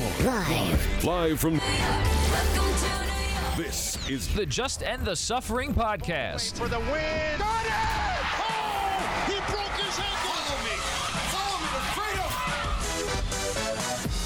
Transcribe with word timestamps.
Live. 0.00 1.04
Live 1.04 1.38
from 1.40 1.58
Welcome 1.58 2.74
to 2.74 2.88
New 3.04 3.34
York. 3.34 3.56
this 3.58 3.98
is 4.08 4.32
The 4.32 4.46
Just 4.46 4.82
End 4.82 5.04
the 5.04 5.14
Suffering 5.14 5.74
podcast. 5.74 6.56
for 6.56 6.68
the 6.68 6.78
win. 6.78 7.38
Got 7.38 7.66
it! 7.66 7.72
Oh, 8.40 9.26
he 9.26 9.34
broke 9.52 9.76
his 9.76 9.98
ankle. 9.98 10.32
Follow 10.32 10.56
me. 10.64 10.74
Follow 11.28 11.58
me 11.60 11.68
to 11.76 11.82
freedom. 11.92 12.30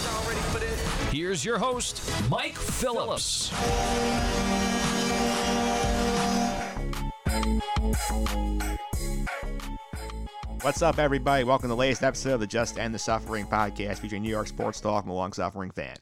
Y'all 0.05 0.25
ready 0.29 0.43
for 0.53 0.61
this? 0.61 1.13
Here's 1.13 1.45
your 1.45 1.59
host, 1.59 2.09
Mike 2.31 2.55
Phillips. 2.57 3.51
What's 10.65 10.81
up, 10.81 10.99
everybody? 10.99 11.45
Welcome 11.45 11.65
to 11.65 11.75
the 11.75 11.77
latest 11.77 12.03
episode 12.03 12.33
of 12.33 12.41
the 12.41 12.47
Just 12.47 12.79
End 12.79 12.95
the 12.95 12.99
Suffering 12.99 13.45
podcast 13.45 13.99
featuring 13.99 14.23
New 14.23 14.31
York 14.31 14.47
sports 14.47 14.81
talk 14.81 15.05
from 15.05 15.11
a 15.11 15.15
long 15.15 15.35
suffering 15.35 15.71
fan. 15.71 15.95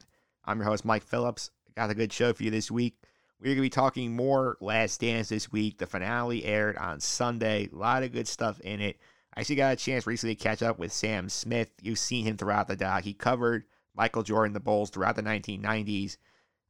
I'm 0.45 0.57
your 0.57 0.69
host, 0.69 0.85
Mike 0.85 1.03
Phillips. 1.03 1.51
Got 1.75 1.89
a 1.89 1.93
good 1.93 2.13
show 2.13 2.31
for 2.31 2.43
you 2.43 2.49
this 2.49 2.71
week. 2.71 2.95
We're 3.41 3.47
going 3.47 3.57
to 3.57 3.61
be 3.63 3.69
talking 3.69 4.15
more 4.15 4.55
Last 4.61 5.01
Dance 5.01 5.27
this 5.27 5.51
week. 5.51 5.79
The 5.79 5.85
finale 5.85 6.45
aired 6.45 6.77
on 6.77 7.01
Sunday. 7.01 7.67
A 7.73 7.75
lot 7.75 8.03
of 8.03 8.13
good 8.13 8.25
stuff 8.25 8.61
in 8.61 8.79
it. 8.79 8.99
I 9.35 9.41
actually 9.41 9.57
got 9.57 9.73
a 9.73 9.75
chance 9.75 10.07
recently 10.07 10.33
to 10.33 10.41
catch 10.41 10.63
up 10.63 10.79
with 10.79 10.93
Sam 10.93 11.27
Smith. 11.27 11.69
You've 11.81 11.99
seen 11.99 12.25
him 12.25 12.37
throughout 12.37 12.69
the 12.69 12.77
doc. 12.77 13.03
He 13.03 13.13
covered 13.13 13.65
Michael 13.93 14.23
Jordan, 14.23 14.53
the 14.53 14.61
Bulls 14.61 14.91
throughout 14.91 15.17
the 15.17 15.23
1990s. 15.23 16.15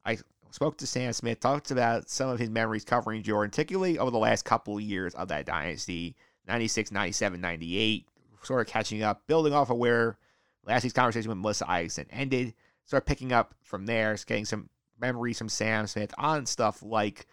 I 0.04 0.18
spoke 0.50 0.78
to 0.78 0.86
Sam 0.88 1.12
Smith, 1.12 1.38
talked 1.38 1.70
about 1.70 2.10
some 2.10 2.28
of 2.28 2.40
his 2.40 2.50
memories 2.50 2.84
covering 2.84 3.22
Jordan, 3.22 3.52
particularly 3.52 4.00
over 4.00 4.10
the 4.10 4.18
last 4.18 4.44
couple 4.44 4.78
of 4.78 4.82
years 4.82 5.14
of 5.14 5.28
that 5.28 5.46
dynasty 5.46 6.16
96, 6.46 6.92
97, 6.92 7.40
98, 7.40 8.06
sort 8.42 8.66
of 8.66 8.72
catching 8.72 9.02
up, 9.02 9.26
building 9.26 9.52
off 9.52 9.70
of 9.70 9.78
where 9.78 10.18
last 10.66 10.82
week's 10.82 10.92
conversation 10.92 11.28
with 11.28 11.38
Melissa 11.38 11.70
Isaacson 11.70 12.06
ended, 12.10 12.54
start 12.84 13.06
picking 13.06 13.32
up 13.32 13.54
from 13.62 13.86
there, 13.86 14.16
getting 14.26 14.44
some 14.44 14.68
memories 15.00 15.38
from 15.38 15.48
Sam 15.48 15.86
Smith 15.86 16.14
on 16.18 16.46
stuff 16.46 16.82
like 16.82 17.26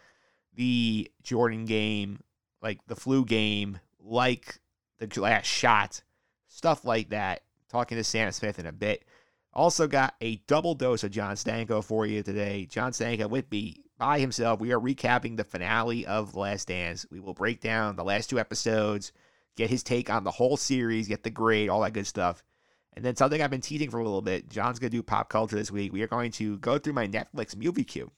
the 0.56 1.10
Jordan 1.24 1.66
game, 1.66 2.20
like 2.62 2.80
the 2.88 2.96
flu 2.96 3.26
game, 3.26 3.80
like 4.00 4.60
the 5.00 5.22
last 5.22 5.46
shot, 5.46 6.04
stuff 6.48 6.86
like 6.86 7.10
that. 7.10 7.44
Talking 7.70 7.98
to 7.98 8.04
Sam 8.04 8.32
Smith 8.34 8.60
in 8.60 8.66
a 8.66 8.74
bit. 8.74 9.06
Also 9.54 9.88
got 9.88 10.16
a 10.22 10.38
double 10.48 10.76
dose 10.76 11.04
of 11.04 11.12
John 11.12 11.36
Stanko 11.36 11.84
for 11.84 12.06
you 12.06 12.24
today. 12.24 12.66
John 12.68 12.92
Stanko 12.94 13.30
with 13.30 13.52
me 13.52 13.84
by 13.98 14.20
himself. 14.20 14.60
We 14.60 14.72
are 14.72 14.80
recapping 14.80 15.36
the 15.36 15.44
finale 15.44 16.06
of 16.06 16.36
Last 16.36 16.70
Dance. 16.70 17.06
We 17.12 17.20
will 17.20 17.34
break 17.34 17.60
down 17.60 17.96
the 17.96 18.04
last 18.04 18.30
two 18.30 18.40
episodes, 18.40 19.12
get 19.58 19.70
his 19.70 19.84
take 19.84 20.10
on 20.10 20.24
the 20.24 20.32
whole 20.32 20.56
series, 20.56 21.10
get 21.10 21.24
the 21.24 21.30
grade, 21.30 21.70
all 21.70 21.82
that 21.82 21.94
good 21.94 22.08
stuff. 22.08 22.44
And 22.94 23.04
then 23.04 23.16
something 23.16 23.42
I've 23.42 23.52
been 23.52 23.62
teasing 23.62 23.90
for 23.90 24.00
a 24.00 24.04
little 24.04 24.22
bit. 24.22 24.50
John's 24.50 24.80
going 24.80 24.92
to 24.92 24.98
do 24.98 25.04
pop 25.04 25.30
culture 25.30 25.56
this 25.56 25.72
week. 25.72 25.94
We 25.94 26.02
are 26.02 26.08
going 26.08 26.32
to 26.32 26.58
go 26.60 26.78
through 26.78 26.94
my 26.94 27.08
Netflix 27.08 27.56
movie 27.56 27.84
queue. 27.84 28.10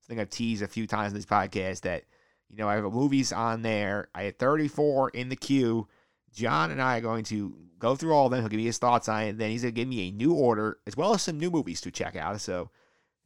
Something 0.00 0.20
I've 0.20 0.30
teased 0.30 0.62
a 0.62 0.68
few 0.68 0.86
times 0.86 1.12
in 1.12 1.18
this 1.18 1.26
podcast 1.26 1.82
that, 1.82 2.04
you 2.48 2.56
know, 2.56 2.68
I 2.68 2.76
have 2.76 2.84
movies 2.84 3.32
on 3.32 3.62
there. 3.62 4.08
I 4.14 4.24
had 4.24 4.38
34 4.38 5.10
in 5.10 5.28
the 5.28 5.36
queue. 5.36 5.86
John 6.32 6.70
and 6.70 6.80
I 6.80 6.98
are 6.98 7.02
going 7.02 7.24
to 7.24 7.54
go 7.78 7.96
through 7.96 8.14
all 8.14 8.26
of 8.26 8.32
them. 8.32 8.40
He'll 8.40 8.48
give 8.48 8.58
me 8.58 8.64
his 8.64 8.78
thoughts 8.78 9.08
on 9.08 9.22
it. 9.22 9.38
Then 9.38 9.50
he's 9.50 9.62
going 9.62 9.74
to 9.74 9.80
give 9.80 9.88
me 9.88 10.08
a 10.08 10.12
new 10.12 10.34
order 10.34 10.78
as 10.86 10.96
well 10.96 11.14
as 11.14 11.22
some 11.22 11.38
new 11.38 11.50
movies 11.50 11.80
to 11.82 11.90
check 11.90 12.16
out. 12.16 12.40
So, 12.40 12.70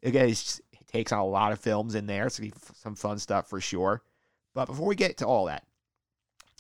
again, 0.02 0.28
it's 0.28 0.60
it 0.72 0.86
takes 0.86 1.12
on 1.12 1.18
a 1.18 1.26
lot 1.26 1.52
of 1.52 1.60
films 1.60 1.94
in 1.94 2.06
there. 2.06 2.28
So, 2.28 2.42
be 2.42 2.52
some 2.74 2.94
fun 2.94 3.18
stuff 3.18 3.48
for 3.48 3.60
sure. 3.60 4.02
But 4.54 4.66
before 4.66 4.86
we 4.86 4.94
get 4.94 5.18
to 5.18 5.26
all 5.26 5.46
that, 5.46 5.64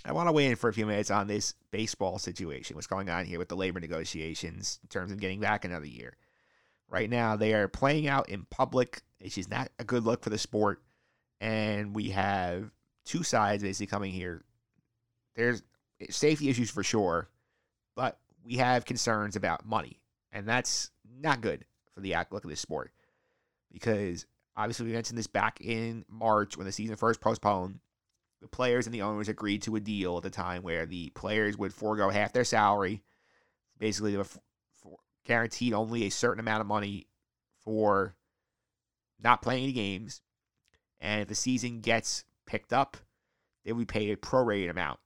I 0.04 0.12
want 0.12 0.28
to 0.28 0.32
weigh 0.32 0.46
in 0.46 0.56
for 0.56 0.68
a 0.68 0.72
few 0.72 0.86
minutes 0.86 1.10
on 1.10 1.26
this 1.26 1.54
baseball 1.70 2.18
situation. 2.18 2.74
What's 2.74 2.86
going 2.86 3.08
on 3.08 3.24
here 3.24 3.38
with 3.38 3.48
the 3.48 3.56
labor 3.56 3.80
negotiations 3.80 4.80
in 4.82 4.88
terms 4.88 5.12
of 5.12 5.20
getting 5.20 5.40
back 5.40 5.64
another 5.64 5.86
year? 5.86 6.16
Right 6.88 7.08
now, 7.08 7.36
they 7.36 7.54
are 7.54 7.68
playing 7.68 8.08
out 8.08 8.28
in 8.28 8.44
public. 8.50 9.00
It's 9.20 9.36
just 9.36 9.50
not 9.50 9.70
a 9.78 9.84
good 9.84 10.04
look 10.04 10.22
for 10.22 10.30
the 10.30 10.38
sport. 10.38 10.82
And 11.40 11.94
we 11.94 12.10
have 12.10 12.70
two 13.04 13.22
sides 13.22 13.62
basically 13.62 13.86
coming 13.86 14.12
here. 14.12 14.44
There's 15.36 15.62
safety 16.10 16.48
issues 16.48 16.70
for 16.70 16.82
sure, 16.82 17.28
but 17.94 18.18
we 18.44 18.56
have 18.56 18.84
concerns 18.84 19.36
about 19.36 19.66
money. 19.66 20.00
And 20.32 20.48
that's 20.48 20.90
not 21.20 21.40
good 21.40 21.64
for 21.94 22.00
the 22.00 22.14
outlook 22.14 22.44
of 22.44 22.50
this 22.50 22.60
sport. 22.60 22.92
Because 23.70 24.26
obviously, 24.56 24.86
we 24.86 24.92
mentioned 24.92 25.18
this 25.18 25.26
back 25.26 25.60
in 25.60 26.04
March 26.08 26.56
when 26.56 26.66
the 26.66 26.72
season 26.72 26.96
first 26.96 27.20
postponed. 27.20 27.80
The 28.40 28.48
players 28.48 28.86
and 28.86 28.94
the 28.94 29.02
owners 29.02 29.28
agreed 29.28 29.62
to 29.62 29.76
a 29.76 29.80
deal 29.80 30.16
at 30.16 30.24
the 30.24 30.30
time 30.30 30.62
where 30.62 30.84
the 30.84 31.10
players 31.10 31.56
would 31.56 31.72
forego 31.72 32.10
half 32.10 32.32
their 32.32 32.44
salary. 32.44 33.02
Basically, 33.78 34.10
they 34.10 34.16
were 34.16 34.24
f- 34.24 34.38
guaranteed 35.24 35.72
only 35.72 36.04
a 36.04 36.10
certain 36.10 36.40
amount 36.40 36.60
of 36.60 36.66
money 36.66 37.06
for 37.64 38.16
not 39.22 39.42
playing 39.42 39.64
any 39.64 39.72
games. 39.72 40.22
And 41.00 41.22
if 41.22 41.28
the 41.28 41.34
season 41.34 41.80
gets 41.80 42.24
picked 42.46 42.72
up, 42.72 42.96
they 43.64 43.72
would 43.72 43.88
pay 43.88 44.10
a 44.10 44.16
prorated 44.16 44.70
amount. 44.70 44.98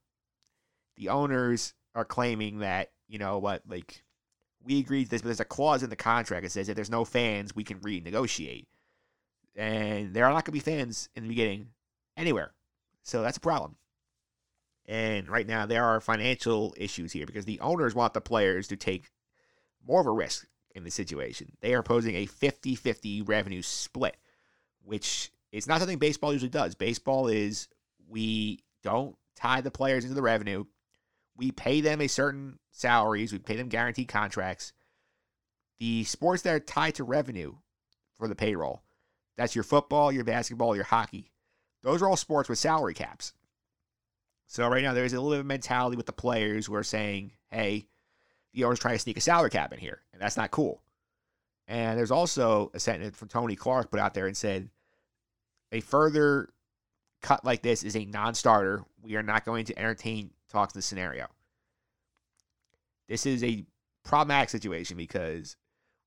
The 0.96 1.08
owners 1.08 1.74
are 1.94 2.04
claiming 2.04 2.60
that, 2.60 2.90
you 3.08 3.18
know 3.18 3.38
what, 3.38 3.62
like, 3.68 4.02
we 4.62 4.80
agreed 4.80 5.08
this, 5.08 5.22
but 5.22 5.28
there's 5.28 5.40
a 5.40 5.44
clause 5.44 5.82
in 5.82 5.90
the 5.90 5.96
contract 5.96 6.42
that 6.42 6.50
says 6.50 6.68
if 6.68 6.74
there's 6.74 6.90
no 6.90 7.04
fans, 7.04 7.54
we 7.54 7.64
can 7.64 7.78
renegotiate. 7.80 8.66
And 9.54 10.12
there 10.12 10.24
are 10.24 10.32
not 10.32 10.44
going 10.44 10.46
to 10.46 10.52
be 10.52 10.60
fans 10.60 11.08
in 11.14 11.22
the 11.22 11.28
beginning 11.28 11.68
anywhere. 12.16 12.52
So 13.02 13.22
that's 13.22 13.36
a 13.36 13.40
problem. 13.40 13.76
And 14.86 15.28
right 15.28 15.46
now, 15.46 15.66
there 15.66 15.84
are 15.84 16.00
financial 16.00 16.74
issues 16.76 17.12
here 17.12 17.26
because 17.26 17.44
the 17.44 17.60
owners 17.60 17.94
want 17.94 18.14
the 18.14 18.20
players 18.20 18.68
to 18.68 18.76
take 18.76 19.10
more 19.86 20.00
of 20.00 20.06
a 20.06 20.12
risk 20.12 20.46
in 20.74 20.84
the 20.84 20.90
situation. 20.90 21.52
They 21.60 21.74
are 21.74 21.82
posing 21.82 22.14
a 22.16 22.26
50 22.26 22.74
50 22.74 23.22
revenue 23.22 23.62
split, 23.62 24.16
which 24.84 25.32
is 25.52 25.66
not 25.66 25.80
something 25.80 25.98
baseball 25.98 26.32
usually 26.32 26.50
does. 26.50 26.74
Baseball 26.74 27.28
is 27.28 27.68
we 28.08 28.60
don't 28.82 29.16
tie 29.34 29.60
the 29.60 29.70
players 29.70 30.04
into 30.04 30.14
the 30.14 30.22
revenue, 30.22 30.64
we 31.36 31.50
pay 31.50 31.80
them 31.80 32.00
a 32.00 32.08
certain 32.08 32.58
salaries, 32.70 33.32
we 33.32 33.38
pay 33.38 33.56
them 33.56 33.68
guaranteed 33.68 34.08
contracts. 34.08 34.72
The 35.78 36.04
sports 36.04 36.42
that 36.42 36.54
are 36.54 36.60
tied 36.60 36.94
to 36.96 37.04
revenue 37.04 37.54
for 38.18 38.28
the 38.28 38.34
payroll, 38.34 38.82
that's 39.36 39.54
your 39.54 39.64
football, 39.64 40.10
your 40.10 40.24
basketball, 40.24 40.74
your 40.74 40.84
hockey. 40.84 41.30
Those 41.82 42.02
are 42.02 42.08
all 42.08 42.16
sports 42.16 42.48
with 42.48 42.58
salary 42.58 42.94
caps. 42.94 43.34
So 44.46 44.66
right 44.68 44.82
now 44.82 44.94
there's 44.94 45.12
a 45.12 45.20
little 45.20 45.32
bit 45.32 45.40
of 45.40 45.46
mentality 45.46 45.96
with 45.96 46.06
the 46.06 46.12
players 46.12 46.66
who 46.66 46.74
are 46.74 46.82
saying, 46.82 47.32
hey, 47.50 47.88
the 48.54 48.64
owners 48.64 48.78
trying 48.78 48.94
to 48.94 48.98
sneak 48.98 49.18
a 49.18 49.20
salary 49.20 49.50
cap 49.50 49.72
in 49.72 49.78
here, 49.78 50.00
and 50.12 50.22
that's 50.22 50.36
not 50.36 50.50
cool. 50.50 50.82
And 51.68 51.98
there's 51.98 52.10
also 52.10 52.70
a 52.72 52.80
sentence 52.80 53.16
from 53.16 53.28
Tony 53.28 53.56
Clark 53.56 53.90
put 53.90 54.00
out 54.00 54.14
there 54.14 54.26
and 54.26 54.36
said, 54.36 54.70
a 55.72 55.80
further 55.80 56.48
cut 57.22 57.44
like 57.44 57.60
this 57.62 57.82
is 57.82 57.96
a 57.96 58.04
non-starter. 58.04 58.84
We 59.02 59.16
are 59.16 59.22
not 59.22 59.44
going 59.44 59.66
to 59.66 59.78
entertain 59.78 60.30
talks 60.50 60.74
in 60.74 60.78
this 60.78 60.86
scenario. 60.86 61.26
This 63.08 63.26
is 63.26 63.42
a 63.44 63.64
problematic 64.04 64.50
situation 64.50 64.96
because 64.96 65.56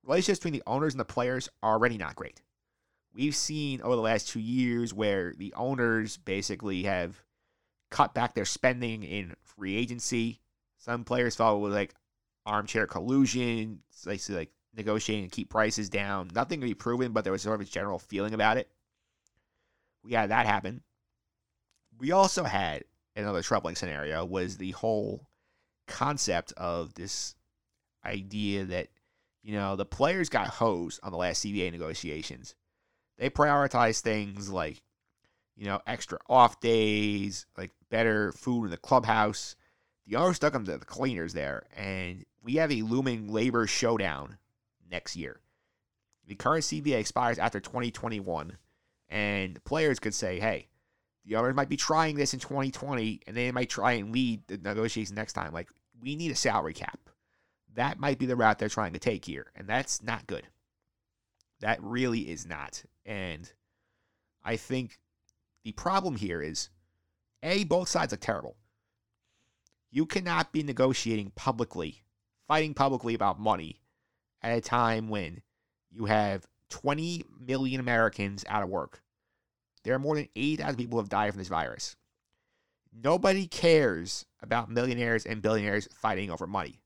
relationships 0.03 0.39
between 0.39 0.53
the 0.53 0.63
owners 0.67 0.93
and 0.93 0.99
the 0.99 1.05
players 1.05 1.49
are 1.63 1.73
already 1.73 1.97
not 1.97 2.15
great. 2.15 2.41
We've 3.13 3.35
seen 3.35 3.81
over 3.81 3.95
the 3.95 4.01
last 4.01 4.29
two 4.29 4.39
years 4.39 4.93
where 4.93 5.33
the 5.37 5.53
owners 5.55 6.17
basically 6.17 6.83
have 6.83 7.23
cut 7.89 8.13
back 8.13 8.33
their 8.33 8.45
spending 8.45 9.03
in 9.03 9.35
free 9.43 9.75
agency. 9.75 10.39
Some 10.77 11.03
players 11.03 11.39
it 11.39 11.39
was 11.39 11.73
like 11.73 11.95
armchair 12.45 12.87
collusion, 12.87 13.79
basically 14.05 14.35
like 14.35 14.51
negotiating 14.75 15.29
to 15.29 15.35
keep 15.35 15.49
prices 15.49 15.89
down. 15.89 16.29
Nothing 16.33 16.61
to 16.61 16.67
be 16.67 16.73
proven, 16.73 17.11
but 17.11 17.23
there 17.23 17.33
was 17.33 17.41
sort 17.41 17.59
of 17.59 17.67
a 17.67 17.69
general 17.69 17.99
feeling 17.99 18.33
about 18.33 18.57
it. 18.57 18.69
We 20.03 20.13
had 20.13 20.29
that 20.29 20.45
happen. 20.45 20.81
We 21.97 22.11
also 22.11 22.43
had 22.43 22.83
another 23.19 23.41
troubling 23.41 23.75
scenario 23.75 24.25
was 24.25 24.57
the 24.57 24.71
whole 24.71 25.27
concept 25.87 26.53
of 26.57 26.93
this 26.93 27.35
idea 28.05 28.65
that 28.65 28.87
you 29.43 29.53
know 29.53 29.75
the 29.75 29.85
players 29.85 30.29
got 30.29 30.47
hosed 30.47 30.99
on 31.03 31.11
the 31.11 31.17
last 31.17 31.43
CBA 31.43 31.71
negotiations. 31.71 32.55
They 33.17 33.29
prioritized 33.29 34.01
things 34.01 34.49
like 34.49 34.81
you 35.55 35.65
know 35.65 35.81
extra 35.85 36.19
off 36.29 36.59
days, 36.59 37.45
like 37.57 37.71
better 37.89 38.31
food 38.31 38.65
in 38.65 38.71
the 38.71 38.77
clubhouse. 38.77 39.55
The 40.07 40.15
owners 40.15 40.37
stuck 40.37 40.53
them 40.53 40.65
to 40.65 40.77
the 40.77 40.85
cleaners 40.85 41.33
there, 41.33 41.63
and 41.75 42.25
we 42.41 42.55
have 42.55 42.71
a 42.71 42.81
looming 42.81 43.27
labor 43.31 43.67
showdown 43.67 44.37
next 44.89 45.15
year. 45.15 45.39
The 46.25 46.35
current 46.35 46.63
CBA 46.63 46.99
expires 46.99 47.37
after 47.37 47.59
2021, 47.59 48.57
and 49.09 49.63
players 49.65 49.99
could 49.99 50.13
say, 50.13 50.39
"Hey, 50.39 50.69
the 51.25 51.35
owners 51.35 51.55
might 51.55 51.69
be 51.69 51.77
trying 51.77 52.15
this 52.15 52.33
in 52.33 52.39
2020, 52.39 53.21
and 53.27 53.35
they 53.35 53.51
might 53.51 53.69
try 53.69 53.93
and 53.93 54.11
lead 54.11 54.41
the 54.47 54.57
negotiations 54.57 55.15
next 55.15 55.33
time. 55.33 55.53
Like, 55.53 55.69
we 56.01 56.15
need 56.15 56.31
a 56.31 56.35
salary 56.35 56.73
cap. 56.73 56.99
That 57.75 57.99
might 57.99 58.17
be 58.19 58.25
the 58.25 58.35
route 58.35 58.59
they're 58.59 58.69
trying 58.69 58.93
to 58.93 58.99
take 58.99 59.25
here, 59.25 59.51
and 59.55 59.67
that's 59.67 60.01
not 60.01 60.27
good. 60.27 60.47
That 61.61 61.81
really 61.83 62.21
is 62.31 62.45
not. 62.45 62.83
And 63.05 63.51
I 64.43 64.55
think 64.55 64.99
the 65.63 65.73
problem 65.73 66.15
here 66.15 66.41
is 66.41 66.69
A, 67.43 67.63
both 67.65 67.89
sides 67.89 68.13
are 68.13 68.17
terrible. 68.17 68.55
You 69.91 70.05
cannot 70.05 70.51
be 70.51 70.63
negotiating 70.63 71.31
publicly, 71.35 72.03
fighting 72.47 72.73
publicly 72.73 73.13
about 73.13 73.39
money 73.39 73.81
at 74.41 74.57
a 74.57 74.61
time 74.61 75.09
when 75.09 75.41
you 75.91 76.05
have 76.05 76.47
20 76.69 77.25
million 77.39 77.79
Americans 77.79 78.45
out 78.47 78.63
of 78.63 78.69
work. 78.69 79.01
There 79.89 79.95
are 79.95 79.99
more 79.99 80.13
than 80.13 80.29
80,000 80.35 80.77
people 80.77 80.97
who 80.97 81.01
have 81.01 81.09
died 81.09 81.31
from 81.31 81.39
this 81.39 81.47
virus. 81.47 81.95
Nobody 82.93 83.47
cares 83.47 84.23
about 84.39 84.69
millionaires 84.69 85.25
and 85.25 85.41
billionaires 85.41 85.89
fighting 85.91 86.29
over 86.29 86.45
money. 86.45 86.83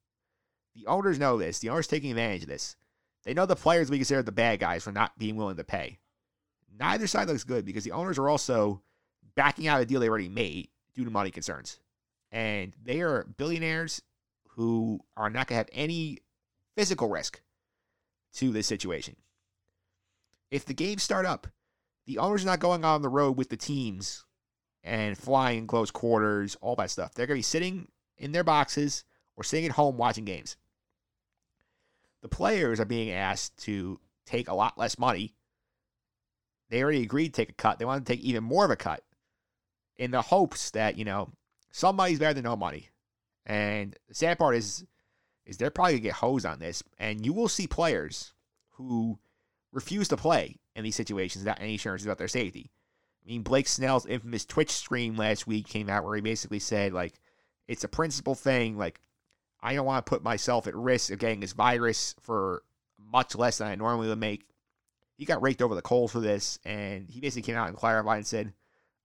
The 0.74 0.88
owners 0.88 1.20
know 1.20 1.38
this. 1.38 1.60
The 1.60 1.68
owners 1.68 1.88
taking 1.88 2.12
advantage 2.12 2.44
of 2.44 2.48
this. 2.48 2.78
They 3.26 3.34
know 3.34 3.46
the 3.46 3.58
players 3.58 3.92
we 3.92 3.98
consider 3.98 4.24
the 4.24 4.32
bad 4.32 4.62
guys 4.62 4.86
for 4.86 4.94
not 4.94 5.20
being 5.20 5.36
willing 5.36 5.58
to 5.58 5.66
pay. 5.66 6.00
Neither 6.80 7.06
side 7.06 7.28
looks 7.28 7.44
good 7.44 7.66
because 7.66 7.84
the 7.84 7.92
owners 7.92 8.18
are 8.18 8.30
also 8.30 8.82
backing 9.36 9.68
out 9.68 9.82
a 9.82 9.86
deal 9.86 10.00
they 10.00 10.08
already 10.08 10.30
made 10.30 10.70
due 10.96 11.04
to 11.04 11.12
money 11.12 11.30
concerns. 11.30 11.82
And 12.32 12.74
they 12.82 13.02
are 13.02 13.28
billionaires 13.36 14.02
who 14.52 15.02
are 15.18 15.30
not 15.30 15.48
going 15.48 15.56
to 15.56 15.66
have 15.66 15.70
any 15.74 16.20
physical 16.78 17.10
risk 17.10 17.42
to 18.36 18.54
this 18.54 18.66
situation. 18.66 19.18
If 20.52 20.64
the 20.64 20.74
games 20.74 21.04
start 21.04 21.26
up, 21.26 21.48
the 22.06 22.18
owners 22.18 22.44
are 22.44 22.48
not 22.48 22.60
going 22.60 22.84
on 22.84 23.02
the 23.02 23.10
road 23.10 23.38
with 23.38 23.50
the 23.50 23.58
teams 23.58 24.26
and 24.84 25.18
flying 25.18 25.60
in 25.60 25.68
close 25.68 25.92
quarters, 25.92 26.58
all 26.62 26.76
that 26.76 26.92
stuff. 26.92 27.14
They're 27.14 27.28
going 27.28 27.38
to 27.38 27.40
be 27.40 27.44
sitting 27.44 27.88
in 28.18 28.32
their 28.32 28.44
boxes 28.44 29.06
or 29.36 29.44
sitting 29.44 29.66
at 29.66 29.72
home 29.72 29.98
watching 29.98 30.26
games. 30.26 30.58
The 32.22 32.30
players 32.30 32.80
are 32.80 32.86
being 32.86 33.12
asked 33.12 33.58
to 33.64 34.00
take 34.26 34.48
a 34.48 34.54
lot 34.54 34.78
less 34.78 35.00
money. 35.00 35.36
They 36.70 36.82
already 36.82 37.04
agreed 37.04 37.34
to 37.34 37.42
take 37.42 37.50
a 37.50 37.54
cut. 37.54 37.80
They 37.80 37.86
want 37.86 38.06
to 38.06 38.14
take 38.14 38.24
even 38.24 38.44
more 38.44 38.66
of 38.66 38.72
a 38.72 38.76
cut 38.76 39.04
in 39.98 40.12
the 40.12 40.22
hopes 40.22 40.72
that, 40.72 40.98
you 40.98 41.06
know, 41.06 41.30
somebody's 41.72 42.20
better 42.20 42.34
than 42.34 42.44
no 42.44 42.56
money. 42.56 42.90
And 43.46 43.98
the 44.08 44.16
sad 44.16 44.40
part 44.40 44.56
is, 44.56 44.86
is 45.46 45.58
they're 45.58 45.70
probably 45.70 45.94
gonna 45.94 46.02
get 46.04 46.14
hosed 46.14 46.46
on 46.46 46.60
this, 46.60 46.84
and 46.98 47.26
you 47.26 47.34
will 47.34 47.50
see 47.50 47.68
players 47.68 48.34
who 48.70 49.20
refuse 49.72 50.08
to 50.08 50.18
play 50.18 50.58
in 50.76 50.84
these 50.84 50.96
situations 50.96 51.44
without 51.44 51.62
any 51.62 51.76
assurances 51.76 52.06
about 52.06 52.18
their 52.18 52.28
safety. 52.28 52.72
I 53.24 53.30
mean, 53.30 53.42
Blake 53.42 53.68
Snell's 53.68 54.06
infamous 54.06 54.46
Twitch 54.46 54.72
stream 54.72 55.16
last 55.16 55.48
week 55.48 55.68
came 55.68 55.90
out 55.90 56.04
where 56.04 56.16
he 56.16 56.22
basically 56.22 56.60
said, 56.60 56.94
like, 56.94 57.14
it's 57.68 57.84
a 57.84 57.90
principle 57.90 58.36
thing. 58.36 58.78
Like, 58.78 59.00
I 59.62 59.76
don't 59.76 59.86
want 59.86 60.06
to 60.06 60.10
put 60.10 60.24
myself 60.24 60.68
at 60.68 60.76
risk 60.76 61.12
of 61.12 61.20
getting 61.20 61.40
this 61.40 61.54
virus 61.54 62.16
for 62.22 62.64
much 63.00 63.36
less 63.36 63.60
than 63.60 63.68
I 63.68 63.76
normally 63.76 64.10
would 64.10 64.20
make. 64.20 64.46
He 65.16 65.26
got 65.26 65.42
raked 65.42 65.62
over 65.62 65.76
the 65.76 65.82
coals 65.82 66.12
for 66.12 66.20
this, 66.20 66.60
and 66.66 67.10
he 67.10 67.22
basically 67.22 67.44
came 67.44 67.56
out 67.56 67.70
and 67.70 67.78
clarified 67.78 68.18
and 68.18 68.28
said, 68.28 68.54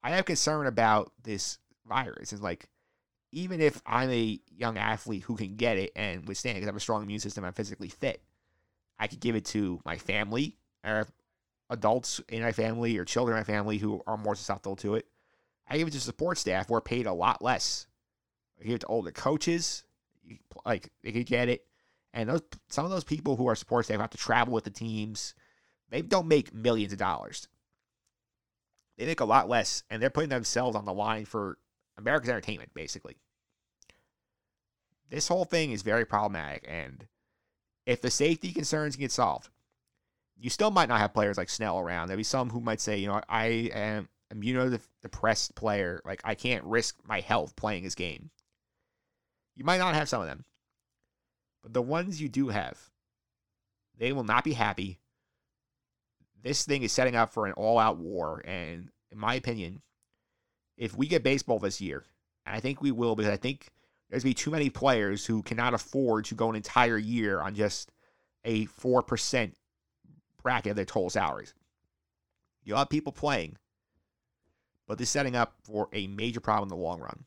I 0.03 0.11
have 0.11 0.25
concern 0.25 0.67
about 0.67 1.13
this 1.23 1.59
virus. 1.87 2.33
And 2.33 2.43
like, 2.43 2.69
even 3.31 3.61
if 3.61 3.81
I'm 3.87 4.11
a 4.11 4.41
young 4.57 4.79
athlete 4.79 5.25
who 5.25 5.37
can 5.37 5.57
get 5.57 5.77
it 5.77 5.93
and 5.95 6.27
withstand 6.27 6.57
it 6.57 6.61
because 6.61 6.69
I 6.69 6.71
have 6.71 6.77
a 6.77 6.81
strong 6.81 7.03
immune 7.03 7.21
system, 7.21 7.45
I'm 7.45 7.53
physically 7.53 7.89
fit, 7.89 8.23
I 8.99 9.07
could 9.07 9.21
give 9.21 9.37
it 9.37 9.45
to 9.47 9.81
my 9.85 9.97
family 9.97 10.57
or 10.85 11.07
adults 11.71 12.21
in 12.29 12.43
my 12.43 12.53
family 12.53 12.97
or 12.97 13.05
children 13.05 13.37
in 13.37 13.41
my 13.41 13.45
family 13.45 13.79
who 13.79 14.03
are 14.07 14.17
more 14.17 14.35
susceptible 14.35 14.77
to 14.77 14.95
it. 14.95 15.07
I 15.69 15.79
give 15.79 15.89
it 15.89 15.93
to 15.93 16.01
support 16.01 16.39
staff 16.39 16.69
who 16.69 16.75
are 16.75 16.81
paid 16.81 17.07
a 17.07 17.13
lot 17.13 17.43
less. 17.43 17.87
I 18.61 18.65
give 18.65 18.75
it 18.77 18.81
to 18.81 18.87
older 18.87 19.11
coaches, 19.11 19.85
like 20.65 20.91
they 21.03 21.13
could 21.13 21.27
get 21.27 21.49
it. 21.49 21.65
And 22.15 22.29
those 22.29 22.43
some 22.69 22.85
of 22.85 22.91
those 22.91 23.05
people 23.05 23.37
who 23.37 23.47
are 23.49 23.55
support 23.55 23.85
staff 23.85 24.01
have 24.01 24.11
to 24.11 24.19
travel 24.19 24.55
with 24.55 24.65
the 24.65 24.71
teams. 24.71 25.35
They 25.91 26.03
don't 26.03 26.27
make 26.27 26.55
millions 26.55 26.93
of 26.93 26.99
dollars. 26.99 27.49
They 28.97 29.07
make 29.07 29.21
a 29.21 29.25
lot 29.25 29.49
less, 29.49 29.85
and 29.89 30.03
they're 30.03 30.11
putting 30.11 30.31
themselves 30.31 30.75
on 30.75 30.85
the 30.85 30.93
line 30.93 31.25
for 31.25 31.59
America's 31.97 32.31
entertainment, 32.31 32.75
basically. 32.75 33.17
This 35.09 35.29
whole 35.29 35.45
thing 35.45 35.71
is 35.71 35.83
very 35.83 36.05
problematic, 36.05 36.67
and 36.69 37.07
if 37.87 38.01
the 38.03 38.11
safety 38.11 38.53
concerns 38.53 38.97
get 38.97 39.13
solved, 39.13 39.49
you 40.41 40.51
still 40.51 40.71
might 40.71 40.89
not 40.89 41.01
have 41.01 41.15
players 41.15 41.37
like 41.37 41.49
Snell 41.49 41.79
around. 41.79 42.09
There'll 42.09 42.19
be 42.19 42.25
some 42.25 42.51
who 42.51 42.61
might 42.61 42.81
say, 42.81 42.99
you 42.99 43.09
know, 43.09 43.21
I 43.29 43.71
am 43.75 44.09
immunodepressed 44.33 45.55
player. 45.55 46.01
Like, 46.05 46.21
I 46.25 46.35
can't 46.35 46.65
risk 46.65 46.97
my 47.05 47.21
health 47.21 47.57
playing 47.57 47.85
this 47.85 47.95
game. 47.95 48.31
You 49.57 49.65
might 49.65 49.79
not 49.79 49.95
have 49.95 50.09
some 50.09 50.21
of 50.21 50.29
them. 50.29 50.45
But 51.63 51.73
the 51.73 51.83
ones 51.83 52.21
you 52.21 52.29
do 52.29 52.49
have, 52.49 52.79
they 53.99 54.13
will 54.13 54.25
not 54.25 54.45
be 54.45 54.53
happy. 54.53 55.01
This 56.41 56.65
thing 56.65 56.83
is 56.83 56.93
setting 56.93 57.17
up 57.17 57.33
for 57.33 57.47
an 57.47 57.53
all 57.55 57.79
out 57.79 57.99
war. 57.99 58.43
And 58.45 58.91
in 59.11 59.19
my 59.19 59.35
opinion, 59.35 59.83
if 60.77 60.97
we 60.97 61.09
get 61.09 61.25
baseball 61.25 61.59
this 61.59 61.81
year, 61.81 62.05
and 62.47 62.55
I 62.55 62.61
think 62.61 62.81
we 62.81 62.93
will 62.93 63.17
because 63.17 63.33
I 63.33 63.37
think 63.37 63.71
there's 64.09 64.23
going 64.23 64.35
to 64.35 64.39
be 64.39 64.43
too 64.43 64.53
many 64.53 64.71
players 64.71 65.27
who 65.27 65.43
cannot 65.43 65.75
afford 65.75 66.27
to 66.27 66.37
go 66.37 66.49
an 66.49 66.57
entire 66.57 66.97
year 66.97 67.41
on 67.41 67.57
just 67.57 67.91
a 68.45 68.67
4% 68.67 69.53
bracket 70.49 70.71
of 70.71 70.77
their 70.77 70.87
total 70.87 71.11
salaries. 71.11 71.53
You'll 72.65 72.79
have 72.79 72.89
people 72.89 73.13
playing, 73.13 73.59
but 74.87 74.97
this 74.97 75.09
is 75.09 75.13
setting 75.13 75.37
up 75.37 75.57
for 75.63 75.91
a 75.93 76.07
major 76.07 76.41
problem 76.41 76.71
in 76.71 76.71
the 76.71 76.83
long 76.83 77.01
run. 77.01 77.27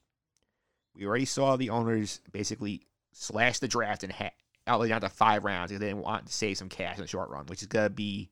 We 0.95 1.05
already 1.05 1.25
saw 1.25 1.55
the 1.55 1.69
owners 1.69 2.19
basically 2.31 2.87
slash 3.11 3.59
the 3.59 3.67
draft 3.67 4.03
and 4.03 4.11
ha- 4.11 4.33
outlet 4.65 4.89
down 4.89 5.01
to 5.01 5.09
five 5.09 5.45
rounds 5.45 5.69
because 5.69 5.81
they 5.81 5.89
didn't 5.89 6.01
want 6.01 6.25
to 6.25 6.33
save 6.33 6.57
some 6.57 6.67
cash 6.67 6.95
in 6.95 7.03
the 7.03 7.07
short 7.07 7.29
run, 7.29 7.45
which 7.45 7.61
is 7.61 7.67
going 7.67 7.85
to 7.85 7.91
be 7.91 8.31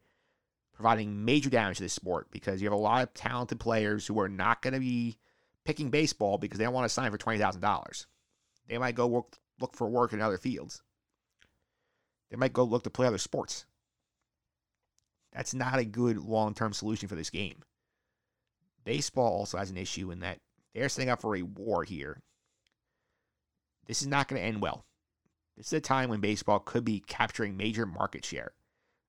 providing 0.74 1.24
major 1.24 1.51
damage 1.51 1.77
to 1.77 1.83
this 1.83 1.94
sport 1.94 2.31
because 2.31 2.59
you 2.59 2.65
have 2.65 2.74
a 2.74 2.81
lot 2.81 3.03
of 3.03 3.13
talented 3.13 3.59
players 3.59 4.07
who 4.07 4.19
are 4.19 4.27
not 4.27 4.63
going 4.63 4.74
to 4.74 4.80
be 4.80 5.19
picking 5.65 5.92
baseball 5.92 6.39
because 6.39 6.57
they 6.57 6.63
don't 6.63 6.74
want 6.74 6.85
to 6.85 6.89
sign 6.89 7.12
for 7.12 7.18
$20,000. 7.19 8.06
They 8.68 8.80
might 8.80 8.95
go 8.95 9.06
work, 9.06 9.38
look 9.59 9.75
for 9.75 9.88
work 9.88 10.13
in 10.13 10.21
other 10.21 10.39
fields. 10.39 10.81
They 12.31 12.38
might 12.38 12.53
go 12.53 12.63
look 12.63 12.81
to 12.85 12.89
play 12.89 13.06
other 13.06 13.19
sports. 13.19 13.65
That's 15.33 15.53
not 15.53 15.79
a 15.79 15.85
good 15.85 16.17
long 16.17 16.53
term 16.53 16.73
solution 16.73 17.07
for 17.07 17.15
this 17.15 17.29
game. 17.29 17.57
Baseball 18.83 19.31
also 19.31 19.57
has 19.57 19.69
an 19.69 19.77
issue 19.77 20.11
in 20.11 20.19
that 20.21 20.39
they're 20.73 20.89
setting 20.89 21.09
up 21.09 21.21
for 21.21 21.35
a 21.35 21.41
war 21.41 21.83
here. 21.83 22.21
This 23.85 24.01
is 24.01 24.07
not 24.07 24.27
going 24.27 24.41
to 24.41 24.47
end 24.47 24.61
well. 24.61 24.85
This 25.57 25.67
is 25.67 25.73
a 25.73 25.81
time 25.81 26.09
when 26.09 26.21
baseball 26.21 26.59
could 26.59 26.85
be 26.85 27.01
capturing 27.01 27.57
major 27.57 27.85
market 27.85 28.23
share. 28.23 28.53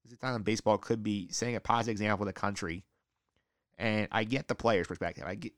This 0.03 0.13
is 0.13 0.19
a 0.19 0.21
time 0.21 0.33
when 0.33 0.43
baseball 0.43 0.79
could 0.79 1.03
be 1.03 1.29
setting 1.31 1.55
a 1.55 1.61
positive 1.61 1.93
example 1.93 2.19
for 2.19 2.25
the 2.25 2.33
country. 2.33 2.85
And 3.79 4.09
I 4.11 4.25
get 4.25 4.49
the 4.49 4.55
player's 4.55 4.89
perspective. 4.89 5.25
I 5.27 5.37
get 5.37 5.53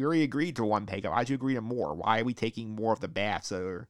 already 0.00 0.22
agreed 0.22 0.56
to 0.56 0.64
one 0.64 0.86
pay 0.86 1.00
cut. 1.00 1.12
Why'd 1.12 1.28
you 1.28 1.34
agree 1.34 1.54
to 1.54 1.60
more? 1.60 1.94
Why 1.94 2.20
are 2.20 2.24
we 2.24 2.34
taking 2.34 2.70
more 2.70 2.92
of 2.92 3.00
the 3.00 3.08
bats? 3.08 3.52
Or 3.52 3.88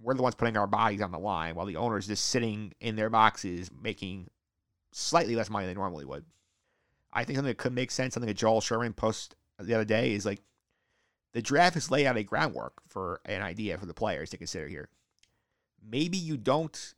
we're 0.00 0.14
the 0.14 0.22
ones 0.22 0.34
putting 0.34 0.56
our 0.56 0.66
bodies 0.66 1.00
on 1.00 1.12
the 1.12 1.18
line 1.18 1.54
while 1.54 1.66
the 1.66 1.76
owner's 1.76 2.06
just 2.06 2.26
sitting 2.26 2.72
in 2.80 2.96
their 2.96 3.10
boxes 3.10 3.70
making 3.82 4.28
slightly 4.94 5.34
less 5.34 5.50
money 5.50 5.66
than 5.66 5.74
they 5.74 5.80
normally 5.80 6.04
would. 6.04 6.24
I 7.12 7.24
think 7.24 7.36
something 7.36 7.50
that 7.50 7.58
could 7.58 7.72
make 7.72 7.90
sense, 7.90 8.14
something 8.14 8.28
that 8.28 8.36
Joel 8.36 8.60
Sherman 8.60 8.92
posted 8.92 9.36
the 9.58 9.74
other 9.74 9.84
day 9.84 10.12
is 10.12 10.24
like 10.24 10.40
the 11.32 11.42
draft 11.42 11.74
has 11.74 11.90
laid 11.90 12.06
out 12.06 12.16
a 12.16 12.22
groundwork 12.22 12.74
for 12.88 13.20
an 13.24 13.42
idea 13.42 13.76
for 13.76 13.86
the 13.86 13.94
players 13.94 14.30
to 14.30 14.36
consider 14.36 14.68
here. 14.68 14.88
Maybe 15.82 16.16
you 16.16 16.36
don't 16.36 16.94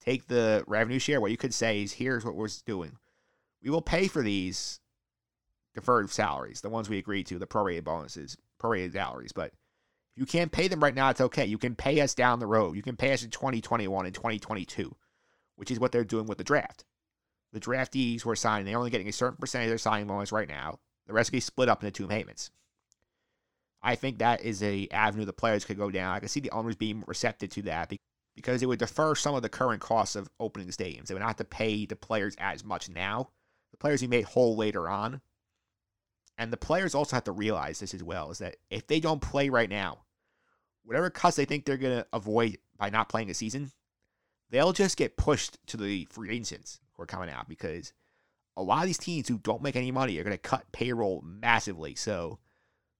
take 0.00 0.26
the 0.26 0.64
revenue 0.66 0.98
share. 0.98 1.20
What 1.20 1.30
you 1.30 1.36
could 1.36 1.54
say 1.54 1.82
is 1.82 1.92
here's 1.92 2.24
what 2.24 2.34
we're 2.34 2.48
doing. 2.64 2.96
We 3.62 3.70
will 3.70 3.82
pay 3.82 4.08
for 4.08 4.22
these 4.22 4.80
deferred 5.74 6.10
salaries, 6.10 6.60
the 6.60 6.70
ones 6.70 6.88
we 6.88 6.98
agreed 6.98 7.26
to, 7.26 7.38
the 7.38 7.46
prorated 7.46 7.84
bonuses, 7.84 8.36
prorated 8.58 8.94
salaries. 8.94 9.32
But 9.32 9.52
if 10.14 10.20
you 10.20 10.26
can't 10.26 10.52
pay 10.52 10.68
them 10.68 10.82
right 10.82 10.94
now, 10.94 11.10
it's 11.10 11.20
okay. 11.20 11.44
You 11.44 11.58
can 11.58 11.74
pay 11.74 12.00
us 12.00 12.14
down 12.14 12.40
the 12.40 12.46
road. 12.46 12.76
You 12.76 12.82
can 12.82 12.96
pay 12.96 13.12
us 13.12 13.22
in 13.22 13.30
2021 13.30 14.06
and 14.06 14.14
2022, 14.14 14.94
which 15.58 15.72
is 15.72 15.80
what 15.80 15.90
they're 15.90 16.04
doing 16.04 16.26
with 16.26 16.38
the 16.38 16.44
draft. 16.44 16.84
The 17.52 17.60
draftees 17.60 18.22
who 18.22 18.30
are 18.30 18.36
signing, 18.36 18.66
they're 18.66 18.78
only 18.78 18.90
getting 18.90 19.08
a 19.08 19.12
certain 19.12 19.36
percentage 19.36 19.66
of 19.66 19.70
their 19.70 19.78
signing 19.78 20.06
bonus 20.06 20.30
right 20.30 20.48
now. 20.48 20.78
The 21.06 21.12
rest 21.12 21.32
be 21.32 21.40
split 21.40 21.68
up 21.68 21.82
into 21.82 21.90
two 21.90 22.06
payments. 22.06 22.50
I 23.82 23.96
think 23.96 24.18
that 24.18 24.42
is 24.42 24.62
a 24.62 24.86
avenue 24.90 25.24
the 25.24 25.32
players 25.32 25.64
could 25.64 25.78
go 25.78 25.90
down. 25.90 26.14
I 26.14 26.20
can 26.20 26.28
see 26.28 26.40
the 26.40 26.50
owners 26.50 26.76
being 26.76 27.02
receptive 27.06 27.50
to 27.50 27.62
that 27.62 27.92
because 28.36 28.62
it 28.62 28.66
would 28.66 28.78
defer 28.78 29.14
some 29.14 29.34
of 29.34 29.42
the 29.42 29.48
current 29.48 29.80
costs 29.80 30.14
of 30.14 30.30
opening 30.38 30.66
the 30.68 30.72
stadiums. 30.72 31.06
They 31.06 31.14
would 31.14 31.20
not 31.20 31.28
have 31.28 31.36
to 31.36 31.44
pay 31.44 31.86
the 31.86 31.96
players 31.96 32.36
as 32.38 32.64
much 32.64 32.88
now. 32.88 33.30
The 33.72 33.78
players 33.78 34.00
be 34.00 34.06
made 34.06 34.24
whole 34.24 34.56
later 34.56 34.88
on. 34.88 35.20
And 36.36 36.52
the 36.52 36.56
players 36.56 36.94
also 36.94 37.16
have 37.16 37.24
to 37.24 37.32
realize 37.32 37.80
this 37.80 37.94
as 37.94 38.02
well 38.02 38.30
is 38.30 38.38
that 38.38 38.56
if 38.70 38.86
they 38.86 39.00
don't 39.00 39.20
play 39.20 39.48
right 39.48 39.68
now, 39.68 39.98
whatever 40.84 41.10
cuts 41.10 41.36
they 41.36 41.44
think 41.44 41.64
they're 41.64 41.76
going 41.76 41.98
to 41.98 42.06
avoid 42.12 42.58
by 42.76 42.90
not 42.90 43.08
playing 43.08 43.30
a 43.30 43.34
season, 43.34 43.72
they'll 44.50 44.72
just 44.72 44.96
get 44.96 45.16
pushed 45.16 45.58
to 45.68 45.76
the 45.76 46.06
free 46.10 46.30
agents 46.30 46.80
who 46.92 47.02
are 47.02 47.06
coming 47.06 47.30
out 47.30 47.48
because 47.48 47.92
a 48.56 48.62
lot 48.62 48.82
of 48.82 48.86
these 48.86 48.98
teams 48.98 49.28
who 49.28 49.38
don't 49.38 49.62
make 49.62 49.76
any 49.76 49.90
money 49.90 50.18
are 50.18 50.24
going 50.24 50.34
to 50.34 50.38
cut 50.38 50.70
payroll 50.72 51.22
massively. 51.24 51.94
So 51.94 52.38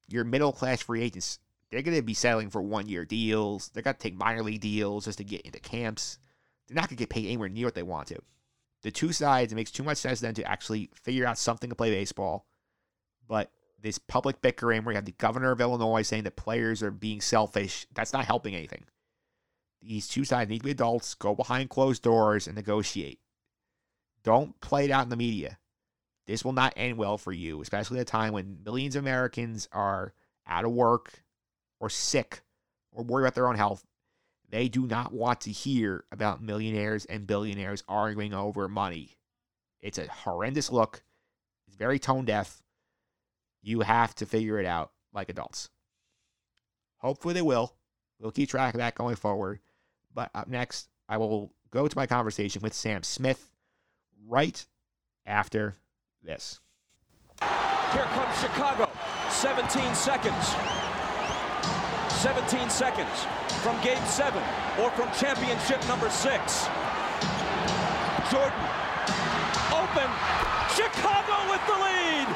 your 0.07 0.25
middle 0.25 0.53
class 0.53 0.83
free 0.83 1.03
agents, 1.03 1.39
they're 1.71 1.83
going 1.83 1.97
to 1.97 2.03
be 2.03 2.15
settling 2.15 2.51
for 2.51 2.63
one 2.63 2.89
year 2.89 3.05
deals. 3.05 3.71
They're 3.73 3.83
going 3.83 3.97
to 3.97 4.01
take 4.01 4.15
minor 4.15 4.43
league 4.43 4.61
deals 4.61 5.07
just 5.07 5.19
to 5.19 5.25
get 5.25 5.43
into 5.43 5.59
camps. 5.61 6.19
They're 6.67 6.77
not 6.77 6.89
going 6.89 6.97
to 6.97 7.03
get 7.03 7.11
paid 7.11 7.27
anywhere 7.27 7.49
near 7.49 7.67
what 7.67 7.75
they 7.75 7.83
want 7.83 8.09
to. 8.09 8.19
The 8.83 8.91
two 8.91 9.13
sides, 9.13 9.53
it 9.53 9.57
makes 9.57 9.73
too 9.73 9.83
much 9.83 9.99
sense 9.99 10.21
then 10.21 10.35
to 10.35 10.45
actually 10.45 10.91
figure 11.03 11.27
out 11.27 11.39
something 11.39 11.69
to 11.69 11.77
play 11.77 11.91
baseball. 11.91 12.47
But 13.27 13.51
this 13.81 13.99
public 13.99 14.41
bickering 14.41 14.85
where 14.85 14.93
you 14.93 14.97
have 14.97 15.05
the 15.05 15.13
governor 15.13 15.51
of 15.51 15.61
Illinois 15.61 16.03
saying 16.03 16.25
that 16.25 16.37
players 16.37 16.83
are 16.83 16.91
being 16.91 17.21
selfish, 17.21 17.87
that's 17.95 18.13
not 18.13 18.25
helping 18.25 18.55
anything. 18.55 18.85
These 19.81 20.09
two 20.09 20.25
sides 20.25 20.51
need 20.51 20.59
to 20.59 20.65
be 20.65 20.71
adults, 20.73 21.15
go 21.15 21.35
behind 21.35 21.71
closed 21.71 22.03
doors 22.03 22.47
and 22.47 22.57
negotiate. 22.57 23.21
Don't 24.25 24.61
play 24.61 24.85
it 24.85 24.91
out 24.91 25.05
in 25.05 25.11
the 25.11 25.17
media. 25.17 25.59
This 26.27 26.45
will 26.45 26.53
not 26.53 26.75
end 26.77 26.99
well 26.99 27.17
for 27.17 27.33
you, 27.33 27.63
especially 27.63 27.99
at 27.99 28.03
a 28.03 28.05
time 28.05 28.33
when 28.33 28.59
millions 28.65 28.97
of 28.97 29.05
Americans 29.05 29.69
are 29.73 30.13
out 30.47 30.65
of 30.65 30.73
work 30.73 31.23
or 31.81 31.89
sick 31.89 32.43
or 32.93 33.05
worried 33.05 33.25
about 33.25 33.35
their 33.35 33.49
own 33.49 33.57
health. 33.57 33.87
They 34.51 34.69
do 34.69 34.87
not 34.87 35.13
want 35.13 35.43
to 35.43 35.51
hear 35.51 36.05
about 36.11 36.43
millionaires 36.43 37.05
and 37.05 37.27
billionaires 37.27 37.85
arguing 37.89 38.35
over 38.35 38.69
money. 38.69 39.17
It's 39.81 39.99
a 39.99 40.07
horrendous 40.09 40.71
look. 40.73 41.03
It's 41.67 41.77
very 41.77 41.99
tone 41.99 42.25
deaf. 42.25 42.63
You 43.63 43.81
have 43.81 44.15
to 44.17 44.27
figure 44.27 44.59
it 44.59 44.67
out 44.67 44.93
like 45.13 45.29
adults. 45.29 45.71
Hopefully, 46.99 47.35
they 47.35 47.43
will. 47.43 47.75
We'll 48.19 48.33
keep 48.33 48.49
track 48.49 48.75
of 48.75 48.79
that 48.79 48.95
going 48.95 49.17
forward. 49.17 49.61
But 50.19 50.31
up 50.35 50.49
next, 50.49 50.89
I 51.09 51.17
will 51.17 51.53
go 51.71 51.87
to 51.87 51.97
my 51.97 52.09
conversation 52.09 52.61
with 52.61 52.75
Sam 52.75 53.05
Smith 53.05 53.53
right 54.27 54.67
after 55.25 55.77
this. 56.25 56.59
Here 57.41 58.03
comes 58.03 58.41
Chicago. 58.41 58.91
17 59.31 59.95
seconds. 59.95 60.57
17 62.11 62.69
seconds 62.69 63.27
from 63.63 63.81
game 63.81 64.05
seven 64.07 64.43
or 64.81 64.91
from 64.91 65.09
championship 65.13 65.87
number 65.87 66.11
six. 66.11 66.67
Jordan. 68.29 68.59
Open. 69.71 70.11
Chicago 70.75 71.47
with 71.49 71.63
the 71.71 71.79
lead. 71.79 72.27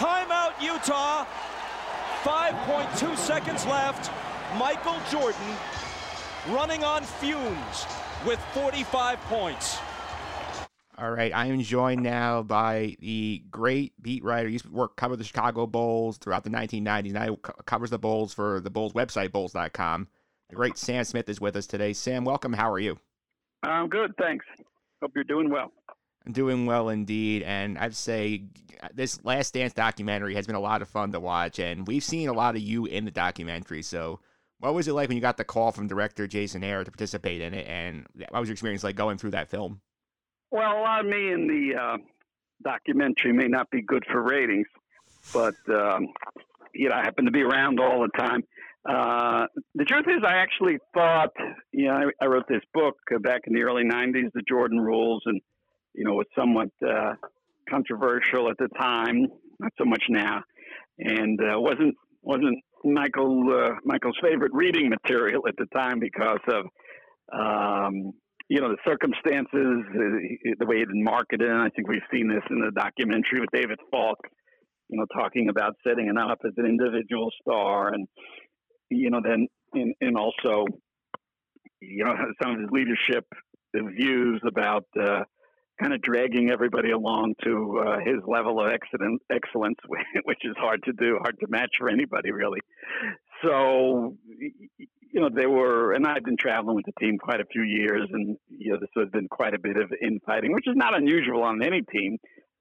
Timeout, 0.00 0.54
Utah. 0.62 1.26
5.2 2.22 3.16
seconds 3.16 3.64
left. 3.66 4.10
Michael 4.56 4.96
Jordan 5.10 5.54
running 6.48 6.82
on 6.84 7.02
fumes 7.04 7.86
with 8.26 8.40
45 8.54 9.20
points. 9.22 9.78
All 10.96 11.12
right, 11.12 11.32
I 11.32 11.46
am 11.46 11.60
joined 11.62 12.02
now 12.02 12.42
by 12.42 12.96
the 12.98 13.44
great 13.52 13.92
beat 14.02 14.24
writer. 14.24 14.48
He 14.48 14.54
used 14.54 14.64
to 14.64 14.72
work 14.72 14.96
cover 14.96 15.14
the 15.14 15.22
Chicago 15.22 15.64
Bulls 15.66 16.18
throughout 16.18 16.42
the 16.42 16.50
1990s. 16.50 17.12
Now 17.12 17.36
co- 17.36 17.52
covers 17.66 17.90
the 17.90 18.00
Bulls 18.00 18.34
for 18.34 18.58
the 18.58 18.70
Bulls 18.70 18.94
website, 18.94 19.30
Bulls.com. 19.30 20.08
The 20.48 20.56
great 20.56 20.76
Sam 20.76 21.04
Smith 21.04 21.28
is 21.28 21.40
with 21.40 21.54
us 21.54 21.68
today. 21.68 21.92
Sam, 21.92 22.24
welcome. 22.24 22.52
How 22.52 22.72
are 22.72 22.80
you? 22.80 22.98
I'm 23.62 23.88
good, 23.88 24.12
thanks. 24.18 24.44
Hope 25.00 25.12
you're 25.14 25.22
doing 25.22 25.50
well. 25.50 25.72
Doing 26.30 26.66
well 26.66 26.90
indeed, 26.90 27.42
and 27.42 27.78
I'd 27.78 27.94
say 27.94 28.44
this 28.94 29.22
Last 29.24 29.54
Dance 29.54 29.72
documentary 29.72 30.34
has 30.34 30.46
been 30.46 30.56
a 30.56 30.60
lot 30.60 30.82
of 30.82 30.88
fun 30.88 31.12
to 31.12 31.20
watch, 31.20 31.58
and 31.58 31.86
we've 31.86 32.04
seen 32.04 32.28
a 32.28 32.32
lot 32.32 32.54
of 32.54 32.60
you 32.60 32.86
in 32.86 33.04
the 33.04 33.10
documentary. 33.10 33.82
So, 33.82 34.20
what 34.60 34.74
was 34.74 34.88
it 34.88 34.92
like 34.92 35.08
when 35.08 35.16
you 35.16 35.22
got 35.22 35.36
the 35.36 35.44
call 35.44 35.72
from 35.72 35.86
director 35.86 36.26
Jason 36.26 36.62
Hehir 36.62 36.84
to 36.84 36.90
participate 36.90 37.40
in 37.40 37.54
it, 37.54 37.66
and 37.66 38.06
what 38.30 38.40
was 38.40 38.48
your 38.48 38.54
experience 38.54 38.84
like 38.84 38.96
going 38.96 39.16
through 39.16 39.30
that 39.30 39.48
film? 39.48 39.80
Well, 40.50 40.78
a 40.78 40.80
lot 40.80 41.00
of 41.00 41.06
me 41.06 41.32
in 41.32 41.46
the 41.46 41.80
uh, 41.80 41.96
documentary 42.62 43.32
may 43.32 43.48
not 43.48 43.70
be 43.70 43.82
good 43.82 44.04
for 44.10 44.22
ratings, 44.22 44.66
but 45.32 45.54
um, 45.70 46.08
you 46.74 46.88
know, 46.88 46.94
I 46.94 47.02
happen 47.02 47.24
to 47.24 47.30
be 47.30 47.42
around 47.42 47.80
all 47.80 48.00
the 48.00 48.18
time. 48.18 48.42
Uh, 48.88 49.46
the 49.74 49.84
truth 49.84 50.06
is, 50.08 50.22
I 50.26 50.36
actually 50.36 50.78
thought, 50.94 51.32
you 51.72 51.86
know, 51.86 51.94
I, 52.20 52.24
I 52.24 52.26
wrote 52.26 52.48
this 52.48 52.62
book 52.72 52.96
uh, 53.14 53.18
back 53.18 53.42
in 53.46 53.54
the 53.54 53.62
early 53.62 53.84
'90s, 53.84 54.32
The 54.32 54.42
Jordan 54.48 54.80
Rules, 54.80 55.22
and 55.26 55.40
you 55.94 56.04
know, 56.04 56.14
was 56.14 56.26
somewhat 56.36 56.70
uh, 56.86 57.14
controversial 57.68 58.50
at 58.50 58.56
the 58.58 58.68
time, 58.78 59.26
not 59.58 59.72
so 59.78 59.84
much 59.84 60.02
now, 60.08 60.42
and 60.98 61.38
uh, 61.40 61.58
wasn't 61.60 61.94
wasn't 62.22 62.58
Michael 62.84 63.44
uh, 63.52 63.74
Michael's 63.84 64.18
favorite 64.22 64.52
reading 64.54 64.88
material 64.88 65.42
at 65.48 65.54
the 65.56 65.66
time 65.74 65.98
because 65.98 66.40
of 66.48 66.64
um, 67.32 68.12
you 68.48 68.60
know 68.60 68.68
the 68.70 68.78
circumstances, 68.86 69.84
uh, 69.94 70.54
the 70.58 70.66
way 70.66 70.76
it 70.76 70.88
marketed. 70.90 71.48
And 71.48 71.60
I 71.60 71.68
think 71.70 71.88
we've 71.88 72.00
seen 72.12 72.28
this 72.28 72.42
in 72.50 72.60
the 72.60 72.70
documentary 72.70 73.40
with 73.40 73.50
David 73.52 73.78
Falk, 73.90 74.18
you 74.88 74.98
know, 74.98 75.06
talking 75.14 75.48
about 75.48 75.74
setting 75.86 76.08
it 76.08 76.18
up 76.18 76.38
as 76.44 76.52
an 76.56 76.66
individual 76.66 77.30
star, 77.42 77.92
and 77.92 78.06
you 78.90 79.10
know, 79.10 79.20
then 79.22 79.46
and, 79.74 79.94
and 80.00 80.16
also, 80.16 80.64
you 81.80 82.04
know, 82.04 82.14
some 82.42 82.52
of 82.52 82.60
his 82.60 82.70
leadership 82.70 83.24
views 83.74 84.40
about. 84.46 84.84
Uh, 84.98 85.24
kind 85.80 85.92
of 85.92 86.02
dragging 86.02 86.50
everybody 86.50 86.90
along 86.90 87.34
to 87.44 87.82
uh, 87.86 87.98
his 88.04 88.16
level 88.26 88.60
of 88.60 88.70
excellence, 88.70 89.20
excellence, 89.30 89.78
which 90.24 90.40
is 90.44 90.54
hard 90.58 90.82
to 90.84 90.92
do, 90.92 91.18
hard 91.22 91.38
to 91.40 91.46
match 91.48 91.70
for 91.78 91.88
anybody, 91.88 92.32
really. 92.32 92.60
So, 93.44 94.16
you 94.38 95.20
know, 95.20 95.28
they 95.34 95.46
were, 95.46 95.92
and 95.92 96.06
I've 96.06 96.24
been 96.24 96.36
traveling 96.36 96.76
with 96.76 96.86
the 96.86 96.92
team 97.00 97.18
quite 97.18 97.40
a 97.40 97.44
few 97.52 97.62
years, 97.62 98.08
and 98.12 98.36
you 98.48 98.72
know, 98.72 98.78
this 98.80 98.90
has 98.96 99.08
been 99.10 99.28
quite 99.28 99.54
a 99.54 99.58
bit 99.58 99.76
of 99.76 99.92
infighting, 100.02 100.52
which 100.52 100.66
is 100.66 100.74
not 100.76 100.96
unusual 100.96 101.42
on 101.42 101.62
any 101.62 101.82
team, 101.82 102.18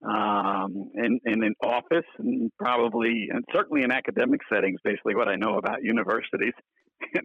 um, 0.08 0.92
and, 0.94 1.20
and 1.26 1.44
in 1.44 1.56
office, 1.64 2.06
and 2.20 2.52
probably, 2.60 3.30
and 3.34 3.44
certainly 3.54 3.84
in 3.84 3.92
academic 3.92 4.42
settings, 4.52 4.80
basically 4.84 5.16
what 5.16 5.28
I 5.28 5.36
know 5.36 5.58
about 5.58 5.84
universities, 5.84 6.54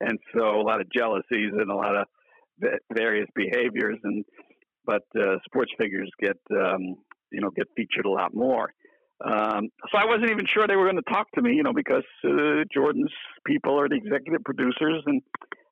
and 0.00 0.18
so 0.34 0.60
a 0.60 0.62
lot 0.62 0.80
of 0.80 0.86
jealousies 0.90 1.52
and 1.52 1.70
a 1.70 1.74
lot 1.74 1.96
of 1.96 2.06
various 2.94 3.28
behaviors, 3.34 3.98
and 4.02 4.24
but 4.86 5.02
uh, 5.18 5.36
sports 5.44 5.72
figures 5.78 6.10
get 6.20 6.36
um, 6.50 6.96
you 7.30 7.40
know 7.40 7.50
get 7.50 7.66
featured 7.76 8.06
a 8.06 8.10
lot 8.10 8.34
more. 8.34 8.72
Um, 9.24 9.68
so 9.90 9.98
I 9.98 10.06
wasn't 10.06 10.30
even 10.30 10.46
sure 10.46 10.66
they 10.66 10.76
were 10.76 10.90
going 10.90 11.02
to 11.02 11.12
talk 11.12 11.30
to 11.36 11.42
me, 11.42 11.54
you 11.54 11.62
know, 11.62 11.72
because 11.72 12.02
uh, 12.24 12.64
Jordan's 12.74 13.12
people 13.46 13.78
are 13.78 13.88
the 13.88 13.94
executive 13.94 14.42
producers, 14.44 15.02
and 15.06 15.22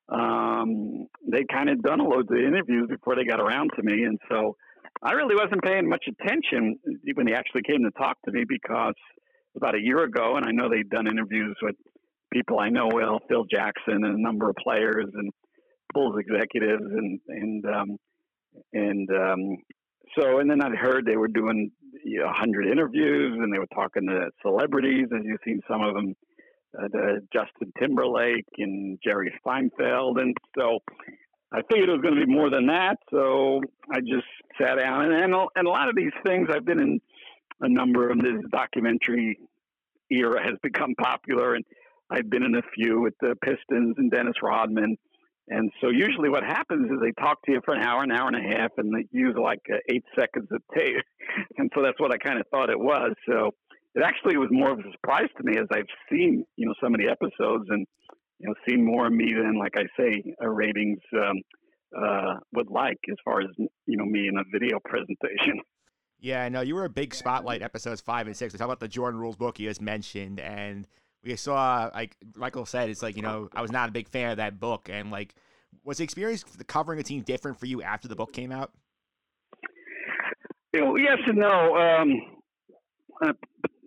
um, 0.09 1.07
they 1.29 1.43
kind 1.51 1.69
of 1.69 1.81
done 1.81 1.99
a 1.99 2.03
load 2.03 2.31
of 2.31 2.37
interviews 2.37 2.87
before 2.89 3.15
they 3.15 3.25
got 3.25 3.41
around 3.41 3.71
to 3.75 3.83
me, 3.83 4.03
and 4.03 4.17
so 4.29 4.55
I 5.03 5.13
really 5.13 5.35
wasn't 5.35 5.63
paying 5.63 5.89
much 5.89 6.05
attention 6.07 6.77
when 7.15 7.25
they 7.25 7.33
actually 7.33 7.63
came 7.63 7.83
to 7.83 7.91
talk 7.91 8.17
to 8.25 8.31
me 8.31 8.45
because 8.47 8.93
about 9.55 9.75
a 9.75 9.81
year 9.81 10.03
ago, 10.03 10.37
and 10.37 10.45
I 10.45 10.51
know 10.51 10.69
they'd 10.69 10.89
done 10.89 11.07
interviews 11.07 11.57
with 11.61 11.75
people 12.31 12.59
I 12.59 12.69
know 12.69 12.89
well, 12.91 13.19
Phil 13.27 13.45
Jackson, 13.51 14.05
and 14.05 14.17
a 14.17 14.21
number 14.21 14.49
of 14.49 14.55
players 14.55 15.07
and 15.13 15.31
Bulls 15.93 16.15
executives, 16.19 16.83
and 16.85 17.19
and 17.27 17.65
um, 17.65 17.97
and 18.73 19.09
um, 19.09 19.57
so 20.17 20.39
and 20.39 20.49
then 20.49 20.61
I'd 20.61 20.75
heard 20.75 21.05
they 21.05 21.17
were 21.17 21.27
doing 21.27 21.71
you 22.03 22.19
know, 22.19 22.25
100 22.25 22.67
interviews 22.67 23.37
and 23.41 23.53
they 23.53 23.59
were 23.59 23.67
talking 23.73 24.07
to 24.07 24.29
celebrities, 24.41 25.07
as 25.13 25.21
you've 25.23 25.39
seen 25.45 25.61
some 25.69 25.81
of 25.81 25.93
them, 25.93 26.15
uh, 26.77 26.87
the 26.91 27.19
Justin 27.33 27.71
Timberlake 27.79 28.45
and 28.57 28.97
Jerry 29.03 29.33
Seinfeld, 29.45 30.21
and 30.21 30.35
so 30.57 30.79
I 31.53 31.61
figured 31.69 31.89
it 31.89 31.91
was 31.91 32.01
going 32.01 32.15
to 32.15 32.25
be 32.25 32.31
more 32.31 32.49
than 32.49 32.67
that. 32.67 32.95
So 33.09 33.61
I 33.91 33.99
just 33.99 34.27
sat 34.59 34.75
down 34.75 35.05
and 35.05 35.13
and, 35.13 35.33
and 35.55 35.67
a 35.67 35.69
lot 35.69 35.89
of 35.89 35.95
these 35.95 36.13
things 36.25 36.47
I've 36.49 36.65
been 36.65 36.79
in 36.79 37.01
a 37.61 37.69
number 37.69 38.09
of 38.09 38.19
this 38.19 38.41
documentary 38.51 39.37
era 40.09 40.41
has 40.43 40.57
become 40.63 40.95
popular. 40.95 41.55
And 41.55 41.65
I've 42.09 42.29
been 42.29 42.43
in 42.43 42.55
a 42.55 42.61
few 42.75 43.01
with 43.01 43.13
the 43.21 43.35
Pistons 43.43 43.95
and 43.97 44.11
Dennis 44.11 44.35
Rodman 44.41 44.97
and 45.47 45.71
so 45.81 45.89
usually 45.89 46.29
what 46.29 46.43
happens 46.43 46.89
is 46.89 46.97
they 47.01 47.11
talk 47.21 47.41
to 47.43 47.51
you 47.51 47.61
for 47.65 47.73
an 47.73 47.81
hour, 47.81 48.03
an 48.03 48.11
hour 48.11 48.27
and 48.27 48.37
a 48.37 48.57
half, 48.57 48.71
and 48.77 48.93
they 48.93 49.07
use 49.11 49.35
like 49.41 49.61
uh, 49.71 49.77
eight 49.89 50.03
seconds 50.17 50.47
of 50.51 50.61
tape. 50.75 50.95
And 51.57 51.71
so 51.73 51.81
that's 51.81 51.99
what 51.99 52.13
I 52.13 52.17
kind 52.17 52.39
of 52.39 52.45
thought 52.51 52.69
it 52.69 52.79
was. 52.79 53.13
So 53.25 53.51
it 53.95 54.03
actually 54.03 54.37
was 54.37 54.49
more 54.51 54.71
of 54.71 54.79
a 54.79 54.91
surprise 54.91 55.29
to 55.37 55.43
me 55.43 55.57
as 55.57 55.67
I've 55.71 55.87
seen, 56.11 56.43
you 56.57 56.65
know, 56.65 56.73
so 56.81 56.89
many 56.89 57.05
episodes 57.07 57.65
and, 57.69 57.85
you 58.39 58.49
know, 58.49 58.55
seen 58.67 58.83
more 58.83 59.07
of 59.07 59.13
me 59.13 59.31
than, 59.33 59.57
like 59.57 59.75
I 59.77 59.83
say, 59.97 60.23
ratings 60.41 60.99
um, 61.15 61.41
uh, 61.97 62.35
would 62.53 62.69
like 62.69 62.97
as 63.09 63.15
far 63.23 63.41
as, 63.41 63.47
you 63.57 63.97
know, 63.97 64.03
me 64.03 64.27
in 64.27 64.37
a 64.37 64.43
video 64.51 64.79
presentation. 64.85 65.61
Yeah, 66.19 66.49
no, 66.49 66.61
you 66.61 66.75
were 66.75 66.85
a 66.85 66.89
big 66.89 67.13
spotlight 67.15 67.61
episodes 67.61 68.01
five 68.01 68.27
and 68.27 68.35
six. 68.35 68.53
We 68.53 68.57
talk 68.57 68.65
about 68.65 68.79
the 68.79 68.87
Jordan 68.87 69.19
Rules 69.19 69.37
book 69.37 69.59
you 69.59 69.69
just 69.69 69.81
mentioned, 69.81 70.39
and 70.39 70.87
we 71.23 71.35
saw 71.35 71.89
like 71.93 72.17
Michael 72.35 72.65
said, 72.65 72.89
it's 72.89 73.01
like 73.01 73.15
you 73.15 73.21
know 73.21 73.49
I 73.55 73.61
was 73.61 73.71
not 73.71 73.89
a 73.89 73.91
big 73.91 74.07
fan 74.07 74.31
of 74.31 74.37
that 74.37 74.59
book, 74.59 74.89
and 74.91 75.11
like 75.11 75.35
was 75.83 75.97
the 75.97 76.03
experience 76.03 76.43
covering 76.67 76.99
a 76.99 77.03
team 77.03 77.21
different 77.21 77.59
for 77.59 77.65
you 77.65 77.81
after 77.81 78.07
the 78.07 78.15
book 78.15 78.33
came 78.33 78.51
out? 78.51 78.71
You 80.73 80.81
know, 80.81 80.95
yes 80.95 81.17
and 81.27 81.37
no. 81.37 81.75
Um, 81.75 82.21
uh, 83.23 83.33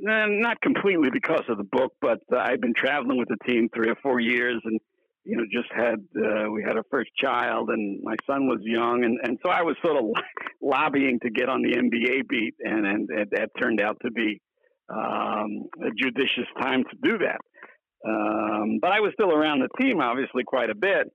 not 0.00 0.60
completely 0.60 1.08
because 1.10 1.42
of 1.48 1.56
the 1.56 1.64
book, 1.64 1.94
but 2.00 2.20
uh, 2.32 2.38
I've 2.38 2.60
been 2.60 2.74
traveling 2.74 3.18
with 3.18 3.28
the 3.28 3.38
team 3.46 3.68
three 3.74 3.88
or 3.88 3.96
four 4.02 4.20
years, 4.20 4.60
and 4.64 4.78
you 5.24 5.36
know, 5.36 5.44
just 5.50 5.72
had 5.74 5.94
uh, 6.16 6.50
we 6.50 6.62
had 6.62 6.76
our 6.76 6.84
first 6.90 7.10
child, 7.16 7.70
and 7.70 8.02
my 8.02 8.16
son 8.26 8.46
was 8.46 8.60
young, 8.62 9.04
and 9.04 9.18
and 9.22 9.38
so 9.42 9.50
I 9.50 9.62
was 9.62 9.76
sort 9.84 9.96
of 9.96 10.04
lobbying 10.62 11.18
to 11.20 11.30
get 11.30 11.48
on 11.48 11.62
the 11.62 11.72
NBA 11.72 12.28
beat, 12.28 12.54
and 12.60 12.86
and, 12.86 13.08
and 13.10 13.30
that 13.30 13.50
turned 13.60 13.80
out 13.80 13.96
to 14.04 14.10
be 14.10 14.40
um, 14.88 15.68
a 15.82 15.90
judicious 15.96 16.48
time 16.60 16.84
to 16.84 16.96
do 17.02 17.18
that. 17.18 17.40
Um, 18.06 18.78
but 18.80 18.92
I 18.92 19.00
was 19.00 19.12
still 19.14 19.32
around 19.32 19.60
the 19.60 19.82
team, 19.82 20.00
obviously, 20.00 20.44
quite 20.44 20.70
a 20.70 20.74
bit 20.74 21.10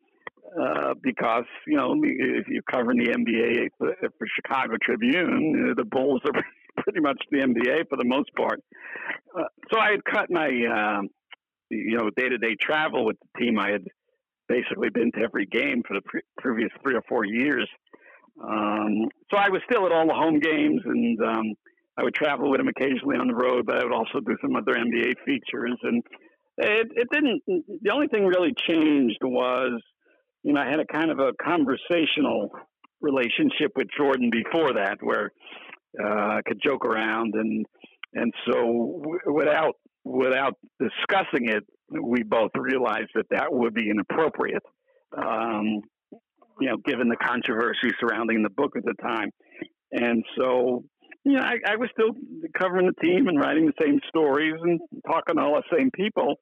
uh, 0.57 0.93
because 1.01 1.45
you 1.67 1.77
know 1.77 1.93
if 2.03 2.47
you're 2.47 2.63
covering 2.71 2.97
the 2.97 3.11
NBA 3.11 3.69
for, 3.77 3.93
for 3.99 4.27
Chicago 4.35 4.75
Tribune, 4.81 5.73
the 5.77 5.85
Bulls 5.85 6.21
are 6.25 6.43
pretty 6.83 6.99
much 6.99 7.21
the 7.31 7.39
NBA 7.39 7.89
for 7.89 7.97
the 7.97 8.05
most 8.05 8.29
part. 8.35 8.61
Uh, 9.37 9.43
so 9.71 9.79
I 9.79 9.91
had 9.91 10.03
cut 10.05 10.29
my 10.29 10.47
uh, 10.47 11.01
you 11.69 11.97
know 11.97 12.09
day 12.15 12.29
to 12.29 12.37
day 12.37 12.55
travel 12.59 13.05
with 13.05 13.17
the 13.19 13.45
team. 13.45 13.59
I 13.59 13.71
had 13.71 13.83
basically 14.47 14.89
been 14.89 15.11
to 15.11 15.19
every 15.19 15.45
game 15.45 15.83
for 15.87 15.95
the 15.95 16.01
pre- 16.01 16.21
previous 16.37 16.71
three 16.81 16.95
or 16.95 17.03
four 17.07 17.25
years. 17.25 17.67
Um, 18.41 19.09
so 19.29 19.37
I 19.37 19.49
was 19.49 19.61
still 19.69 19.85
at 19.85 19.91
all 19.91 20.07
the 20.07 20.13
home 20.13 20.39
games, 20.39 20.81
and 20.85 21.19
um, 21.21 21.53
I 21.99 22.03
would 22.03 22.13
travel 22.13 22.49
with 22.49 22.61
him 22.61 22.69
occasionally 22.69 23.17
on 23.17 23.27
the 23.27 23.35
road. 23.35 23.65
But 23.65 23.77
I 23.77 23.83
would 23.83 23.93
also 23.93 24.19
do 24.25 24.35
some 24.41 24.55
other 24.55 24.73
NBA 24.73 25.15
features, 25.25 25.77
and 25.83 26.01
it, 26.57 26.87
it 26.95 27.07
didn't. 27.11 27.41
The 27.81 27.91
only 27.91 28.07
thing 28.07 28.25
really 28.25 28.53
changed 28.67 29.19
was, 29.21 29.81
you 30.43 30.53
know, 30.53 30.61
I 30.61 30.69
had 30.69 30.79
a 30.79 30.85
kind 30.85 31.11
of 31.11 31.19
a 31.19 31.33
conversational 31.43 32.51
relationship 33.01 33.71
with 33.75 33.87
Jordan 33.97 34.29
before 34.31 34.73
that, 34.73 34.97
where 35.01 35.31
uh, 36.01 36.37
I 36.37 36.41
could 36.45 36.59
joke 36.63 36.85
around, 36.85 37.33
and 37.35 37.65
and 38.13 38.33
so 38.49 39.03
without 39.25 39.75
without 40.05 40.53
discussing 40.79 41.49
it, 41.49 41.63
we 42.01 42.23
both 42.23 42.51
realized 42.55 43.09
that 43.15 43.25
that 43.31 43.47
would 43.51 43.73
be 43.73 43.89
inappropriate. 43.89 44.63
Um, 45.17 45.81
you 46.61 46.67
know, 46.67 46.77
given 46.85 47.09
the 47.09 47.17
controversy 47.17 47.89
surrounding 47.99 48.43
the 48.43 48.49
book 48.49 48.73
at 48.77 48.83
the 48.83 48.95
time, 49.01 49.31
and 49.91 50.23
so 50.37 50.83
you 51.23 51.33
know, 51.33 51.41
I, 51.41 51.57
I 51.67 51.75
was 51.75 51.89
still 51.91 52.11
covering 52.57 52.87
the 52.87 53.01
team 53.01 53.27
and 53.27 53.39
writing 53.39 53.65
the 53.65 53.83
same 53.83 53.99
stories 54.07 54.55
and 54.61 54.79
talking 55.05 55.35
to 55.35 55.41
all 55.41 55.55
the 55.55 55.77
same 55.77 55.91
people. 55.91 56.35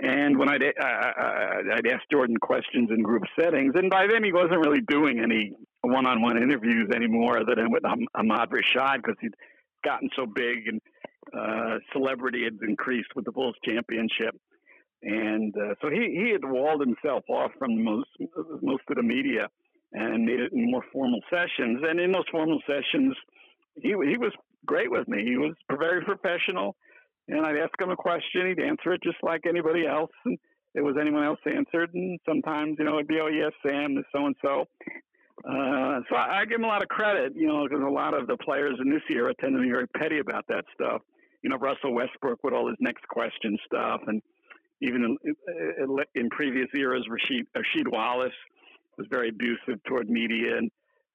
And 0.00 0.38
when 0.38 0.48
I'd, 0.48 0.62
uh, 0.62 1.74
I'd 1.74 1.86
ask 1.86 2.02
Jordan 2.10 2.36
questions 2.40 2.90
in 2.90 3.02
group 3.02 3.22
settings, 3.38 3.74
and 3.76 3.90
by 3.90 4.06
then 4.10 4.24
he 4.24 4.32
wasn't 4.32 4.64
really 4.64 4.80
doing 4.88 5.20
any 5.20 5.52
one-on-one 5.82 6.42
interviews 6.42 6.90
anymore, 6.94 7.38
other 7.38 7.54
than 7.54 7.70
with 7.70 7.84
Ahmad 7.84 8.50
Rashad 8.50 8.96
because 8.96 9.16
he'd 9.20 9.34
gotten 9.84 10.08
so 10.16 10.26
big 10.26 10.66
and 10.66 10.80
uh, 11.36 11.78
celebrity 11.92 12.44
had 12.44 12.58
increased 12.66 13.10
with 13.14 13.24
the 13.24 13.32
Bulls 13.32 13.56
championship. 13.64 14.34
And 15.02 15.54
uh, 15.56 15.74
so 15.80 15.88
he, 15.88 16.22
he 16.24 16.30
had 16.32 16.44
walled 16.44 16.80
himself 16.80 17.24
off 17.30 17.52
from 17.58 17.82
most 17.82 18.08
most 18.60 18.82
of 18.90 18.96
the 18.96 19.02
media 19.02 19.48
and 19.92 20.24
made 20.24 20.40
it 20.40 20.52
in 20.52 20.70
more 20.70 20.84
formal 20.92 21.20
sessions. 21.30 21.80
And 21.82 21.98
in 21.98 22.12
those 22.12 22.28
formal 22.30 22.60
sessions, 22.66 23.16
he 23.74 23.88
he 23.88 24.16
was 24.18 24.32
great 24.66 24.90
with 24.90 25.08
me. 25.08 25.24
He 25.24 25.36
was 25.36 25.54
very 25.70 26.04
professional, 26.04 26.76
and 27.28 27.44
I'd 27.46 27.56
ask 27.56 27.80
him 27.80 27.90
a 27.90 27.96
question, 27.96 28.48
he'd 28.48 28.60
answer 28.60 28.92
it 28.92 29.02
just 29.02 29.18
like 29.22 29.42
anybody 29.46 29.86
else, 29.86 30.10
and 30.24 30.38
it 30.74 30.82
was 30.82 30.96
anyone 31.00 31.24
else 31.24 31.40
answered. 31.46 31.92
And 31.94 32.18
sometimes, 32.28 32.76
you 32.78 32.84
know, 32.84 32.94
it'd 32.94 33.08
be, 33.08 33.20
oh 33.20 33.28
yes, 33.28 33.52
Sam, 33.66 34.02
so 34.14 34.26
and 34.26 34.36
so. 34.42 34.66
So 35.44 36.16
I, 36.16 36.40
I 36.40 36.44
give 36.44 36.58
him 36.58 36.64
a 36.64 36.68
lot 36.68 36.82
of 36.82 36.88
credit, 36.88 37.32
you 37.34 37.48
know, 37.48 37.66
because 37.66 37.82
a 37.82 37.90
lot 37.90 38.12
of 38.12 38.26
the 38.26 38.36
players 38.36 38.78
in 38.82 38.90
this 38.90 39.02
era 39.10 39.32
tend 39.40 39.56
to 39.56 39.62
be 39.62 39.70
very 39.70 39.88
petty 39.88 40.18
about 40.18 40.44
that 40.48 40.64
stuff. 40.74 41.00
You 41.42 41.48
know, 41.48 41.56
Russell 41.56 41.94
Westbrook 41.94 42.44
with 42.44 42.52
all 42.52 42.68
his 42.68 42.76
next 42.80 43.08
question 43.08 43.56
stuff, 43.64 44.02
and 44.06 44.20
even 44.82 45.16
in, 45.24 45.98
in 46.14 46.28
previous 46.30 46.68
eras, 46.74 47.06
Rasheed, 47.10 47.46
Rasheed 47.56 47.90
Wallace 47.90 48.32
was 48.98 49.06
very 49.10 49.30
abusive 49.30 49.82
toward 49.88 50.10
media 50.10 50.58
and 50.58 50.70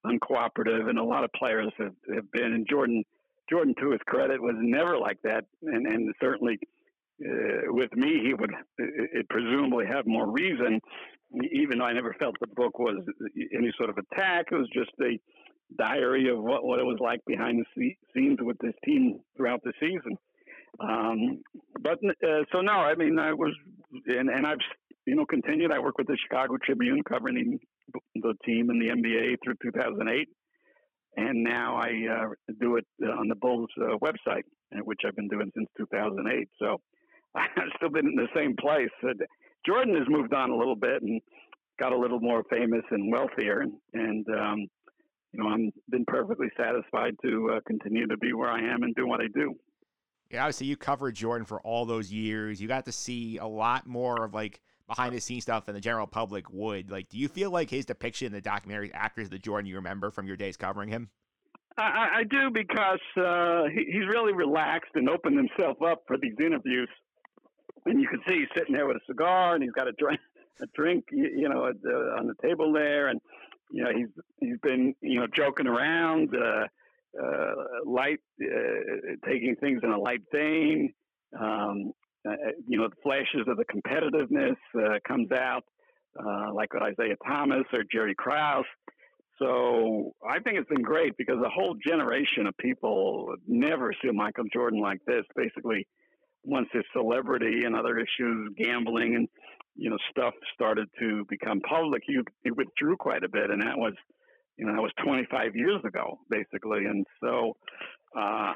uncooperative, 0.06 0.90
and 0.90 1.00
a 1.00 1.04
lot 1.04 1.24
of 1.24 1.32
players 1.34 1.72
have, 1.78 1.96
have 2.14 2.32
been. 2.32 2.54
And 2.54 2.68
Jordan, 2.70 3.04
Jordan, 3.50 3.76
to 3.80 3.92
his 3.92 4.02
credit, 4.06 4.42
was 4.42 4.56
never 4.60 4.98
like 4.98 5.22
that, 5.24 5.46
and 5.64 5.86
and 5.88 6.14
certainly 6.22 6.60
uh, 7.24 7.74
with 7.74 7.94
me, 7.96 8.22
he 8.26 8.34
would 8.34 8.52
it, 8.78 9.28
presumably 9.30 9.86
have 9.86 10.06
more 10.06 10.30
reason. 10.30 10.82
Even 11.52 11.80
though 11.80 11.86
I 11.86 11.94
never 11.94 12.16
felt 12.20 12.36
the 12.40 12.48
book 12.48 12.78
was 12.80 13.04
any 13.54 13.72
sort 13.78 13.90
of 13.90 13.98
attack, 13.98 14.48
it 14.52 14.56
was 14.56 14.70
just 14.74 14.92
a 15.02 15.20
diary 15.78 16.30
of 16.30 16.42
what, 16.42 16.64
what 16.64 16.80
it 16.80 16.86
was 16.86 16.98
like 17.02 17.20
behind 17.26 17.66
the 17.76 17.96
scenes 18.14 18.38
with 18.42 18.58
this 18.60 18.76
team 18.86 19.20
throughout 19.36 19.62
the 19.64 19.74
season. 19.80 20.18
Um, 20.80 21.42
but 21.82 22.00
uh, 22.24 22.44
so 22.52 22.62
no, 22.62 22.74
I 22.74 22.96
mean 22.96 23.18
I 23.18 23.34
was, 23.34 23.54
and, 24.08 24.30
and 24.30 24.46
I've 24.46 24.60
you 25.06 25.16
know 25.16 25.26
continued. 25.26 25.72
I 25.72 25.80
worked 25.80 25.98
with 25.98 26.08
the 26.08 26.18
Chicago 26.22 26.58
Tribune 26.64 27.04
covering 27.04 27.60
the 28.16 28.34
team 28.46 28.70
in 28.70 28.80
the 28.80 28.88
NBA 28.88 29.38
through 29.44 29.56
2008, 29.62 30.28
and 31.18 31.44
now 31.44 31.75
I 31.75 31.90
uh, 32.12 32.53
do 32.60 32.77
it 32.77 32.86
on 33.03 33.27
the 33.27 33.36
Bulls 33.36 33.70
uh, 33.82 33.98
website, 33.98 34.44
uh, 34.75 34.79
which 34.84 35.01
I've 35.06 35.16
been 35.16 35.27
doing 35.27 35.51
since 35.56 35.68
2008. 35.77 36.50
So 36.60 36.77
I've 37.36 37.72
still 37.77 37.90
been 37.90 38.08
in 38.08 38.16
the 38.16 38.27
same 38.36 38.56
place. 38.60 38.90
Jordan 39.66 39.96
has 39.96 40.08
moved 40.08 40.34
on 40.34 40.51
a 40.51 40.56
little 40.56 40.75
bit 40.75 41.01
and 41.01 41.22
got 41.79 41.92
a 41.92 41.98
little 41.98 42.20
more 42.20 42.44
famous 42.50 42.84
and 42.92 43.12
wealthier, 43.12 43.62
and, 43.62 43.74
and 43.94 44.25
um, 44.29 44.60
you 45.34 45.44
know 45.44 45.50
I'm 45.50 45.72
been 45.90 46.06
perfectly 46.08 46.48
satisfied 46.58 47.16
to 47.24 47.56
uh, 47.56 47.60
continue 47.68 48.08
to 48.08 48.18
be 48.18 48.34
where 48.34 48.50
I 48.50 48.60
am 48.60 48.84
and 48.84 48.96
do 48.96 49.08
what 49.08 49.22
I 49.22 49.27
do. 49.34 49.56
Yeah, 50.32 50.42
obviously 50.42 50.68
you 50.68 50.75
covered 50.75 51.16
Jordan 51.16 51.46
for 51.46 51.62
all 51.62 51.86
those 51.86 52.12
years. 52.12 52.60
You 52.60 52.68
got 52.68 52.86
to 52.86 52.92
see 52.92 53.38
a 53.38 53.46
lot 53.46 53.86
more 53.86 54.25
of 54.25 54.34
like 54.34 54.60
behind 54.88 55.16
the 55.16 55.22
scenes 55.22 55.44
stuff 55.44 55.66
than 55.66 55.76
the 55.76 55.82
general 55.82 56.08
public 56.08 56.50
would. 56.52 56.92
Like, 56.92 57.10
do 57.10 57.18
you 57.18 57.28
feel 57.28 57.52
like 57.52 57.70
his 57.70 57.86
depiction 57.86 58.28
in 58.28 58.34
the 58.34 58.42
documentary 58.42 58.92
actors 58.94 59.30
the 59.30 59.40
Jordan 59.40 59.66
you 59.68 59.76
remember 59.76 60.12
from 60.12 60.28
your 60.28 60.38
days 60.38 60.58
covering 60.58 60.90
him? 60.90 61.10
I, 61.78 62.20
I 62.20 62.24
do 62.24 62.50
because 62.52 63.02
uh, 63.18 63.64
he, 63.74 63.86
he's 63.92 64.08
really 64.08 64.34
relaxed 64.34 64.92
and 64.96 65.10
opened 65.10 65.38
himself 65.38 65.82
up 65.82 66.04
for 66.08 66.18
these 66.18 66.36
interviews. 66.40 66.90
And 67.86 68.02
you 68.02 68.08
can 68.08 68.22
see 68.28 68.40
he's 68.40 68.48
sitting 68.56 68.74
there 68.74 68.88
with 68.88 68.98
a 68.98 69.06
cigar 69.06 69.56
and 69.56 69.64
he's 69.64 69.74
got 69.74 69.88
a 69.88 69.92
drink, 69.94 70.20
a 70.62 70.66
drink, 70.74 71.06
you, 71.12 71.30
you 71.36 71.50
know, 71.50 71.66
uh, 71.66 72.20
on 72.20 72.28
the 72.28 72.36
table 72.42 72.72
there, 72.72 73.08
and 73.10 73.20
you 73.72 73.84
know 73.84 73.92
he's 73.96 74.08
he's 74.40 74.58
been 74.64 74.96
you 75.02 75.20
know 75.20 75.28
joking 75.36 75.68
around, 75.68 76.30
uh, 76.34 76.66
uh, 77.22 77.54
light, 77.86 78.20
uh, 78.42 79.28
taking 79.28 79.56
things 79.58 79.82
in 79.84 79.92
a 79.92 80.00
light 80.00 80.22
vein. 80.32 80.94
Um, 81.40 81.92
you 82.68 82.77
know, 82.77 82.88
the 82.88 82.96
flashes 83.03 83.48
of 83.48 83.57
the 83.57 83.66
competitiveness 83.66 84.55
uh, 84.77 85.00
comes 85.07 85.31
out, 85.31 85.64
uh, 86.20 86.53
like 86.53 86.74
with 86.74 86.83
Isiah 86.83 87.16
Thomas 87.25 87.64
or 87.74 87.83
Jerry 87.92 88.16
Krause. 88.16 88.66
So 89.40 90.14
I 90.27 90.40
think 90.40 90.57
it's 90.57 90.70
been 90.70 90.81
great 90.81 91.18
because 91.18 91.38
a 91.46 91.50
whole 91.50 91.75
generation 91.85 92.48
of 92.48 92.57
people 92.57 93.35
never 93.48 93.94
see 94.01 94.09
Michael 94.11 94.46
Jordan 94.53 94.79
like 94.79 95.00
this. 95.05 95.25
Basically, 95.35 95.88
once 96.44 96.68
his 96.72 96.83
celebrity 96.94 97.66
and 97.66 97.75
other 97.75 97.98
issues, 97.98 98.53
gambling 98.57 99.16
and 99.16 99.27
you 99.75 99.90
know 99.90 99.98
stuff 100.09 100.33
started 100.53 100.88
to 101.00 101.25
become 101.29 101.59
public, 101.61 102.03
he, 102.05 102.18
he 102.44 102.51
withdrew 102.51 102.96
quite 102.96 103.24
a 103.24 103.29
bit, 103.29 103.50
and 103.50 103.61
that 103.61 103.77
was 103.77 103.94
you 104.57 104.66
know 104.66 104.74
that 104.74 104.81
was 104.81 104.94
25 105.03 105.55
years 105.55 105.81
ago, 105.85 106.18
basically. 106.29 106.85
And 106.85 107.05
so 107.22 107.57
uh, 108.18 108.53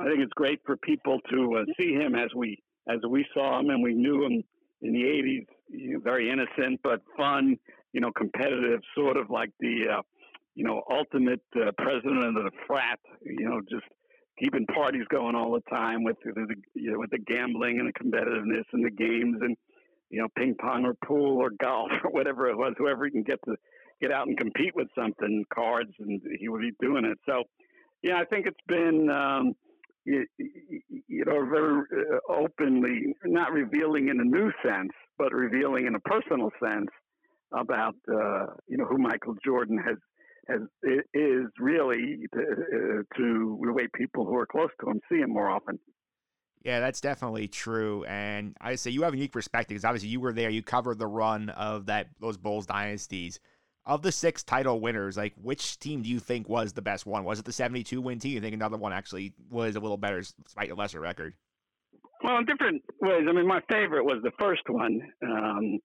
I 0.00 0.04
think 0.04 0.20
it's 0.20 0.32
great 0.34 0.60
for 0.66 0.76
people 0.76 1.20
to 1.30 1.58
uh, 1.60 1.64
see 1.80 1.94
him 1.94 2.14
as 2.14 2.28
we 2.36 2.58
as 2.88 2.98
we 3.08 3.26
saw 3.34 3.60
him 3.60 3.70
and 3.70 3.82
we 3.82 3.94
knew 3.94 4.24
him 4.24 4.42
in 4.82 4.92
the 4.92 5.02
80s, 5.02 5.46
you 5.68 5.94
know, 5.94 6.00
very 6.00 6.30
innocent 6.30 6.80
but 6.82 7.00
fun, 7.16 7.56
you 7.92 8.00
know, 8.00 8.10
competitive, 8.16 8.80
sort 8.96 9.16
of 9.16 9.30
like 9.30 9.50
the, 9.60 9.84
uh, 9.98 10.02
you 10.54 10.64
know, 10.64 10.82
ultimate 10.90 11.42
uh, 11.56 11.70
president 11.78 12.24
of 12.24 12.34
the 12.34 12.50
frat, 12.66 12.98
you 13.22 13.48
know, 13.48 13.60
just 13.68 13.84
keeping 14.38 14.66
parties 14.66 15.04
going 15.10 15.34
all 15.34 15.52
the 15.52 15.70
time 15.70 16.04
with 16.04 16.16
the, 16.24 16.32
you 16.74 16.92
know, 16.92 16.98
with 16.98 17.10
the 17.10 17.18
gambling 17.18 17.80
and 17.80 17.88
the 17.88 17.92
competitiveness 17.92 18.64
and 18.72 18.84
the 18.84 18.90
games 18.90 19.38
and, 19.40 19.56
you 20.10 20.20
know, 20.20 20.28
ping 20.36 20.54
pong 20.60 20.84
or 20.84 20.94
pool 21.06 21.38
or 21.38 21.50
golf 21.60 21.90
or 22.04 22.10
whatever 22.10 22.48
it 22.48 22.56
was, 22.56 22.74
whoever 22.78 23.04
he 23.04 23.10
can 23.10 23.22
get 23.22 23.38
to 23.44 23.56
get 24.00 24.12
out 24.12 24.28
and 24.28 24.38
compete 24.38 24.74
with 24.76 24.88
something, 24.94 25.44
cards, 25.52 25.90
and 25.98 26.20
he 26.38 26.48
would 26.48 26.60
be 26.60 26.72
doing 26.80 27.04
it. 27.04 27.18
So, 27.26 27.42
yeah, 28.02 28.16
I 28.16 28.24
think 28.24 28.46
it's 28.46 28.56
been, 28.68 29.10
um, 29.10 29.54
you, 30.08 30.26
you 31.08 31.24
know, 31.24 31.44
very 31.46 31.82
uh, 31.92 32.32
openly, 32.32 33.14
not 33.24 33.52
revealing 33.52 34.08
in 34.08 34.20
a 34.20 34.24
new 34.24 34.50
sense, 34.64 34.92
but 35.18 35.32
revealing 35.32 35.86
in 35.86 35.94
a 35.94 36.00
personal 36.00 36.50
sense 36.62 36.88
about, 37.52 37.94
uh, 38.08 38.46
you 38.68 38.76
know, 38.76 38.84
who 38.84 38.98
Michael 38.98 39.34
Jordan 39.44 39.78
has 39.78 39.96
has 40.48 40.60
is 41.12 41.44
really 41.60 42.26
to, 42.32 42.40
uh, 42.40 43.16
to 43.18 43.60
the 43.62 43.72
way 43.72 43.86
people 43.94 44.24
who 44.24 44.34
are 44.36 44.46
close 44.46 44.70
to 44.80 44.90
him 44.90 45.00
see 45.10 45.18
him 45.18 45.30
more 45.30 45.50
often. 45.50 45.78
Yeah, 46.64 46.80
that's 46.80 47.00
definitely 47.00 47.48
true. 47.48 48.04
And 48.04 48.56
I 48.60 48.74
say 48.76 48.90
you 48.90 49.02
have 49.02 49.12
a 49.12 49.16
unique 49.16 49.32
perspective 49.32 49.74
because 49.74 49.84
obviously 49.84 50.08
you 50.08 50.20
were 50.20 50.32
there, 50.32 50.48
you 50.48 50.62
covered 50.62 50.98
the 50.98 51.06
run 51.06 51.50
of 51.50 51.86
that 51.86 52.08
those 52.18 52.38
Bulls 52.38 52.66
dynasties 52.66 53.40
of 53.88 54.02
the 54.02 54.12
six 54.12 54.44
title 54.44 54.80
winners, 54.80 55.16
like 55.16 55.32
which 55.42 55.78
team 55.78 56.02
do 56.02 56.10
you 56.10 56.20
think 56.20 56.46
was 56.46 56.74
the 56.74 56.82
best 56.82 57.06
one? 57.06 57.24
Was 57.24 57.38
it 57.38 57.46
the 57.46 57.52
72 57.52 58.00
win 58.00 58.18
team? 58.18 58.34
You 58.34 58.40
think 58.42 58.54
another 58.54 58.76
one 58.76 58.92
actually 58.92 59.32
was 59.50 59.76
a 59.76 59.80
little 59.80 59.96
better 59.96 60.20
despite 60.20 60.70
a 60.70 60.74
lesser 60.74 61.00
record? 61.00 61.34
Well, 62.22 62.36
in 62.36 62.44
different 62.44 62.82
ways. 63.00 63.24
I 63.26 63.32
mean, 63.32 63.46
my 63.46 63.60
favorite 63.70 64.04
was 64.04 64.20
the 64.22 64.32
first 64.38 64.62
one 64.68 65.00
um, 65.26 65.78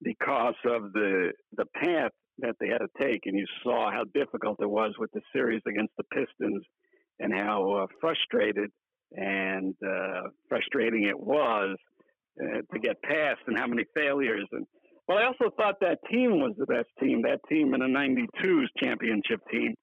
because 0.00 0.54
of 0.64 0.92
the 0.92 1.32
the 1.56 1.64
path 1.74 2.12
that 2.38 2.54
they 2.60 2.68
had 2.68 2.78
to 2.78 2.88
take, 3.00 3.22
and 3.26 3.36
you 3.36 3.46
saw 3.64 3.90
how 3.90 4.04
difficult 4.14 4.58
it 4.60 4.70
was 4.70 4.94
with 4.98 5.10
the 5.12 5.20
series 5.32 5.62
against 5.66 5.92
the 5.96 6.04
Pistons, 6.04 6.62
and 7.18 7.32
how 7.32 7.82
uh, 7.82 7.86
frustrated 8.00 8.70
and 9.12 9.74
uh, 9.84 10.28
frustrating 10.48 11.04
it 11.04 11.18
was 11.18 11.76
uh, 12.40 12.60
to 12.72 12.78
get 12.78 13.02
past, 13.02 13.40
and 13.48 13.58
how 13.58 13.66
many 13.66 13.84
failures 13.92 14.46
and 14.52 14.66
well, 15.06 15.18
I 15.18 15.24
also 15.24 15.54
thought 15.56 15.76
that 15.80 15.98
team 16.10 16.40
was 16.40 16.54
the 16.56 16.66
best 16.66 16.88
team, 17.00 17.22
that 17.22 17.40
team 17.48 17.74
in 17.74 17.80
the 17.80 17.86
92's 17.86 18.70
championship 18.82 19.40
team, 19.50 19.74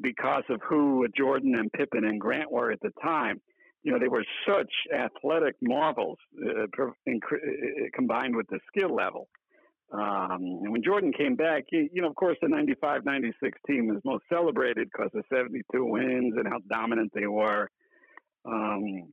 because 0.00 0.44
of 0.48 0.60
who 0.68 1.06
Jordan 1.16 1.54
and 1.56 1.72
Pippen 1.72 2.04
and 2.04 2.20
Grant 2.20 2.50
were 2.50 2.70
at 2.70 2.80
the 2.80 2.90
time. 3.02 3.40
you 3.82 3.92
know, 3.92 3.98
they 3.98 4.08
were 4.08 4.24
such 4.46 4.70
athletic 4.94 5.56
marvels 5.62 6.18
uh, 6.46 6.64
uh, 6.82 6.90
combined 7.94 8.36
with 8.36 8.46
the 8.48 8.60
skill 8.68 8.94
level. 8.94 9.28
Um, 9.92 10.60
and 10.62 10.70
when 10.72 10.82
Jordan 10.84 11.12
came 11.12 11.34
back, 11.34 11.64
you, 11.72 11.88
you 11.92 12.02
know, 12.02 12.08
of 12.08 12.14
course, 12.14 12.36
the 12.40 12.48
95 12.48 13.04
96 13.04 13.58
team 13.66 13.90
is 13.90 14.00
most 14.04 14.24
celebrated 14.32 14.88
because 14.92 15.10
of 15.14 15.24
72 15.34 15.84
wins 15.84 16.34
and 16.36 16.46
how 16.46 16.58
dominant 16.68 17.10
they 17.14 17.26
were. 17.26 17.68
Um, 18.44 19.12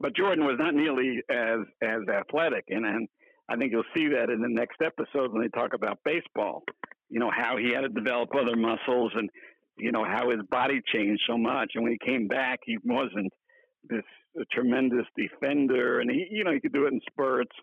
but 0.00 0.14
Jordan 0.14 0.44
was 0.44 0.56
not 0.58 0.74
nearly 0.74 1.22
as 1.30 1.60
as 1.82 2.02
athletic, 2.08 2.64
and, 2.68 2.84
and 2.84 3.08
I 3.48 3.56
think 3.56 3.72
you'll 3.72 3.84
see 3.94 4.08
that 4.08 4.30
in 4.30 4.40
the 4.40 4.48
next 4.48 4.80
episode 4.82 5.32
when 5.32 5.42
they 5.42 5.48
talk 5.48 5.72
about 5.74 5.98
baseball. 6.04 6.64
You 7.08 7.20
know 7.20 7.30
how 7.30 7.56
he 7.56 7.72
had 7.72 7.82
to 7.82 7.88
develop 7.88 8.30
other 8.34 8.56
muscles, 8.56 9.12
and 9.14 9.30
you 9.78 9.92
know 9.92 10.04
how 10.04 10.30
his 10.30 10.40
body 10.50 10.80
changed 10.92 11.22
so 11.28 11.38
much. 11.38 11.72
And 11.74 11.84
when 11.84 11.92
he 11.92 12.04
came 12.04 12.26
back, 12.26 12.60
he 12.64 12.78
wasn't 12.84 13.32
this 13.88 14.02
tremendous 14.52 15.06
defender, 15.16 16.00
and 16.00 16.10
he 16.10 16.26
you 16.30 16.44
know 16.44 16.52
he 16.52 16.60
could 16.60 16.72
do 16.72 16.86
it 16.86 16.92
in 16.92 17.00
spurts. 17.10 17.54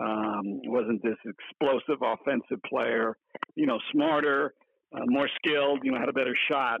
Um, 0.00 0.60
wasn't 0.64 1.02
this 1.02 1.18
explosive 1.24 2.02
offensive 2.02 2.62
player. 2.68 3.16
You 3.54 3.66
know, 3.66 3.78
smarter, 3.92 4.54
uh, 4.94 5.04
more 5.06 5.28
skilled. 5.36 5.80
You 5.82 5.92
know, 5.92 5.98
had 5.98 6.08
a 6.08 6.14
better 6.14 6.36
shot. 6.50 6.80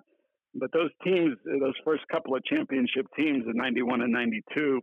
But 0.54 0.70
those 0.74 0.90
teams, 1.02 1.36
those 1.46 1.74
first 1.84 2.02
couple 2.12 2.36
of 2.36 2.44
championship 2.44 3.06
teams 3.16 3.44
in 3.46 3.54
'91 3.54 4.02
and 4.02 4.12
'92, 4.12 4.80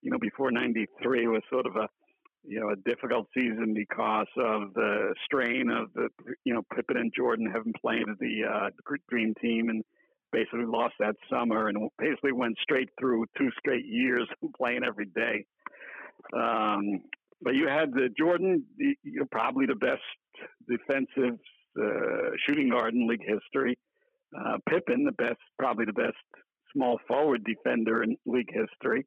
you 0.00 0.10
know, 0.10 0.18
before 0.18 0.50
'93 0.50 1.26
was 1.26 1.42
sort 1.50 1.66
of 1.66 1.76
a 1.76 1.88
you 2.44 2.60
know, 2.60 2.70
a 2.70 2.76
difficult 2.88 3.26
season 3.36 3.74
because 3.74 4.26
of 4.36 4.72
the 4.74 5.14
strain 5.24 5.70
of 5.70 5.92
the, 5.94 6.08
you 6.44 6.54
know, 6.54 6.62
Pippen 6.74 6.96
and 6.96 7.12
Jordan 7.14 7.50
having 7.52 7.74
played 7.80 8.08
at 8.08 8.18
the 8.18 8.42
uh, 8.44 8.70
Dream 9.08 9.34
Team 9.40 9.68
and 9.68 9.84
basically 10.32 10.64
lost 10.64 10.94
that 11.00 11.16
summer 11.30 11.68
and 11.68 11.90
basically 11.98 12.32
went 12.32 12.56
straight 12.62 12.88
through 12.98 13.26
two 13.36 13.50
straight 13.58 13.84
years 13.86 14.26
playing 14.56 14.84
every 14.84 15.06
day. 15.06 15.44
Um, 16.34 17.02
but 17.42 17.54
you 17.54 17.68
had 17.68 17.92
the 17.92 18.08
Jordan, 18.18 18.64
the, 18.76 18.94
you 19.02 19.20
know, 19.20 19.26
probably 19.30 19.66
the 19.66 19.74
best 19.74 20.02
defensive 20.68 21.38
uh, 21.80 22.30
shooting 22.46 22.70
guard 22.70 22.94
in 22.94 23.08
league 23.08 23.24
history. 23.26 23.78
Uh, 24.38 24.58
Pippen, 24.68 25.04
the 25.04 25.12
best, 25.12 25.40
probably 25.58 25.84
the 25.84 25.92
best 25.92 26.16
small 26.72 26.98
forward 27.08 27.44
defender 27.44 28.02
in 28.02 28.16
league 28.26 28.52
history 28.52 29.04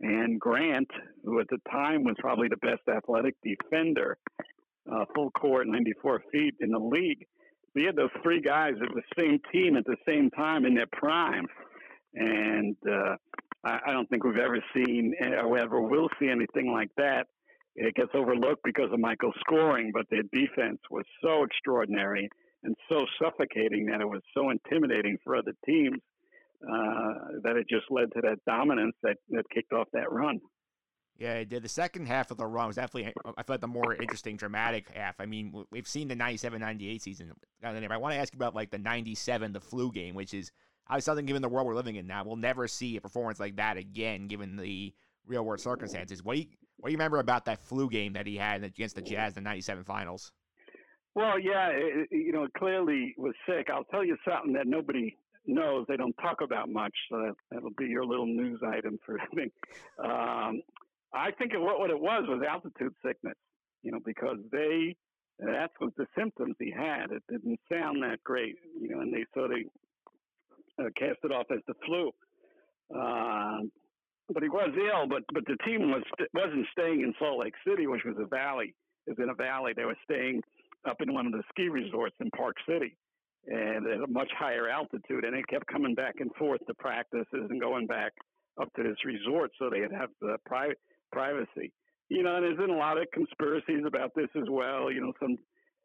and 0.00 0.40
Grant, 0.40 0.90
who 1.24 1.40
at 1.40 1.48
the 1.48 1.58
time 1.70 2.04
was 2.04 2.16
probably 2.18 2.48
the 2.48 2.56
best 2.58 2.82
athletic 2.88 3.34
defender, 3.42 4.16
uh, 4.90 5.04
full 5.14 5.30
court, 5.32 5.66
94 5.66 6.22
feet 6.32 6.54
in 6.60 6.70
the 6.70 6.78
league. 6.78 7.26
We 7.74 7.84
had 7.84 7.96
those 7.96 8.10
three 8.22 8.40
guys 8.40 8.74
at 8.80 8.88
the 8.94 9.02
same 9.18 9.38
team 9.52 9.76
at 9.76 9.84
the 9.84 9.96
same 10.06 10.30
time 10.30 10.64
in 10.64 10.74
their 10.74 10.86
prime, 10.92 11.46
and 12.14 12.76
uh, 12.88 13.16
I, 13.64 13.78
I 13.86 13.92
don't 13.92 14.08
think 14.08 14.24
we've 14.24 14.36
ever 14.36 14.62
seen 14.74 15.14
or 15.20 15.58
ever 15.58 15.80
will 15.80 16.08
see 16.18 16.28
anything 16.28 16.72
like 16.72 16.90
that. 16.96 17.26
It 17.74 17.94
gets 17.94 18.10
overlooked 18.14 18.62
because 18.64 18.92
of 18.92 18.98
Michael's 18.98 19.36
scoring, 19.40 19.92
but 19.92 20.06
their 20.10 20.24
defense 20.32 20.80
was 20.90 21.04
so 21.22 21.44
extraordinary 21.44 22.28
and 22.64 22.74
so 22.88 23.06
suffocating 23.22 23.86
that 23.86 24.00
it 24.00 24.08
was 24.08 24.22
so 24.34 24.50
intimidating 24.50 25.16
for 25.22 25.36
other 25.36 25.52
teams 25.64 25.98
uh, 26.62 27.40
that 27.42 27.56
it 27.56 27.66
just 27.68 27.86
led 27.90 28.12
to 28.14 28.20
that 28.22 28.38
dominance 28.46 28.94
that, 29.02 29.16
that 29.30 29.44
kicked 29.54 29.72
off 29.72 29.88
that 29.92 30.10
run. 30.10 30.40
Yeah, 31.18 31.34
it 31.34 31.48
did. 31.48 31.64
The 31.64 31.68
second 31.68 32.06
half 32.06 32.30
of 32.30 32.36
the 32.36 32.46
run 32.46 32.68
was 32.68 32.76
definitely, 32.76 33.12
I 33.36 33.42
felt, 33.42 33.60
the 33.60 33.66
more 33.66 33.94
interesting, 33.94 34.36
dramatic 34.36 34.88
half. 34.94 35.16
I 35.18 35.26
mean, 35.26 35.64
we've 35.72 35.88
seen 35.88 36.06
the 36.06 36.14
97 36.14 36.60
98 36.60 37.02
season. 37.02 37.32
I 37.62 37.96
want 37.96 38.14
to 38.14 38.20
ask 38.20 38.32
you 38.32 38.38
about 38.38 38.54
like 38.54 38.70
the 38.70 38.78
97, 38.78 39.52
the 39.52 39.60
flu 39.60 39.90
game, 39.90 40.14
which 40.14 40.32
is 40.32 40.52
obviously 40.88 41.10
something 41.10 41.26
given 41.26 41.42
the 41.42 41.48
world 41.48 41.66
we're 41.66 41.74
living 41.74 41.96
in 41.96 42.06
now. 42.06 42.22
We'll 42.24 42.36
never 42.36 42.68
see 42.68 42.96
a 42.96 43.00
performance 43.00 43.40
like 43.40 43.56
that 43.56 43.76
again, 43.76 44.28
given 44.28 44.56
the 44.56 44.94
real 45.26 45.44
world 45.44 45.60
circumstances. 45.60 46.22
What 46.22 46.34
do 46.34 46.40
you, 46.40 46.46
what 46.76 46.88
do 46.88 46.92
you 46.92 46.98
remember 46.98 47.18
about 47.18 47.46
that 47.46 47.64
flu 47.64 47.90
game 47.90 48.12
that 48.12 48.26
he 48.26 48.36
had 48.36 48.62
against 48.62 48.94
the 48.94 49.02
Jazz 49.02 49.36
in 49.36 49.42
the 49.42 49.48
97 49.48 49.82
finals? 49.82 50.30
Well, 51.16 51.40
yeah, 51.40 51.70
it, 51.72 52.08
you 52.12 52.30
know, 52.30 52.46
clearly 52.56 53.14
was 53.18 53.34
sick. 53.44 53.66
I'll 53.74 53.84
tell 53.84 54.04
you 54.04 54.16
something 54.24 54.52
that 54.52 54.68
nobody 54.68 55.16
knows 55.48 55.86
they 55.88 55.96
don't 55.96 56.14
talk 56.20 56.40
about 56.42 56.68
much. 56.68 56.94
So 57.10 57.18
that, 57.18 57.34
that'll 57.50 57.70
be 57.76 57.86
your 57.86 58.04
little 58.04 58.26
news 58.26 58.60
item 58.66 58.98
for 59.04 59.18
me. 59.32 59.50
Um, 60.02 60.60
I 61.12 61.30
think 61.38 61.52
what, 61.54 61.80
what 61.80 61.90
it 61.90 61.98
was 61.98 62.24
was 62.28 62.42
altitude 62.48 62.94
sickness, 63.04 63.36
you 63.82 63.90
know, 63.90 64.00
because 64.04 64.38
they, 64.52 64.94
that's 65.38 65.72
what 65.78 65.96
the 65.96 66.06
symptoms 66.16 66.56
he 66.58 66.70
had. 66.70 67.10
It 67.10 67.22
didn't 67.30 67.58
sound 67.70 68.02
that 68.02 68.22
great, 68.24 68.56
you 68.80 68.90
know, 68.90 69.00
and 69.00 69.12
they 69.12 69.24
sort 69.34 69.52
of 69.52 69.58
uh, 70.80 70.90
cast 70.98 71.18
it 71.24 71.32
off 71.32 71.46
as 71.50 71.60
the 71.66 71.74
flu. 71.86 72.10
Uh, 72.94 73.60
but 74.32 74.42
he 74.42 74.48
was 74.48 74.70
ill, 74.76 75.08
but, 75.08 75.22
but 75.32 75.44
the 75.46 75.56
team 75.64 75.90
was, 75.90 76.02
wasn't 76.34 76.66
staying 76.72 77.00
in 77.00 77.14
Salt 77.18 77.40
Lake 77.40 77.54
City, 77.66 77.86
which 77.86 78.04
was 78.04 78.16
a 78.20 78.26
valley. 78.26 78.74
It 79.06 79.16
was 79.16 79.22
in 79.22 79.30
a 79.30 79.34
valley. 79.34 79.72
They 79.74 79.86
were 79.86 79.96
staying 80.04 80.42
up 80.86 80.98
in 81.00 81.14
one 81.14 81.26
of 81.26 81.32
the 81.32 81.42
ski 81.48 81.68
resorts 81.68 82.14
in 82.20 82.30
Park 82.30 82.56
City 82.68 82.94
and 83.48 83.86
at 83.86 84.00
a 84.00 84.06
much 84.06 84.30
higher 84.38 84.68
altitude. 84.68 85.24
And 85.24 85.34
they 85.34 85.42
kept 85.48 85.66
coming 85.66 85.94
back 85.94 86.16
and 86.20 86.34
forth 86.34 86.60
to 86.66 86.74
practices 86.74 87.26
and 87.32 87.60
going 87.60 87.86
back 87.86 88.12
up 88.60 88.72
to 88.74 88.82
this 88.82 88.96
resort 89.04 89.50
so 89.58 89.70
they'd 89.70 89.92
have 89.92 90.10
the 90.20 90.36
pri- 90.44 90.74
privacy. 91.12 91.72
You 92.08 92.22
know, 92.22 92.40
there's 92.40 92.56
been 92.56 92.70
a 92.70 92.76
lot 92.76 92.98
of 92.98 93.06
conspiracies 93.12 93.84
about 93.86 94.12
this 94.14 94.28
as 94.36 94.48
well. 94.50 94.90
You 94.90 95.00
know, 95.00 95.12
some, 95.20 95.36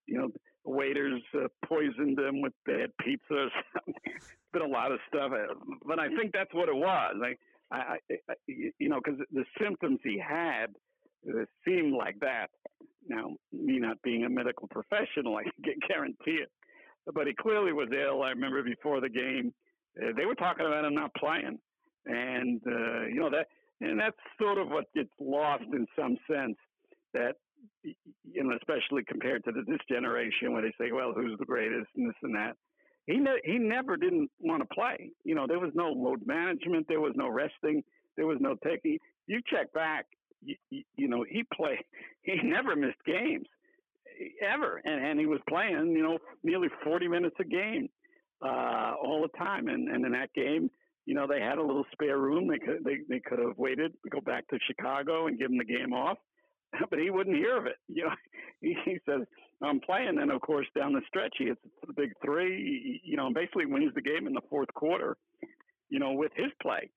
you 0.07 0.17
know, 0.17 0.29
waiters 0.65 1.21
uh, 1.35 1.47
poisoned 1.65 2.17
them 2.17 2.41
with 2.41 2.53
bad 2.65 2.91
pizza. 3.03 3.33
Or 3.33 3.49
something. 3.73 4.13
Been 4.51 4.61
a 4.61 4.67
lot 4.67 4.91
of 4.91 4.99
stuff, 5.07 5.31
uh, 5.33 5.53
but 5.85 5.99
I 5.99 6.09
think 6.15 6.31
that's 6.31 6.53
what 6.53 6.69
it 6.69 6.75
was. 6.75 7.15
I, 7.23 7.75
I, 7.75 7.97
I 8.29 8.33
you 8.45 8.87
know, 8.87 8.99
because 9.03 9.19
the 9.31 9.45
symptoms 9.59 9.99
he 10.03 10.19
had 10.19 10.67
uh, 11.27 11.45
seemed 11.65 11.93
like 11.93 12.19
that. 12.19 12.47
Now, 13.05 13.35
me 13.51 13.79
not 13.79 14.01
being 14.01 14.23
a 14.23 14.29
medical 14.29 14.67
professional, 14.67 15.35
I 15.37 15.43
can't 15.43 15.81
guarantee 15.87 16.39
it 16.43 16.49
but 17.13 17.27
he 17.27 17.33
clearly 17.33 17.73
was 17.73 17.89
ill. 17.91 18.23
I 18.23 18.29
remember 18.29 18.63
before 18.63 19.01
the 19.01 19.09
game, 19.09 19.53
uh, 20.01 20.11
they 20.15 20.25
were 20.25 20.35
talking 20.35 20.65
about 20.65 20.85
him 20.85 20.95
not 20.95 21.13
playing, 21.15 21.59
and 22.05 22.61
uh, 22.65 23.05
you 23.07 23.19
know 23.19 23.29
that, 23.29 23.47
and 23.81 23.99
that's 23.99 24.17
sort 24.39 24.57
of 24.57 24.69
what 24.69 24.85
gets 24.95 25.09
lost 25.19 25.65
in 25.73 25.85
some 25.97 26.17
sense. 26.31 26.57
That 27.13 27.35
you 27.83 28.43
know, 28.43 28.55
especially 28.55 29.03
compared 29.07 29.43
to 29.45 29.51
the, 29.51 29.63
this 29.67 29.79
generation, 29.89 30.53
where 30.53 30.61
they 30.61 30.73
say, 30.79 30.91
"Well, 30.91 31.13
who's 31.13 31.37
the 31.39 31.45
greatest?" 31.45 31.89
and 31.95 32.07
this 32.07 32.15
and 32.23 32.35
that. 32.35 32.55
He 33.05 33.17
ne- 33.17 33.41
he 33.43 33.57
never 33.57 33.97
didn't 33.97 34.31
want 34.39 34.61
to 34.61 34.73
play. 34.73 35.11
You 35.25 35.35
know, 35.35 35.45
there 35.47 35.59
was 35.59 35.71
no 35.75 35.89
load 35.89 36.25
management, 36.25 36.87
there 36.87 37.01
was 37.01 37.13
no 37.15 37.29
resting, 37.29 37.83
there 38.15 38.25
was 38.25 38.37
no 38.39 38.55
taking. 38.63 38.97
You 39.27 39.41
check 39.45 39.71
back, 39.73 40.05
you, 40.41 40.55
you 40.95 41.07
know, 41.07 41.25
he 41.29 41.43
played. 41.53 41.83
He 42.21 42.39
never 42.43 42.75
missed 42.75 43.03
games 43.05 43.47
ever, 44.41 44.81
and, 44.83 45.05
and 45.05 45.19
he 45.19 45.25
was 45.25 45.39
playing, 45.47 45.93
you 45.95 46.03
know, 46.03 46.17
nearly 46.43 46.67
40 46.83 47.07
minutes 47.07 47.35
a 47.39 47.43
game 47.43 47.89
uh, 48.43 48.93
all 49.01 49.21
the 49.21 49.37
time. 49.37 49.67
And, 49.67 49.89
and 49.89 50.05
in 50.05 50.11
that 50.13 50.33
game, 50.33 50.69
you 51.05 51.15
know, 51.15 51.27
they 51.27 51.39
had 51.39 51.57
a 51.57 51.61
little 51.61 51.85
spare 51.91 52.17
room. 52.17 52.47
They 52.47 52.59
could 52.59 52.83
they, 52.83 52.99
they 53.09 53.19
could 53.19 53.39
have 53.39 53.57
waited 53.57 53.93
to 54.03 54.09
go 54.09 54.21
back 54.21 54.47
to 54.49 54.59
Chicago 54.67 55.27
and 55.27 55.37
give 55.37 55.51
him 55.51 55.57
the 55.57 55.65
game 55.65 55.93
off, 55.93 56.17
but 56.89 56.99
he 56.99 57.09
wouldn't 57.09 57.35
hear 57.35 57.57
of 57.57 57.65
it. 57.65 57.75
You 57.89 58.05
know, 58.05 58.11
he, 58.61 58.75
he 58.85 58.97
says, 59.05 59.21
"I'm 59.61 59.81
playing," 59.81 60.17
and 60.19 60.31
of 60.31 60.41
course, 60.41 60.65
down 60.75 60.93
the 60.93 61.01
stretch, 61.07 61.35
he 61.37 61.45
hits 61.45 61.59
the 61.85 61.93
big 61.93 62.13
three. 62.23 63.01
You 63.03 63.17
know, 63.17 63.25
and 63.25 63.35
basically 63.35 63.65
wins 63.65 63.93
the 63.93 64.01
game 64.01 64.25
in 64.25 64.33
the 64.33 64.41
fourth 64.49 64.73
quarter. 64.73 65.17
You 65.89 65.99
know, 65.99 66.13
with 66.13 66.31
his 66.35 66.51
play. 66.61 66.89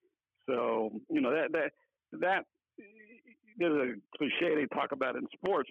So 0.47 0.91
you 1.09 1.19
know 1.19 1.31
that 1.31 1.51
that 1.51 1.71
that 2.21 2.45
there's 3.57 3.95
a 3.95 4.17
cliche 4.17 4.55
they 4.55 4.67
talk 4.73 4.93
about 4.93 5.15
in 5.15 5.27
sports 5.33 5.69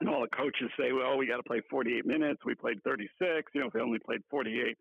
and 0.00 0.08
all 0.08 0.20
the 0.20 0.36
coaches 0.36 0.70
say, 0.78 0.92
well, 0.92 1.16
we 1.16 1.26
got 1.26 1.38
to 1.38 1.42
play 1.42 1.62
48 1.70 2.04
minutes. 2.04 2.40
We 2.44 2.54
played 2.54 2.82
36. 2.84 3.50
You 3.54 3.62
know, 3.62 3.70
we 3.72 3.80
only 3.80 3.98
played 3.98 4.20
48. 4.30 4.76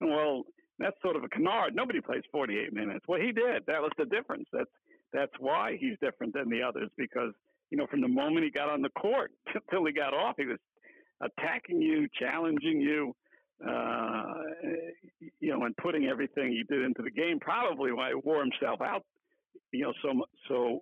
Well, 0.00 0.44
that's 0.78 0.96
sort 1.02 1.16
of 1.16 1.24
a 1.24 1.28
canard. 1.28 1.74
Nobody 1.74 2.00
plays 2.00 2.22
48 2.32 2.72
minutes. 2.72 3.04
Well, 3.08 3.20
he 3.20 3.32
did. 3.32 3.64
That 3.66 3.82
was 3.82 3.92
the 3.98 4.06
difference. 4.06 4.46
That's 4.52 4.70
that's 5.12 5.32
why 5.38 5.76
he's 5.80 5.96
different 6.02 6.34
than 6.34 6.50
the 6.50 6.62
others 6.62 6.90
because 6.98 7.32
you 7.70 7.78
know 7.78 7.86
from 7.86 8.02
the 8.02 8.08
moment 8.08 8.44
he 8.44 8.50
got 8.50 8.68
on 8.68 8.82
the 8.82 8.90
court 8.90 9.30
till 9.70 9.84
he 9.86 9.92
got 9.92 10.14
off, 10.14 10.34
he 10.36 10.46
was 10.46 10.58
attacking 11.20 11.80
you, 11.82 12.06
challenging 12.18 12.80
you, 12.80 13.12
uh, 13.66 14.34
you 15.40 15.50
know, 15.50 15.64
and 15.64 15.76
putting 15.78 16.06
everything 16.06 16.50
he 16.50 16.62
did 16.68 16.84
into 16.84 17.02
the 17.02 17.10
game. 17.10 17.40
Probably 17.40 17.92
why 17.92 18.10
he 18.10 18.14
wore 18.14 18.40
himself 18.40 18.80
out, 18.80 19.02
you 19.72 19.82
know, 19.82 19.92
so 20.02 20.22
so 20.48 20.80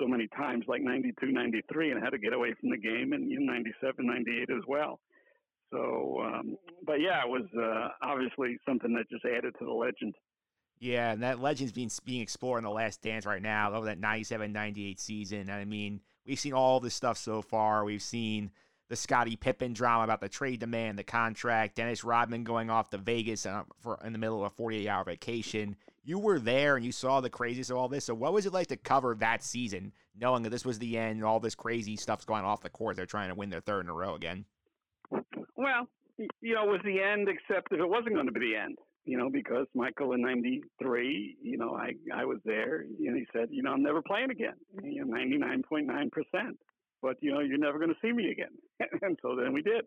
so 0.00 0.08
many 0.08 0.28
times, 0.28 0.64
like 0.66 0.82
92, 0.82 1.30
93, 1.30 1.92
and 1.92 2.02
had 2.02 2.10
to 2.10 2.18
get 2.18 2.32
away 2.32 2.54
from 2.58 2.70
the 2.70 2.78
game, 2.78 3.12
and 3.12 3.30
in 3.30 3.46
97, 3.46 4.06
98 4.06 4.50
as 4.50 4.62
well. 4.66 5.00
So, 5.70 6.22
um, 6.24 6.56
but 6.84 7.00
yeah, 7.00 7.22
it 7.22 7.28
was 7.28 7.46
uh, 7.56 7.88
obviously 8.02 8.58
something 8.66 8.92
that 8.94 9.08
just 9.10 9.24
added 9.24 9.54
to 9.58 9.64
the 9.64 9.72
legend. 9.72 10.14
Yeah, 10.80 11.12
and 11.12 11.22
that 11.22 11.40
legend's 11.40 11.72
being 11.72 11.90
being 12.04 12.22
explored 12.22 12.58
in 12.58 12.64
the 12.64 12.70
Last 12.70 13.02
Dance 13.02 13.26
right 13.26 13.42
now 13.42 13.72
over 13.72 13.86
that 13.86 14.00
97 14.00 14.50
98 14.50 14.98
season. 14.98 15.50
I 15.50 15.64
mean, 15.66 16.00
we've 16.26 16.40
seen 16.40 16.54
all 16.54 16.80
this 16.80 16.94
stuff 16.94 17.18
so 17.18 17.42
far. 17.42 17.84
We've 17.84 18.02
seen 18.02 18.50
the 18.88 18.96
Scottie 18.96 19.36
Pippen 19.36 19.74
drama 19.74 20.04
about 20.04 20.20
the 20.20 20.28
trade 20.28 20.60
demand, 20.60 20.98
the 20.98 21.04
contract, 21.04 21.76
Dennis 21.76 22.02
Rodman 22.02 22.44
going 22.44 22.70
off 22.70 22.90
to 22.90 22.98
Vegas 22.98 23.46
uh, 23.46 23.62
for 23.80 24.00
in 24.04 24.12
the 24.12 24.18
middle 24.18 24.44
of 24.44 24.52
a 24.52 24.54
48 24.54 24.88
hour 24.88 25.04
vacation. 25.04 25.76
You 26.02 26.18
were 26.18 26.38
there 26.38 26.76
and 26.76 26.84
you 26.84 26.92
saw 26.92 27.20
the 27.20 27.30
craziness 27.30 27.70
of 27.70 27.76
all 27.76 27.88
this. 27.88 28.04
So 28.04 28.14
what 28.14 28.32
was 28.32 28.46
it 28.46 28.52
like 28.52 28.68
to 28.68 28.76
cover 28.76 29.14
that 29.16 29.42
season, 29.42 29.92
knowing 30.18 30.42
that 30.44 30.50
this 30.50 30.64
was 30.64 30.78
the 30.78 30.96
end 30.96 31.16
and 31.16 31.24
all 31.24 31.40
this 31.40 31.54
crazy 31.54 31.96
stuff's 31.96 32.24
going 32.24 32.44
off 32.44 32.62
the 32.62 32.70
court? 32.70 32.96
They're 32.96 33.06
trying 33.06 33.28
to 33.28 33.34
win 33.34 33.50
their 33.50 33.60
third 33.60 33.84
in 33.84 33.90
a 33.90 33.94
row 33.94 34.14
again. 34.14 34.44
Well, 35.56 35.88
you 36.40 36.54
know, 36.54 36.64
it 36.64 36.70
was 36.70 36.80
the 36.84 37.00
end, 37.00 37.28
except 37.28 37.72
if 37.72 37.80
it 37.80 37.88
wasn't 37.88 38.14
going 38.14 38.26
to 38.26 38.32
be 38.32 38.40
the 38.40 38.56
end. 38.56 38.78
You 39.06 39.16
know, 39.16 39.30
because 39.30 39.66
Michael 39.74 40.12
in 40.12 40.20
'93, 40.20 41.36
you 41.42 41.56
know, 41.56 41.74
I 41.74 41.94
I 42.14 42.26
was 42.26 42.38
there, 42.44 42.80
and 42.80 43.16
he 43.16 43.26
said, 43.32 43.48
you 43.50 43.62
know, 43.62 43.72
I'm 43.72 43.82
never 43.82 44.02
playing 44.02 44.30
again. 44.30 44.54
You 44.84 45.04
know, 45.04 45.16
99.9 45.16 46.12
percent. 46.12 46.58
But 47.02 47.16
you 47.20 47.32
know, 47.32 47.40
you're 47.40 47.58
never 47.58 47.78
going 47.78 47.90
to 47.90 48.00
see 48.02 48.12
me 48.12 48.30
again. 48.30 48.52
and 49.02 49.18
so 49.22 49.34
then 49.36 49.52
we 49.52 49.62
did. 49.62 49.86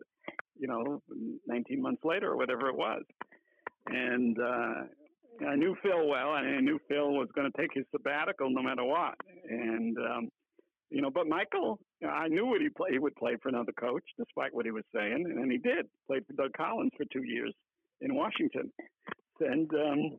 You 0.58 0.66
know, 0.68 1.02
19 1.46 1.80
months 1.80 2.02
later 2.04 2.32
or 2.32 2.36
whatever 2.36 2.68
it 2.68 2.76
was. 2.76 3.02
And 3.86 4.36
uh, 4.38 4.82
I 5.46 5.56
knew 5.56 5.76
Phil 5.82 6.06
well, 6.06 6.34
and 6.36 6.46
I 6.46 6.60
knew 6.60 6.78
Phil 6.88 7.12
was 7.12 7.28
going 7.34 7.50
to 7.50 7.58
take 7.58 7.70
his 7.74 7.84
sabbatical 7.90 8.50
no 8.50 8.62
matter 8.62 8.84
what. 8.84 9.14
And 9.48 9.96
um, 9.98 10.28
you 10.90 11.02
know, 11.02 11.10
but 11.10 11.26
Michael, 11.26 11.80
I 12.06 12.28
knew 12.28 12.46
what 12.46 12.60
he 12.60 12.68
play. 12.68 12.90
He 12.92 12.98
would 12.98 13.16
play 13.16 13.36
for 13.42 13.48
another 13.48 13.72
coach, 13.72 14.04
despite 14.18 14.54
what 14.54 14.64
he 14.64 14.70
was 14.70 14.84
saying, 14.94 15.24
and 15.26 15.50
he 15.50 15.58
did. 15.58 15.86
Played 16.06 16.24
for 16.26 16.34
Doug 16.34 16.52
Collins 16.56 16.92
for 16.96 17.04
two 17.12 17.24
years 17.24 17.52
in 18.00 18.14
Washington, 18.14 18.70
and 19.40 19.70
um, 19.74 20.18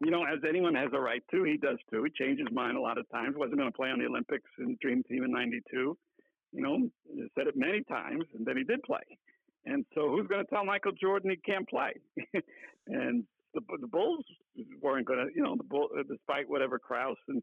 you 0.00 0.10
know, 0.10 0.24
as 0.24 0.38
anyone 0.48 0.74
has 0.74 0.90
a 0.94 1.00
right 1.00 1.22
to, 1.32 1.44
he 1.44 1.56
does 1.56 1.78
too. 1.90 2.04
He 2.04 2.24
changed 2.24 2.40
his 2.40 2.54
mind 2.54 2.76
a 2.76 2.80
lot 2.80 2.98
of 2.98 3.08
times. 3.10 3.34
wasn't 3.36 3.58
going 3.58 3.70
to 3.70 3.76
play 3.76 3.90
on 3.90 3.98
the 3.98 4.06
Olympics 4.06 4.50
and 4.58 4.78
Dream 4.78 5.02
Team 5.08 5.24
in 5.24 5.32
'92. 5.32 5.96
You 6.52 6.62
know, 6.62 6.88
said 7.36 7.46
it 7.46 7.56
many 7.56 7.82
times, 7.84 8.24
and 8.34 8.46
then 8.46 8.56
he 8.56 8.64
did 8.64 8.82
play. 8.82 9.04
And 9.66 9.84
so, 9.94 10.08
who's 10.08 10.26
going 10.28 10.44
to 10.44 10.50
tell 10.50 10.64
Michael 10.64 10.92
Jordan 10.92 11.30
he 11.30 11.36
can't 11.36 11.68
play? 11.68 11.92
and 12.86 13.24
the, 13.54 13.60
the 13.80 13.86
Bulls 13.86 14.24
weren't 14.82 15.06
going 15.06 15.18
to, 15.18 15.26
you 15.34 15.42
know, 15.42 15.56
the 15.56 15.64
Bull, 15.64 15.88
despite 16.08 16.48
whatever 16.48 16.78
Krause 16.78 17.16
and 17.28 17.42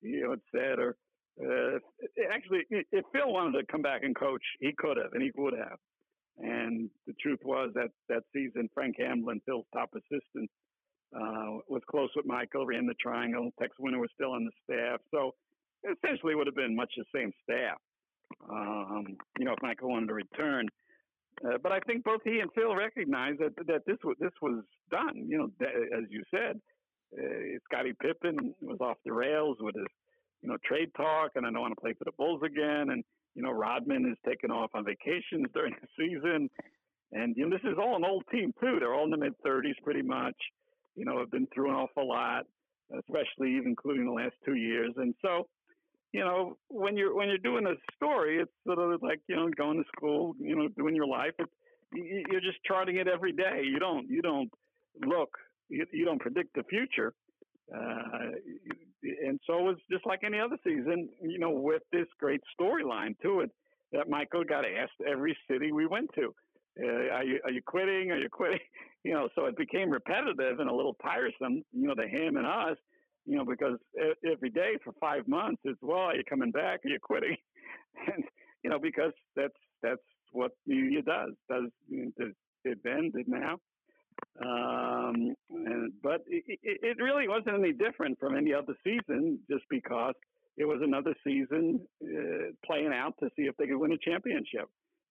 you 0.00 0.22
know 0.22 0.30
had 0.30 0.40
said, 0.52 0.78
or 0.78 0.96
uh, 1.40 1.78
actually, 2.32 2.60
if 2.70 3.04
Phil 3.12 3.32
wanted 3.32 3.58
to 3.58 3.72
come 3.72 3.82
back 3.82 4.02
and 4.02 4.14
coach, 4.14 4.42
he 4.60 4.72
could 4.76 4.96
have, 4.96 5.12
and 5.12 5.22
he 5.22 5.30
would 5.36 5.54
have. 5.56 5.78
And 6.38 6.90
the 7.06 7.14
truth 7.20 7.40
was 7.44 7.70
that 7.74 7.88
that 8.08 8.22
season, 8.32 8.68
Frank 8.74 8.96
Hamblen, 8.98 9.40
Phil's 9.46 9.66
top 9.72 9.90
assistant, 9.94 10.50
uh, 11.14 11.60
was 11.68 11.82
close 11.90 12.10
with 12.16 12.26
Michael, 12.26 12.66
ran 12.66 12.86
the 12.86 12.94
triangle. 13.00 13.50
Tex 13.58 13.72
Winter 13.78 13.98
was 13.98 14.10
still 14.14 14.32
on 14.32 14.44
the 14.44 14.50
staff, 14.64 15.00
so 15.10 15.32
essentially 15.84 16.34
would 16.34 16.46
have 16.46 16.56
been 16.56 16.76
much 16.76 16.92
the 16.96 17.04
same 17.14 17.32
staff. 17.42 17.78
Um, 18.50 19.04
you 19.38 19.44
know, 19.44 19.52
if 19.52 19.62
Michael 19.62 19.90
wanted 19.90 20.08
to 20.08 20.14
return. 20.14 20.68
Uh, 21.44 21.58
but 21.62 21.72
I 21.72 21.80
think 21.80 22.04
both 22.04 22.20
he 22.24 22.40
and 22.40 22.50
Phil 22.54 22.74
recognized 22.74 23.40
that 23.40 23.56
that 23.66 23.82
this 23.86 23.98
was 24.04 24.16
this 24.20 24.32
was 24.40 24.62
done. 24.90 25.26
You 25.28 25.38
know, 25.38 25.66
as 25.96 26.04
you 26.10 26.22
said, 26.30 26.60
uh, 27.18 27.58
Scottie 27.64 27.94
Pippen 28.00 28.54
was 28.60 28.78
off 28.80 28.96
the 29.04 29.12
rails 29.12 29.56
with 29.60 29.74
his 29.74 29.86
you 30.42 30.48
know 30.48 30.56
trade 30.64 30.90
talk, 30.96 31.32
and 31.34 31.46
I 31.46 31.50
don't 31.50 31.60
want 31.60 31.74
to 31.74 31.80
play 31.80 31.94
for 31.94 32.04
the 32.04 32.12
Bulls 32.16 32.42
again. 32.44 32.90
And 32.90 33.02
you 33.34 33.42
know, 33.42 33.50
Rodman 33.50 34.10
is 34.10 34.18
taking 34.26 34.50
off 34.50 34.70
on 34.74 34.84
vacations 34.84 35.46
during 35.54 35.74
the 35.80 35.88
season, 35.98 36.48
and 37.12 37.34
you 37.36 37.48
know 37.48 37.56
this 37.56 37.64
is 37.64 37.78
all 37.78 37.96
an 37.96 38.04
old 38.04 38.24
team 38.30 38.52
too. 38.60 38.76
They're 38.78 38.94
all 38.94 39.04
in 39.04 39.10
the 39.10 39.16
mid 39.16 39.34
thirties, 39.44 39.76
pretty 39.82 40.02
much. 40.02 40.36
You 40.94 41.06
know, 41.06 41.18
have 41.18 41.30
been 41.30 41.48
through 41.54 41.70
an 41.70 41.76
awful 41.76 42.06
lot, 42.06 42.44
especially 42.98 43.56
even 43.56 43.68
including 43.68 44.04
the 44.04 44.12
last 44.12 44.34
two 44.44 44.56
years, 44.56 44.92
and 44.96 45.14
so 45.22 45.48
you 46.12 46.20
know, 46.20 46.56
when 46.68 46.96
you're 46.96 47.14
when 47.14 47.28
you're 47.28 47.38
doing 47.38 47.66
a 47.66 47.74
story, 47.96 48.38
it's 48.40 48.52
sort 48.66 48.78
of 48.78 49.02
like 49.02 49.20
you 49.28 49.36
know 49.36 49.48
going 49.56 49.78
to 49.78 49.84
school, 49.96 50.34
you 50.38 50.56
know, 50.56 50.68
doing 50.76 50.94
your 50.96 51.06
life. 51.06 51.32
It's, 51.38 51.52
you- 51.94 52.24
you're 52.30 52.40
just 52.40 52.58
charting 52.66 52.96
it 52.96 53.08
every 53.08 53.32
day. 53.32 53.62
You 53.64 53.78
don't 53.78 54.08
you 54.08 54.22
don't 54.22 54.50
look, 55.06 55.30
you, 55.68 55.86
you 55.92 56.04
don't 56.04 56.20
predict 56.20 56.54
the 56.54 56.64
future. 56.64 57.14
Uh, 57.74 58.32
and 59.24 59.40
so 59.46 59.58
it 59.58 59.62
was 59.62 59.76
just 59.90 60.06
like 60.06 60.20
any 60.24 60.38
other 60.38 60.56
season, 60.64 61.08
you 61.22 61.38
know, 61.38 61.50
with 61.50 61.82
this 61.92 62.06
great 62.20 62.40
storyline 62.58 63.14
to 63.22 63.40
it 63.40 63.50
that 63.92 64.08
Michael 64.08 64.44
got 64.44 64.64
asked 64.64 65.00
every 65.08 65.36
city 65.50 65.72
we 65.72 65.86
went 65.86 66.10
to. 66.14 66.34
Uh, 66.82 67.14
are 67.14 67.24
you 67.24 67.40
are 67.44 67.50
you 67.50 67.62
quitting? 67.66 68.10
Are 68.10 68.18
you 68.18 68.28
quitting? 68.30 68.60
You 69.04 69.14
know, 69.14 69.28
so 69.34 69.46
it 69.46 69.56
became 69.56 69.90
repetitive 69.90 70.60
and 70.60 70.70
a 70.70 70.74
little 70.74 70.94
tiresome. 71.02 71.64
You 71.72 71.88
know, 71.88 71.94
to 71.94 72.06
him 72.06 72.36
and 72.36 72.46
us 72.46 72.76
you 73.24 73.36
know, 73.36 73.44
because 73.44 73.78
every 74.30 74.50
day 74.50 74.72
for 74.84 74.92
five 75.00 75.26
months 75.28 75.60
it's 75.64 75.78
well, 75.82 75.98
are 75.98 76.16
you 76.16 76.24
coming 76.28 76.50
back? 76.50 76.80
Are 76.84 76.88
you 76.88 76.98
quitting? 77.00 77.36
And 78.06 78.24
you 78.64 78.70
know, 78.70 78.78
because 78.78 79.12
that's 79.36 79.52
that's 79.82 80.00
what 80.32 80.52
media 80.66 81.02
does. 81.02 81.32
Does 81.50 81.68
did 82.64 82.78
then, 82.84 83.10
did 83.14 83.28
now. 83.28 83.58
Um, 84.40 85.34
and, 85.50 85.92
but 86.02 86.22
it, 86.26 86.58
it 86.62 86.78
it 86.82 87.02
really 87.02 87.28
wasn't 87.28 87.58
any 87.58 87.72
different 87.72 88.18
from 88.18 88.36
any 88.36 88.52
other 88.54 88.74
season, 88.82 89.38
just 89.50 89.64
because 89.68 90.14
it 90.56 90.64
was 90.64 90.80
another 90.82 91.14
season 91.24 91.80
uh, 92.02 92.52
playing 92.64 92.92
out 92.94 93.14
to 93.20 93.28
see 93.36 93.42
if 93.42 93.56
they 93.56 93.66
could 93.66 93.78
win 93.78 93.92
a 93.92 93.98
championship. 93.98 94.68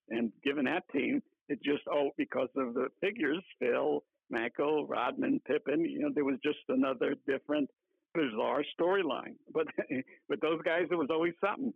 And 0.08 0.32
given 0.44 0.64
that 0.64 0.84
team, 0.92 1.22
it 1.48 1.62
just 1.62 1.82
oh 1.90 2.10
because 2.16 2.48
of 2.56 2.74
the 2.74 2.88
figures, 3.00 3.42
Phil, 3.58 4.02
Michael, 4.30 4.86
Rodman, 4.86 5.40
Pippen, 5.46 5.84
you 5.84 6.00
know, 6.00 6.10
there 6.14 6.24
was 6.24 6.38
just 6.42 6.58
another 6.68 7.14
different 7.26 7.70
bizarre 8.14 8.64
storyline. 8.78 9.34
But 9.52 9.66
with 10.28 10.40
those 10.40 10.60
guys, 10.62 10.86
it 10.90 10.94
was 10.94 11.08
always 11.10 11.34
something. 11.44 11.72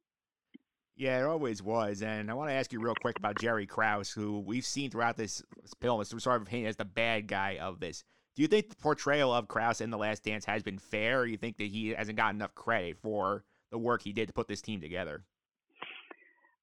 Yeah, 0.96 1.20
it 1.20 1.24
always 1.24 1.62
was. 1.62 2.02
And 2.02 2.30
I 2.30 2.34
want 2.34 2.48
to 2.48 2.54
ask 2.54 2.72
you 2.72 2.80
real 2.80 2.94
quick 3.00 3.18
about 3.18 3.38
Jerry 3.38 3.66
Krause, 3.66 4.10
who 4.10 4.40
we've 4.40 4.64
seen 4.64 4.90
throughout 4.90 5.16
this 5.16 5.42
film 5.80 6.00
is 6.00 6.08
sort 6.08 6.40
of 6.40 6.46
painted 6.46 6.68
as 6.68 6.76
the 6.76 6.86
bad 6.86 7.26
guy 7.26 7.58
of 7.60 7.80
this. 7.80 8.02
Do 8.34 8.42
you 8.42 8.48
think 8.48 8.70
the 8.70 8.76
portrayal 8.76 9.32
of 9.32 9.48
Krause 9.48 9.80
in 9.80 9.90
The 9.90 9.98
Last 9.98 10.24
Dance 10.24 10.44
has 10.46 10.62
been 10.62 10.78
fair, 10.78 11.20
or 11.20 11.26
you 11.26 11.36
think 11.36 11.58
that 11.58 11.68
he 11.68 11.90
hasn't 11.90 12.16
gotten 12.16 12.36
enough 12.36 12.54
credit 12.54 12.98
for 12.98 13.44
the 13.70 13.78
work 13.78 14.02
he 14.02 14.12
did 14.12 14.28
to 14.28 14.32
put 14.32 14.48
this 14.48 14.60
team 14.60 14.80
together? 14.80 15.24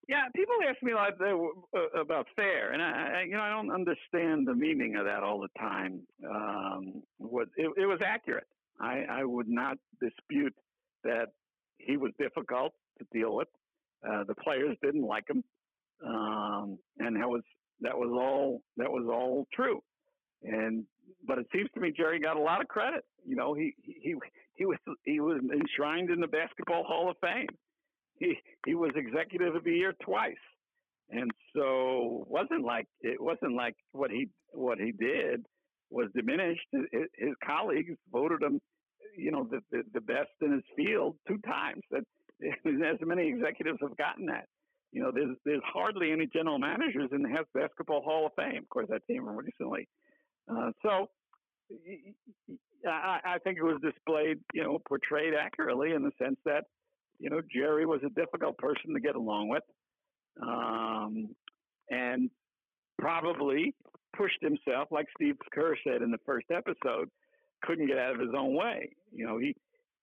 Yeah, 0.07 0.23
people 0.35 0.55
ask 0.67 0.81
me 0.83 0.93
like 0.93 1.15
uh, 1.21 1.99
about 1.99 2.27
fair, 2.35 2.73
and 2.73 2.81
I, 2.81 3.19
I, 3.19 3.21
you 3.23 3.31
know, 3.31 3.41
I 3.41 3.49
don't 3.49 3.71
understand 3.71 4.45
the 4.45 4.53
meaning 4.53 4.95
of 4.97 5.05
that 5.05 5.23
all 5.23 5.39
the 5.39 5.47
time. 5.57 6.01
Um, 6.29 7.03
what 7.17 7.47
it, 7.55 7.71
it 7.77 7.85
was 7.85 8.01
accurate. 8.05 8.47
I, 8.79 9.03
I 9.09 9.23
would 9.23 9.47
not 9.47 9.77
dispute 10.01 10.53
that 11.03 11.27
he 11.77 11.97
was 11.97 12.11
difficult 12.19 12.73
to 12.99 13.05
deal 13.17 13.35
with. 13.35 13.47
Uh, 14.07 14.23
the 14.25 14.35
players 14.35 14.77
didn't 14.83 15.05
like 15.05 15.25
him, 15.29 15.43
um, 16.05 16.77
and 16.99 17.15
that 17.15 17.27
was 17.27 17.41
that 17.81 17.97
was 17.97 18.09
all 18.11 18.61
that 18.77 18.91
was 18.91 19.07
all 19.09 19.47
true. 19.53 19.81
And 20.43 20.83
but 21.25 21.37
it 21.37 21.47
seems 21.53 21.69
to 21.73 21.79
me 21.79 21.93
Jerry 21.95 22.19
got 22.19 22.35
a 22.35 22.41
lot 22.41 22.61
of 22.61 22.67
credit. 22.67 23.05
You 23.25 23.35
know, 23.35 23.53
he 23.53 23.73
he 23.81 24.15
he 24.55 24.65
was 24.65 24.77
he 25.03 25.19
was 25.19 25.41
enshrined 25.53 26.09
in 26.09 26.19
the 26.19 26.27
Basketball 26.27 26.83
Hall 26.83 27.09
of 27.09 27.17
Fame. 27.21 27.47
He 28.19 28.35
he 28.65 28.75
was 28.75 28.91
Executive 28.95 29.55
of 29.55 29.63
the 29.63 29.71
Year 29.71 29.93
twice, 30.03 30.35
and 31.09 31.31
so 31.55 32.25
wasn't 32.27 32.65
like 32.65 32.87
it 33.01 33.21
wasn't 33.21 33.55
like 33.55 33.75
what 33.93 34.11
he 34.11 34.27
what 34.51 34.79
he 34.79 34.91
did 34.91 35.45
was 35.93 36.09
diminished. 36.15 36.67
His, 36.71 37.33
colleagues 37.45 37.95
voted 38.11 38.41
him, 38.41 38.59
you 39.17 39.31
know, 39.31 39.47
the, 39.49 39.59
the 39.71 39.83
the 39.93 40.01
best 40.01 40.31
in 40.41 40.51
his 40.51 40.63
field 40.75 41.15
two 41.27 41.37
times. 41.45 41.81
That 41.91 42.03
as 42.43 42.97
many 43.01 43.27
executives 43.27 43.79
have 43.81 43.95
gotten 43.97 44.25
that. 44.27 44.45
You 44.91 45.01
know, 45.03 45.11
there's 45.13 45.35
there's 45.45 45.61
hardly 45.65 46.11
any 46.11 46.27
general 46.27 46.59
managers 46.59 47.09
in 47.11 47.21
the 47.21 47.29
Basketball 47.53 48.01
Hall 48.01 48.25
of 48.25 48.33
Fame. 48.35 48.63
Of 48.63 48.69
course, 48.69 48.87
that 48.89 49.01
came 49.07 49.27
recently. 49.27 49.87
Uh, 50.49 50.71
so 50.81 51.07
I 52.87 53.37
think 53.43 53.57
it 53.57 53.63
was 53.63 53.79
displayed, 53.81 54.39
you 54.53 54.63
know, 54.63 54.79
portrayed 54.87 55.33
accurately 55.33 55.93
in 55.93 56.03
the 56.03 56.11
sense 56.21 56.37
that, 56.45 56.65
you 57.19 57.29
know, 57.29 57.41
Jerry 57.53 57.85
was 57.85 58.01
a 58.05 58.09
difficult 58.09 58.57
person 58.57 58.93
to 58.93 58.99
get 58.99 59.15
along 59.15 59.47
with, 59.49 59.63
um, 60.41 61.29
and 61.89 62.29
probably 62.99 63.73
pushed 64.15 64.41
himself, 64.41 64.89
like 64.91 65.07
Steve 65.17 65.35
Kerr 65.53 65.75
said 65.85 66.01
in 66.01 66.11
the 66.11 66.19
first 66.25 66.47
episode, 66.51 67.09
couldn't 67.63 67.87
get 67.87 67.97
out 67.97 68.13
of 68.13 68.19
his 68.19 68.35
own 68.37 68.55
way. 68.55 68.89
You 69.11 69.25
know, 69.25 69.37
he 69.37 69.55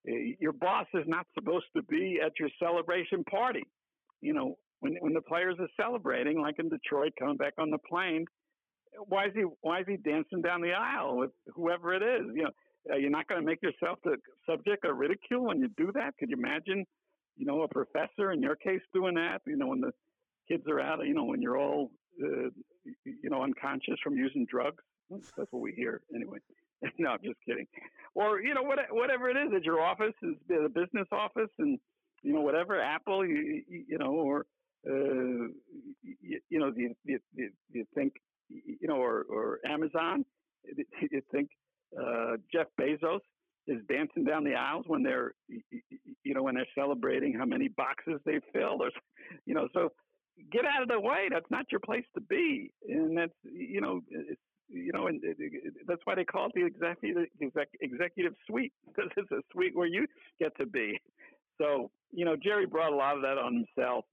eh, 0.07 0.35
your 0.39 0.53
boss 0.53 0.87
is 0.93 1.05
not 1.07 1.25
supposed 1.33 1.67
to 1.75 1.83
be 1.83 2.19
at 2.23 2.33
your 2.39 2.49
celebration 2.59 3.23
party. 3.25 3.63
You 4.21 4.33
know, 4.33 4.57
when 4.79 4.95
when 4.99 5.13
the 5.13 5.21
players 5.21 5.55
are 5.59 5.69
celebrating, 5.79 6.41
like 6.41 6.55
in 6.59 6.69
Detroit, 6.69 7.13
coming 7.19 7.37
back 7.37 7.53
on 7.57 7.69
the 7.69 7.77
plane, 7.77 8.25
why 9.07 9.25
is 9.25 9.31
he 9.33 9.45
why 9.61 9.79
is 9.81 9.85
he 9.87 9.97
dancing 9.97 10.41
down 10.41 10.61
the 10.61 10.73
aisle 10.73 11.17
with 11.17 11.31
whoever 11.55 11.93
it 11.93 12.03
is? 12.03 12.27
You 12.33 12.43
know, 12.43 12.51
uh, 12.91 12.97
you're 12.97 13.09
not 13.09 13.27
going 13.27 13.39
to 13.39 13.45
make 13.45 13.61
yourself 13.61 13.99
the 14.03 14.17
subject 14.49 14.85
of 14.85 14.97
ridicule 14.97 15.45
when 15.45 15.59
you 15.59 15.69
do 15.77 15.91
that. 15.93 16.17
Could 16.17 16.29
you 16.29 16.37
imagine, 16.37 16.85
you 17.37 17.45
know, 17.45 17.61
a 17.61 17.67
professor 17.67 18.31
in 18.31 18.41
your 18.41 18.55
case 18.55 18.81
doing 18.93 19.15
that? 19.15 19.41
You 19.45 19.57
know, 19.57 19.67
when 19.67 19.81
the 19.81 19.91
kids 20.47 20.63
are 20.67 20.79
out, 20.79 21.05
you 21.05 21.13
know, 21.13 21.25
when 21.25 21.41
you're 21.41 21.57
all, 21.57 21.91
uh, 22.23 22.49
you 23.05 23.29
know, 23.29 23.43
unconscious 23.43 23.95
from 24.03 24.15
using 24.15 24.45
drugs. 24.49 24.83
That's 25.09 25.51
what 25.51 25.61
we 25.61 25.73
hear 25.73 26.01
anyway. 26.15 26.39
no, 26.97 27.09
I'm 27.11 27.19
just 27.23 27.39
kidding. 27.45 27.67
Or 28.15 28.41
you 28.41 28.53
know, 28.53 28.63
what, 28.63 28.79
whatever 28.91 29.29
it 29.29 29.37
is 29.37 29.53
at 29.55 29.63
your 29.63 29.81
office 29.81 30.13
is 30.23 30.35
the 30.47 30.69
business 30.73 31.07
office, 31.11 31.49
and 31.59 31.77
you 32.23 32.33
know, 32.33 32.41
whatever 32.41 32.79
Apple, 32.81 33.25
you, 33.25 33.63
you, 33.67 33.97
know, 33.97 34.11
or 34.11 34.45
uh, 34.87 35.47
you, 36.03 36.39
you 36.49 36.59
know, 36.59 36.71
do 36.71 36.81
you, 36.81 36.95
do, 37.05 37.49
you, 37.73 37.85
think, 37.95 38.13
you 38.49 38.87
know, 38.87 38.97
or, 38.97 39.25
or 39.29 39.59
Amazon, 39.65 40.25
do 40.75 40.83
you 41.11 41.21
think 41.31 41.49
uh, 41.99 42.37
Jeff 42.51 42.67
Bezos 42.79 43.19
is 43.67 43.77
dancing 43.89 44.23
down 44.23 44.43
the 44.43 44.53
aisles 44.53 44.85
when 44.87 45.03
they're, 45.03 45.33
you 45.47 46.33
know, 46.33 46.43
when 46.43 46.55
they're 46.55 46.65
celebrating 46.75 47.33
how 47.33 47.45
many 47.45 47.67
boxes 47.69 48.19
they 48.25 48.39
filled, 48.53 48.81
or, 48.81 48.91
you 49.45 49.53
know, 49.53 49.67
so 49.73 49.89
get 50.51 50.65
out 50.65 50.81
of 50.81 50.87
the 50.87 50.99
way. 50.99 51.27
That's 51.31 51.49
not 51.49 51.65
your 51.71 51.79
place 51.79 52.05
to 52.15 52.21
be, 52.21 52.71
and 52.87 53.17
that's, 53.17 53.33
you 53.43 53.81
know, 53.81 54.01
it's, 54.09 54.41
you 54.69 54.91
know, 54.93 55.07
and 55.07 55.21
it, 55.23 55.35
it, 55.39 55.73
that's 55.87 56.01
why 56.05 56.15
they 56.15 56.23
call 56.23 56.47
it 56.47 56.53
the 56.55 56.65
executive 56.65 57.27
exec, 57.41 57.67
executive 57.81 58.33
suite 58.47 58.71
because 58.87 59.11
it's 59.17 59.31
a 59.31 59.41
suite 59.51 59.75
where 59.75 59.87
you 59.87 60.07
get 60.39 60.55
to 60.57 60.65
be. 60.65 60.97
So, 61.57 61.91
you 62.11 62.25
know, 62.25 62.35
Jerry 62.41 62.65
brought 62.65 62.93
a 62.93 62.95
lot 62.95 63.15
of 63.15 63.21
that 63.21 63.37
on 63.37 63.65
himself. 63.75 64.05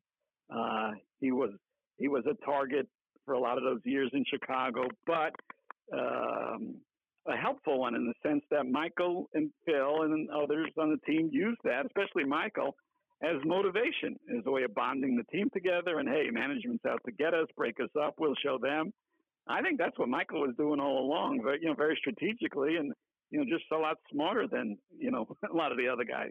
Uh, 0.53 0.93
he 1.21 1.31
was 1.31 1.51
he 1.99 2.09
was 2.09 2.25
a 2.27 2.35
target 2.45 2.89
for 3.25 3.35
a 3.35 3.39
lot 3.39 3.59
of 3.59 3.65
those 3.65 3.81
years 3.85 4.11
in 4.13 4.25
Chicago, 4.29 4.85
but 5.07 5.33
um, 5.93 6.77
a 7.27 7.37
helpful 7.37 7.79
one 7.79 7.95
in 7.95 8.07
the 8.07 8.29
sense 8.29 8.43
that 8.51 8.67
Michael 8.67 9.29
and 9.35 9.51
Phil 9.67 10.03
and 10.03 10.29
others 10.31 10.71
on 10.79 10.91
the 10.91 11.13
team 11.13 11.29
used 11.33 11.59
that, 11.65 11.87
especially 11.87 12.25
Michael, 12.25 12.75
as 13.23 13.37
motivation, 13.45 14.17
as 14.37 14.45
a 14.47 14.51
way 14.51 14.63
of 14.63 14.75
bonding 14.75 15.17
the 15.17 15.25
team 15.25 15.49
together. 15.53 15.99
And 15.99 16.09
hey, 16.09 16.29
management's 16.31 16.85
out 16.85 17.01
to 17.07 17.13
get 17.13 17.35
us, 17.35 17.47
break 17.57 17.81
us 17.81 17.91
up, 18.01 18.15
we'll 18.19 18.35
show 18.43 18.59
them. 18.61 18.93
I 19.49 19.63
think 19.63 19.79
that's 19.79 19.99
what 19.99 20.09
Michael 20.09 20.43
was 20.43 20.55
doing 20.57 20.79
all 20.79 20.99
along, 20.99 21.41
very, 21.43 21.59
you 21.63 21.69
know, 21.69 21.75
very 21.75 21.97
strategically, 21.99 22.77
and 22.77 22.93
you 23.31 23.39
know, 23.39 23.45
just 23.45 23.65
a 23.73 23.77
lot 23.77 23.97
smarter 24.13 24.47
than 24.47 24.77
you 24.99 25.11
know 25.11 25.27
a 25.51 25.57
lot 25.57 25.73
of 25.73 25.79
the 25.79 25.89
other 25.89 26.05
guys. 26.05 26.31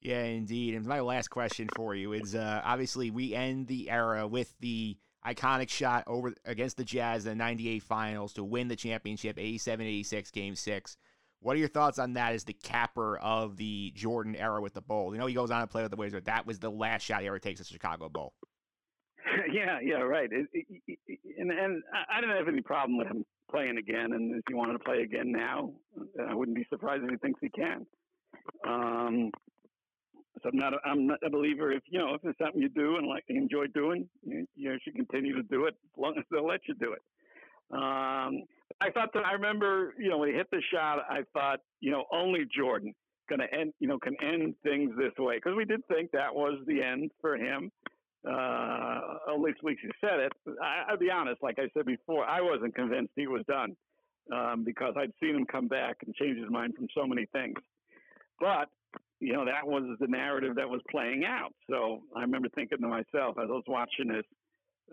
Yeah, 0.00 0.22
indeed. 0.24 0.74
And 0.74 0.86
my 0.86 1.00
last 1.00 1.28
question 1.28 1.68
for 1.74 1.94
you 1.94 2.12
is 2.12 2.34
uh, 2.34 2.60
obviously 2.64 3.10
we 3.10 3.34
end 3.34 3.66
the 3.66 3.90
era 3.90 4.26
with 4.28 4.54
the 4.60 4.96
iconic 5.26 5.70
shot 5.70 6.04
over 6.06 6.34
against 6.44 6.76
the 6.76 6.84
Jazz 6.84 7.24
in 7.24 7.30
the 7.30 7.34
98 7.36 7.82
finals 7.82 8.32
to 8.34 8.44
win 8.44 8.68
the 8.68 8.76
championship 8.76 9.36
87-86 9.36 10.32
game 10.32 10.54
6. 10.54 10.96
What 11.46 11.54
are 11.54 11.60
your 11.60 11.68
thoughts 11.68 12.00
on 12.00 12.14
that 12.14 12.32
as 12.32 12.42
the 12.42 12.54
capper 12.54 13.18
of 13.18 13.56
the 13.56 13.92
Jordan 13.94 14.34
era 14.34 14.60
with 14.60 14.74
the 14.74 14.80
Bulls? 14.80 15.14
You 15.14 15.20
know 15.20 15.26
he 15.26 15.34
goes 15.34 15.52
on 15.52 15.60
to 15.60 15.68
play 15.68 15.82
with 15.82 15.92
the 15.92 15.96
Wizards, 15.96 16.26
that 16.26 16.44
was 16.44 16.58
the 16.58 16.68
last 16.68 17.04
shot 17.04 17.20
he 17.20 17.28
ever 17.28 17.38
takes 17.38 17.60
at 17.60 17.68
the 17.68 17.72
Chicago 17.72 18.08
Bowl. 18.08 18.32
yeah, 19.52 19.78
yeah, 19.80 19.98
right. 19.98 20.28
It, 20.32 20.48
it, 20.52 20.98
it, 21.06 21.20
and 21.38 21.52
and 21.52 21.84
I 22.10 22.20
don't 22.20 22.36
have 22.36 22.48
any 22.48 22.62
problem 22.62 22.98
with 22.98 23.06
him 23.06 23.24
playing 23.48 23.78
again. 23.78 24.12
And 24.12 24.34
if 24.34 24.42
he 24.48 24.54
wanted 24.54 24.72
to 24.72 24.80
play 24.80 25.02
again 25.02 25.30
now, 25.30 25.70
I 26.28 26.34
wouldn't 26.34 26.56
be 26.56 26.66
surprised 26.68 27.04
if 27.04 27.10
he 27.10 27.16
thinks 27.18 27.38
he 27.40 27.48
can. 27.50 27.86
Um, 28.66 29.30
so 30.42 30.48
I'm 30.52 30.58
not 30.58 30.74
a, 30.74 30.78
I'm 30.84 31.06
not 31.06 31.20
a 31.24 31.30
believer. 31.30 31.70
If 31.70 31.84
you 31.88 32.00
know 32.00 32.14
if 32.14 32.22
it's 32.24 32.36
something 32.40 32.60
you 32.60 32.70
do 32.70 32.96
and 32.96 33.06
like 33.06 33.22
enjoy 33.28 33.66
doing, 33.72 34.08
you, 34.24 34.48
you 34.56 34.76
should 34.82 34.96
continue 34.96 35.36
to 35.36 35.44
do 35.44 35.66
it 35.66 35.74
as 35.74 35.96
long 35.96 36.16
as 36.18 36.24
they'll 36.28 36.44
let 36.44 36.66
you 36.66 36.74
do 36.74 36.92
it. 36.92 37.02
Um, 37.72 38.44
I 38.80 38.90
thought 38.92 39.10
that 39.14 39.24
I 39.24 39.32
remember 39.32 39.94
you 39.98 40.10
know 40.10 40.18
when 40.18 40.30
he 40.30 40.34
hit 40.34 40.48
the 40.50 40.62
shot, 40.72 40.98
I 41.08 41.20
thought 41.32 41.60
you 41.80 41.90
know 41.90 42.04
only 42.12 42.44
Jordan 42.56 42.94
going 43.28 43.40
to 43.40 43.52
end 43.52 43.72
you 43.80 43.88
know 43.88 43.98
can 43.98 44.16
end 44.22 44.54
things 44.62 44.92
this 44.96 45.12
way 45.18 45.36
because 45.36 45.54
we 45.56 45.64
did 45.64 45.80
think 45.88 46.10
that 46.12 46.34
was 46.34 46.58
the 46.66 46.82
end 46.82 47.10
for 47.20 47.36
him. 47.36 47.70
Uh, 48.26 49.18
at 49.32 49.40
least 49.40 49.58
he 49.62 49.90
said 50.00 50.18
it. 50.18 50.32
I, 50.60 50.90
I'll 50.90 50.98
be 50.98 51.10
honest, 51.10 51.42
like 51.42 51.58
I 51.60 51.68
said 51.74 51.86
before, 51.86 52.24
I 52.24 52.40
wasn't 52.40 52.74
convinced 52.74 53.12
he 53.14 53.28
was 53.28 53.42
done 53.46 53.76
um, 54.32 54.64
because 54.64 54.94
I'd 54.96 55.12
seen 55.22 55.36
him 55.36 55.46
come 55.46 55.68
back 55.68 55.98
and 56.04 56.14
change 56.14 56.38
his 56.38 56.50
mind 56.50 56.74
from 56.74 56.88
so 56.92 57.06
many 57.06 57.26
things. 57.32 57.58
But 58.40 58.68
you 59.20 59.32
know, 59.32 59.44
that 59.44 59.66
was 59.66 59.96
the 59.98 60.06
narrative 60.06 60.56
that 60.56 60.68
was 60.68 60.80
playing 60.90 61.24
out. 61.24 61.52
So 61.70 62.02
I 62.14 62.20
remember 62.20 62.48
thinking 62.54 62.78
to 62.78 62.88
myself 62.88 63.36
as 63.38 63.48
I 63.48 63.52
was 63.52 63.64
watching 63.66 64.08
this 64.08 64.24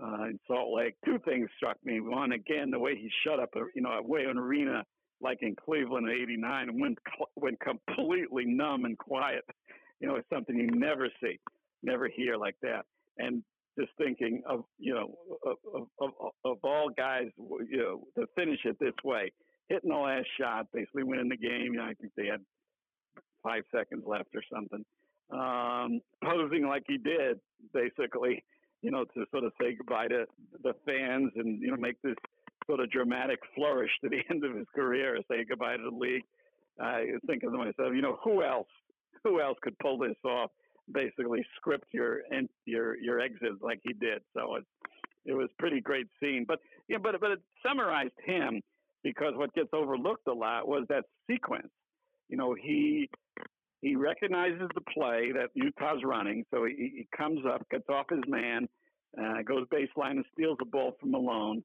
uh, 0.01 0.23
in 0.25 0.39
Salt 0.47 0.73
Lake, 0.75 0.95
two 1.05 1.19
things 1.25 1.49
struck 1.57 1.77
me. 1.83 1.99
One, 1.99 2.31
again, 2.31 2.71
the 2.71 2.79
way 2.79 2.95
he 2.95 3.09
shut 3.25 3.39
up, 3.39 3.49
you 3.75 3.81
know, 3.81 3.91
away 3.91 4.25
an 4.25 4.37
arena 4.37 4.83
like 5.21 5.39
in 5.41 5.55
Cleveland 5.55 6.09
in 6.09 6.15
'89 6.21 6.69
and 6.69 6.81
went 6.81 6.97
went 7.35 7.59
completely 7.59 8.45
numb 8.45 8.85
and 8.85 8.97
quiet. 8.97 9.43
You 9.99 10.07
know, 10.07 10.15
it's 10.15 10.29
something 10.29 10.55
you 10.55 10.67
never 10.71 11.09
see, 11.21 11.39
never 11.81 12.07
hear 12.07 12.37
like 12.37 12.55
that. 12.61 12.85
And 13.17 13.43
just 13.79 13.91
thinking 13.97 14.41
of 14.47 14.65
you 14.77 14.93
know 14.93 15.15
of, 15.45 15.57
of, 15.73 15.87
of, 15.99 16.31
of 16.45 16.57
all 16.63 16.89
guys, 16.95 17.27
you 17.37 17.77
know, 17.77 18.03
to 18.17 18.27
finish 18.35 18.59
it 18.65 18.77
this 18.79 18.93
way, 19.03 19.31
hitting 19.69 19.89
the 19.89 19.95
last 19.95 20.27
shot, 20.39 20.67
basically 20.73 21.03
winning 21.03 21.29
the 21.29 21.37
game. 21.37 21.73
You 21.73 21.77
know, 21.77 21.83
I 21.83 21.93
think 21.93 22.13
they 22.17 22.27
had 22.27 22.41
five 23.43 23.63
seconds 23.75 24.03
left 24.05 24.29
or 24.35 24.43
something. 24.51 24.83
Um, 25.31 26.01
posing 26.23 26.67
like 26.67 26.83
he 26.87 26.97
did, 26.97 27.39
basically, 27.73 28.43
you 28.83 28.91
know, 28.91 29.05
to 29.05 29.25
sort 29.31 29.45
of 29.45 29.53
say 29.59 29.73
goodbye 29.75 30.09
to 30.09 30.25
the 30.61 30.73
fans 30.85 31.31
and 31.35 31.59
you 31.61 31.71
know 31.71 31.77
make 31.77 31.99
this 32.03 32.15
sort 32.67 32.81
of 32.81 32.91
dramatic 32.91 33.39
flourish 33.55 33.89
to 34.03 34.09
the 34.09 34.19
end 34.29 34.43
of 34.43 34.55
his 34.55 34.67
career, 34.75 35.17
say 35.31 35.45
goodbye 35.47 35.77
to 35.77 35.89
the 35.89 35.97
league. 35.97 36.23
I 36.79 37.05
think 37.25 37.41
to 37.41 37.49
myself, 37.49 37.93
you 37.93 38.01
know, 38.01 38.19
who 38.23 38.43
else? 38.43 38.67
Who 39.23 39.41
else 39.41 39.57
could 39.61 39.77
pull 39.79 39.97
this 39.97 40.17
off? 40.25 40.51
Basically, 40.91 41.45
script 41.55 41.87
your 41.93 42.21
your 42.65 42.97
your 42.97 43.19
exit 43.21 43.61
like 43.61 43.79
he 43.83 43.93
did. 43.93 44.21
So 44.35 44.55
it 44.55 44.65
it 45.25 45.33
was 45.33 45.49
pretty 45.57 45.79
great 45.79 46.07
scene. 46.19 46.45
But 46.45 46.59
yeah, 46.89 46.97
but 47.01 47.19
but 47.21 47.31
it 47.31 47.39
summarized 47.65 48.19
him 48.25 48.61
because 49.01 49.33
what 49.35 49.53
gets 49.53 49.69
overlooked 49.71 50.27
a 50.27 50.33
lot 50.33 50.67
was 50.67 50.85
that 50.89 51.05
sequence. 51.29 51.69
You 52.27 52.37
know, 52.37 52.53
he 52.53 53.09
he 53.83 53.95
recognizes 53.95 54.69
the 54.73 54.81
play 54.81 55.31
that 55.33 55.49
Utah's 55.53 56.03
running, 56.05 56.45
so 56.51 56.65
he, 56.65 56.73
he 56.73 57.07
comes 57.15 57.41
up, 57.45 57.67
gets 57.69 57.89
off 57.89 58.05
his 58.09 58.23
man, 58.27 58.67
uh, 59.21 59.41
goes 59.45 59.67
baseline 59.67 60.11
and 60.11 60.25
steals 60.33 60.57
the 60.59 60.65
ball 60.65 60.93
from 60.99 61.11
Malone. 61.11 61.63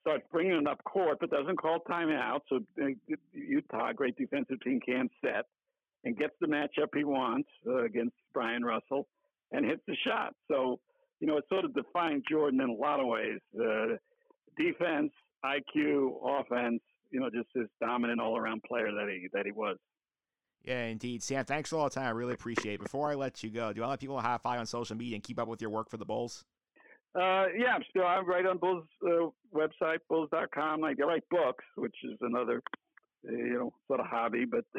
Starts 0.00 0.24
bringing 0.32 0.54
it 0.54 0.66
up 0.66 0.82
court, 0.84 1.18
but 1.20 1.30
doesn't 1.30 1.56
call 1.56 1.80
timeout. 1.88 2.40
So 2.48 2.60
uh, 2.82 2.88
Utah, 3.32 3.92
great 3.92 4.16
defensive 4.16 4.60
team, 4.62 4.80
can't 4.84 5.10
set 5.22 5.44
and 6.04 6.16
gets 6.16 6.34
the 6.40 6.46
matchup 6.46 6.88
he 6.94 7.04
wants 7.04 7.48
uh, 7.66 7.84
against 7.84 8.14
Bryon 8.32 8.64
Russell 8.64 9.06
and 9.52 9.64
hits 9.64 9.82
the 9.86 9.96
shot. 10.06 10.34
So 10.50 10.80
you 11.20 11.26
know, 11.26 11.38
it 11.38 11.44
sort 11.48 11.64
of 11.64 11.74
defined 11.74 12.24
Jordan 12.30 12.60
in 12.60 12.68
a 12.68 12.72
lot 12.72 13.00
of 13.00 13.06
ways. 13.06 13.38
Uh, 13.58 13.96
defense, 14.58 15.12
IQ, 15.44 16.16
offense. 16.22 16.80
You 17.10 17.20
know, 17.20 17.30
just 17.30 17.48
this 17.54 17.68
dominant 17.80 18.20
all-around 18.20 18.62
player 18.64 18.90
that 18.92 19.08
he 19.08 19.28
that 19.32 19.46
he 19.46 19.52
was. 19.52 19.76
Yeah, 20.64 20.84
indeed. 20.84 21.22
Sam, 21.22 21.44
thanks 21.44 21.70
for 21.70 21.76
all 21.76 21.84
the 21.84 21.94
time. 21.94 22.06
I 22.06 22.10
really 22.10 22.32
appreciate 22.32 22.74
it. 22.74 22.82
Before 22.82 23.10
I 23.10 23.14
let 23.14 23.42
you 23.42 23.50
go, 23.50 23.72
do 23.72 23.82
I 23.82 23.86
let 23.88 24.00
people 24.00 24.18
have 24.18 24.40
five 24.40 24.58
on 24.58 24.66
social 24.66 24.96
media 24.96 25.14
and 25.14 25.22
keep 25.22 25.38
up 25.38 25.46
with 25.46 25.60
your 25.60 25.70
work 25.70 25.90
for 25.90 25.98
the 25.98 26.06
Bulls? 26.06 26.44
Uh, 27.14 27.46
yeah, 27.56 27.74
I'm 27.74 27.84
still 27.90 28.04
I'm 28.04 28.26
right 28.26 28.44
on 28.44 28.58
Bulls 28.58 28.84
uh, 29.06 29.28
website, 29.54 29.98
bulls.com. 30.08 30.82
I 30.82 30.92
write 30.92 31.22
books, 31.30 31.64
which 31.76 31.94
is 32.02 32.16
another 32.22 32.60
uh, 33.28 33.32
you 33.32 33.54
know 33.54 33.72
sort 33.86 34.00
of 34.00 34.06
hobby. 34.06 34.46
But 34.46 34.64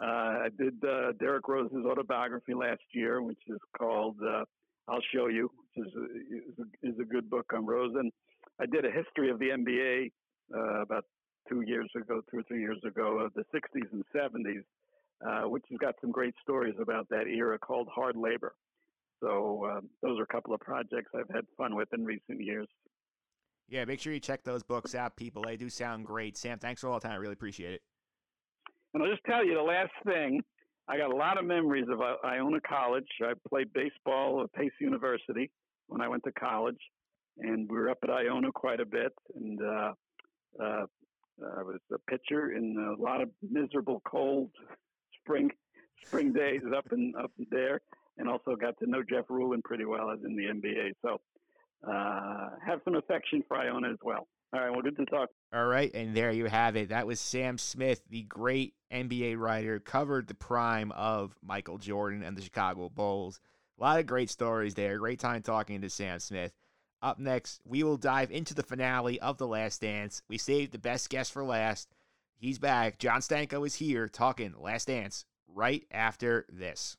uh, 0.00 0.04
I 0.04 0.48
did 0.56 0.74
uh, 0.82 1.12
Derrick 1.18 1.48
Rose's 1.48 1.84
autobiography 1.84 2.54
last 2.54 2.80
year, 2.92 3.20
which 3.20 3.40
is 3.48 3.58
called 3.76 4.16
uh, 4.26 4.44
"I'll 4.88 5.02
Show 5.12 5.26
You," 5.26 5.50
which 5.74 5.86
is 5.86 5.92
a, 5.96 6.04
is 6.36 6.58
a, 6.60 6.88
is 6.88 6.98
a 6.98 7.04
good 7.04 7.28
book 7.28 7.52
on 7.52 7.66
Rose. 7.66 7.92
And 7.94 8.10
I 8.58 8.64
did 8.64 8.86
a 8.86 8.90
history 8.90 9.30
of 9.30 9.38
the 9.38 9.50
NBA 9.50 10.12
uh, 10.56 10.82
about 10.82 11.04
two 11.48 11.62
years 11.62 11.90
ago, 11.94 12.22
two 12.30 12.38
or 12.38 12.42
three 12.44 12.60
years 12.60 12.80
ago, 12.86 13.18
of 13.18 13.32
the 13.34 13.44
60s 13.54 13.92
and 13.92 14.04
70s, 14.14 14.64
uh, 15.24 15.42
which 15.42 15.64
has 15.70 15.78
got 15.78 15.94
some 16.00 16.10
great 16.10 16.34
stories 16.42 16.74
about 16.80 17.08
that 17.08 17.26
era 17.26 17.58
called 17.58 17.88
Hard 17.94 18.16
Labor. 18.16 18.54
So 19.20 19.64
uh, 19.64 19.80
those 20.02 20.18
are 20.18 20.24
a 20.24 20.26
couple 20.26 20.54
of 20.54 20.60
projects 20.60 21.10
I've 21.14 21.34
had 21.34 21.44
fun 21.56 21.74
with 21.74 21.88
in 21.94 22.04
recent 22.04 22.42
years. 22.42 22.68
Yeah, 23.68 23.84
make 23.84 24.00
sure 24.00 24.12
you 24.12 24.20
check 24.20 24.44
those 24.44 24.62
books 24.62 24.94
out, 24.94 25.16
people. 25.16 25.42
They 25.42 25.56
do 25.56 25.68
sound 25.68 26.06
great. 26.06 26.36
Sam, 26.36 26.58
thanks 26.58 26.80
for 26.80 26.88
all 26.88 27.00
the 27.00 27.06
time. 27.06 27.12
I 27.12 27.16
really 27.16 27.32
appreciate 27.32 27.72
it. 27.72 27.82
And 28.94 29.02
I'll 29.02 29.10
just 29.10 29.24
tell 29.24 29.44
you 29.44 29.54
the 29.54 29.62
last 29.62 29.92
thing. 30.04 30.42
I 30.88 30.96
got 30.98 31.10
a 31.10 31.16
lot 31.16 31.36
of 31.38 31.44
memories 31.44 31.86
of 31.90 32.00
uh, 32.00 32.14
Iona 32.24 32.60
College. 32.60 33.08
I 33.22 33.32
played 33.48 33.72
baseball 33.72 34.42
at 34.42 34.52
Pace 34.52 34.72
University 34.80 35.50
when 35.88 36.00
I 36.00 36.08
went 36.08 36.22
to 36.24 36.32
college, 36.32 36.78
and 37.38 37.68
we 37.68 37.76
were 37.76 37.90
up 37.90 37.98
at 38.04 38.10
Iona 38.10 38.52
quite 38.52 38.80
a 38.80 38.86
bit. 38.86 39.12
And 39.34 39.60
uh, 39.60 39.92
uh, 40.62 40.86
I 41.58 41.62
was 41.62 41.80
a 41.92 41.98
pitcher 42.08 42.52
in 42.52 42.96
a 42.96 43.02
lot 43.02 43.20
of 43.20 43.30
miserable, 43.42 44.00
cold 44.06 44.50
spring 45.26 45.50
spring 46.06 46.32
days 46.32 46.62
up 46.76 46.86
and 46.92 47.14
up 47.16 47.32
there, 47.50 47.80
and 48.18 48.28
also 48.28 48.54
got 48.54 48.78
to 48.78 48.88
know 48.88 49.02
Jeff 49.02 49.24
Ruland 49.28 49.64
pretty 49.64 49.84
well 49.84 50.10
as 50.10 50.20
in 50.24 50.36
the 50.36 50.44
NBA. 50.44 50.92
So 51.02 51.20
uh, 51.90 52.50
have 52.64 52.80
some 52.84 52.94
affection 52.94 53.42
for 53.48 53.56
Iona 53.56 53.90
as 53.90 53.98
well. 54.02 54.28
All 54.52 54.60
right, 54.60 54.70
well, 54.70 54.82
good 54.82 54.96
to 54.96 55.04
talk. 55.06 55.28
All 55.52 55.66
right, 55.66 55.92
and 55.92 56.16
there 56.16 56.30
you 56.30 56.46
have 56.46 56.76
it. 56.76 56.90
That 56.90 57.06
was 57.06 57.18
Sam 57.18 57.58
Smith, 57.58 58.00
the 58.08 58.22
great 58.22 58.74
NBA 58.92 59.36
writer, 59.36 59.80
covered 59.80 60.28
the 60.28 60.34
prime 60.34 60.92
of 60.92 61.34
Michael 61.42 61.78
Jordan 61.78 62.22
and 62.22 62.36
the 62.36 62.42
Chicago 62.42 62.88
Bulls. 62.88 63.40
A 63.78 63.82
lot 63.82 63.98
of 63.98 64.06
great 64.06 64.30
stories 64.30 64.74
there. 64.74 64.98
Great 64.98 65.18
time 65.18 65.42
talking 65.42 65.80
to 65.80 65.90
Sam 65.90 66.20
Smith. 66.20 66.52
Up 67.02 67.18
next, 67.18 67.60
we 67.66 67.82
will 67.82 67.98
dive 67.98 68.30
into 68.30 68.54
the 68.54 68.62
finale 68.62 69.20
of 69.20 69.36
The 69.36 69.46
Last 69.46 69.82
Dance. 69.82 70.22
We 70.28 70.38
saved 70.38 70.72
the 70.72 70.78
best 70.78 71.10
guest 71.10 71.32
for 71.32 71.44
last. 71.44 71.88
He's 72.38 72.58
back. 72.58 72.98
John 72.98 73.20
Stanko 73.20 73.66
is 73.66 73.76
here 73.76 74.08
talking 74.08 74.54
Last 74.58 74.88
Dance 74.88 75.24
right 75.48 75.86
after 75.90 76.44
this. 76.50 76.94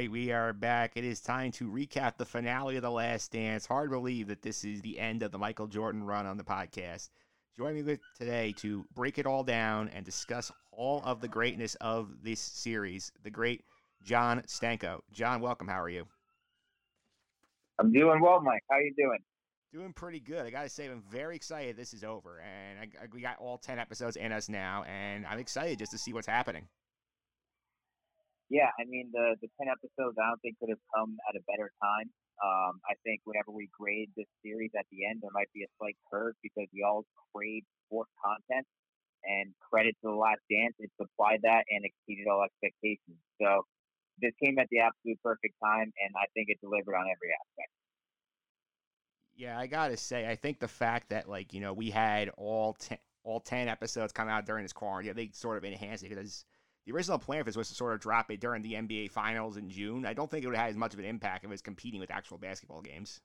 Right, 0.00 0.10
we 0.10 0.32
are 0.32 0.54
back. 0.54 0.92
It 0.94 1.04
is 1.04 1.20
time 1.20 1.52
to 1.52 1.70
recap 1.70 2.16
the 2.16 2.24
finale 2.24 2.76
of 2.76 2.82
The 2.82 2.90
Last 2.90 3.32
Dance. 3.32 3.66
Hard 3.66 3.90
to 3.90 3.96
believe 3.96 4.28
that 4.28 4.40
this 4.40 4.64
is 4.64 4.80
the 4.80 4.98
end 4.98 5.22
of 5.22 5.30
the 5.30 5.36
Michael 5.36 5.66
Jordan 5.66 6.04
run 6.04 6.24
on 6.24 6.38
the 6.38 6.42
podcast. 6.42 7.10
Join 7.54 7.74
me 7.74 7.82
with 7.82 8.00
today 8.16 8.54
to 8.60 8.86
break 8.94 9.18
it 9.18 9.26
all 9.26 9.44
down 9.44 9.90
and 9.90 10.02
discuss 10.02 10.50
all 10.72 11.02
of 11.04 11.20
the 11.20 11.28
greatness 11.28 11.74
of 11.82 12.08
this 12.22 12.40
series, 12.40 13.12
the 13.24 13.30
great 13.30 13.62
John 14.02 14.40
Stanko. 14.46 15.00
John, 15.12 15.42
welcome. 15.42 15.68
How 15.68 15.82
are 15.82 15.90
you? 15.90 16.06
I'm 17.78 17.92
doing 17.92 18.22
well, 18.22 18.40
Mike. 18.40 18.62
How 18.70 18.76
are 18.76 18.82
you 18.82 18.94
doing? 18.96 19.18
Doing 19.70 19.92
pretty 19.92 20.20
good. 20.20 20.46
I 20.46 20.50
got 20.50 20.62
to 20.62 20.70
say, 20.70 20.86
I'm 20.86 21.02
very 21.10 21.36
excited 21.36 21.76
this 21.76 21.92
is 21.92 22.04
over. 22.04 22.40
And 22.40 22.78
I, 22.78 23.04
I, 23.04 23.06
we 23.12 23.20
got 23.20 23.36
all 23.38 23.58
10 23.58 23.78
episodes 23.78 24.16
in 24.16 24.32
us 24.32 24.48
now, 24.48 24.82
and 24.84 25.26
I'm 25.26 25.40
excited 25.40 25.78
just 25.78 25.92
to 25.92 25.98
see 25.98 26.14
what's 26.14 26.26
happening. 26.26 26.68
Yeah, 28.50 28.74
I 28.74 28.84
mean 28.84 29.14
the 29.14 29.38
the 29.38 29.48
ten 29.54 29.70
episodes 29.70 30.18
I 30.18 30.26
don't 30.26 30.42
think 30.42 30.58
could 30.58 30.74
have 30.74 30.82
come 30.90 31.14
at 31.30 31.38
a 31.38 31.42
better 31.46 31.70
time. 31.78 32.10
Um, 32.42 32.82
I 32.82 32.98
think 33.06 33.22
whenever 33.22 33.54
we 33.54 33.70
grade 33.70 34.10
this 34.18 34.26
series 34.42 34.74
at 34.74 34.90
the 34.90 35.06
end, 35.06 35.22
there 35.22 35.30
might 35.30 35.52
be 35.54 35.62
a 35.62 35.70
slight 35.78 35.94
curve 36.10 36.34
because 36.42 36.66
we 36.74 36.82
all 36.82 37.06
crave 37.30 37.62
sports 37.86 38.10
content, 38.18 38.66
and 39.22 39.54
credit 39.62 39.94
to 40.02 40.10
the 40.10 40.18
Last 40.18 40.42
Dance, 40.50 40.74
it 40.82 40.90
supplied 40.98 41.46
that 41.46 41.62
and 41.70 41.86
exceeded 41.86 42.26
all 42.26 42.42
expectations. 42.42 43.22
So 43.38 43.62
this 44.18 44.34
came 44.42 44.58
at 44.58 44.66
the 44.74 44.82
absolute 44.82 45.22
perfect 45.22 45.54
time, 45.62 45.86
and 45.86 46.10
I 46.18 46.26
think 46.34 46.50
it 46.50 46.58
delivered 46.60 46.98
on 46.98 47.06
every 47.06 47.30
aspect. 47.30 47.72
Yeah, 49.38 49.58
I 49.58 49.66
gotta 49.66 49.96
say, 49.96 50.26
I 50.26 50.34
think 50.34 50.58
the 50.58 50.68
fact 50.68 51.10
that 51.10 51.28
like 51.28 51.54
you 51.54 51.60
know 51.60 51.72
we 51.72 51.90
had 51.90 52.30
all 52.36 52.74
ten 52.74 52.98
all 53.22 53.40
ten 53.40 53.68
episodes 53.68 54.12
come 54.12 54.28
out 54.28 54.44
during 54.44 54.64
this 54.64 54.72
quarantine, 54.72 55.14
they 55.14 55.30
sort 55.32 55.56
of 55.56 55.64
enhanced 55.64 56.04
it 56.04 56.08
because 56.08 56.44
the 56.90 56.96
original 56.96 57.18
plan 57.18 57.40
for 57.40 57.44
this 57.44 57.56
was 57.56 57.68
to 57.68 57.74
sort 57.74 57.94
of 57.94 58.00
drop 58.00 58.30
it 58.30 58.40
during 58.40 58.62
the 58.62 58.74
NBA 58.74 59.12
Finals 59.12 59.56
in 59.56 59.70
June. 59.70 60.04
I 60.04 60.12
don't 60.12 60.28
think 60.28 60.42
it 60.42 60.48
would 60.48 60.56
have 60.56 60.64
had 60.64 60.70
as 60.70 60.76
much 60.76 60.92
of 60.92 60.98
an 60.98 61.04
impact 61.04 61.44
if 61.44 61.48
it 61.48 61.50
was 61.50 61.62
competing 61.62 62.00
with 62.00 62.10
actual 62.10 62.36
basketball 62.36 62.82
games. 62.82 63.20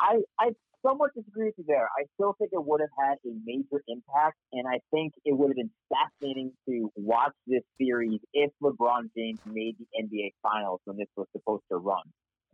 I 0.00 0.20
I 0.38 0.50
somewhat 0.84 1.10
disagree 1.14 1.46
with 1.46 1.54
you 1.58 1.64
there. 1.68 1.88
I 1.98 2.06
still 2.14 2.34
think 2.38 2.50
it 2.54 2.64
would 2.64 2.80
have 2.80 2.90
had 2.98 3.18
a 3.26 3.34
major 3.44 3.82
impact, 3.86 4.38
and 4.52 4.66
I 4.66 4.80
think 4.90 5.12
it 5.26 5.36
would 5.36 5.48
have 5.48 5.56
been 5.56 5.70
fascinating 5.92 6.52
to 6.68 6.90
watch 6.96 7.34
this 7.46 7.62
series 7.78 8.20
if 8.32 8.50
LeBron 8.62 9.10
James 9.14 9.40
made 9.44 9.76
the 9.78 9.86
NBA 10.02 10.32
Finals 10.42 10.80
when 10.86 10.96
this 10.96 11.08
was 11.16 11.26
supposed 11.32 11.64
to 11.70 11.76
run. 11.76 12.02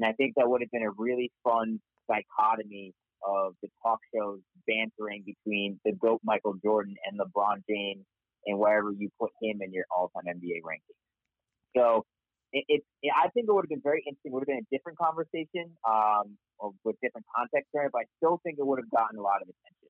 And 0.00 0.08
I 0.08 0.12
think 0.12 0.34
that 0.36 0.48
would 0.48 0.60
have 0.60 0.70
been 0.72 0.82
a 0.82 0.90
really 0.98 1.30
fun 1.44 1.80
dichotomy 2.08 2.92
of 3.24 3.54
the 3.62 3.68
talk 3.82 4.00
shows 4.12 4.40
bantering 4.66 5.24
between 5.24 5.80
the 5.84 5.92
GOAT 5.92 6.20
Michael 6.24 6.54
Jordan 6.62 6.96
and 7.06 7.18
LeBron 7.18 7.62
James 7.70 8.04
and 8.46 8.58
wherever 8.58 8.90
you 8.92 9.10
put 9.20 9.30
him 9.42 9.58
in 9.60 9.72
your 9.72 9.84
all-time 9.96 10.24
NBA 10.26 10.62
rankings. 10.62 10.96
So 11.76 12.04
it, 12.52 12.64
it, 12.68 12.82
it, 13.02 13.12
I 13.14 13.28
think 13.30 13.46
it 13.48 13.52
would 13.52 13.64
have 13.64 13.68
been 13.68 13.82
very 13.82 14.02
interesting. 14.06 14.32
It 14.32 14.34
would 14.34 14.42
have 14.42 14.46
been 14.46 14.64
a 14.64 14.74
different 14.74 14.98
conversation 14.98 15.76
um, 15.86 16.38
with 16.84 16.96
different 17.02 17.26
context 17.34 17.68
there, 17.74 17.90
but 17.92 18.02
I 18.02 18.04
still 18.18 18.40
think 18.42 18.58
it 18.58 18.66
would 18.66 18.78
have 18.78 18.90
gotten 18.90 19.18
a 19.18 19.22
lot 19.22 19.42
of 19.42 19.48
attention. 19.48 19.88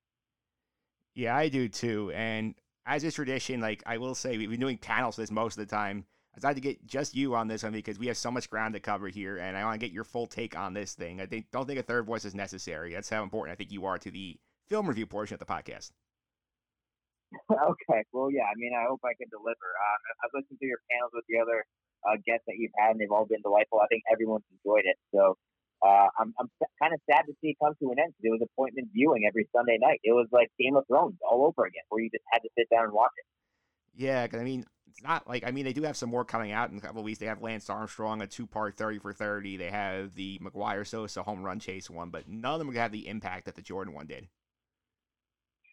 Yeah, 1.15 1.37
I 1.37 1.49
do 1.49 1.69
too. 1.69 2.13
And 2.15 2.55
as 2.87 3.05
a 3.05 3.11
tradition, 3.11 3.61
like 3.61 3.83
I 3.87 3.99
will 3.99 4.15
say, 4.15 4.37
we've 4.37 4.51
been 4.51 4.61
doing 4.61 4.79
panels 4.79 5.17
this 5.17 5.31
most 5.31 5.59
of 5.59 5.67
the 5.67 5.75
time. 5.75 6.05
I 6.35 6.39
decided 6.39 6.57
to 6.57 6.61
get 6.61 6.87
just 6.87 7.17
you 7.17 7.35
on 7.35 7.49
this 7.49 7.63
one 7.63 7.73
because 7.73 7.99
we 7.99 8.09
have 8.09 8.17
so 8.17 8.31
much 8.31 8.51
ground 8.51 8.75
to 8.75 8.81
cover 8.81 9.09
here, 9.09 9.39
and 9.39 9.57
I 9.57 9.65
want 9.65 9.81
to 9.81 9.87
get 9.87 9.93
your 9.93 10.05
full 10.05 10.27
take 10.27 10.57
on 10.57 10.75
this 10.75 10.93
thing. 10.93 11.21
I 11.21 11.27
think 11.27 11.47
don't 11.51 11.67
think 11.67 11.81
a 11.81 11.83
third 11.83 12.05
voice 12.05 12.27
is 12.27 12.35
necessary. 12.35 12.93
That's 12.93 13.09
how 13.09 13.23
important 13.23 13.55
I 13.55 13.57
think 13.57 13.73
you 13.73 13.87
are 13.87 13.97
to 13.99 14.11
the 14.11 14.39
film 14.69 14.87
review 14.87 15.07
portion 15.07 15.35
of 15.35 15.41
the 15.41 15.47
podcast. 15.47 15.93
Okay. 17.51 18.01
Well, 18.12 18.30
yeah. 18.30 18.47
I 18.49 18.55
mean, 18.57 18.72
I 18.72 18.89
hope 18.89 19.01
I 19.05 19.14
can 19.14 19.28
deliver. 19.30 19.68
Um, 19.76 20.01
I've 20.24 20.34
listened 20.34 20.59
to 20.61 20.66
your 20.66 20.80
panels 20.91 21.12
with 21.14 21.24
the 21.28 21.39
other 21.41 21.64
uh, 22.07 22.16
guests 22.26 22.45
that 22.47 22.57
you've 22.57 22.74
had, 22.78 22.97
and 22.97 23.01
they've 23.01 23.11
all 23.11 23.26
been 23.26 23.43
delightful. 23.43 23.80
I 23.80 23.89
think 23.89 24.03
everyone's 24.11 24.47
enjoyed 24.53 24.87
it. 24.87 24.97
So 25.14 25.37
uh, 25.84 26.09
I'm, 26.18 26.32
I'm 26.39 26.49
kind 26.80 26.95
of 26.95 27.01
sad 27.11 27.28
to 27.28 27.34
see 27.41 27.53
it 27.53 27.61
come 27.62 27.74
to 27.80 27.93
an 27.93 27.99
end. 27.99 28.14
because 28.16 28.24
It 28.30 28.34
was 28.37 28.43
appointment 28.45 28.89
viewing 28.95 29.24
every 29.28 29.49
Sunday 29.55 29.78
night. 29.80 30.01
It 30.05 30.12
was 30.12 30.28
like 30.32 30.49
Game 30.59 30.76
of 30.76 30.87
Thrones 30.87 31.18
all 31.20 31.45
over 31.45 31.66
again, 31.66 31.84
where 31.89 32.03
you 32.03 32.11
just 32.11 32.24
had 32.32 32.41
to 32.41 32.51
sit 32.57 32.68
down 32.70 32.84
and 32.89 32.93
watch 32.93 33.12
it. 33.16 33.26
Yeah, 33.97 34.26
cause 34.26 34.41
I 34.41 34.45
mean, 34.45 34.64
it's 34.89 35.03
not 35.03 35.28
like 35.28 35.45
I 35.47 35.51
mean 35.51 35.64
they 35.64 35.72
do 35.72 35.82
have 35.82 35.97
some 35.97 36.11
more 36.11 36.24
coming 36.24 36.53
out 36.53 36.70
in 36.70 36.78
a 36.78 36.80
couple 36.80 37.01
of 37.01 37.05
weeks. 37.05 37.18
They 37.18 37.26
have 37.26 37.43
Lance 37.43 37.68
Armstrong, 37.70 38.20
a 38.20 38.26
two-part 38.26 38.76
thirty 38.76 38.99
for 38.99 39.12
thirty. 39.12 39.57
They 39.57 39.70
have 39.70 40.14
the 40.14 40.39
McGwire 40.43 40.87
Sosa 40.87 41.22
home 41.22 41.43
run 41.43 41.61
chase 41.61 41.89
one, 41.89 42.11
but 42.11 42.28
none 42.28 42.53
of 42.53 42.59
them 42.59 42.68
gonna 42.68 42.80
have 42.80 42.93
the 42.93 43.09
impact 43.09 43.47
that 43.47 43.55
the 43.55 43.62
Jordan 43.62 43.95
one 43.95 44.07
did. 44.07 44.28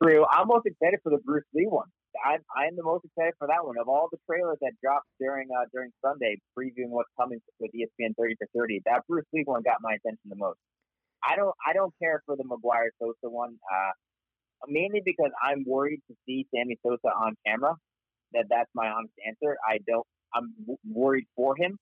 True. 0.04 0.26
I'm 0.32 0.48
most 0.48 0.68
excited 0.68 1.00
for 1.04 1.12
the 1.12 1.20
Bruce 1.26 1.46
Lee 1.56 1.68
one. 1.68 1.88
I'm 2.26 2.42
I'm 2.58 2.76
the 2.76 2.84
most 2.84 3.06
excited 3.06 3.34
for 3.40 3.48
that 3.48 3.66
one 3.66 3.78
of 3.82 3.90
all 3.90 4.10
the 4.12 4.20
trailers 4.30 4.58
that 4.62 4.74
dropped 4.84 5.08
during 5.20 5.48
uh, 5.50 5.66
during 5.74 5.92
Sunday, 6.06 6.38
previewing 6.58 6.92
what's 6.92 7.10
coming 7.20 7.40
with 7.60 7.72
ESPN 7.74 8.14
30 8.20 8.36
for 8.38 8.48
30. 8.56 8.82
That 8.86 9.04
Bruce 9.10 9.26
Lee 9.34 9.44
one 9.46 9.64
got 9.64 9.78
my 9.82 9.94
attention 9.96 10.30
the 10.30 10.38
most. 10.38 10.60
I 11.24 11.36
don't 11.36 11.56
I 11.68 11.74
don't 11.74 11.94
care 12.02 12.22
for 12.26 12.36
the 12.38 12.44
McGwire 12.44 12.90
Sosa 13.02 13.32
one, 13.32 13.58
uh, 13.74 13.94
mainly 14.68 15.02
because 15.06 15.32
I'm 15.44 15.66
worried 15.68 16.02
to 16.10 16.16
see 16.28 16.48
Sammy 16.56 16.78
Sosa 16.86 17.10
on 17.10 17.36
camera. 17.48 17.76
That 18.34 18.46
that's 18.50 18.72
my 18.76 18.90
honest 18.90 19.14
answer. 19.28 19.58
I 19.68 19.80
don't. 19.88 20.08
I'm 20.36 20.54
w- 20.62 20.80
worried 20.90 21.28
for 21.36 21.56
him. 21.58 21.78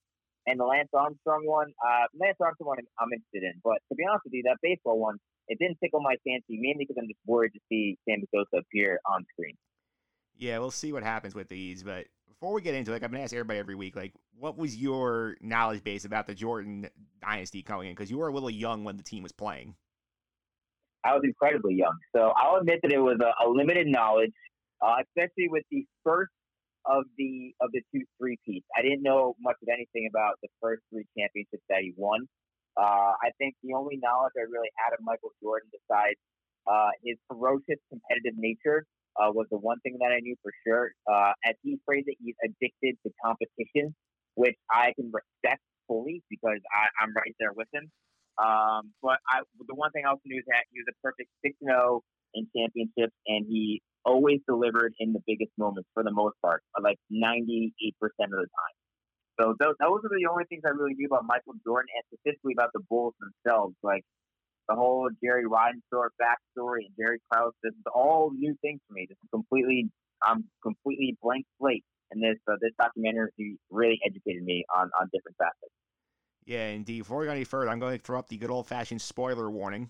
And 0.48 0.60
the 0.60 0.66
Lance 0.66 0.90
Armstrong 0.94 1.44
one, 1.46 1.72
uh, 1.86 2.08
Lance 2.20 2.38
Armstrong 2.42 2.70
one, 2.70 2.78
I'm 3.00 3.10
interested 3.14 3.44
in. 3.44 3.62
But 3.64 3.80
to 3.90 3.96
be 3.96 4.06
honest 4.10 4.26
with 4.26 4.34
you, 4.34 4.44
that 4.46 4.58
baseball 4.64 5.00
one, 5.00 5.18
it 5.52 5.60
didn't 5.60 5.78
tickle 5.84 6.00
my 6.00 6.16
fancy, 6.26 6.58
mainly 6.58 6.86
because 6.88 6.96
I'm 6.98 7.08
just 7.08 7.20
worried 7.26 7.52
to 7.54 7.60
see 7.68 7.98
Sammy 8.08 8.26
Sosa 8.34 8.62
appear 8.62 9.02
on 9.06 9.26
screen. 9.34 9.58
Yeah, 10.38 10.60
we'll 10.60 10.72
see 10.72 10.94
what 10.94 11.04
happens 11.04 11.36
with 11.36 11.50
these. 11.50 11.84
But 11.84 12.06
before 12.30 12.54
we 12.54 12.62
get 12.62 12.74
into 12.74 12.92
it, 12.92 12.96
like 12.96 13.04
I'm 13.04 13.12
gonna 13.12 13.24
ask 13.24 13.34
everybody 13.34 13.60
every 13.60 13.76
week, 13.76 13.98
like, 13.98 14.14
what 14.40 14.58
was 14.58 14.78
your 14.78 15.36
knowledge 15.42 15.84
base 15.84 16.06
about 16.06 16.26
the 16.26 16.34
Jordan 16.34 16.88
dynasty 17.22 17.62
coming 17.62 17.90
in? 17.90 17.96
Because 17.96 18.10
you 18.10 18.18
were 18.18 18.30
a 18.30 18.34
little 18.34 18.50
young 18.50 18.86
when 18.86 18.96
the 18.96 19.04
team 19.04 19.24
was 19.24 19.34
playing. 19.34 19.76
I 21.04 21.14
was 21.14 21.22
incredibly 21.26 21.76
young, 21.76 21.98
so 22.16 22.32
I'll 22.38 22.62
admit 22.62 22.80
that 22.84 22.94
it 22.94 23.00
was 23.00 23.18
a, 23.20 23.46
a 23.46 23.50
limited 23.50 23.88
knowledge, 23.88 24.32
uh, 24.82 24.96
especially 25.02 25.50
with 25.50 25.64
the 25.70 25.86
first 26.06 26.32
of 26.86 27.04
the 27.18 27.54
of 27.60 27.72
the 27.74 27.82
two 27.94 28.06
three 28.18 28.38
peats. 28.46 28.66
I 28.78 28.82
didn't 28.84 29.04
know 29.04 29.36
much 29.42 29.58
of 29.62 29.68
anything 29.68 30.08
about 30.10 30.36
the 30.42 30.48
first 30.62 30.82
three 30.92 31.06
championships 31.18 31.64
that 31.68 31.82
he 31.82 31.94
won. 31.98 32.22
Uh, 32.78 33.14
I 33.20 33.32
think 33.38 33.56
the 33.64 33.74
only 33.74 34.00
knowledge 34.02 34.34
I 34.38 34.48
really 34.48 34.72
had 34.80 34.94
of 34.94 35.00
Michael 35.04 35.32
Jordan, 35.42 35.70
besides 35.72 36.18
uh, 36.68 36.92
his 37.04 37.18
ferocious 37.28 37.80
competitive 37.90 38.38
nature, 38.38 38.86
uh, 39.20 39.32
was 39.32 39.48
the 39.52 39.58
one 39.58 39.80
thing 39.82 39.98
that 40.00 40.12
I 40.12 40.20
knew 40.20 40.36
for 40.42 40.52
sure. 40.66 40.92
Uh, 41.04 41.34
as 41.44 41.56
he 41.64 41.80
phrased 41.86 42.08
it, 42.08 42.18
he's 42.24 42.38
addicted 42.44 42.96
to 43.04 43.12
competition, 43.24 43.96
which 44.36 44.56
I 44.72 44.94
can 44.96 45.12
respect 45.12 45.62
fully 45.88 46.24
because 46.30 46.60
I, 46.72 46.88
I'm 47.04 47.14
right 47.16 47.36
there 47.40 47.52
with 47.54 47.68
him. 47.74 47.92
Um, 48.40 48.96
but 49.02 49.20
I, 49.28 49.44
the 49.68 49.76
one 49.76 49.92
thing 49.92 50.04
I 50.06 50.10
also 50.10 50.24
knew 50.26 50.40
is 50.40 50.48
that 50.48 50.64
he 50.72 50.80
was 50.80 50.88
a 50.88 50.98
perfect 51.04 51.30
6 51.44 51.56
0 51.64 52.02
in 52.34 52.48
championships, 52.56 53.14
and 53.28 53.46
he 53.46 53.82
always 54.06 54.40
delivered 54.48 54.94
in 55.00 55.14
the 55.14 55.20
biggest 55.28 55.52
moments 55.58 55.90
for 55.94 56.04
the 56.04 56.12
most 56.12 56.36
part, 56.42 56.64
like 56.82 56.98
98% 57.12 57.72
of 57.84 58.40
the 58.40 58.48
time. 58.48 58.78
So 59.42 59.56
those, 59.60 59.74
those 59.80 60.06
are 60.06 60.14
the 60.14 60.30
only 60.30 60.44
things 60.46 60.62
I 60.66 60.70
really 60.70 60.94
knew 60.94 61.08
about 61.08 61.26
Michael 61.26 61.54
Jordan 61.66 61.90
and 61.98 62.04
specifically 62.14 62.54
about 62.54 62.70
the 62.74 62.82
Bulls 62.90 63.16
themselves. 63.18 63.74
Like 63.82 64.04
the 64.70 64.76
whole 64.76 65.10
Jerry 65.24 65.46
Reinsdorf 65.46 66.14
backstory 66.22 66.86
and 66.86 66.94
Jerry 67.00 67.18
Krause, 67.32 67.54
this 67.64 67.74
is 67.74 67.86
all 67.94 68.32
new 68.32 68.56
things 68.62 68.80
for 68.88 68.94
me. 68.94 69.08
This 69.10 69.18
is 69.18 69.30
completely, 69.32 69.90
I'm 70.22 70.46
completely 70.62 71.18
blank 71.24 71.46
slate. 71.60 71.84
And 72.12 72.22
this 72.22 72.38
uh, 72.46 72.58
this 72.62 72.72
documentary 72.78 73.58
really 73.70 73.98
educated 74.06 74.44
me 74.44 74.66
on, 74.76 74.92
on 75.00 75.10
different 75.14 75.38
facets. 75.38 75.72
Yeah, 76.46 76.68
indeed. 76.68 77.00
Before 77.00 77.20
we 77.20 77.26
go 77.26 77.32
any 77.32 77.46
further, 77.46 77.70
I'm 77.70 77.80
going 77.80 77.98
to 77.98 78.04
throw 78.04 78.20
up 78.20 78.28
the 78.28 78.38
good 78.38 78.52
old 78.52 78.68
fashioned 78.68 79.02
spoiler 79.02 79.50
warning. 79.50 79.90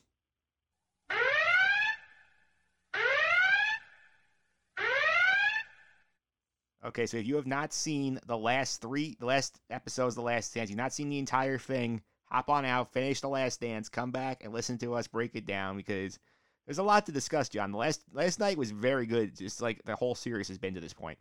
Okay, 6.84 7.06
so 7.06 7.18
if 7.18 7.28
you 7.28 7.36
have 7.36 7.48
not 7.48 7.74
seen 7.74 8.20
the 8.26 8.38
last 8.38 8.82
three, 8.82 9.16
the 9.20 9.26
last 9.28 9.60
episodes, 9.70 10.16
the 10.16 10.22
last 10.22 10.54
dance, 10.54 10.70
you've 10.70 10.78
not 10.78 10.94
seen 10.94 11.10
the 11.10 11.20
entire 11.20 11.60
thing, 11.60 12.02
hop 12.26 12.50
on 12.50 12.66
out, 12.66 12.92
finish 12.92 13.22
the 13.22 13.30
last 13.30 13.62
dance, 13.62 13.88
come 13.88 14.12
back 14.12 14.44
and 14.44 14.52
listen 14.52 14.80
to 14.80 14.96
us 14.96 15.08
break 15.08 15.36
it 15.36 15.46
down 15.46 15.78
because 15.78 16.18
there's 16.66 16.80
a 16.80 16.84
lot 16.84 17.06
to 17.06 17.12
discuss, 17.12 17.50
John. 17.50 17.72
The 17.72 17.78
last 17.78 18.02
last 18.14 18.40
night 18.40 18.58
was 18.58 18.72
very 18.72 19.06
good, 19.06 19.38
just 19.38 19.62
like 19.62 19.84
the 19.86 19.96
whole 19.96 20.16
series 20.16 20.48
has 20.48 20.58
been 20.58 20.74
to 20.74 20.80
this 20.80 20.94
point. 20.94 21.20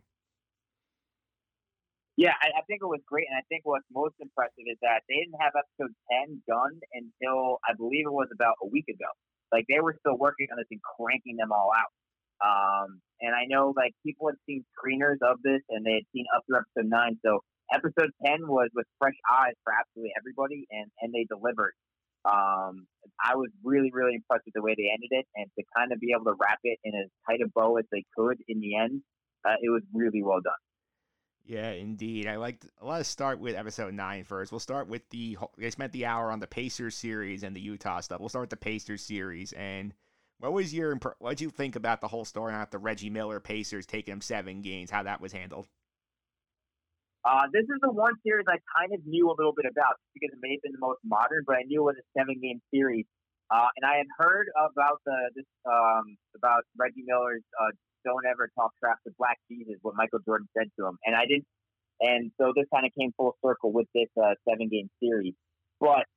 Yeah, 2.17 2.33
I, 2.41 2.59
I 2.59 2.61
think 2.67 2.81
it 2.81 2.87
was 2.87 3.01
great, 3.07 3.27
and 3.29 3.37
I 3.37 3.41
think 3.49 3.61
what's 3.65 3.85
most 3.93 4.15
impressive 4.19 4.65
is 4.65 4.77
that 4.81 5.01
they 5.09 5.15
didn't 5.15 5.39
have 5.41 5.53
episode 5.57 5.93
ten 6.09 6.41
done 6.47 6.79
until 6.93 7.59
I 7.67 7.73
believe 7.77 8.05
it 8.05 8.13
was 8.13 8.29
about 8.33 8.55
a 8.63 8.67
week 8.67 8.85
ago. 8.89 9.09
Like 9.51 9.65
they 9.69 9.79
were 9.79 9.95
still 9.99 10.17
working 10.17 10.47
on 10.51 10.57
this 10.57 10.67
and 10.71 10.81
cranking 10.81 11.37
them 11.37 11.51
all 11.51 11.69
out. 11.75 11.91
Um, 12.41 13.01
and 13.21 13.35
I 13.35 13.45
know 13.47 13.73
like 13.75 13.93
people 14.05 14.27
had 14.27 14.35
seen 14.49 14.65
screeners 14.73 15.21
of 15.21 15.37
this, 15.43 15.61
and 15.69 15.85
they 15.85 15.93
had 16.01 16.07
seen 16.13 16.25
up 16.35 16.43
through 16.45 16.57
episode 16.57 16.89
nine. 16.89 17.17
So 17.23 17.41
episode 17.71 18.11
ten 18.25 18.47
was 18.47 18.69
with 18.73 18.85
fresh 18.99 19.17
eyes 19.29 19.53
for 19.63 19.73
absolutely 19.73 20.11
everybody, 20.17 20.65
and 20.71 20.89
and 21.01 21.13
they 21.13 21.25
delivered. 21.29 21.73
Um, 22.25 22.85
I 23.17 23.35
was 23.35 23.49
really 23.63 23.91
really 23.93 24.15
impressed 24.15 24.45
with 24.45 24.53
the 24.53 24.61
way 24.61 24.75
they 24.77 24.89
ended 24.89 25.11
it, 25.11 25.25
and 25.35 25.47
to 25.57 25.63
kind 25.75 25.91
of 25.93 25.99
be 25.99 26.13
able 26.15 26.25
to 26.25 26.37
wrap 26.39 26.59
it 26.63 26.79
in 26.83 26.93
as 26.95 27.09
tight 27.29 27.41
a 27.41 27.49
bow 27.53 27.77
as 27.77 27.85
they 27.91 28.03
could 28.17 28.37
in 28.47 28.59
the 28.59 28.75
end, 28.75 29.01
uh, 29.45 29.57
it 29.61 29.69
was 29.69 29.83
really 29.93 30.23
well 30.23 30.41
done. 30.41 30.61
Yeah, 31.45 31.71
indeed. 31.71 32.27
I 32.27 32.37
like. 32.37 32.63
Let's 32.81 33.09
start 33.09 33.39
with 33.39 33.55
episode 33.55 33.93
nine 33.93 34.23
first. 34.23 34.51
We'll 34.51 34.59
start 34.59 34.87
with 34.87 35.07
the. 35.09 35.37
They 35.57 35.71
spent 35.71 35.91
the 35.91 36.05
hour 36.05 36.31
on 36.31 36.39
the 36.39 36.47
Pacers 36.47 36.95
series 36.95 37.43
and 37.43 37.55
the 37.55 37.61
Utah 37.61 37.99
stuff. 38.01 38.19
We'll 38.19 38.29
start 38.29 38.43
with 38.43 38.51
the 38.51 38.57
Pacers 38.57 39.03
series. 39.03 39.51
And 39.53 39.93
what 40.41 40.53
was 40.53 40.73
your 40.73 40.95
impr- 40.95 41.13
what 41.19 41.37
did 41.37 41.41
you 41.41 41.49
think 41.49 41.75
about 41.75 42.01
the 42.01 42.07
whole 42.07 42.25
story 42.25 42.51
about 42.51 42.71
the 42.71 42.79
Reggie 42.79 43.11
Miller 43.11 43.39
Pacers 43.39 43.85
taking 43.85 44.11
them 44.11 44.21
seven 44.21 44.61
games? 44.61 44.89
How 44.89 45.03
that 45.03 45.21
was 45.21 45.31
handled? 45.31 45.67
Uh, 47.23 47.45
this 47.53 47.61
is 47.61 47.77
the 47.81 47.91
one 47.91 48.13
series 48.25 48.45
I 48.49 48.57
kind 48.73 48.91
of 48.97 49.05
knew 49.05 49.29
a 49.29 49.35
little 49.37 49.53
bit 49.53 49.69
about 49.69 50.01
because 50.17 50.33
it 50.33 50.41
may 50.41 50.57
have 50.57 50.61
been 50.63 50.71
the 50.73 50.81
most 50.81 50.97
modern, 51.05 51.43
but 51.45 51.55
I 51.57 51.61
knew 51.69 51.81
it 51.81 51.93
was 51.93 52.01
a 52.01 52.07
seven 52.17 52.41
game 52.41 52.59
series. 52.73 53.05
Uh, 53.53 53.69
and 53.77 53.85
I 53.85 53.97
had 53.97 54.09
heard 54.17 54.49
about 54.57 54.97
the 55.05 55.29
this 55.35 55.45
um, 55.69 56.17
about 56.35 56.63
Reggie 56.75 57.05
Miller's 57.05 57.45
uh, 57.61 57.69
"Don't 58.03 58.25
ever 58.25 58.49
talk 58.57 58.73
trash 58.79 58.97
to 59.05 59.13
Black 59.19 59.37
Jesus," 59.45 59.77
what 59.83 59.93
Michael 59.95 60.19
Jordan 60.25 60.49
said 60.57 60.73
to 60.79 60.87
him, 60.87 60.97
and 61.05 61.15
I 61.15 61.29
didn't. 61.29 61.45
And 62.01 62.31
so 62.41 62.51
this 62.55 62.65
kind 62.73 62.87
of 62.87 62.91
came 62.97 63.13
full 63.15 63.37
circle 63.45 63.71
with 63.71 63.85
this 63.93 64.09
uh, 64.17 64.33
seven 64.49 64.69
game 64.69 64.89
series. 64.97 65.35
But 65.79 66.09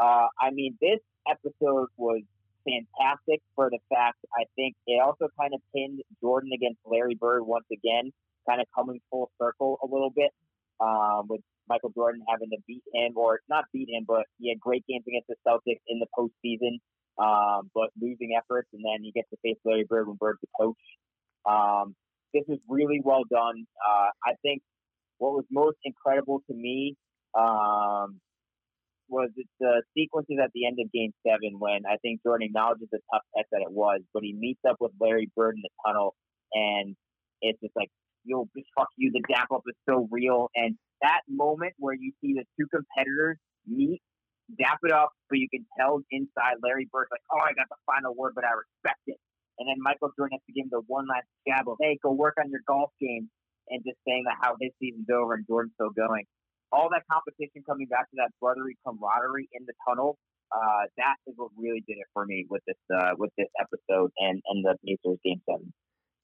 uh, 0.00 0.32
I 0.40 0.48
mean, 0.52 0.78
this 0.80 1.00
episode 1.28 1.88
was 1.98 2.22
fantastic 2.66 3.40
for 3.54 3.70
the 3.70 3.78
fact 3.88 4.18
I 4.34 4.44
think 4.56 4.74
it 4.86 5.00
also 5.00 5.28
kind 5.38 5.54
of 5.54 5.60
pinned 5.74 6.00
Jordan 6.20 6.50
against 6.54 6.80
Larry 6.84 7.14
Bird 7.14 7.46
once 7.46 7.66
again, 7.72 8.12
kind 8.48 8.60
of 8.60 8.66
coming 8.74 9.00
full 9.10 9.30
circle 9.40 9.78
a 9.82 9.86
little 9.86 10.10
bit 10.10 10.30
um, 10.80 11.26
with 11.28 11.40
Michael 11.68 11.90
Jordan 11.90 12.22
having 12.28 12.50
to 12.50 12.58
beat 12.66 12.82
him, 12.92 13.12
or 13.16 13.40
not 13.48 13.64
beat 13.72 13.88
him, 13.88 14.04
but 14.06 14.24
he 14.38 14.48
had 14.50 14.60
great 14.60 14.84
games 14.86 15.04
against 15.06 15.28
the 15.28 15.36
Celtics 15.46 15.82
in 15.88 15.98
the 15.98 16.06
postseason, 16.16 16.78
um, 17.18 17.70
but 17.74 17.90
losing 18.00 18.36
efforts, 18.36 18.68
and 18.72 18.82
then 18.84 19.02
he 19.02 19.12
gets 19.12 19.28
to 19.30 19.36
face 19.42 19.58
Larry 19.64 19.84
Bird 19.88 20.06
when 20.08 20.16
Bird's 20.16 20.40
the 20.40 20.48
coach. 20.58 20.76
Um, 21.48 21.94
this 22.34 22.44
was 22.46 22.58
really 22.68 23.00
well 23.02 23.22
done. 23.30 23.66
Uh, 23.80 24.10
I 24.24 24.34
think 24.42 24.62
what 25.18 25.32
was 25.32 25.44
most 25.50 25.78
incredible 25.84 26.42
to 26.48 26.54
me 26.54 26.96
um, 27.34 28.20
was 29.08 29.30
it 29.36 29.46
the 29.60 29.82
sequences 29.96 30.38
at 30.42 30.50
the 30.54 30.66
end 30.66 30.78
of 30.80 30.90
Game 30.92 31.12
Seven 31.26 31.58
when 31.58 31.86
I 31.86 31.96
think 32.02 32.22
Jordan 32.22 32.48
acknowledges 32.48 32.88
the 32.90 33.00
tough 33.12 33.22
test 33.36 33.48
that 33.52 33.62
it 33.62 33.70
was, 33.70 34.00
but 34.12 34.22
he 34.22 34.32
meets 34.32 34.60
up 34.68 34.76
with 34.80 34.92
Larry 35.00 35.30
Bird 35.36 35.56
in 35.56 35.62
the 35.62 35.70
tunnel, 35.84 36.14
and 36.52 36.96
it's 37.42 37.60
just 37.60 37.76
like, 37.76 37.90
"Yo, 38.24 38.48
just 38.56 38.68
fuck 38.76 38.88
you." 38.96 39.10
The 39.12 39.22
dap 39.28 39.50
up 39.52 39.62
is 39.68 39.76
so 39.88 40.08
real, 40.10 40.50
and 40.54 40.76
that 41.02 41.22
moment 41.28 41.74
where 41.78 41.94
you 41.94 42.12
see 42.20 42.34
the 42.34 42.44
two 42.58 42.66
competitors 42.68 43.38
meet, 43.66 44.02
dap 44.58 44.78
it 44.82 44.92
up, 44.92 45.10
but 45.28 45.38
you 45.38 45.48
can 45.48 45.66
tell 45.78 46.02
inside 46.10 46.56
Larry 46.62 46.88
Bird's 46.92 47.10
like, 47.10 47.22
"Oh, 47.30 47.38
I 47.38 47.52
got 47.54 47.68
the 47.68 47.76
final 47.86 48.14
word, 48.14 48.34
but 48.34 48.44
I 48.44 48.52
respect 48.52 49.02
it." 49.06 49.18
And 49.58 49.68
then 49.68 49.76
Michael 49.80 50.12
Jordan 50.16 50.38
has 50.38 50.44
to 50.46 50.52
give 50.52 50.64
him 50.66 50.70
the 50.70 50.82
one 50.86 51.06
last 51.06 51.26
jab 51.46 51.68
of, 51.68 51.78
"Hey, 51.80 51.98
go 52.02 52.12
work 52.12 52.34
on 52.38 52.50
your 52.50 52.62
golf 52.66 52.92
game," 53.00 53.30
and 53.68 53.82
just 53.84 53.98
saying 54.06 54.24
that 54.24 54.36
how 54.40 54.56
his 54.60 54.72
season's 54.80 55.08
over 55.10 55.34
and 55.34 55.46
Jordan's 55.46 55.74
still 55.74 55.90
going 55.90 56.26
all 56.72 56.88
that 56.90 57.02
competition 57.10 57.62
coming 57.66 57.86
back 57.86 58.10
to 58.10 58.16
that 58.16 58.30
brotherly 58.40 58.76
camaraderie 58.86 59.48
in 59.52 59.64
the 59.66 59.72
tunnel, 59.86 60.18
uh, 60.52 60.84
that 60.96 61.16
is 61.26 61.34
what 61.36 61.50
really 61.56 61.82
did 61.86 61.98
it 61.98 62.06
for 62.12 62.24
me 62.26 62.46
with 62.48 62.62
this 62.66 62.76
uh, 62.94 63.12
with 63.18 63.30
this 63.36 63.48
episode 63.60 64.10
and 64.18 64.42
and 64.46 64.64
the 64.64 64.76
Pacers 64.84 65.18
game 65.24 65.40
seven. 65.48 65.72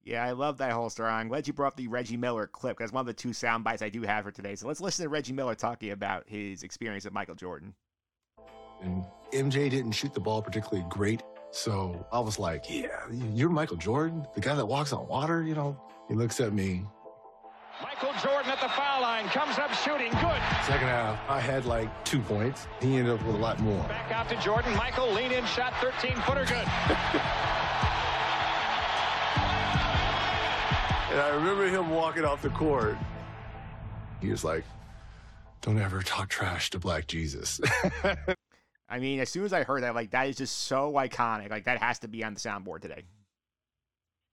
Yeah, 0.05 0.25
I 0.25 0.33
love 0.33 0.59
that 0.59 0.73
whole 0.73 0.91
story. 0.91 1.11
I'm 1.11 1.29
glad 1.29 1.47
you 1.47 1.53
brought 1.53 1.69
up 1.69 1.77
the 1.77 1.87
Reggie 1.87 2.17
Miller 2.17 2.49
clip 2.49 2.77
because 2.77 2.93
one 2.93 3.03
of 3.03 3.07
the 3.07 3.13
two 3.13 3.33
sound 3.33 3.63
bites 3.63 3.83
I 3.83 3.89
do 3.89 4.03
have 4.03 4.25
for 4.25 4.33
today. 4.33 4.57
So 4.57 4.67
let's 4.67 4.81
listen 4.81 5.05
to 5.05 5.09
Reggie 5.09 5.33
Miller 5.33 5.55
talking 5.55 5.91
about 5.93 6.25
his 6.27 6.65
experience 6.65 7.05
with 7.05 7.15
Michael 7.15 7.37
Jordan. 7.37 7.75
And 8.83 9.05
MJ 9.33 9.71
didn't 9.71 9.93
shoot 9.93 10.13
the 10.13 10.21
ball 10.21 10.43
particularly 10.43 10.85
great. 10.91 11.23
So 11.53 12.05
I 12.11 12.19
was 12.19 12.39
like, 12.39 12.65
yeah, 12.69 13.07
you're 13.13 13.49
Michael 13.49 13.77
Jordan, 13.77 14.27
the 14.35 14.41
guy 14.41 14.55
that 14.57 14.67
walks 14.67 14.93
on 14.93 15.07
water, 15.07 15.43
you 15.43 15.55
know? 15.55 15.81
He 16.09 16.15
looks 16.15 16.41
at 16.41 16.53
me. 16.53 16.85
Michael 17.81 18.13
Jordan 18.21 18.51
at 18.51 18.61
the 18.61 18.69
foul 18.69 19.03
line 19.03 19.27
comes 19.29 19.59
up 19.59 19.73
shooting. 19.73 20.11
Good. 20.11 20.43
Second 20.67 20.89
half, 20.89 21.19
I 21.29 21.41
had 21.41 21.65
like 21.65 22.05
two 22.05 22.21
points. 22.21 22.67
He 22.81 22.97
ended 22.97 23.15
up 23.15 23.25
with 23.25 23.37
a 23.37 23.39
lot 23.39 23.61
more. 23.61 23.83
Back 23.89 24.11
out 24.13 24.29
to 24.29 24.37
Jordan. 24.41 24.77
Michael 24.77 25.13
lean 25.13 25.33
in 25.33 25.45
shot 25.47 25.73
13 25.81 26.17
footer 26.23 26.45
good. 26.45 26.67
And 31.11 31.21
I 31.21 31.29
remember 31.35 31.69
him 31.69 31.91
walking 31.91 32.25
off 32.25 32.41
the 32.43 32.51
court. 32.51 32.97
He 34.21 34.31
was 34.31 34.45
like, 34.45 34.65
don't 35.61 35.79
ever 35.79 36.03
talk 36.03 36.29
trash 36.29 36.71
to 36.71 36.79
Black 36.79 37.07
Jesus. 37.07 37.61
I 38.89 38.99
mean, 38.99 39.21
as 39.21 39.29
soon 39.29 39.45
as 39.45 39.53
I 39.53 39.63
heard 39.63 39.83
that, 39.83 39.95
like 39.95 40.11
that 40.11 40.29
is 40.29 40.37
just 40.37 40.61
so 40.61 40.93
iconic. 40.93 41.51
Like 41.51 41.65
that 41.65 41.79
has 41.79 41.99
to 42.01 42.09
be 42.09 42.25
on 42.25 42.35
the 42.35 42.41
soundboard 42.41 42.81
today. 42.81 43.05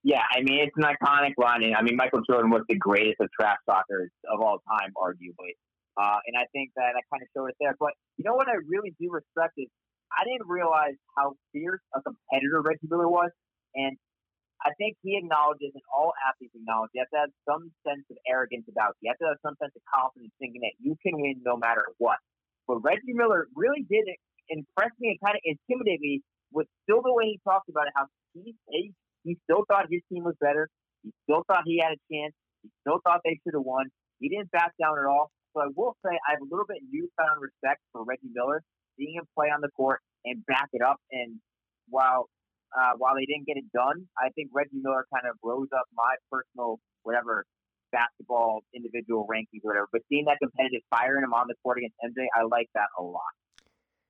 Yeah, 0.03 0.23
I 0.31 0.41
mean 0.41 0.63
it's 0.63 0.75
an 0.77 0.83
iconic 0.87 1.33
line. 1.37 1.63
and 1.63 1.75
I 1.75 1.81
mean 1.81 1.95
Michael 1.95 2.21
Jordan 2.23 2.51
was 2.51 2.63
the 2.69 2.77
greatest 2.77 3.19
of 3.19 3.29
trash 3.35 3.59
talkers 3.65 4.11
of 4.31 4.39
all 4.41 4.59
time, 4.67 4.91
arguably. 4.95 5.59
Uh, 5.99 6.23
and 6.27 6.39
I 6.39 6.47
think 6.55 6.71
that 6.75 6.95
I 6.95 7.03
kind 7.11 7.19
of 7.19 7.27
showed 7.35 7.51
it 7.51 7.59
there. 7.59 7.75
But 7.79 7.91
you 8.15 8.23
know 8.23 8.35
what 8.35 8.47
I 8.47 8.55
really 8.67 8.95
do 8.99 9.11
respect 9.11 9.53
is 9.57 9.67
I 10.15 10.23
didn't 10.23 10.47
realize 10.47 10.95
how 11.17 11.35
fierce 11.51 11.83
a 11.93 12.01
competitor 12.01 12.63
Reggie 12.63 12.87
Miller 12.87 13.09
was, 13.09 13.31
and 13.75 13.97
I 14.63 14.71
think 14.75 14.95
he 15.03 15.15
acknowledges, 15.15 15.71
and 15.71 15.83
all 15.87 16.11
athletes 16.27 16.51
acknowledge, 16.55 16.91
you 16.91 16.99
have 16.99 17.11
to 17.15 17.21
have 17.27 17.33
some 17.47 17.71
sense 17.87 18.03
of 18.11 18.17
arrogance 18.27 18.67
about 18.67 18.95
you. 18.99 19.07
You 19.07 19.15
have 19.15 19.21
to 19.23 19.29
have 19.31 19.39
some 19.39 19.55
sense 19.55 19.71
of 19.75 19.83
confidence, 19.87 20.35
thinking 20.39 20.59
that 20.67 20.75
you 20.83 20.99
can 20.99 21.15
win 21.15 21.39
no 21.47 21.55
matter 21.55 21.83
what. 21.97 22.19
But 22.67 22.83
Reggie 22.83 23.15
Miller 23.15 23.47
really 23.55 23.87
did 23.87 24.03
impress 24.51 24.91
me 24.99 25.15
and 25.15 25.19
kind 25.23 25.39
of 25.39 25.43
intimidate 25.47 26.01
me 26.03 26.21
with 26.51 26.67
still 26.83 26.99
the 27.01 27.13
way 27.13 27.31
he 27.31 27.39
talked 27.47 27.69
about 27.69 27.87
it. 27.87 27.93
How 27.95 28.11
he 28.33 28.55
he, 28.67 28.91
he 29.23 29.37
still 29.43 29.63
thought 29.67 29.87
his 29.89 30.01
team 30.11 30.23
was 30.23 30.35
better. 30.39 30.69
He 31.03 31.11
still 31.23 31.43
thought 31.47 31.63
he 31.65 31.79
had 31.79 31.95
a 31.95 32.01
chance. 32.11 32.33
He 32.63 32.69
still 32.81 32.99
thought 33.03 33.21
they 33.23 33.39
should 33.43 33.55
have 33.55 33.63
won. 33.63 33.87
He 34.19 34.29
didn't 34.29 34.51
back 34.51 34.71
down 34.79 34.99
at 34.99 35.05
all. 35.07 35.31
So 35.55 35.61
I 35.61 35.67
will 35.75 35.95
say 36.05 36.11
I 36.11 36.37
have 36.37 36.43
a 36.43 36.49
little 36.49 36.67
bit 36.67 36.83
newfound 36.91 37.41
respect 37.41 37.81
for 37.91 38.03
Reggie 38.03 38.31
Miller, 38.33 38.61
seeing 38.97 39.15
him 39.15 39.25
play 39.35 39.47
on 39.47 39.61
the 39.61 39.71
court 39.73 40.01
and 40.25 40.45
back 40.45 40.69
it 40.73 40.81
up. 40.81 40.97
And 41.11 41.39
while 41.87 42.29
uh, 42.69 42.93
while 42.97 43.15
they 43.15 43.25
didn't 43.25 43.47
get 43.47 43.57
it 43.57 43.65
done, 43.73 44.05
I 44.13 44.29
think 44.37 44.53
Reggie 44.53 44.77
Miller 44.77 45.07
kind 45.09 45.25
of 45.25 45.39
rose 45.41 45.71
up 45.73 45.89
my 45.95 46.13
personal 46.29 46.77
whatever 47.01 47.45
basketball 47.91 48.61
individual 48.75 49.25
rankings 49.25 49.65
or 49.65 49.73
whatever. 49.73 49.89
But 49.91 50.01
seeing 50.09 50.25
that 50.25 50.37
competitive 50.37 50.85
fire 50.93 51.17
in 51.17 51.23
him 51.23 51.33
on 51.33 51.47
the 51.49 51.55
court 51.63 51.79
against 51.79 51.97
MJ, 52.05 52.29
I 52.37 52.45
like 52.45 52.69
that 52.75 52.93
a 52.99 53.01
lot. 53.01 53.33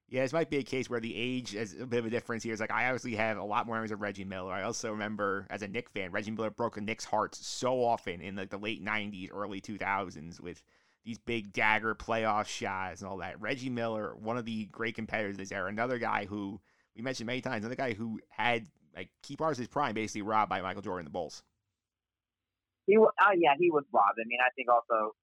Yeah, 0.09 0.23
this 0.23 0.33
might 0.33 0.49
be 0.49 0.57
a 0.57 0.63
case 0.63 0.89
where 0.89 0.99
the 0.99 1.15
age 1.15 1.53
is 1.53 1.79
a 1.79 1.85
bit 1.85 1.99
of 1.99 2.05
a 2.05 2.09
difference 2.09 2.43
here. 2.43 2.51
It's 2.51 2.59
like 2.59 2.71
I 2.71 2.85
obviously 2.85 3.15
have 3.15 3.37
a 3.37 3.43
lot 3.43 3.67
more 3.67 3.75
memories 3.75 3.91
of 3.91 4.01
Reggie 4.01 4.25
Miller. 4.25 4.51
I 4.51 4.63
also 4.63 4.89
remember 4.89 5.45
as 5.51 5.61
a 5.61 5.67
Knick 5.67 5.87
fan, 5.89 6.11
Reggie 6.11 6.31
Miller 6.31 6.49
broke 6.49 6.77
a 6.77 6.81
Knicks' 6.81 7.05
hearts 7.05 7.45
so 7.45 7.83
often 7.83 8.19
in 8.19 8.35
like 8.35 8.49
the 8.49 8.57
late 8.57 8.83
'90s, 8.83 9.29
early 9.31 9.61
2000s 9.61 10.41
with 10.41 10.63
these 11.05 11.19
big 11.19 11.53
dagger 11.53 11.93
playoff 11.93 12.47
shots 12.47 13.01
and 13.01 13.09
all 13.09 13.17
that. 13.17 13.39
Reggie 13.39 13.69
Miller, 13.69 14.15
one 14.15 14.37
of 14.37 14.45
the 14.45 14.65
great 14.65 14.95
competitors 14.95 15.37
this 15.37 15.51
era, 15.51 15.69
another 15.69 15.99
guy 15.99 16.25
who 16.25 16.59
we 16.95 17.03
mentioned 17.03 17.27
many 17.27 17.41
times, 17.41 17.63
another 17.63 17.75
guy 17.75 17.93
who 17.93 18.19
had 18.29 18.67
like 18.95 19.09
key 19.21 19.35
parts 19.37 19.59
of 19.59 19.61
his 19.61 19.67
prime 19.67 19.93
basically 19.93 20.23
robbed 20.23 20.49
by 20.49 20.61
Michael 20.61 20.81
Jordan 20.81 21.01
and 21.01 21.07
the 21.07 21.11
Bulls. 21.11 21.43
He, 22.87 22.97
wa- 22.97 23.11
uh, 23.21 23.31
yeah, 23.37 23.53
he 23.59 23.69
was 23.69 23.83
robbed. 23.93 24.17
I 24.19 24.25
mean, 24.27 24.39
I 24.41 24.49
think 24.55 24.69
also 24.69 25.13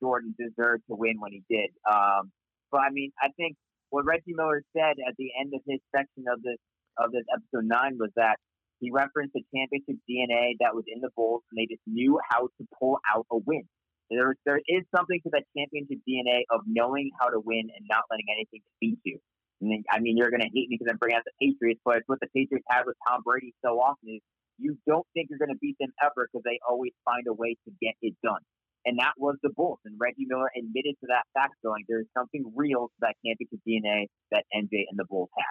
Jordan 0.00 0.34
deserved 0.38 0.82
to 0.88 0.94
win 0.94 1.18
when 1.18 1.32
he 1.32 1.42
did. 1.48 1.70
Um, 1.90 2.30
but 2.70 2.82
I 2.82 2.90
mean, 2.90 3.12
I 3.20 3.28
think 3.36 3.56
what 3.94 4.04
Reggie 4.04 4.34
Miller 4.34 4.66
said 4.74 4.98
at 5.06 5.14
the 5.22 5.30
end 5.38 5.54
of 5.54 5.62
his 5.62 5.78
section 5.94 6.26
of 6.26 6.42
this 6.42 6.58
of 6.98 7.14
this 7.14 7.22
episode 7.30 7.70
nine 7.70 7.94
was 7.94 8.10
that 8.18 8.42
he 8.82 8.90
referenced 8.90 9.38
the 9.38 9.42
championship 9.54 10.02
DNA 10.10 10.58
that 10.58 10.74
was 10.74 10.82
in 10.90 10.98
the 10.98 11.14
Bulls, 11.14 11.46
and 11.50 11.56
they 11.62 11.70
just 11.70 11.82
knew 11.86 12.18
how 12.26 12.50
to 12.58 12.62
pull 12.74 12.98
out 13.06 13.26
a 13.30 13.38
win. 13.38 13.62
There, 14.10 14.34
there 14.44 14.58
is 14.66 14.82
something 14.94 15.18
to 15.22 15.30
that 15.32 15.46
championship 15.56 16.02
DNA 16.02 16.42
of 16.50 16.66
knowing 16.66 17.10
how 17.18 17.30
to 17.30 17.38
win 17.38 17.70
and 17.70 17.86
not 17.88 18.02
letting 18.10 18.26
anything 18.34 18.60
defeat 18.66 18.98
you. 19.06 19.18
And 19.62 19.70
then, 19.70 19.82
I 19.90 19.98
mean, 20.02 20.18
you're 20.18 20.30
going 20.30 20.44
to 20.44 20.52
hate 20.52 20.68
me 20.68 20.76
because 20.76 20.90
I'm 20.90 20.98
bringing 20.98 21.16
out 21.16 21.24
the 21.24 21.38
Patriots, 21.40 21.80
but 21.86 22.02
it's 22.02 22.08
what 22.10 22.20
the 22.20 22.30
Patriots 22.34 22.66
had 22.68 22.84
with 22.84 22.98
Tom 23.06 23.22
Brady 23.24 23.54
so 23.64 23.78
often 23.78 24.10
is 24.10 24.22
you 24.58 24.76
don't 24.86 25.06
think 25.14 25.30
you're 25.30 25.38
going 25.38 25.54
to 25.54 25.62
beat 25.62 25.78
them 25.80 25.94
ever 26.02 26.28
because 26.28 26.44
they 26.44 26.58
always 26.68 26.92
find 27.06 27.26
a 27.26 27.32
way 27.32 27.56
to 27.64 27.70
get 27.80 27.94
it 28.02 28.14
done. 28.22 28.42
And 28.86 28.98
that 28.98 29.12
was 29.16 29.36
the 29.42 29.50
Bulls. 29.50 29.78
And 29.84 29.96
Reggie 29.98 30.26
Miller 30.26 30.50
admitted 30.56 30.96
to 31.00 31.06
that 31.08 31.24
fact, 31.32 31.54
going, 31.62 31.84
there's 31.88 32.06
something 32.16 32.52
real 32.54 32.88
to 32.88 32.94
that 33.00 33.14
championship 33.24 33.60
DNA 33.66 34.06
that 34.30 34.44
MJ 34.54 34.84
and 34.90 34.98
the 34.98 35.04
Bulls 35.04 35.30
had. 35.36 35.44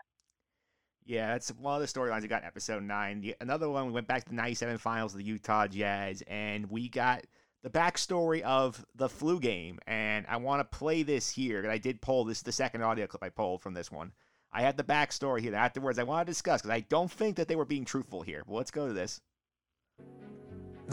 Yeah, 1.06 1.34
that's 1.34 1.50
one 1.50 1.76
of 1.76 1.82
the 1.82 1.88
storylines 2.00 2.22
we 2.22 2.28
got 2.28 2.44
episode 2.44 2.84
nine. 2.84 3.22
The, 3.22 3.36
another 3.42 3.70
one, 3.70 3.88
we 3.88 3.92
went 3.92 4.08
back 4.08 4.24
to 4.24 4.30
the 4.30 4.36
97 4.36 4.78
finals 4.78 5.14
of 5.14 5.18
the 5.18 5.26
Utah 5.26 5.68
Jazz, 5.68 6.24
and 6.28 6.70
we 6.70 6.88
got 6.88 7.26
the 7.62 7.70
backstory 7.70 8.42
of 8.42 8.86
the 8.96 9.10
flu 9.10 9.40
game. 9.40 9.80
And 9.86 10.26
I 10.30 10.38
want 10.38 10.60
to 10.62 10.78
play 10.78 11.04
this 11.04 11.30
here, 11.30 11.62
because 11.62 11.74
I 11.74 11.78
did 11.78 12.02
pull 12.02 12.24
this, 12.24 12.42
the 12.42 12.52
second 12.52 12.84
audio 12.84 13.08
clip 13.08 13.24
I 13.24 13.30
pulled 13.30 13.62
from 13.62 13.74
this 13.74 13.92
one. 13.92 14.14
I 14.54 14.62
had 14.62 14.78
the 14.78 14.84
backstory 14.84 15.42
here. 15.42 15.56
Afterwards, 15.56 16.00
I 16.00 16.04
want 16.04 16.26
to 16.26 16.32
discuss, 16.32 16.62
because 16.62 16.76
I 16.76 16.82
don't 16.82 17.12
think 17.12 17.36
that 17.36 17.48
they 17.48 17.56
were 17.56 17.66
being 17.66 17.86
truthful 17.86 18.22
here. 18.22 18.44
But 18.48 18.54
let's 18.54 18.72
go 18.72 18.88
to 18.88 18.94
this. 18.94 19.20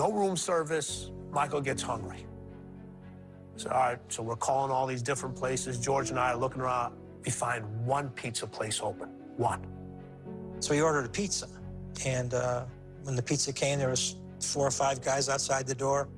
No 0.01 0.11
room 0.11 0.35
service. 0.35 1.11
Michael 1.31 1.61
gets 1.61 1.83
hungry. 1.83 2.25
So, 3.57 3.69
all 3.69 3.81
right, 3.81 3.99
so 4.09 4.23
we're 4.23 4.35
calling 4.35 4.73
all 4.73 4.87
these 4.87 5.03
different 5.03 5.37
places. 5.37 5.79
George 5.79 6.09
and 6.09 6.19
I 6.19 6.33
are 6.33 6.39
looking 6.39 6.63
around. 6.63 6.97
We 7.23 7.31
find 7.31 7.63
one 7.85 8.09
pizza 8.21 8.47
place 8.47 8.81
open. 8.83 9.11
One. 9.37 9.61
So 10.61 10.73
he 10.73 10.81
ordered 10.81 11.05
a 11.05 11.11
pizza, 11.11 11.49
and 12.07 12.33
uh, 12.33 12.65
when 13.03 13.15
the 13.15 13.23
pizza 13.23 13.53
came, 13.53 13.79
there 13.79 13.91
was 13.91 14.17
four 14.41 14.67
or 14.67 14.71
five 14.71 15.03
guys 15.03 15.29
outside 15.29 15.67
the 15.67 15.75
door. 15.75 16.09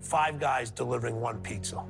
five 0.00 0.40
guys 0.40 0.72
delivering 0.72 1.20
one 1.20 1.38
pizza. 1.40 1.84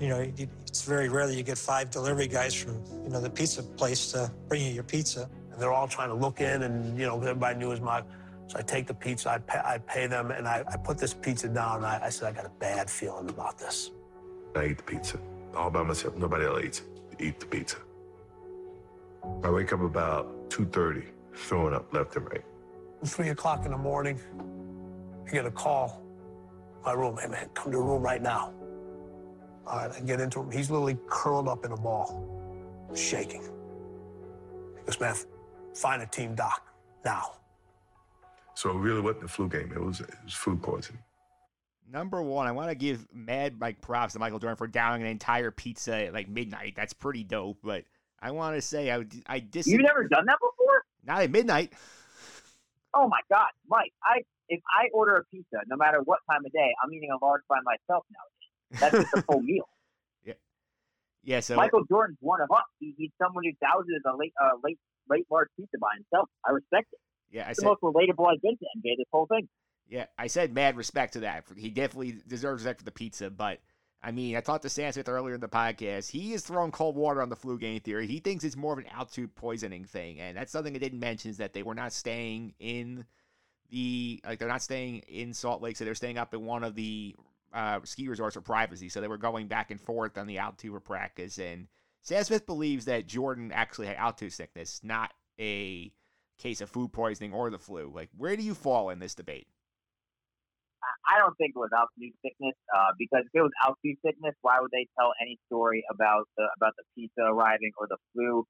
You 0.00 0.08
know, 0.08 0.32
it's 0.66 0.82
very 0.82 1.08
rare 1.08 1.28
that 1.28 1.36
you 1.36 1.44
get 1.44 1.56
five 1.56 1.92
delivery 1.92 2.26
guys 2.26 2.52
from, 2.52 2.82
you 3.04 3.10
know, 3.10 3.20
the 3.20 3.30
pizza 3.30 3.62
place 3.62 4.10
to 4.10 4.28
bring 4.48 4.62
you 4.66 4.72
your 4.72 4.82
pizza. 4.82 5.30
And 5.52 5.62
they're 5.62 5.72
all 5.72 5.86
trying 5.86 6.08
to 6.08 6.14
look 6.16 6.40
in, 6.40 6.62
and 6.64 6.98
you 6.98 7.06
know, 7.06 7.16
everybody 7.20 7.56
knew 7.60 7.68
it 7.68 7.78
was 7.78 7.80
my. 7.80 8.02
So 8.48 8.58
I 8.58 8.62
take 8.62 8.86
the 8.86 8.94
pizza, 8.94 9.30
I 9.30 9.38
pay, 9.38 9.60
I 9.62 9.78
pay 9.78 10.06
them, 10.06 10.30
and 10.30 10.48
I, 10.48 10.64
I 10.66 10.76
put 10.78 10.98
this 10.98 11.12
pizza 11.12 11.48
down. 11.48 11.76
And 11.76 11.86
I, 11.86 12.00
I 12.04 12.08
said, 12.08 12.28
I 12.28 12.32
got 12.32 12.46
a 12.46 12.52
bad 12.58 12.90
feeling 12.90 13.28
about 13.28 13.58
this. 13.58 13.90
I 14.56 14.66
eat 14.66 14.78
the 14.78 14.82
pizza 14.82 15.18
all 15.54 15.70
by 15.70 15.82
myself. 15.82 16.16
Nobody 16.16 16.46
else 16.46 16.62
eats. 16.64 16.82
Eat 17.20 17.40
the 17.40 17.46
pizza. 17.46 17.76
I 19.44 19.50
wake 19.50 19.72
up 19.72 19.80
about 19.80 20.48
2.30, 20.50 21.04
throwing 21.34 21.74
up 21.74 21.92
left 21.92 22.16
and 22.16 22.26
right. 22.30 22.44
Three 23.04 23.28
o'clock 23.28 23.64
in 23.66 23.72
the 23.72 23.78
morning, 23.78 24.18
I 25.26 25.30
get 25.30 25.44
a 25.44 25.50
call. 25.50 26.02
My 26.84 26.92
roommate, 26.92 27.24
hey 27.24 27.30
man, 27.30 27.50
come 27.54 27.72
to 27.72 27.78
the 27.78 27.82
room 27.82 28.02
right 28.02 28.22
now. 28.22 28.54
All 29.66 29.76
right, 29.76 29.90
I 29.94 30.00
get 30.00 30.20
into 30.20 30.40
him. 30.40 30.50
He's 30.50 30.70
literally 30.70 30.96
curled 31.08 31.48
up 31.48 31.64
in 31.66 31.72
a 31.72 31.76
ball, 31.76 32.24
shaking. 32.94 33.42
He 33.42 34.84
goes, 34.86 34.98
man, 35.00 35.14
find 35.74 36.00
a 36.00 36.06
team 36.06 36.34
doc 36.34 36.72
now. 37.04 37.37
So 38.58 38.70
it 38.70 38.76
really 38.78 39.00
wasn't 39.00 39.22
a 39.22 39.28
flu 39.28 39.48
game. 39.48 39.70
It 39.72 39.80
was, 39.80 40.00
it 40.00 40.10
was 40.24 40.34
food 40.34 40.60
poisoning. 40.60 41.00
Number 41.88 42.20
one, 42.20 42.48
I 42.48 42.50
want 42.50 42.70
to 42.70 42.74
give 42.74 43.06
mad 43.14 43.60
like 43.60 43.80
props 43.80 44.14
to 44.14 44.18
Michael 44.18 44.40
Jordan 44.40 44.56
for 44.56 44.66
downing 44.66 45.02
an 45.02 45.06
entire 45.06 45.52
pizza 45.52 45.94
at 45.94 46.12
like 46.12 46.28
midnight. 46.28 46.74
That's 46.74 46.92
pretty 46.92 47.22
dope. 47.22 47.58
But 47.62 47.84
I 48.20 48.32
want 48.32 48.56
to 48.56 48.60
say 48.60 48.90
I 48.90 49.04
I 49.28 49.38
dis. 49.38 49.68
You've 49.68 49.82
never 49.82 50.08
done 50.08 50.26
that 50.26 50.38
before? 50.40 50.82
Not 51.04 51.22
at 51.22 51.30
midnight. 51.30 51.72
Oh 52.94 53.06
my 53.06 53.20
God, 53.30 53.46
Mike! 53.68 53.92
I 54.02 54.24
if 54.48 54.60
I 54.68 54.88
order 54.92 55.14
a 55.14 55.24
pizza, 55.26 55.58
no 55.68 55.76
matter 55.76 56.00
what 56.04 56.18
time 56.28 56.44
of 56.44 56.50
day, 56.50 56.74
I'm 56.82 56.92
eating 56.92 57.10
a 57.10 57.24
large 57.24 57.42
by 57.48 57.58
myself 57.62 58.04
nowadays. 58.10 58.80
That's 58.80 59.04
just 59.04 59.14
a 59.14 59.22
full 59.22 59.40
meal. 59.42 59.68
Yeah. 61.22 61.40
So 61.40 61.54
Michael 61.54 61.84
Jordan's 61.84 62.18
one 62.20 62.40
of 62.40 62.50
us. 62.50 62.64
He, 62.80 62.94
he's 62.96 63.10
someone 63.22 63.44
who 63.44 63.52
douses 63.64 64.10
a 64.10 64.16
late, 64.16 64.32
uh, 64.42 64.56
late, 64.64 64.78
late 65.08 65.26
large 65.30 65.48
pizza 65.56 65.76
by 65.78 65.88
himself. 65.94 66.28
I 66.44 66.52
respect 66.52 66.88
it. 66.92 66.98
Yeah, 67.30 67.46
I 67.46 67.50
It's 67.50 67.56
the 67.56 67.62
said 67.62 67.66
most 67.66 67.80
relatable 67.82 68.26
I've 68.32 68.40
been 68.42 68.56
to 68.56 68.64
NBA 68.78 68.96
this 68.98 69.06
whole 69.12 69.26
thing. 69.26 69.48
yeah 69.88 70.06
I 70.18 70.26
said 70.26 70.54
mad 70.54 70.76
respect 70.76 71.14
to 71.14 71.20
that. 71.20 71.44
He 71.56 71.70
definitely 71.70 72.18
deserves 72.26 72.62
respect 72.62 72.80
for 72.80 72.84
the 72.84 72.90
pizza. 72.92 73.30
But 73.30 73.60
I 74.02 74.12
mean, 74.12 74.36
I 74.36 74.40
talked 74.40 74.62
to 74.62 74.68
Sam 74.68 74.92
Smith 74.92 75.08
earlier 75.08 75.34
in 75.34 75.40
the 75.40 75.48
podcast. 75.48 76.10
He 76.10 76.32
is 76.32 76.42
throwing 76.42 76.70
cold 76.70 76.96
water 76.96 77.20
on 77.20 77.28
the 77.28 77.36
flu 77.36 77.58
game 77.58 77.80
theory. 77.80 78.06
He 78.06 78.20
thinks 78.20 78.44
it's 78.44 78.56
more 78.56 78.72
of 78.72 78.78
an 78.78 78.86
altitude 78.86 79.34
poisoning 79.34 79.84
thing, 79.84 80.20
and 80.20 80.36
that's 80.36 80.52
something 80.52 80.74
I 80.74 80.78
didn't 80.78 81.00
mention 81.00 81.30
is 81.30 81.38
that 81.38 81.52
they 81.52 81.62
were 81.62 81.74
not 81.74 81.92
staying 81.92 82.54
in 82.60 83.04
the 83.70 84.20
like 84.24 84.38
they're 84.38 84.48
not 84.48 84.62
staying 84.62 84.98
in 85.08 85.34
Salt 85.34 85.62
Lake, 85.62 85.76
so 85.76 85.84
they're 85.84 85.94
staying 85.94 86.18
up 86.18 86.32
in 86.32 86.44
one 86.44 86.64
of 86.64 86.74
the 86.74 87.16
uh, 87.52 87.80
ski 87.84 88.08
resorts 88.08 88.34
for 88.34 88.40
privacy. 88.40 88.88
So 88.88 89.00
they 89.00 89.08
were 89.08 89.18
going 89.18 89.48
back 89.48 89.70
and 89.70 89.80
forth 89.80 90.16
on 90.16 90.26
the 90.26 90.38
altitude 90.38 90.72
for 90.72 90.80
practice. 90.80 91.38
And 91.38 91.66
Sam 92.02 92.22
Smith 92.24 92.46
believes 92.46 92.84
that 92.86 93.06
Jordan 93.06 93.50
actually 93.52 93.88
had 93.88 93.96
altitude 93.96 94.32
sickness, 94.32 94.80
not 94.82 95.12
a 95.40 95.92
case 96.38 96.60
of 96.60 96.70
food 96.70 96.92
poisoning 96.92 97.32
or 97.32 97.50
the 97.50 97.58
flu. 97.58 97.90
Like, 97.94 98.10
where 98.16 98.36
do 98.36 98.42
you 98.42 98.54
fall 98.54 98.90
in 98.90 98.98
this 98.98 99.14
debate? 99.14 99.46
I- 101.06 101.18
don't 101.18 101.36
think 101.36 101.52
it 101.56 101.58
was 101.58 101.70
altitude 101.74 102.14
sickness 102.24 102.54
uh, 102.74 102.94
because 102.96 103.26
if 103.26 103.34
it 103.34 103.42
was 103.42 103.50
altitude 103.64 103.98
sickness, 104.04 104.34
why 104.40 104.60
would 104.60 104.70
they 104.70 104.86
tell 104.98 105.12
any 105.20 105.38
story 105.46 105.82
about 105.90 106.28
the 106.36 106.46
about 106.56 106.74
the 106.78 106.84
pizza 106.94 107.26
arriving 107.26 107.72
or 107.76 107.88
the 107.88 107.98
flu? 108.12 108.46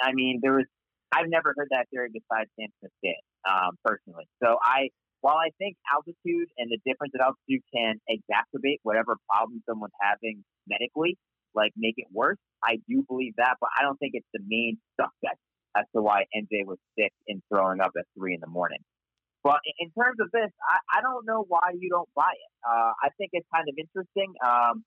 I 0.00 0.12
mean, 0.12 0.38
there 0.40 0.54
was 0.54 0.66
I've 1.12 1.28
never 1.28 1.52
heard 1.56 1.68
that 1.70 1.90
theory 1.90 2.08
besides 2.08 2.48
Smith 2.56 2.72
did 3.02 3.20
um, 3.44 3.76
personally. 3.84 4.24
So 4.42 4.56
I, 4.64 4.88
while 5.20 5.36
I 5.36 5.50
think 5.58 5.76
altitude 5.92 6.48
and 6.56 6.72
the 6.72 6.80
difference 6.88 7.12
at 7.14 7.20
altitude 7.20 7.62
can 7.68 8.00
exacerbate 8.08 8.80
whatever 8.82 9.16
problem 9.28 9.62
someone's 9.68 9.92
having 10.00 10.42
medically, 10.66 11.18
like 11.54 11.72
make 11.76 11.94
it 11.98 12.08
worse, 12.10 12.38
I 12.64 12.78
do 12.88 13.04
believe 13.06 13.34
that, 13.36 13.56
but 13.60 13.68
I 13.78 13.82
don't 13.82 13.98
think 13.98 14.12
it's 14.14 14.26
the 14.32 14.40
main 14.46 14.78
suspect 14.96 15.38
as 15.76 15.84
to 15.94 16.02
why 16.02 16.24
MJ 16.36 16.64
was 16.64 16.78
sick 16.98 17.12
and 17.28 17.42
throwing 17.48 17.80
up 17.80 17.92
at 17.98 18.04
three 18.16 18.34
in 18.34 18.40
the 18.40 18.48
morning. 18.50 18.80
But 19.42 19.58
in- 19.78 19.90
terms 19.98 20.18
of 20.20 20.30
this, 20.32 20.50
I, 20.62 20.98
I 20.98 21.00
don't 21.02 21.26
know 21.26 21.44
why 21.48 21.74
you 21.78 21.90
don't 21.90 22.08
buy 22.14 22.30
it. 22.30 22.52
Uh, 22.64 22.92
I 23.02 23.10
think 23.18 23.30
it's 23.32 23.46
kind 23.52 23.66
of 23.68 23.74
interesting. 23.76 24.32
Um, 24.44 24.84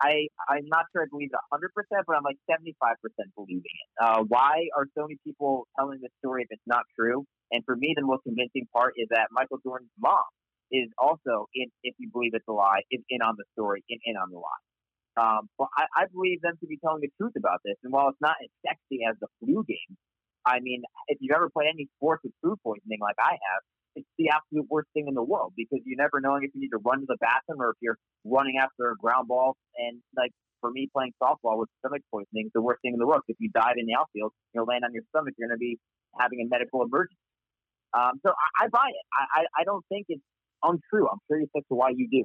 I 0.00 0.28
I'm 0.48 0.66
not 0.70 0.86
sure 0.92 1.02
I 1.02 1.10
believe 1.10 1.30
it 1.34 1.42
100, 1.50 1.74
percent 1.74 2.06
but 2.06 2.14
I'm 2.14 2.22
like 2.22 2.38
75 2.48 2.78
percent 3.02 3.34
believing 3.34 3.66
it. 3.66 3.90
Uh, 3.98 4.22
why 4.28 4.70
are 4.76 4.86
so 4.96 5.10
many 5.10 5.18
people 5.26 5.66
telling 5.76 5.98
this 6.00 6.14
story 6.22 6.42
if 6.42 6.48
it's 6.50 6.62
not 6.66 6.86
true? 6.94 7.26
And 7.50 7.64
for 7.64 7.74
me, 7.74 7.94
the 7.96 8.06
most 8.06 8.22
convincing 8.22 8.68
part 8.72 8.94
is 8.96 9.08
that 9.10 9.28
Michael 9.32 9.58
Jordan's 9.64 9.90
mom 9.98 10.22
is 10.70 10.88
also 10.98 11.48
in, 11.54 11.66
if 11.82 11.94
you 11.98 12.10
believe 12.12 12.32
it's 12.34 12.46
a 12.48 12.52
lie, 12.52 12.82
is 12.90 13.00
in 13.08 13.22
on 13.22 13.34
the 13.36 13.44
story, 13.58 13.82
in, 13.88 13.98
in 14.04 14.16
on 14.16 14.30
the 14.30 14.38
lie. 14.38 14.62
Um, 15.18 15.48
but 15.58 15.68
I, 15.76 16.04
I 16.04 16.04
believe 16.12 16.42
them 16.42 16.54
to 16.60 16.66
be 16.66 16.78
telling 16.78 17.00
the 17.00 17.10
truth 17.18 17.34
about 17.36 17.58
this. 17.64 17.74
And 17.82 17.92
while 17.92 18.08
it's 18.08 18.20
not 18.20 18.36
as 18.42 18.50
sexy 18.62 19.02
as 19.08 19.16
the 19.20 19.26
flu 19.40 19.64
game, 19.66 19.96
I 20.48 20.60
mean, 20.60 20.82
if 21.08 21.18
you've 21.20 21.34
ever 21.34 21.50
played 21.50 21.68
any 21.72 21.88
sports 21.96 22.24
with 22.24 22.32
food 22.42 22.58
poisoning 22.64 22.98
like 23.00 23.16
I 23.20 23.32
have, 23.32 23.60
it's 23.96 24.08
the 24.16 24.30
absolute 24.30 24.66
worst 24.70 24.88
thing 24.94 25.06
in 25.08 25.14
the 25.14 25.22
world 25.22 25.52
because 25.56 25.80
you 25.84 25.96
never 25.96 26.20
knowing 26.20 26.44
if 26.44 26.50
you 26.54 26.60
need 26.60 26.70
to 26.70 26.78
run 26.78 27.00
to 27.00 27.06
the 27.06 27.16
bathroom 27.20 27.60
or 27.60 27.70
if 27.70 27.76
you're 27.80 27.98
running 28.24 28.56
after 28.62 28.90
a 28.90 28.96
ground 28.96 29.28
ball. 29.28 29.56
And 29.76 30.00
like 30.16 30.30
for 30.60 30.70
me, 30.70 30.88
playing 30.92 31.12
softball 31.22 31.58
with 31.58 31.68
stomach 31.80 32.02
poisoning 32.10 32.46
is 32.46 32.52
the 32.54 32.62
worst 32.62 32.80
thing 32.82 32.94
in 32.94 32.98
the 32.98 33.06
world. 33.06 33.22
If 33.28 33.36
you 33.40 33.50
dive 33.52 33.76
in 33.76 33.86
the 33.86 33.94
outfield, 33.94 34.32
you're 34.54 34.64
laying 34.64 34.84
on 34.84 34.92
your 34.92 35.02
stomach, 35.10 35.34
you're 35.36 35.48
going 35.48 35.56
to 35.56 35.60
be 35.60 35.78
having 36.18 36.40
a 36.40 36.48
medical 36.48 36.82
emergency. 36.82 37.18
Um, 37.94 38.20
so 38.24 38.30
I, 38.30 38.64
I 38.64 38.68
buy 38.68 38.88
it. 38.88 39.04
I, 39.12 39.40
I, 39.40 39.44
I 39.60 39.64
don't 39.64 39.84
think 39.88 40.06
it's 40.08 40.22
untrue. 40.62 41.08
I'm 41.08 41.18
curious 41.26 41.50
as 41.56 41.62
to 41.68 41.74
why 41.74 41.90
you 41.90 42.08
do. 42.10 42.24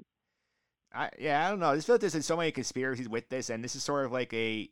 I, 0.94 1.10
yeah, 1.18 1.48
I 1.48 1.50
don't 1.50 1.60
know. 1.60 1.72
I 1.72 1.76
just 1.76 1.88
feel 1.88 1.96
like 1.96 2.02
there's 2.02 2.26
so 2.26 2.38
many 2.38 2.52
conspiracies 2.52 3.10
with 3.10 3.28
this, 3.30 3.50
and 3.50 3.64
this 3.64 3.76
is 3.76 3.82
sort 3.82 4.06
of 4.06 4.12
like 4.12 4.32
a 4.34 4.70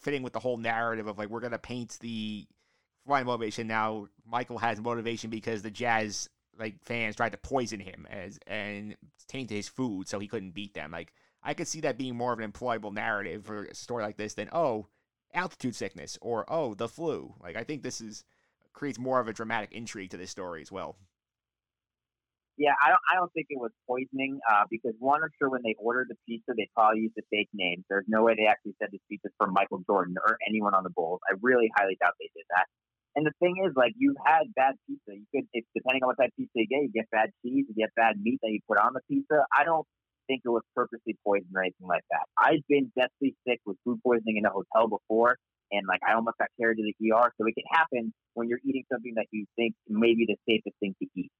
fitting 0.00 0.22
with 0.22 0.32
the 0.32 0.38
whole 0.38 0.56
narrative 0.56 1.08
of 1.08 1.18
like 1.18 1.30
we're 1.30 1.40
gonna 1.40 1.58
paint 1.58 1.98
the 2.00 2.46
why 3.08 3.22
motivation. 3.22 3.66
Now 3.66 4.08
Michael 4.26 4.58
has 4.58 4.80
motivation 4.80 5.30
because 5.30 5.62
the 5.62 5.70
Jazz 5.70 6.28
like 6.58 6.82
fans 6.82 7.16
tried 7.16 7.32
to 7.32 7.38
poison 7.38 7.80
him 7.80 8.06
as 8.10 8.38
and 8.46 8.96
tainted 9.28 9.56
his 9.56 9.68
food, 9.68 10.08
so 10.08 10.18
he 10.18 10.28
couldn't 10.28 10.54
beat 10.54 10.74
them. 10.74 10.90
Like 10.90 11.12
I 11.42 11.54
could 11.54 11.68
see 11.68 11.80
that 11.80 11.98
being 11.98 12.16
more 12.16 12.32
of 12.32 12.38
an 12.38 12.50
employable 12.50 12.92
narrative 12.92 13.46
for 13.46 13.64
a 13.64 13.74
story 13.74 14.04
like 14.04 14.16
this 14.16 14.34
than 14.34 14.48
oh 14.52 14.86
altitude 15.34 15.74
sickness 15.74 16.18
or 16.20 16.44
oh 16.48 16.74
the 16.74 16.88
flu. 16.88 17.34
Like 17.42 17.56
I 17.56 17.64
think 17.64 17.82
this 17.82 18.00
is 18.00 18.24
creates 18.72 18.98
more 18.98 19.20
of 19.20 19.28
a 19.28 19.32
dramatic 19.32 19.72
intrigue 19.72 20.10
to 20.10 20.16
this 20.16 20.30
story 20.30 20.62
as 20.62 20.70
well. 20.70 20.96
Yeah, 22.58 22.74
I 22.82 22.90
don't. 22.90 23.00
I 23.06 23.14
don't 23.14 23.32
think 23.32 23.46
it 23.50 23.58
was 23.58 23.70
poisoning 23.86 24.40
uh, 24.50 24.66
because 24.68 24.92
one, 24.98 25.22
I'm 25.22 25.30
sure 25.38 25.48
when 25.48 25.62
they 25.62 25.76
ordered 25.78 26.08
the 26.10 26.18
pizza, 26.26 26.52
they 26.56 26.68
probably 26.74 27.06
used 27.06 27.14
the 27.14 27.22
fake 27.30 27.48
names. 27.54 27.84
There's 27.88 28.06
no 28.08 28.24
way 28.24 28.34
they 28.34 28.50
actually 28.50 28.74
said 28.82 28.90
this 28.90 29.00
pizza's 29.08 29.30
from 29.38 29.54
Michael 29.54 29.78
Jordan 29.86 30.16
or 30.18 30.36
anyone 30.42 30.74
on 30.74 30.82
the 30.82 30.90
Bulls. 30.90 31.20
I 31.30 31.38
really 31.40 31.70
highly 31.78 31.96
doubt 32.02 32.18
they 32.18 32.30
did 32.34 32.42
that. 32.50 32.66
And 33.16 33.26
the 33.26 33.32
thing 33.40 33.56
is, 33.66 33.72
like, 33.74 33.92
you've 33.96 34.20
had 34.24 34.52
bad 34.54 34.74
pizza. 34.86 35.16
You 35.16 35.26
could, 35.34 35.48
if, 35.52 35.64
depending 35.74 36.02
on 36.04 36.08
what 36.08 36.18
type 36.20 36.30
of 36.30 36.36
pizza 36.36 36.54
you 36.54 36.68
get, 36.68 36.82
you 36.82 36.92
get 36.94 37.10
bad 37.10 37.30
cheese, 37.42 37.66
you 37.66 37.74
get 37.74 37.90
bad 37.96 38.20
meat 38.20 38.38
that 38.42 38.50
you 38.50 38.60
put 38.68 38.78
on 38.78 38.92
the 38.94 39.00
pizza. 39.08 39.42
I 39.50 39.64
don't 39.64 39.86
think 40.28 40.42
it 40.44 40.50
was 40.50 40.62
purposely 40.76 41.16
poisoned 41.24 41.50
or 41.56 41.62
anything 41.62 41.88
like 41.88 42.04
that. 42.10 42.28
I've 42.36 42.62
been 42.68 42.92
deathly 42.94 43.34
sick 43.48 43.58
with 43.66 43.76
food 43.84 43.98
poisoning 44.04 44.36
in 44.36 44.44
a 44.44 44.52
hotel 44.52 44.86
before, 44.86 45.36
and 45.72 45.86
like 45.88 46.00
I 46.06 46.14
almost 46.14 46.38
got 46.38 46.48
carried 46.60 46.76
to 46.76 46.84
the 46.84 46.94
ER. 47.10 47.32
So 47.40 47.48
it 47.48 47.54
can 47.56 47.66
happen 47.72 48.12
when 48.34 48.48
you're 48.48 48.62
eating 48.64 48.84
something 48.92 49.14
that 49.16 49.26
you 49.32 49.46
think 49.56 49.74
may 49.88 50.14
be 50.14 50.28
the 50.28 50.36
safest 50.46 50.76
thing 50.78 50.94
to 51.02 51.08
eat. 51.16 51.32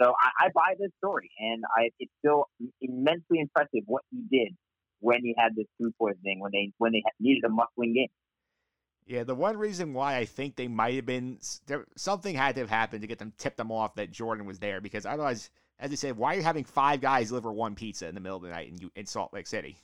So 0.00 0.14
I, 0.14 0.46
I 0.46 0.48
buy 0.54 0.74
this 0.78 0.90
story, 1.02 1.30
and 1.38 1.64
I, 1.76 1.90
it's 1.98 2.12
still 2.24 2.46
immensely 2.80 3.40
impressive 3.40 3.82
what 3.86 4.02
he 4.10 4.22
did 4.30 4.54
when 5.00 5.20
he 5.22 5.34
had 5.36 5.54
this 5.54 5.66
food 5.78 5.92
poisoning 6.00 6.40
when 6.40 6.52
they 6.52 6.72
when 6.78 6.92
they 6.92 7.02
needed 7.20 7.44
a 7.44 7.50
must-win 7.50 7.94
game. 7.94 8.08
Yeah, 9.06 9.22
the 9.22 9.36
one 9.36 9.56
reason 9.56 9.94
why 9.94 10.16
I 10.16 10.24
think 10.24 10.56
they 10.56 10.66
might 10.66 10.94
have 10.96 11.06
been 11.06 11.38
there, 11.66 11.86
something 11.96 12.34
had 12.34 12.56
to 12.56 12.60
have 12.62 12.70
happened 12.70 13.02
to 13.02 13.06
get 13.06 13.20
them 13.20 13.32
tip 13.38 13.56
them 13.56 13.70
off 13.70 13.94
that 13.94 14.10
Jordan 14.10 14.46
was 14.46 14.58
there 14.58 14.80
because 14.80 15.06
otherwise, 15.06 15.48
as 15.78 15.92
you 15.92 15.96
said, 15.96 16.16
why 16.16 16.34
are 16.34 16.38
you 16.38 16.42
having 16.42 16.64
five 16.64 17.00
guys 17.00 17.28
deliver 17.28 17.52
one 17.52 17.76
pizza 17.76 18.08
in 18.08 18.14
the 18.16 18.20
middle 18.20 18.38
of 18.38 18.42
the 18.42 18.50
night 18.50 18.68
in, 18.68 18.90
in 18.96 19.06
Salt 19.06 19.32
Lake 19.32 19.46
City? 19.46 19.76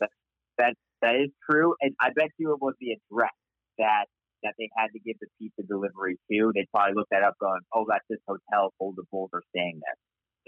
That 0.59 0.75
that 1.01 1.15
is 1.17 1.31
true, 1.49 1.75
and 1.81 1.95
I 2.01 2.11
bet 2.15 2.29
you 2.39 2.53
it 2.53 2.61
was 2.61 2.75
the 2.81 2.93
address 2.93 3.35
that 3.79 4.07
that 4.43 4.55
they 4.59 4.69
had 4.77 4.89
to 4.93 4.99
give 4.99 5.17
the 5.21 5.29
pizza 5.39 5.63
delivery 5.63 6.19
to. 6.31 6.53
They 6.55 6.67
probably 6.75 6.95
looked 6.95 7.11
that 7.11 7.23
up, 7.23 7.35
going, 7.41 7.61
"Oh, 7.73 7.87
that's 7.89 8.05
this 8.11 8.19
hotel. 8.27 8.75
All 8.79 8.93
the 8.93 9.05
Bulls 9.11 9.31
are 9.33 9.43
staying 9.51 9.81
there." 9.81 9.97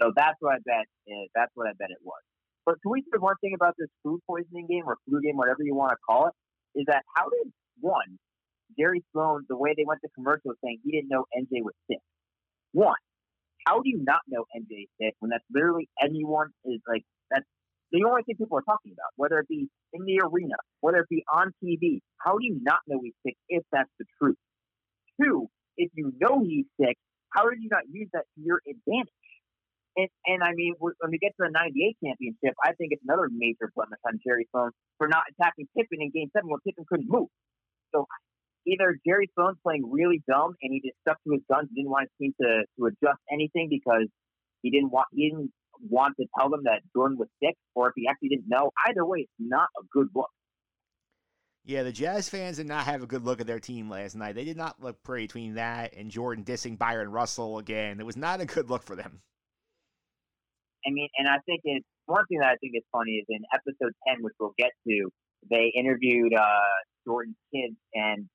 So 0.01 0.11
that's 0.15 0.35
what 0.39 0.55
I 0.55 0.59
bet. 0.65 0.85
Uh, 1.07 1.27
that's 1.33 1.51
what 1.55 1.67
I 1.67 1.73
bet 1.79 1.91
it 1.91 2.03
was. 2.03 2.19
But 2.65 2.81
can 2.81 2.91
we 2.91 3.01
say 3.01 3.17
one 3.19 3.35
thing 3.41 3.53
about 3.55 3.75
this 3.77 3.89
food 4.03 4.19
poisoning 4.27 4.67
game 4.67 4.83
or 4.85 4.97
flu 5.07 5.21
game, 5.21 5.37
whatever 5.37 5.63
you 5.63 5.75
want 5.75 5.91
to 5.91 5.97
call 6.05 6.27
it, 6.27 6.33
is 6.79 6.85
that 6.87 7.03
how 7.15 7.29
did 7.29 7.51
one 7.79 8.19
Jerry 8.77 9.03
Sloan, 9.11 9.45
the 9.49 9.57
way 9.57 9.73
they 9.75 9.85
went 9.85 10.01
to 10.01 10.09
commercial, 10.15 10.53
saying 10.63 10.79
he 10.83 10.91
didn't 10.91 11.09
know 11.09 11.25
MJ 11.35 11.63
was 11.63 11.73
sick. 11.89 11.99
One, 12.73 12.99
how 13.65 13.81
do 13.81 13.89
you 13.89 14.03
not 14.03 14.21
know 14.27 14.45
MJ 14.55 14.83
is 14.83 14.89
sick 15.01 15.15
when 15.19 15.29
that's 15.29 15.43
literally 15.53 15.89
anyone 16.01 16.49
is 16.65 16.81
like 16.87 17.03
that's 17.31 17.45
the 17.91 18.03
only 18.03 18.23
thing 18.23 18.35
people 18.35 18.57
are 18.57 18.67
talking 18.67 18.91
about, 18.93 19.11
whether 19.15 19.39
it 19.39 19.47
be 19.47 19.69
in 19.93 20.05
the 20.05 20.21
arena, 20.21 20.55
whether 20.81 20.99
it 20.99 21.09
be 21.09 21.23
on 21.31 21.53
TV. 21.63 21.99
How 22.17 22.37
do 22.37 22.45
you 22.45 22.59
not 22.61 22.79
know 22.87 22.99
he's 23.03 23.13
sick 23.25 23.35
if 23.49 23.63
that's 23.71 23.89
the 23.99 24.05
truth? 24.19 24.37
Two, 25.21 25.47
if 25.77 25.91
you 25.95 26.11
know 26.19 26.43
he's 26.43 26.65
sick, 26.79 26.97
how 27.29 27.49
did 27.49 27.59
you 27.61 27.69
not 27.71 27.83
use 27.91 28.09
that 28.13 28.25
to 28.35 28.41
your 28.41 28.61
advantage? 28.67 29.13
And, 29.97 30.09
and 30.25 30.43
I 30.43 30.51
mean, 30.53 30.75
when 30.79 30.93
we 31.09 31.17
get 31.17 31.31
to 31.39 31.47
the 31.47 31.51
98 31.51 31.97
championship, 32.03 32.53
I 32.63 32.73
think 32.73 32.91
it's 32.91 33.03
another 33.07 33.29
major 33.31 33.71
blemish 33.75 33.99
on 34.05 34.19
Jerry 34.25 34.47
Sloan 34.51 34.71
for 34.97 35.07
not 35.07 35.23
attacking 35.31 35.67
Pippen 35.77 35.99
in 36.01 36.11
game 36.11 36.29
seven 36.35 36.49
when 36.49 36.59
Pippen 36.67 36.83
couldn't 36.87 37.07
move. 37.07 37.29
So 37.93 38.05
either 38.67 38.97
Jerry 39.05 39.29
Sloan's 39.35 39.57
playing 39.63 39.89
really 39.89 40.23
dumb 40.27 40.55
and 40.61 40.73
he 40.73 40.81
just 40.81 40.97
stuck 41.01 41.17
to 41.23 41.33
his 41.33 41.41
guns 41.49 41.67
and 41.69 41.75
didn't 41.75 41.91
want 41.91 42.09
his 42.09 42.15
team 42.19 42.33
to, 42.41 42.63
to 42.79 42.85
adjust 42.85 43.21
anything 43.31 43.67
because 43.69 44.07
he 44.61 44.71
didn't 44.71 44.91
want 44.91 45.07
he 45.11 45.29
didn't 45.29 45.51
want 45.89 46.15
to 46.19 46.25
tell 46.37 46.49
them 46.49 46.61
that 46.63 46.81
Jordan 46.95 47.17
was 47.17 47.27
sick, 47.43 47.55
or 47.75 47.89
if 47.89 47.93
he 47.95 48.07
actually 48.09 48.29
didn't 48.29 48.47
know. 48.47 48.71
Either 48.87 49.05
way, 49.05 49.19
it's 49.19 49.31
not 49.39 49.67
a 49.77 49.83
good 49.91 50.07
look. 50.15 50.29
Yeah, 51.65 51.81
the 51.81 51.91
Jazz 51.91 52.29
fans 52.29 52.57
did 52.57 52.67
not 52.67 52.85
have 52.85 53.01
a 53.01 53.07
good 53.07 53.25
look 53.25 53.41
at 53.41 53.47
their 53.47 53.59
team 53.59 53.89
last 53.89 54.15
night. 54.15 54.35
They 54.35 54.45
did 54.45 54.57
not 54.57 54.81
look 54.81 55.01
pretty 55.01 55.25
between 55.25 55.55
that 55.55 55.95
and 55.95 56.11
Jordan 56.11 56.43
dissing 56.43 56.77
Bryon 56.77 57.09
Russell 57.09 57.57
again. 57.57 57.99
It 57.99 58.05
was 58.05 58.17
not 58.17 58.39
a 58.39 58.45
good 58.45 58.69
look 58.69 58.83
for 58.83 58.95
them. 58.95 59.21
I 60.85 60.91
mean, 60.91 61.09
and 61.17 61.27
I 61.27 61.37
think 61.47 61.61
it's 61.63 61.85
one 62.05 62.23
thing 62.27 62.39
that 62.39 62.49
I 62.49 62.55
think 62.57 62.73
is 62.75 62.83
funny 62.91 63.13
is 63.13 63.25
in 63.29 63.39
episode 63.51 63.93
10, 64.07 64.21
which 64.21 64.33
we'll 64.39 64.53
get 64.59 64.69
to, 64.87 65.09
they 65.49 65.71
interviewed 65.75 66.35
uh, 66.35 66.43
Jordan's 67.03 67.35
kids 67.51 67.75
and 67.95 68.27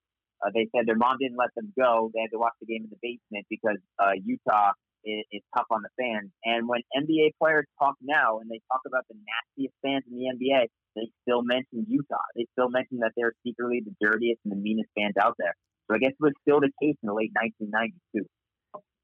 uh, 0.42 0.50
they 0.54 0.68
said 0.74 0.86
their 0.86 0.96
mom 0.96 1.16
didn't 1.20 1.38
let 1.38 1.54
them 1.54 1.72
go. 1.78 2.10
They 2.14 2.20
had 2.20 2.32
to 2.32 2.38
watch 2.38 2.56
the 2.60 2.66
game 2.66 2.84
in 2.84 2.90
the 2.90 3.00
basement 3.00 3.46
because 3.48 3.78
uh, 3.98 4.16
Utah 4.24 4.72
is, 5.04 5.24
is 5.32 5.42
tough 5.56 5.68
on 5.70 5.82
the 5.82 5.92
fans. 6.00 6.30
And 6.44 6.68
when 6.68 6.80
NBA 6.96 7.36
players 7.40 7.66
talk 7.78 7.96
now 8.00 8.40
and 8.40 8.50
they 8.50 8.60
talk 8.72 8.80
about 8.86 9.04
the 9.08 9.16
nastiest 9.16 9.74
fans 9.82 10.04
in 10.10 10.16
the 10.16 10.32
NBA, 10.32 10.66
they 10.96 11.06
still 11.22 11.42
mention 11.42 11.86
Utah. 11.88 12.24
They 12.36 12.46
still 12.52 12.70
mention 12.70 12.98
that 13.00 13.12
they're 13.16 13.34
secretly 13.46 13.82
the 13.84 13.94
dirtiest 14.00 14.40
and 14.44 14.52
the 14.52 14.60
meanest 14.60 14.90
fans 14.96 15.14
out 15.20 15.34
there. 15.38 15.54
So 15.88 15.96
I 15.96 15.98
guess 15.98 16.12
it 16.12 16.22
was 16.22 16.32
still 16.42 16.60
the 16.60 16.70
case 16.82 16.96
in 17.02 17.06
the 17.06 17.14
late 17.14 17.32
1990s, 17.34 18.00
too. 18.14 18.26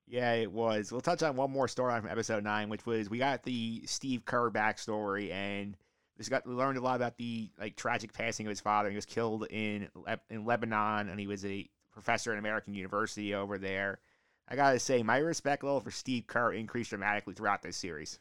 Yeah, 0.08 0.34
it 0.34 0.52
was. 0.52 0.92
We'll 0.92 1.00
touch 1.00 1.22
on 1.22 1.34
one 1.34 1.50
more 1.50 1.66
storyline 1.66 2.02
from 2.02 2.10
episode 2.10 2.44
nine, 2.44 2.68
which 2.68 2.86
was 2.86 3.10
we 3.10 3.18
got 3.18 3.42
the 3.42 3.82
Steve 3.86 4.24
Kerr 4.24 4.50
backstory, 4.50 5.32
and 5.32 5.76
this 6.16 6.28
got 6.28 6.46
we 6.46 6.54
learned 6.54 6.78
a 6.78 6.80
lot 6.80 6.96
about 6.96 7.16
the 7.16 7.50
like 7.58 7.76
tragic 7.76 8.12
passing 8.12 8.46
of 8.46 8.50
his 8.50 8.60
father. 8.60 8.90
He 8.90 8.96
was 8.96 9.06
killed 9.06 9.46
in 9.50 9.88
in 10.30 10.44
Lebanon, 10.44 11.08
and 11.08 11.20
he 11.20 11.26
was 11.26 11.44
a 11.44 11.68
professor 11.92 12.32
at 12.32 12.38
American 12.38 12.74
University 12.74 13.34
over 13.34 13.58
there. 13.58 13.98
I 14.48 14.56
gotta 14.56 14.78
say, 14.78 15.02
my 15.02 15.18
respect 15.18 15.64
level 15.64 15.80
for 15.80 15.90
Steve 15.90 16.26
Kerr 16.26 16.52
increased 16.52 16.90
dramatically 16.90 17.34
throughout 17.34 17.62
this 17.62 17.76
series. 17.76 18.18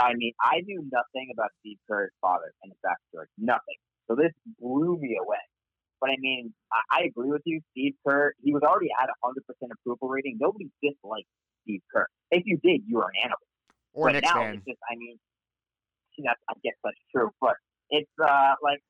I 0.00 0.14
mean, 0.14 0.32
I 0.40 0.60
knew 0.64 0.88
nothing 0.92 1.30
about 1.32 1.50
Steve 1.60 1.78
Kerr's 1.90 2.12
father 2.20 2.52
and 2.62 2.72
his 2.72 2.78
backstory. 2.84 3.26
Nothing. 3.36 3.76
So 4.06 4.14
this 4.14 4.32
blew 4.60 4.96
me 5.00 5.16
away. 5.20 5.38
But 6.00 6.10
I 6.10 6.16
mean, 6.20 6.54
I, 6.72 7.00
I 7.00 7.04
agree 7.04 7.30
with 7.30 7.42
you. 7.44 7.60
Steve 7.72 7.94
Kerr, 8.06 8.32
he 8.42 8.52
was 8.52 8.62
already 8.62 8.90
at 9.02 9.08
a 9.08 9.14
100% 9.26 9.34
approval 9.72 10.08
rating. 10.08 10.38
Nobody 10.40 10.70
disliked 10.80 11.26
Steve 11.64 11.80
Kerr. 11.92 12.06
If 12.30 12.44
you 12.46 12.58
did, 12.62 12.82
you 12.86 12.98
were 12.98 13.10
an 13.10 13.18
animal. 13.24 13.38
Or 13.92 14.06
but 14.06 14.12
Knicks 14.12 14.28
now 14.28 14.42
fan. 14.42 14.54
it's 14.54 14.64
just, 14.64 14.78
I 14.88 14.94
mean, 14.96 15.18
that's, 16.24 16.40
I 16.48 16.54
guess 16.64 16.74
that's 16.82 16.98
true. 17.14 17.30
But 17.40 17.54
it's 17.90 18.10
uh, 18.22 18.54
like 18.62 18.80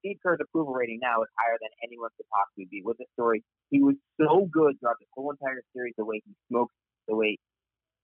Steve 0.00 0.18
Kerr's 0.22 0.38
approval 0.40 0.74
rating 0.74 1.00
now 1.02 1.22
is 1.22 1.28
higher 1.38 1.58
than 1.60 1.70
anyone 1.82 2.10
could 2.16 2.26
possibly 2.30 2.68
be. 2.70 2.82
With 2.84 2.98
the 2.98 3.06
story, 3.14 3.42
he 3.70 3.82
was 3.82 3.96
so 4.20 4.46
good 4.50 4.78
throughout 4.78 4.96
this 5.00 5.08
whole 5.12 5.30
entire 5.30 5.62
series. 5.74 5.94
The 5.96 6.04
way 6.04 6.22
he 6.24 6.32
smoked, 6.48 6.72
the 7.08 7.16
way 7.16 7.38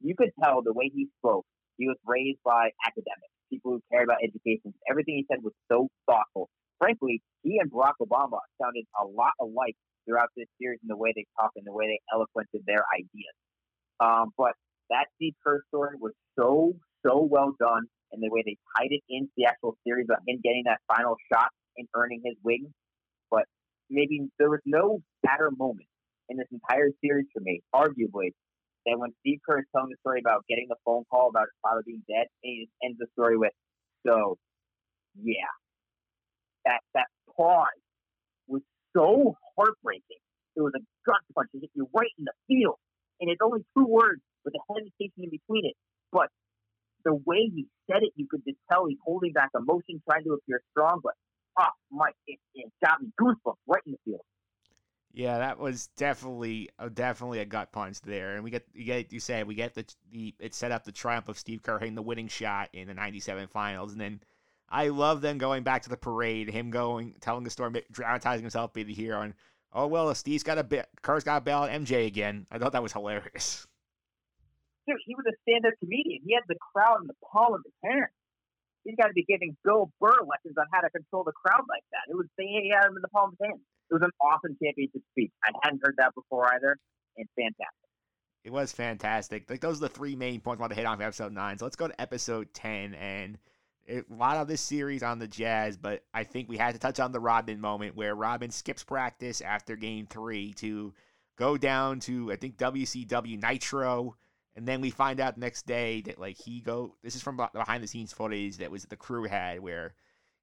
you 0.00 0.14
could 0.16 0.30
tell, 0.42 0.62
the 0.62 0.72
way 0.72 0.90
he 0.92 1.08
spoke. 1.18 1.46
He 1.78 1.88
was 1.88 1.96
raised 2.06 2.38
by 2.44 2.70
academics, 2.86 3.32
people 3.50 3.72
who 3.72 3.82
cared 3.90 4.04
about 4.04 4.18
education. 4.22 4.74
Everything 4.90 5.16
he 5.16 5.26
said 5.30 5.42
was 5.42 5.54
so 5.70 5.88
thoughtful. 6.06 6.48
Frankly, 6.78 7.22
he 7.42 7.58
and 7.58 7.70
Barack 7.70 7.96
Obama 8.02 8.38
sounded 8.60 8.84
a 9.00 9.06
lot 9.06 9.32
alike 9.40 9.76
throughout 10.04 10.28
this 10.36 10.46
series 10.60 10.80
in 10.82 10.88
the 10.88 10.96
way 10.96 11.12
they 11.14 11.24
talk 11.38 11.50
and 11.56 11.66
the 11.66 11.72
way 11.72 11.86
they 11.86 12.00
eloquented 12.12 12.62
their 12.66 12.84
ideas. 12.92 13.34
Um, 14.00 14.30
but 14.36 14.52
that 14.90 15.06
Steve 15.16 15.34
Kerr 15.44 15.62
story 15.68 15.96
was 15.98 16.12
so, 16.38 16.74
so 17.06 17.22
well 17.22 17.54
done, 17.58 17.86
and 18.12 18.22
the 18.22 18.28
way 18.30 18.42
they 18.44 18.56
tied 18.76 18.90
it 18.90 19.02
into 19.08 19.30
the 19.36 19.46
actual 19.46 19.76
series 19.86 20.06
about 20.06 20.20
him 20.26 20.40
getting 20.42 20.62
that 20.66 20.80
final 20.86 21.16
shot 21.32 21.48
and 21.76 21.88
earning 21.96 22.20
his 22.24 22.36
wing. 22.44 22.72
But 23.30 23.44
maybe 23.90 24.28
there 24.38 24.50
was 24.50 24.60
no 24.64 25.00
sadder 25.24 25.50
moment 25.50 25.88
in 26.28 26.36
this 26.36 26.48
entire 26.52 26.90
series 27.02 27.26
for 27.32 27.40
me, 27.40 27.60
arguably, 27.74 28.32
than 28.86 28.98
when 28.98 29.10
Steve 29.20 29.38
Kerr 29.46 29.60
is 29.60 29.64
telling 29.74 29.90
the 29.90 29.96
story 30.00 30.20
about 30.20 30.44
getting 30.48 30.66
the 30.68 30.76
phone 30.84 31.04
call 31.10 31.28
about 31.28 31.44
his 31.44 31.58
father 31.62 31.82
being 31.84 32.02
dead, 32.08 32.26
and 32.42 32.50
he 32.52 32.64
just 32.64 32.72
ends 32.82 32.98
the 32.98 33.06
story 33.12 33.36
with, 33.36 33.52
"So, 34.06 34.36
yeah, 35.14 35.52
that 36.64 36.80
that 36.94 37.06
pause 37.36 37.66
was 38.46 38.62
so 38.94 39.36
heartbreaking. 39.56 40.20
It 40.56 40.60
was 40.60 40.72
a 40.76 40.80
gut 41.06 41.20
punch. 41.34 41.50
It 41.54 41.60
hit 41.60 41.70
you 41.74 41.88
right 41.94 42.10
in 42.18 42.24
the 42.24 42.32
field, 42.46 42.78
and 43.20 43.30
it's 43.30 43.40
only 43.42 43.64
two 43.76 43.86
words 43.86 44.20
with 44.44 44.54
a 44.54 44.74
hesitation 44.74 45.24
in 45.24 45.30
between 45.30 45.66
it. 45.66 45.76
But 46.10 46.28
the 47.04 47.14
way 47.14 47.50
he 47.54 47.66
said 47.90 48.02
it, 48.02 48.12
you 48.16 48.26
could 48.30 48.42
just 48.44 48.58
tell 48.70 48.86
he's 48.86 48.98
holding 49.04 49.32
back 49.32 49.50
emotion, 49.54 50.02
trying 50.08 50.24
to 50.24 50.32
appear 50.32 50.62
strong. 50.70 51.00
But 51.02 51.14
oh, 51.58 51.70
Mike, 51.90 52.14
it, 52.26 52.38
it 52.54 52.72
got 52.84 53.00
me 53.00 53.10
goosebumps 53.20 53.56
right 53.66 53.82
in 53.86 53.92
the 53.92 53.98
field. 54.04 54.20
Yeah, 55.14 55.38
that 55.38 55.58
was 55.58 55.88
definitely 55.98 56.70
uh, 56.78 56.88
definitely 56.88 57.40
a 57.40 57.44
gut 57.44 57.70
punch 57.70 58.00
there, 58.00 58.34
and 58.34 58.44
we 58.44 58.50
get 58.50 58.64
you 58.72 58.84
get 58.84 59.12
you 59.12 59.20
said 59.20 59.46
we 59.46 59.54
get 59.54 59.74
the 59.74 59.84
the 60.10 60.34
it 60.38 60.54
set 60.54 60.72
up 60.72 60.84
the 60.84 60.92
triumph 60.92 61.28
of 61.28 61.38
Steve 61.38 61.62
Kerr 61.62 61.78
hitting 61.78 61.94
the 61.94 62.02
winning 62.02 62.28
shot 62.28 62.70
in 62.72 62.88
the 62.88 62.94
'97 62.94 63.48
finals, 63.48 63.92
and 63.92 64.00
then 64.00 64.20
I 64.70 64.88
love 64.88 65.20
them 65.20 65.36
going 65.36 65.64
back 65.64 65.82
to 65.82 65.90
the 65.90 65.98
parade, 65.98 66.48
him 66.48 66.70
going 66.70 67.14
telling 67.20 67.44
the 67.44 67.50
story, 67.50 67.84
dramatizing 67.92 68.42
himself 68.42 68.72
being 68.72 68.86
the 68.86 68.94
hero, 68.94 69.20
and 69.20 69.34
oh 69.74 69.86
well, 69.86 70.14
Steve's 70.14 70.42
got 70.42 70.56
a 70.56 70.64
bit, 70.64 70.88
Kerr's 71.02 71.24
got 71.24 71.36
a 71.36 71.40
bail 71.42 71.60
MJ 71.62 72.06
again. 72.06 72.46
I 72.50 72.56
thought 72.56 72.72
that 72.72 72.82
was 72.82 72.94
hilarious. 72.94 73.66
Dude, 74.86 74.98
he 75.06 75.14
was 75.14 75.26
a 75.30 75.36
stand-up 75.46 75.74
comedian. 75.78 76.22
He 76.26 76.34
had 76.34 76.42
the 76.48 76.58
crowd 76.58 77.02
in 77.02 77.06
the 77.06 77.18
palm 77.22 77.54
of 77.54 77.62
his 77.64 77.74
hand. 77.84 78.10
He's 78.84 78.96
got 78.96 79.06
to 79.06 79.12
be 79.14 79.22
giving 79.22 79.56
Bill 79.62 79.92
Burr 80.00 80.26
lessons 80.26 80.58
on 80.58 80.66
how 80.72 80.80
to 80.80 80.90
control 80.90 81.22
the 81.22 81.32
crowd 81.32 81.62
like 81.68 81.86
that. 81.92 82.10
It 82.10 82.16
was 82.16 82.26
he 82.36 82.72
had 82.74 82.90
him 82.90 82.96
in 82.96 83.02
the 83.02 83.08
palm 83.08 83.30
of 83.30 83.38
his 83.38 83.46
hand. 83.46 83.60
It 83.90 83.94
was 83.94 84.02
an 84.02 84.10
awesome 84.20 84.56
championship 84.62 85.02
speech. 85.12 85.30
I 85.44 85.52
hadn't 85.62 85.80
heard 85.84 85.94
that 85.98 86.14
before 86.14 86.52
either, 86.54 86.76
and 87.16 87.28
fantastic. 87.36 87.82
It 88.44 88.52
was 88.52 88.72
fantastic. 88.72 89.48
Like 89.48 89.60
those 89.60 89.78
are 89.78 89.86
the 89.86 89.88
three 89.88 90.16
main 90.16 90.40
points 90.40 90.58
I 90.58 90.62
want 90.62 90.72
to 90.72 90.76
hit 90.76 90.86
on 90.86 90.96
for 90.98 91.04
episode 91.04 91.32
nine. 91.32 91.58
So 91.58 91.64
let's 91.64 91.76
go 91.76 91.88
to 91.88 92.00
episode 92.00 92.52
ten, 92.54 92.94
and 92.94 93.38
it, 93.86 94.06
a 94.10 94.14
lot 94.14 94.36
of 94.36 94.48
this 94.48 94.60
series 94.60 95.02
on 95.02 95.18
the 95.18 95.28
Jazz, 95.28 95.76
but 95.76 96.02
I 96.12 96.24
think 96.24 96.48
we 96.48 96.56
had 96.56 96.74
to 96.74 96.80
touch 96.80 96.98
on 96.98 97.12
the 97.12 97.20
Rodman 97.20 97.60
moment 97.60 97.94
where 97.94 98.14
Rodman 98.14 98.50
skips 98.50 98.82
practice 98.82 99.40
after 99.40 99.76
Game 99.76 100.06
Three 100.06 100.52
to 100.54 100.92
go 101.36 101.56
down 101.56 102.00
to 102.00 102.32
I 102.32 102.36
think 102.36 102.56
WCW 102.56 103.40
Nitro, 103.40 104.16
and 104.54 104.66
then 104.66 104.80
we 104.80 104.90
find 104.90 105.20
out 105.20 105.38
next 105.38 105.66
day 105.66 106.02
that 106.02 106.18
like 106.18 106.36
he 106.36 106.60
go. 106.60 106.94
This 107.02 107.16
is 107.16 107.22
from 107.22 107.36
behind 107.36 107.82
the 107.82 107.88
scenes 107.88 108.12
footage 108.12 108.58
that 108.58 108.70
was 108.70 108.84
the 108.84 108.96
crew 108.96 109.24
had 109.24 109.60
where 109.60 109.94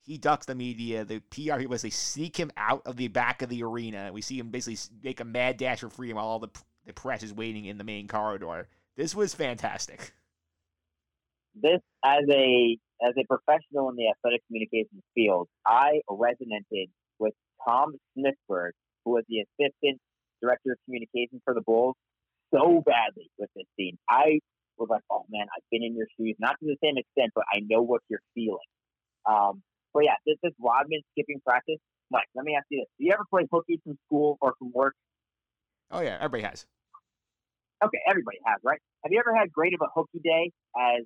he 0.01 0.17
ducks 0.17 0.45
the 0.45 0.55
media. 0.55 1.05
The 1.05 1.19
PR 1.19 1.57
people 1.57 1.77
they 1.77 1.89
sneak 1.89 2.37
him 2.37 2.51
out 2.57 2.81
of 2.85 2.97
the 2.97 3.07
back 3.07 3.41
of 3.41 3.49
the 3.49 3.63
arena. 3.63 4.11
We 4.11 4.21
see 4.21 4.39
him 4.39 4.49
basically 4.49 4.77
make 5.03 5.19
a 5.19 5.25
mad 5.25 5.57
dash 5.57 5.81
for 5.81 5.89
freedom 5.89 6.17
while 6.17 6.25
all 6.25 6.39
the 6.39 6.49
the 6.85 6.93
press 6.93 7.21
is 7.21 7.33
waiting 7.33 7.65
in 7.65 7.77
the 7.77 7.83
main 7.83 8.07
corridor. 8.07 8.67
This 8.95 9.13
was 9.13 9.33
fantastic. 9.35 10.11
This 11.53 11.81
as 12.03 12.23
a 12.31 12.77
as 13.01 13.13
a 13.17 13.25
professional 13.27 13.89
in 13.89 13.95
the 13.95 14.09
athletic 14.09 14.45
communications 14.47 15.03
field, 15.13 15.47
I 15.65 16.01
resonated 16.09 16.89
with 17.19 17.33
Tom 17.65 17.93
Smithburg, 18.17 18.71
who 19.05 19.11
was 19.11 19.23
the 19.29 19.41
assistant 19.41 20.01
director 20.41 20.71
of 20.71 20.77
communications 20.85 21.41
for 21.45 21.53
the 21.53 21.61
Bulls, 21.61 21.95
so 22.53 22.83
badly 22.85 23.29
with 23.37 23.49
this 23.55 23.65
scene. 23.77 23.97
I 24.09 24.39
was 24.77 24.87
like, 24.89 25.03
oh 25.11 25.25
man, 25.29 25.45
I've 25.55 25.63
been 25.71 25.83
in 25.83 25.95
your 25.95 26.07
shoes, 26.17 26.35
not 26.39 26.55
to 26.59 26.65
the 26.65 26.77
same 26.83 26.97
extent, 26.97 27.31
but 27.35 27.43
I 27.51 27.59
know 27.67 27.81
what 27.81 28.01
you're 28.09 28.21
feeling. 28.33 28.59
Um, 29.25 29.61
but 29.93 30.05
yeah, 30.05 30.15
this 30.25 30.37
is 30.43 30.53
Rodman 30.59 31.01
skipping 31.11 31.41
practice. 31.45 31.77
Mike, 32.11 32.27
let 32.35 32.45
me 32.45 32.55
ask 32.55 32.65
you 32.69 32.79
this: 32.79 32.87
Do 32.97 33.05
you 33.05 33.11
ever 33.13 33.25
play 33.29 33.47
hooky 33.51 33.79
from 33.83 33.97
school 34.05 34.37
or 34.41 34.53
from 34.57 34.71
work? 34.73 34.95
Oh 35.91 36.01
yeah, 36.01 36.17
everybody 36.19 36.43
has. 36.43 36.65
Okay, 37.83 37.99
everybody 38.09 38.37
has, 38.45 38.57
right? 38.63 38.79
Have 39.03 39.11
you 39.11 39.19
ever 39.19 39.35
had 39.35 39.51
great 39.51 39.73
of 39.73 39.81
a 39.81 39.87
hooky 39.95 40.19
day 40.23 40.51
as 40.77 41.05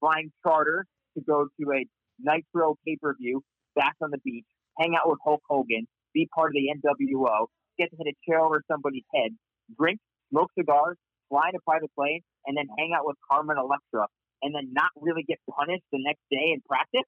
flying 0.00 0.32
charter 0.44 0.86
to 1.16 1.24
go 1.24 1.46
to 1.60 1.72
a 1.72 1.84
Nitro 2.18 2.76
pay 2.86 2.96
per 3.00 3.14
view 3.14 3.42
Bash 3.74 3.94
at 4.02 4.10
the 4.10 4.18
Beach, 4.24 4.44
hang 4.78 4.94
out 4.96 5.08
with 5.08 5.18
Hulk 5.24 5.42
Hogan, 5.48 5.86
be 6.12 6.28
part 6.34 6.50
of 6.50 6.54
the 6.54 6.68
NWO, 6.74 7.46
get 7.78 7.90
to 7.90 7.96
hit 7.96 8.14
a 8.14 8.30
chair 8.30 8.40
over 8.40 8.62
somebody's 8.70 9.04
head, 9.14 9.30
drink, 9.78 10.00
smoke 10.30 10.50
cigars, 10.58 10.96
fly 11.28 11.50
in 11.50 11.56
a 11.56 11.60
private 11.60 11.90
plane, 11.94 12.20
and 12.46 12.56
then 12.56 12.66
hang 12.78 12.92
out 12.96 13.06
with 13.06 13.16
Carmen 13.30 13.56
Electra, 13.58 14.06
and 14.42 14.54
then 14.54 14.72
not 14.72 14.90
really 14.96 15.22
get 15.22 15.38
punished 15.50 15.84
the 15.92 15.98
next 16.00 16.22
day 16.30 16.52
in 16.54 16.60
practice, 16.66 17.06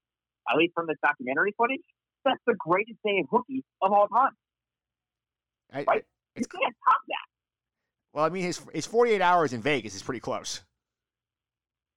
at 0.50 0.56
least 0.56 0.72
from 0.74 0.86
this 0.86 0.98
documentary 1.02 1.54
footage? 1.56 1.82
That's 2.24 2.40
the 2.46 2.54
greatest 2.58 2.98
day 3.04 3.18
of 3.20 3.26
hooky 3.30 3.64
of 3.80 3.92
all 3.92 4.08
time. 4.08 4.32
I, 5.72 5.84
Right? 5.88 6.04
You 6.36 6.46
can't 6.46 6.74
top 6.88 7.00
that. 7.08 7.26
well, 8.14 8.24
I 8.24 8.30
mean, 8.30 8.44
his 8.44 8.60
his 8.72 8.86
48 8.86 9.20
hours 9.20 9.52
in 9.52 9.60
Vegas 9.60 9.94
is 9.94 10.02
pretty 10.02 10.20
close. 10.20 10.62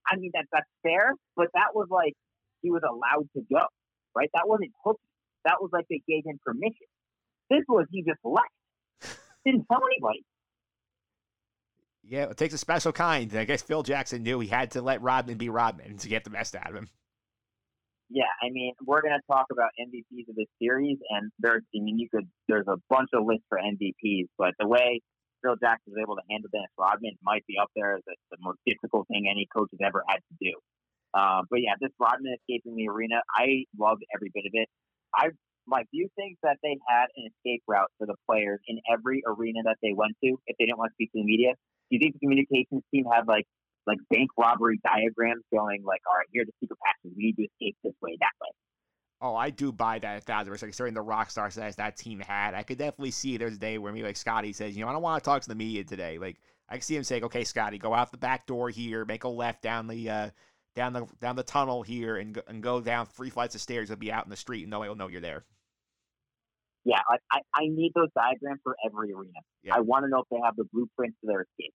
I 0.08 0.18
mean, 0.18 0.32
that 0.34 0.46
that's 0.52 0.70
fair, 0.84 1.14
but 1.36 1.48
that 1.54 1.74
was 1.74 1.88
like 1.90 2.14
he 2.62 2.70
was 2.70 2.84
allowed 2.84 3.30
to 3.36 3.42
go, 3.50 3.66
right? 4.14 4.30
That 4.34 4.44
wasn't 4.46 4.72
hooky. 4.84 5.00
That 5.46 5.62
was 5.62 5.70
like 5.72 5.86
they 5.90 6.02
gave 6.08 6.26
him 6.26 6.40
permission. 6.44 6.88
This 7.50 7.62
was 7.68 7.86
he 7.92 8.04
just 8.04 8.20
left. 8.24 8.50
Didn't 9.46 9.66
tell 9.72 9.82
anybody. 9.86 10.26
Yeah, 12.08 12.30
it 12.30 12.38
takes 12.38 12.54
a 12.54 12.58
special 12.58 12.92
kind. 12.92 13.36
I 13.36 13.46
guess 13.46 13.62
Phil 13.64 13.82
Jackson 13.82 14.22
knew 14.22 14.40
he 14.40 14.48
had 14.48 14.72
to 14.72 14.82
let 14.82 15.02
Rodman 15.02 15.38
be 15.38 15.50
Rodman 15.50 15.98
to 15.98 16.10
get 16.10 16.24
the 16.24 16.30
best 16.30 16.56
out 16.56 16.70
of 16.70 16.76
him. 16.76 16.90
Yeah, 18.10 18.30
I 18.44 18.52
mean, 18.52 18.74
we're 18.86 19.02
going 19.02 19.18
to 19.18 19.26
talk 19.26 19.48
about 19.52 19.72
MVPs 19.82 20.30
of 20.30 20.36
this 20.36 20.46
series, 20.62 21.00
and 21.10 21.32
there's, 21.40 21.64
I 21.74 21.82
mean, 21.82 21.98
you 21.98 22.08
could, 22.14 22.30
there's 22.48 22.68
a 22.68 22.78
bunch 22.88 23.10
of 23.14 23.26
lists 23.26 23.46
for 23.50 23.58
MVPs, 23.58 24.28
but 24.38 24.54
the 24.60 24.68
way 24.68 25.02
Phil 25.42 25.56
Jackson 25.58 25.94
was 25.94 26.02
able 26.02 26.16
to 26.16 26.22
handle 26.30 26.50
Dennis 26.54 26.70
Rodman 26.78 27.18
might 27.24 27.46
be 27.48 27.56
up 27.60 27.70
there 27.76 27.96
as 27.96 28.02
the, 28.06 28.14
the 28.30 28.38
most 28.42 28.60
difficult 28.68 29.08
thing 29.08 29.26
any 29.26 29.48
coach 29.50 29.70
has 29.72 29.82
ever 29.82 30.04
had 30.08 30.22
to 30.22 30.36
do. 30.40 30.54
Uh, 31.16 31.42
but 31.50 31.62
yeah, 31.62 31.74
this 31.82 31.90
Rodman 31.98 32.36
escaping 32.38 32.76
the 32.76 32.90
arena, 32.90 33.26
I 33.34 33.66
loved 33.78 34.04
every 34.14 34.30
bit 34.34 34.46
of 34.46 34.54
it. 34.54 34.70
I, 35.16 35.30
Mike, 35.66 35.88
do 35.92 35.98
you 35.98 36.10
think 36.16 36.38
that 36.44 36.58
they 36.62 36.78
had 36.88 37.08
an 37.18 37.30
escape 37.34 37.64
route 37.68 37.90
for 37.98 38.06
the 38.06 38.16
players 38.30 38.60
in 38.68 38.78
every 38.92 39.24
arena 39.26 39.66
that 39.66 39.78
they 39.82 39.94
went 39.94 40.14
to 40.24 40.38
if 40.46 40.58
they 40.60 40.66
didn't 40.66 40.78
want 40.78 40.92
to 40.92 40.94
speak 40.94 41.12
to 41.14 41.20
the 41.20 41.26
media? 41.26 41.54
Do 41.90 41.98
you 41.98 42.00
think 42.00 42.14
the 42.14 42.20
communications 42.20 42.84
team 42.94 43.06
had 43.12 43.28
like 43.28 43.46
like 43.88 44.00
bank 44.10 44.30
robbery 44.38 44.80
diagrams 44.84 45.44
going 45.54 45.84
like, 45.84 46.02
all 46.10 46.18
right, 46.18 46.28
here 46.32 46.42
are 46.42 46.46
the 46.46 46.52
secret 46.60 46.80
passages. 46.84 47.16
We 47.16 47.26
need 47.26 47.36
to 47.36 47.44
escape 47.44 47.78
this 47.84 47.94
way, 48.02 48.18
that 48.20 48.34
way. 48.42 48.50
Oh, 49.22 49.36
I 49.36 49.50
do 49.50 49.72
buy 49.72 50.00
that 50.00 50.18
a 50.18 50.22
thousand 50.22 50.52
percent. 50.52 50.70
Considering 50.70 50.94
the 50.94 51.02
rock 51.02 51.30
star 51.32 51.50
status 51.50 51.76
that 51.78 51.98
team 51.98 52.20
had, 52.20 52.54
I 52.54 52.64
could 52.64 52.78
definitely 52.78 53.12
see 53.12 53.38
there's 53.38 53.56
a 53.56 53.60
day 53.60 53.78
where 53.78 53.94
maybe 53.94 54.06
like 54.06 54.18
Scottie 54.18 54.54
says, 54.54 54.76
you 54.76 54.84
know, 54.84 54.90
I 54.90 54.94
don't 54.94 55.02
want 55.02 55.24
to 55.24 55.28
talk 55.28 55.42
to 55.42 55.50
the 55.50 55.56
media 55.56 55.84
today. 55.84 56.18
Like 56.18 56.38
I 56.70 56.76
can 56.76 56.82
see 56.82 56.96
him 56.96 57.04
saying, 57.04 57.24
okay, 57.24 57.44
Scottie, 57.44 57.78
go 57.78 57.94
out 57.94 58.12
the 58.12 58.18
back 58.18 58.46
door 58.46 58.70
here, 58.70 59.06
make 59.06 59.24
a 59.24 59.30
left 59.30 59.62
down 59.62 59.88
the 59.88 60.10
uh, 60.10 60.30
down 60.76 60.94
the 60.94 61.08
down 61.22 61.36
the 61.36 61.44
tunnel 61.44 61.82
here, 61.82 62.18
and 62.18 62.42
and 62.48 62.62
go 62.62 62.82
down 62.82 63.06
three 63.06 63.30
flights 63.30 63.56
of 63.56 63.62
stairs. 63.62 63.90
You'll 63.90 63.98
be 63.98 64.12
out 64.12 64.26
in 64.26 64.30
the 64.30 64.36
street, 64.36 64.64
and 64.64 64.72
nobody 64.72 64.90
will 64.90 64.98
know 64.98 65.08
you're 65.08 65.22
there. 65.22 65.46
Yeah, 66.86 67.00
I, 67.10 67.18
I, 67.32 67.40
I 67.56 67.62
need 67.68 67.92
those 67.96 68.10
diagrams 68.16 68.60
for 68.64 68.76
every 68.86 69.12
arena. 69.12 69.40
Yeah. 69.64 69.76
I 69.76 69.80
want 69.82 70.06
to 70.06 70.10
know 70.10 70.20
if 70.20 70.28
they 70.30 70.40
have 70.44 70.56
the 70.56 70.66
blueprints 70.72 71.18
to 71.22 71.28
their 71.28 71.42
escape. 71.42 71.74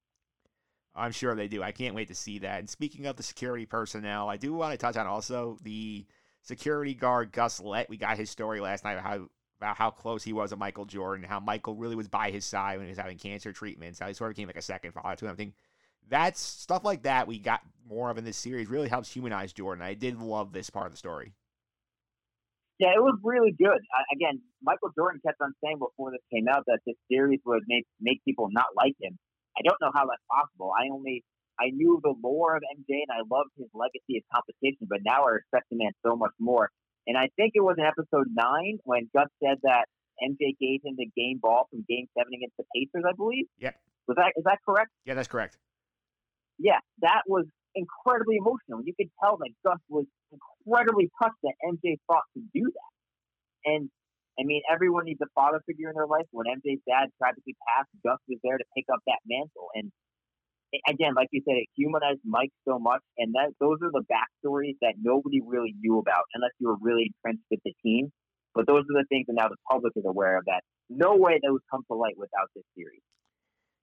I'm 0.95 1.13
sure 1.13 1.35
they 1.35 1.49
do. 1.49 1.63
I 1.63 1.73
can't 1.73 1.95
wait 1.95 2.09
to 2.09 2.15
see 2.15 2.39
that. 2.41 2.61
And 2.61 2.71
speaking 2.71 3.07
of 3.07 3.17
the 3.17 3.23
security 3.23 3.67
personnel, 3.67 4.29
I 4.29 4.37
do 4.37 4.53
want 4.53 4.73
to 4.73 4.79
touch 4.79 4.97
on 4.97 5.07
also 5.07 5.59
the 5.63 6.07
security 6.43 6.95
guard 6.95 7.33
Gus 7.33 7.61
Lett. 7.61 7.89
We 7.89 7.97
got 7.97 8.17
his 8.17 8.31
story 8.31 8.61
last 8.61 8.85
night 8.85 8.93
about 8.95 9.05
how 9.05 9.29
about 9.61 9.77
how 9.77 9.91
close 9.91 10.23
he 10.23 10.33
was 10.33 10.51
to 10.51 10.57
Michael 10.57 10.87
Jordan, 10.87 11.25
how 11.25 11.39
Michael 11.39 11.75
really 11.75 11.95
was 11.95 12.09
by 12.09 12.31
his 12.31 12.47
side 12.47 12.79
when 12.79 12.87
he 12.87 12.91
was 12.91 12.99
having 12.99 13.19
cancer 13.19 13.53
treatments, 13.53 13.99
how 13.99 14.09
he 14.09 14.15
sort 14.15 14.31
of 14.31 14.37
became 14.37 14.49
like 14.49 14.57
a 14.57 14.63
second 14.63 14.93
father 14.93 15.17
to 15.17 15.27
him. 15.27 15.33
I 15.33 15.35
think 15.35 15.55
that's 16.09 16.41
stuff 16.41 16.83
like 16.83 17.03
that 17.03 17.29
we 17.29 17.39
got 17.39 17.61
more 17.87 18.11
of 18.11 18.17
in 18.17 18.25
this 18.25 18.39
series 18.39 18.69
really 18.69 18.89
helps 18.89 19.13
humanize 19.13 19.53
Jordan. 19.53 19.85
I 19.85 19.95
did 19.95 20.19
love 20.19 20.53
this 20.53 20.71
part 20.71 20.87
of 20.87 20.93
the 20.93 20.99
story. 20.99 21.35
Yeah, 22.81 22.97
it 22.97 23.05
was 23.05 23.21
really 23.21 23.53
good. 23.53 23.77
Uh, 23.77 24.07
again, 24.17 24.41
Michael 24.65 24.89
Jordan 24.97 25.21
kept 25.21 25.37
on 25.45 25.53
saying 25.61 25.77
before 25.77 26.17
this 26.17 26.25
came 26.33 26.49
out 26.49 26.65
that 26.65 26.81
this 26.89 26.97
series 27.13 27.41
would 27.45 27.69
make 27.69 27.85
make 28.01 28.25
people 28.25 28.49
not 28.51 28.73
like 28.73 28.97
him. 28.97 29.21
I 29.53 29.61
don't 29.69 29.77
know 29.85 29.93
how 29.93 30.09
that's 30.09 30.25
possible. 30.33 30.73
I 30.73 30.89
only 30.89 31.23
I 31.61 31.77
knew 31.77 32.01
the 32.01 32.17
lore 32.25 32.57
of 32.57 32.65
MJ 32.65 33.05
and 33.05 33.13
I 33.13 33.21
loved 33.29 33.53
his 33.61 33.69
legacy 33.77 34.17
of 34.17 34.25
competition, 34.33 34.89
but 34.89 35.05
now 35.05 35.29
I 35.29 35.45
respect 35.45 35.69
the 35.69 35.77
man 35.77 35.93
so 36.01 36.17
much 36.17 36.33
more. 36.41 36.73
And 37.07 37.21
I 37.21 37.29
think 37.37 37.53
it 37.53 37.61
was 37.61 37.77
in 37.77 37.85
episode 37.85 38.33
nine 38.33 38.81
when 38.89 39.13
Gus 39.13 39.29
said 39.45 39.61
that 39.69 39.85
MJ 40.25 40.57
gave 40.57 40.81
him 40.81 40.97
the 40.97 41.13
game 41.13 41.37
ball 41.37 41.69
from 41.69 41.85
Game 41.85 42.09
Seven 42.17 42.33
against 42.33 42.57
the 42.57 42.65
Pacers, 42.73 43.05
I 43.05 43.13
believe. 43.13 43.45
Yep. 43.61 43.77
Was 44.09 44.17
that 44.17 44.33
is 44.41 44.45
that 44.49 44.59
correct? 44.65 44.89
Yeah, 45.05 45.21
that's 45.21 45.29
correct. 45.29 45.61
Yeah, 46.57 46.81
that 47.05 47.29
was 47.29 47.45
incredibly 47.75 48.37
emotional. 48.37 48.83
You 48.85 48.95
could 48.95 49.11
tell 49.23 49.37
that 49.39 49.51
Gus 49.65 49.79
was 49.89 50.07
incredibly 50.33 51.11
touched 51.23 51.41
that 51.43 51.55
MJ 51.65 51.97
thought 52.07 52.27
to 52.35 52.43
do 52.55 52.65
that. 52.65 52.93
And 53.65 53.91
I 54.39 54.45
mean, 54.45 54.63
everyone 54.71 55.05
needs 55.05 55.21
a 55.21 55.31
father 55.35 55.61
figure 55.67 55.91
in 55.91 55.95
their 55.95 56.07
life. 56.07 56.27
When 56.31 56.47
MJ's 56.47 56.81
dad 56.89 57.13
tragically 57.19 57.57
passed, 57.69 57.91
Gus 58.05 58.19
was 58.29 58.39
there 58.43 58.57
to 58.57 58.65
pick 58.77 58.87
up 58.93 59.01
that 59.07 59.21
mantle. 59.27 59.69
And 59.75 59.93
again, 60.89 61.15
like 61.15 61.29
you 61.31 61.43
said, 61.45 61.61
it 61.61 61.69
humanized 61.77 62.25
Mike 62.25 62.53
so 62.67 62.79
much. 62.79 63.03
And 63.19 63.35
that 63.35 63.53
those 63.61 63.79
are 63.83 63.93
the 63.93 64.07
backstories 64.09 64.81
that 64.81 64.95
nobody 65.01 65.41
really 65.45 65.75
knew 65.79 65.99
about 65.99 66.25
unless 66.35 66.53
you 66.59 66.69
were 66.69 66.81
really 66.81 67.13
entrenched 67.13 67.45
with 67.51 67.61
the 67.65 67.75
team. 67.85 68.11
But 68.55 68.67
those 68.67 68.83
are 68.83 68.99
the 68.99 69.07
things 69.09 69.27
that 69.29 69.35
now 69.35 69.49
the 69.49 69.61
public 69.71 69.93
is 69.95 70.05
aware 70.07 70.39
of 70.39 70.45
that 70.47 70.63
no 70.91 71.17
way 71.17 71.39
those 71.43 71.61
come 71.71 71.83
to 71.91 71.97
light 71.97 72.19
without 72.19 72.51
this 72.55 72.65
series. 72.77 73.01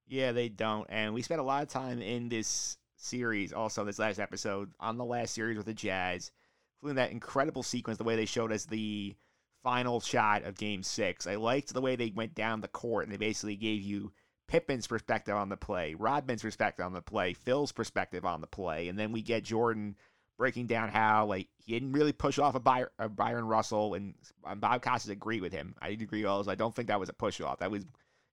Yeah, 0.07 0.33
they 0.33 0.49
don't. 0.49 0.85
And 0.89 1.13
we 1.13 1.21
spent 1.21 1.39
a 1.39 1.43
lot 1.43 1.63
of 1.63 1.69
time 1.69 2.01
in 2.01 2.29
this 2.29 2.77
series, 2.97 3.53
also 3.53 3.85
this 3.85 3.99
last 3.99 4.19
episode, 4.19 4.71
on 4.79 4.97
the 4.97 5.05
last 5.05 5.33
series 5.33 5.57
with 5.57 5.65
the 5.65 5.73
Jazz, 5.73 6.31
including 6.77 6.97
that 6.97 7.11
incredible 7.11 7.63
sequence, 7.63 7.97
the 7.97 8.03
way 8.03 8.15
they 8.15 8.25
showed 8.25 8.51
us 8.51 8.65
the 8.65 9.15
final 9.63 9.99
shot 9.99 10.43
of 10.43 10.57
game 10.57 10.83
six. 10.83 11.27
I 11.27 11.35
liked 11.35 11.73
the 11.73 11.81
way 11.81 11.95
they 11.95 12.11
went 12.15 12.35
down 12.35 12.61
the 12.61 12.67
court 12.67 13.05
and 13.05 13.13
they 13.13 13.17
basically 13.17 13.55
gave 13.55 13.81
you 13.81 14.11
Pippen's 14.47 14.87
perspective 14.87 15.35
on 15.35 15.49
the 15.49 15.57
play, 15.57 15.93
Rodman's 15.93 16.41
perspective 16.41 16.85
on 16.85 16.93
the 16.93 17.01
play, 17.01 17.33
Phil's 17.33 17.71
perspective 17.71 18.25
on 18.25 18.41
the 18.41 18.47
play, 18.47 18.87
and 18.87 18.97
then 18.97 19.11
we 19.11 19.21
get 19.21 19.43
Jordan 19.43 19.95
breaking 20.37 20.67
down 20.67 20.89
how 20.89 21.25
like 21.25 21.49
he 21.57 21.73
didn't 21.73 21.91
really 21.91 22.13
push 22.13 22.39
off 22.39 22.55
a, 22.55 22.59
Bryon, 22.59 22.87
Bryon 23.09 23.45
Russell, 23.45 23.95
and 23.95 24.13
Bob 24.57 24.81
Costas 24.81 25.09
agreed 25.09 25.41
with 25.41 25.51
him. 25.51 25.75
I 25.81 25.89
agree 25.89 26.23
also. 26.25 26.49
I 26.49 26.55
don't 26.55 26.73
think 26.73 26.87
that 26.87 26.99
was 26.99 27.09
a 27.09 27.13
push 27.13 27.41
off. 27.41 27.59
That 27.59 27.71
was 27.71 27.85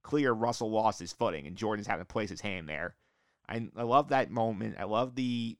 clear. 0.02 0.32
Russell 0.32 0.70
lost 0.70 1.00
his 1.00 1.12
footing, 1.12 1.46
and 1.46 1.56
Jordan's 1.56 1.86
having 1.86 2.04
to 2.04 2.12
place 2.12 2.30
his 2.30 2.42
hand 2.42 2.68
there. 2.68 2.94
I, 3.48 3.68
I 3.76 3.82
love 3.82 4.08
that 4.08 4.30
moment. 4.30 4.76
I 4.78 4.84
love 4.84 5.14
the 5.14 5.56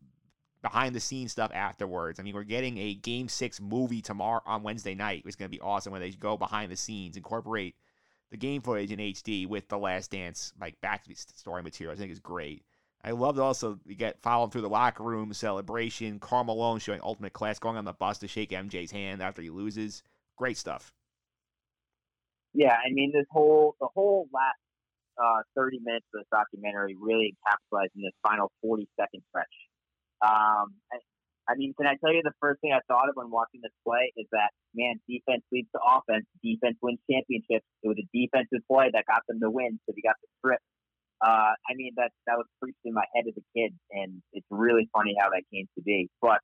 behind 0.63 0.95
the 0.95 1.01
scenes 1.01 1.33
stuff 1.33 1.51
afterwards. 1.55 2.19
I 2.19 2.23
mean, 2.23 2.35
we're 2.35 2.43
getting 2.43 2.79
a 2.79 2.95
game 2.95 3.29
six 3.29 3.61
movie 3.61 4.01
tomorrow 4.01 4.41
on 4.47 4.63
Wednesday 4.63 4.95
night. 4.95 5.23
It's 5.27 5.37
going 5.37 5.51
to 5.51 5.57
be 5.57 5.61
awesome 5.61 5.93
when 5.93 6.01
they 6.01 6.11
go 6.11 6.37
behind 6.37 6.73
the 6.73 6.77
scenes, 6.77 7.17
incorporate 7.17 7.75
the 8.31 8.39
game 8.39 8.63
footage 8.63 8.91
in 8.91 8.99
HD 8.99 9.47
with 9.47 9.69
the 9.69 9.79
Last 9.79 10.11
Dance 10.11 10.53
like 10.61 10.81
back 10.81 11.05
story 11.15 11.63
material. 11.63 11.95
I 11.95 11.99
think 11.99 12.11
is 12.11 12.19
great. 12.19 12.65
I 13.05 13.11
loved 13.11 13.39
also 13.39 13.79
we 13.87 13.95
get 13.95 14.23
following 14.23 14.51
through 14.51 14.63
the 14.63 14.69
locker 14.69 15.03
room 15.03 15.33
celebration. 15.35 16.19
Malone 16.33 16.81
showing 16.81 17.01
ultimate 17.03 17.35
class, 17.35 17.59
going 17.59 17.77
on 17.77 17.85
the 17.85 17.93
bus 17.93 18.19
to 18.19 18.29
shake 18.29 18.51
MJ's 18.51 18.91
hand 18.91 19.23
after 19.23 19.43
he 19.43 19.51
loses. 19.51 20.03
Great 20.37 20.57
stuff. 20.57 20.93
Yeah, 22.55 22.73
I 22.73 22.91
mean 22.93 23.13
this 23.13 23.27
whole 23.31 23.77
the 23.81 23.89
whole 23.95 24.29
last 24.33 24.59
uh, 25.21 25.43
30 25.57 25.81
minutes 25.83 26.07
of 26.15 26.23
this 26.23 26.31
documentary 26.31 26.97
really 27.01 27.35
encapsulates 27.35 27.95
in 27.97 28.03
this 28.03 28.17
final 28.23 28.51
40 28.63 28.89
second 28.99 29.23
stretch. 29.31 29.55
Um, 30.23 30.75
I, 30.93 30.99
I 31.49 31.55
mean, 31.57 31.75
can 31.77 31.87
I 31.87 31.97
tell 32.01 32.13
you 32.13 32.23
the 32.25 32.35
first 32.41 32.61
thing 32.61 32.73
I 32.73 32.81
thought 32.89 33.09
of 33.09 33.17
when 33.17 33.31
watching 33.31 33.61
this 33.61 33.75
play 33.85 34.13
is 34.17 34.27
that 34.33 34.51
man, 34.75 34.97
defense 35.09 35.45
leads 35.53 35.69
to 35.77 35.81
offense. 35.81 36.25
Defense 36.43 36.77
wins 36.81 37.01
championships. 37.11 37.67
It 37.83 37.89
was 37.89 38.01
a 38.01 38.09
defensive 38.17 38.65
play 38.71 38.89
that 38.93 39.05
got 39.07 39.23
them 39.29 39.41
to 39.41 39.51
win, 39.51 39.79
so 39.85 39.93
they 39.93 40.01
got 40.01 40.17
the 40.23 40.29
strip. 40.41 40.63
Uh, 41.21 41.53
I 41.57 41.73
mean, 41.77 41.93
that 41.97 42.11
that 42.27 42.37
was 42.37 42.47
preached 42.61 42.81
in 42.85 42.95
my 42.95 43.05
head 43.15 43.25
as 43.29 43.37
a 43.37 43.45
kid, 43.53 43.77
and 43.93 44.23
it's 44.33 44.47
really 44.51 44.89
funny 44.93 45.15
how 45.21 45.31
that 45.31 45.45
came 45.53 45.69
to 45.77 45.83
be. 45.83 46.09
But 46.21 46.41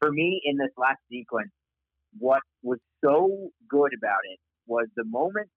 for 0.00 0.12
me, 0.12 0.40
in 0.44 0.56
this 0.56 0.72
last 0.76 1.00
sequence, 1.10 1.50
what 2.18 2.42
was 2.62 2.78
so 3.04 3.50
good 3.68 3.92
about 3.96 4.22
it 4.30 4.38
was 4.66 4.86
the 4.96 5.04
moment 5.04 5.48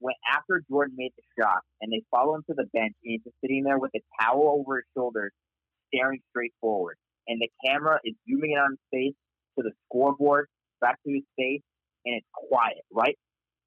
when 0.00 0.14
after 0.34 0.62
Jordan 0.68 0.96
made 0.98 1.12
the 1.16 1.42
shot 1.42 1.60
and 1.80 1.92
they 1.92 2.02
follow 2.10 2.34
him 2.34 2.42
to 2.48 2.54
the 2.54 2.66
bench 2.72 2.94
and 3.04 3.12
he's 3.12 3.22
just 3.22 3.36
sitting 3.40 3.64
there 3.64 3.78
with 3.78 3.92
a 3.94 4.00
towel 4.20 4.58
over 4.58 4.76
his 4.76 4.84
shoulders, 4.96 5.32
staring 5.88 6.20
straight 6.30 6.54
forward. 6.60 6.96
And 7.28 7.40
the 7.40 7.48
camera 7.64 8.00
is 8.04 8.14
zooming 8.28 8.52
in 8.52 8.58
on 8.58 8.70
his 8.72 8.80
face 8.90 9.14
to 9.58 9.62
the 9.62 9.72
scoreboard, 9.86 10.48
back 10.80 10.98
to 11.06 11.12
his 11.12 11.22
face, 11.38 11.62
and 12.04 12.16
it's 12.16 12.26
quiet, 12.32 12.82
right? 12.92 13.16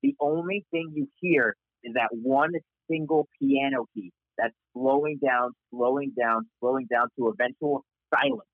The 0.01 0.15
only 0.19 0.65
thing 0.71 0.91
you 0.93 1.07
hear 1.21 1.55
is 1.83 1.93
that 1.93 2.09
one 2.11 2.51
single 2.89 3.27
piano 3.39 3.85
key 3.93 4.11
that's 4.37 4.53
slowing 4.73 5.19
down, 5.23 5.51
slowing 5.69 6.11
down, 6.19 6.49
slowing 6.59 6.87
down 6.91 7.07
to 7.17 7.29
eventual 7.29 7.85
silence, 8.13 8.49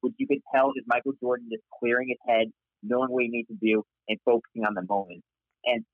which 0.00 0.14
you 0.18 0.26
can 0.26 0.40
tell 0.54 0.70
is 0.76 0.84
Michael 0.86 1.12
Jordan 1.20 1.48
just 1.50 1.64
clearing 1.80 2.08
his 2.08 2.18
head, 2.28 2.48
knowing 2.82 3.10
what 3.10 3.22
he 3.22 3.30
needs 3.30 3.48
to 3.48 3.54
do, 3.54 3.82
and 4.08 4.18
focusing 4.24 4.64
on 4.64 4.74
the 4.74 4.84
moment. 4.88 5.22
And 5.64 5.84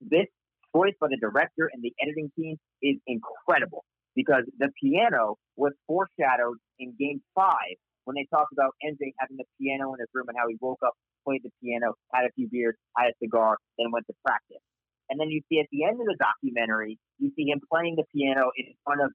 this 0.00 0.26
choice 0.74 0.94
by 1.00 1.08
the 1.08 1.18
director 1.20 1.70
and 1.72 1.82
the 1.82 1.92
editing 2.02 2.30
team 2.36 2.56
is 2.82 2.96
incredible 3.06 3.84
because 4.14 4.44
the 4.58 4.70
piano 4.82 5.36
was 5.56 5.72
foreshadowed 5.86 6.58
in 6.78 6.94
game 6.98 7.22
five 7.34 7.78
when 8.04 8.14
they 8.14 8.26
talked 8.30 8.52
about 8.52 8.76
MJ 8.84 9.16
having 9.18 9.36
the 9.36 9.48
piano 9.58 9.94
in 9.94 10.00
his 10.00 10.08
room 10.12 10.28
and 10.28 10.36
how 10.36 10.48
he 10.48 10.56
woke 10.60 10.80
up, 10.84 10.92
played 11.24 11.40
the 11.42 11.50
piano, 11.62 11.94
had 12.12 12.24
a 12.28 12.32
few 12.36 12.48
beers, 12.48 12.76
had 12.96 13.08
a 13.08 13.16
cigar, 13.22 13.56
then 13.78 13.90
went 13.90 14.06
to 14.06 14.14
practice. 14.24 14.60
And 15.08 15.20
then 15.20 15.28
you 15.28 15.40
see 15.48 15.60
at 15.60 15.68
the 15.72 15.84
end 15.84 16.00
of 16.00 16.06
the 16.06 16.16
documentary, 16.16 16.98
you 17.18 17.32
see 17.36 17.48
him 17.48 17.60
playing 17.70 17.96
the 17.96 18.04
piano 18.12 18.50
in 18.56 18.72
front 18.84 19.00
of 19.00 19.10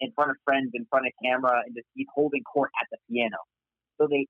in 0.00 0.12
front 0.16 0.30
of 0.30 0.36
friends, 0.44 0.72
in 0.72 0.86
front 0.88 1.04
of 1.04 1.12
camera, 1.20 1.60
and 1.64 1.76
just 1.76 1.84
he's 1.92 2.08
holding 2.14 2.40
court 2.42 2.70
at 2.80 2.88
the 2.90 2.96
piano. 3.08 3.36
So 4.00 4.08
they 4.08 4.26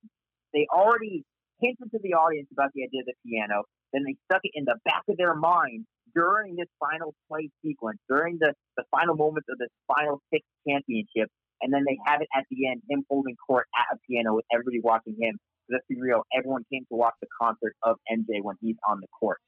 they 0.53 0.67
already 0.75 1.23
hinted 1.61 1.91
to 1.93 1.99
the 2.03 2.15
audience 2.15 2.49
about 2.51 2.71
the 2.75 2.83
idea 2.83 3.03
of 3.03 3.07
the 3.07 3.19
piano. 3.23 3.63
Then 3.93 4.03
they 4.03 4.19
stuck 4.27 4.43
it 4.43 4.51
in 4.55 4.65
the 4.65 4.75
back 4.85 5.07
of 5.09 5.17
their 5.17 5.35
mind 5.35 5.87
during 6.15 6.57
this 6.57 6.69
final 6.79 7.15
play 7.29 7.51
sequence, 7.65 7.99
during 8.09 8.39
the, 8.41 8.55
the 8.77 8.85
final 8.91 9.15
moments 9.15 9.49
of 9.51 9.59
this 9.59 9.71
final 9.87 10.21
six 10.33 10.45
championship. 10.67 11.29
And 11.63 11.73
then 11.73 11.85
they 11.87 11.99
have 12.07 12.21
it 12.21 12.29
at 12.37 12.45
the 12.51 12.69
end, 12.69 12.83
him 12.91 13.05
holding 13.09 13.37
court 13.37 13.67
at 13.79 13.97
a 13.97 13.99
piano 14.09 14.35
with 14.35 14.45
everybody 14.53 14.81
watching 14.81 15.17
him. 15.19 15.39
Let's 15.71 15.85
be 15.89 15.97
real, 15.99 16.23
everyone 16.37 16.65
came 16.71 16.83
to 16.91 16.97
watch 16.97 17.15
the 17.23 17.29
concert 17.41 17.75
of 17.83 17.97
MJ 18.11 18.43
when 18.43 18.57
he's 18.61 18.77
on 18.89 19.01
the 19.01 19.07
court. 19.19 19.39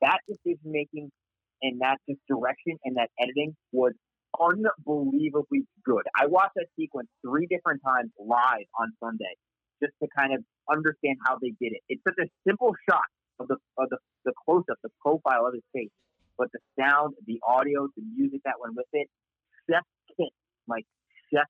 That 0.00 0.18
decision 0.26 0.58
making 0.64 1.10
and 1.62 1.80
that 1.80 1.98
just 2.08 2.20
direction 2.28 2.76
and 2.84 2.96
that 2.96 3.10
editing 3.20 3.54
was 3.70 3.92
unbelievably 4.38 5.64
good. 5.84 6.02
I 6.18 6.26
watched 6.26 6.54
that 6.56 6.66
sequence 6.78 7.08
three 7.24 7.46
different 7.46 7.82
times 7.86 8.10
live 8.18 8.66
on 8.80 8.92
Sunday 9.02 9.36
just 9.82 9.92
to 10.02 10.08
kind 10.16 10.34
of 10.34 10.42
understand 10.70 11.16
how 11.26 11.36
they 11.40 11.52
did 11.60 11.72
it. 11.72 11.80
It's 11.88 12.02
such 12.06 12.18
a 12.20 12.28
simple 12.46 12.72
shot 12.88 13.04
of 13.38 13.48
the 13.48 13.56
of 13.78 13.88
the, 13.90 13.98
the 14.24 14.32
close 14.44 14.64
up, 14.70 14.78
the 14.82 14.90
profile 15.00 15.46
of 15.46 15.54
his 15.54 15.62
face, 15.74 15.90
but 16.40 16.48
the 16.52 16.58
sound, 16.80 17.14
the 17.26 17.38
audio, 17.46 17.86
the 17.94 18.02
music 18.16 18.40
that 18.46 18.54
went 18.58 18.74
with 18.74 18.86
it, 18.94 19.08
chef 19.68 19.84
kiss, 20.16 20.30
like 20.66 20.86
chef 21.30 21.46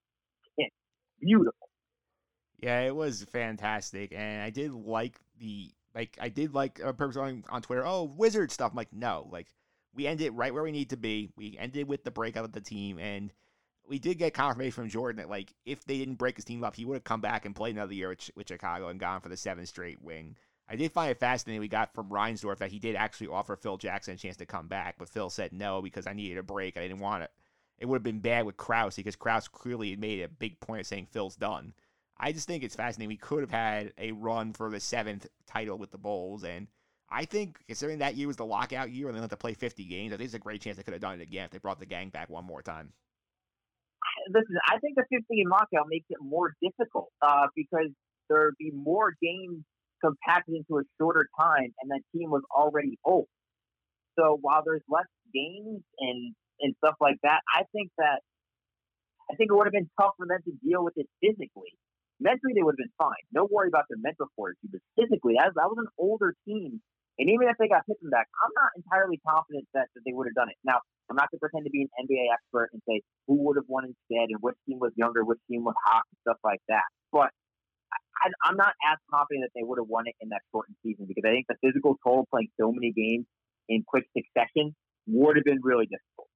kiss, 0.58 0.68
beautiful. 1.20 1.68
Yeah, 2.58 2.80
it 2.80 2.94
was 2.94 3.24
fantastic, 3.32 4.12
and 4.12 4.42
I 4.42 4.50
did 4.50 4.72
like 4.72 5.20
the 5.38 5.70
like 5.94 6.18
I 6.20 6.28
did 6.28 6.54
like 6.54 6.80
uh, 6.84 6.88
a 6.88 6.92
person 6.92 7.22
on, 7.22 7.44
on 7.48 7.62
Twitter. 7.62 7.86
Oh, 7.86 8.02
wizard 8.16 8.50
stuff. 8.50 8.72
I'm 8.72 8.76
like, 8.76 8.92
no, 8.92 9.28
like 9.30 9.46
we 9.94 10.08
ended 10.08 10.32
right 10.34 10.52
where 10.52 10.64
we 10.64 10.72
need 10.72 10.90
to 10.90 10.96
be. 10.96 11.30
We 11.36 11.56
ended 11.56 11.86
with 11.86 12.02
the 12.02 12.10
breakout 12.10 12.44
of 12.44 12.52
the 12.52 12.60
team, 12.60 12.98
and 12.98 13.32
we 13.88 14.00
did 14.00 14.18
get 14.18 14.34
confirmation 14.34 14.72
from 14.72 14.88
Jordan 14.88 15.18
that 15.18 15.30
like 15.30 15.54
if 15.64 15.84
they 15.84 15.98
didn't 15.98 16.16
break 16.16 16.34
his 16.34 16.44
team 16.44 16.64
up, 16.64 16.74
he 16.74 16.84
would 16.84 16.94
have 16.94 17.04
come 17.04 17.20
back 17.20 17.46
and 17.46 17.54
played 17.54 17.76
another 17.76 17.94
year 17.94 18.08
with, 18.08 18.28
with 18.34 18.48
Chicago 18.48 18.88
and 18.88 18.98
gone 18.98 19.20
for 19.20 19.28
the 19.28 19.36
seventh 19.36 19.68
straight 19.68 20.02
wing. 20.02 20.36
I 20.70 20.76
did 20.76 20.92
find 20.92 21.10
it 21.10 21.18
fascinating 21.18 21.60
we 21.60 21.66
got 21.66 21.92
from 21.92 22.08
Reinsdorf 22.08 22.58
that 22.58 22.70
he 22.70 22.78
did 22.78 22.94
actually 22.94 23.26
offer 23.26 23.56
Phil 23.56 23.76
Jackson 23.76 24.14
a 24.14 24.16
chance 24.16 24.36
to 24.36 24.46
come 24.46 24.68
back, 24.68 24.94
but 24.98 25.08
Phil 25.08 25.28
said 25.28 25.52
no 25.52 25.82
because 25.82 26.06
I 26.06 26.12
needed 26.12 26.38
a 26.38 26.44
break. 26.44 26.76
I 26.76 26.82
didn't 26.82 27.00
want 27.00 27.24
it. 27.24 27.32
It 27.78 27.86
would 27.86 27.96
have 27.96 28.02
been 28.04 28.20
bad 28.20 28.46
with 28.46 28.56
Krause 28.56 28.94
because 28.94 29.16
Krause 29.16 29.48
clearly 29.48 29.96
made 29.96 30.22
a 30.22 30.28
big 30.28 30.60
point 30.60 30.80
of 30.80 30.86
saying 30.86 31.08
Phil's 31.10 31.34
done. 31.34 31.72
I 32.16 32.30
just 32.30 32.46
think 32.46 32.62
it's 32.62 32.76
fascinating. 32.76 33.08
We 33.08 33.16
could 33.16 33.40
have 33.40 33.50
had 33.50 33.92
a 33.98 34.12
run 34.12 34.52
for 34.52 34.70
the 34.70 34.78
seventh 34.78 35.26
title 35.46 35.76
with 35.76 35.90
the 35.90 35.98
Bulls, 35.98 36.44
and 36.44 36.68
I 37.10 37.24
think 37.24 37.58
considering 37.66 37.98
that 37.98 38.14
year 38.14 38.28
was 38.28 38.36
the 38.36 38.46
lockout 38.46 38.92
year 38.92 39.08
and 39.08 39.16
they 39.16 39.20
had 39.20 39.30
to 39.30 39.36
play 39.36 39.54
50 39.54 39.84
games, 39.86 40.12
I 40.12 40.18
think 40.18 40.30
there's 40.30 40.34
a 40.34 40.38
great 40.38 40.60
chance 40.60 40.76
they 40.76 40.84
could 40.84 40.92
have 40.92 41.00
done 41.00 41.18
it 41.18 41.22
again 41.22 41.46
if 41.46 41.50
they 41.50 41.58
brought 41.58 41.80
the 41.80 41.86
gang 41.86 42.10
back 42.10 42.30
one 42.30 42.44
more 42.44 42.62
time. 42.62 42.92
Listen, 44.28 44.56
I 44.68 44.78
think 44.78 44.94
the 44.94 45.04
50 45.10 45.24
game 45.34 45.50
lockout 45.50 45.86
makes 45.88 46.06
it 46.10 46.18
more 46.20 46.54
difficult 46.62 47.08
uh, 47.22 47.48
because 47.56 47.88
there'd 48.28 48.54
be 48.58 48.70
more 48.70 49.16
games 49.20 49.64
compacted 50.04 50.56
into 50.56 50.80
a 50.80 50.84
shorter 50.98 51.28
time, 51.38 51.72
and 51.80 51.90
that 51.90 52.00
team 52.14 52.30
was 52.30 52.42
already 52.50 52.98
old. 53.04 53.26
So 54.18 54.38
while 54.40 54.62
there's 54.64 54.84
less 54.88 55.08
games 55.32 55.82
and 55.98 56.34
and 56.60 56.74
stuff 56.84 56.96
like 57.00 57.16
that, 57.22 57.40
I 57.56 57.64
think 57.72 57.90
that 57.98 58.20
I 59.30 59.36
think 59.36 59.50
it 59.50 59.54
would 59.54 59.66
have 59.66 59.76
been 59.76 59.90
tough 60.00 60.12
for 60.18 60.26
them 60.26 60.40
to 60.44 60.52
deal 60.66 60.84
with 60.84 60.94
it 60.96 61.06
physically. 61.22 61.72
Mentally, 62.20 62.52
they 62.52 62.62
would 62.62 62.76
have 62.76 62.84
been 62.84 62.98
fine. 62.98 63.24
No 63.32 63.48
worry 63.48 63.68
about 63.68 63.88
their 63.88 63.96
mental 64.02 64.26
fortitude. 64.36 64.76
But 64.76 64.84
physically, 64.98 65.40
as 65.40 65.54
that 65.56 65.70
was 65.70 65.78
an 65.80 65.88
older 65.96 66.34
team, 66.44 66.82
and 67.16 67.28
even 67.28 67.48
if 67.48 67.56
they 67.56 67.68
got 67.68 67.86
Pippen 67.86 68.10
back, 68.10 68.28
I'm 68.44 68.52
not 68.56 68.72
entirely 68.76 69.20
confident 69.24 69.64
that, 69.72 69.88
that 69.94 70.02
they 70.04 70.12
would 70.12 70.26
have 70.28 70.36
done 70.36 70.48
it. 70.48 70.56
Now, 70.64 70.84
I'm 71.08 71.16
not 71.16 71.30
going 71.30 71.40
to 71.40 71.44
pretend 71.48 71.64
to 71.64 71.72
be 71.72 71.84
an 71.84 71.92
NBA 72.00 72.32
expert 72.32 72.70
and 72.72 72.82
say 72.88 73.00
who 73.26 73.40
would 73.44 73.56
have 73.56 73.68
won 73.68 73.88
instead 73.88 74.28
and 74.28 74.40
which 74.40 74.56
team 74.68 74.78
was 74.80 74.92
younger, 74.96 75.24
which 75.24 75.40
team 75.50 75.64
was 75.64 75.74
hot, 75.84 76.04
and 76.08 76.18
stuff 76.24 76.40
like 76.44 76.60
that. 76.68 76.84
But 77.12 77.30
I, 77.92 78.28
I'm 78.44 78.56
not 78.56 78.74
as 78.92 78.98
confident 79.10 79.44
that 79.44 79.58
they 79.58 79.64
would 79.64 79.78
have 79.78 79.88
won 79.88 80.06
it 80.06 80.14
in 80.20 80.28
that 80.30 80.42
shortened 80.52 80.76
season 80.82 81.06
because 81.06 81.24
I 81.26 81.30
think 81.30 81.46
the 81.48 81.56
physical 81.62 81.96
toll 82.04 82.26
playing 82.30 82.48
so 82.60 82.72
many 82.72 82.92
games 82.92 83.26
in 83.68 83.82
quick 83.86 84.04
succession 84.16 84.74
would 85.06 85.36
have 85.36 85.44
been 85.44 85.60
really 85.62 85.86
difficult. 85.86 86.28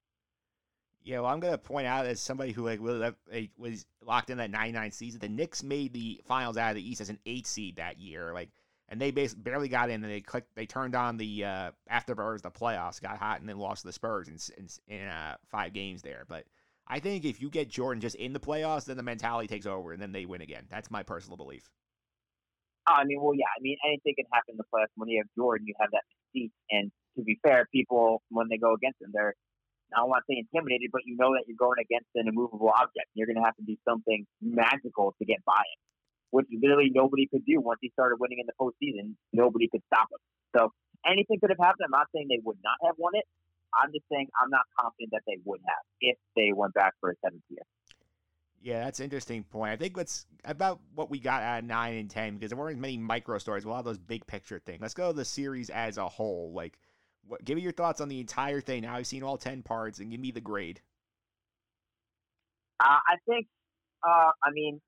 Yeah, 1.05 1.21
well, 1.21 1.31
I'm 1.31 1.41
gonna 1.41 1.59
point 1.59 1.87
out 1.87 2.07
as 2.07 2.19
somebody 2.19 2.53
who 2.53 2.65
like 2.65 2.79
really 2.81 2.99
like, 3.31 3.51
was 3.59 3.85
locked 4.03 4.31
in 4.31 4.39
that 4.39 4.51
'99 4.51 4.91
season, 4.91 5.21
the 5.21 5.29
Knicks 5.29 5.63
made 5.63 5.93
the 5.93 6.23
finals 6.25 6.57
out 6.57 6.71
of 6.71 6.77
the 6.77 6.89
East 6.89 7.03
as 7.03 7.11
an 7.11 7.19
eight 7.27 7.47
seed 7.47 7.77
that 7.77 8.01
year, 8.01 8.33
like, 8.33 8.49
and 8.89 8.99
they 8.99 9.11
basically 9.11 9.43
barely 9.43 9.69
got 9.69 9.91
in. 9.91 10.03
And 10.03 10.11
they 10.11 10.23
clicked, 10.23 10.55
they 10.55 10.65
turned 10.65 10.95
on 10.95 11.19
the 11.19 11.45
uh, 11.45 11.71
afterburners, 11.93 12.41
the 12.41 12.51
playoffs, 12.51 13.03
got 13.03 13.19
hot, 13.19 13.41
and 13.41 13.49
then 13.49 13.59
lost 13.59 13.83
to 13.83 13.89
the 13.89 13.93
Spurs 13.93 14.29
in 14.29 14.39
in, 14.57 14.69
in 14.89 15.07
uh, 15.07 15.37
five 15.51 15.75
games 15.75 16.01
there. 16.01 16.25
But 16.27 16.47
I 16.87 17.01
think 17.01 17.25
if 17.25 17.41
you 17.41 17.49
get 17.49 17.69
Jordan 17.69 18.01
just 18.01 18.17
in 18.17 18.33
the 18.33 18.41
playoffs, 18.41 18.85
then 18.85 18.97
the 18.97 19.03
mentality 19.03 19.49
takes 19.49 19.67
over, 19.67 19.93
and 19.93 20.03
then 20.03 20.13
they 20.13 20.27
win 20.27 20.43
again. 20.43 20.65
That's 20.69 20.91
my 20.91 21.03
personal 21.03 21.37
belief. 21.37 21.71
I 22.87 23.05
mean, 23.05 23.21
well, 23.23 23.35
yeah. 23.35 23.49
I 23.49 23.61
mean, 23.63 23.79
anything 23.87 24.15
can 24.17 24.27
happen 24.33 24.53
in 24.53 24.57
the 24.59 24.69
playoffs. 24.69 24.93
When 24.97 25.09
you 25.09 25.19
have 25.21 25.29
Jordan, 25.37 25.67
you 25.67 25.75
have 25.81 25.91
that 25.93 26.05
mystique. 26.13 26.53
And 26.71 26.93
to 27.17 27.23
be 27.23 27.39
fair, 27.43 27.67
people 27.73 28.23
when 28.29 28.49
they 28.51 28.59
go 28.59 28.75
against 28.75 29.01
him, 29.01 29.11
they're 29.13 29.35
I 29.93 30.01
don't 30.01 30.09
want 30.09 30.25
to 30.27 30.33
say 30.33 30.43
intimidated, 30.43 30.91
but 30.93 31.03
you 31.07 31.17
know 31.17 31.33
that 31.33 31.45
you're 31.47 31.61
going 31.61 31.79
against 31.79 32.11
an 32.17 32.27
immovable 32.27 32.73
object. 32.75 33.07
You're 33.15 33.27
going 33.31 33.39
to 33.39 33.47
have 33.47 33.57
to 33.57 33.65
do 33.65 33.77
something 33.87 34.27
magical 34.43 35.15
to 35.19 35.25
get 35.25 35.45
by 35.45 35.61
it, 35.61 35.79
which 36.31 36.47
literally 36.51 36.91
nobody 36.93 37.29
could 37.31 37.47
do 37.47 37.61
once 37.61 37.79
he 37.81 37.91
started 37.95 38.17
winning 38.19 38.43
in 38.43 38.49
the 38.49 38.57
postseason. 38.59 39.15
Nobody 39.33 39.69
could 39.69 39.83
stop 39.87 40.09
him. 40.11 40.19
So 40.57 40.73
anything 41.07 41.39
could 41.39 41.51
have 41.51 41.63
happened. 41.63 41.87
I'm 41.87 41.95
not 41.95 42.09
saying 42.15 42.27
they 42.29 42.43
would 42.43 42.59
not 42.65 42.79
have 42.85 42.97
won 42.99 43.15
it. 43.15 43.25
I'm 43.83 43.91
just 43.93 44.05
saying 44.11 44.29
I'm 44.41 44.51
not 44.51 44.63
confident 44.79 45.11
that 45.13 45.23
they 45.27 45.39
would 45.45 45.61
have 45.67 45.85
if 46.01 46.17
they 46.37 46.53
went 46.55 46.75
back 46.75 46.95
for 47.01 47.11
a 47.11 47.15
seventh 47.25 47.43
year. 47.49 47.63
Yeah, 48.63 48.85
that's 48.85 48.99
an 48.99 49.05
interesting 49.05 49.45
point. 49.45 49.73
I 49.73 49.77
think 49.77 49.97
let's 49.97 50.27
about 50.45 50.81
what 50.95 51.11
we 51.11 51.19
got 51.19 51.43
out 51.43 51.59
of 51.59 51.65
nine 51.67 51.97
and 51.97 52.09
ten 52.09 52.35
because 52.35 52.51
there 52.51 52.59
weren't 52.59 52.77
as 52.77 52.81
many 52.81 52.97
micro 52.97 53.37
stories. 53.39 53.65
A 53.65 53.69
lot 53.69 53.81
of 53.81 53.85
those 53.85 53.99
big 53.99 54.27
picture 54.27 54.59
things. 54.59 54.81
Let's 54.81 54.95
go 54.95 55.09
to 55.09 55.17
the 55.17 55.25
series 55.25 55.69
as 55.69 55.99
a 55.99 56.09
whole. 56.09 56.53
Like, 56.55 56.79
what, 57.27 57.45
give 57.45 57.57
me 57.57 57.63
your 57.63 57.73
thoughts 57.73 58.01
on 58.01 58.09
the 58.09 58.21
entire 58.21 58.63
thing. 58.63 58.83
Now 58.83 58.97
I've 58.97 59.07
seen 59.07 59.23
all 59.23 59.37
ten 59.37 59.63
parts, 59.63 59.99
and 59.99 60.11
give 60.11 60.21
me 60.21 60.31
the 60.31 60.41
grade. 60.41 60.81
Uh, 62.81 62.87
I 63.07 63.17
think, 63.29 63.47
uh, 64.03 64.31
I 64.43 64.51
mean, 64.53 64.81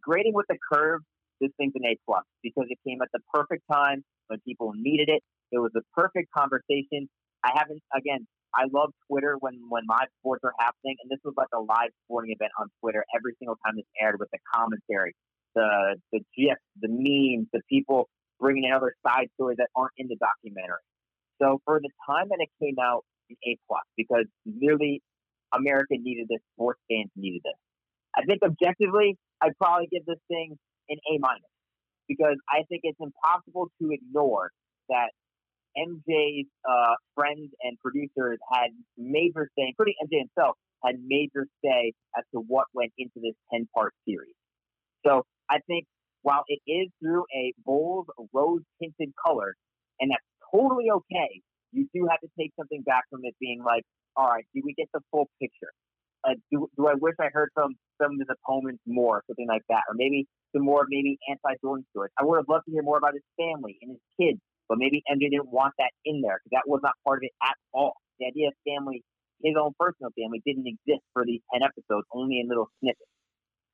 grading 0.00 0.34
with 0.34 0.46
the 0.48 0.56
curve, 0.72 1.00
this 1.40 1.50
thing's 1.56 1.72
an 1.74 1.84
A 1.84 1.98
plus 2.06 2.22
because 2.42 2.66
it 2.68 2.78
came 2.86 3.02
at 3.02 3.08
the 3.12 3.20
perfect 3.34 3.64
time 3.70 4.04
when 4.28 4.38
people 4.46 4.72
needed 4.76 5.08
it. 5.08 5.22
It 5.50 5.58
was 5.58 5.72
the 5.74 5.82
perfect 5.92 6.30
conversation. 6.32 7.08
I 7.44 7.50
haven't, 7.54 7.82
again, 7.96 8.26
I 8.54 8.64
love 8.72 8.90
Twitter 9.08 9.36
when 9.40 9.54
when 9.68 9.84
live 9.88 10.08
sports 10.18 10.42
are 10.44 10.52
happening, 10.58 10.96
and 11.02 11.10
this 11.10 11.20
was 11.24 11.34
like 11.36 11.48
a 11.54 11.60
live 11.60 11.90
sporting 12.04 12.32
event 12.32 12.50
on 12.58 12.68
Twitter 12.80 13.04
every 13.14 13.34
single 13.38 13.56
time 13.64 13.76
this 13.76 13.86
aired 14.00 14.18
with 14.18 14.28
the 14.32 14.38
commentary, 14.52 15.14
the 15.54 15.96
the 16.12 16.20
gifs, 16.36 16.60
the 16.80 16.88
memes, 16.90 17.46
the 17.52 17.60
people 17.68 18.08
bringing 18.40 18.64
in 18.64 18.72
other 18.72 18.94
side 19.06 19.28
stories 19.34 19.58
that 19.58 19.68
aren't 19.76 19.92
in 19.98 20.08
the 20.08 20.16
documentary. 20.16 20.82
So 21.40 21.60
for 21.64 21.80
the 21.80 21.90
time 22.06 22.28
that 22.30 22.38
it 22.40 22.50
came 22.62 22.76
out, 22.82 23.04
an 23.28 23.36
A 23.46 23.56
plus 23.68 23.82
because 23.96 24.26
nearly 24.44 25.02
America 25.54 25.94
needed 25.98 26.26
this, 26.28 26.40
sports 26.54 26.80
fans 26.90 27.10
needed 27.16 27.42
this. 27.44 27.58
I 28.16 28.24
think 28.24 28.42
objectively, 28.42 29.16
I'd 29.40 29.56
probably 29.58 29.86
give 29.90 30.04
this 30.06 30.18
thing 30.28 30.58
an 30.88 30.98
A 31.12 31.18
minus 31.18 31.42
because 32.08 32.36
I 32.48 32.64
think 32.68 32.82
it's 32.82 32.98
impossible 32.98 33.70
to 33.80 33.90
ignore 33.92 34.50
that 34.88 35.10
MJ's 35.76 36.46
uh, 36.68 36.94
friends 37.14 37.50
and 37.62 37.78
producers 37.80 38.38
had 38.52 38.70
major 38.96 39.48
say, 39.56 39.68
including 39.68 39.94
MJ 40.04 40.18
himself, 40.18 40.56
had 40.84 40.96
major 41.04 41.46
say 41.64 41.92
as 42.16 42.24
to 42.34 42.40
what 42.46 42.66
went 42.74 42.92
into 42.98 43.20
this 43.22 43.34
10 43.52 43.68
part 43.74 43.92
series. 44.06 44.34
So 45.06 45.24
I 45.50 45.58
think 45.66 45.86
while 46.22 46.44
it 46.48 46.60
is 46.70 46.88
through 47.00 47.24
a 47.34 47.52
bold 47.64 48.08
rose 48.32 48.62
tinted 48.80 49.12
color, 49.26 49.54
and 50.00 50.10
that's 50.10 50.24
totally 50.52 50.86
okay, 50.90 51.40
you 51.72 51.86
do 51.94 52.06
have 52.10 52.20
to 52.20 52.28
take 52.38 52.52
something 52.58 52.82
back 52.82 53.04
from 53.10 53.20
it 53.24 53.34
being 53.40 53.62
like, 53.64 53.84
all 54.16 54.28
right, 54.28 54.44
do 54.54 54.62
we 54.64 54.74
get 54.74 54.88
the 54.92 55.00
full 55.10 55.28
picture? 55.40 55.72
Uh, 56.24 56.34
do, 56.50 56.68
do 56.76 56.86
I 56.86 56.94
wish 57.00 57.14
I 57.20 57.28
heard 57.32 57.48
from 57.54 57.76
some 58.00 58.12
of 58.12 58.18
his 58.18 58.28
opponents 58.28 58.82
more, 58.86 59.22
something 59.26 59.46
like 59.48 59.62
that, 59.68 59.82
or 59.88 59.94
maybe 59.94 60.26
some 60.54 60.64
more 60.64 60.84
maybe 60.88 61.18
anti-Jordan 61.30 61.86
stories. 61.90 62.12
I 62.18 62.24
would 62.24 62.36
have 62.36 62.48
loved 62.48 62.66
to 62.66 62.72
hear 62.72 62.82
more 62.82 62.98
about 62.98 63.14
his 63.14 63.22
family 63.38 63.78
and 63.80 63.92
his 63.92 64.02
kids, 64.20 64.40
but 64.70 64.78
maybe 64.78 65.02
MJ 65.10 65.26
didn't 65.34 65.50
want 65.50 65.74
that 65.82 65.90
in 66.06 66.22
there 66.22 66.38
because 66.38 66.54
that 66.54 66.70
was 66.70 66.78
not 66.86 66.94
part 67.02 67.18
of 67.18 67.26
it 67.26 67.34
at 67.42 67.58
all. 67.74 67.98
The 68.22 68.30
idea 68.30 68.48
of 68.48 68.54
family, 68.62 69.02
his 69.42 69.58
own 69.58 69.74
personal 69.74 70.14
family, 70.14 70.38
didn't 70.46 70.70
exist 70.70 71.02
for 71.12 71.26
these 71.26 71.42
ten 71.50 71.66
episodes, 71.66 72.06
only 72.14 72.38
in 72.38 72.46
little 72.46 72.70
snippets. 72.78 73.10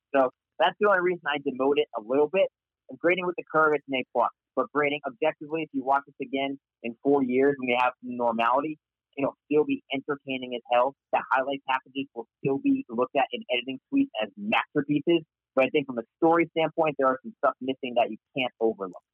So 0.09 0.33
that's 0.57 0.73
the 0.81 0.89
only 0.89 1.05
reason 1.05 1.21
I 1.29 1.37
demote 1.37 1.77
it 1.77 1.85
a 1.93 2.01
little 2.01 2.27
bit. 2.27 2.49
And 2.89 2.97
grading 2.97 3.29
with 3.29 3.37
the 3.37 3.45
curve, 3.45 3.77
it's 3.77 3.85
an 3.85 4.01
A 4.01 4.03
plus. 4.09 4.33
But 4.57 4.73
grading 4.73 5.05
objectively, 5.05 5.61
if 5.61 5.69
you 5.71 5.85
watch 5.85 6.01
this 6.09 6.17
again 6.17 6.57
in 6.81 6.97
four 7.03 7.21
years 7.21 7.53
when 7.61 7.69
we 7.69 7.77
have 7.77 7.93
some 8.01 8.17
normality, 8.17 8.79
it'll 9.21 9.37
still 9.45 9.69
be 9.69 9.83
entertaining 9.93 10.57
as 10.57 10.65
hell. 10.73 10.97
The 11.13 11.21
highlight 11.29 11.61
packages 11.69 12.09
will 12.17 12.25
still 12.41 12.57
be 12.57 12.85
looked 12.89 13.15
at 13.15 13.29
in 13.31 13.45
editing 13.53 13.77
suites 13.89 14.09
as 14.17 14.29
masterpieces. 14.33 15.21
But 15.53 15.65
I 15.65 15.69
think 15.69 15.85
from 15.85 15.99
a 15.99 16.07
story 16.17 16.49
standpoint, 16.57 16.95
there 16.97 17.07
are 17.07 17.19
some 17.21 17.33
stuff 17.37 17.53
missing 17.61 17.93
that 18.01 18.09
you 18.09 18.17
can't 18.33 18.53
overlook. 18.59 19.05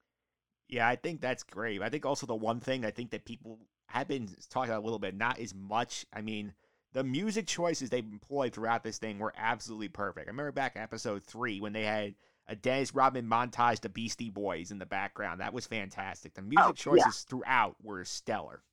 Yeah, 0.69 0.87
I 0.87 0.95
think 0.95 1.21
that's 1.21 1.43
great. 1.43 1.81
I 1.81 1.89
think 1.89 2.05
also 2.05 2.25
the 2.25 2.35
one 2.35 2.59
thing 2.59 2.85
I 2.85 2.91
think 2.91 3.11
that 3.11 3.25
people 3.25 3.59
have 3.87 4.07
been 4.07 4.27
talking 4.49 4.71
about 4.71 4.81
a 4.81 4.85
little 4.85 4.99
bit, 4.99 5.15
not 5.15 5.39
as 5.39 5.53
much. 5.53 6.05
I 6.13 6.21
mean, 6.21 6.53
the 6.93 7.03
music 7.03 7.47
choices 7.47 7.89
they 7.89 7.99
employed 7.99 8.53
throughout 8.53 8.83
this 8.83 8.97
thing 8.97 9.19
were 9.19 9.33
absolutely 9.37 9.89
perfect. 9.89 10.27
I 10.27 10.31
remember 10.31 10.51
back 10.51 10.75
in 10.75 10.81
episode 10.81 11.23
three 11.23 11.59
when 11.59 11.73
they 11.73 11.83
had 11.83 12.15
a 12.47 12.55
Dennis 12.55 12.93
Rodman 12.93 13.27
montage 13.27 13.79
to 13.81 13.89
Beastie 13.89 14.29
Boys 14.29 14.71
in 14.71 14.79
the 14.79 14.85
background. 14.85 15.41
That 15.41 15.53
was 15.53 15.67
fantastic. 15.67 16.33
The 16.33 16.41
music 16.41 16.65
Oh, 16.69 16.73
choices 16.73 17.05
yeah. 17.05 17.29
throughout 17.29 17.75
were 17.81 18.03
stellar. 18.03 18.63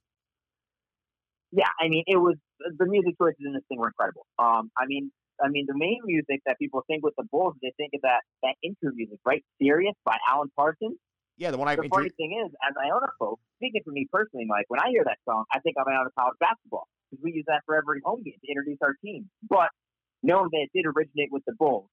Yeah, 1.53 1.68
I 1.80 1.88
mean, 1.88 2.05
it 2.07 2.16
was 2.16 2.36
the 2.78 2.86
music 2.86 3.14
choices 3.18 3.41
in 3.45 3.53
this 3.53 3.62
thing 3.68 3.78
were 3.78 3.88
incredible. 3.88 4.26
Um, 4.38 4.70
I 4.78 4.86
mean, 4.86 5.11
I 5.43 5.49
mean, 5.49 5.66
the 5.66 5.76
main 5.76 5.99
music 6.05 6.43
that 6.47 6.59
people 6.59 6.84
think 6.86 7.03
with 7.03 7.14
the 7.16 7.24
Bulls, 7.30 7.55
they 7.62 7.72
think 7.76 7.91
of 7.95 8.03
that 8.03 8.20
that 8.43 8.55
intro 8.62 8.93
music, 8.95 9.18
right? 9.24 9.45
"Sirius" 9.61 9.95
by 10.05 10.16
Alan 10.28 10.51
Parsons. 10.55 10.97
Yeah, 11.41 11.51
the 11.51 11.57
one 11.57 11.72
I 11.72 11.74
The 11.74 11.88
funny 11.88 12.12
thing 12.20 12.36
is, 12.36 12.53
as 12.61 12.76
Iona 12.76 13.09
folks, 13.16 13.41
speaking 13.57 13.80
for 13.80 13.97
me 13.97 14.05
personally, 14.12 14.45
Mike, 14.45 14.68
when 14.68 14.76
I 14.78 14.93
hear 14.93 15.09
that 15.09 15.16
song, 15.24 15.49
I 15.49 15.59
think 15.64 15.80
I'm 15.80 15.88
out 15.88 16.05
of 16.05 16.12
Iona 16.12 16.36
college 16.36 16.36
basketball. 16.36 16.84
because 17.09 17.24
we 17.24 17.32
use 17.32 17.49
that 17.49 17.64
for 17.64 17.80
every 17.80 18.05
home 18.05 18.20
game 18.20 18.36
to 18.36 18.47
introduce 18.47 18.76
our 18.84 18.93
team. 19.01 19.24
But 19.49 19.72
knowing 20.22 20.53
that 20.53 20.68
it 20.68 20.70
did 20.76 20.84
originate 20.84 21.32
with 21.32 21.41
the 21.49 21.57
Bulls, 21.57 21.88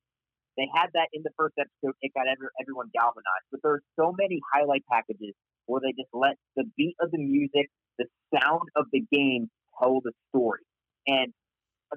they 0.59 0.67
had 0.75 0.91
that 0.99 1.07
in 1.13 1.23
the 1.23 1.31
first 1.39 1.55
episode. 1.55 1.95
It 2.03 2.11
got 2.11 2.27
every, 2.27 2.51
everyone 2.59 2.91
galvanized. 2.91 3.47
But 3.47 3.63
there's 3.63 3.87
so 3.95 4.11
many 4.11 4.43
highlight 4.51 4.83
packages 4.91 5.31
where 5.65 5.79
they 5.79 5.95
just 5.95 6.11
let 6.11 6.35
the 6.59 6.67
beat 6.75 6.99
of 6.99 7.11
the 7.15 7.23
music, 7.23 7.71
the 7.95 8.11
sound 8.35 8.67
of 8.75 8.91
the 8.91 8.99
game 9.15 9.47
tell 9.79 10.03
the 10.03 10.11
story. 10.27 10.67
And 11.07 11.31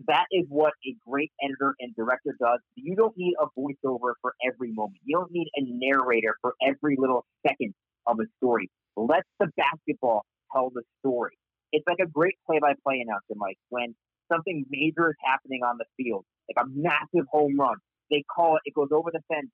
that 0.06 0.26
is 0.32 0.46
what 0.48 0.72
a 0.86 0.94
great 1.08 1.32
editor 1.42 1.74
and 1.80 1.94
director 1.96 2.36
does. 2.38 2.60
You 2.74 2.94
don't 2.96 3.16
need 3.16 3.34
a 3.40 3.46
voiceover 3.58 4.12
for 4.22 4.34
every 4.46 4.72
moment. 4.72 5.00
You 5.04 5.18
don't 5.18 5.32
need 5.32 5.48
a 5.56 5.62
narrator 5.66 6.36
for 6.40 6.54
every 6.62 6.96
little 6.98 7.24
second 7.46 7.74
of 8.06 8.18
a 8.20 8.24
story. 8.38 8.70
Let 8.96 9.24
the 9.38 9.48
basketball 9.56 10.24
tell 10.52 10.70
the 10.70 10.82
story. 11.00 11.38
It's 11.72 11.84
like 11.86 11.98
a 12.02 12.06
great 12.06 12.36
play-by-play 12.46 13.04
announcer, 13.06 13.34
Mike, 13.36 13.58
when 13.68 13.94
something 14.30 14.64
major 14.70 15.10
is 15.10 15.16
happening 15.24 15.62
on 15.62 15.78
the 15.78 15.84
field, 15.96 16.24
like 16.48 16.64
a 16.64 16.68
massive 16.68 17.26
home 17.30 17.58
run. 17.58 17.76
They 18.10 18.24
call 18.34 18.56
it, 18.56 18.62
it 18.64 18.74
goes 18.74 18.88
over 18.92 19.10
the 19.12 19.22
fence. 19.32 19.50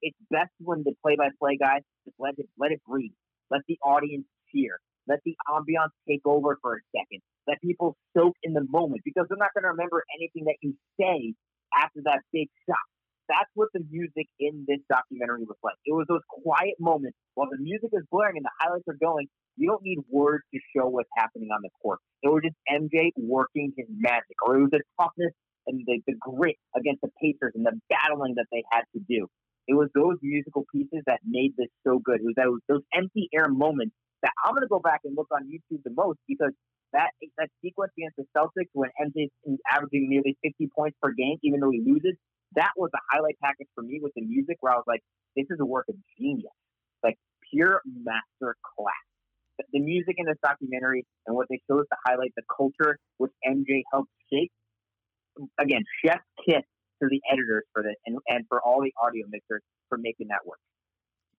It's 0.00 0.16
best 0.30 0.50
when 0.60 0.82
the 0.84 0.94
play-by-play 1.02 1.58
guy 1.58 1.80
just 2.04 2.16
let 2.18 2.34
it 2.38 2.48
let 2.58 2.72
it 2.72 2.80
breathe. 2.86 3.12
Let 3.50 3.62
the 3.68 3.78
audience 3.82 4.26
cheer. 4.52 4.78
Let 5.06 5.20
the 5.24 5.36
ambiance 5.48 5.92
take 6.08 6.20
over 6.24 6.58
for 6.62 6.76
a 6.76 6.80
second. 6.94 7.20
Let 7.48 7.60
people 7.64 7.96
soak 8.16 8.36
in 8.44 8.52
the 8.52 8.64
moment 8.68 9.00
because 9.04 9.24
they're 9.28 9.40
not 9.40 9.56
going 9.56 9.64
to 9.64 9.72
remember 9.72 10.04
anything 10.20 10.44
that 10.44 10.60
you 10.60 10.76
say 11.00 11.32
after 11.72 12.04
that 12.04 12.20
big 12.32 12.48
shot. 12.68 12.84
That's 13.28 13.48
what 13.54 13.68
the 13.72 13.80
music 13.90 14.28
in 14.40 14.64
this 14.68 14.80
documentary 14.88 15.44
was 15.44 15.56
like. 15.64 15.76
It 15.84 15.92
was 15.92 16.06
those 16.08 16.24
quiet 16.28 16.76
moments 16.80 17.16
while 17.34 17.48
the 17.50 17.60
music 17.60 17.90
is 17.92 18.04
blaring 18.12 18.36
and 18.36 18.44
the 18.44 18.56
highlights 18.60 18.88
are 18.88 19.00
going. 19.00 19.28
You 19.56 19.68
don't 19.68 19.82
need 19.82 19.98
words 20.08 20.44
to 20.54 20.60
show 20.76 20.88
what's 20.88 21.10
happening 21.16 21.48
on 21.52 21.60
the 21.62 21.68
court. 21.82 21.98
It 22.22 22.28
was 22.28 22.44
just 22.44 22.56
MJ 22.70 23.10
working 23.16 23.72
his 23.76 23.86
magic, 23.90 24.36
or 24.46 24.56
it 24.56 24.60
was 24.60 24.70
the 24.70 24.80
toughness 25.00 25.32
and 25.66 25.84
the, 25.84 26.00
the 26.06 26.14
grit 26.20 26.56
against 26.76 27.02
the 27.02 27.10
Pacers 27.20 27.52
and 27.54 27.66
the 27.66 27.76
battling 27.90 28.34
that 28.36 28.46
they 28.52 28.62
had 28.72 28.84
to 28.94 29.00
do. 29.08 29.26
It 29.68 29.74
was 29.74 29.88
those 29.94 30.16
musical 30.22 30.64
pieces 30.72 31.04
that 31.06 31.20
made 31.26 31.52
this 31.58 31.68
so 31.84 32.00
good. 32.00 32.20
It 32.20 32.32
was 32.40 32.62
those 32.68 32.82
empty 32.94 33.28
air 33.36 33.48
moments 33.48 33.94
that 34.22 34.32
I'm 34.44 34.52
going 34.52 34.62
to 34.64 34.68
go 34.68 34.80
back 34.80 35.00
and 35.04 35.14
look 35.16 35.28
on 35.30 35.44
YouTube 35.44 35.84
the 35.84 35.92
most 35.94 36.18
because 36.26 36.52
that 36.92 37.10
that 37.36 37.50
sequence 37.62 37.92
against 37.98 38.16
the 38.16 38.24
Celtics 38.36 38.70
when 38.72 38.90
MJ's 39.00 39.30
averaging 39.70 40.08
nearly 40.08 40.36
50 40.42 40.68
points 40.74 40.96
per 41.02 41.12
game, 41.12 41.36
even 41.42 41.60
though 41.60 41.70
he 41.70 41.82
loses, 41.84 42.14
that 42.54 42.72
was 42.76 42.90
the 42.92 43.00
highlight 43.10 43.36
package 43.42 43.68
for 43.74 43.82
me 43.82 44.00
with 44.02 44.12
the 44.14 44.22
music 44.22 44.56
where 44.60 44.72
I 44.72 44.76
was 44.76 44.84
like, 44.86 45.02
this 45.36 45.46
is 45.50 45.58
a 45.60 45.66
work 45.66 45.86
of 45.88 45.96
genius, 46.18 46.52
like 47.02 47.16
pure 47.52 47.82
master 47.84 48.56
class. 48.76 49.04
The, 49.58 49.64
the 49.72 49.80
music 49.80 50.14
in 50.18 50.26
this 50.26 50.38
documentary 50.42 51.04
and 51.26 51.36
what 51.36 51.46
they 51.50 51.60
chose 51.70 51.84
to 51.90 51.96
highlight 52.06 52.32
the 52.36 52.42
culture 52.54 52.98
which 53.18 53.32
MJ 53.46 53.82
helped 53.92 54.10
shape. 54.32 54.52
Again, 55.58 55.84
chef 56.04 56.20
kiss 56.44 56.62
to 57.02 57.08
the 57.08 57.20
editors 57.30 57.64
for 57.72 57.82
this 57.82 57.94
and, 58.06 58.18
and 58.26 58.44
for 58.48 58.60
all 58.60 58.82
the 58.82 58.92
audio 59.02 59.24
mixers 59.30 59.62
for 59.88 59.98
making 59.98 60.28
that 60.28 60.46
work. 60.46 60.58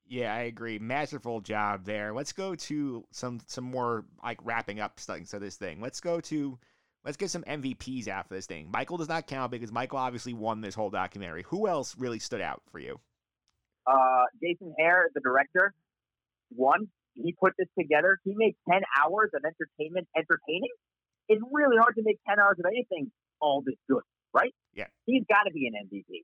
Yeah, 0.09 0.33
I 0.33 0.41
agree. 0.41 0.79
Masterful 0.79 1.39
job 1.39 1.85
there. 1.85 2.13
Let's 2.13 2.33
go 2.33 2.55
to 2.55 3.05
some 3.11 3.39
some 3.45 3.63
more 3.63 4.05
like 4.23 4.39
wrapping 4.43 4.79
up 4.79 4.99
things 4.99 5.33
of 5.35 5.41
this 5.41 5.55
thing. 5.55 5.79
Let's 5.79 6.01
go 6.01 6.19
to 6.21 6.57
let's 7.05 7.15
get 7.15 7.29
some 7.29 7.43
MVPs 7.43 8.05
for 8.27 8.33
this 8.33 8.47
thing. 8.47 8.69
Michael 8.71 8.97
does 8.97 9.07
not 9.07 9.27
count 9.27 9.51
because 9.51 9.71
Michael 9.71 9.99
obviously 9.99 10.33
won 10.33 10.61
this 10.61 10.73
whole 10.73 10.89
documentary. 10.89 11.43
Who 11.49 11.67
else 11.67 11.95
really 11.95 12.17
stood 12.17 12.41
out 12.41 12.63
for 12.71 12.79
you? 12.79 12.99
Uh, 13.85 14.23
Jason 14.41 14.73
Hehir, 14.79 15.03
the 15.13 15.21
director, 15.21 15.73
one. 16.49 16.87
He 17.13 17.35
put 17.39 17.53
this 17.59 17.67
together. 17.77 18.17
He 18.23 18.33
made 18.35 18.55
ten 18.67 18.81
hours 18.99 19.29
of 19.35 19.43
entertainment 19.45 20.07
entertaining. 20.17 20.71
It's 21.27 21.41
really 21.51 21.77
hard 21.77 21.93
to 21.95 22.01
make 22.03 22.17
ten 22.27 22.39
hours 22.39 22.57
of 22.57 22.65
anything 22.65 23.11
all 23.39 23.61
this 23.63 23.75
good, 23.87 24.01
right? 24.33 24.55
Yeah. 24.73 24.87
He's 25.05 25.23
got 25.29 25.43
to 25.43 25.51
be 25.51 25.67
an 25.67 25.87
MVP 25.87 26.23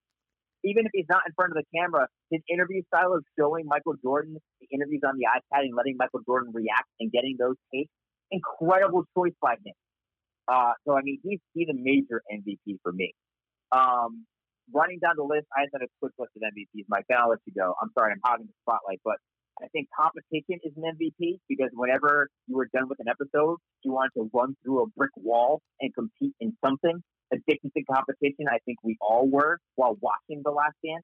even 0.65 0.85
if 0.85 0.91
he's 0.93 1.05
not 1.07 1.21
in 1.25 1.33
front 1.37 1.53
of 1.53 1.57
the 1.61 1.67
camera, 1.77 2.07
his 2.31 2.41
interview 2.49 2.81
style 2.89 3.13
of 3.13 3.23
showing 3.37 3.65
Michael 3.65 3.93
Jordan 4.01 4.35
the 4.59 4.67
interviews 4.73 5.01
on 5.05 5.15
the 5.17 5.29
iPad 5.29 5.61
and 5.61 5.75
letting 5.77 5.95
Michael 5.97 6.21
Jordan 6.25 6.51
react 6.53 6.89
and 6.99 7.11
getting 7.11 7.37
those 7.39 7.55
takes, 7.73 7.91
incredible 8.31 9.05
choice 9.15 9.37
by 9.41 9.53
him. 9.53 9.77
Uh, 10.47 10.73
so 10.85 10.97
I 10.97 11.01
mean, 11.01 11.19
he's 11.23 11.39
he's 11.53 11.69
a 11.69 11.77
major 11.77 12.21
MVP 12.33 12.81
for 12.81 12.91
me. 12.91 13.13
Um, 13.71 14.25
running 14.73 14.99
down 14.99 15.13
the 15.17 15.23
list, 15.23 15.45
I 15.55 15.69
had 15.71 15.81
a 15.81 15.89
quick 16.01 16.13
list 16.17 16.33
of 16.35 16.41
MVPs. 16.41 16.85
Mike, 16.89 17.05
then 17.09 17.17
I'll 17.21 17.29
let 17.29 17.39
you 17.45 17.53
go. 17.53 17.73
I'm 17.81 17.89
sorry, 17.97 18.11
I'm 18.13 18.21
hogging 18.25 18.47
the 18.47 18.57
spotlight, 18.65 19.01
but 19.05 19.17
I 19.61 19.67
think 19.69 19.87
competition 19.93 20.59
is 20.63 20.73
an 20.75 20.83
MVP 20.83 21.39
because 21.47 21.69
whenever 21.73 22.27
you 22.47 22.57
were 22.57 22.67
done 22.73 22.89
with 22.89 22.99
an 22.99 23.07
episode, 23.07 23.57
you 23.83 23.93
wanted 23.93 24.11
to 24.17 24.29
run 24.33 24.55
through 24.63 24.83
a 24.83 24.87
brick 24.97 25.11
wall 25.15 25.61
and 25.79 25.93
compete 25.93 26.35
in 26.39 26.57
something 26.63 27.01
addicted 27.33 27.71
to 27.75 27.83
competition. 27.83 28.45
I 28.49 28.59
think 28.65 28.77
we 28.83 28.97
all 29.01 29.27
were 29.27 29.59
while 29.75 29.97
watching 30.01 30.41
The 30.43 30.51
Last 30.51 30.75
Dance. 30.85 31.03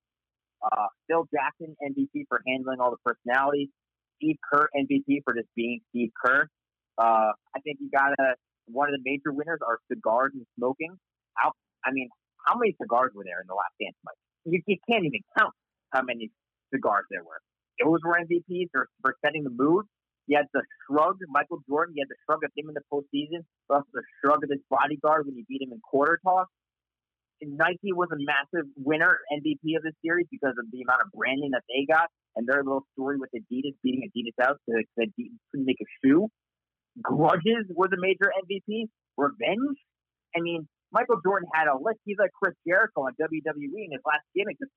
Uh, 0.61 0.87
Phil 1.07 1.27
Jackson, 1.33 1.75
MVP 1.81 2.25
for 2.29 2.41
handling 2.47 2.79
all 2.79 2.91
the 2.91 3.01
personalities. 3.03 3.69
Steve 4.17 4.37
Kerr, 4.51 4.69
MVP 4.77 5.23
for 5.23 5.33
just 5.33 5.49
being 5.55 5.81
Steve 5.89 6.11
Kerr. 6.23 6.47
Uh, 6.97 7.33
I 7.55 7.59
think 7.63 7.77
you 7.81 7.89
got 7.89 8.09
to, 8.09 8.35
one 8.67 8.87
of 8.87 8.93
the 8.93 9.01
major 9.03 9.33
winners 9.33 9.59
are 9.65 9.79
cigars 9.91 10.31
and 10.33 10.45
smoking. 10.57 10.93
How, 11.33 11.53
I 11.83 11.91
mean, 11.91 12.09
how 12.45 12.57
many 12.57 12.75
cigars 12.79 13.11
were 13.15 13.23
there 13.23 13.41
in 13.41 13.47
The 13.47 13.55
Last 13.55 13.73
Dance, 13.81 13.97
Mike? 14.05 14.21
You, 14.45 14.61
you 14.67 14.77
can't 14.87 15.05
even 15.05 15.21
count 15.37 15.53
how 15.89 16.03
many 16.03 16.29
cigars 16.73 17.05
there 17.09 17.23
were. 17.23 17.41
Those 17.83 17.99
were 18.05 18.17
MVPs 18.21 18.69
for, 18.71 18.87
for 19.01 19.15
setting 19.25 19.43
the 19.43 19.49
mood. 19.49 19.85
You 20.31 20.39
had 20.39 20.47
the 20.55 20.63
shrug, 20.87 21.19
Michael 21.27 21.59
Jordan. 21.67 21.91
He 21.91 21.99
had 21.99 22.07
the 22.07 22.15
shrug 22.23 22.39
of 22.47 22.55
him 22.55 22.71
in 22.71 22.75
the 22.79 22.87
postseason, 22.87 23.43
also 23.67 23.83
the 23.91 24.07
shrug 24.23 24.39
of 24.39 24.49
his 24.49 24.63
bodyguard 24.71 25.27
when 25.27 25.35
he 25.35 25.43
beat 25.43 25.59
him 25.59 25.75
in 25.75 25.83
quarter 25.83 26.23
toss. 26.23 26.47
And 27.43 27.59
Nike 27.59 27.91
was 27.91 28.07
a 28.15 28.19
massive 28.23 28.63
winner, 28.79 29.19
MVP 29.27 29.75
of 29.75 29.83
the 29.83 29.91
series 29.99 30.31
because 30.31 30.55
of 30.55 30.71
the 30.71 30.87
amount 30.87 31.03
of 31.03 31.11
branding 31.11 31.51
that 31.51 31.67
they 31.67 31.83
got 31.83 32.07
and 32.39 32.47
their 32.47 32.63
little 32.63 32.87
story 32.95 33.19
with 33.19 33.27
Adidas 33.35 33.75
beating 33.83 34.07
Adidas 34.07 34.39
out 34.39 34.55
because 34.63 34.87
Adidas 34.95 35.35
couldn't 35.51 35.67
make 35.67 35.83
a 35.83 35.89
shoe. 35.99 36.31
Grudges 37.03 37.67
was 37.75 37.91
a 37.91 37.99
major 37.99 38.31
MVP. 38.31 38.87
Revenge. 39.19 39.75
I 40.31 40.39
mean, 40.39 40.63
Michael 40.95 41.19
Jordan 41.27 41.51
had 41.51 41.67
a 41.67 41.75
list. 41.75 41.99
He's 42.07 42.15
like 42.15 42.31
Chris 42.31 42.55
Jericho 42.63 43.03
on 43.03 43.19
WWE 43.19 43.83
in 43.83 43.91
his 43.91 44.03
last 44.07 44.23
gimmick. 44.31 44.55
Just 44.63 44.71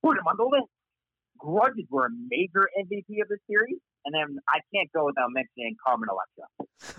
put 0.00 0.16
him 0.16 0.24
on 0.24 0.40
the 0.40 0.48
list. 0.48 0.72
Grudges 1.38 1.86
were 1.90 2.06
a 2.06 2.10
major 2.30 2.68
MVP 2.78 3.22
of 3.22 3.28
the 3.28 3.38
series. 3.48 3.78
And 4.04 4.14
then 4.14 4.38
I 4.48 4.60
can't 4.74 4.90
go 4.92 5.06
without 5.06 5.30
mentioning 5.30 5.76
Carmen 5.84 6.08
Electra. 6.08 6.46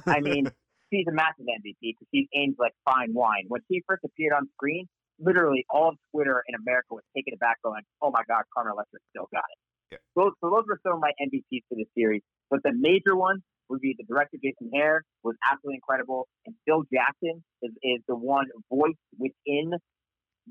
I 0.05 0.19
mean, 0.19 0.51
she's 0.91 1.05
a 1.07 1.13
massive 1.13 1.45
MVP 1.45 1.79
because 1.81 2.07
she's 2.13 2.27
aimed 2.35 2.55
like 2.59 2.73
fine 2.85 3.13
wine. 3.13 3.45
When 3.47 3.61
she 3.71 3.81
first 3.87 4.03
appeared 4.03 4.33
on 4.33 4.49
screen, 4.55 4.87
literally 5.19 5.65
all 5.69 5.89
of 5.89 5.95
Twitter 6.11 6.43
in 6.47 6.55
America 6.55 6.91
was 6.91 7.03
taken 7.15 7.33
aback 7.33 7.57
going, 7.63 7.81
oh 8.01 8.11
my 8.11 8.21
God, 8.27 8.43
Carmen 8.53 8.73
Electra 8.73 8.99
still 9.09 9.27
got 9.31 9.47
it. 9.47 9.59
Yeah. 9.91 10.03
So, 10.15 10.31
so 10.43 10.49
those 10.51 10.65
were 10.67 10.79
some 10.83 10.95
of 10.95 10.99
my 10.99 11.11
MVPs 11.21 11.63
for 11.69 11.75
the 11.75 11.85
series. 11.95 12.21
But 12.49 12.59
the 12.63 12.73
major 12.75 13.15
one 13.15 13.39
would 13.69 13.81
be 13.81 13.95
the 13.97 14.03
director, 14.03 14.37
Jason 14.41 14.71
Hehir, 14.73 14.99
was 15.23 15.35
absolutely 15.43 15.75
incredible. 15.75 16.27
And 16.45 16.55
Phil 16.65 16.83
Jackson 16.91 17.43
is, 17.61 17.71
is 17.83 17.99
the 18.07 18.15
one 18.15 18.47
voice 18.69 18.99
within 19.17 19.71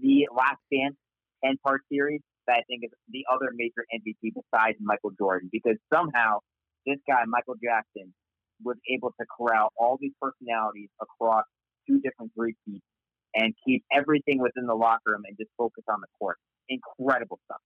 the 0.00 0.28
Last 0.34 0.60
Dance 0.72 0.96
10 1.44 1.56
part 1.62 1.82
series 1.90 2.20
that 2.46 2.58
I 2.58 2.62
think 2.68 2.84
is 2.84 2.90
the 3.08 3.24
other 3.32 3.50
major 3.54 3.84
MVP 3.92 4.34
besides 4.34 4.78
Michael 4.80 5.12
Jordan 5.18 5.48
because 5.50 5.76
somehow 5.92 6.38
this 6.86 6.98
guy, 7.08 7.24
Michael 7.26 7.56
Jackson, 7.62 8.14
was 8.62 8.76
able 8.90 9.10
to 9.20 9.26
corral 9.36 9.70
all 9.76 9.98
these 10.00 10.12
personalities 10.20 10.88
across 11.00 11.44
two 11.86 12.00
different 12.00 12.32
repeats 12.36 12.84
and 13.34 13.54
keep 13.66 13.84
everything 13.92 14.40
within 14.40 14.66
the 14.66 14.74
locker 14.74 15.12
room 15.12 15.22
and 15.26 15.36
just 15.36 15.50
focus 15.58 15.84
on 15.88 16.00
the 16.00 16.06
court. 16.18 16.38
Incredible 16.68 17.38
stuff. 17.44 17.60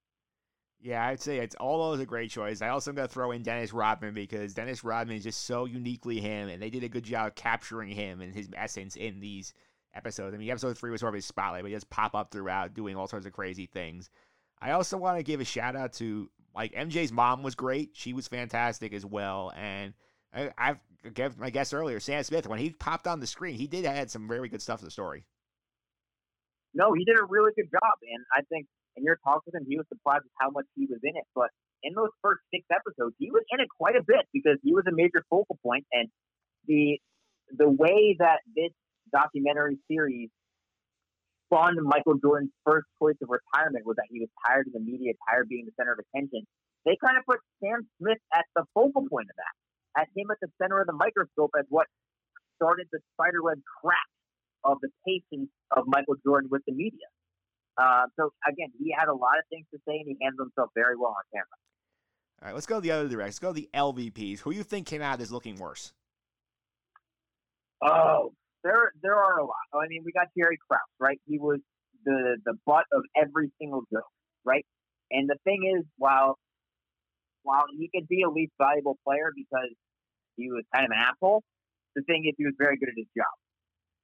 Yeah, 0.82 1.06
I'd 1.06 1.20
say 1.20 1.38
it's 1.38 1.54
all 1.56 1.90
those 1.90 2.00
a 2.00 2.06
great 2.06 2.30
choice. 2.30 2.62
I 2.62 2.70
also 2.70 2.92
got 2.92 3.02
to 3.02 3.08
throw 3.08 3.32
in 3.32 3.42
Dennis 3.42 3.72
Rodman 3.72 4.14
because 4.14 4.54
Dennis 4.54 4.82
Rodman 4.82 5.16
is 5.16 5.24
just 5.24 5.44
so 5.44 5.66
uniquely 5.66 6.20
him, 6.20 6.48
and 6.48 6.60
they 6.60 6.70
did 6.70 6.82
a 6.84 6.88
good 6.88 7.04
job 7.04 7.34
capturing 7.34 7.90
him 7.90 8.22
and 8.22 8.34
his 8.34 8.48
essence 8.56 8.96
in 8.96 9.20
these 9.20 9.52
episodes. 9.94 10.34
I 10.34 10.38
mean, 10.38 10.48
episode 10.48 10.78
three 10.78 10.90
was 10.90 11.00
sort 11.00 11.10
of 11.10 11.16
his 11.16 11.26
spotlight, 11.26 11.62
but 11.62 11.68
he 11.68 11.74
just 11.74 11.90
pop 11.90 12.14
up 12.14 12.30
throughout, 12.30 12.72
doing 12.72 12.96
all 12.96 13.06
sorts 13.06 13.26
of 13.26 13.32
crazy 13.32 13.66
things. 13.66 14.08
I 14.60 14.72
also 14.72 14.96
want 14.96 15.18
to 15.18 15.22
give 15.22 15.40
a 15.40 15.44
shout 15.44 15.76
out 15.76 15.94
to 15.94 16.30
like 16.54 16.72
MJ's 16.72 17.12
mom 17.12 17.42
was 17.42 17.54
great; 17.54 17.90
she 17.94 18.12
was 18.12 18.28
fantastic 18.28 18.92
as 18.92 19.06
well, 19.06 19.52
and 19.56 19.94
I, 20.34 20.50
I've 20.58 20.78
gave 21.14 21.38
my 21.38 21.50
guess 21.50 21.72
earlier, 21.72 21.98
Sam 22.00 22.22
Smith, 22.22 22.46
when 22.46 22.58
he 22.58 22.70
popped 22.70 23.06
on 23.06 23.20
the 23.20 23.26
screen, 23.26 23.54
he 23.56 23.66
did 23.66 23.86
add 23.86 24.10
some 24.10 24.28
very 24.28 24.48
good 24.48 24.60
stuff 24.60 24.80
to 24.80 24.84
the 24.84 24.90
story. 24.90 25.24
No, 26.74 26.92
he 26.92 27.04
did 27.04 27.18
a 27.18 27.24
really 27.24 27.52
good 27.56 27.70
job, 27.70 27.94
and 28.02 28.24
I 28.36 28.42
think 28.48 28.66
in 28.96 29.04
your 29.04 29.18
talk 29.24 29.42
with 29.46 29.54
him, 29.54 29.64
he 29.66 29.76
was 29.76 29.86
surprised 29.88 30.24
with 30.24 30.32
how 30.38 30.50
much 30.50 30.66
he 30.76 30.86
was 30.86 31.00
in 31.02 31.16
it. 31.16 31.24
But 31.34 31.48
in 31.82 31.94
those 31.94 32.10
first 32.22 32.42
six 32.52 32.66
episodes, 32.70 33.16
he 33.18 33.30
was 33.30 33.42
in 33.50 33.60
it 33.60 33.68
quite 33.78 33.96
a 33.96 34.02
bit 34.06 34.28
because 34.32 34.58
he 34.62 34.72
was 34.72 34.84
a 34.86 34.94
major 34.94 35.24
focal 35.30 35.58
point, 35.64 35.86
and 35.92 36.08
the 36.66 36.98
the 37.56 37.68
way 37.68 38.16
that 38.18 38.40
this 38.54 38.70
documentary 39.12 39.78
series 39.90 40.30
spun 41.50 41.76
Michael 41.82 42.14
Jordan's 42.14 42.54
first 42.64 42.86
choice 43.02 43.18
of 43.22 43.28
retirement 43.28 43.84
was 43.84 43.96
that 43.96 44.06
he 44.10 44.20
was 44.20 44.30
tired 44.46 44.66
of 44.68 44.72
the 44.72 44.80
media, 44.80 45.12
tired 45.28 45.42
of 45.42 45.48
being 45.48 45.66
the 45.66 45.74
center 45.76 45.92
of 45.92 45.98
attention. 45.98 46.46
They 46.86 46.96
kind 47.02 47.18
of 47.18 47.26
put 47.26 47.42
Sam 47.58 47.86
Smith 47.98 48.22
at 48.32 48.46
the 48.54 48.64
focal 48.72 49.02
point 49.10 49.28
of 49.28 49.36
that, 49.36 49.54
at 50.02 50.08
him 50.16 50.30
at 50.30 50.38
the 50.40 50.48
center 50.62 50.80
of 50.80 50.86
the 50.86 50.94
microscope 50.94 51.50
as 51.58 51.66
what 51.68 51.86
started 52.56 52.86
the 52.92 53.00
spiderweb 53.14 53.58
crack 53.82 54.08
of 54.64 54.78
the 54.80 54.88
patience 55.04 55.50
of 55.76 55.84
Michael 55.86 56.16
Jordan 56.24 56.48
with 56.50 56.62
the 56.66 56.72
media. 56.72 57.08
Uh, 57.76 58.06
so 58.16 58.30
again, 58.46 58.68
he 58.78 58.94
had 58.96 59.08
a 59.08 59.14
lot 59.14 59.38
of 59.38 59.44
things 59.50 59.66
to 59.72 59.78
say, 59.88 59.98
and 59.98 60.06
he 60.06 60.16
handled 60.22 60.48
himself 60.48 60.70
very 60.74 60.96
well 60.96 61.16
on 61.16 61.24
camera. 61.32 61.58
All 62.42 62.48
right, 62.48 62.54
let's 62.54 62.66
go 62.66 62.80
the 62.80 62.90
other 62.90 63.08
direction. 63.08 63.26
Let's 63.26 63.38
go 63.38 63.52
to 63.52 63.60
the 63.60 63.68
LVPs. 63.74 64.40
Who 64.40 64.52
you 64.52 64.62
think 64.62 64.86
came 64.86 65.02
out 65.02 65.14
of 65.14 65.20
this 65.20 65.30
looking 65.30 65.56
worse? 65.56 65.92
Oh, 67.82 68.32
there 68.64 68.92
there 69.02 69.16
are 69.16 69.38
a 69.38 69.44
lot. 69.44 69.66
I 69.74 69.88
mean, 69.88 70.02
we 70.04 70.12
got 70.12 70.28
Jerry 70.36 70.58
Krause, 70.68 70.80
right? 70.98 71.20
He 71.26 71.38
was 71.38 71.60
the 72.04 72.36
the 72.44 72.54
butt 72.66 72.84
of 72.92 73.02
every 73.16 73.50
single 73.60 73.82
joke, 73.92 74.10
right? 74.44 74.64
And 75.10 75.28
the 75.28 75.36
thing 75.44 75.70
is, 75.76 75.84
while 75.96 76.38
while 77.42 77.64
he 77.76 77.90
could 77.94 78.08
be 78.08 78.22
a 78.22 78.30
least 78.30 78.52
valuable 78.60 78.98
player 79.06 79.32
because 79.34 79.72
he 80.36 80.50
was 80.50 80.64
kind 80.74 80.84
of 80.84 80.90
an 80.92 80.98
asshole, 80.98 81.42
the 81.96 82.02
thing 82.02 82.24
is 82.26 82.34
he 82.36 82.44
was 82.44 82.54
very 82.58 82.76
good 82.76 82.88
at 82.88 82.96
his 82.96 83.08
job. 83.16 83.32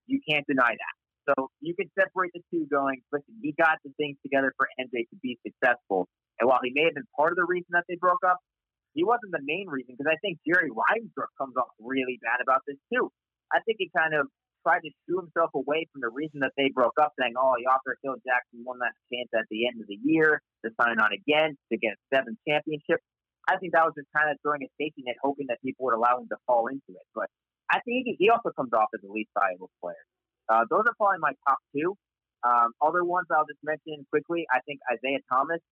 You 0.06 0.20
can't 0.28 0.46
deny 0.46 0.72
that. 0.72 0.94
So 1.28 1.50
you 1.60 1.74
can 1.74 1.90
separate 1.98 2.30
the 2.34 2.42
two 2.50 2.66
going, 2.70 3.02
listen, 3.10 3.34
he 3.42 3.52
got 3.58 3.82
the 3.84 3.90
things 3.98 4.16
together 4.22 4.54
for 4.56 4.68
MJ 4.78 5.10
to 5.10 5.16
be 5.22 5.38
successful. 5.42 6.06
And 6.38 6.46
while 6.48 6.60
he 6.62 6.70
may 6.70 6.84
have 6.84 6.94
been 6.94 7.08
part 7.18 7.32
of 7.32 7.36
the 7.36 7.44
reason 7.44 7.66
that 7.72 7.82
they 7.88 7.96
broke 7.96 8.22
up, 8.22 8.38
he 8.94 9.02
wasn't 9.02 9.32
the 9.32 9.42
main 9.42 9.66
reason 9.68 9.96
because 9.98 10.08
I 10.08 10.16
think 10.22 10.38
Jerry 10.46 10.70
Reinsdorf 10.70 11.34
comes 11.36 11.56
off 11.58 11.74
really 11.80 12.18
bad 12.22 12.40
about 12.40 12.62
this 12.66 12.78
too. 12.92 13.10
I 13.52 13.60
think 13.66 13.76
he 13.78 13.90
kind 13.90 14.14
of 14.14 14.28
tried 14.66 14.82
to 14.82 14.90
shoo 15.06 15.22
himself 15.22 15.55
away 15.55 15.86
from 15.94 16.02
the 16.02 16.10
reason 16.10 16.43
that 16.43 16.51
they 16.59 16.74
broke 16.74 16.98
up, 16.98 17.14
saying, 17.14 17.38
"Oh, 17.38 17.55
he 17.55 17.66
offered 17.70 18.02
Phil 18.02 18.18
Jackson 18.26 18.66
one 18.66 18.82
last 18.82 18.98
chance 19.12 19.30
at 19.30 19.47
the 19.47 19.70
end 19.70 19.78
of 19.78 19.86
the 19.86 19.98
year 20.02 20.43
to 20.64 20.74
sign 20.74 20.98
on 20.98 21.14
again 21.14 21.55
to 21.70 21.78
get 21.78 21.94
a 21.94 22.01
seventh 22.10 22.38
championship." 22.43 22.98
I 23.47 23.56
think 23.62 23.72
that 23.78 23.86
was 23.86 23.94
just 23.94 24.10
kind 24.10 24.26
of 24.26 24.34
throwing 24.43 24.66
a 24.66 24.70
safety 24.74 25.06
net, 25.06 25.14
hoping 25.22 25.47
that 25.55 25.62
people 25.62 25.86
would 25.86 25.94
allow 25.94 26.18
him 26.18 26.26
to 26.34 26.38
fall 26.51 26.66
into 26.66 26.98
it. 26.98 27.06
But 27.14 27.30
I 27.70 27.78
think 27.86 28.10
he, 28.10 28.16
he 28.18 28.26
also 28.30 28.51
comes 28.51 28.74
off 28.74 28.90
as 28.90 29.01
the 29.06 29.12
least 29.12 29.30
valuable 29.38 29.70
player. 29.78 30.02
Uh, 30.51 30.66
those 30.66 30.82
are 30.82 30.94
probably 30.98 31.22
my 31.22 31.32
top 31.47 31.59
two. 31.70 31.94
Um, 32.43 32.74
other 32.82 33.06
ones 33.06 33.30
I'll 33.30 33.47
just 33.47 33.62
mention 33.62 34.02
quickly. 34.10 34.47
I 34.51 34.60
think 34.66 34.82
Isiah 34.90 35.22
Thomas, 35.30 35.62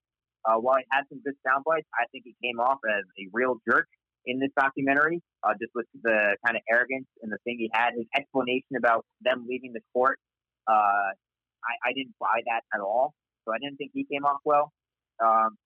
uh, 0.47 0.59
while 0.63 0.79
he 0.79 0.87
had 0.91 1.03
some 1.11 1.19
good 1.27 1.35
sound 1.43 1.67
bites, 1.67 1.87
I 1.95 2.07
think 2.15 2.25
he 2.31 2.35
came 2.43 2.59
off 2.63 2.79
as 2.87 3.03
a 3.19 3.27
real 3.35 3.59
jerk 3.67 3.87
in 4.27 4.39
this 4.39 4.51
documentary, 4.59 5.21
uh, 5.43 5.53
just 5.61 5.73
with 5.75 5.87
the 6.03 6.37
kind 6.45 6.57
of 6.57 6.63
arrogance 6.71 7.07
and 7.23 7.31
the 7.31 7.39
thing 7.45 7.57
he 7.59 7.71
had. 7.73 7.93
His 7.97 8.07
explanation 8.17 8.77
about 8.79 9.05
them 9.21 9.47
leaving 9.49 9.73
the 9.73 9.81
court, 9.93 10.19
uh, 10.69 11.13
I, 11.65 11.73
I 11.89 11.93
didn't 11.95 12.15
buy 12.21 12.41
that 12.47 12.63
at 12.75 12.81
all. 12.81 13.15
So 13.45 13.53
I 13.53 13.59
didn't 13.61 13.77
think 13.77 13.93
he 13.93 14.07
came 14.11 14.25
off 14.25 14.41
well. 14.45 14.73
Um, 15.23 15.57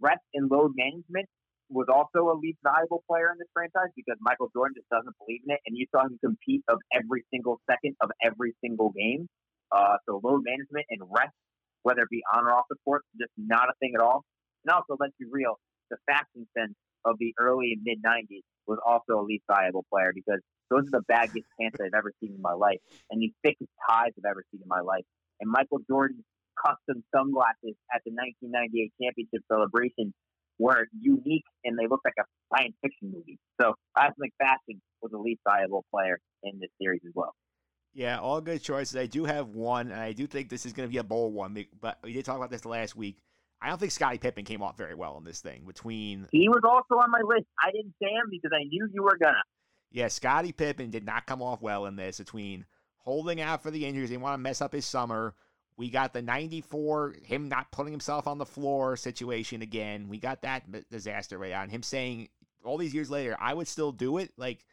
rest 0.00 0.22
and 0.34 0.50
load 0.50 0.72
management 0.76 1.26
was 1.70 1.86
also 1.86 2.28
a 2.30 2.36
least 2.36 2.58
valuable 2.62 3.02
player 3.06 3.30
in 3.30 3.38
this 3.38 3.48
franchise 3.54 3.94
because 3.94 4.18
Michael 4.20 4.50
Jordan 4.52 4.74
just 4.74 4.90
doesn't 4.90 5.14
believe 5.22 5.40
in 5.46 5.54
it, 5.54 5.60
and 5.66 5.78
you 5.78 5.86
saw 5.94 6.04
him 6.04 6.18
compete 6.18 6.62
of 6.68 6.78
every 6.92 7.24
single 7.32 7.60
second 7.70 7.94
of 8.02 8.10
every 8.22 8.54
single 8.60 8.90
game. 8.90 9.28
Uh, 9.70 9.96
so 10.06 10.20
load 10.22 10.42
management 10.42 10.84
and 10.90 11.00
rest, 11.08 11.34
whether 11.82 12.02
it 12.02 12.10
be 12.10 12.22
on 12.34 12.44
or 12.44 12.52
off 12.52 12.66
the 12.68 12.76
court, 12.84 13.02
just 13.18 13.30
not 13.38 13.70
a 13.70 13.74
thing 13.78 13.94
at 13.94 14.02
all. 14.02 14.26
And 14.66 14.74
also, 14.74 14.98
let's 14.98 15.14
be 15.18 15.26
real, 15.30 15.56
the 15.90 15.96
fashion 16.10 16.44
sense 16.58 16.74
of 17.04 17.16
the 17.18 17.34
early 17.38 17.72
and 17.72 17.82
mid 17.84 18.02
'90s 18.02 18.42
was 18.66 18.78
also 18.86 19.20
a 19.20 19.24
least 19.24 19.44
valuable 19.50 19.84
player 19.90 20.12
because 20.14 20.40
those 20.70 20.86
are 20.88 21.00
the 21.00 21.04
baggiest 21.10 21.48
pants 21.58 21.78
I've 21.80 21.96
ever 21.96 22.12
seen 22.20 22.34
in 22.34 22.42
my 22.42 22.52
life, 22.52 22.78
and 23.10 23.20
the 23.20 23.32
thickest 23.44 23.70
ties 23.88 24.12
I've 24.18 24.30
ever 24.30 24.44
seen 24.50 24.60
in 24.62 24.68
my 24.68 24.80
life. 24.80 25.04
And 25.40 25.50
Michael 25.50 25.80
Jordan's 25.88 26.24
custom 26.54 27.02
sunglasses 27.14 27.74
at 27.94 28.02
the 28.04 28.12
1998 28.12 28.92
championship 29.00 29.42
celebration 29.50 30.12
were 30.58 30.86
unique 31.00 31.44
and 31.64 31.78
they 31.78 31.86
looked 31.86 32.04
like 32.04 32.20
a 32.20 32.24
science 32.54 32.74
fiction 32.82 33.10
movie. 33.12 33.38
So 33.60 33.74
Cosmic 33.96 34.32
Fashion 34.38 34.80
was 35.00 35.10
the 35.10 35.18
least 35.18 35.40
valuable 35.48 35.84
player 35.90 36.18
in 36.42 36.60
this 36.60 36.68
series 36.80 37.00
as 37.06 37.12
well. 37.14 37.34
Yeah, 37.94 38.20
all 38.20 38.40
good 38.40 38.62
choices. 38.62 38.96
I 38.96 39.06
do 39.06 39.24
have 39.24 39.48
one, 39.48 39.90
and 39.90 40.00
I 40.00 40.12
do 40.12 40.26
think 40.26 40.48
this 40.48 40.64
is 40.64 40.72
going 40.72 40.88
to 40.88 40.92
be 40.92 40.98
a 40.98 41.04
bold 41.04 41.34
one. 41.34 41.66
But 41.80 41.98
we 42.04 42.12
did 42.12 42.24
talk 42.24 42.36
about 42.36 42.50
this 42.50 42.64
last 42.64 42.94
week. 42.94 43.16
I 43.62 43.68
don't 43.68 43.78
think 43.78 43.92
Scottie 43.92 44.18
Pippen 44.18 44.44
came 44.44 44.62
off 44.62 44.76
very 44.78 44.94
well 44.94 45.18
in 45.18 45.24
this 45.24 45.40
thing. 45.40 45.64
Between 45.66 46.26
He 46.32 46.48
was 46.48 46.62
also 46.64 47.00
on 47.00 47.10
my 47.10 47.20
list. 47.24 47.46
I 47.62 47.70
didn't 47.72 47.94
say 48.02 48.08
him 48.08 48.28
because 48.30 48.50
I 48.54 48.64
knew 48.64 48.88
you 48.92 49.02
were 49.02 49.18
gonna. 49.20 49.42
yeah, 49.90 50.08
Scottie 50.08 50.52
Pippen 50.52 50.90
did 50.90 51.04
not 51.04 51.26
come 51.26 51.42
off 51.42 51.60
well 51.60 51.86
in 51.86 51.96
this. 51.96 52.18
Between 52.18 52.64
holding 52.98 53.40
out 53.40 53.62
for 53.62 53.70
the 53.70 53.84
injuries, 53.86 54.10
they 54.10 54.16
want 54.16 54.34
to 54.34 54.38
mess 54.38 54.60
up 54.60 54.72
his 54.72 54.86
summer. 54.86 55.34
We 55.76 55.90
got 55.90 56.12
the 56.12 56.22
'94 56.22 57.16
him 57.24 57.48
not 57.48 57.70
putting 57.70 57.92
himself 57.92 58.26
on 58.26 58.38
the 58.38 58.46
floor 58.46 58.96
situation 58.96 59.62
again. 59.62 60.08
We 60.08 60.18
got 60.18 60.42
that 60.42 60.64
disaster 60.90 61.38
right 61.38 61.52
on 61.52 61.68
him 61.70 61.82
saying 61.82 62.28
all 62.64 62.76
these 62.78 62.94
years 62.94 63.10
later, 63.10 63.36
I 63.40 63.54
would 63.54 63.68
still 63.68 63.92
do 63.92 64.18
it. 64.18 64.32
Like 64.36 64.64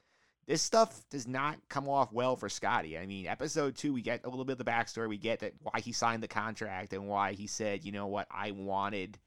this 0.48 0.62
stuff 0.62 1.04
does 1.10 1.28
not 1.28 1.58
come 1.68 1.90
off 1.90 2.14
well 2.14 2.38
for 2.38 2.48
Scottie. 2.48 2.98
I 2.98 3.06
mean, 3.06 3.28
episode 3.28 3.76
two, 3.76 3.92
we 3.92 4.02
get 4.02 4.24
a 4.24 4.30
little 4.30 4.46
bit 4.46 4.54
of 4.54 4.58
the 4.60 4.72
backstory. 4.72 5.10
We 5.10 5.18
get 5.18 5.40
that 5.40 5.54
why 5.62 5.82
he 5.82 5.92
signed 5.92 6.24
the 6.24 6.28
contract 6.28 6.94
and 6.94 7.08
why 7.08 7.34
he 7.34 7.48
said, 7.48 7.84
you 7.84 7.92
know 7.92 8.08
what, 8.08 8.28
I 8.32 8.52
wanted 8.52 9.18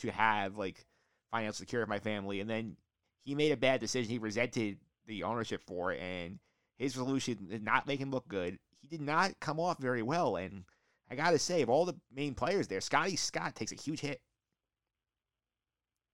to 0.00 0.10
have 0.10 0.58
like 0.58 0.84
financial 1.30 1.54
security 1.54 1.86
for 1.86 1.90
my 1.90 1.98
family. 1.98 2.40
And 2.40 2.50
then 2.50 2.76
he 3.24 3.34
made 3.34 3.52
a 3.52 3.56
bad 3.56 3.80
decision. 3.80 4.10
He 4.10 4.18
resented 4.18 4.76
the 5.06 5.22
ownership 5.22 5.62
for 5.66 5.92
it, 5.92 6.00
and 6.00 6.38
his 6.78 6.94
solution 6.94 7.46
did 7.48 7.64
not 7.64 7.86
make 7.86 8.00
him 8.00 8.10
look 8.10 8.28
good. 8.28 8.58
He 8.80 8.88
did 8.88 9.00
not 9.00 9.38
come 9.40 9.58
off 9.58 9.78
very 9.78 10.02
well. 10.02 10.36
And 10.36 10.64
I 11.10 11.14
gotta 11.14 11.38
say, 11.38 11.62
of 11.62 11.70
all 11.70 11.86
the 11.86 11.96
main 12.14 12.34
players 12.34 12.68
there, 12.68 12.80
Scottie 12.80 13.16
Scott 13.16 13.54
takes 13.54 13.72
a 13.72 13.76
huge 13.76 14.00
hit. 14.00 14.20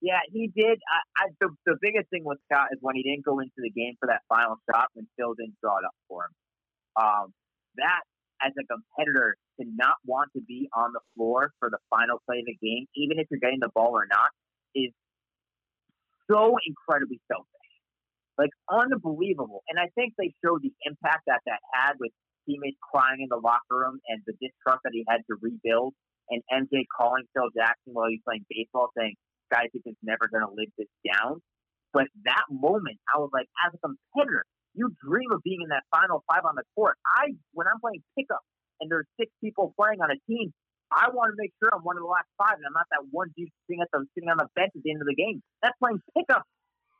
Yeah, 0.02 0.18
he 0.34 0.50
did. 0.50 0.82
I, 0.82 1.00
I 1.22 1.24
the, 1.38 1.54
the 1.64 1.78
biggest 1.80 2.10
thing 2.10 2.26
with 2.26 2.42
Scott 2.50 2.74
is 2.74 2.78
when 2.82 2.98
he 2.98 3.06
didn't 3.06 3.24
go 3.24 3.38
into 3.38 3.62
the 3.62 3.70
game 3.70 3.94
for 4.02 4.10
that 4.10 4.26
final 4.28 4.58
shot 4.66 4.90
when 4.94 5.06
Phil 5.16 5.34
didn't 5.38 5.54
draw 5.62 5.78
it 5.78 5.86
up 5.86 5.94
for 6.10 6.26
him. 6.26 6.34
Um, 6.98 7.26
that 7.78 8.02
as 8.42 8.50
a 8.58 8.66
competitor 8.66 9.38
to 9.60 9.66
not 9.70 9.94
want 10.04 10.34
to 10.34 10.42
be 10.42 10.68
on 10.74 10.90
the 10.90 11.00
floor 11.14 11.54
for 11.62 11.70
the 11.70 11.78
final 11.88 12.18
play 12.26 12.42
of 12.42 12.46
the 12.50 12.58
game, 12.58 12.90
even 12.98 13.22
if 13.22 13.30
you're 13.30 13.38
getting 13.38 13.62
the 13.62 13.70
ball 13.70 13.94
or 13.94 14.10
not, 14.10 14.34
is 14.74 14.90
so 16.26 16.58
incredibly 16.66 17.22
selfish, 17.30 17.70
like 18.36 18.50
unbelievable. 18.66 19.62
And 19.70 19.78
I 19.78 19.86
think 19.94 20.18
they 20.18 20.34
showed 20.42 20.66
the 20.66 20.74
impact 20.82 21.30
that 21.30 21.46
that 21.46 21.62
had 21.78 21.94
with 22.02 22.10
teammates 22.42 22.78
crying 22.82 23.22
in 23.22 23.30
the 23.30 23.38
locker 23.38 23.78
room 23.78 24.02
and 24.10 24.18
the 24.26 24.34
distrust 24.42 24.82
that 24.82 24.90
he 24.90 25.06
had 25.06 25.22
to 25.30 25.38
rebuild, 25.38 25.94
and 26.26 26.42
MJ 26.50 26.90
calling 26.90 27.22
Phil 27.30 27.54
Jackson 27.54 27.94
while 27.94 28.10
he 28.10 28.18
was 28.18 28.26
playing 28.26 28.46
baseball, 28.50 28.90
saying 28.98 29.14
Scottie 29.52 29.68
Pippen's 29.68 30.00
never 30.02 30.28
going 30.32 30.42
to 30.42 30.52
live 30.56 30.72
this 30.80 30.88
down. 31.04 31.44
But 31.92 32.08
that 32.24 32.48
moment, 32.48 32.96
I 33.12 33.20
was 33.20 33.28
like, 33.36 33.44
as 33.68 33.76
a 33.76 33.80
competitor, 33.84 34.48
you 34.72 34.88
dream 35.04 35.28
of 35.28 35.44
being 35.44 35.60
in 35.60 35.68
that 35.68 35.84
final 35.92 36.24
five 36.24 36.48
on 36.48 36.56
the 36.56 36.64
court. 36.72 36.96
I, 37.04 37.36
when 37.52 37.68
I'm 37.68 37.76
playing 37.84 38.00
pickup 38.16 38.40
and 38.80 38.88
there's 38.88 39.04
six 39.20 39.28
people 39.44 39.76
playing 39.76 40.00
on 40.00 40.08
a 40.08 40.16
team, 40.24 40.56
I 40.88 41.12
want 41.12 41.32
to 41.32 41.36
make 41.36 41.52
sure 41.60 41.68
I'm 41.72 41.84
one 41.84 41.96
of 41.96 42.04
the 42.04 42.08
last 42.08 42.28
five, 42.36 42.56
and 42.56 42.64
I'm 42.64 42.76
not 42.76 42.88
that 42.92 43.04
one 43.12 43.32
dude 43.36 43.48
sitting 43.64 43.80
at 43.80 43.88
the 43.92 44.04
sitting 44.12 44.28
on 44.28 44.36
the 44.40 44.48
bench 44.56 44.72
at 44.76 44.80
the 44.84 44.92
end 44.92 45.00
of 45.00 45.08
the 45.08 45.16
game. 45.16 45.40
That's 45.64 45.76
playing 45.80 46.00
pickup, 46.12 46.44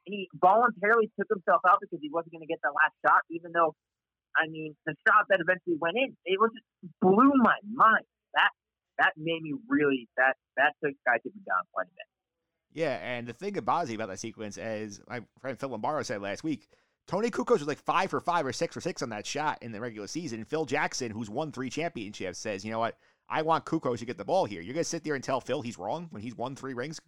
and 0.08 0.12
he 0.16 0.28
voluntarily 0.36 1.12
took 1.16 1.28
himself 1.28 1.60
out 1.68 1.80
because 1.80 2.00
he 2.00 2.08
wasn't 2.08 2.32
going 2.32 2.44
to 2.44 2.48
get 2.48 2.60
that 2.64 2.72
last 2.72 2.96
shot, 3.04 3.20
even 3.28 3.52
though, 3.52 3.76
I 4.32 4.48
mean, 4.48 4.76
the 4.88 4.96
shot 5.04 5.28
that 5.28 5.44
eventually 5.44 5.76
went 5.76 6.00
in, 6.00 6.16
it 6.24 6.40
was 6.40 6.52
just 6.56 6.68
blew 7.04 7.36
my 7.36 7.56
mind. 7.68 8.08
That 8.32 8.52
that 8.96 9.12
made 9.20 9.44
me 9.44 9.56
really 9.68 10.08
that 10.16 10.40
that 10.56 10.72
took 10.80 10.96
Sky 11.04 11.20
Pippen 11.20 11.44
down 11.44 11.64
quite 11.72 11.88
a 11.88 11.94
bit. 11.96 12.08
Yeah, 12.74 12.99
and 13.03 13.27
the 13.27 13.32
thing 13.32 13.59
about 13.59 13.90
about 13.90 14.09
that 14.09 14.19
sequence, 14.19 14.57
as 14.57 15.01
my 15.09 15.20
friend 15.40 15.59
Phil 15.59 15.69
Lombardo 15.69 16.03
said 16.03 16.23
last 16.23 16.43
week, 16.43 16.69
Toni 17.07 17.31
Kukoc 17.31 17.59
was 17.59 17.66
like 17.66 17.78
five 17.78 18.11
for 18.11 18.20
five 18.20 18.47
or 18.47 18.53
six 18.53 18.74
for 18.74 18.81
six 18.81 19.03
on 19.03 19.11
that 19.11 19.27
shot 19.27 19.59
in 19.61 19.73
the 19.73 19.81
regular 19.81 20.07
season. 20.07 20.44
Phil 20.44 20.65
Jackson, 20.65 21.11
who's 21.11 21.28
won 21.28 21.53
three 21.53 21.69
championships, 21.69 22.39
says, 22.39 22.65
you 22.65 22.70
know 22.70 22.78
what? 22.78 22.97
I 23.28 23.43
want 23.43 23.65
Kukoc 23.65 23.99
to 23.99 24.05
get 24.05 24.16
the 24.19 24.24
ball 24.24 24.44
here. 24.44 24.61
You're 24.61 24.74
going 24.74 24.85
to 24.85 24.89
sit 24.89 25.05
there 25.05 25.15
and 25.15 25.24
tell 25.24 25.40
Phil 25.40 25.62
he's 25.62 25.78
wrong 25.78 26.09
when 26.11 26.23
he's 26.23 26.36
won 26.36 26.57
three 26.57 26.74
rings? 26.74 27.01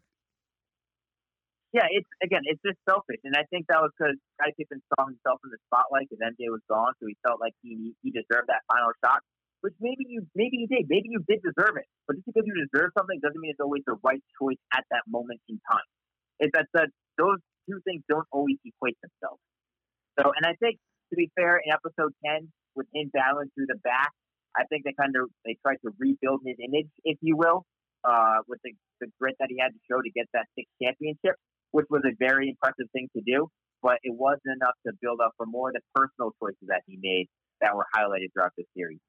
Yeah, 1.72 1.90
it's 1.90 2.06
again, 2.22 2.42
it's 2.44 2.62
just 2.62 2.78
selfish, 2.88 3.18
and 3.24 3.34
I 3.34 3.42
think 3.50 3.66
that 3.66 3.82
was 3.82 3.90
because 3.98 4.14
Scottie 4.38 4.54
Pippen 4.54 4.78
saw 4.94 5.10
himself 5.10 5.42
in 5.42 5.50
the 5.50 5.58
spotlight 5.66 6.06
because 6.06 6.22
MJ 6.22 6.46
was 6.46 6.62
gone, 6.70 6.94
so 7.02 7.10
he 7.10 7.18
felt 7.26 7.42
like 7.42 7.50
he 7.66 7.98
he 7.98 8.14
deserved 8.14 8.46
that 8.46 8.62
final 8.70 8.94
shot. 9.02 9.26
Which 9.64 9.72
maybe 9.80 10.04
you 10.04 10.28
maybe 10.36 10.60
you 10.60 10.68
did, 10.68 10.84
maybe 10.92 11.08
you 11.08 11.24
did 11.24 11.40
deserve 11.40 11.80
it, 11.80 11.88
but 12.04 12.20
just 12.20 12.28
because 12.28 12.44
you 12.44 12.52
deserve 12.52 12.92
something 12.92 13.16
doesn't 13.24 13.40
mean 13.40 13.56
it's 13.56 13.64
always 13.64 13.80
the 13.88 13.96
right 14.04 14.20
choice 14.36 14.60
at 14.76 14.84
that 14.92 15.08
moment 15.08 15.40
in 15.48 15.56
time. 15.64 15.88
It's 16.36 16.52
that 16.52 16.68
that 16.76 16.92
those 17.16 17.40
two 17.64 17.80
things 17.88 18.04
don't 18.04 18.28
always 18.28 18.60
equate 18.60 19.00
themselves. 19.00 19.40
So, 20.20 20.36
and 20.36 20.44
I 20.44 20.52
think 20.60 20.76
to 21.08 21.16
be 21.16 21.32
fair, 21.32 21.64
in 21.64 21.72
episode 21.72 22.12
ten, 22.20 22.52
with 22.76 22.92
battling 22.92 23.48
through 23.56 23.72
the 23.72 23.80
back, 23.80 24.12
I 24.52 24.68
think 24.68 24.84
they 24.84 24.92
kind 25.00 25.16
of 25.16 25.32
they 25.48 25.56
tried 25.64 25.80
to 25.80 25.96
rebuild 25.96 26.44
his 26.44 26.60
image, 26.60 26.92
if 27.08 27.16
you 27.24 27.32
will, 27.40 27.64
uh, 28.04 28.44
with 28.44 28.60
the, 28.68 28.76
the 29.00 29.08
grit 29.16 29.40
that 29.40 29.48
he 29.48 29.56
had 29.56 29.72
to 29.72 29.80
show 29.88 29.96
to 29.96 30.12
get 30.12 30.28
that 30.36 30.44
sixth 30.60 30.76
championship, 30.76 31.40
which 31.72 31.88
was 31.88 32.04
a 32.04 32.12
very 32.20 32.52
impressive 32.52 32.92
thing 32.92 33.08
to 33.16 33.24
do. 33.24 33.48
But 33.80 33.96
it 34.04 34.12
wasn't 34.12 34.60
enough 34.60 34.76
to 34.84 34.92
build 35.00 35.24
up 35.24 35.32
for 35.40 35.48
more 35.48 35.72
of 35.72 35.74
the 35.80 35.80
personal 35.96 36.36
choices 36.36 36.68
that 36.68 36.84
he 36.84 37.00
made 37.00 37.32
that 37.64 37.72
were 37.72 37.88
highlighted 37.96 38.28
throughout 38.36 38.52
the 38.60 38.68
series. 38.76 39.00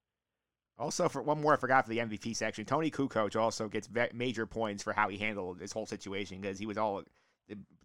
Also, 0.78 1.08
for 1.08 1.22
one 1.22 1.40
more, 1.40 1.54
I 1.54 1.58
forgot 1.58 1.86
for 1.86 1.90
the 1.90 2.00
MVP 2.00 2.36
section. 2.36 2.66
Toni 2.66 2.92
Kukoc 2.92 3.40
also 3.40 3.70
gets 3.70 3.90
major 4.14 4.46
points 4.46 4.84
for 4.84 4.92
how 4.92 5.08
he 5.08 5.18
handled 5.18 5.58
this 5.58 5.72
whole 5.72 5.86
situation 5.86 6.42
because 6.42 6.60
he 6.60 6.66
was 6.66 6.78
all 6.78 7.04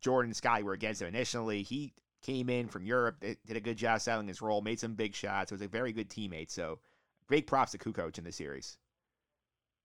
Jordan 0.00 0.30
and 0.30 0.36
Scottie 0.36 0.64
were 0.64 0.72
against 0.72 1.00
him 1.00 1.08
initially. 1.08 1.62
He 1.62 1.92
came 2.22 2.50
in 2.50 2.68
from 2.68 2.84
Europe, 2.84 3.20
did 3.20 3.38
did 3.46 3.56
a 3.56 3.60
good 3.60 3.76
job 3.76 4.00
selling 4.00 4.26
his 4.26 4.42
role, 4.42 4.60
made 4.60 4.80
some 4.80 4.94
big 4.94 5.14
shots. 5.14 5.52
Was 5.52 5.62
a 5.62 5.68
very 5.68 5.92
good 5.92 6.10
teammate. 6.10 6.50
So, 6.50 6.80
big 7.28 7.46
props 7.46 7.72
to 7.72 7.78
Kukoc 7.78 8.18
in 8.18 8.24
the 8.24 8.32
series. 8.32 8.76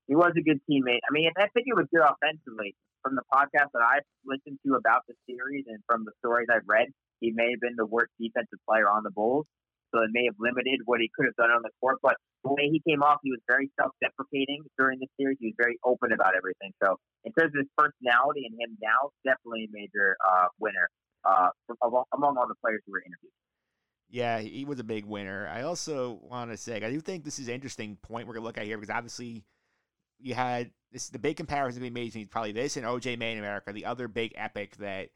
He 0.07 0.15
was 0.15 0.32
a 0.38 0.41
good 0.41 0.61
teammate. 0.69 1.02
I 1.07 1.11
mean, 1.11 1.30
I 1.38 1.48
think 1.53 1.65
he 1.65 1.73
was 1.73 1.86
good 1.94 2.03
offensively. 2.03 2.76
From 3.03 3.15
the 3.15 3.23
podcast 3.32 3.69
that 3.73 3.84
I've 3.86 4.06
listened 4.26 4.57
to 4.65 4.73
about 4.73 5.03
the 5.07 5.14
series 5.30 5.65
and 5.68 5.77
from 5.86 6.06
the 6.06 6.11
stories 6.19 6.48
I've 6.52 6.68
read, 6.68 6.88
he 7.19 7.32
may 7.32 7.52
have 7.52 7.61
been 7.61 7.76
the 7.77 7.86
worst 7.86 8.11
defensive 8.19 8.57
player 8.68 8.90
on 8.90 9.03
the 9.03 9.11
Bulls. 9.11 9.45
So 9.95 10.03
it 10.03 10.11
may 10.11 10.26
have 10.26 10.35
limited 10.38 10.84
what 10.84 10.99
he 10.99 11.09
could 11.15 11.26
have 11.26 11.35
done 11.39 11.55
on 11.55 11.63
the 11.63 11.72
court. 11.80 12.03
But 12.03 12.19
the 12.43 12.51
way 12.51 12.67
he 12.67 12.84
came 12.84 13.01
off, 13.01 13.23
he 13.23 13.31
was 13.31 13.39
very 13.47 13.72
self-deprecating 13.80 14.67
during 14.77 14.99
the 14.99 15.07
series. 15.15 15.38
He 15.39 15.47
was 15.47 15.57
very 15.57 15.80
open 15.85 16.11
about 16.11 16.35
everything. 16.35 16.76
So 16.84 16.99
in 17.23 17.31
terms 17.31 17.55
of 17.55 17.63
his 17.63 17.72
personality 17.80 18.43
and 18.43 18.59
him 18.59 18.77
now, 18.84 19.15
definitely 19.23 19.65
a 19.65 19.72
major 19.72 20.17
uh, 20.19 20.51
winner 20.59 20.89
uh, 21.23 21.49
among, 21.81 22.35
all 22.38 22.47
the 22.47 22.59
players 22.59 22.81
who 22.85 22.91
were 22.91 22.99
interviewed. 22.99 23.31
Yeah, 24.09 24.39
he 24.39 24.65
was 24.65 24.80
a 24.80 24.84
big 24.84 25.05
winner. 25.05 25.47
I 25.47 25.63
also 25.63 26.19
want 26.22 26.51
to 26.51 26.57
say 26.57 26.84
I 26.84 26.91
do 26.91 26.99
think 26.99 27.23
this 27.23 27.39
is 27.39 27.47
an 27.47 27.55
interesting 27.55 27.97
point 28.01 28.27
we're 28.27 28.35
gonna 28.35 28.45
look 28.45 28.57
at 28.57 28.65
here 28.65 28.77
because 28.77 28.95
obviously 28.95 29.43
you 30.19 30.35
had 30.35 30.72
this 30.91 31.09
the 31.09 31.19
big 31.19 31.38
comparison 31.38 31.81
to 31.81 31.84
be 31.84 31.89
made 31.89 32.05
between 32.05 32.27
probably 32.27 32.51
this 32.51 32.77
and 32.77 32.85
OJ 32.85 33.17
Made 33.17 33.34
in 33.34 33.39
America, 33.39 33.73
the 33.73 33.85
other 33.85 34.07
big 34.07 34.34
epic 34.35 34.76
that 34.77 35.09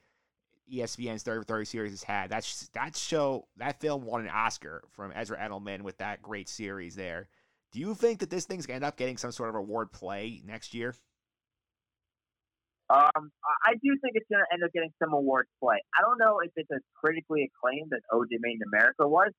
ESPN's 0.72 1.24
30 1.24 1.41
for 1.41 1.46
30 1.46 1.66
series 1.66 1.91
has 1.91 2.04
had. 2.04 2.30
That's 2.30 2.68
that 2.70 2.96
show 2.96 3.48
that 3.58 3.80
film 3.80 4.04
won 4.04 4.22
an 4.22 4.30
Oscar 4.30 4.84
from 4.91 5.12
Ezra 5.16 5.38
Edelman 5.38 5.82
with 5.82 5.98
that 5.98 6.22
great 6.22 6.50
series 6.50 6.96
there. 6.96 7.28
Do 7.72 7.80
you 7.80 7.94
think 7.96 8.20
that 8.20 8.30
this 8.30 8.46
thing's 8.46 8.66
gonna 8.66 8.78
end 8.78 8.86
up 8.86 8.98
getting 8.98 9.18
some 9.18 9.32
sort 9.32 9.50
of 9.50 9.56
award 9.56 9.91
play 9.91 10.41
next 10.46 10.74
year? 10.74 10.96
Um, 12.90 13.32
I 13.66 13.74
do 13.84 13.96
think 14.02 14.16
it's 14.16 14.28
to 14.30 14.41
end 14.52 14.64
up 14.64 14.74
getting 14.74 14.90
some 14.98 15.14
awards 15.14 15.50
play. 15.62 15.78
I 15.96 16.02
don't 16.02 16.18
know 16.18 16.40
if 16.40 16.52
it's 16.56 16.70
as 16.74 16.82
critically 16.98 17.46
acclaimed 17.46 17.94
as 17.94 18.02
OJ 18.12 18.41
Made 18.41 18.58
in 18.58 18.62
America 18.74 19.08
was, 19.08 19.30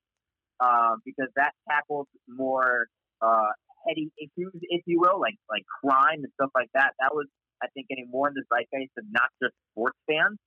um, 0.61 1.01
because 1.03 1.27
that 1.35 1.51
tackled 1.69 2.07
more 2.29 2.87
uh, 3.21 3.51
heady 3.85 4.09
issues, 4.17 4.55
if 4.61 4.83
you 4.85 5.01
will, 5.01 5.19
like 5.19 5.35
like 5.49 5.63
crime 5.83 6.23
and 6.23 6.31
stuff 6.35 6.51
like 6.55 6.69
that. 6.73 6.93
That 6.99 7.13
was, 7.13 7.27
I 7.61 7.67
think, 7.73 7.89
getting 7.89 8.07
more 8.09 8.29
in 8.29 8.35
the 8.35 8.43
zeitgeist 8.47 8.95
of 8.97 9.03
not 9.11 9.27
just 9.43 9.53
sports 9.71 9.97
fans. 10.07 10.39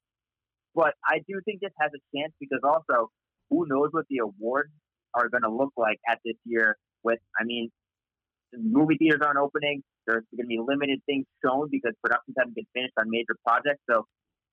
But 0.74 0.94
I 1.06 1.18
do 1.28 1.40
think 1.44 1.60
this 1.60 1.72
has 1.80 1.90
a 1.94 2.02
chance 2.16 2.32
because 2.40 2.60
also, 2.64 3.10
who 3.50 3.66
knows 3.68 3.88
what 3.92 4.06
the 4.10 4.18
awards 4.18 4.70
are 5.14 5.28
going 5.28 5.42
to 5.42 5.50
look 5.50 5.72
like 5.76 5.98
at 6.08 6.18
this 6.24 6.36
year? 6.44 6.76
With, 7.04 7.20
I 7.38 7.44
mean, 7.44 7.70
movie 8.56 8.96
theaters 8.98 9.20
aren't 9.22 9.38
opening. 9.38 9.82
There's 10.06 10.24
going 10.36 10.44
to 10.44 10.50
be 10.50 10.58
limited 10.58 11.00
things 11.06 11.26
shown 11.44 11.68
because 11.70 11.92
productions 12.02 12.34
haven't 12.38 12.54
been 12.54 12.66
finished 12.74 12.94
on 12.98 13.06
major 13.08 13.36
projects. 13.46 13.80
So, 13.88 14.06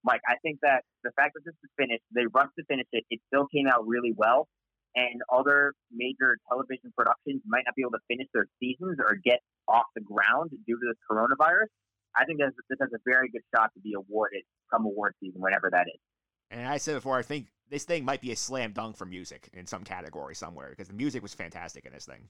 Mike, 0.04 0.22
I 0.28 0.36
think 0.42 0.60
that 0.62 0.84
the 1.04 1.12
fact 1.16 1.34
that 1.36 1.42
this 1.46 1.56
is 1.64 1.70
finished, 1.78 2.04
they 2.14 2.26
rushed 2.34 2.56
to 2.58 2.66
finish 2.66 2.88
it. 2.92 3.04
It 3.10 3.20
still 3.28 3.48
came 3.54 3.68
out 3.68 3.86
really 3.86 4.14
well, 4.16 4.48
and 4.96 5.22
other 5.32 5.74
major 5.92 6.38
television 6.50 6.94
productions 6.98 7.42
might 7.46 7.64
not 7.66 7.76
be 7.76 7.84
able 7.84 7.98
to 7.98 8.06
finish 8.10 8.28
their 8.34 8.48
seasons 8.60 8.98
or 9.00 9.18
get 9.24 9.40
off 9.68 9.86
the 9.96 10.02
ground 10.02 10.52
due 10.66 10.78
to 10.78 10.86
this 10.90 11.00
coronavirus. 11.06 11.70
I 12.16 12.26
think 12.26 12.40
this, 12.40 12.52
this 12.70 12.80
has 12.82 12.90
a 12.94 13.00
very 13.06 13.30
good 13.30 13.46
shot 13.56 13.72
to 13.76 13.80
be 13.80 13.94
awarded 13.94 14.44
come 14.72 14.86
award 14.86 15.14
season, 15.20 15.40
whenever 15.40 15.70
that 15.72 15.88
is. 15.88 16.02
And 16.52 16.68
I 16.68 16.78
said 16.78 16.96
before, 16.96 17.18
I 17.18 17.24
think 17.24 17.48
this 17.70 17.86
thing 17.86 18.06
might 18.06 18.22
be 18.22 18.32
a 18.32 18.36
slam 18.36 18.74
dunk 18.74 18.98
for 18.98 19.06
music 19.06 19.50
in 19.54 19.66
some 19.66 19.84
category 19.84 20.36
somewhere 20.36 20.70
because 20.70 20.90
the 20.90 20.94
music 20.94 21.24
was 21.24 21.34
fantastic 21.34 21.86
in 21.86 21.94
this 21.94 22.06
thing. 22.06 22.28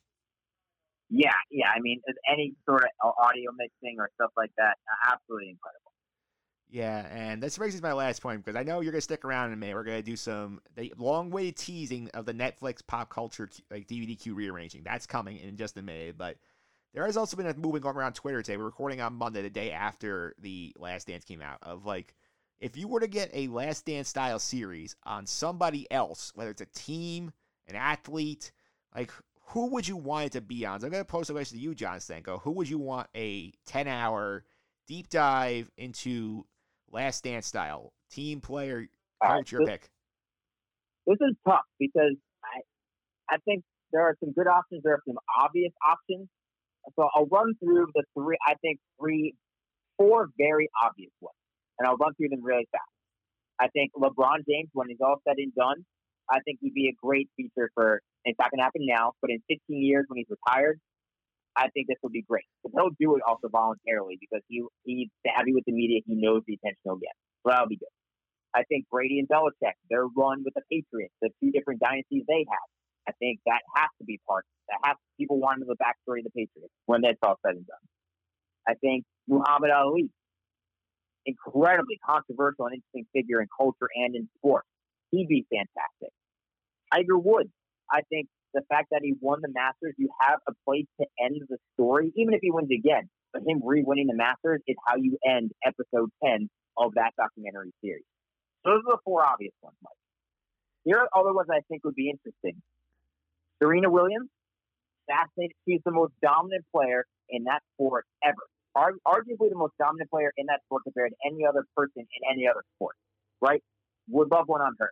Yeah, 1.10 1.34
yeah. 1.50 1.68
I 1.76 1.82
mean, 1.82 2.00
any 2.32 2.54
sort 2.66 2.84
of 2.84 2.90
uh, 3.04 3.12
audio 3.22 3.52
mixing 3.58 3.98
or 4.00 4.10
stuff 4.16 4.32
like 4.38 4.52
that, 4.58 4.78
uh, 4.88 5.14
absolutely 5.14 5.50
incredible. 5.50 5.92
Yeah, 6.70 7.06
and 7.12 7.44
this 7.44 7.58
brings 7.58 7.74
me 7.74 7.82
to 7.82 7.86
my 7.86 7.92
last 7.92 8.22
point 8.22 8.46
because 8.46 8.58
I 8.58 8.64
know 8.64 8.80
you're 8.80 8.94
gonna 8.94 9.02
stick 9.02 9.26
around 9.26 9.48
in 9.48 9.54
a 9.54 9.58
minute. 9.58 9.76
We're 9.76 9.84
gonna 9.84 10.02
do 10.02 10.16
some 10.16 10.62
the 10.76 10.94
long-awaited 10.98 11.58
teasing 11.58 12.10
of 12.14 12.26
the 12.26 12.34
Netflix 12.34 12.78
pop 12.86 13.10
culture 13.10 13.50
like 13.70 13.88
DVD 13.88 14.18
queue 14.18 14.36
rearranging. 14.36 14.84
That's 14.84 15.06
coming 15.06 15.38
in 15.38 15.58
just 15.58 15.76
a 15.76 15.82
minute, 15.82 16.18
but 16.18 16.38
there 16.94 17.06
has 17.06 17.18
also 17.18 17.36
been 17.36 17.48
a 17.48 17.54
movement 17.56 17.84
going 17.84 17.98
around 17.98 18.14
Twitter 18.14 18.42
today. 18.42 18.56
We're 18.56 18.66
recording 18.66 19.02
on 19.02 19.14
Monday, 19.14 19.42
the 19.42 19.50
day 19.50 19.72
after 19.72 20.34
the 20.40 20.74
Last 20.78 21.08
Dance 21.08 21.26
came 21.26 21.42
out. 21.42 21.58
Of 21.62 21.86
like, 21.86 22.16
if 22.62 22.78
you 22.78 22.88
were 22.88 23.00
to 23.00 23.08
get 23.08 23.30
a 23.34 23.48
Last 23.48 23.86
Dance 23.86 24.08
style 24.08 24.40
series 24.40 24.96
on 25.04 25.26
somebody 25.26 25.92
else, 25.92 26.32
whether 26.36 26.52
it's 26.52 26.62
a 26.62 26.68
team, 26.68 27.34
an 27.68 27.76
athlete, 27.76 28.52
like 28.96 29.12
who 29.48 29.68
would 29.72 29.88
you 29.88 29.98
want 29.98 30.28
it 30.28 30.32
to 30.34 30.42
be 30.42 30.66
on? 30.66 30.80
So 30.80 30.86
I'm 30.86 30.92
gonna 30.92 31.04
post 31.04 31.30
a 31.30 31.34
question 31.34 31.58
to 31.58 31.64
you, 31.64 31.76
John 31.76 31.98
Stanko. 31.98 32.40
Who 32.44 32.52
would 32.52 32.70
you 32.70 32.78
want 32.78 33.08
a 33.16 33.52
10-hour 33.68 34.46
deep 34.88 35.10
dive 35.10 35.70
into 35.76 36.46
Last 36.92 37.24
Dance 37.24 37.48
style 37.48 37.92
team 38.10 38.40
player 38.40 38.88
All 39.22 39.30
right, 39.30 39.38
coach 39.40 39.52
your 39.52 39.62
this- 39.62 39.70
pick? 39.70 39.90
This 41.08 41.18
is 41.20 41.36
tough 41.48 41.66
because 41.80 42.16
I, 42.46 42.62
I 43.34 43.38
think 43.44 43.64
there 43.92 44.04
are 44.04 44.16
some 44.20 44.34
good 44.34 44.46
options. 44.48 44.84
There 44.84 44.94
are 44.94 45.02
some 45.08 45.18
obvious 45.42 45.74
options. 45.86 46.30
So 46.96 47.10
I'll 47.16 47.26
run 47.26 47.56
through 47.60 47.88
the 47.96 48.04
three. 48.14 48.38
I 48.48 48.54
think 48.62 48.80
three, 49.00 49.34
four 49.98 50.30
very 50.38 50.70
obvious 50.86 51.12
ones, 51.20 51.36
and 51.82 51.90
I'll 51.90 51.98
run 51.98 52.14
through 52.14 52.30
them 52.30 52.44
really 52.44 52.68
fast. 52.72 52.86
I 53.60 53.68
think 53.74 53.90
LeBron 53.98 54.46
James, 54.48 54.70
when 54.74 54.90
he's 54.90 55.02
all 55.02 55.18
said 55.28 55.38
and 55.38 55.54
done, 55.56 55.84
I 56.30 56.40
think 56.46 56.60
he'd 56.62 56.76
be 56.78 56.94
a 56.94 56.96
great 57.02 57.28
feature 57.36 57.72
for. 57.74 58.02
It's 58.24 58.38
not 58.38 58.52
going 58.52 58.60
to 58.60 58.64
happen 58.64 58.86
now, 58.86 59.14
but 59.20 59.32
in 59.32 59.42
15 59.50 59.58
years 59.82 60.06
when 60.08 60.22
he's 60.22 60.30
retired, 60.30 60.80
I 61.58 61.70
think 61.74 61.88
this 61.88 61.98
would 62.04 62.14
be 62.14 62.22
great. 62.22 62.46
But 62.62 62.72
he'll 62.76 62.94
do 63.00 63.16
it 63.18 63.24
also 63.26 63.50
voluntarily 63.50 64.22
because 64.22 64.46
he 64.48 64.62
he's 64.86 65.10
savvy 65.26 65.54
with 65.54 65.66
the 65.66 65.74
media. 65.74 66.02
He 66.06 66.14
knows 66.14 66.44
the 66.46 66.54
attention 66.54 66.78
he'll 66.86 67.02
get. 67.02 67.18
So 67.42 67.50
that'll 67.50 67.68
be 67.68 67.82
good. 67.82 67.90
I 68.54 68.62
think 68.70 68.86
Brady 68.92 69.18
and 69.18 69.28
Belichick, 69.28 69.74
their 69.90 70.06
run 70.06 70.44
with 70.46 70.54
the 70.54 70.62
Patriots, 70.70 71.14
the 71.22 71.30
two 71.42 71.50
different 71.50 71.82
dynasties 71.82 72.24
they 72.28 72.46
have. 72.46 72.70
I 73.10 73.12
think 73.18 73.40
that 73.48 73.62
has 73.76 73.90
to 73.98 74.06
be 74.06 74.20
part. 74.28 74.46
That 74.70 74.78
has 74.86 74.98
people 75.18 75.40
want 75.40 75.58
to 75.58 75.66
know 75.66 75.74
the 75.74 75.82
backstory 75.82 76.20
of 76.20 76.26
the 76.26 76.36
Patriots 76.38 76.74
when 76.86 77.02
that's 77.02 77.18
all 77.24 77.40
said 77.42 77.56
and 77.56 77.66
done. 77.66 77.86
I 78.68 78.76
think 78.76 79.04
Muhammad 79.28 79.72
Ali, 79.72 80.12
incredibly 81.26 82.00
controversial 82.06 82.66
and 82.66 82.76
interesting 82.76 83.06
figure 83.14 83.42
in 83.42 83.48
culture 83.56 83.90
and 83.96 84.16
in 84.16 84.28
sports. 84.38 84.68
He'd 85.12 85.28
be 85.28 85.46
fantastic. 85.52 86.14
Tiger 86.92 87.18
Woods, 87.18 87.50
I 87.92 88.02
think 88.10 88.28
the 88.54 88.62
fact 88.70 88.88
that 88.92 89.02
he 89.04 89.14
won 89.22 89.40
the 89.42 89.50
Masters, 89.54 89.94
you 89.98 90.10
have 90.20 90.40
a 90.48 90.54
place 90.66 90.88
to 91.00 91.08
end 91.24 91.42
the 91.50 91.58
story, 91.74 92.12
even 92.16 92.34
if 92.34 92.40
he 92.42 92.52
wins 92.52 92.70
again. 92.72 93.10
But 93.34 93.44
him 93.48 93.62
re-winning 93.64 94.08
the 94.08 94.16
Masters 94.16 94.62
is 94.68 94.76
how 94.86 94.96
you 94.98 95.18
end 95.26 95.52
episode 95.66 96.10
10 96.24 96.50
of 96.78 96.94
that 96.96 97.12
documentary 97.18 97.72
series. 97.82 98.04
Those 98.66 98.82
are 98.88 98.96
the 98.96 98.98
four 99.06 99.26
obvious 99.26 99.54
ones, 99.62 99.76
Mike. 99.82 99.94
Here 100.84 100.98
are 100.98 101.10
other 101.16 101.34
ones 101.34 101.48
I 101.52 101.62
think 101.70 101.84
would 101.86 101.96
be 101.96 102.10
interesting. 102.10 102.62
Serena 103.62 103.90
Williams, 103.90 104.30
fascinated. 105.08 105.56
She's 105.68 105.82
the 105.86 105.92
most 105.92 106.14
dominant 106.22 106.66
player 106.74 107.06
in 107.30 107.46
that 107.46 107.62
sport 107.74 108.06
ever. 108.24 108.42
Ar- 108.76 109.02
arguably 109.08 109.50
the 109.50 109.58
most 109.58 109.74
dominant 109.78 110.10
player 110.10 110.32
in 110.38 110.46
that 110.48 110.62
sport 110.66 110.84
compared 110.84 111.12
to 111.12 111.18
any 111.26 111.46
other 111.46 111.66
person 111.76 112.02
in 112.02 112.22
any 112.32 112.48
other 112.48 112.64
sport, 112.76 112.96
right? 113.42 113.62
Would 114.10 114.32
love 114.32 114.48
one 114.48 114.62
on 114.62 114.76
her. 114.80 114.92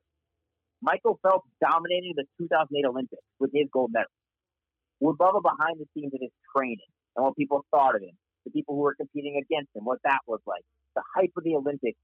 Michael 0.81 1.19
Phelps 1.21 1.49
dominating 1.61 2.13
the 2.15 2.25
2008 2.39 2.85
Olympics 2.87 3.21
with 3.39 3.51
his 3.53 3.67
gold 3.71 3.91
medal. 3.91 4.11
Would 5.01 5.19
love 5.19 5.35
a 5.35 5.41
behind 5.41 5.79
the 5.79 5.87
scenes 5.93 6.13
of 6.13 6.19
his 6.21 6.31
training 6.55 6.87
and 7.15 7.25
what 7.25 7.35
people 7.35 7.65
thought 7.71 7.95
of 7.95 8.01
him, 8.01 8.15
the 8.45 8.51
people 8.51 8.75
who 8.75 8.81
were 8.81 8.95
competing 8.95 9.35
against 9.37 9.69
him, 9.75 9.83
what 9.85 9.99
that 10.03 10.19
was 10.27 10.39
like, 10.45 10.63
the 10.95 11.03
hype 11.15 11.31
of 11.37 11.43
the 11.43 11.55
Olympics. 11.55 11.97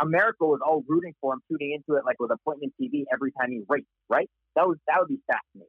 America 0.00 0.44
was 0.44 0.60
all 0.64 0.82
rooting 0.88 1.12
for 1.20 1.34
him, 1.34 1.40
tuning 1.50 1.72
into 1.72 1.98
it 1.98 2.04
like 2.06 2.16
with 2.18 2.30
appointment 2.30 2.72
TV 2.80 3.04
every 3.12 3.32
time 3.32 3.50
he 3.50 3.62
raced, 3.68 3.86
right? 4.08 4.28
That 4.56 4.66
was 4.66 4.78
that 4.88 4.96
would 5.00 5.08
be 5.08 5.20
fascinating. 5.26 5.68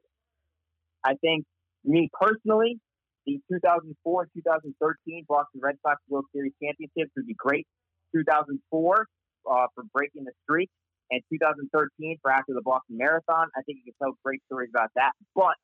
I 1.04 1.14
think 1.20 1.44
me 1.84 2.08
personally, 2.12 2.80
the 3.26 3.40
2004 3.50 4.22
and 4.22 4.30
2013 4.34 5.24
Boston 5.28 5.60
Red 5.62 5.76
Sox 5.82 6.00
World 6.08 6.26
Series 6.34 6.52
championships 6.62 7.10
would 7.16 7.26
be 7.26 7.34
great. 7.34 7.66
2004 8.14 9.06
uh, 9.50 9.66
for 9.74 9.84
breaking 9.92 10.24
the 10.24 10.32
streak, 10.44 10.70
and 11.10 11.20
2013 11.32 12.18
for 12.22 12.30
after 12.30 12.54
the 12.54 12.62
Boston 12.62 12.96
Marathon. 12.96 13.48
I 13.56 13.62
think 13.62 13.78
you 13.84 13.92
can 13.92 13.94
tell 14.00 14.16
great 14.24 14.40
stories 14.46 14.70
about 14.74 14.90
that. 14.96 15.12
But 15.34 15.56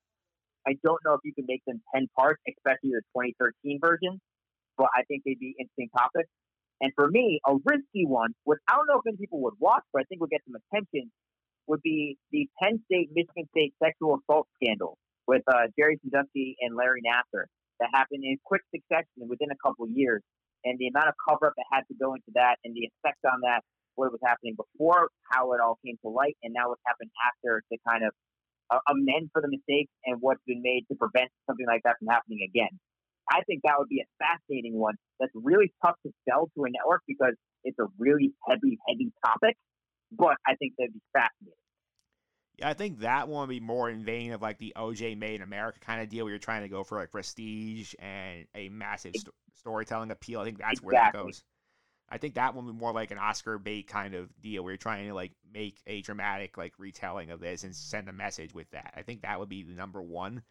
I 0.67 0.77
don't 0.85 1.01
know 1.05 1.15
if 1.15 1.21
you 1.25 1.33
can 1.33 1.45
make 1.49 1.63
them 1.67 1.81
10 1.95 2.09
parts, 2.17 2.41
especially 2.49 2.93
the 2.97 3.03
2013 3.17 3.79
version. 3.81 4.21
But 4.77 4.89
I 4.97 5.03
think 5.05 5.23
they'd 5.25 5.39
be 5.39 5.55
interesting 5.59 5.89
topics. 5.97 6.29
And 6.81 6.93
for 6.97 7.09
me, 7.09 7.41
a 7.47 7.57
risky 7.65 8.07
one, 8.07 8.33
which 8.45 8.59
I 8.69 8.77
don't 8.77 8.87
know 8.89 8.99
if 8.99 9.05
many 9.05 9.19
people 9.19 9.41
would 9.43 9.55
watch, 9.59 9.85
but 9.93 10.01
I 10.01 10.05
think 10.05 10.21
would 10.21 10.31
get 10.31 10.41
some 10.49 10.57
attention, 10.57 11.13
would 11.67 11.83
be 11.83 12.17
the 12.33 12.49
Penn 12.61 12.81
State 12.87 13.11
Michigan 13.13 13.49
State 13.53 13.75
sexual 13.83 14.19
assault 14.21 14.49
scandal 14.57 14.97
with 15.31 15.47
uh, 15.47 15.71
Jerry 15.79 15.95
Sandusky 16.03 16.59
and 16.59 16.75
Larry 16.75 17.07
Nassar 17.07 17.47
that 17.79 17.95
happened 17.95 18.27
in 18.27 18.35
quick 18.43 18.67
succession 18.75 19.31
within 19.31 19.55
a 19.55 19.59
couple 19.63 19.87
of 19.87 19.95
years. 19.95 20.27
And 20.67 20.75
the 20.83 20.91
amount 20.91 21.07
of 21.07 21.15
cover 21.23 21.47
up 21.47 21.55
that 21.55 21.71
had 21.71 21.87
to 21.87 21.95
go 21.95 22.19
into 22.19 22.35
that 22.35 22.59
and 22.67 22.75
the 22.75 22.91
effect 22.91 23.23
on 23.23 23.39
that, 23.47 23.63
what 23.95 24.11
was 24.11 24.19
happening 24.27 24.59
before, 24.59 25.07
how 25.31 25.55
it 25.55 25.63
all 25.63 25.79
came 25.87 25.95
to 26.03 26.11
light, 26.11 26.35
and 26.43 26.51
now 26.53 26.69
what's 26.69 26.83
happened 26.85 27.15
after 27.31 27.63
to 27.71 27.79
kind 27.87 28.03
of 28.03 28.11
uh, 28.75 28.83
amend 28.91 29.31
for 29.33 29.41
the 29.41 29.49
mistakes 29.49 29.95
and 30.05 30.19
what's 30.19 30.43
been 30.51 30.61
made 30.67 30.83
to 30.91 30.99
prevent 30.99 31.31
something 31.47 31.67
like 31.71 31.87
that 31.87 31.95
from 32.03 32.11
happening 32.11 32.43
again. 32.43 32.75
I 33.31 33.47
think 33.47 33.63
that 33.63 33.79
would 33.79 33.89
be 33.89 34.03
a 34.03 34.09
fascinating 34.19 34.75
one 34.75 34.99
that's 35.23 35.33
really 35.39 35.73
tough 35.87 35.95
to 36.05 36.11
sell 36.27 36.51
to 36.59 36.67
a 36.67 36.71
network 36.75 37.07
because 37.07 37.39
it's 37.63 37.79
a 37.79 37.87
really 38.03 38.35
heavy, 38.51 38.83
heavy 38.91 39.15
topic. 39.25 39.55
But 40.11 40.43
I 40.43 40.59
think 40.59 40.75
that'd 40.75 40.93
be 40.93 41.01
fascinating. 41.15 41.55
I 42.63 42.75
think 42.75 43.01
that 43.01 43.29
one 43.29 43.49
would 43.49 43.55
be 43.55 43.61
more 43.61 43.89
in 43.91 44.05
vein 44.05 44.33
of 44.33 44.43
like 44.43 44.59
the 44.59 44.73
OJ 44.77 45.17
Made 45.17 45.37
in 45.37 45.43
America 45.43 45.79
kind 45.81 46.03
of 46.03 46.09
deal 46.09 46.25
where 46.25 46.33
you're 46.33 46.39
trying 46.39 46.63
to 46.63 46.69
go 46.69 46.85
for 46.85 46.99
like 46.99 47.11
prestige 47.11 47.95
and 47.99 48.47
a 48.55 48.69
massive 48.69 49.15
sto- 49.17 49.33
storytelling 49.57 50.11
appeal. 50.11 50.41
I 50.41 50.45
think 50.45 50.59
that's 50.59 50.83
where 50.83 50.95
that 50.95 51.13
goes. 51.13 51.43
I 52.09 52.19
think 52.19 52.35
that 52.35 52.55
one 52.55 52.67
would 52.67 52.73
be 52.73 52.79
more 52.79 52.93
like 52.93 53.13
an 53.13 53.19
Oscar 53.19 53.59
bait 53.59 53.87
kind 53.87 54.15
of 54.15 54.29
deal 54.41 54.65
where 54.65 54.73
you're 54.73 54.79
trying 54.79 55.07
to 55.07 55.15
like 55.15 55.33
make 55.53 55.81
a 55.87 56.03
dramatic 56.03 56.59
like 56.59 56.75
retelling 56.79 57.31
of 57.31 57.41
this 57.41 57.63
and 57.63 57.75
send 57.75 58.09
a 58.09 58.13
message 58.13 58.53
with 58.53 58.69
that. 58.71 58.93
I 58.97 59.03
think 59.03 59.23
that 59.23 59.39
would 59.39 59.49
be 59.49 59.63
the 59.63 59.75
number 59.75 60.03
one. 60.03 60.43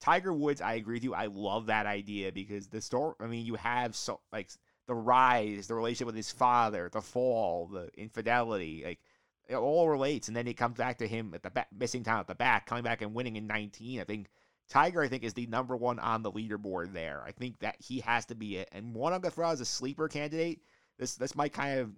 Tiger 0.00 0.32
Woods, 0.32 0.60
I 0.60 0.74
agree 0.74 0.96
with 0.96 1.04
you. 1.04 1.14
I 1.14 1.26
love 1.26 1.66
that 1.66 1.86
idea 1.86 2.30
because 2.30 2.68
the 2.68 2.80
story. 2.80 3.14
I 3.20 3.26
mean, 3.26 3.44
you 3.44 3.56
have 3.56 3.96
so 3.96 4.20
like 4.32 4.48
the 4.86 4.94
rise, 4.94 5.66
the 5.66 5.74
relationship 5.74 6.06
with 6.06 6.16
his 6.16 6.30
father, 6.30 6.88
the 6.92 7.02
fall, 7.02 7.66
the 7.66 7.90
infidelity, 7.96 8.82
like 8.84 9.00
it 9.48 9.56
all 9.56 9.88
relates. 9.88 10.28
And 10.28 10.36
then 10.36 10.46
it 10.46 10.54
comes 10.54 10.76
back 10.76 10.98
to 10.98 11.08
him 11.08 11.32
at 11.34 11.42
the 11.42 11.50
back, 11.50 11.68
missing 11.76 12.04
time 12.04 12.20
at 12.20 12.26
the 12.26 12.34
back, 12.34 12.66
coming 12.66 12.84
back 12.84 13.02
and 13.02 13.14
winning 13.14 13.36
in 13.36 13.46
19. 13.46 14.00
I 14.00 14.04
think 14.04 14.28
Tiger, 14.68 15.02
I 15.02 15.08
think, 15.08 15.24
is 15.24 15.34
the 15.34 15.46
number 15.46 15.76
one 15.76 15.98
on 15.98 16.22
the 16.22 16.30
leaderboard 16.30 16.92
there. 16.92 17.22
I 17.26 17.32
think 17.32 17.58
that 17.60 17.76
he 17.78 18.00
has 18.00 18.26
to 18.26 18.34
be 18.34 18.58
it. 18.58 18.68
And 18.72 18.94
one 18.94 19.12
I'm 19.12 19.20
gonna 19.20 19.30
throw 19.30 19.48
out 19.48 19.52
as 19.52 19.60
a 19.60 19.64
sleeper 19.64 20.08
candidate. 20.08 20.60
This 20.98 21.14
this 21.16 21.34
might 21.34 21.52
kind 21.52 21.80
of 21.80 21.90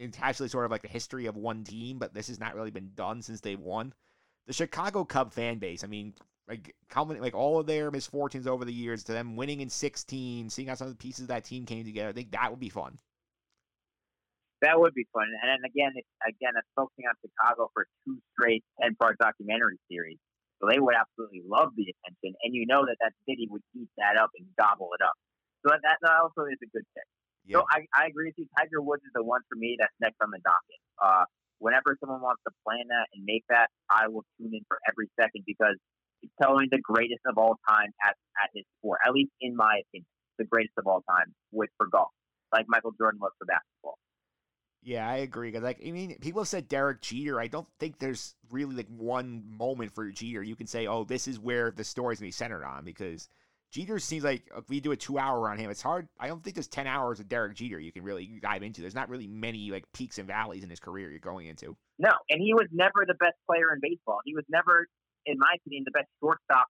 encapsulate 0.00 0.50
sort 0.50 0.64
of 0.64 0.70
like 0.70 0.82
the 0.82 0.88
history 0.88 1.26
of 1.26 1.36
one 1.36 1.64
team, 1.64 1.98
but 1.98 2.14
this 2.14 2.28
has 2.28 2.38
not 2.38 2.54
really 2.54 2.70
been 2.70 2.92
done 2.94 3.22
since 3.22 3.40
they 3.40 3.56
won. 3.56 3.92
The 4.46 4.52
Chicago 4.52 5.04
Cub 5.04 5.32
fan 5.32 5.58
base. 5.58 5.82
I 5.82 5.88
mean, 5.88 6.14
like 6.48 6.74
culminate 6.88 7.22
like 7.22 7.34
all 7.34 7.58
of 7.58 7.66
their 7.66 7.90
misfortunes 7.90 8.46
over 8.46 8.64
the 8.64 8.72
years 8.72 9.02
to 9.04 9.12
them 9.12 9.36
winning 9.36 9.60
in 9.60 9.68
16, 9.68 10.48
seeing 10.50 10.68
how 10.68 10.74
some 10.74 10.86
of 10.86 10.92
the 10.92 11.02
pieces 11.02 11.22
of 11.22 11.28
that 11.28 11.44
team 11.44 11.66
came 11.66 11.84
together. 11.84 12.10
I 12.10 12.12
think 12.12 12.30
that 12.30 12.50
would 12.50 12.60
be 12.60 12.68
fun. 12.68 12.98
That 14.60 14.76
would 14.76 14.92
be 14.92 15.08
fun. 15.12 15.24
And 15.24 15.48
then 15.48 15.62
again, 15.64 15.92
it, 15.96 16.04
again, 16.20 16.52
it's 16.56 16.68
focusing 16.76 17.08
on 17.08 17.16
Chicago 17.24 17.72
for 17.72 17.88
two 18.04 18.20
straight 18.36 18.60
ten-part 18.80 19.16
documentary 19.16 19.80
series. 19.88 20.20
So 20.60 20.68
they 20.68 20.76
would 20.76 20.92
absolutely 20.92 21.40
love 21.48 21.72
the 21.72 21.88
attention, 21.88 22.36
and 22.44 22.52
you 22.52 22.68
know 22.68 22.84
that 22.84 23.00
that 23.00 23.16
city 23.24 23.48
would 23.48 23.64
eat 23.72 23.88
that 23.96 24.20
up 24.20 24.28
and 24.36 24.44
gobble 24.60 24.92
it 24.92 25.00
up. 25.00 25.16
So 25.64 25.72
that, 25.72 25.80
that 25.80 26.16
also 26.20 26.44
is 26.52 26.60
a 26.60 26.68
good 26.68 26.84
pick. 26.92 27.08
So 27.48 27.64
I, 27.72 27.88
I 27.96 28.06
agree 28.12 28.28
with 28.28 28.36
you. 28.36 28.46
Tiger 28.60 28.84
Woods 28.84 29.00
is 29.02 29.10
the 29.16 29.24
one 29.24 29.40
for 29.48 29.56
me 29.56 29.80
that's 29.80 29.96
next 29.98 30.20
on 30.20 30.28
the 30.28 30.38
docket. 30.44 30.80
Uh, 31.00 31.24
whenever 31.58 31.96
someone 31.98 32.20
wants 32.20 32.44
to 32.44 32.52
plan 32.62 32.84
that 32.92 33.08
and 33.16 33.24
make 33.24 33.42
that, 33.48 33.72
I 33.88 34.08
will 34.08 34.28
tune 34.36 34.52
in 34.52 34.60
for 34.68 34.76
every 34.84 35.08
second 35.18 35.48
because 35.48 35.80
he's 36.20 36.30
telling 36.40 36.68
the 36.70 36.78
greatest 36.84 37.24
of 37.26 37.40
all 37.40 37.56
time 37.66 37.88
at, 38.04 38.14
at 38.44 38.52
his 38.54 38.68
sport, 38.78 39.00
at 39.08 39.16
least 39.16 39.32
in 39.40 39.56
my 39.56 39.80
opinion, 39.88 40.06
the 40.38 40.44
greatest 40.44 40.76
of 40.76 40.86
all 40.86 41.02
time 41.08 41.32
with 41.50 41.70
for 41.80 41.88
golf, 41.88 42.12
like 42.52 42.66
Michael 42.68 42.92
Jordan 43.00 43.18
was 43.18 43.32
for 43.40 43.48
basketball. 43.48 43.96
Yeah, 44.82 45.08
I 45.08 45.16
agree. 45.16 45.50
Because 45.50 45.62
like, 45.62 45.80
I 45.86 45.90
mean, 45.90 46.16
people 46.20 46.40
have 46.40 46.48
said 46.48 46.68
Derek 46.68 47.02
Jeter. 47.02 47.40
I 47.40 47.48
don't 47.48 47.68
think 47.78 47.98
there's 47.98 48.34
really 48.50 48.76
like 48.76 48.88
one 48.88 49.44
moment 49.46 49.94
for 49.94 50.10
Jeter. 50.10 50.42
You 50.42 50.56
can 50.56 50.66
say, 50.66 50.86
oh, 50.86 51.04
this 51.04 51.28
is 51.28 51.38
where 51.38 51.70
the 51.70 51.84
story's 51.84 52.18
gonna 52.18 52.28
be 52.28 52.32
centered 52.32 52.64
on. 52.64 52.84
Because 52.84 53.28
Jeter 53.70 53.98
seems 53.98 54.24
like 54.24 54.50
if 54.56 54.68
we 54.68 54.80
do 54.80 54.92
a 54.92 54.96
two 54.96 55.18
hour 55.18 55.50
on 55.50 55.58
him, 55.58 55.70
it's 55.70 55.82
hard. 55.82 56.08
I 56.18 56.28
don't 56.28 56.42
think 56.42 56.56
there's 56.56 56.68
ten 56.68 56.86
hours 56.86 57.20
of 57.20 57.28
Derek 57.28 57.54
Jeter 57.54 57.78
you 57.78 57.92
can 57.92 58.04
really 58.04 58.40
dive 58.42 58.62
into. 58.62 58.80
There's 58.80 58.94
not 58.94 59.10
really 59.10 59.26
many 59.26 59.70
like 59.70 59.84
peaks 59.92 60.18
and 60.18 60.26
valleys 60.26 60.64
in 60.64 60.70
his 60.70 60.80
career 60.80 61.10
you're 61.10 61.20
going 61.20 61.46
into. 61.46 61.76
No, 61.98 62.10
and 62.30 62.40
he 62.40 62.54
was 62.54 62.66
never 62.72 63.04
the 63.06 63.14
best 63.14 63.36
player 63.46 63.72
in 63.74 63.80
baseball. 63.82 64.20
He 64.24 64.34
was 64.34 64.44
never, 64.48 64.86
in 65.26 65.38
my 65.38 65.54
opinion, 65.60 65.84
the 65.84 65.92
best 65.92 66.08
shortstop 66.20 66.66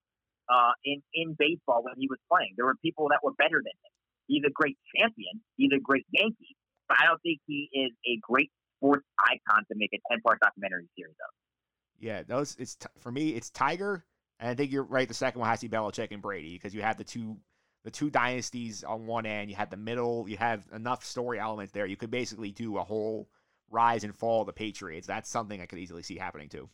uh, 0.50 0.72
in 0.84 1.00
in 1.14 1.36
baseball 1.38 1.84
when 1.84 1.94
he 1.96 2.08
was 2.08 2.18
playing. 2.30 2.54
There 2.56 2.66
were 2.66 2.76
people 2.82 3.08
that 3.10 3.20
were 3.22 3.32
better 3.32 3.62
than 3.62 3.72
him. 3.72 3.92
He's 4.26 4.42
a 4.46 4.50
great 4.52 4.78
champion. 4.96 5.40
He's 5.56 5.70
a 5.74 5.80
great 5.80 6.06
Yankee, 6.10 6.54
but 6.90 6.98
I 7.00 7.06
don't 7.06 7.22
think 7.22 7.38
he 7.46 7.70
is 7.72 7.92
a 8.04 8.18
great 8.20 8.50
sports 8.76 9.06
icon 9.24 9.64
to 9.70 9.74
make 9.76 9.90
a 9.94 10.00
ten 10.10 10.20
part 10.20 10.40
documentary 10.40 10.88
series 10.98 11.14
of. 11.14 11.32
Yeah, 12.00 12.24
those 12.24 12.56
it's 12.58 12.74
t- 12.74 12.88
for 12.98 13.12
me. 13.12 13.30
It's 13.30 13.48
Tiger, 13.48 14.04
and 14.40 14.50
I 14.50 14.54
think 14.54 14.72
you're 14.72 14.82
right. 14.82 15.06
The 15.06 15.14
second 15.14 15.40
one 15.40 15.48
has 15.48 15.60
to 15.60 15.68
be 15.68 15.76
Belichick 15.76 16.08
and 16.10 16.20
Brady 16.20 16.54
because 16.54 16.74
you 16.74 16.82
have 16.82 16.98
the 16.98 17.04
two 17.04 17.36
the 17.84 17.92
two 17.92 18.10
dynasties 18.10 18.82
on 18.82 19.06
one 19.06 19.24
end. 19.24 19.50
You 19.50 19.56
have 19.56 19.70
the 19.70 19.76
middle. 19.76 20.28
You 20.28 20.36
have 20.38 20.66
enough 20.74 21.04
story 21.04 21.38
elements 21.38 21.72
there. 21.72 21.86
You 21.86 21.96
could 21.96 22.10
basically 22.10 22.50
do 22.50 22.76
a 22.78 22.82
whole 22.82 23.28
rise 23.70 24.02
and 24.02 24.14
fall 24.14 24.40
of 24.40 24.48
the 24.48 24.52
Patriots. 24.52 25.06
That's 25.06 25.30
something 25.30 25.60
I 25.60 25.66
could 25.66 25.78
easily 25.78 26.02
see 26.02 26.16
happening 26.16 26.48
too. 26.48 26.68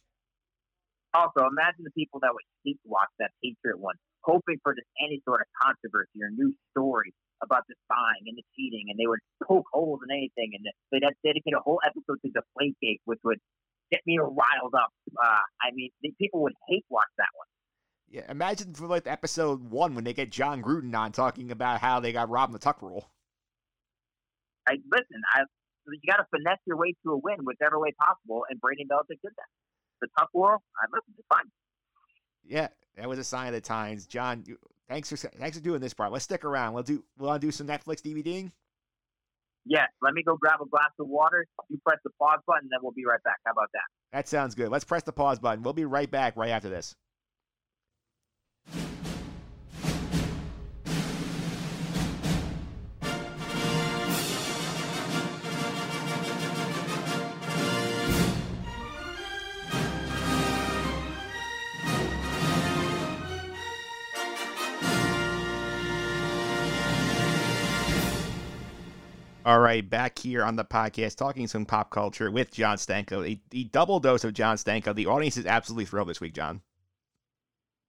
Also, 1.12 1.46
imagine 1.46 1.84
the 1.84 1.90
people 1.90 2.20
that 2.20 2.32
would 2.32 2.44
hate 2.64 2.78
watch 2.84 3.08
that 3.18 3.32
Patriot 3.44 3.78
one, 3.78 3.96
hoping 4.20 4.56
for 4.62 4.74
just 4.74 4.88
any 5.06 5.20
sort 5.26 5.42
of 5.42 5.46
controversy 5.60 6.22
or 6.22 6.30
new 6.30 6.54
story 6.70 7.12
about 7.42 7.64
the 7.68 7.74
spying 7.84 8.24
and 8.26 8.36
the 8.36 8.44
cheating, 8.56 8.86
and 8.88 8.98
they 8.98 9.06
would 9.06 9.20
poke 9.44 9.66
holes 9.72 10.00
in 10.04 10.14
anything, 10.14 10.52
and 10.54 10.64
they'd 10.90 11.04
have 11.04 11.14
dedicate 11.24 11.54
a 11.54 11.60
whole 11.60 11.80
episode 11.84 12.18
to 12.24 12.28
Deflategate, 12.32 13.00
which 13.04 13.20
would 13.24 13.38
get 13.90 14.00
me 14.06 14.18
riled 14.18 14.74
up. 14.74 14.90
Uh, 15.12 15.44
I 15.62 15.70
mean, 15.74 15.90
the 16.02 16.12
people 16.18 16.42
would 16.42 16.54
hate 16.68 16.84
watch 16.88 17.10
that 17.18 17.28
one. 17.34 17.46
Yeah, 18.08 18.30
imagine 18.30 18.74
for 18.74 18.86
like 18.86 19.06
episode 19.06 19.70
one 19.70 19.94
when 19.94 20.04
they 20.04 20.12
get 20.12 20.30
Jon 20.30 20.62
Gruden 20.62 20.94
on 20.94 21.12
talking 21.12 21.50
about 21.50 21.80
how 21.80 22.00
they 22.00 22.12
got 22.12 22.30
robbed 22.30 22.50
in 22.50 22.52
the 22.54 22.58
tuck 22.58 22.80
rule. 22.80 23.10
I 24.68 24.78
listen. 24.90 25.22
I 25.34 25.42
you 25.86 26.00
got 26.10 26.16
to 26.16 26.26
finesse 26.30 26.58
your 26.66 26.76
way 26.76 26.94
to 27.04 27.12
a 27.12 27.16
win 27.16 27.38
whichever 27.44 27.78
way 27.78 27.92
possible, 27.98 28.44
and 28.50 28.60
Brady 28.60 28.84
Belichick 28.90 29.20
did 29.22 29.32
that. 29.36 29.50
The 30.00 30.08
tuck 30.18 30.30
rule, 30.34 30.62
I 30.76 30.86
listen. 30.92 31.14
It's 31.18 31.26
fine. 31.28 31.50
Yeah, 32.44 32.68
that 32.96 33.08
was 33.08 33.18
a 33.18 33.24
sign 33.24 33.48
of 33.48 33.54
the 33.54 33.60
times. 33.60 34.06
John, 34.06 34.44
thanks 34.88 35.10
for 35.10 35.16
thanks 35.16 35.56
for 35.56 35.62
doing 35.62 35.80
this 35.80 35.94
part. 35.94 36.12
Let's 36.12 36.24
stick 36.24 36.44
around. 36.44 36.74
We'll 36.74 36.82
do 36.82 37.04
we'll 37.18 37.38
do 37.38 37.50
some 37.50 37.66
Netflix 37.66 38.00
DVDing. 38.00 38.52
Yes, 39.68 39.88
let 40.00 40.14
me 40.14 40.22
go 40.22 40.36
grab 40.36 40.60
a 40.62 40.66
glass 40.66 40.90
of 41.00 41.08
water. 41.08 41.44
You 41.68 41.78
press 41.84 41.98
the 42.04 42.10
pause 42.20 42.38
button, 42.46 42.68
then 42.70 42.78
we'll 42.82 42.92
be 42.92 43.04
right 43.04 43.22
back. 43.24 43.38
How 43.44 43.52
about 43.52 43.68
that? 43.72 43.82
That 44.12 44.28
sounds 44.28 44.54
good. 44.54 44.68
Let's 44.68 44.84
press 44.84 45.02
the 45.02 45.12
pause 45.12 45.40
button. 45.40 45.64
We'll 45.64 45.72
be 45.72 45.84
right 45.84 46.10
back 46.10 46.36
right 46.36 46.50
after 46.50 46.68
this. 46.68 46.94
All 69.46 69.60
right, 69.60 69.88
back 69.88 70.18
here 70.18 70.42
on 70.42 70.56
the 70.56 70.64
podcast, 70.64 71.14
talking 71.14 71.46
some 71.46 71.64
pop 71.64 71.90
culture 71.90 72.32
with 72.32 72.50
John 72.50 72.78
Stanko. 72.78 73.24
A, 73.24 73.40
a 73.56 73.62
double 73.62 74.00
dose 74.00 74.24
of 74.24 74.34
John 74.34 74.56
Stanko. 74.56 74.92
The 74.92 75.06
audience 75.06 75.36
is 75.36 75.46
absolutely 75.46 75.84
thrilled 75.84 76.08
this 76.08 76.20
week, 76.20 76.34
John. 76.34 76.62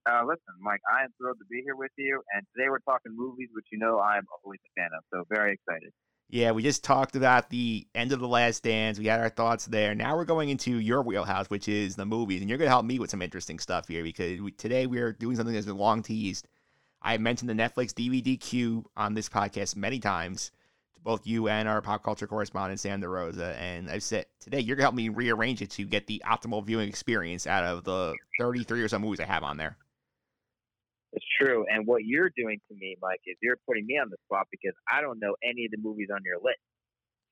Uh, 0.08 0.20
listen, 0.24 0.54
Mike, 0.60 0.78
I 0.88 1.02
am 1.02 1.08
thrilled 1.18 1.38
to 1.40 1.44
be 1.50 1.60
here 1.64 1.74
with 1.74 1.90
you. 1.98 2.22
And 2.32 2.46
today 2.54 2.68
we're 2.70 2.78
talking 2.78 3.10
movies, 3.12 3.48
which 3.52 3.64
you 3.72 3.78
know 3.80 3.98
I'm 3.98 4.22
always 4.44 4.60
a 4.68 4.80
fan 4.80 4.90
of. 4.96 5.02
So 5.12 5.24
very 5.28 5.54
excited. 5.54 5.90
Yeah, 6.28 6.52
we 6.52 6.62
just 6.62 6.84
talked 6.84 7.16
about 7.16 7.50
the 7.50 7.88
end 7.92 8.12
of 8.12 8.20
the 8.20 8.28
last 8.28 8.62
dance. 8.62 9.00
We 9.00 9.06
had 9.06 9.18
our 9.18 9.28
thoughts 9.28 9.66
there. 9.66 9.96
Now 9.96 10.16
we're 10.16 10.26
going 10.26 10.50
into 10.50 10.78
your 10.78 11.02
wheelhouse, 11.02 11.50
which 11.50 11.66
is 11.66 11.96
the 11.96 12.06
movies, 12.06 12.40
and 12.40 12.48
you're 12.48 12.58
going 12.58 12.66
to 12.66 12.72
help 12.72 12.86
me 12.86 13.00
with 13.00 13.10
some 13.10 13.20
interesting 13.20 13.58
stuff 13.58 13.88
here 13.88 14.04
because 14.04 14.40
we, 14.40 14.52
today 14.52 14.86
we 14.86 15.00
are 15.00 15.10
doing 15.10 15.34
something 15.34 15.54
that's 15.54 15.66
been 15.66 15.76
long 15.76 16.04
teased. 16.04 16.46
I 17.02 17.18
mentioned 17.18 17.50
the 17.50 17.54
Netflix 17.54 17.92
DVD 17.92 18.38
queue 18.38 18.88
on 18.96 19.14
this 19.14 19.28
podcast 19.28 19.74
many 19.74 19.98
times 19.98 20.52
to 20.98 21.04
both 21.04 21.26
you 21.26 21.48
and 21.48 21.68
our 21.68 21.80
pop 21.80 22.02
culture 22.02 22.26
correspondent 22.26 22.80
Sam 22.80 23.00
DeRosa, 23.00 23.56
and 23.56 23.90
I've 23.90 24.02
said 24.02 24.26
today 24.40 24.60
you're 24.60 24.76
going 24.76 24.82
to 24.82 24.86
help 24.86 24.94
me 24.94 25.08
rearrange 25.08 25.62
it 25.62 25.70
to 25.72 25.84
get 25.84 26.06
the 26.06 26.22
optimal 26.26 26.64
viewing 26.64 26.88
experience 26.88 27.46
out 27.46 27.64
of 27.64 27.84
the 27.84 28.14
33 28.38 28.82
or 28.82 28.88
so 28.88 28.98
movies 28.98 29.20
I 29.20 29.24
have 29.24 29.42
on 29.42 29.56
there. 29.56 29.76
It's 31.12 31.24
true. 31.40 31.64
And 31.70 31.86
what 31.86 32.04
you're 32.04 32.30
doing 32.36 32.60
to 32.68 32.74
me, 32.76 32.96
Mike, 33.00 33.20
is 33.26 33.36
you're 33.42 33.58
putting 33.66 33.86
me 33.86 33.98
on 33.98 34.10
the 34.10 34.16
spot 34.26 34.46
because 34.50 34.74
I 34.90 35.00
don't 35.00 35.18
know 35.18 35.34
any 35.42 35.64
of 35.64 35.70
the 35.70 35.78
movies 35.78 36.08
on 36.12 36.20
your 36.24 36.36
list. 36.36 36.60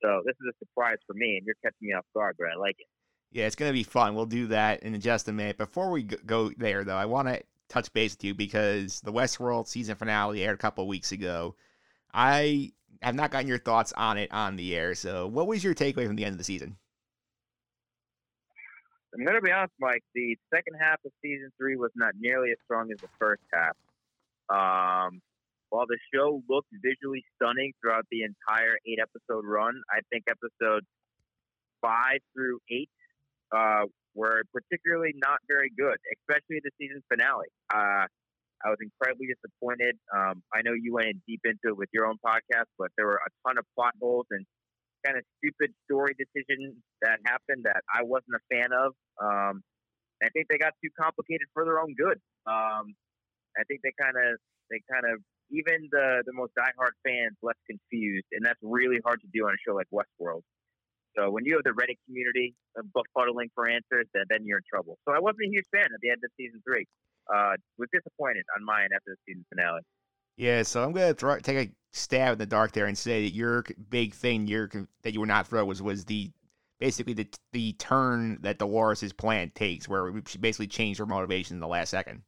So 0.03 0.23
this 0.25 0.35
is 0.41 0.55
a 0.55 0.59
surprise 0.65 0.99
for 1.07 1.15
me, 1.15 1.37
and 1.37 1.47
you're 1.47 1.57
catching 1.63 1.89
me 1.89 1.93
off 1.93 2.05
guard, 2.15 2.37
but 2.39 2.49
I 2.55 2.59
like 2.59 2.77
it. 2.79 2.87
Yeah, 3.33 3.47
it's 3.47 3.57
going 3.57 3.71
to 3.71 3.75
be 3.75 3.83
fun. 3.83 4.15
We'll 4.15 4.27
do 4.27 4.47
that 4.49 4.83
in 4.83 4.99
just 5.01 5.29
a 5.29 5.33
minute. 5.33 5.59
Before 5.59 5.91
we 5.91 6.05
go 6.05 6.51
there, 6.57 6.85
though, 6.85 6.97
I 6.97 7.07
want 7.07 7.29
to 7.29 7.43
touch 7.69 7.93
base 7.93 8.13
with 8.13 8.25
you 8.25 8.35
because 8.35 9.01
the 9.01 9.13
Westworld 9.13 9.67
season 9.67 9.97
finale 9.97 10.45
aired 10.45 10.55
a 10.55 10.59
couple 10.59 10.85
of 10.85 10.89
weeks 10.89 11.13
ago. 11.13 11.55
I 12.15 12.73
have 13.03 13.15
not 13.15 13.31
gotten 13.31 13.49
your 13.49 13.59
thoughts 13.59 13.93
on 13.97 14.19
it 14.19 14.33
on 14.33 14.57
the 14.57 14.75
air. 14.77 14.95
So, 14.95 15.27
what 15.27 15.47
was 15.47 15.63
your 15.63 15.75
takeaway 15.75 16.07
from 16.07 16.17
the 16.17 16.25
end 16.25 16.33
of 16.33 16.39
the 16.39 16.45
season? 16.45 16.77
I'm 19.15 19.25
going 19.25 19.37
to 19.37 19.43
be 19.43 19.53
honest, 19.53 19.73
Mike. 19.81 20.03
The 20.15 20.37
second 20.55 20.75
half 20.79 20.99
of 21.05 21.13
season 21.23 21.51
three 21.59 21.77
was 21.77 21.91
not 21.95 22.13
nearly 22.21 22.51
as 22.51 22.59
strong 22.65 22.91
as 22.93 22.99
the 22.99 23.09
first 23.19 23.43
half. 23.53 23.77
Um, 24.49 25.21
while 25.71 25.87
the 25.87 25.99
show 26.13 26.43
looked 26.49 26.69
visually 26.83 27.25
stunning 27.35 27.73
throughout 27.81 28.05
the 28.11 28.23
entire 28.23 28.77
eight 28.87 28.99
episode 29.01 29.45
run, 29.45 29.81
I 29.91 30.01
think 30.13 30.25
episodes 30.29 30.87
five 31.81 32.21
through 32.35 32.61
eight 32.71 32.91
uh, 33.55 33.85
were 34.15 34.43
particularly 34.53 35.15
not 35.17 35.39
very 35.49 35.71
good, 35.77 35.97
especially 36.21 36.61
the 36.63 36.71
season 36.79 37.03
finale. 37.09 37.49
Uh, 37.73 38.07
I 38.65 38.71
was 38.71 38.79
incredibly 38.81 39.29
disappointed. 39.29 39.99
Um, 40.15 40.43
I 40.55 40.63
know 40.65 40.73
you 40.73 40.95
went 40.95 41.09
in 41.09 41.23
deep 41.27 41.41
into 41.45 41.75
it 41.75 41.77
with 41.77 41.91
your 41.93 42.07
own 42.07 42.17
podcast, 42.25 42.71
but 42.79 42.89
there 42.97 43.07
were 43.07 43.21
a 43.21 43.31
ton 43.47 43.59
of 43.59 43.65
plot 43.77 43.93
holes 44.01 44.27
and 44.31 44.45
kind 45.05 45.19
of 45.19 45.25
stupid 45.39 45.75
story 45.85 46.17
decisions 46.17 46.75
that 47.03 47.21
happened 47.25 47.65
that 47.65 47.85
I 47.93 48.03
wasn't 48.03 48.41
a 48.41 48.45
fan 48.51 48.71
of. 48.73 48.93
Um, 49.21 49.63
I 50.23 50.29
think 50.33 50.49
they 50.49 50.59
got 50.59 50.73
too 50.83 50.91
complicated 50.99 51.47
for 51.53 51.65
their 51.65 51.79
own 51.79 51.95
good. 51.95 52.17
Um, 52.49 52.97
I 53.57 53.65
think 53.69 53.81
they 53.85 53.93
kind 54.01 54.17
of 54.17 54.41
they 54.71 54.81
kind 54.91 55.05
of 55.05 55.21
even 55.53 55.89
the 55.93 56.25
the 56.25 56.33
most 56.33 56.53
diehard 56.57 56.97
fans 57.05 57.37
left 57.43 57.61
confused, 57.69 58.27
and 58.33 58.45
that's 58.45 58.59
really 58.63 58.99
hard 59.05 59.21
to 59.21 59.29
do 59.33 59.45
on 59.47 59.53
a 59.53 59.61
show 59.61 59.77
like 59.77 59.89
Westworld. 59.93 60.43
So 61.17 61.31
when 61.31 61.45
you 61.45 61.57
have 61.57 61.65
the 61.65 61.73
Reddit 61.73 61.97
community 62.05 62.55
uh, 62.77 62.85
befuddling 62.93 63.49
for 63.55 63.69
answers, 63.69 64.09
then 64.13 64.25
then 64.29 64.45
you're 64.45 64.59
in 64.59 64.69
trouble. 64.69 64.99
So 65.09 65.15
I 65.15 65.21
wasn't 65.21 65.49
a 65.49 65.51
huge 65.53 65.69
fan 65.73 65.89
at 65.89 66.01
the 66.01 66.11
end 66.11 66.21
of 66.25 66.31
season 66.37 66.61
three. 66.65 66.85
Uh, 67.33 67.55
was 67.79 67.89
disappointed 67.93 68.45
on 68.57 68.65
mine 68.65 68.89
after 68.95 69.11
the 69.11 69.17
season 69.27 69.45
finale. 69.49 69.81
Yeah, 70.37 70.63
so 70.63 70.85
I'm 70.85 70.93
gonna 70.93 71.15
throw, 71.15 71.39
take 71.39 71.69
a 71.69 71.73
stab 71.93 72.35
in 72.35 72.39
the 72.39 72.47
dark 72.47 72.73
there 72.73 72.87
and 72.87 72.97
say 72.97 73.25
that 73.25 73.35
your 73.35 73.65
big 73.89 74.15
thing, 74.15 74.47
your 74.47 74.71
that 75.03 75.15
you 75.15 75.21
were 75.21 75.27
not 75.27 75.49
thrilled 75.49 75.69
was 75.69 75.83
was 75.83 76.05
the 76.05 76.31
basically 76.79 77.15
the 77.15 77.29
the 77.53 77.73
turn 77.75 78.39
that 78.43 78.59
Dolores' 78.59 79.13
plan 79.13 79.51
takes, 79.55 79.89
where 79.89 80.13
she 80.27 80.39
basically 80.39 80.67
changed 80.67 80.99
her 80.99 81.07
motivation 81.07 81.57
in 81.57 81.61
the 81.61 81.69
last 81.69 81.91
second. 81.91 82.23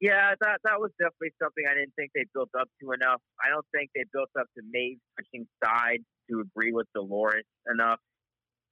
Yeah, 0.00 0.34
that 0.40 0.58
that 0.64 0.80
was 0.80 0.90
definitely 0.98 1.30
something 1.40 1.64
I 1.70 1.74
didn't 1.74 1.94
think 1.94 2.10
they 2.12 2.26
built 2.34 2.50
up 2.58 2.68
to 2.82 2.90
enough. 2.90 3.20
I 3.38 3.50
don't 3.50 3.66
think 3.72 3.90
they 3.94 4.04
built 4.12 4.30
up 4.38 4.46
to 4.56 4.62
Maeve 4.68 4.98
switching 5.14 5.46
sides 5.64 6.02
to 6.28 6.40
agree 6.40 6.72
with 6.72 6.88
Dolores 6.92 7.44
enough. 7.72 8.00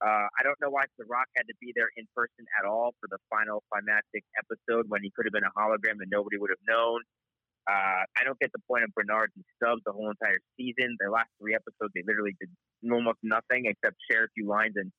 Uh, 0.01 0.25
I 0.33 0.41
don't 0.41 0.57
know 0.59 0.73
why 0.73 0.89
Serac 0.97 1.29
had 1.37 1.45
to 1.45 1.53
be 1.61 1.71
there 1.77 1.93
in 1.95 2.09
person 2.17 2.45
at 2.57 2.65
all 2.65 2.97
for 2.99 3.05
the 3.07 3.21
final 3.29 3.61
climactic 3.69 4.25
episode 4.33 4.89
when 4.89 5.05
he 5.05 5.13
could 5.13 5.29
have 5.29 5.33
been 5.33 5.45
a 5.45 5.53
hologram 5.53 6.01
and 6.01 6.09
nobody 6.09 6.41
would 6.41 6.49
have 6.49 6.65
known. 6.67 7.01
Uh, 7.69 8.01
I 8.17 8.25
don't 8.25 8.39
get 8.39 8.51
the 8.51 8.63
point 8.67 8.83
of 8.83 8.89
Bernard 8.97 9.29
and 9.37 9.45
Stubbs 9.61 9.85
the 9.85 9.93
whole 9.93 10.09
entire 10.09 10.41
season. 10.57 10.97
Their 10.97 11.11
last 11.13 11.29
three 11.37 11.53
episodes, 11.53 11.93
they 11.93 12.01
literally 12.01 12.33
did 12.41 12.49
almost 12.89 13.21
nothing 13.21 13.69
except 13.69 13.95
share 14.09 14.25
a 14.25 14.31
few 14.33 14.49
lines 14.49 14.73
and 14.75 14.91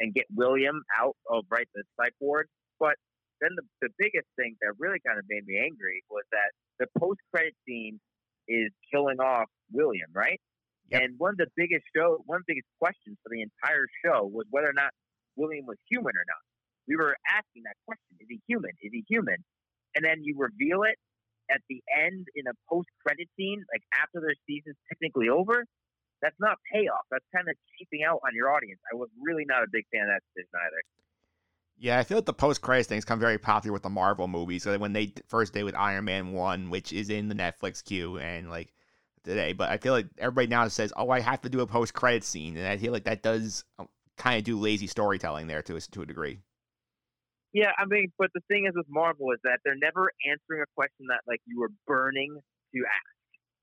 and 0.00 0.14
get 0.14 0.24
William 0.34 0.80
out 0.96 1.16
of 1.28 1.44
right 1.50 1.68
the 1.74 1.82
psych 2.00 2.14
ward. 2.20 2.48
But 2.80 2.94
then 3.40 3.50
the, 3.56 3.62
the 3.82 3.90
biggest 3.98 4.26
thing 4.36 4.56
that 4.62 4.72
really 4.78 4.98
kind 5.04 5.18
of 5.18 5.24
made 5.28 5.44
me 5.44 5.58
angry 5.58 6.02
was 6.08 6.24
that 6.32 6.50
the 6.78 6.86
post 6.98 7.20
credit 7.34 7.54
scene 7.66 8.00
is 8.48 8.70
killing 8.92 9.20
off 9.20 9.46
William, 9.72 10.08
right? 10.14 10.40
And 10.90 11.18
one 11.18 11.36
of 11.36 11.38
the 11.38 11.52
biggest 11.56 11.84
show, 11.94 12.24
one 12.24 12.40
of 12.40 12.44
the 12.48 12.56
biggest 12.56 12.70
questions 12.80 13.20
for 13.20 13.28
the 13.28 13.44
entire 13.44 13.84
show 14.04 14.24
was 14.24 14.46
whether 14.50 14.68
or 14.68 14.76
not 14.76 14.90
William 15.36 15.66
was 15.68 15.76
human 15.88 16.16
or 16.16 16.24
not. 16.24 16.42
We 16.88 16.96
were 16.96 17.12
asking 17.28 17.68
that 17.68 17.76
question: 17.84 18.16
Is 18.20 18.28
he 18.28 18.40
human? 18.48 18.72
Is 18.80 18.92
he 18.92 19.04
human? 19.08 19.44
And 19.94 20.04
then 20.04 20.24
you 20.24 20.34
reveal 20.38 20.88
it 20.88 20.96
at 21.50 21.60
the 21.68 21.80
end 21.92 22.26
in 22.34 22.46
a 22.48 22.56
post 22.68 22.88
credit 23.04 23.28
scene, 23.36 23.64
like 23.72 23.84
after 23.92 24.20
their 24.20 24.36
season's 24.48 24.76
technically 24.88 25.28
over. 25.28 25.64
That's 26.20 26.36
not 26.40 26.58
payoff. 26.72 27.06
That's 27.12 27.24
kind 27.32 27.46
of 27.48 27.54
cheaping 27.78 28.02
out 28.02 28.18
on 28.26 28.34
your 28.34 28.50
audience. 28.50 28.80
I 28.92 28.96
was 28.96 29.08
really 29.22 29.44
not 29.46 29.62
a 29.62 29.70
big 29.70 29.84
fan 29.92 30.02
of 30.02 30.08
that 30.08 30.22
decision 30.34 30.50
either. 30.50 30.82
Yeah, 31.78 32.00
I 32.00 32.02
feel 32.02 32.18
like 32.18 32.26
the 32.26 32.32
post 32.32 32.60
credits 32.60 32.88
things 32.88 33.04
come 33.04 33.20
very 33.20 33.38
popular 33.38 33.72
with 33.72 33.84
the 33.84 33.90
Marvel 33.90 34.26
movies. 34.26 34.64
So 34.64 34.76
when 34.78 34.92
they 34.92 35.12
first 35.28 35.52
did 35.52 35.62
with 35.62 35.76
Iron 35.76 36.06
Man 36.06 36.32
one, 36.32 36.70
which 36.70 36.92
is 36.92 37.08
in 37.08 37.28
the 37.28 37.36
Netflix 37.36 37.84
queue, 37.84 38.18
and 38.18 38.50
like 38.50 38.74
today, 39.24 39.52
but 39.52 39.70
I 39.70 39.76
feel 39.76 39.92
like 39.92 40.06
everybody 40.18 40.48
now 40.48 40.66
says, 40.68 40.92
"Oh, 40.96 41.10
I 41.10 41.20
have 41.20 41.42
to 41.42 41.48
do 41.48 41.60
a 41.60 41.66
post 41.66 41.94
credit 41.94 42.24
scene," 42.24 42.56
and 42.56 42.66
I 42.66 42.76
feel 42.76 42.92
like 42.92 43.04
that 43.04 43.22
does 43.22 43.64
um, 43.78 43.88
kind 44.16 44.38
of 44.38 44.44
do 44.44 44.58
lazy 44.58 44.86
storytelling 44.86 45.46
there 45.46 45.62
to 45.62 45.76
a, 45.76 45.80
to 45.80 46.02
a 46.02 46.06
degree. 46.06 46.40
Yeah, 47.52 47.72
I 47.78 47.86
mean, 47.86 48.12
but 48.18 48.30
the 48.34 48.42
thing 48.48 48.66
is 48.66 48.74
with 48.76 48.86
Marvel 48.90 49.32
is 49.32 49.40
that 49.44 49.60
they're 49.64 49.78
never 49.80 50.12
answering 50.28 50.62
a 50.62 50.70
question 50.74 51.06
that 51.08 51.22
like 51.26 51.40
you 51.46 51.60
were 51.60 51.70
burning 51.86 52.38
to 52.74 52.80
ask. 52.84 53.16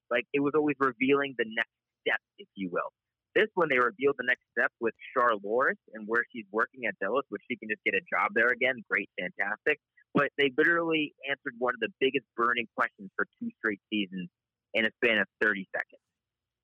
Like 0.10 0.26
it 0.34 0.40
was 0.40 0.54
always 0.56 0.76
revealing 0.80 1.36
the 1.38 1.46
next 1.46 1.76
step, 2.02 2.20
if 2.40 2.48
you 2.56 2.70
will. 2.72 2.90
This 3.36 3.50
one 3.54 3.68
they 3.70 3.78
revealed 3.78 4.16
the 4.18 4.26
next 4.26 4.48
step 4.58 4.72
with 4.80 4.94
Char 5.14 5.36
Loris 5.44 5.78
and 5.94 6.08
where 6.08 6.24
she's 6.32 6.46
working 6.52 6.86
at 6.88 6.96
Delos, 7.00 7.28
which 7.30 7.44
she 7.50 7.58
can 7.58 7.70
just 7.70 7.84
get 7.84 7.94
a 7.94 8.02
job 8.10 8.32
there 8.34 8.50
again. 8.50 8.82
Great, 8.90 9.10
fantastic. 9.20 9.78
But 10.14 10.32
they 10.38 10.50
literally 10.58 11.14
answered 11.30 11.54
one 11.60 11.76
of 11.76 11.82
the 11.84 11.92
biggest 12.00 12.26
burning 12.38 12.68
questions 12.76 13.12
for 13.16 13.28
two 13.38 13.52
straight 13.60 13.82
seasons 13.92 14.30
in 14.76 14.86
a 14.86 14.92
span 15.02 15.18
of 15.18 15.28
30 15.42 15.68
seconds. 15.76 16.04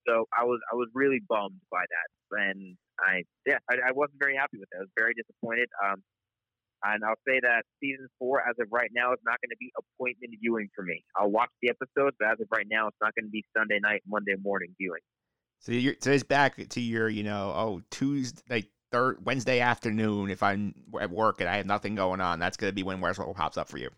So 0.08 0.26
I 0.38 0.44
was 0.44 0.60
I 0.72 0.76
was 0.76 0.90
really 0.94 1.22
bummed 1.28 1.62
by 1.72 1.82
that, 1.86 2.40
and 2.42 2.76
I 3.00 3.24
yeah 3.46 3.58
I, 3.70 3.90
I 3.90 3.92
wasn't 3.94 4.20
very 4.20 4.36
happy 4.36 4.58
with 4.58 4.70
that. 4.72 4.78
I 4.78 4.82
was 4.82 4.96
very 4.98 5.14
disappointed. 5.14 5.70
Um, 5.84 6.02
and 6.84 7.04
I'll 7.06 7.20
say 7.28 7.40
that 7.42 7.64
season 7.80 8.08
four, 8.18 8.42
as 8.42 8.56
of 8.60 8.68
right 8.72 8.90
now, 8.94 9.14
is 9.14 9.20
not 9.24 9.38
going 9.42 9.52
to 9.52 9.58
be 9.60 9.72
appointment 9.78 10.34
viewing 10.42 10.68
for 10.76 10.84
me. 10.84 11.04
I'll 11.16 11.30
watch 11.30 11.52
the 11.62 11.70
episodes, 11.70 12.16
but 12.20 12.30
as 12.30 12.40
of 12.42 12.48
right 12.52 12.66
now, 12.70 12.88
it's 12.88 12.98
not 13.00 13.14
going 13.14 13.26
to 13.26 13.32
be 13.32 13.46
Sunday 13.56 13.80
night, 13.80 14.02
Monday 14.08 14.34
morning 14.42 14.74
viewing. 14.80 15.02
So 15.60 15.74
you're 15.74 15.94
so 16.02 16.12
it's 16.12 16.24
back 16.24 16.58
to 16.70 16.82
your, 16.82 17.08
you 17.08 17.22
know, 17.22 17.54
oh 17.56 17.82
Tuesday, 17.92 18.42
like 18.50 18.68
third 18.92 19.24
Wednesday 19.24 19.60
afternoon. 19.60 20.32
If 20.32 20.42
I'm 20.42 20.74
at 21.00 21.12
work 21.12 21.40
and 21.40 21.50
I 21.50 21.58
have 21.58 21.68
nothing 21.68 21.94
going 21.94 22.20
on, 22.20 22.40
that's 22.40 22.58
going 22.58 22.72
to 22.72 22.76
be 22.76 22.82
when 22.82 23.00
Westworld 23.00 23.36
pops 23.36 23.58
up 23.58 23.70
for 23.70 23.78
you. 23.78 23.90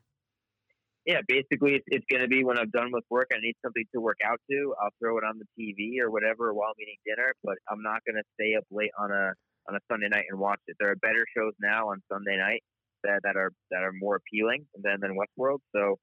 Yeah, 1.06 1.20
basically, 1.28 1.76
it's, 1.76 1.86
it's 1.88 2.06
going 2.10 2.22
to 2.22 2.30
be 2.30 2.46
when 2.46 2.58
I'm 2.58 2.70
done 2.70 2.92
with 2.92 3.04
work. 3.10 3.28
I 3.34 3.40
need 3.42 3.56
something 3.64 3.84
to 3.94 4.00
work 4.00 4.18
out 4.24 4.40
to. 4.50 4.74
I'll 4.82 4.96
throw 5.04 5.18
it 5.18 5.26
on 5.28 5.36
the 5.38 5.48
TV 5.60 6.00
or 6.00 6.10
whatever 6.10 6.54
while 6.54 6.70
I'm 6.72 6.82
eating 6.82 6.96
dinner. 7.06 7.34
But 7.44 7.58
I'm 7.70 7.84
not 7.84 8.00
going 8.08 8.16
to 8.16 8.28
stay 8.40 8.56
up 8.56 8.64
late 8.72 8.92
on 8.98 9.12
a 9.12 9.34
on 9.68 9.76
a 9.76 9.80
Sunday 9.92 10.08
night 10.08 10.26
and 10.30 10.40
watch 10.40 10.60
it. 10.68 10.76
There 10.80 10.92
are 10.92 10.96
better 10.96 11.26
shows 11.36 11.54
now 11.60 11.90
on 11.92 12.02
Sunday 12.12 12.38
night 12.38 12.64
that, 13.04 13.20
that 13.24 13.36
are 13.36 13.52
that 13.72 13.84
are 13.84 13.92
more 13.94 14.16
appealing 14.16 14.66
than 14.82 15.00
than 15.02 15.16
Westworld. 15.16 15.60
So, 15.76 16.00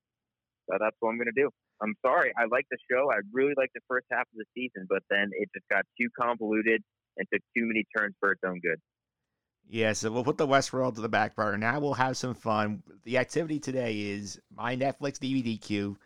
so 0.69 0.77
that's 0.79 0.97
what 1.01 1.11
I'm 1.11 1.17
going 1.17 1.33
to 1.33 1.41
do. 1.43 1.49
I'm 1.83 1.95
sorry. 2.05 2.33
I 2.37 2.45
like 2.51 2.67
the 2.71 2.77
show. 2.91 3.11
I 3.11 3.25
really 3.33 3.55
liked 3.57 3.73
the 3.75 3.81
first 3.89 4.07
half 4.13 4.29
of 4.29 4.37
the 4.37 4.45
season, 4.55 4.87
but 4.89 5.01
then 5.09 5.31
it 5.33 5.49
just 5.57 5.65
got 5.73 5.85
too 5.99 6.09
convoluted 6.21 6.83
and 7.17 7.27
took 7.33 7.41
too 7.57 7.65
many 7.65 7.85
turns 7.97 8.15
for 8.21 8.33
its 8.33 8.41
own 8.47 8.61
good. 8.61 8.77
Yeah, 9.73 9.93
so 9.93 10.11
we'll 10.11 10.25
put 10.25 10.37
the 10.37 10.49
Westworld 10.49 10.97
to 10.97 11.01
the 11.01 11.09
back 11.09 11.37
burner. 11.37 11.57
Now 11.57 11.79
we'll 11.79 11.95
have 11.95 12.17
some 12.17 12.35
fun. 12.35 12.83
The 13.05 13.19
activity 13.19 13.61
today 13.61 14.01
is 14.01 14.41
my 14.55 14.75
Netflix 14.77 15.19
DVD 15.19 15.61
queue. 15.61 15.97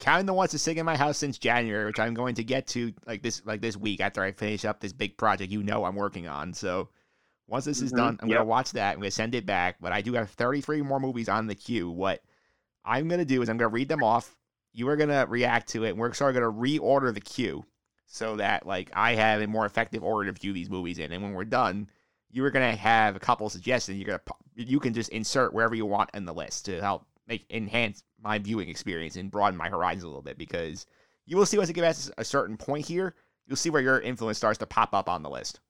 Counting 0.00 0.26
the 0.26 0.34
ones 0.34 0.50
to 0.50 0.58
sing 0.58 0.78
in 0.78 0.84
my 0.86 0.96
house 0.96 1.18
since 1.18 1.38
January, 1.38 1.84
which 1.86 2.00
I'm 2.00 2.14
going 2.14 2.34
to 2.34 2.42
get 2.44 2.66
to 2.68 2.92
like 3.06 3.22
this 3.22 3.40
like 3.46 3.60
this 3.60 3.76
week 3.76 4.00
after 4.00 4.22
I 4.24 4.32
finish 4.32 4.64
up 4.64 4.80
this 4.80 4.92
big 4.92 5.16
project 5.16 5.52
you 5.52 5.62
know 5.62 5.84
I'm 5.84 5.94
working 5.94 6.26
on. 6.26 6.52
So 6.52 6.88
once 7.48 7.64
this 7.64 7.82
is 7.82 7.92
Mhm, 7.92 7.92
done, 7.92 8.18
I'm 8.20 8.28
yep. 8.28 8.38
gonna 8.38 8.44
watch 8.44 8.72
that. 8.72 8.94
I'm 8.94 8.98
gonna 9.00 9.10
send 9.12 9.34
it 9.36 9.46
back. 9.46 9.76
But 9.80 9.92
I 9.92 10.02
do 10.02 10.14
have 10.14 10.30
33 10.30 10.82
more 10.82 11.00
movies 11.00 11.28
on 11.28 11.46
the 11.46 11.54
queue. 11.54 11.90
What 11.90 12.22
I'm 12.84 13.08
gonna 13.08 13.24
do 13.24 13.42
is 13.42 13.48
I'm 13.48 13.58
gonna 13.58 13.68
read 13.68 13.88
them 13.88 14.02
off. 14.02 14.36
You 14.72 14.88
are 14.88 14.96
gonna 14.96 15.26
react 15.28 15.68
to 15.70 15.84
it, 15.84 15.90
and 15.90 15.98
we're 15.98 16.12
sort 16.14 16.34
of 16.36 16.42
gonna 16.42 16.52
reorder 16.58 17.14
the 17.14 17.20
queue 17.20 17.64
so 18.06 18.36
that 18.36 18.66
like 18.66 18.90
I 18.94 19.14
have 19.14 19.42
a 19.42 19.46
more 19.46 19.66
effective 19.66 20.02
order 20.02 20.32
to 20.32 20.38
view 20.40 20.52
these 20.52 20.70
movies 20.70 20.98
in. 20.98 21.12
And 21.12 21.22
when 21.22 21.32
we're 21.32 21.44
done, 21.44 21.88
you 22.32 22.44
are 22.44 22.50
gonna 22.50 22.74
have 22.74 23.14
a 23.14 23.20
couple 23.20 23.48
suggestions. 23.48 23.98
You're 23.98 24.06
gonna 24.06 24.20
you 24.56 24.80
can 24.80 24.94
just 24.94 25.10
insert 25.10 25.52
wherever 25.52 25.74
you 25.74 25.86
want 25.86 26.10
in 26.14 26.24
the 26.24 26.34
list 26.34 26.64
to 26.64 26.80
help 26.80 27.06
make 27.28 27.44
enhance 27.50 28.02
my 28.20 28.38
viewing 28.38 28.68
experience 28.68 29.16
and 29.16 29.30
broaden 29.30 29.56
my 29.56 29.68
horizons 29.68 30.04
a 30.04 30.08
little 30.08 30.22
bit 30.22 30.38
because 30.38 30.86
you 31.26 31.36
will 31.36 31.46
see 31.46 31.58
once 31.58 31.70
it 31.70 31.74
gets 31.74 32.10
a 32.18 32.24
certain 32.24 32.56
point 32.56 32.86
here, 32.86 33.14
you'll 33.46 33.56
see 33.56 33.70
where 33.70 33.82
your 33.82 34.00
influence 34.00 34.38
starts 34.38 34.58
to 34.58 34.66
pop 34.66 34.94
up 34.94 35.08
on 35.08 35.22
the 35.22 35.30
list. 35.30 35.60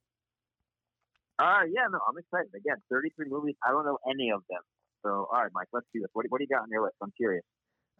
Uh, 1.39 1.61
yeah, 1.67 1.87
no, 1.91 1.99
I'm 2.09 2.17
excited. 2.19 2.51
Again, 2.55 2.77
33 2.91 3.27
movies. 3.29 3.55
I 3.67 3.71
don't 3.71 3.85
know 3.85 3.99
any 4.09 4.31
of 4.31 4.43
them. 4.49 4.61
So, 5.03 5.27
all 5.33 5.43
right, 5.43 5.51
Mike, 5.53 5.69
let's 5.73 5.87
do 5.93 6.01
this. 6.01 6.09
What, 6.13 6.23
do- 6.23 6.29
what 6.29 6.39
do 6.39 6.45
you 6.45 6.49
got 6.49 6.63
on 6.63 6.69
your 6.71 6.83
list? 6.85 6.95
I'm 7.03 7.13
curious. 7.17 7.45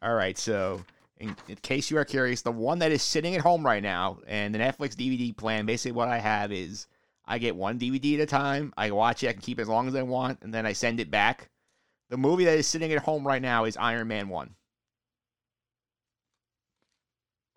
All 0.03 0.15
right, 0.15 0.39
so 0.39 0.81
in, 1.19 1.35
in 1.49 1.57
case 1.57 1.91
you 1.91 1.99
are 1.99 2.05
curious, 2.05 2.43
the 2.43 2.53
one 2.53 2.79
that 2.81 2.93
is 2.93 3.03
sitting 3.03 3.35
at 3.35 3.41
home 3.41 3.65
right 3.65 3.83
now 3.83 4.19
and 4.27 4.55
the 4.55 4.59
Netflix 4.59 4.95
DVD 4.95 5.37
plan, 5.37 5.67
basically 5.67 5.93
what 5.93 6.09
I 6.09 6.19
have 6.19 6.53
is 6.53 6.87
I 7.25 7.39
get 7.39 7.57
one 7.57 7.79
DVD 7.79 8.15
at 8.15 8.21
a 8.21 8.27
time. 8.27 8.73
I 8.77 8.91
watch 8.91 9.23
it, 9.23 9.29
I 9.29 9.33
can 9.33 9.43
keep 9.43 9.59
it 9.59 9.63
as 9.63 9.69
long 9.69 9.89
as 9.89 9.95
I 9.95 10.03
want, 10.03 10.41
and 10.43 10.53
then 10.53 10.67
I 10.67 10.73
send 10.73 11.01
it 11.01 11.11
back. 11.11 11.49
The 12.11 12.17
movie 12.17 12.45
that 12.45 12.59
is 12.59 12.67
sitting 12.67 12.93
at 12.93 12.99
home 12.99 13.27
right 13.27 13.41
now 13.41 13.65
is 13.65 13.77
Iron 13.77 14.09
Man 14.09 14.29
1. 14.29 14.55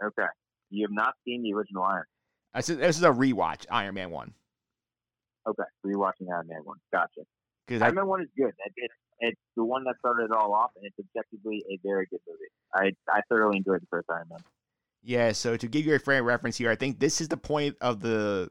Okay. 0.04 0.28
You 0.70 0.86
have 0.86 0.94
not 0.94 1.14
seen 1.26 1.44
the 1.44 1.54
original 1.54 1.84
Iron. 1.84 2.06
This 2.54 2.70
is, 2.70 2.78
this 2.78 2.98
is 2.98 3.04
a 3.04 3.10
rewatch, 3.10 3.66
Iron 3.70 3.96
Man 3.96 4.12
1. 4.12 4.34
Okay. 5.48 5.64
So 5.82 5.90
you're 5.90 6.00
watching 6.00 6.28
Iron 6.32 6.48
Man 6.48 6.62
1. 6.64 6.78
Gotcha. 6.92 7.22
Because 7.68 7.82
I, 7.82 7.88
Iron 7.88 7.96
Man 7.96 8.08
1 8.08 8.22
is 8.22 8.28
good. 8.38 8.54
It, 8.66 8.74
it, 8.78 8.92
it's 9.20 9.42
the 9.56 9.64
one 9.64 9.84
that 9.86 9.96
started 10.00 10.26
it 10.26 10.32
all 10.32 10.54
off, 10.54 10.72
and 10.76 10.86
it's 10.86 10.98
objectively 11.00 11.64
a 11.70 11.80
very 11.86 12.06
good 12.10 12.20
movie. 12.28 12.40
I, 12.74 13.14
I 13.14 13.22
thoroughly 13.30 13.58
enjoyed 13.58 13.82
the 13.82 13.88
first 13.90 14.08
Iron 14.10 14.28
Man. 14.30 14.40
Yeah, 15.04 15.34
so 15.34 15.56
to 15.56 15.68
give 15.68 15.86
you 15.86 15.96
a 15.96 16.00
frame 16.00 16.22
of 16.22 16.26
reference 16.26 16.58
here, 16.58 16.72
I 16.72 16.76
think 16.76 17.00
this 17.00 17.22
is 17.22 17.28
the 17.28 17.38
point 17.38 17.76
of 17.80 18.02
the 18.02 18.50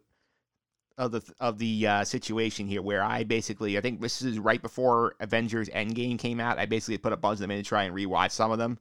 of 0.97 1.11
the 1.11 1.23
of 1.41 1.59
the 1.59 1.87
uh, 1.87 2.05
situation 2.05 2.66
here 2.66 2.83
where 2.83 3.03
I 3.03 3.25
basically 3.25 3.77
I 3.77 3.81
think 3.81 4.01
this 4.01 4.23
is 4.23 4.39
right 4.39 4.62
before 4.62 5.16
Avengers 5.21 5.69
Endgame 5.71 6.19
came 6.19 6.41
out. 6.41 6.59
I 6.59 6.66
basically 6.66 6.99
put 6.99 7.12
a 7.12 7.16
bunch 7.16 7.37
of 7.37 7.41
them 7.41 7.51
in 7.51 7.59
to 7.59 7.69
try 7.69 7.85
and 7.85 7.95
rewatch 7.95 8.31
some 8.31 8.51
of 8.51 8.59
them. 8.59 8.79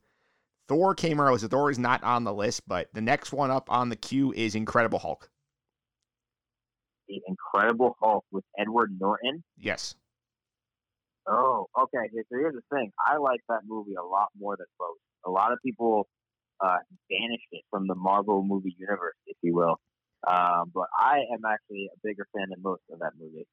Thor 0.67 0.95
came 0.95 1.19
early, 1.19 1.39
so 1.39 1.47
Thor 1.47 1.69
is 1.71 1.79
not 1.79 2.03
on 2.03 2.23
the 2.23 2.33
list, 2.33 2.67
but 2.67 2.87
the 2.93 3.01
next 3.01 3.33
one 3.33 3.51
up 3.51 3.69
on 3.69 3.89
the 3.89 3.95
queue 3.95 4.31
is 4.31 4.55
Incredible 4.55 4.99
Hulk. 4.99 5.29
The 7.09 7.21
Incredible 7.27 7.97
Hulk 7.99 8.23
with 8.31 8.45
Edward 8.57 8.95
Norton. 8.99 9.43
Yes. 9.57 9.95
Oh, 11.27 11.67
okay. 11.77 12.09
So 12.13 12.37
here's 12.37 12.53
the 12.53 12.61
thing. 12.73 12.91
I 13.05 13.17
like 13.17 13.41
that 13.49 13.61
movie 13.67 13.95
a 13.95 14.03
lot 14.03 14.29
more 14.39 14.55
than 14.57 14.67
most. 14.79 14.99
A 15.25 15.29
lot 15.29 15.51
of 15.51 15.59
people 15.65 16.07
uh, 16.63 16.77
banished 17.09 17.47
it 17.51 17.63
from 17.69 17.87
the 17.87 17.95
Marvel 17.95 18.43
movie 18.43 18.75
universe, 18.77 19.15
if 19.27 19.37
you 19.41 19.53
will. 19.53 19.79
Um, 20.27 20.71
but 20.73 20.87
I 20.97 21.19
am 21.33 21.43
actually 21.45 21.89
a 21.93 21.99
bigger 22.03 22.27
fan 22.33 22.49
than 22.49 22.61
most 22.61 22.83
of 22.91 22.99
that 22.99 23.11
movie. 23.19 23.45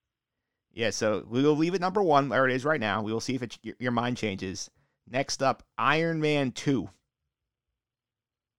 Yeah, 0.73 0.91
so 0.91 1.27
we 1.29 1.43
will 1.43 1.57
leave 1.57 1.75
it 1.75 1.81
number 1.81 2.03
one 2.03 2.29
where 2.29 2.47
it 2.47 2.55
is 2.55 2.65
right 2.65 2.81
now. 2.81 3.03
We 3.03 3.13
will 3.13 3.21
see 3.21 3.35
if 3.35 3.43
it, 3.43 3.59
your, 3.79 3.91
mind 3.91 4.17
changes. 4.17 4.71
Next 5.11 5.43
up, 5.43 5.65
Iron 5.79 6.21
Man 6.21 6.53
2. 6.53 6.89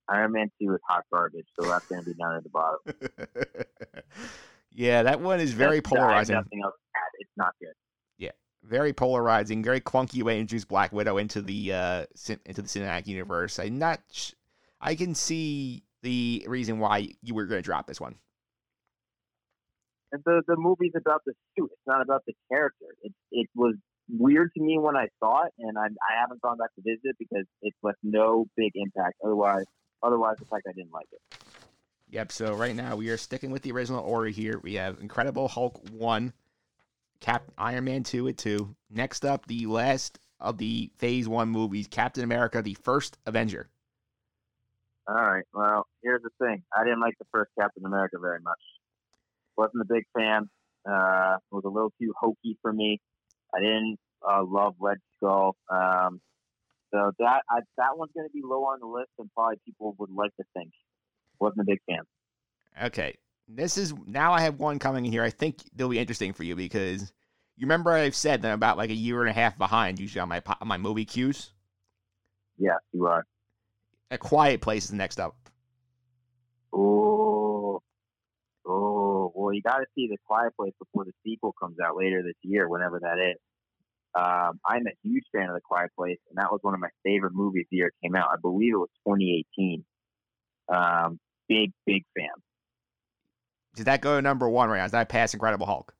Iron 0.09 0.33
Man 0.33 0.51
2 0.61 0.73
is 0.73 0.79
hot 0.85 1.05
garbage, 1.11 1.45
so 1.57 1.65
that's 1.69 1.85
going 1.87 2.03
to 2.03 2.09
be 2.09 2.15
down 2.15 2.35
at 2.35 2.43
the 2.43 2.49
bottom. 2.49 2.79
yeah, 4.71 5.03
that 5.03 5.21
one 5.21 5.39
is 5.39 5.53
very 5.53 5.77
That's- 5.77 5.89
polarizing. 5.89 6.35
Nothing 6.35 6.61
else. 6.63 6.75
It's 7.19 7.31
not 7.37 7.53
good. 7.61 7.73
Yeah, 8.17 8.31
very 8.63 8.91
polarizing. 8.91 9.63
Very 9.63 9.79
clunky 9.79 10.21
way 10.23 10.33
to 10.33 10.39
introduce 10.41 10.65
Black 10.65 10.91
Widow 10.91 11.17
into 11.17 11.41
the 11.41 11.71
uh 11.71 12.05
into 12.45 12.63
the 12.63 12.67
cinematic 12.67 13.07
universe. 13.07 13.59
I'm 13.59 13.77
not. 13.77 14.01
I 14.81 14.95
can 14.95 15.13
see 15.13 15.83
the 16.01 16.45
reason 16.47 16.79
why 16.79 17.09
you 17.21 17.33
were 17.33 17.45
going 17.45 17.61
to 17.61 17.65
drop 17.65 17.87
this 17.87 18.01
one. 18.01 18.15
And 20.11 20.21
the 20.25 20.41
the 20.47 20.57
movie's 20.57 20.91
about 20.95 21.21
the 21.25 21.33
suit. 21.57 21.69
It's 21.71 21.87
not 21.87 22.01
about 22.01 22.23
the 22.27 22.33
character. 22.51 22.85
It 23.01 23.13
it 23.31 23.49
was 23.55 23.75
weird 24.09 24.51
to 24.57 24.61
me 24.61 24.77
when 24.77 24.97
I 24.97 25.07
saw 25.19 25.45
it, 25.45 25.53
and 25.59 25.77
I 25.77 25.85
I 25.85 26.19
haven't 26.19 26.41
gone 26.41 26.57
back 26.57 26.73
to 26.75 26.81
visit 26.81 27.01
it 27.03 27.15
because 27.17 27.45
it's 27.61 27.77
left 27.81 27.99
no 28.03 28.45
big 28.57 28.71
impact. 28.75 29.15
Otherwise, 29.23 29.65
otherwise, 30.03 30.35
it's 30.41 30.51
like 30.51 30.63
I 30.67 30.73
didn't 30.73 30.91
like 30.91 31.07
it. 31.11 31.21
Yep. 32.09 32.31
So 32.33 32.53
right 32.55 32.75
now 32.75 32.97
we 32.97 33.09
are 33.09 33.17
sticking 33.17 33.51
with 33.51 33.61
the 33.61 33.71
original 33.71 34.03
order 34.03 34.27
here. 34.27 34.59
We 34.61 34.73
have 34.73 34.99
Incredible 34.99 35.47
Hulk 35.47 35.79
one, 35.91 36.33
Cap 37.21 37.43
Iron 37.57 37.85
Man 37.85 38.03
two 38.03 38.27
at 38.27 38.37
two. 38.37 38.75
Next 38.89 39.23
up, 39.23 39.45
the 39.47 39.65
last 39.67 40.19
of 40.41 40.57
the 40.57 40.91
Phase 40.97 41.29
one 41.29 41.47
movies, 41.47 41.87
Captain 41.87 42.25
America: 42.25 42.61
The 42.61 42.73
First 42.73 43.17
Avenger. 43.25 43.69
All 45.11 45.17
right. 45.17 45.43
Well, 45.53 45.87
here's 46.01 46.21
the 46.21 46.29
thing. 46.39 46.63
I 46.73 46.85
didn't 46.85 47.01
like 47.01 47.17
the 47.19 47.25
first 47.33 47.51
Captain 47.59 47.85
America 47.85 48.17
very 48.17 48.39
much. 48.41 48.59
Wasn't 49.57 49.81
a 49.81 49.93
big 49.93 50.05
fan. 50.17 50.49
Uh, 50.89 51.35
it 51.35 51.55
was 51.55 51.65
a 51.65 51.69
little 51.69 51.91
too 52.01 52.13
hokey 52.17 52.57
for 52.61 52.71
me. 52.71 53.01
I 53.53 53.59
didn't 53.59 53.97
uh, 54.25 54.43
love 54.47 54.75
Red 54.79 54.99
Skull. 55.17 55.57
Um, 55.69 56.21
so 56.93 57.11
that 57.19 57.41
I, 57.49 57.59
that 57.77 57.97
one's 57.97 58.13
going 58.13 58.27
to 58.27 58.33
be 58.33 58.41
low 58.41 58.63
on 58.63 58.79
the 58.79 58.87
list, 58.87 59.09
and 59.19 59.29
probably 59.33 59.57
people 59.65 59.95
would 59.99 60.11
like 60.11 60.33
to 60.37 60.45
think. 60.55 60.71
Wasn't 61.39 61.59
a 61.59 61.65
big 61.65 61.79
fan. 61.89 62.03
Okay. 62.81 63.15
This 63.49 63.77
is 63.77 63.93
now 64.05 64.31
I 64.31 64.41
have 64.41 64.59
one 64.59 64.79
coming 64.79 65.05
in 65.05 65.11
here. 65.11 65.23
I 65.23 65.29
think 65.29 65.57
they'll 65.75 65.89
be 65.89 65.99
interesting 65.99 66.31
for 66.31 66.43
you 66.43 66.55
because 66.55 67.11
you 67.57 67.65
remember 67.65 67.91
I've 67.91 68.15
said 68.15 68.43
that 68.43 68.47
I'm 68.47 68.55
about 68.55 68.77
like 68.77 68.91
a 68.91 68.95
year 68.95 69.19
and 69.19 69.29
a 69.29 69.33
half 69.33 69.57
behind 69.57 69.99
usually 69.99 70.21
on 70.21 70.29
my 70.29 70.41
on 70.61 70.69
my 70.69 70.77
movie 70.77 71.03
queues. 71.03 71.51
Yeah, 72.57 72.77
you 72.93 73.07
are. 73.07 73.25
A 74.11 74.17
Quiet 74.17 74.59
Place 74.59 74.85
is 74.85 74.91
next 74.91 75.19
up. 75.21 75.35
Oh, 76.73 77.81
oh. 78.65 79.31
Well, 79.33 79.53
you 79.53 79.61
got 79.61 79.77
to 79.77 79.85
see 79.95 80.07
the 80.07 80.17
Quiet 80.27 80.53
Place 80.57 80.73
before 80.77 81.05
the 81.05 81.13
sequel 81.25 81.55
comes 81.59 81.77
out 81.79 81.95
later 81.95 82.21
this 82.21 82.35
year, 82.41 82.67
whenever 82.67 82.99
that 82.99 83.17
is. 83.17 83.37
Um, 84.13 84.59
I'm 84.65 84.85
a 84.85 84.91
huge 85.03 85.23
fan 85.33 85.47
of 85.47 85.55
the 85.55 85.61
Quiet 85.61 85.91
Place, 85.97 86.17
and 86.29 86.37
that 86.37 86.51
was 86.51 86.59
one 86.61 86.73
of 86.73 86.81
my 86.81 86.89
favorite 87.03 87.33
movies 87.33 87.65
the 87.71 87.77
year 87.77 87.87
it 87.87 87.93
came 88.03 88.15
out. 88.15 88.27
I 88.29 88.35
believe 88.41 88.73
it 88.73 88.77
was 88.77 88.89
2018. 89.07 89.85
Um, 90.67 91.17
big, 91.47 91.71
big 91.85 92.03
fan. 92.15 92.27
Did 93.75 93.85
that 93.85 94.01
go 94.01 94.17
to 94.17 94.21
number 94.21 94.49
one 94.49 94.69
right 94.69 94.79
now? 94.79 94.85
Is 94.85 94.91
that 94.91 95.07
past 95.07 95.33
Incredible 95.33 95.65
Hulk? 95.65 95.93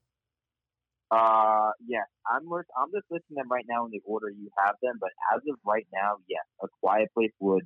Uh, 1.10 1.72
yes, 1.88 2.08
I'm 2.30 2.44
I'm 2.52 2.92
just 2.94 3.06
listing 3.10 3.36
them 3.36 3.50
right 3.50 3.66
now 3.68 3.86
in 3.86 3.92
the 3.92 4.02
order 4.06 4.30
you 4.30 4.50
have 4.58 4.76
them. 4.82 4.98
But 5.00 5.12
as 5.34 5.42
of 5.50 5.58
right 5.66 5.88
now, 5.94 6.16
yes, 6.28 6.44
A 6.62 6.68
Quiet 6.82 7.10
Place 7.14 7.32
would 7.40 7.64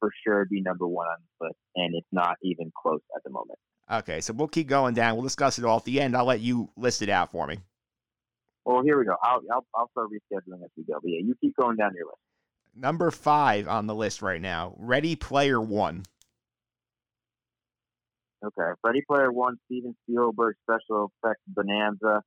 for 0.00 0.10
sure 0.24 0.46
be 0.50 0.60
number 0.60 0.86
one 0.86 1.06
on 1.06 1.16
this 1.20 1.48
list, 1.48 1.58
and 1.76 1.94
it's 1.94 2.06
not 2.12 2.36
even 2.42 2.72
close 2.80 3.00
at 3.16 3.22
the 3.24 3.30
moment. 3.30 3.58
Okay, 3.90 4.20
so 4.20 4.32
we'll 4.32 4.48
keep 4.48 4.68
going 4.68 4.94
down. 4.94 5.14
We'll 5.14 5.22
discuss 5.22 5.58
it 5.58 5.64
all 5.64 5.78
at 5.78 5.84
the 5.84 6.00
end. 6.00 6.16
I'll 6.16 6.26
let 6.26 6.40
you 6.40 6.70
list 6.76 7.00
it 7.02 7.08
out 7.08 7.30
for 7.30 7.46
me. 7.46 7.58
Well, 8.64 8.82
here 8.82 8.98
we 8.98 9.06
go. 9.06 9.16
I'll 9.22 9.40
I'll, 9.50 9.66
I'll 9.74 9.90
start 9.92 10.08
rescheduling 10.10 10.62
as 10.62 10.70
we 10.76 10.84
go. 10.84 10.98
But 11.02 11.08
yeah, 11.10 11.20
you 11.24 11.34
keep 11.40 11.56
going 11.56 11.76
down 11.76 11.92
your 11.94 12.06
list. 12.06 12.18
Number 12.76 13.10
five 13.10 13.66
on 13.66 13.86
the 13.86 13.94
list 13.94 14.20
right 14.20 14.40
now, 14.40 14.74
Ready 14.76 15.16
Player 15.16 15.60
One. 15.60 16.04
Okay, 18.44 18.70
Ready 18.84 19.02
Player 19.08 19.32
One, 19.32 19.56
Steven 19.66 19.96
Spielberg 20.04 20.56
special 20.62 21.10
effects 21.24 21.40
bonanza, 21.48 22.22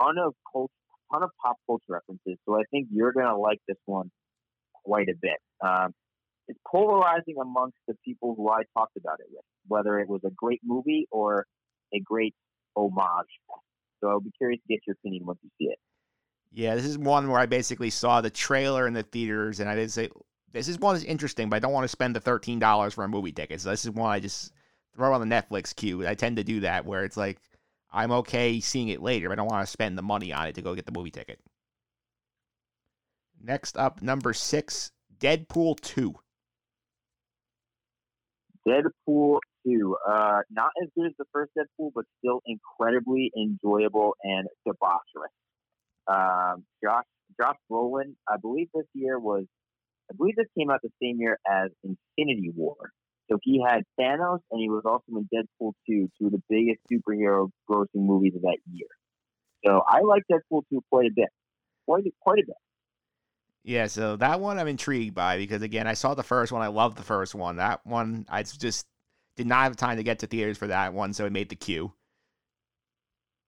ton 0.00 0.18
of 0.18 0.34
cult, 0.52 0.70
ton 1.12 1.22
of 1.22 1.30
pop 1.40 1.56
culture 1.66 1.84
references. 1.88 2.38
So 2.44 2.56
I 2.56 2.64
think 2.72 2.88
you're 2.90 3.12
gonna 3.12 3.38
like 3.38 3.60
this 3.68 3.78
one 3.86 4.10
quite 4.84 5.08
a 5.08 5.14
bit. 5.20 5.38
Um, 5.64 5.94
it's 6.48 6.58
polarizing 6.70 7.36
amongst 7.40 7.78
the 7.88 7.94
people 8.04 8.34
who 8.36 8.50
I 8.50 8.62
talked 8.76 8.96
about 8.96 9.20
it 9.20 9.26
with, 9.30 9.44
whether 9.66 9.98
it 9.98 10.08
was 10.08 10.20
a 10.24 10.30
great 10.30 10.60
movie 10.64 11.06
or 11.10 11.46
a 11.92 12.00
great 12.00 12.34
homage. 12.76 13.28
So 14.00 14.08
I'll 14.08 14.20
be 14.20 14.32
curious 14.36 14.60
to 14.60 14.74
get 14.74 14.80
your 14.86 14.94
opinion 14.94 15.24
once 15.26 15.38
you 15.42 15.50
see 15.58 15.70
it. 15.70 15.78
Yeah, 16.52 16.74
this 16.74 16.84
is 16.84 16.98
one 16.98 17.28
where 17.28 17.40
I 17.40 17.46
basically 17.46 17.90
saw 17.90 18.20
the 18.20 18.30
trailer 18.30 18.86
in 18.86 18.94
the 18.94 19.02
theaters, 19.02 19.60
and 19.60 19.68
I 19.68 19.74
didn't 19.74 19.92
say, 19.92 20.08
"This 20.52 20.68
is 20.68 20.78
one 20.78 20.94
that's 20.94 21.04
interesting," 21.04 21.48
but 21.48 21.56
I 21.56 21.58
don't 21.60 21.72
want 21.72 21.84
to 21.84 21.88
spend 21.88 22.14
the 22.14 22.20
thirteen 22.20 22.58
dollars 22.58 22.94
for 22.94 23.04
a 23.04 23.08
movie 23.08 23.32
ticket. 23.32 23.60
So 23.60 23.70
this 23.70 23.84
is 23.84 23.90
one 23.90 24.10
I 24.10 24.20
just 24.20 24.52
throw 24.94 25.12
on 25.12 25.26
the 25.26 25.34
Netflix 25.34 25.74
queue. 25.74 26.06
I 26.06 26.14
tend 26.14 26.36
to 26.36 26.44
do 26.44 26.60
that, 26.60 26.84
where 26.84 27.04
it's 27.04 27.16
like 27.16 27.40
I'm 27.90 28.12
okay 28.12 28.60
seeing 28.60 28.88
it 28.88 29.02
later, 29.02 29.28
but 29.28 29.32
I 29.32 29.36
don't 29.36 29.50
want 29.50 29.66
to 29.66 29.70
spend 29.72 29.98
the 29.98 30.02
money 30.02 30.32
on 30.32 30.46
it 30.46 30.54
to 30.56 30.62
go 30.62 30.74
get 30.74 30.86
the 30.86 30.92
movie 30.92 31.10
ticket. 31.10 31.40
Next 33.42 33.76
up, 33.76 34.00
number 34.02 34.32
six, 34.32 34.92
Deadpool 35.18 35.80
two. 35.80 36.14
Deadpool 38.66 39.38
2. 39.66 39.96
Uh, 40.08 40.40
not 40.50 40.70
as 40.82 40.88
good 40.96 41.06
as 41.06 41.12
the 41.18 41.24
first 41.32 41.52
Deadpool, 41.58 41.90
but 41.94 42.04
still 42.18 42.40
incredibly 42.46 43.30
enjoyable 43.36 44.16
and 44.22 44.46
debaucherous. 44.66 45.32
Um, 46.06 46.64
Josh 46.82 47.04
Josh 47.40 47.56
Brolin, 47.70 48.14
I 48.28 48.36
believe 48.40 48.68
this 48.74 48.86
year 48.94 49.18
was, 49.18 49.44
I 50.10 50.14
believe 50.16 50.36
this 50.36 50.46
came 50.56 50.70
out 50.70 50.80
the 50.82 50.90
same 51.02 51.18
year 51.18 51.38
as 51.50 51.70
Infinity 51.82 52.52
War. 52.54 52.76
So 53.30 53.38
he 53.42 53.62
had 53.66 53.82
Thanos, 53.98 54.40
and 54.50 54.60
he 54.60 54.68
was 54.68 54.82
also 54.84 55.04
in 55.08 55.28
Deadpool 55.34 55.72
2, 55.88 56.08
two 56.18 56.26
of 56.26 56.32
the 56.32 56.42
biggest 56.48 56.80
superhero 56.92 57.48
grossing 57.68 58.04
movies 58.06 58.34
of 58.36 58.42
that 58.42 58.58
year. 58.70 58.88
So 59.64 59.82
I 59.88 60.00
like 60.00 60.22
Deadpool 60.30 60.62
2 60.70 60.82
quite 60.90 61.06
a 61.06 61.14
bit, 61.14 61.28
quite 61.86 62.04
quite 62.20 62.40
a 62.40 62.46
bit. 62.46 62.56
Yeah, 63.64 63.86
so 63.86 64.16
that 64.16 64.40
one 64.40 64.58
I'm 64.58 64.68
intrigued 64.68 65.14
by 65.14 65.38
because 65.38 65.62
again, 65.62 65.86
I 65.86 65.94
saw 65.94 66.14
the 66.14 66.22
first 66.22 66.52
one. 66.52 66.60
I 66.60 66.66
loved 66.66 66.98
the 66.98 67.02
first 67.02 67.34
one. 67.34 67.56
That 67.56 67.80
one 67.84 68.26
I 68.28 68.42
just 68.42 68.86
did 69.36 69.46
not 69.46 69.62
have 69.62 69.76
time 69.76 69.96
to 69.96 70.02
get 70.02 70.18
to 70.18 70.26
theaters 70.26 70.58
for 70.58 70.66
that 70.66 70.92
one, 70.92 71.14
so 71.14 71.24
I 71.24 71.30
made 71.30 71.48
the 71.48 71.56
queue. 71.56 71.92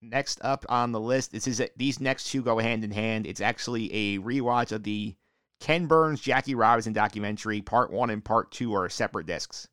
Next 0.01 0.39
up 0.43 0.65
on 0.69 0.91
the 0.91 0.99
list, 0.99 1.31
this 1.31 1.47
is 1.47 1.61
these 1.75 1.99
next 1.99 2.31
two 2.31 2.41
go 2.41 2.57
hand 2.57 2.83
in 2.83 2.91
hand. 2.91 3.27
It's 3.27 3.41
actually 3.41 3.93
a 3.93 4.19
rewatch 4.19 4.71
of 4.71 4.83
the 4.83 5.15
Ken 5.59 5.85
Burns 5.85 6.19
Jackie 6.19 6.55
Robinson 6.55 6.93
documentary. 6.93 7.61
Part 7.61 7.91
one 7.91 8.09
and 8.09 8.25
part 8.25 8.51
two 8.51 8.73
are 8.73 8.89
separate 8.89 9.27
discs. 9.27 9.67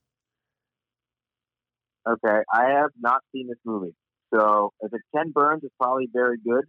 Okay, 2.07 2.41
I 2.53 2.65
have 2.81 2.91
not 3.01 3.23
seen 3.33 3.49
this 3.49 3.59
movie. 3.65 3.95
So 4.35 4.73
if 4.81 4.93
it's 4.93 5.05
Ken 5.15 5.31
Burns, 5.31 5.65
it's 5.65 5.75
probably 5.81 6.09
very 6.12 6.37
good. 6.37 6.65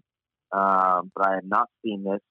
Um, 0.54 1.12
but 1.14 1.28
I 1.28 1.34
have 1.36 1.46
not 1.46 1.68
seen 1.84 2.06
this. 2.06 2.22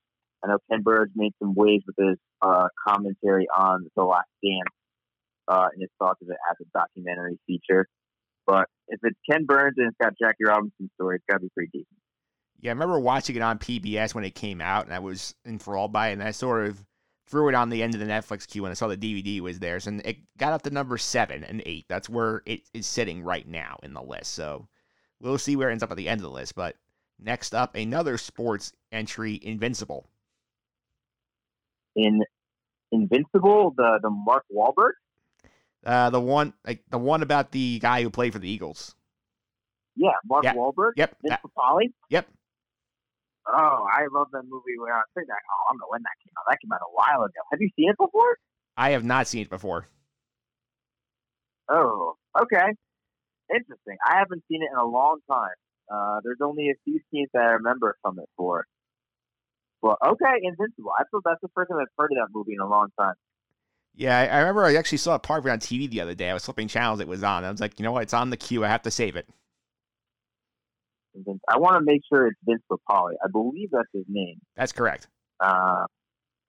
I 0.44 0.48
know 0.48 0.58
Ken 0.70 0.82
Burns 0.82 1.12
made 1.14 1.32
some 1.38 1.54
waves 1.54 1.84
with 1.86 1.96
his 1.96 2.18
uh, 2.42 2.68
commentary 2.86 3.46
on 3.56 3.86
The 3.96 4.04
Last 4.04 4.28
Dance 4.42 4.74
uh, 5.48 5.68
and 5.72 5.80
his 5.80 5.90
thoughts 5.98 6.20
of 6.22 6.28
it 6.28 6.36
as 6.50 6.56
a 6.60 6.78
documentary 6.78 7.38
feature. 7.46 7.86
But 8.46 8.66
if 8.88 9.00
it's 9.02 9.18
Ken 9.28 9.46
Burns 9.46 9.74
and 9.78 9.88
it's 9.88 9.96
got 10.00 10.12
Jackie 10.20 10.44
Robinson's 10.46 10.90
story, 10.94 11.16
it's 11.16 11.24
got 11.28 11.36
to 11.36 11.44
be 11.44 11.50
pretty 11.54 11.70
decent. 11.72 11.98
Yeah, 12.60 12.70
I 12.70 12.74
remember 12.74 12.98
watching 12.98 13.36
it 13.36 13.42
on 13.42 13.58
PBS 13.58 14.14
when 14.14 14.24
it 14.24 14.34
came 14.34 14.60
out, 14.60 14.84
and 14.84 14.94
I 14.94 14.98
was 14.98 15.34
enthralled 15.46 15.92
by 15.92 16.08
it. 16.08 16.14
And 16.14 16.22
I 16.22 16.30
sort 16.30 16.66
of 16.66 16.84
threw 17.26 17.48
it 17.48 17.54
on 17.54 17.70
the 17.70 17.82
end 17.82 17.94
of 17.94 18.00
the 18.00 18.06
Netflix 18.06 18.46
queue, 18.46 18.64
and 18.64 18.70
I 18.70 18.74
saw 18.74 18.86
the 18.86 18.96
DVD 18.96 19.40
was 19.40 19.58
there. 19.58 19.80
So 19.80 19.98
it 20.04 20.18
got 20.36 20.52
up 20.52 20.62
to 20.62 20.70
number 20.70 20.98
seven 20.98 21.42
and 21.44 21.62
eight. 21.64 21.86
That's 21.88 22.08
where 22.08 22.42
it 22.46 22.62
is 22.74 22.86
sitting 22.86 23.22
right 23.22 23.46
now 23.48 23.78
in 23.82 23.94
the 23.94 24.02
list. 24.02 24.34
So 24.34 24.68
we'll 25.20 25.38
see 25.38 25.56
where 25.56 25.70
it 25.70 25.72
ends 25.72 25.82
up 25.82 25.90
at 25.90 25.96
the 25.96 26.08
end 26.08 26.20
of 26.20 26.24
the 26.24 26.30
list. 26.30 26.54
But 26.54 26.76
next 27.18 27.54
up, 27.54 27.74
another 27.74 28.18
sports 28.18 28.72
entry, 28.92 29.40
Invincible. 29.42 30.06
In 31.96 32.22
Invincible, 32.92 33.72
the 33.76 33.98
the 34.02 34.10
Mark 34.10 34.44
Wahlberg. 34.54 34.92
Uh, 35.84 36.10
the 36.10 36.20
one, 36.20 36.54
like 36.66 36.82
the 36.90 36.98
one 36.98 37.22
about 37.22 37.50
the 37.50 37.78
guy 37.78 38.02
who 38.02 38.10
played 38.10 38.32
for 38.32 38.38
the 38.38 38.48
Eagles. 38.48 38.94
Yeah, 39.96 40.10
Mark 40.24 40.44
Yeah. 40.44 40.54
Wahlberg. 40.54 40.92
Yep. 40.96 41.16
Vince 41.22 41.40
Papale. 41.44 41.92
yep. 42.08 42.26
Oh, 43.46 43.86
I 43.92 44.06
love 44.10 44.28
that 44.32 44.44
movie. 44.48 44.78
When 44.78 44.90
I 44.90 45.02
think 45.14 45.28
that, 45.28 45.34
oh, 45.34 45.68
I 45.68 45.72
don't 45.72 45.78
know 45.78 45.86
when 45.90 46.00
that 46.02 46.16
came 46.24 46.32
out. 46.38 46.44
That 46.48 46.58
came 46.62 46.72
out 46.72 46.80
a 46.80 46.92
while 46.94 47.24
ago. 47.24 47.40
Have 47.52 47.60
you 47.60 47.68
seen 47.76 47.90
it 47.90 47.96
before? 47.98 48.38
I 48.76 48.90
have 48.90 49.04
not 49.04 49.26
seen 49.26 49.42
it 49.42 49.50
before. 49.50 49.86
Oh, 51.68 52.14
okay. 52.40 52.72
Interesting. 53.54 53.96
I 54.06 54.18
haven't 54.18 54.42
seen 54.50 54.62
it 54.62 54.70
in 54.72 54.78
a 54.78 54.86
long 54.86 55.18
time. 55.30 55.54
Uh, 55.92 56.20
there's 56.24 56.40
only 56.42 56.70
a 56.70 56.74
few 56.84 56.98
scenes 57.10 57.28
that 57.34 57.42
I 57.42 57.50
remember 57.52 57.96
from 58.02 58.18
it 58.18 58.28
for. 58.36 58.64
Well, 59.84 59.98
okay, 60.02 60.40
Invincible. 60.42 60.92
I 60.98 61.04
thought 61.10 61.24
that's 61.26 61.42
the 61.42 61.50
first 61.54 61.68
time 61.68 61.78
I've 61.78 61.88
heard 61.98 62.10
of 62.12 62.16
that 62.16 62.28
movie 62.34 62.54
in 62.54 62.60
a 62.60 62.66
long 62.66 62.88
time. 62.98 63.12
Yeah, 63.94 64.18
I, 64.18 64.38
remember 64.38 64.64
I 64.64 64.76
actually 64.76 64.96
saw 64.96 65.14
a 65.14 65.18
part 65.18 65.40
of 65.40 65.46
it 65.46 65.50
on 65.50 65.58
TV 65.58 65.90
the 65.90 66.00
other 66.00 66.14
day. 66.14 66.30
I 66.30 66.32
was 66.32 66.42
flipping 66.42 66.68
channels, 66.68 67.00
it 67.00 67.06
was 67.06 67.22
on. 67.22 67.44
I 67.44 67.50
was 67.50 67.60
like, 67.60 67.78
you 67.78 67.84
know 67.84 67.92
what? 67.92 68.04
It's 68.04 68.14
on 68.14 68.30
the 68.30 68.38
queue. 68.38 68.64
I 68.64 68.68
have 68.68 68.80
to 68.84 68.90
save 68.90 69.14
it. 69.14 69.28
I 71.50 71.58
want 71.58 71.74
to 71.74 71.84
make 71.84 72.00
sure 72.10 72.26
it's 72.28 72.38
Vince 72.46 72.62
Papale. 72.72 73.12
I 73.22 73.28
believe 73.30 73.68
that's 73.72 73.86
his 73.92 74.06
name. 74.08 74.40
That's 74.56 74.72
correct. 74.72 75.06
Uh, 75.38 75.84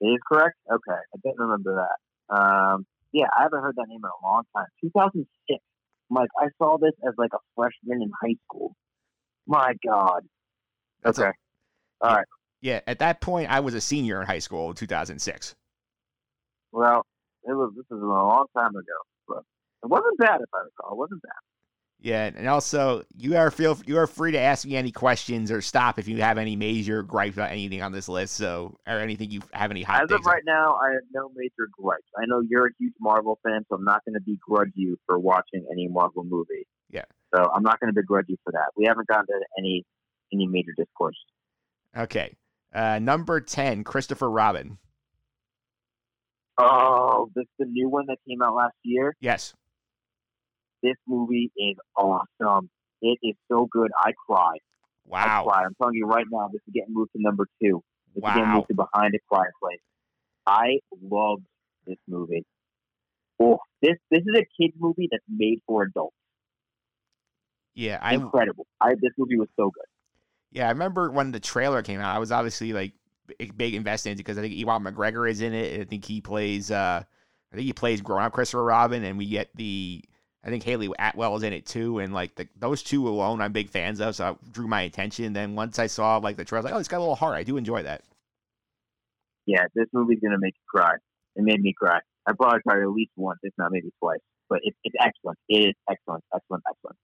it 0.00 0.06
is 0.06 0.20
correct. 0.26 0.56
Okay, 0.72 0.96
I 0.96 1.18
didn't 1.22 1.38
remember 1.38 1.86
that. 2.30 2.34
Um, 2.34 2.86
yeah, 3.12 3.26
I 3.36 3.42
haven't 3.42 3.60
heard 3.60 3.76
that 3.76 3.84
name 3.86 4.00
in 4.02 4.08
a 4.08 4.26
long 4.26 4.44
time. 4.56 4.64
2006. 4.80 5.60
Mike, 6.08 6.30
I 6.40 6.46
saw 6.56 6.78
this 6.78 6.92
as 7.06 7.12
like 7.18 7.32
a 7.34 7.38
freshman 7.54 8.00
in 8.00 8.10
high 8.22 8.36
school. 8.46 8.74
My 9.46 9.74
God. 9.86 10.22
That's 11.02 11.18
a- 11.18 11.26
okay. 11.26 11.32
All 12.00 12.16
right. 12.16 12.26
Yeah, 12.66 12.80
at 12.88 12.98
that 12.98 13.20
point, 13.20 13.48
I 13.48 13.60
was 13.60 13.74
a 13.74 13.80
senior 13.80 14.20
in 14.20 14.26
high 14.26 14.40
school 14.40 14.70
in 14.70 14.74
2006. 14.74 15.54
Well, 16.72 17.06
it 17.44 17.52
was. 17.52 17.72
This 17.76 17.84
is 17.96 18.02
a 18.02 18.04
long 18.04 18.46
time 18.58 18.70
ago, 18.70 18.82
but 19.28 19.44
it 19.84 19.86
wasn't 19.86 20.18
bad 20.18 20.40
if 20.40 20.48
I 20.52 20.64
recall. 20.64 20.94
It 20.94 20.98
wasn't 20.98 21.22
bad. 21.22 21.30
Yeah, 22.00 22.24
and 22.24 22.48
also 22.48 23.04
you 23.16 23.36
are 23.36 23.52
feel 23.52 23.78
you 23.86 23.98
are 23.98 24.08
free 24.08 24.32
to 24.32 24.40
ask 24.40 24.66
me 24.66 24.74
any 24.74 24.90
questions 24.90 25.52
or 25.52 25.60
stop 25.60 26.00
if 26.00 26.08
you 26.08 26.20
have 26.22 26.38
any 26.38 26.56
major 26.56 27.04
gripes 27.04 27.36
about 27.36 27.52
anything 27.52 27.82
on 27.82 27.92
this 27.92 28.08
list. 28.08 28.34
So 28.34 28.76
or 28.84 28.98
anything 28.98 29.30
you 29.30 29.42
have 29.52 29.70
any 29.70 29.84
hot 29.84 30.02
As 30.02 30.10
of 30.10 30.26
right 30.26 30.42
now, 30.44 30.74
I 30.74 30.94
have 30.94 31.04
no 31.14 31.30
major 31.36 31.68
gripes. 31.70 32.08
I 32.20 32.26
know 32.26 32.42
you're 32.50 32.66
a 32.66 32.72
huge 32.80 32.94
Marvel 32.98 33.38
fan, 33.44 33.64
so 33.68 33.76
I'm 33.76 33.84
not 33.84 34.04
going 34.04 34.14
to 34.14 34.20
begrudge 34.20 34.72
you 34.74 34.98
for 35.06 35.20
watching 35.20 35.64
any 35.70 35.86
Marvel 35.86 36.24
movie. 36.24 36.66
Yeah. 36.90 37.04
So 37.32 37.48
I'm 37.54 37.62
not 37.62 37.78
going 37.78 37.94
to 37.94 37.98
begrudge 37.98 38.26
you 38.26 38.38
for 38.42 38.50
that. 38.50 38.72
We 38.76 38.86
haven't 38.88 39.06
gotten 39.06 39.26
to 39.26 39.44
any 39.56 39.84
any 40.32 40.48
major 40.48 40.72
discourse. 40.76 41.16
Okay. 41.96 42.34
Uh, 42.76 42.98
number 42.98 43.40
10, 43.40 43.84
Christopher 43.84 44.30
Robin. 44.30 44.76
Oh, 46.58 47.30
this 47.34 47.46
the 47.58 47.64
new 47.64 47.88
one 47.88 48.04
that 48.08 48.18
came 48.28 48.42
out 48.42 48.54
last 48.54 48.74
year. 48.82 49.16
Yes. 49.18 49.54
This 50.82 50.96
movie 51.08 51.50
is 51.56 51.76
awesome. 51.96 52.68
It 53.00 53.18
is 53.22 53.34
so 53.50 53.66
good. 53.70 53.90
I 53.98 54.12
cried. 54.28 54.60
Wow. 55.06 55.40
I 55.40 55.42
cried. 55.42 55.64
I'm 55.64 55.74
telling 55.80 55.94
you 55.94 56.04
right 56.04 56.26
now, 56.30 56.48
this 56.52 56.60
is 56.66 56.74
getting 56.74 56.92
moved 56.92 57.12
to 57.16 57.22
number 57.22 57.46
two. 57.62 57.82
This 58.14 58.22
is 58.22 58.28
getting 58.28 58.50
moved 58.50 58.68
to 58.68 58.74
Behind 58.74 59.14
a 59.14 59.18
Quiet 59.26 59.52
Place. 59.62 59.80
I 60.46 60.80
love 61.02 61.40
this 61.86 61.98
movie. 62.06 62.44
Oh, 63.40 63.58
this 63.80 63.96
this 64.10 64.20
is 64.20 64.34
a 64.34 64.44
kids 64.60 64.74
movie 64.78 65.08
that's 65.10 65.24
made 65.28 65.60
for 65.66 65.84
adults. 65.84 66.14
Yeah, 67.74 67.98
I 68.02 68.14
Incredible. 68.14 68.66
I 68.80 68.94
this 69.00 69.12
movie 69.16 69.38
was 69.38 69.48
so 69.56 69.70
good. 69.70 69.84
Yeah, 70.52 70.66
I 70.66 70.70
remember 70.70 71.10
when 71.10 71.32
the 71.32 71.40
trailer 71.40 71.82
came 71.82 72.00
out. 72.00 72.14
I 72.14 72.18
was 72.18 72.32
obviously 72.32 72.72
like 72.72 72.92
big, 73.56 73.74
invested 73.74 74.10
in 74.10 74.16
because 74.16 74.38
I 74.38 74.42
think 74.42 74.54
Ewan 74.54 74.84
McGregor 74.84 75.28
is 75.30 75.40
in 75.40 75.52
it. 75.52 75.80
I 75.80 75.84
think 75.84 76.04
he 76.04 76.20
plays 76.20 76.70
uh 76.70 77.02
I 77.52 77.54
think 77.54 77.66
he 77.66 77.72
plays 77.72 78.00
grown 78.00 78.22
up 78.22 78.32
Christopher 78.32 78.64
Robin 78.64 79.04
and 79.04 79.18
we 79.18 79.26
get 79.26 79.54
the 79.54 80.02
I 80.44 80.48
think 80.48 80.62
Hayley 80.62 80.88
Atwell 80.98 81.34
is 81.34 81.42
in 81.42 81.52
it 81.52 81.66
too, 81.66 81.98
and 81.98 82.14
like 82.14 82.36
the, 82.36 82.46
those 82.56 82.80
two 82.84 83.08
alone, 83.08 83.40
I'm 83.40 83.50
big 83.50 83.68
fans 83.68 84.00
of, 84.00 84.14
so 84.14 84.24
I 84.24 84.36
drew 84.52 84.68
my 84.68 84.82
attention. 84.82 85.32
Then 85.32 85.56
once 85.56 85.80
I 85.80 85.88
saw 85.88 86.18
like 86.18 86.36
the 86.36 86.44
trailer, 86.44 86.62
like, 86.62 86.72
oh, 86.72 86.78
it's 86.78 86.86
got 86.86 86.98
a 86.98 87.00
little 87.00 87.16
heart. 87.16 87.34
I 87.34 87.42
do 87.42 87.56
enjoy 87.56 87.82
that. 87.82 88.02
Yeah, 89.44 89.64
this 89.74 89.86
movie's 89.92 90.20
gonna 90.22 90.38
make 90.38 90.54
you 90.54 90.64
cry. 90.68 90.94
It 91.34 91.42
made 91.42 91.60
me 91.60 91.74
cry. 91.76 91.98
I 92.26 92.32
probably 92.32 92.60
cried 92.66 92.80
at 92.80 92.88
least 92.90 93.10
once, 93.16 93.40
if 93.42 93.54
not 93.58 93.72
maybe 93.72 93.90
twice. 94.00 94.20
But 94.48 94.60
it, 94.62 94.74
it's 94.84 94.94
excellent. 95.00 95.38
It 95.48 95.68
is 95.68 95.74
excellent, 95.90 96.22
excellent, 96.32 96.62
excellent. 96.70 96.96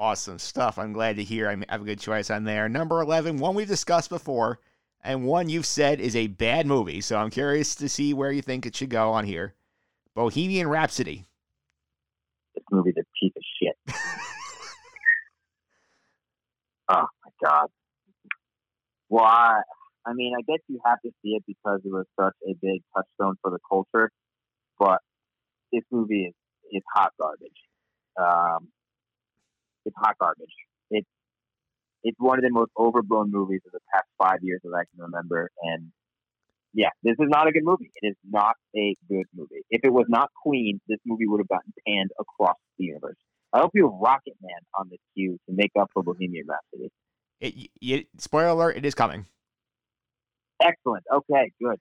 Awesome 0.00 0.38
stuff. 0.38 0.78
I'm 0.78 0.94
glad 0.94 1.16
to 1.16 1.22
hear 1.22 1.46
I 1.46 1.56
have 1.68 1.82
a 1.82 1.84
good 1.84 2.00
choice 2.00 2.30
on 2.30 2.44
there. 2.44 2.70
Number 2.70 3.02
11, 3.02 3.36
one 3.36 3.54
we've 3.54 3.68
discussed 3.68 4.08
before, 4.08 4.58
and 5.04 5.26
one 5.26 5.50
you've 5.50 5.66
said 5.66 6.00
is 6.00 6.16
a 6.16 6.26
bad 6.26 6.66
movie. 6.66 7.02
So 7.02 7.18
I'm 7.18 7.28
curious 7.28 7.74
to 7.74 7.86
see 7.86 8.14
where 8.14 8.32
you 8.32 8.40
think 8.40 8.64
it 8.64 8.74
should 8.74 8.88
go 8.88 9.10
on 9.10 9.26
here. 9.26 9.52
Bohemian 10.14 10.68
Rhapsody. 10.68 11.26
This 12.54 12.64
movie's 12.72 12.94
a 12.98 13.04
piece 13.20 13.34
of 13.36 13.42
shit. 13.60 13.76
oh 16.88 17.06
my 17.22 17.30
god. 17.44 17.66
Well, 19.10 19.26
I, 19.26 19.60
I 20.06 20.14
mean, 20.14 20.32
I 20.34 20.40
guess 20.50 20.60
you 20.66 20.80
have 20.82 21.02
to 21.02 21.10
see 21.22 21.32
it 21.32 21.44
because 21.46 21.80
it 21.84 21.92
was 21.92 22.06
such 22.18 22.36
a 22.48 22.54
big 22.62 22.80
touchstone 22.96 23.36
for 23.42 23.50
the 23.50 23.58
culture, 23.68 24.10
but 24.78 25.02
this 25.74 25.82
movie 25.90 26.24
is, 26.24 26.34
is 26.72 26.82
hot 26.94 27.12
garbage. 27.20 27.52
Um, 28.18 28.68
it's 29.84 29.96
hot 29.98 30.16
garbage. 30.20 30.54
It's 30.90 31.08
it's 32.02 32.18
one 32.18 32.38
of 32.38 32.44
the 32.44 32.50
most 32.50 32.70
overblown 32.78 33.30
movies 33.30 33.60
of 33.66 33.72
the 33.72 33.80
past 33.92 34.06
five 34.18 34.38
years 34.42 34.60
that 34.64 34.74
I 34.74 34.84
can 34.92 35.04
remember, 35.04 35.50
and 35.62 35.92
yeah, 36.72 36.90
this 37.02 37.14
is 37.18 37.28
not 37.28 37.48
a 37.48 37.52
good 37.52 37.64
movie. 37.64 37.90
It 38.02 38.08
is 38.08 38.16
not 38.28 38.54
a 38.76 38.94
good 39.08 39.26
movie. 39.36 39.62
If 39.70 39.80
it 39.84 39.92
was 39.92 40.06
not 40.08 40.30
Queen, 40.42 40.80
this 40.88 40.98
movie 41.04 41.26
would 41.26 41.40
have 41.40 41.48
gotten 41.48 41.72
panned 41.86 42.10
across 42.18 42.56
the 42.78 42.84
universe. 42.84 43.16
I 43.52 43.58
hope 43.60 43.72
you 43.74 43.90
have 43.90 43.98
Rocket 44.00 44.34
Man 44.40 44.60
on 44.78 44.88
the 44.88 44.98
queue 45.14 45.38
to 45.48 45.54
make 45.54 45.72
up 45.78 45.90
for 45.92 46.02
Bohemian 46.02 46.46
Rhapsody. 46.46 46.90
It, 47.40 47.70
it, 47.80 48.06
spoiler 48.18 48.48
alert, 48.48 48.76
it 48.76 48.84
is 48.84 48.94
coming. 48.94 49.26
Excellent. 50.62 51.04
Okay, 51.12 51.52
good. 51.60 51.78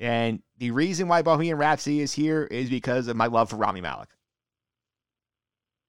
And 0.00 0.42
the 0.58 0.70
reason 0.70 1.08
why 1.08 1.22
Bohemian 1.22 1.58
Rhapsody 1.58 2.00
is 2.00 2.12
here 2.12 2.44
is 2.44 2.70
because 2.70 3.08
of 3.08 3.16
my 3.16 3.26
love 3.26 3.50
for 3.50 3.56
Rami 3.56 3.80
Malek. 3.80 4.08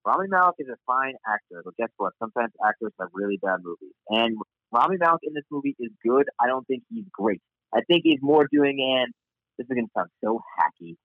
Rami 0.06 0.28
Malek 0.28 0.56
is 0.60 0.68
a 0.68 0.76
fine 0.86 1.16
actor, 1.28 1.62
but 1.64 1.76
guess 1.78 1.90
what? 1.98 2.14
Sometimes 2.20 2.52
actors 2.66 2.92
have 3.00 3.10
really 3.14 3.38
bad 3.42 3.60
movies. 3.64 3.94
And 4.10 4.38
Rami 4.72 4.98
Malek 5.00 5.22
in 5.24 5.34
this 5.34 5.46
movie 5.50 5.76
is 5.80 5.92
good. 6.06 6.26
I 6.42 6.48
don't 6.48 6.66
think 6.68 6.84
he's 6.90 7.06
great. 7.12 7.42
I 7.74 7.82
think 7.88 8.02
he's 8.04 8.20
more 8.22 8.48
doing 8.52 8.80
an, 8.80 9.14
this 9.58 9.66
is 9.66 9.74
going 9.74 9.86
to 9.86 9.92
sound 9.96 10.10
so 10.24 10.42
hacky, 10.60 10.96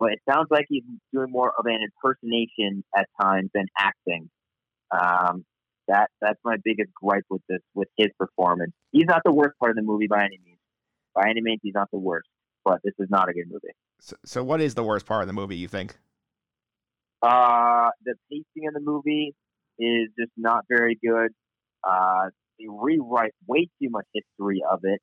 but 0.00 0.12
it 0.12 0.20
sounds 0.28 0.46
like 0.50 0.66
he's 0.68 0.84
doing 1.12 1.30
more 1.30 1.52
of 1.58 1.66
an 1.66 1.78
impersonation 1.82 2.82
at 2.96 3.06
times 3.20 3.50
than 3.54 3.66
acting. 3.78 4.30
Um, 4.90 5.44
that 5.88 6.10
That's 6.20 6.40
my 6.44 6.56
biggest 6.64 6.90
gripe 6.94 7.24
with 7.30 7.42
this, 7.48 7.60
with 7.74 7.88
his 7.96 8.08
performance. 8.18 8.72
He's 8.90 9.06
not 9.06 9.22
the 9.24 9.32
worst 9.32 9.58
part 9.58 9.70
of 9.70 9.76
the 9.76 9.82
movie 9.82 10.08
by 10.08 10.24
any 10.24 10.40
means. 10.44 10.58
By 11.14 11.28
any 11.30 11.40
means, 11.40 11.60
he's 11.62 11.74
not 11.74 11.90
the 11.92 11.98
worst, 11.98 12.28
but 12.64 12.80
this 12.82 12.94
is 12.98 13.08
not 13.08 13.28
a 13.28 13.32
good 13.32 13.46
movie. 13.48 13.74
So, 14.00 14.16
so 14.24 14.44
what 14.44 14.60
is 14.60 14.74
the 14.74 14.82
worst 14.82 15.06
part 15.06 15.22
of 15.22 15.26
the 15.26 15.32
movie, 15.32 15.56
you 15.56 15.68
think? 15.68 15.96
Uh, 17.26 17.90
the 18.04 18.14
pacing 18.30 18.68
of 18.68 18.74
the 18.74 18.80
movie 18.80 19.34
is 19.80 20.08
just 20.18 20.30
not 20.36 20.64
very 20.68 20.96
good. 21.04 21.32
Uh, 21.82 22.30
they 22.58 22.66
rewrite 22.68 23.32
way 23.48 23.68
too 23.82 23.90
much 23.90 24.06
history 24.14 24.62
of 24.70 24.80
it. 24.84 25.00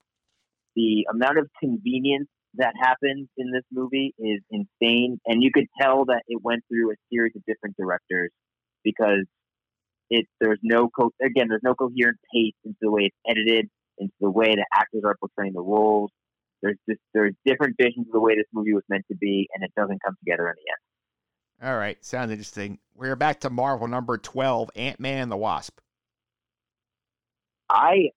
The 0.77 1.05
amount 1.11 1.37
of 1.37 1.49
convenience 1.59 2.29
that 2.55 2.73
happens 2.79 3.27
in 3.37 3.51
this 3.51 3.63
movie 3.73 4.13
is 4.17 4.39
insane, 4.49 5.19
and 5.25 5.43
you 5.43 5.51
could 5.53 5.67
tell 5.81 6.05
that 6.05 6.23
it 6.27 6.39
went 6.41 6.63
through 6.71 6.91
a 6.91 6.95
series 7.11 7.33
of 7.35 7.43
different 7.45 7.75
directors 7.77 8.31
because 8.85 9.25
it 10.09 10.25
there's 10.39 10.59
no 10.63 10.89
co- 10.89 11.11
again 11.21 11.47
there's 11.49 11.63
no 11.63 11.75
coherent 11.75 12.17
pace 12.33 12.55
into 12.63 12.77
the 12.81 12.91
way 12.91 13.01
it's 13.11 13.17
edited, 13.27 13.69
into 13.97 14.13
the 14.21 14.31
way 14.31 14.55
the 14.55 14.65
actors 14.73 15.03
are 15.05 15.15
portraying 15.19 15.53
the 15.53 15.61
roles. 15.61 16.11
There's 16.61 16.77
just 16.89 17.01
there's 17.13 17.33
different 17.45 17.75
visions 17.77 18.07
of 18.07 18.13
the 18.13 18.21
way 18.21 18.35
this 18.35 18.47
movie 18.53 18.73
was 18.73 18.83
meant 18.87 19.03
to 19.11 19.17
be, 19.17 19.49
and 19.53 19.63
it 19.63 19.71
doesn't 19.75 19.99
come 20.05 20.15
together 20.23 20.47
in 20.47 20.55
the 20.55 20.71
end. 20.71 20.92
All 21.63 21.77
right, 21.77 22.03
sounds 22.03 22.29
interesting. 22.29 22.79
We're 22.93 23.15
back 23.15 23.39
to 23.41 23.49
Marvel 23.49 23.87
number 23.87 24.17
12, 24.17 24.71
Ant 24.75 24.99
Man 24.99 25.23
and 25.23 25.31
the 25.31 25.37
Wasp. 25.37 25.79
I 27.69 28.09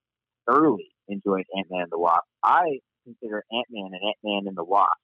thoroughly 0.51 0.89
enjoyed 1.07 1.45
Ant 1.57 1.69
Man 1.71 1.83
and 1.83 1.93
the 1.93 1.99
Wasp. 1.99 2.25
I 2.43 2.81
consider 3.05 3.45
Ant 3.53 3.67
Man 3.71 3.91
and 3.93 4.03
Ant 4.03 4.17
Man 4.25 4.49
and 4.49 4.57
the 4.57 4.65
Wasp 4.65 4.99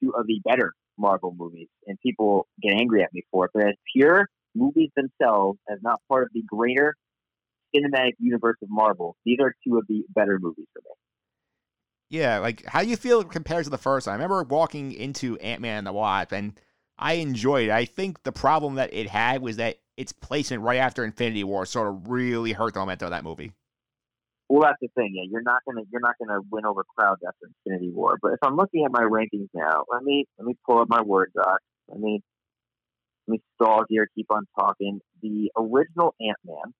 two 0.00 0.12
of 0.16 0.28
the 0.28 0.40
better 0.44 0.72
Marvel 0.98 1.34
movies, 1.36 1.66
and 1.88 1.98
people 2.00 2.46
get 2.62 2.74
angry 2.74 3.02
at 3.02 3.12
me 3.12 3.22
for 3.32 3.46
it. 3.46 3.50
But 3.52 3.66
as 3.66 3.74
pure 3.92 4.28
movies 4.54 4.90
themselves, 4.94 5.58
as 5.68 5.78
not 5.82 6.00
part 6.08 6.22
of 6.22 6.28
the 6.32 6.44
greater 6.46 6.94
cinematic 7.74 8.12
universe 8.20 8.56
of 8.62 8.68
Marvel, 8.70 9.16
these 9.24 9.38
are 9.40 9.52
two 9.66 9.78
of 9.78 9.86
the 9.88 10.04
better 10.14 10.38
movies 10.40 10.66
for 10.72 10.78
me. 10.78 10.90
Yeah, 12.08 12.38
like 12.38 12.64
how 12.66 12.82
you 12.82 12.96
feel 12.96 13.24
compared 13.24 13.64
to 13.64 13.70
the 13.70 13.78
first 13.78 14.06
one? 14.06 14.12
I 14.12 14.16
remember 14.16 14.44
walking 14.44 14.92
into 14.92 15.36
Ant 15.38 15.60
Man 15.60 15.78
and 15.78 15.86
the 15.88 15.92
Wasp, 15.92 16.30
and 16.30 16.52
I 17.00 17.14
enjoyed 17.14 17.64
it. 17.64 17.70
I 17.70 17.86
think 17.86 18.22
the 18.24 18.32
problem 18.32 18.74
that 18.74 18.92
it 18.92 19.08
had 19.08 19.40
was 19.40 19.56
that 19.56 19.78
its 19.96 20.12
placement 20.12 20.62
right 20.62 20.76
after 20.76 21.02
Infinity 21.02 21.44
War 21.44 21.64
sort 21.64 21.88
of 21.88 22.08
really 22.08 22.52
hurt 22.52 22.74
the 22.74 22.80
momentum 22.80 23.06
of 23.06 23.10
that 23.12 23.24
movie. 23.24 23.52
Well, 24.50 24.62
that's 24.62 24.78
the 24.82 24.88
thing. 24.94 25.12
Yeah, 25.14 25.28
you're 25.30 25.42
not 25.42 25.62
gonna 25.66 25.82
you're 25.90 26.00
not 26.00 26.16
gonna 26.18 26.40
win 26.50 26.66
over 26.66 26.84
crowds 26.96 27.22
after 27.26 27.48
Infinity 27.64 27.90
War. 27.90 28.18
But 28.20 28.32
if 28.32 28.38
I'm 28.42 28.56
looking 28.56 28.84
at 28.84 28.92
my 28.92 29.02
rankings 29.02 29.48
now, 29.54 29.84
let 29.90 30.02
me 30.02 30.26
let 30.38 30.46
me 30.46 30.56
pull 30.66 30.80
up 30.80 30.88
my 30.90 31.00
word 31.00 31.30
doc. 31.34 31.60
Let 31.88 32.00
me 32.00 32.20
let 33.26 33.32
me 33.32 33.40
stall 33.54 33.84
here. 33.88 34.08
Keep 34.14 34.26
on 34.30 34.46
talking. 34.58 35.00
The 35.22 35.50
original 35.56 36.14
Ant 36.20 36.36
Man, 36.44 36.74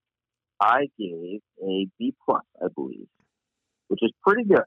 I 0.60 0.88
gave 0.98 1.40
a 1.62 1.86
B 1.98 2.12
plus, 2.24 2.42
I 2.60 2.66
believe, 2.74 3.06
which 3.88 4.00
is 4.02 4.10
pretty 4.26 4.44
good. 4.44 4.64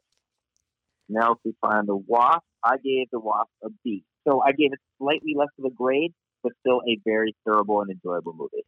Now, 1.09 1.33
if 1.33 1.39
we 1.43 1.53
find 1.61 1.87
the 1.87 1.97
Wasp, 1.97 2.41
I 2.63 2.77
gave 2.77 3.09
the 3.11 3.19
Wasp 3.19 3.51
a 3.63 3.67
B. 3.83 4.05
So 4.27 4.41
I 4.41 4.51
gave 4.51 4.73
it 4.73 4.79
slightly 4.97 5.33
less 5.35 5.49
of 5.59 5.65
a 5.65 5.69
grade, 5.69 6.13
but 6.43 6.53
still 6.61 6.81
a 6.87 6.97
very 7.05 7.35
terrible 7.45 7.81
and 7.81 7.91
enjoyable 7.91 8.33
movie. 8.33 8.63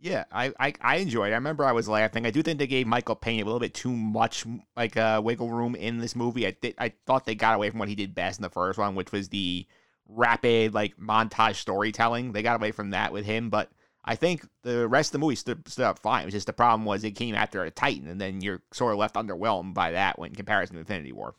Yeah, 0.00 0.24
I, 0.30 0.52
I 0.60 0.74
I 0.80 0.96
enjoyed. 0.96 1.30
it. 1.30 1.32
I 1.32 1.36
remember 1.36 1.64
I 1.64 1.72
was 1.72 1.88
laughing. 1.88 2.24
I 2.24 2.30
do 2.30 2.42
think 2.42 2.58
they 2.58 2.68
gave 2.68 2.86
Michael 2.86 3.16
Pena 3.16 3.42
a 3.42 3.46
little 3.46 3.58
bit 3.58 3.74
too 3.74 3.92
much 3.92 4.44
like 4.76 4.96
uh, 4.96 5.20
wiggle 5.24 5.50
room 5.50 5.74
in 5.74 5.98
this 5.98 6.14
movie. 6.14 6.46
I 6.46 6.52
did, 6.52 6.74
I 6.78 6.92
thought 7.06 7.26
they 7.26 7.34
got 7.34 7.56
away 7.56 7.70
from 7.70 7.80
what 7.80 7.88
he 7.88 7.96
did 7.96 8.14
best 8.14 8.38
in 8.38 8.42
the 8.44 8.50
first 8.50 8.78
one, 8.78 8.94
which 8.94 9.10
was 9.10 9.28
the 9.28 9.66
rapid 10.06 10.72
like 10.72 10.96
montage 10.98 11.56
storytelling. 11.56 12.30
They 12.32 12.42
got 12.42 12.56
away 12.56 12.70
from 12.70 12.90
that 12.90 13.12
with 13.12 13.24
him, 13.24 13.50
but 13.50 13.72
I 14.04 14.14
think 14.14 14.46
the 14.62 14.86
rest 14.86 15.08
of 15.08 15.12
the 15.12 15.18
movie 15.18 15.34
stood, 15.34 15.66
stood 15.68 15.84
up 15.84 15.98
fine. 15.98 16.22
It 16.22 16.26
was 16.26 16.34
just 16.34 16.46
the 16.46 16.52
problem 16.52 16.84
was 16.86 17.02
it 17.02 17.10
came 17.12 17.34
after 17.34 17.64
a 17.64 17.70
Titan, 17.70 18.06
and 18.08 18.20
then 18.20 18.40
you're 18.40 18.62
sort 18.72 18.92
of 18.92 18.98
left 19.00 19.16
underwhelmed 19.16 19.74
by 19.74 19.90
that 19.90 20.16
when 20.18 20.30
in 20.30 20.36
comparison 20.36 20.74
to 20.74 20.80
Infinity 20.80 21.12
War. 21.12 21.34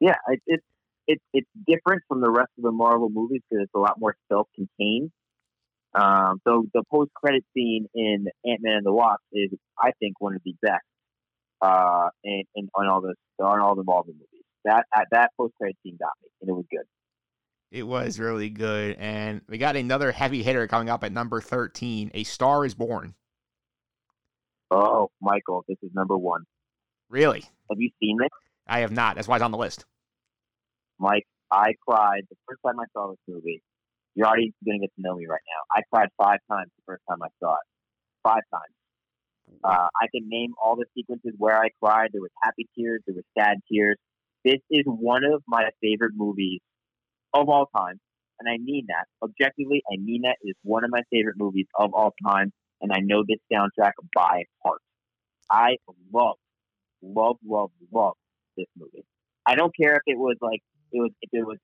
Yeah, 0.00 0.16
it, 0.28 0.42
it's 0.46 0.64
it's 1.06 1.22
it's 1.32 1.48
different 1.66 2.02
from 2.08 2.20
the 2.20 2.30
rest 2.30 2.50
of 2.58 2.64
the 2.64 2.72
Marvel 2.72 3.10
movies 3.10 3.40
because 3.48 3.64
it's 3.64 3.74
a 3.74 3.78
lot 3.78 3.98
more 3.98 4.14
self-contained. 4.30 5.10
Um, 5.94 6.40
so 6.46 6.64
the 6.72 6.82
post-credit 6.90 7.44
scene 7.54 7.86
in 7.94 8.26
Ant-Man 8.46 8.76
and 8.76 8.86
the 8.86 8.92
Wasp 8.92 9.20
is, 9.32 9.50
I 9.78 9.92
think, 10.00 10.14
one 10.20 10.34
of 10.34 10.40
the 10.42 10.54
best 10.62 10.80
uh, 11.60 12.08
in, 12.24 12.44
in 12.54 12.68
on 12.74 12.88
all 12.88 13.00
the 13.00 13.14
on 13.44 13.60
all 13.60 13.74
the 13.74 13.84
Marvel 13.84 14.12
movies. 14.12 14.44
That 14.64 14.86
uh, 14.96 15.04
that 15.10 15.30
post-credit 15.36 15.76
scene 15.82 15.98
got 16.00 16.12
me, 16.22 16.28
and 16.40 16.50
it 16.50 16.52
was 16.52 16.64
good. 16.70 16.86
It 17.70 17.86
was 17.86 18.18
really 18.18 18.50
good, 18.50 18.96
and 18.98 19.40
we 19.48 19.58
got 19.58 19.76
another 19.76 20.12
heavy 20.12 20.42
hitter 20.42 20.66
coming 20.66 20.88
up 20.88 21.04
at 21.04 21.12
number 21.12 21.40
thirteen. 21.40 22.10
A 22.14 22.24
Star 22.24 22.64
Is 22.64 22.74
Born. 22.74 23.14
Oh, 24.70 25.10
Michael, 25.20 25.64
this 25.68 25.76
is 25.82 25.90
number 25.94 26.16
one. 26.16 26.44
Really? 27.10 27.40
Have 27.70 27.78
you 27.78 27.90
seen 28.00 28.16
this? 28.18 28.30
I 28.66 28.80
have 28.80 28.92
not. 28.92 29.16
That's 29.16 29.28
why 29.28 29.36
it's 29.36 29.42
on 29.42 29.50
the 29.50 29.58
list. 29.58 29.84
Mike, 31.02 31.26
I 31.50 31.74
cried 31.86 32.22
the 32.30 32.36
first 32.48 32.60
time 32.64 32.78
I 32.78 32.86
saw 32.92 33.10
this 33.10 33.18
movie. 33.26 33.60
You're 34.14 34.28
already 34.28 34.54
going 34.64 34.80
to 34.80 34.86
get 34.86 34.94
to 34.94 35.02
know 35.02 35.16
me 35.16 35.26
right 35.26 35.42
now. 35.50 35.62
I 35.74 35.82
cried 35.92 36.08
five 36.16 36.38
times 36.50 36.70
the 36.78 36.82
first 36.86 37.02
time 37.10 37.18
I 37.22 37.28
saw 37.42 37.54
it. 37.54 37.66
Five 38.22 38.42
times. 38.54 38.74
Uh, 39.64 39.88
I 40.00 40.06
can 40.14 40.28
name 40.28 40.52
all 40.62 40.76
the 40.76 40.86
sequences 40.96 41.32
where 41.38 41.58
I 41.58 41.70
cried. 41.82 42.10
There 42.12 42.22
was 42.22 42.30
happy 42.42 42.68
tears. 42.78 43.02
There 43.06 43.16
was 43.16 43.24
sad 43.36 43.58
tears. 43.70 43.96
This 44.44 44.60
is 44.70 44.84
one 44.86 45.24
of 45.24 45.42
my 45.48 45.64
favorite 45.82 46.12
movies 46.14 46.60
of 47.34 47.48
all 47.48 47.66
time, 47.76 47.98
and 48.40 48.48
I 48.48 48.58
mean 48.58 48.86
that 48.88 49.06
objectively. 49.22 49.82
I 49.92 49.96
mean 49.98 50.22
that 50.22 50.36
is 50.42 50.54
one 50.62 50.84
of 50.84 50.90
my 50.90 51.02
favorite 51.10 51.36
movies 51.38 51.66
of 51.78 51.90
all 51.94 52.12
time, 52.26 52.52
and 52.80 52.92
I 52.92 52.98
know 53.00 53.24
this 53.26 53.38
soundtrack 53.52 53.92
by 54.14 54.44
heart. 54.64 54.80
I 55.50 55.76
love, 56.12 56.36
love, 57.02 57.36
love, 57.46 57.70
love 57.92 58.14
this 58.56 58.66
movie. 58.76 59.04
I 59.46 59.54
don't 59.54 59.74
care 59.76 59.94
if 59.94 60.02
it 60.06 60.18
was 60.18 60.36
like 60.40 60.60
it 60.92 61.00
was 61.00 61.10
if 61.22 61.30
it 61.32 61.46
was 61.46 61.58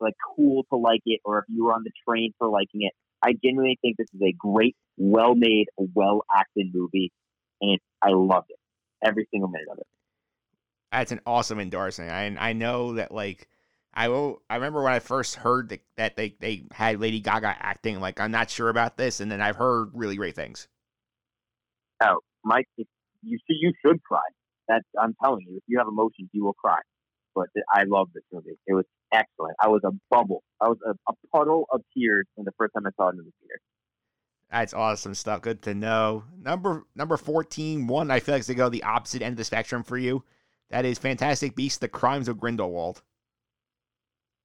like 0.00 0.14
cool 0.36 0.64
to 0.72 0.76
like 0.76 1.02
it 1.06 1.20
or 1.24 1.40
if 1.40 1.44
you 1.48 1.64
were 1.64 1.72
on 1.72 1.84
the 1.84 1.92
train 2.08 2.32
for 2.38 2.48
liking 2.48 2.82
it. 2.82 2.92
I 3.22 3.34
genuinely 3.44 3.78
think 3.82 3.98
this 3.98 4.08
is 4.14 4.20
a 4.22 4.32
great, 4.32 4.74
well 4.96 5.34
made, 5.34 5.66
well 5.76 6.22
acted 6.34 6.68
movie, 6.72 7.12
and 7.60 7.72
it's, 7.72 7.84
I 8.00 8.10
loved 8.12 8.46
it. 8.48 8.56
Every 9.04 9.28
single 9.30 9.48
minute 9.48 9.68
of 9.70 9.78
it. 9.78 9.86
That's 10.90 11.12
an 11.12 11.20
awesome 11.26 11.60
endorsement. 11.60 12.10
I 12.10 12.34
I 12.38 12.52
know 12.54 12.94
that 12.94 13.12
like 13.12 13.48
I 13.92 14.08
will. 14.08 14.42
I 14.48 14.56
remember 14.56 14.82
when 14.82 14.92
I 14.92 14.98
first 15.00 15.36
heard 15.36 15.68
that, 15.70 15.80
that 15.96 16.16
they 16.16 16.34
they 16.40 16.64
had 16.72 17.00
Lady 17.00 17.20
Gaga 17.20 17.56
acting. 17.58 18.00
Like 18.00 18.20
I'm 18.20 18.30
not 18.30 18.50
sure 18.50 18.68
about 18.68 18.96
this, 18.96 19.20
and 19.20 19.30
then 19.30 19.40
I've 19.40 19.56
heard 19.56 19.90
really 19.92 20.16
great 20.16 20.34
things. 20.34 20.68
Oh, 22.02 22.20
Mike, 22.44 22.66
you 22.76 22.86
should 23.22 23.56
you 23.60 23.72
should 23.84 24.02
cry. 24.02 24.20
That 24.68 24.82
I'm 25.00 25.14
telling 25.22 25.44
you, 25.48 25.56
if 25.56 25.62
you 25.66 25.78
have 25.78 25.88
emotions, 25.88 26.28
you 26.32 26.44
will 26.44 26.54
cry. 26.54 26.78
But 27.34 27.48
I 27.72 27.84
love 27.84 28.08
this 28.14 28.24
movie. 28.32 28.58
It 28.66 28.74
was 28.74 28.84
excellent. 29.12 29.56
I 29.62 29.68
was 29.68 29.82
a 29.84 29.92
bubble. 30.10 30.42
I 30.60 30.68
was 30.68 30.78
a, 30.86 30.90
a 31.08 31.14
puddle 31.32 31.66
of 31.72 31.82
tears 31.96 32.26
when 32.34 32.44
the 32.44 32.52
first 32.58 32.72
time 32.74 32.86
I 32.86 32.90
saw 32.96 33.08
it 33.08 33.12
in 33.12 33.18
the 33.18 33.32
theater. 33.40 33.60
That's 34.50 34.74
awesome 34.74 35.14
stuff. 35.14 35.42
Good 35.42 35.62
to 35.62 35.74
know. 35.74 36.24
Number 36.42 36.84
number 36.96 37.16
14, 37.16 37.86
one 37.86 38.10
I 38.10 38.18
feel 38.18 38.34
like 38.34 38.40
is 38.40 38.46
to 38.46 38.54
go 38.54 38.68
the 38.68 38.82
opposite 38.82 39.22
end 39.22 39.34
of 39.34 39.36
the 39.36 39.44
spectrum 39.44 39.84
for 39.84 39.96
you. 39.96 40.24
That 40.70 40.84
is 40.84 40.98
Fantastic 40.98 41.54
Beasts: 41.54 41.78
The 41.78 41.88
Crimes 41.88 42.28
of 42.28 42.38
Grindelwald. 42.38 43.02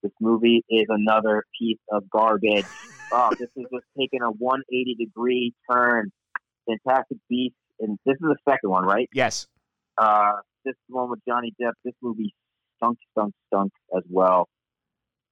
This 0.04 0.12
movie 0.22 0.64
is 0.70 0.86
another 0.90 1.44
piece 1.60 1.80
of 1.92 2.08
garbage. 2.12 2.66
oh, 3.12 3.32
this 3.40 3.50
is 3.56 3.66
just 3.74 3.86
taking 3.98 4.22
a 4.22 4.30
180 4.30 4.96
degree 5.04 5.54
turn. 5.72 6.12
Fantastic 6.68 7.18
Beasts, 7.28 7.58
and 7.80 7.98
this 8.06 8.14
is 8.14 8.22
the 8.22 8.38
second 8.48 8.70
one, 8.70 8.86
right? 8.86 9.10
Yes. 9.12 9.48
Uh, 9.98 10.34
this 10.64 10.74
is 10.74 10.80
the 10.90 10.96
one 10.96 11.10
with 11.10 11.20
Johnny 11.28 11.54
Depp. 11.60 11.74
This 11.84 11.94
movie 12.04 12.34
stunk, 12.78 12.98
stunk, 13.12 13.34
stunk 13.48 13.72
as 13.96 14.04
well. 14.10 14.48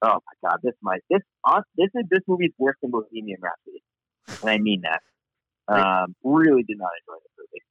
Oh 0.02 0.18
my 0.26 0.50
god, 0.50 0.58
this 0.62 0.74
might 0.82 1.00
this 1.08 1.20
uh, 1.44 1.62
this 1.76 1.88
is 1.94 2.04
this 2.10 2.20
movie's 2.26 2.52
worse 2.58 2.76
than 2.82 2.90
Bohemian 2.90 3.38
Rhapsody, 3.40 3.82
and 4.42 4.50
I 4.50 4.58
mean 4.58 4.82
that. 4.82 5.00
Um, 5.66 6.14
really 6.22 6.62
did 6.62 6.76
not 6.76 6.90
enjoy 7.00 7.18
this 7.22 7.32
movie. 7.38 7.62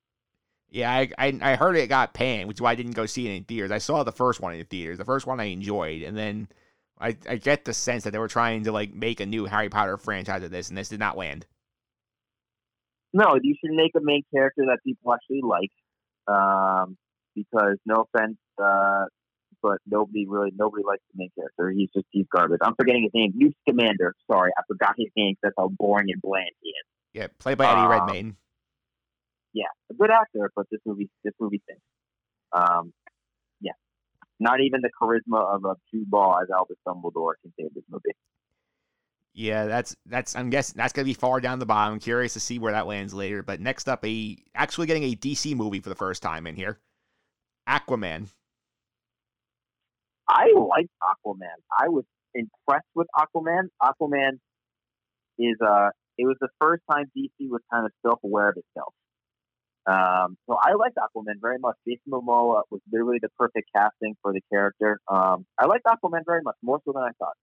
Yeah, 0.69 0.91
I, 0.91 1.09
I 1.17 1.51
I 1.53 1.55
heard 1.55 1.75
it 1.75 1.87
got 1.87 2.13
panned, 2.13 2.47
which 2.47 2.57
is 2.57 2.61
why 2.61 2.71
I 2.71 2.75
didn't 2.75 2.93
go 2.93 3.05
see 3.05 3.27
it 3.27 3.35
in 3.35 3.43
theaters. 3.43 3.71
I 3.71 3.77
saw 3.77 4.03
the 4.03 4.11
first 4.11 4.41
one 4.41 4.53
in 4.53 4.59
the 4.59 4.65
theaters. 4.65 4.97
The 4.97 5.05
first 5.05 5.27
one 5.27 5.39
I 5.39 5.45
enjoyed, 5.45 6.01
and 6.01 6.17
then 6.17 6.47
I 6.99 7.15
I 7.29 7.35
get 7.35 7.65
the 7.65 7.73
sense 7.73 8.03
that 8.03 8.11
they 8.11 8.19
were 8.19 8.27
trying 8.27 8.63
to 8.63 8.71
like 8.71 8.93
make 8.93 9.19
a 9.19 9.25
new 9.25 9.45
Harry 9.45 9.69
Potter 9.69 9.97
franchise 9.97 10.41
of 10.43 10.49
this, 10.49 10.69
and 10.69 10.77
this 10.77 10.89
did 10.89 10.99
not 10.99 11.17
land. 11.17 11.45
No, 13.13 13.37
you 13.39 13.53
should 13.63 13.75
make 13.75 13.91
a 13.95 14.01
main 14.01 14.23
character 14.33 14.63
that 14.65 14.79
people 14.83 15.13
actually 15.13 15.41
like. 15.43 15.69
Um, 16.25 16.97
because 17.35 17.77
no 17.85 18.05
offense, 18.07 18.37
uh, 18.61 19.05
but 19.63 19.79
nobody 19.87 20.27
really 20.27 20.51
nobody 20.55 20.83
likes 20.85 21.01
the 21.11 21.17
main 21.17 21.31
character. 21.35 21.71
He's 21.71 21.89
just 21.95 22.05
he's 22.11 22.25
garbage. 22.35 22.59
I'm 22.61 22.75
forgetting 22.75 23.03
his 23.03 23.11
name. 23.13 23.31
Newt 23.33 23.55
Scamander. 23.67 24.13
Sorry, 24.29 24.51
I 24.57 24.61
forgot 24.67 24.93
his 24.97 25.07
name. 25.15 25.35
That's 25.41 25.55
how 25.57 25.69
boring 25.69 26.07
and 26.11 26.21
bland 26.21 26.49
he 26.61 26.69
is. 26.69 26.85
Yeah, 27.13 27.27
played 27.39 27.57
by 27.57 27.65
Eddie 27.71 27.81
Um, 27.81 27.89
Redmayne. 27.89 28.35
Yeah, 29.53 29.65
a 29.89 29.93
good 29.93 30.11
actor, 30.11 30.51
but 30.55 30.67
this 30.69 30.81
movie 30.85 31.09
this 31.23 31.33
movie 31.39 31.61
stinks. 31.63 31.81
Um, 32.51 32.91
yeah, 33.61 33.71
not 34.39 34.59
even 34.59 34.81
the 34.81 34.89
charisma 35.01 35.55
of 35.55 35.63
a 35.63 35.75
Jude 35.91 36.07
Law 36.11 36.37
as 36.41 36.49
Albus 36.53 36.77
Dumbledore 36.87 37.33
can 37.41 37.53
save 37.57 37.73
this 37.73 37.83
movie. 37.89 38.15
Yeah, 39.35 39.65
that's 39.65 39.95
that's 40.05 40.35
I'm 40.35 40.49
guessing 40.49 40.75
that's 40.77 40.93
gonna 40.93 41.05
be 41.05 41.13
far 41.13 41.39
down 41.39 41.59
the 41.59 41.65
bottom. 41.65 41.93
I'm 41.93 41.99
curious 41.99 42.33
to 42.33 42.39
see 42.39 42.59
where 42.59 42.73
that 42.73 42.85
lands 42.85 43.13
later. 43.13 43.41
But 43.41 43.61
next 43.61 43.87
up, 43.87 44.03
a 44.05 44.37
actually 44.53 44.87
getting 44.87 45.03
a 45.03 45.15
DC 45.15 45.55
movie 45.55 45.79
for 45.79 45.89
the 45.89 45.95
first 45.95 46.21
time 46.21 46.45
in 46.45 46.55
here, 46.55 46.79
Aquaman. 47.67 48.27
I 50.27 50.53
liked 50.55 50.91
Aquaman. 51.01 51.59
I 51.77 51.89
was 51.89 52.05
impressed 52.33 52.87
with 52.95 53.07
Aquaman. 53.15 53.67
Aquaman 53.81 54.39
is 55.39 55.55
uh 55.65 55.89
it 56.17 56.25
was 56.25 56.37
the 56.39 56.49
first 56.59 56.83
time 56.89 57.05
DC 57.17 57.31
was 57.49 57.61
kind 57.71 57.85
of 57.85 57.91
self 58.05 58.19
aware 58.23 58.49
of 58.49 58.57
itself. 58.57 58.93
Um, 59.85 60.37
so 60.47 60.55
I 60.61 60.73
liked 60.73 60.97
Aquaman 60.97 61.41
very 61.41 61.57
much. 61.59 61.75
Jason 61.85 62.11
Momoa 62.11 62.61
was 62.69 62.81
literally 62.91 63.17
the 63.21 63.29
perfect 63.37 63.69
casting 63.75 64.15
for 64.21 64.31
the 64.31 64.41
character. 64.51 64.99
Um, 65.07 65.45
I 65.57 65.65
liked 65.65 65.85
Aquaman 65.85 66.21
very 66.25 66.41
much, 66.41 66.55
more 66.61 66.79
so 66.85 66.93
than 66.93 67.03
I 67.03 67.11
thought. 67.19 67.33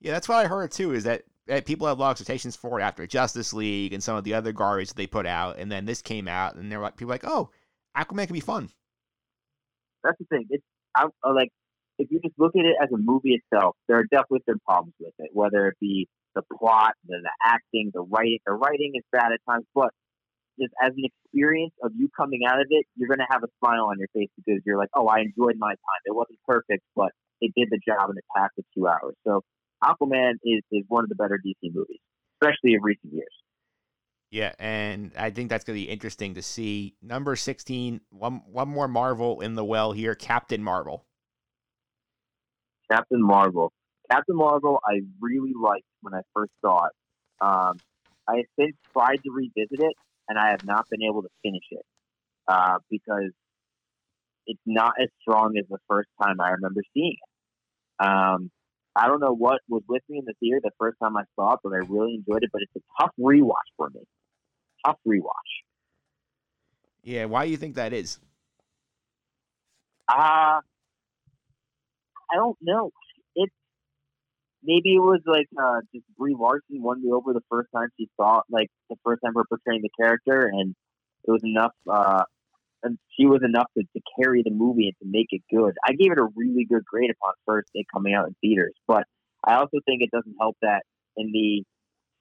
Yeah, 0.00 0.12
that's 0.12 0.28
what 0.28 0.38
I 0.38 0.46
heard 0.46 0.70
too. 0.70 0.92
Is 0.92 1.04
that, 1.04 1.22
that 1.46 1.66
people 1.66 1.88
have 1.88 1.98
low 1.98 2.10
expectations 2.10 2.54
for 2.54 2.78
it 2.78 2.82
after 2.82 3.06
Justice 3.06 3.52
League 3.52 3.92
and 3.92 4.02
some 4.02 4.16
of 4.16 4.24
the 4.24 4.34
other 4.34 4.52
garbage 4.52 4.94
they 4.94 5.06
put 5.06 5.26
out, 5.26 5.58
and 5.58 5.72
then 5.72 5.86
this 5.86 6.02
came 6.02 6.28
out, 6.28 6.54
and 6.54 6.70
they're 6.70 6.78
like, 6.78 6.96
people 6.96 7.10
are 7.10 7.14
like, 7.14 7.26
oh, 7.26 7.50
Aquaman 7.96 8.26
can 8.26 8.34
be 8.34 8.40
fun. 8.40 8.70
That's 10.04 10.18
the 10.18 10.26
thing. 10.26 10.46
It's 10.50 10.64
I 10.96 11.06
like 11.32 11.50
if 12.00 12.10
you 12.10 12.20
just 12.24 12.34
look 12.38 12.56
at 12.56 12.64
it 12.64 12.76
as 12.82 12.88
a 12.92 12.96
movie 12.96 13.36
itself, 13.36 13.76
there 13.86 13.98
are 13.98 14.08
definitely 14.10 14.42
some 14.48 14.58
problems 14.66 14.94
with 14.98 15.12
it. 15.18 15.30
Whether 15.32 15.68
it 15.68 15.76
be 15.80 16.08
the 16.34 16.42
plot, 16.56 16.94
the, 17.06 17.18
the 17.22 17.30
acting, 17.44 17.90
the 17.92 18.00
writing. 18.00 18.38
The 18.46 18.52
writing 18.52 18.92
is 18.94 19.02
bad 19.12 19.32
at 19.32 19.40
times, 19.48 19.66
but 19.74 19.90
just 20.58 20.72
as 20.82 20.92
an 20.96 21.04
experience 21.04 21.74
of 21.82 21.92
you 21.96 22.08
coming 22.16 22.40
out 22.48 22.60
of 22.60 22.66
it, 22.70 22.86
you're 22.96 23.08
gonna 23.08 23.28
have 23.30 23.42
a 23.42 23.48
smile 23.58 23.86
on 23.86 23.98
your 23.98 24.08
face 24.14 24.30
because 24.36 24.60
you're 24.64 24.78
like, 24.78 24.90
oh, 24.94 25.06
I 25.06 25.20
enjoyed 25.20 25.56
my 25.58 25.70
time. 25.70 26.00
It 26.04 26.14
wasn't 26.14 26.38
perfect, 26.46 26.84
but 26.96 27.10
it 27.40 27.52
did 27.56 27.68
the 27.70 27.80
job 27.86 28.10
in 28.10 28.18
it 28.18 28.24
passed 28.34 28.54
the 28.56 28.64
two 28.74 28.86
hours. 28.86 29.14
So 29.26 29.42
Aquaman 29.82 30.34
is 30.44 30.62
is 30.70 30.84
one 30.88 31.04
of 31.04 31.08
the 31.08 31.16
better 31.16 31.38
DC 31.38 31.72
movies, 31.74 32.00
especially 32.40 32.74
of 32.74 32.82
recent 32.82 33.12
years. 33.12 33.34
Yeah, 34.30 34.52
and 34.60 35.10
I 35.18 35.30
think 35.30 35.50
that's 35.50 35.64
going 35.64 35.76
to 35.76 35.84
be 35.84 35.90
interesting 35.90 36.34
to 36.34 36.42
see. 36.42 36.94
Number 37.02 37.34
16, 37.34 38.00
one, 38.10 38.42
one 38.46 38.68
more 38.68 38.86
Marvel 38.86 39.40
in 39.40 39.56
the 39.56 39.64
well 39.64 39.90
here, 39.90 40.14
Captain 40.14 40.62
Marvel. 40.62 41.04
Captain 42.90 43.22
Marvel. 43.22 43.72
Captain 44.10 44.36
Marvel, 44.36 44.80
I 44.84 45.00
really 45.20 45.52
liked 45.60 45.84
when 46.02 46.14
I 46.14 46.20
first 46.34 46.52
saw 46.64 46.86
it. 46.86 46.92
Um, 47.40 47.78
I 48.28 48.36
have 48.36 48.46
since 48.58 48.76
tried 48.92 49.16
to 49.24 49.30
revisit 49.32 49.80
it, 49.80 49.96
and 50.28 50.38
I 50.38 50.50
have 50.50 50.64
not 50.64 50.88
been 50.90 51.02
able 51.02 51.22
to 51.22 51.28
finish 51.42 51.64
it 51.70 51.84
uh, 52.48 52.78
because 52.90 53.30
it's 54.46 54.60
not 54.66 54.94
as 55.00 55.08
strong 55.20 55.56
as 55.58 55.64
the 55.68 55.78
first 55.88 56.08
time 56.22 56.40
I 56.40 56.50
remember 56.50 56.82
seeing 56.92 57.16
it. 57.16 58.04
Um, 58.04 58.50
I 58.96 59.06
don't 59.06 59.20
know 59.20 59.34
what 59.34 59.60
was 59.68 59.82
with 59.88 60.02
me 60.08 60.18
in 60.18 60.24
the 60.24 60.34
theater 60.40 60.60
the 60.62 60.72
first 60.78 60.98
time 61.02 61.16
I 61.16 61.22
saw 61.36 61.54
it, 61.54 61.60
but 61.62 61.72
I 61.72 61.78
really 61.78 62.14
enjoyed 62.14 62.42
it. 62.42 62.50
But 62.52 62.62
it's 62.62 62.72
a 62.76 63.02
tough 63.02 63.12
rewatch 63.18 63.70
for 63.76 63.90
me. 63.90 64.00
Tough 64.84 64.98
rewatch. 65.06 65.30
Yeah, 67.02 67.26
why 67.26 67.44
do 67.44 67.50
you 67.50 67.56
think 67.56 67.76
that 67.76 67.92
is? 67.92 68.18
Uh, 70.08 70.60
I 72.32 72.36
don't 72.36 72.58
know. 72.60 72.90
It 73.34 73.50
maybe 74.62 74.94
it 74.94 75.00
was 75.00 75.20
like 75.26 75.48
uh, 75.60 75.80
just 75.94 76.04
Brie 76.18 76.36
Larson 76.38 76.82
won 76.82 77.02
me 77.02 77.10
over 77.12 77.32
the 77.32 77.42
first 77.50 77.68
time 77.74 77.88
she 77.98 78.08
saw 78.16 78.42
like 78.50 78.68
the 78.88 78.96
first 79.04 79.20
time 79.24 79.34
her 79.34 79.44
portraying 79.48 79.82
the 79.82 79.90
character, 80.00 80.50
and 80.52 80.74
it 81.24 81.30
was 81.30 81.42
enough. 81.44 81.72
Uh, 81.90 82.24
and 82.82 82.98
she 83.14 83.26
was 83.26 83.42
enough 83.44 83.66
to, 83.76 83.84
to 83.84 84.00
carry 84.18 84.42
the 84.42 84.50
movie 84.50 84.86
and 84.86 84.96
to 85.02 85.06
make 85.06 85.26
it 85.30 85.42
good. 85.54 85.74
I 85.84 85.92
gave 85.92 86.12
it 86.12 86.18
a 86.18 86.26
really 86.34 86.64
good 86.64 86.84
grade 86.84 87.10
upon 87.10 87.34
first 87.46 87.68
day 87.74 87.84
coming 87.92 88.14
out 88.14 88.28
in 88.28 88.34
theaters, 88.40 88.72
but 88.86 89.04
I 89.44 89.56
also 89.56 89.78
think 89.84 90.02
it 90.02 90.10
doesn't 90.10 90.36
help 90.40 90.56
that 90.62 90.82
in 91.16 91.30
the 91.32 91.64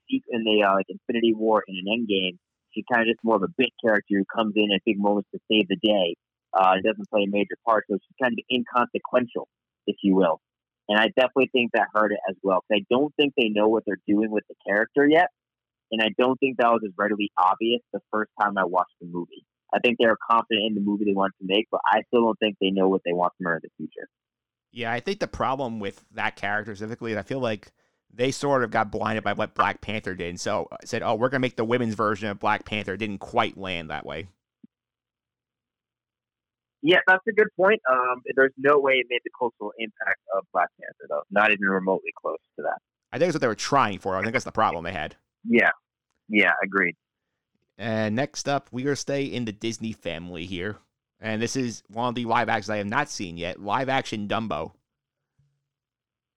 in 0.09 0.43
the 0.43 0.63
uh, 0.63 0.73
like 0.73 0.87
Infinity 0.89 1.33
War 1.33 1.63
and 1.67 1.77
an 1.77 1.85
Endgame. 1.85 2.37
She's 2.71 2.85
kind 2.91 3.01
of 3.01 3.07
just 3.07 3.23
more 3.23 3.35
of 3.35 3.43
a 3.43 3.53
bit 3.57 3.69
character 3.83 4.15
who 4.17 4.25
comes 4.25 4.53
in 4.55 4.71
at 4.73 4.81
big 4.85 4.99
moments 4.99 5.29
to 5.33 5.39
save 5.49 5.67
the 5.67 5.77
day. 5.81 6.15
Uh, 6.53 6.75
doesn't 6.83 7.09
play 7.09 7.23
a 7.27 7.29
major 7.29 7.55
part, 7.65 7.85
so 7.89 7.95
she's 7.95 8.15
kind 8.21 8.33
of 8.33 8.43
inconsequential, 8.51 9.47
if 9.89 9.97
you 10.03 10.15
will. 10.15 10.39
And 10.87 10.97
I 10.97 11.07
definitely 11.07 11.49
think 11.51 11.71
that 11.73 11.87
hurt 11.93 12.11
it 12.11 12.19
as 12.29 12.35
well. 12.41 12.63
I 12.71 12.83
don't 12.89 13.13
think 13.15 13.33
they 13.37 13.49
know 13.49 13.67
what 13.67 13.83
they're 13.85 14.01
doing 14.07 14.31
with 14.31 14.43
the 14.47 14.55
character 14.65 15.07
yet, 15.07 15.27
and 15.91 16.01
I 16.01 16.09
don't 16.17 16.39
think 16.39 16.57
that 16.57 16.71
was 16.71 16.81
as 16.85 16.93
readily 16.97 17.31
obvious 17.37 17.81
the 17.91 17.99
first 18.11 18.31
time 18.41 18.57
I 18.57 18.65
watched 18.65 18.95
the 19.01 19.07
movie. 19.07 19.45
I 19.73 19.79
think 19.79 19.97
they 19.99 20.07
were 20.07 20.17
confident 20.29 20.65
in 20.67 20.73
the 20.73 20.81
movie 20.81 21.05
they 21.05 21.13
wanted 21.13 21.37
to 21.41 21.45
make, 21.45 21.67
but 21.69 21.81
I 21.85 22.01
still 22.07 22.23
don't 22.23 22.39
think 22.39 22.57
they 22.59 22.71
know 22.71 22.87
what 22.87 23.01
they 23.05 23.13
want 23.13 23.33
from 23.37 23.45
her 23.45 23.55
in 23.55 23.61
the 23.63 23.69
future. 23.77 24.07
Yeah, 24.71 24.91
I 24.91 24.99
think 24.99 25.19
the 25.19 25.27
problem 25.27 25.79
with 25.79 26.03
that 26.13 26.35
character 26.35 26.75
specifically 26.75 27.11
is 27.11 27.17
I 27.17 27.23
feel 27.23 27.39
like 27.39 27.71
they 28.11 28.31
sort 28.31 28.63
of 28.63 28.71
got 28.71 28.91
blinded 28.91 29.23
by 29.23 29.33
what 29.33 29.53
Black 29.53 29.81
Panther 29.81 30.15
did, 30.15 30.29
and 30.29 30.39
so 30.39 30.67
uh, 30.71 30.77
said, 30.85 31.03
"Oh, 31.03 31.15
we're 31.15 31.29
gonna 31.29 31.41
make 31.41 31.55
the 31.55 31.65
women's 31.65 31.93
version 31.93 32.29
of 32.29 32.39
Black 32.39 32.65
Panther." 32.65 32.93
It 32.93 32.97
didn't 32.97 33.19
quite 33.19 33.57
land 33.57 33.89
that 33.89 34.05
way. 34.05 34.27
Yeah, 36.81 36.99
that's 37.07 37.25
a 37.27 37.33
good 37.33 37.47
point. 37.57 37.81
Um, 37.89 38.21
there's 38.35 38.53
no 38.57 38.79
way 38.79 38.93
it 38.93 39.07
made 39.09 39.19
the 39.23 39.31
cultural 39.37 39.73
impact 39.77 40.19
of 40.35 40.45
Black 40.53 40.69
Panther, 40.79 41.07
though. 41.09 41.23
Not 41.29 41.51
even 41.51 41.67
remotely 41.67 42.11
close 42.21 42.37
to 42.57 42.63
that. 42.63 42.79
I 43.11 43.17
think 43.17 43.27
that's 43.27 43.35
what 43.35 43.41
they 43.41 43.47
were 43.47 43.55
trying 43.55 43.99
for. 43.99 44.15
I 44.15 44.21
think 44.21 44.33
that's 44.33 44.45
the 44.45 44.51
problem 44.51 44.83
they 44.83 44.93
had. 44.93 45.15
Yeah. 45.43 45.71
Yeah, 46.29 46.53
agreed. 46.63 46.95
And 47.77 48.15
next 48.15 48.47
up, 48.47 48.69
we 48.71 48.85
are 48.85 48.95
stay 48.95 49.23
in 49.23 49.45
the 49.45 49.51
Disney 49.51 49.93
family 49.93 50.45
here, 50.45 50.77
and 51.19 51.41
this 51.41 51.55
is 51.55 51.81
one 51.87 52.09
of 52.09 52.15
the 52.15 52.25
live 52.25 52.49
actions 52.49 52.69
I 52.69 52.77
have 52.77 52.87
not 52.87 53.09
seen 53.09 53.37
yet. 53.37 53.59
Live 53.61 53.89
action 53.89 54.27
Dumbo. 54.27 54.73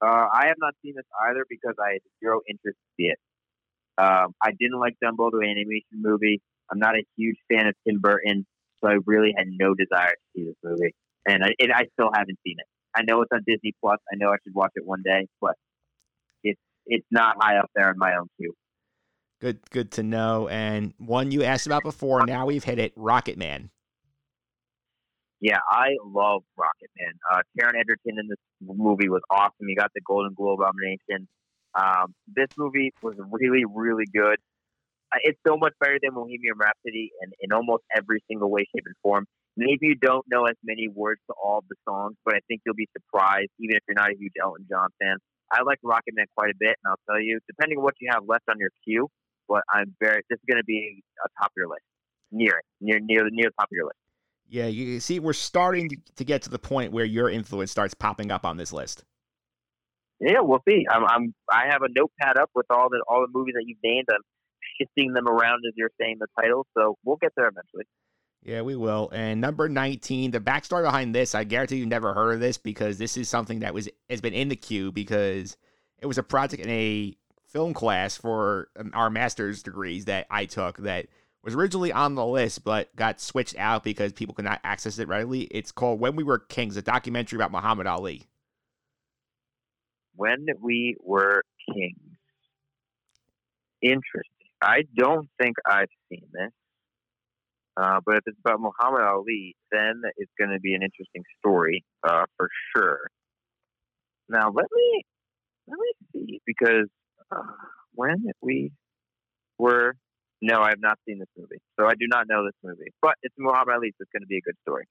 Uh, 0.00 0.28
I 0.32 0.46
have 0.46 0.56
not 0.58 0.74
seen 0.82 0.94
this 0.96 1.04
either 1.28 1.44
because 1.48 1.74
I 1.78 1.92
had 1.92 2.00
zero 2.20 2.40
interest 2.48 2.78
to 2.78 2.90
see 2.96 3.06
it. 3.08 3.18
Um, 3.98 4.34
I 4.40 4.50
didn't 4.58 4.80
like 4.80 4.96
Dumbo, 5.04 5.30
the 5.30 5.44
animation 5.44 6.00
movie. 6.00 6.40
I'm 6.70 6.78
not 6.78 6.94
a 6.94 7.04
huge 7.16 7.36
fan 7.50 7.66
of 7.66 7.74
Tim 7.86 8.00
Burton, 8.00 8.46
so 8.82 8.90
I 8.90 8.96
really 9.06 9.32
had 9.36 9.46
no 9.48 9.74
desire 9.74 10.10
to 10.10 10.16
see 10.34 10.44
this 10.44 10.56
movie, 10.62 10.94
and 11.26 11.44
I, 11.44 11.48
and 11.58 11.72
I 11.72 11.84
still 11.92 12.10
haven't 12.14 12.38
seen 12.44 12.56
it. 12.58 12.66
I 12.94 13.02
know 13.02 13.22
it's 13.22 13.30
on 13.32 13.40
Disney 13.46 13.72
Plus. 13.80 13.98
I 14.12 14.16
know 14.16 14.30
I 14.30 14.36
should 14.44 14.54
watch 14.54 14.72
it 14.74 14.84
one 14.84 15.02
day, 15.04 15.26
but 15.40 15.54
it's 16.42 16.60
it's 16.86 17.06
not 17.10 17.36
high 17.40 17.58
up 17.58 17.70
there 17.74 17.90
in 17.90 17.98
my 17.98 18.14
own 18.16 18.28
queue. 18.38 18.54
Good, 19.40 19.58
good 19.70 19.90
to 19.92 20.02
know. 20.02 20.48
And 20.48 20.94
one 20.98 21.32
you 21.32 21.42
asked 21.42 21.66
about 21.66 21.82
before. 21.82 22.24
Now 22.26 22.46
we've 22.46 22.62
hit 22.62 22.78
it. 22.78 22.92
Rocket 22.94 23.36
Man. 23.36 23.70
Yeah, 25.40 25.58
I 25.68 25.96
love 26.04 26.44
Rocket 26.56 26.90
Man. 26.96 27.12
Uh, 27.32 27.42
Taron 27.58 27.80
Egerton 27.80 28.20
in 28.20 28.28
this 28.28 28.38
movie 28.62 29.08
was 29.08 29.22
awesome. 29.30 29.66
He 29.66 29.74
got 29.74 29.90
the 29.94 30.00
Golden 30.06 30.34
Globe 30.34 30.60
nomination. 30.60 31.26
Um, 31.74 32.14
this 32.28 32.48
movie 32.56 32.92
was 33.02 33.16
really, 33.30 33.64
really 33.64 34.04
good. 34.14 34.36
It's 35.24 35.38
so 35.46 35.56
much 35.56 35.72
better 35.80 35.98
than 36.02 36.14
Bohemian 36.14 36.56
Rhapsody 36.56 37.10
in, 37.22 37.32
in 37.40 37.52
almost 37.52 37.82
every 37.94 38.22
single 38.28 38.50
way, 38.50 38.64
shape, 38.74 38.84
and 38.86 38.94
form. 39.02 39.26
Maybe 39.56 39.92
you 39.92 39.94
don't 39.94 40.24
know 40.30 40.46
as 40.46 40.56
many 40.64 40.88
words 40.88 41.20
to 41.28 41.34
all 41.42 41.58
of 41.58 41.64
the 41.68 41.76
songs, 41.86 42.16
but 42.24 42.34
I 42.34 42.40
think 42.48 42.62
you'll 42.64 42.74
be 42.74 42.88
surprised, 42.96 43.50
even 43.60 43.76
if 43.76 43.82
you're 43.86 43.94
not 43.94 44.10
a 44.10 44.16
huge 44.18 44.32
Elton 44.42 44.66
John 44.70 44.88
fan. 45.00 45.16
I 45.52 45.62
like 45.62 45.78
Rocket 45.82 46.14
Man 46.14 46.24
quite 46.34 46.50
a 46.50 46.56
bit, 46.58 46.76
and 46.82 46.86
I'll 46.90 47.00
tell 47.06 47.20
you, 47.20 47.38
depending 47.46 47.78
on 47.78 47.84
what 47.84 47.94
you 48.00 48.08
have 48.10 48.22
left 48.26 48.44
on 48.48 48.58
your 48.58 48.70
queue, 48.84 49.08
but 49.48 49.62
I'm 49.70 49.94
very. 50.00 50.22
This 50.30 50.38
is 50.38 50.44
going 50.48 50.60
to 50.60 50.64
be 50.64 51.02
a 51.22 51.28
top 51.40 51.48
of 51.48 51.52
your 51.56 51.68
list, 51.68 51.82
near 52.30 52.52
it, 52.52 52.64
near 52.80 52.98
near 53.00 53.28
near 53.30 53.50
the 53.50 53.54
top 53.60 53.68
of 53.68 53.72
your 53.72 53.84
list. 53.84 53.98
Yeah, 54.48 54.66
you 54.66 55.00
see, 55.00 55.18
we're 55.18 55.32
starting 55.34 55.88
to- 55.90 55.96
to 56.16 56.24
get 56.24 56.42
to 56.42 56.50
the 56.50 56.58
point 56.58 56.92
where 56.92 57.04
your 57.04 57.28
influence 57.30 57.70
starts 57.70 57.94
popping 57.94 58.30
up 58.30 58.44
on 58.44 58.56
this 58.56 58.72
list. 58.72 59.04
Yeah, 60.20 60.40
we'll 60.40 60.62
see. 60.68 60.86
I'm, 60.90 61.04
I'm 61.04 61.34
I 61.50 61.66
have 61.68 61.82
a 61.82 61.88
notepad 61.94 62.38
up 62.38 62.50
with 62.54 62.66
all 62.70 62.88
the 62.88 63.02
all 63.08 63.26
the 63.26 63.32
movies 63.36 63.54
that 63.54 63.64
you've 63.66 63.78
named. 63.82 64.06
I'm 64.10 64.20
shifting 64.82 65.12
them 65.12 65.28
around 65.28 65.62
as 65.66 65.74
you're 65.76 65.90
saying 66.00 66.16
the 66.18 66.26
titles, 66.40 66.66
so 66.76 66.96
we'll 67.04 67.16
get 67.16 67.32
there 67.36 67.48
eventually. 67.48 67.84
Yeah, 68.42 68.62
we 68.62 68.74
will. 68.74 69.08
And 69.12 69.40
number 69.40 69.68
19, 69.68 70.32
the 70.32 70.40
backstory 70.40 70.82
behind 70.82 71.14
this, 71.14 71.34
I 71.34 71.44
guarantee 71.44 71.76
you 71.76 71.86
never 71.86 72.12
heard 72.12 72.34
of 72.34 72.40
this 72.40 72.58
because 72.58 72.98
this 72.98 73.16
is 73.16 73.28
something 73.28 73.60
that 73.60 73.72
was 73.72 73.88
has 74.10 74.20
been 74.20 74.34
in 74.34 74.48
the 74.48 74.56
queue 74.56 74.90
because 74.90 75.56
it 75.98 76.06
was 76.06 76.18
a 76.18 76.22
project 76.22 76.62
in 76.62 76.70
a 76.70 77.16
film 77.46 77.72
class 77.72 78.16
for 78.16 78.68
um, 78.78 78.90
our 78.94 79.10
master's 79.10 79.62
degrees 79.62 80.06
that 80.06 80.26
I 80.30 80.46
took 80.46 80.78
that 80.78 81.06
was 81.44 81.54
originally 81.54 81.92
on 81.92 82.14
the 82.14 82.26
list 82.26 82.64
but 82.64 82.94
got 82.96 83.20
switched 83.20 83.56
out 83.58 83.84
because 83.84 84.12
people 84.12 84.34
could 84.34 84.44
not 84.44 84.60
access 84.64 84.98
it 84.98 85.06
readily. 85.06 85.42
It's 85.42 85.70
called 85.70 86.00
When 86.00 86.16
We 86.16 86.24
Were 86.24 86.38
Kings, 86.38 86.76
a 86.76 86.82
documentary 86.82 87.36
about 87.36 87.52
Muhammad 87.52 87.86
Ali. 87.86 88.26
When 90.16 90.46
we 90.60 90.96
were 91.00 91.42
kings. 91.72 91.98
Interesting. 93.80 94.31
I 94.62 94.82
don't 94.96 95.28
think 95.40 95.56
I've 95.66 95.88
seen 96.08 96.24
this. 96.32 96.50
Uh, 97.76 98.00
but 98.04 98.16
if 98.16 98.22
it's 98.26 98.38
about 98.44 98.60
Muhammad 98.60 99.02
Ali, 99.02 99.56
then 99.70 100.02
it's 100.16 100.30
going 100.38 100.50
to 100.50 100.60
be 100.60 100.74
an 100.74 100.82
interesting 100.82 101.22
story 101.38 101.84
uh, 102.06 102.24
for 102.36 102.48
sure. 102.76 103.08
Now 104.28 104.50
let 104.54 104.66
me 104.74 105.02
let 105.66 105.78
me 105.78 105.92
see 106.12 106.40
because 106.46 106.88
uh, 107.30 107.42
when 107.94 108.24
we 108.42 108.72
were 109.58 109.94
no, 110.42 110.60
I 110.60 110.70
have 110.70 110.80
not 110.80 110.98
seen 111.08 111.18
this 111.20 111.28
movie, 111.38 111.60
so 111.78 111.86
I 111.86 111.92
do 111.94 112.06
not 112.08 112.26
know 112.28 112.44
this 112.44 112.56
movie. 112.64 112.90
But 113.00 113.14
it's 113.22 113.34
Muhammad 113.38 113.74
Ali, 113.76 113.90
so 113.90 114.02
it's 114.02 114.10
going 114.12 114.22
to 114.22 114.26
be 114.26 114.38
a 114.38 114.40
good 114.40 114.56
story. 114.62 114.86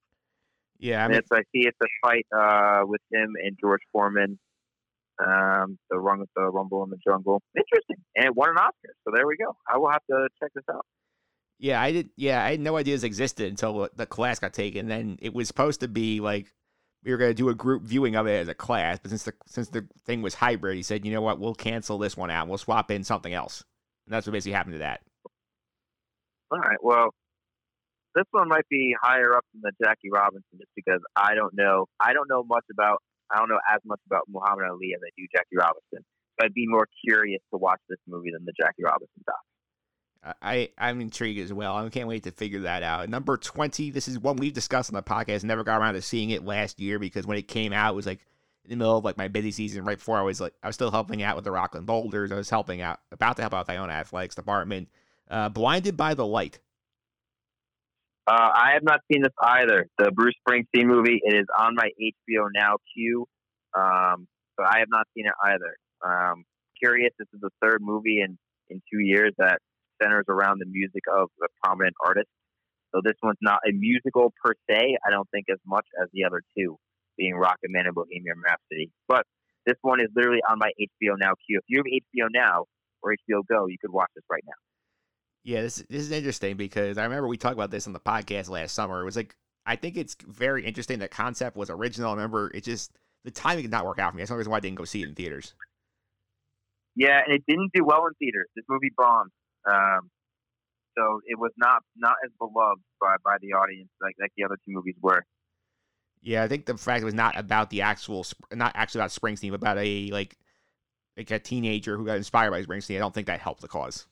Yeah, 0.79 1.01
I 1.01 1.03
And 1.05 1.11
mean, 1.11 1.19
it's, 1.19 1.27
I 1.31 1.41
see 1.53 1.67
it's 1.67 1.77
a 1.83 1.87
fight 2.01 2.25
uh, 2.35 2.83
with 2.85 3.01
him 3.11 3.33
and 3.43 3.57
George 3.59 3.81
Foreman. 3.91 4.39
Um, 5.23 5.77
the 5.89 5.99
run 5.99 6.23
the 6.35 6.43
Rumble 6.49 6.83
in 6.83 6.89
the 6.89 6.97
Jungle. 7.05 7.41
Interesting, 7.55 7.97
and 8.15 8.25
it 8.25 8.35
won 8.35 8.49
an 8.49 8.57
Oscar. 8.57 8.95
So 9.03 9.11
there 9.13 9.27
we 9.27 9.37
go. 9.37 9.55
I 9.71 9.77
will 9.77 9.91
have 9.91 10.01
to 10.09 10.27
check 10.41 10.51
this 10.55 10.63
out. 10.69 10.85
Yeah, 11.59 11.79
I 11.79 11.91
did. 11.91 12.09
Yeah, 12.17 12.43
I 12.43 12.51
had 12.51 12.59
no 12.59 12.75
idea 12.75 12.95
this 12.95 13.03
existed 13.03 13.47
until 13.47 13.87
the 13.95 14.07
class 14.07 14.39
got 14.39 14.53
taken. 14.53 14.87
Then 14.87 15.19
it 15.21 15.33
was 15.33 15.47
supposed 15.47 15.81
to 15.81 15.87
be 15.87 16.19
like 16.19 16.51
we 17.03 17.11
were 17.11 17.17
going 17.17 17.31
to 17.31 17.35
do 17.35 17.49
a 17.49 17.55
group 17.55 17.83
viewing 17.83 18.15
of 18.15 18.27
it 18.27 18.41
as 18.41 18.47
a 18.47 18.53
class, 18.53 18.99
but 19.01 19.09
since 19.09 19.23
the 19.23 19.33
since 19.45 19.69
the 19.69 19.87
thing 20.05 20.21
was 20.21 20.35
hybrid, 20.35 20.75
he 20.75 20.83
said, 20.83 21.05
you 21.05 21.11
know 21.11 21.21
what, 21.21 21.39
we'll 21.39 21.55
cancel 21.55 21.97
this 21.97 22.15
one 22.15 22.29
out. 22.29 22.47
We'll 22.47 22.57
swap 22.57 22.91
in 22.91 23.03
something 23.03 23.33
else, 23.33 23.63
and 24.05 24.13
that's 24.13 24.27
what 24.27 24.33
basically 24.33 24.53
happened 24.53 24.75
to 24.75 24.79
that. 24.79 25.01
All 26.51 26.59
right. 26.59 26.77
Well, 26.81 27.13
this 28.13 28.25
one 28.31 28.49
might 28.49 28.67
be 28.69 28.95
higher 29.01 29.35
up 29.35 29.45
than 29.53 29.61
the 29.63 29.85
Jackie 29.85 30.09
Robinson, 30.11 30.57
just 30.57 30.71
because 30.75 30.99
I 31.15 31.33
don't 31.35 31.53
know. 31.53 31.85
I 31.99 32.13
don't 32.13 32.29
know 32.29 32.43
much 32.43 32.65
about. 32.71 33.01
I 33.33 33.37
don't 33.37 33.49
know 33.49 33.59
as 33.73 33.81
much 33.85 33.99
about 34.05 34.23
Muhammad 34.29 34.65
Ali 34.69 34.93
as 34.95 35.01
I 35.05 35.09
do 35.17 35.25
Jackie 35.33 35.57
Robinson. 35.57 36.05
So 36.39 36.45
I'd 36.45 36.53
be 36.53 36.67
more 36.67 36.87
curious 37.07 37.41
to 37.53 37.57
watch 37.57 37.79
this 37.89 37.99
movie 38.07 38.31
than 38.31 38.45
the 38.45 38.53
Jackie 38.59 38.83
Robinson 38.83 39.23
doc. 39.25 39.35
I 40.41 40.69
I'm 40.77 41.01
intrigued 41.01 41.39
as 41.39 41.51
well. 41.51 41.75
I 41.75 41.89
can't 41.89 42.07
wait 42.07 42.23
to 42.23 42.31
figure 42.31 42.61
that 42.61 42.83
out. 42.83 43.09
Number 43.09 43.37
twenty. 43.37 43.89
This 43.89 44.07
is 44.07 44.19
one 44.19 44.35
we've 44.35 44.53
discussed 44.53 44.91
on 44.91 44.95
the 44.95 45.01
podcast. 45.01 45.43
Never 45.43 45.63
got 45.63 45.81
around 45.81 45.95
to 45.95 46.01
seeing 46.01 46.29
it 46.29 46.45
last 46.45 46.79
year 46.79 46.99
because 46.99 47.25
when 47.25 47.37
it 47.37 47.47
came 47.47 47.73
out, 47.73 47.93
it 47.93 47.95
was 47.95 48.05
like 48.05 48.19
in 48.65 48.69
the 48.69 48.75
middle 48.75 48.97
of 48.97 49.03
like 49.03 49.17
my 49.17 49.27
busy 49.27 49.51
season, 49.51 49.83
right 49.83 49.97
before 49.97 50.17
I 50.17 50.21
was 50.21 50.39
like 50.39 50.53
I 50.61 50.67
was 50.67 50.75
still 50.75 50.91
helping 50.91 51.23
out 51.23 51.35
with 51.35 51.45
the 51.45 51.51
Rockland 51.51 51.87
Boulders. 51.87 52.31
I 52.31 52.35
was 52.35 52.49
helping 52.49 52.81
out, 52.81 52.99
about 53.11 53.37
to 53.37 53.41
help 53.41 53.53
out 53.53 53.61
with 53.61 53.69
my 53.69 53.77
own 53.77 53.89
athletics 53.89 54.35
department. 54.35 54.89
Uh, 55.29 55.49
Blinded 55.49 55.97
by 55.97 56.13
the 56.13 56.25
Light. 56.25 56.59
Uh, 58.27 58.49
I 58.53 58.71
have 58.73 58.83
not 58.83 58.99
seen 59.11 59.23
this 59.23 59.33
either. 59.41 59.87
The 59.97 60.11
Bruce 60.11 60.35
Springsteen 60.47 60.85
movie. 60.85 61.19
It 61.23 61.33
is 61.33 61.47
on 61.57 61.75
my 61.75 61.89
HBO 61.99 62.47
Now 62.53 62.77
queue, 62.95 63.25
um, 63.75 64.27
but 64.57 64.67
I 64.67 64.79
have 64.79 64.89
not 64.89 65.07
seen 65.15 65.25
it 65.25 65.33
either. 65.43 65.75
Um, 66.05 66.43
curious. 66.81 67.11
This 67.17 67.27
is 67.33 67.41
the 67.41 67.49
third 67.61 67.79
movie 67.81 68.21
in 68.21 68.37
in 68.69 68.81
two 68.91 68.99
years 68.99 69.33
that 69.37 69.59
centers 70.01 70.25
around 70.29 70.59
the 70.59 70.65
music 70.65 71.03
of 71.13 71.29
a 71.43 71.47
prominent 71.63 71.95
artist. 72.05 72.29
So 72.93 73.01
this 73.03 73.15
one's 73.21 73.41
not 73.41 73.59
a 73.67 73.71
musical 73.71 74.33
per 74.43 74.53
se. 74.69 74.97
I 75.05 75.09
don't 75.09 75.29
think 75.31 75.45
as 75.51 75.59
much 75.65 75.85
as 76.01 76.09
the 76.13 76.25
other 76.25 76.41
two, 76.57 76.77
being 77.17 77.35
Rocket 77.35 77.69
Man 77.69 77.85
and 77.85 77.95
Bohemian 77.95 78.37
Rhapsody. 78.43 78.91
But 79.07 79.23
this 79.65 79.77
one 79.81 80.01
is 80.01 80.07
literally 80.15 80.41
on 80.49 80.59
my 80.59 80.71
HBO 80.79 81.15
Now 81.17 81.33
queue. 81.45 81.59
If 81.59 81.65
you 81.67 81.79
have 81.79 81.85
HBO 81.85 82.27
Now 82.31 82.65
or 83.01 83.13
HBO 83.13 83.41
Go, 83.47 83.67
you 83.67 83.77
could 83.79 83.91
watch 83.91 84.09
this 84.15 84.25
right 84.29 84.43
now. 84.45 84.59
Yeah, 85.43 85.61
this 85.61 85.77
this 85.89 86.03
is 86.03 86.11
interesting 86.11 86.55
because 86.55 86.97
I 86.97 87.03
remember 87.03 87.27
we 87.27 87.37
talked 87.37 87.55
about 87.55 87.71
this 87.71 87.87
on 87.87 87.93
the 87.93 87.99
podcast 87.99 88.49
last 88.49 88.75
summer. 88.75 89.01
It 89.01 89.05
was 89.05 89.15
like 89.15 89.35
I 89.65 89.75
think 89.75 89.97
it's 89.97 90.15
very 90.27 90.65
interesting. 90.65 90.99
The 90.99 91.07
concept 91.07 91.55
was 91.55 91.69
original. 91.69 92.11
I 92.11 92.15
remember 92.15 92.51
it 92.53 92.63
just 92.63 92.91
the 93.23 93.31
timing 93.31 93.63
did 93.63 93.71
not 93.71 93.85
work 93.85 93.99
out 93.99 94.11
for 94.11 94.17
me. 94.17 94.21
That's 94.21 94.29
the 94.29 94.35
only 94.35 94.41
reason 94.41 94.51
why 94.51 94.57
I 94.57 94.61
didn't 94.61 94.77
go 94.77 94.85
see 94.85 95.01
it 95.01 95.09
in 95.09 95.15
theaters. 95.15 95.53
Yeah, 96.95 97.21
and 97.25 97.35
it 97.35 97.43
didn't 97.47 97.71
do 97.73 97.83
well 97.85 98.05
in 98.05 98.13
theaters. 98.19 98.47
This 98.55 98.65
movie 98.69 98.91
bombed. 98.95 99.31
Um, 99.65 100.09
so 100.97 101.21
it 101.25 101.39
was 101.39 101.51
not 101.57 101.81
not 101.95 102.15
as 102.25 102.31
beloved 102.37 102.81
by, 102.99 103.15
by 103.23 103.37
the 103.41 103.53
audience 103.53 103.89
like 104.01 104.15
like 104.19 104.31
the 104.37 104.43
other 104.43 104.57
two 104.65 104.73
movies 104.73 104.95
were. 105.01 105.23
Yeah, 106.21 106.43
I 106.43 106.47
think 106.47 106.65
the 106.65 106.77
fact 106.77 107.01
it 107.01 107.05
was 107.05 107.15
not 107.15 107.37
about 107.37 107.71
the 107.71 107.81
actual, 107.81 108.25
not 108.53 108.73
actually 108.75 108.99
about 108.99 109.09
Springsteen, 109.09 109.49
but 109.49 109.55
about 109.55 109.79
a 109.79 110.11
like 110.11 110.37
like 111.17 111.31
a 111.31 111.39
teenager 111.39 111.97
who 111.97 112.05
got 112.05 112.17
inspired 112.17 112.51
by 112.51 112.61
Springsteen. 112.61 112.97
I 112.97 112.99
don't 112.99 113.13
think 113.13 113.27
that 113.27 113.39
helped 113.39 113.61
the 113.61 113.67
cause. 113.67 114.05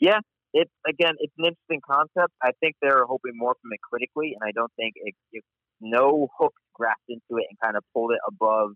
Yeah, 0.00 0.20
it 0.52 0.68
again, 0.88 1.14
it's 1.18 1.34
an 1.38 1.44
interesting 1.44 1.80
concept. 1.84 2.32
I 2.42 2.50
think 2.60 2.76
they're 2.80 3.04
hoping 3.04 3.32
more 3.36 3.54
from 3.60 3.72
it 3.72 3.80
critically, 3.80 4.34
and 4.34 4.42
I 4.46 4.52
don't 4.52 4.72
think 4.76 4.94
it, 4.96 5.14
it 5.32 5.44
no 5.80 6.28
hooks 6.38 6.60
grasped 6.74 7.08
into 7.08 7.40
it 7.40 7.46
and 7.48 7.58
kind 7.62 7.76
of 7.76 7.84
pulled 7.94 8.12
it 8.12 8.20
above 8.26 8.72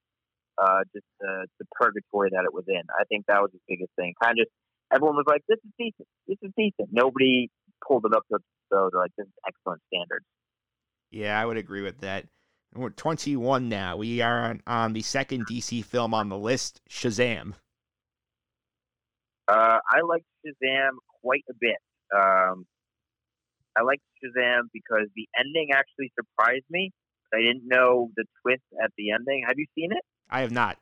uh, 0.58 0.84
just 0.94 1.06
uh, 1.22 1.44
the 1.58 1.66
purgatory 1.72 2.30
that 2.30 2.44
it 2.44 2.52
was 2.52 2.64
in. 2.68 2.82
I 2.98 3.04
think 3.08 3.26
that 3.26 3.40
was 3.40 3.50
the 3.52 3.60
biggest 3.68 3.90
thing. 3.96 4.14
Kind 4.22 4.38
of 4.38 4.46
just 4.46 4.52
everyone 4.92 5.16
was 5.16 5.26
like, 5.26 5.42
"This 5.48 5.58
is 5.64 5.72
decent. 5.78 6.08
This 6.28 6.38
is 6.42 6.52
decent." 6.56 6.90
Nobody 6.92 7.48
pulled 7.86 8.04
it 8.06 8.14
up 8.14 8.24
to 8.30 8.38
so 8.70 8.90
they're 8.92 9.00
like, 9.00 9.12
"This 9.16 9.26
is 9.26 9.32
excellent 9.48 9.82
standards." 9.92 10.24
Yeah, 11.10 11.40
I 11.40 11.46
would 11.46 11.56
agree 11.56 11.82
with 11.82 12.00
that. 12.00 12.26
And 12.72 12.82
We're 12.82 12.90
21 12.90 13.68
now. 13.68 13.96
We 13.96 14.20
are 14.20 14.44
on, 14.44 14.62
on 14.66 14.92
the 14.92 15.02
second 15.02 15.46
DC 15.46 15.84
film 15.84 16.12
on 16.12 16.28
the 16.28 16.38
list, 16.38 16.80
Shazam. 16.90 17.54
Uh, 19.46 19.78
I 19.88 20.00
like 20.08 20.24
Shazam 20.44 20.90
quite 21.24 21.44
a 21.50 21.54
bit. 21.58 21.80
Um, 22.14 22.66
I 23.76 23.82
liked 23.82 24.02
Shazam 24.22 24.68
because 24.72 25.08
the 25.16 25.26
ending 25.38 25.70
actually 25.74 26.12
surprised 26.14 26.66
me. 26.70 26.92
I 27.32 27.40
didn't 27.40 27.66
know 27.66 28.10
the 28.16 28.24
twist 28.42 28.62
at 28.82 28.92
the 28.96 29.10
ending. 29.10 29.44
Have 29.48 29.58
you 29.58 29.66
seen 29.74 29.90
it? 29.90 30.04
I 30.30 30.40
have 30.42 30.52
not. 30.52 30.78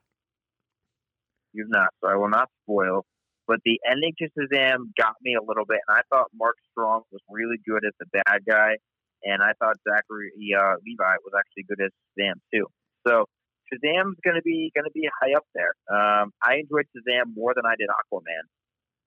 You've 1.55 1.70
not, 1.70 1.89
so 2.01 2.10
I 2.10 2.16
will 2.16 2.28
not 2.28 2.48
spoil. 2.64 3.05
But 3.48 3.60
the 3.64 3.81
ending 3.90 4.12
to 4.19 4.28
Shazam 4.36 4.93
got 4.97 5.14
me 5.23 5.35
a 5.35 5.43
little 5.43 5.64
bit, 5.66 5.81
and 5.89 5.97
I 5.97 6.02
thought 6.09 6.28
Mark 6.35 6.56
Strong 6.70 7.02
was 7.10 7.20
really 7.28 7.56
good 7.66 7.85
as 7.85 7.93
the 7.98 8.06
bad 8.12 8.44
guy, 8.47 8.77
and 9.24 9.43
I 9.43 9.52
thought 9.59 9.77
Zachary 9.89 10.31
uh, 10.56 10.77
Levi 10.85 11.16
was 11.24 11.32
actually 11.36 11.64
good 11.69 11.81
as 11.85 11.90
Shazam 12.12 12.35
too. 12.52 12.66
So 13.06 13.27
Shazam's 13.73 14.20
going 14.24 14.36
to 14.36 14.43
be 14.44 14.70
going 14.74 14.85
to 14.85 14.94
be 14.94 15.09
high 15.20 15.35
up 15.36 15.44
there. 15.55 15.73
Um, 15.90 16.32
I 16.43 16.60
enjoyed 16.60 16.86
Shazam 16.94 17.35
more 17.35 17.52
than 17.55 17.64
I 17.66 17.74
did 17.77 17.89
Aquaman. 17.89 18.47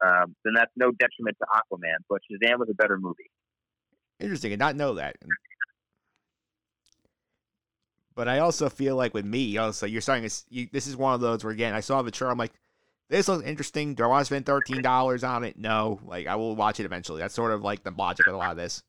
Um, 0.06 0.36
then 0.44 0.54
that's 0.56 0.72
no 0.76 0.92
detriment 0.92 1.38
to 1.40 1.48
Aquaman, 1.48 1.98
but 2.10 2.20
Shazam 2.30 2.60
was 2.60 2.70
a 2.70 2.76
better 2.76 2.98
movie. 3.00 3.32
Interesting. 4.20 4.50
I 4.50 4.54
did 4.54 4.60
not 4.60 4.76
know 4.76 4.94
that. 4.96 5.16
But 8.16 8.28
I 8.28 8.40
also 8.40 8.70
feel 8.70 8.96
like 8.96 9.14
with 9.14 9.26
me, 9.26 9.58
also, 9.58 9.86
you're 9.86 10.02
starting 10.02 10.30
to. 10.30 10.36
You, 10.50 10.68
this 10.72 10.88
is 10.88 10.96
one 10.96 11.14
of 11.14 11.22
those 11.22 11.44
where, 11.44 11.52
again, 11.54 11.74
I 11.74 11.82
saw 11.82 12.02
the 12.02 12.12
trailer. 12.12 12.32
I'm 12.32 12.38
like, 12.38 12.54
this 13.10 13.28
looks 13.28 13.44
interesting. 13.46 13.94
Do 13.96 14.04
I 14.04 14.08
want 14.08 14.22
to 14.22 14.26
spend 14.26 14.46
$13 14.46 15.28
on 15.28 15.44
it? 15.44 15.58
No. 15.58 16.00
Like, 16.06 16.28
I 16.28 16.36
will 16.36 16.56
watch 16.56 16.80
it 16.80 16.86
eventually. 16.86 17.20
That's 17.20 17.34
sort 17.36 17.52
of 17.52 17.62
like 17.62 17.84
the 17.84 17.92
logic 17.92 18.28
of 18.28 18.34
a 18.34 18.38
lot 18.38 18.52
of 18.52 18.58
this. 18.58 18.84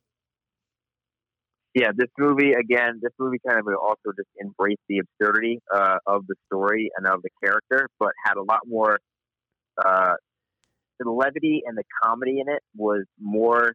yeah, 1.75 1.91
this 1.95 2.09
movie 2.19 2.53
again. 2.53 3.01
This 3.03 3.13
movie 3.19 3.39
kind 3.47 3.59
of 3.59 3.67
also 3.83 4.13
just 4.17 4.29
embraced 4.41 4.81
the 4.89 5.01
absurdity 5.01 5.61
uh, 5.75 5.99
of 6.07 6.27
the 6.27 6.35
story 6.47 6.91
and 6.97 7.07
of 7.07 7.21
the 7.23 7.29
character, 7.45 7.89
but 7.99 8.13
had 8.25 8.37
a 8.39 8.43
lot 8.43 8.61
more. 8.67 8.99
Uh, 9.77 10.15
the 10.99 11.11
levity 11.11 11.63
and 11.67 11.77
the 11.77 11.85
comedy 12.03 12.41
in 12.41 12.49
it 12.49 12.63
was 12.77 13.05
more 13.21 13.75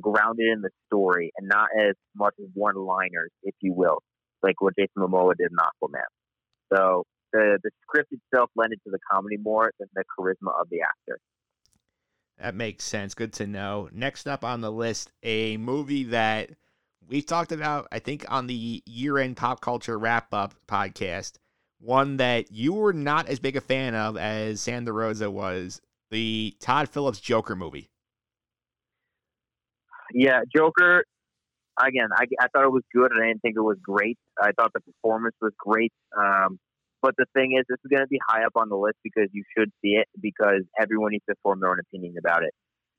grounded 0.00 0.46
in 0.46 0.60
the 0.60 0.70
story 0.86 1.32
and 1.36 1.48
not 1.48 1.68
as 1.78 1.94
much 2.14 2.34
as 2.40 2.46
one-liners, 2.54 3.30
if 3.42 3.54
you 3.60 3.72
will, 3.72 3.98
like 4.42 4.60
what 4.60 4.74
Jason 4.76 4.90
Momoa 4.98 5.34
did 5.36 5.50
in 5.50 5.56
Aquaman. 5.56 6.00
So 6.72 7.04
the 7.32 7.58
the 7.62 7.70
script 7.82 8.12
itself 8.12 8.50
lended 8.56 8.80
to 8.84 8.90
the 8.90 8.98
comedy 9.10 9.36
more 9.36 9.70
than 9.78 9.88
the 9.94 10.04
charisma 10.18 10.60
of 10.60 10.68
the 10.70 10.80
actor. 10.82 11.18
That 12.38 12.54
makes 12.54 12.84
sense. 12.84 13.14
Good 13.14 13.32
to 13.34 13.46
know. 13.46 13.88
Next 13.92 14.26
up 14.26 14.44
on 14.44 14.60
the 14.60 14.70
list, 14.70 15.10
a 15.22 15.56
movie 15.56 16.04
that 16.04 16.50
we've 17.08 17.24
talked 17.24 17.52
about, 17.52 17.88
I 17.90 17.98
think, 17.98 18.26
on 18.28 18.46
the 18.46 18.82
year 18.84 19.18
end 19.18 19.36
pop 19.36 19.60
culture 19.60 19.98
wrap 19.98 20.34
up 20.34 20.54
podcast. 20.68 21.34
One 21.78 22.16
that 22.18 22.52
you 22.52 22.72
were 22.72 22.92
not 22.92 23.28
as 23.28 23.38
big 23.38 23.56
a 23.56 23.60
fan 23.60 23.94
of 23.94 24.16
as 24.16 24.60
Sandra 24.60 24.92
Rosa 24.92 25.30
was 25.30 25.80
the 26.10 26.56
Todd 26.60 26.88
Phillips 26.88 27.20
Joker 27.20 27.56
movie. 27.56 27.90
Yeah, 30.12 30.40
Joker. 30.54 31.04
Again, 31.78 32.08
I, 32.16 32.24
I 32.40 32.46
thought 32.48 32.64
it 32.64 32.72
was 32.72 32.84
good, 32.94 33.10
and 33.12 33.22
I 33.22 33.26
didn't 33.28 33.42
think 33.42 33.56
it 33.56 33.60
was 33.60 33.76
great. 33.82 34.16
I 34.40 34.52
thought 34.52 34.72
the 34.72 34.80
performance 34.80 35.34
was 35.42 35.52
great. 35.58 35.92
Um, 36.16 36.58
but 37.02 37.14
the 37.18 37.26
thing 37.34 37.56
is, 37.58 37.64
this 37.68 37.78
is 37.84 37.90
going 37.90 38.02
to 38.02 38.08
be 38.08 38.18
high 38.26 38.44
up 38.44 38.52
on 38.56 38.68
the 38.68 38.76
list 38.76 38.96
because 39.04 39.28
you 39.32 39.44
should 39.56 39.70
see 39.82 39.90
it 39.90 40.08
because 40.20 40.62
everyone 40.80 41.12
needs 41.12 41.24
to 41.28 41.34
form 41.42 41.60
their 41.60 41.70
own 41.70 41.78
opinion 41.78 42.14
about 42.18 42.42
it. 42.44 42.54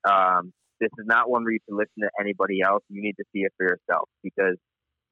Um, 0.08 0.54
this 0.80 0.90
is 1.00 1.06
not 1.08 1.30
one 1.30 1.44
where 1.44 1.54
you 1.54 1.60
can 1.68 1.76
listen 1.76 2.04
to 2.04 2.10
anybody 2.20 2.62
else. 2.62 2.84
You 2.90 3.02
need 3.02 3.16
to 3.18 3.24
see 3.34 3.40
it 3.40 3.52
for 3.58 3.66
yourself 3.66 4.10
because 4.24 4.58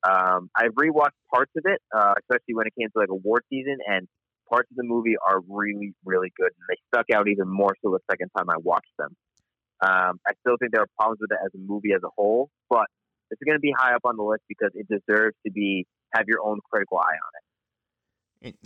um, 0.07 0.49
I've 0.55 0.73
rewatched 0.75 1.17
parts 1.33 1.51
of 1.57 1.63
it, 1.65 1.81
uh, 1.95 2.13
especially 2.19 2.53
when 2.53 2.67
it 2.67 2.73
came 2.79 2.89
to 2.89 2.99
like 2.99 3.09
award 3.09 3.43
season, 3.49 3.77
and 3.87 4.07
parts 4.49 4.69
of 4.71 4.77
the 4.77 4.83
movie 4.83 5.15
are 5.25 5.39
really, 5.47 5.93
really 6.05 6.31
good, 6.37 6.51
and 6.51 6.65
they 6.69 6.77
stuck 6.93 7.05
out 7.13 7.27
even 7.27 7.47
more 7.47 7.75
so 7.81 7.91
the 7.91 7.99
second 8.09 8.29
time 8.37 8.49
I 8.49 8.57
watched 8.57 8.93
them. 8.97 9.15
Um, 9.81 10.19
I 10.25 10.33
still 10.41 10.55
think 10.59 10.71
there 10.71 10.81
are 10.81 10.93
problems 10.97 11.19
with 11.21 11.31
it 11.31 11.39
as 11.43 11.51
a 11.53 11.57
movie 11.57 11.93
as 11.95 12.01
a 12.03 12.09
whole, 12.15 12.49
but 12.69 12.85
it's 13.29 13.41
going 13.43 13.57
to 13.57 13.61
be 13.61 13.73
high 13.77 13.93
up 13.93 14.01
on 14.05 14.17
the 14.17 14.23
list 14.23 14.43
because 14.47 14.71
it 14.73 14.87
deserves 14.87 15.35
to 15.45 15.51
be 15.51 15.85
have 16.13 16.25
your 16.27 16.39
own 16.43 16.59
critical 16.71 16.97
eye 16.97 17.01
on 17.01 17.31
it. 17.39 17.41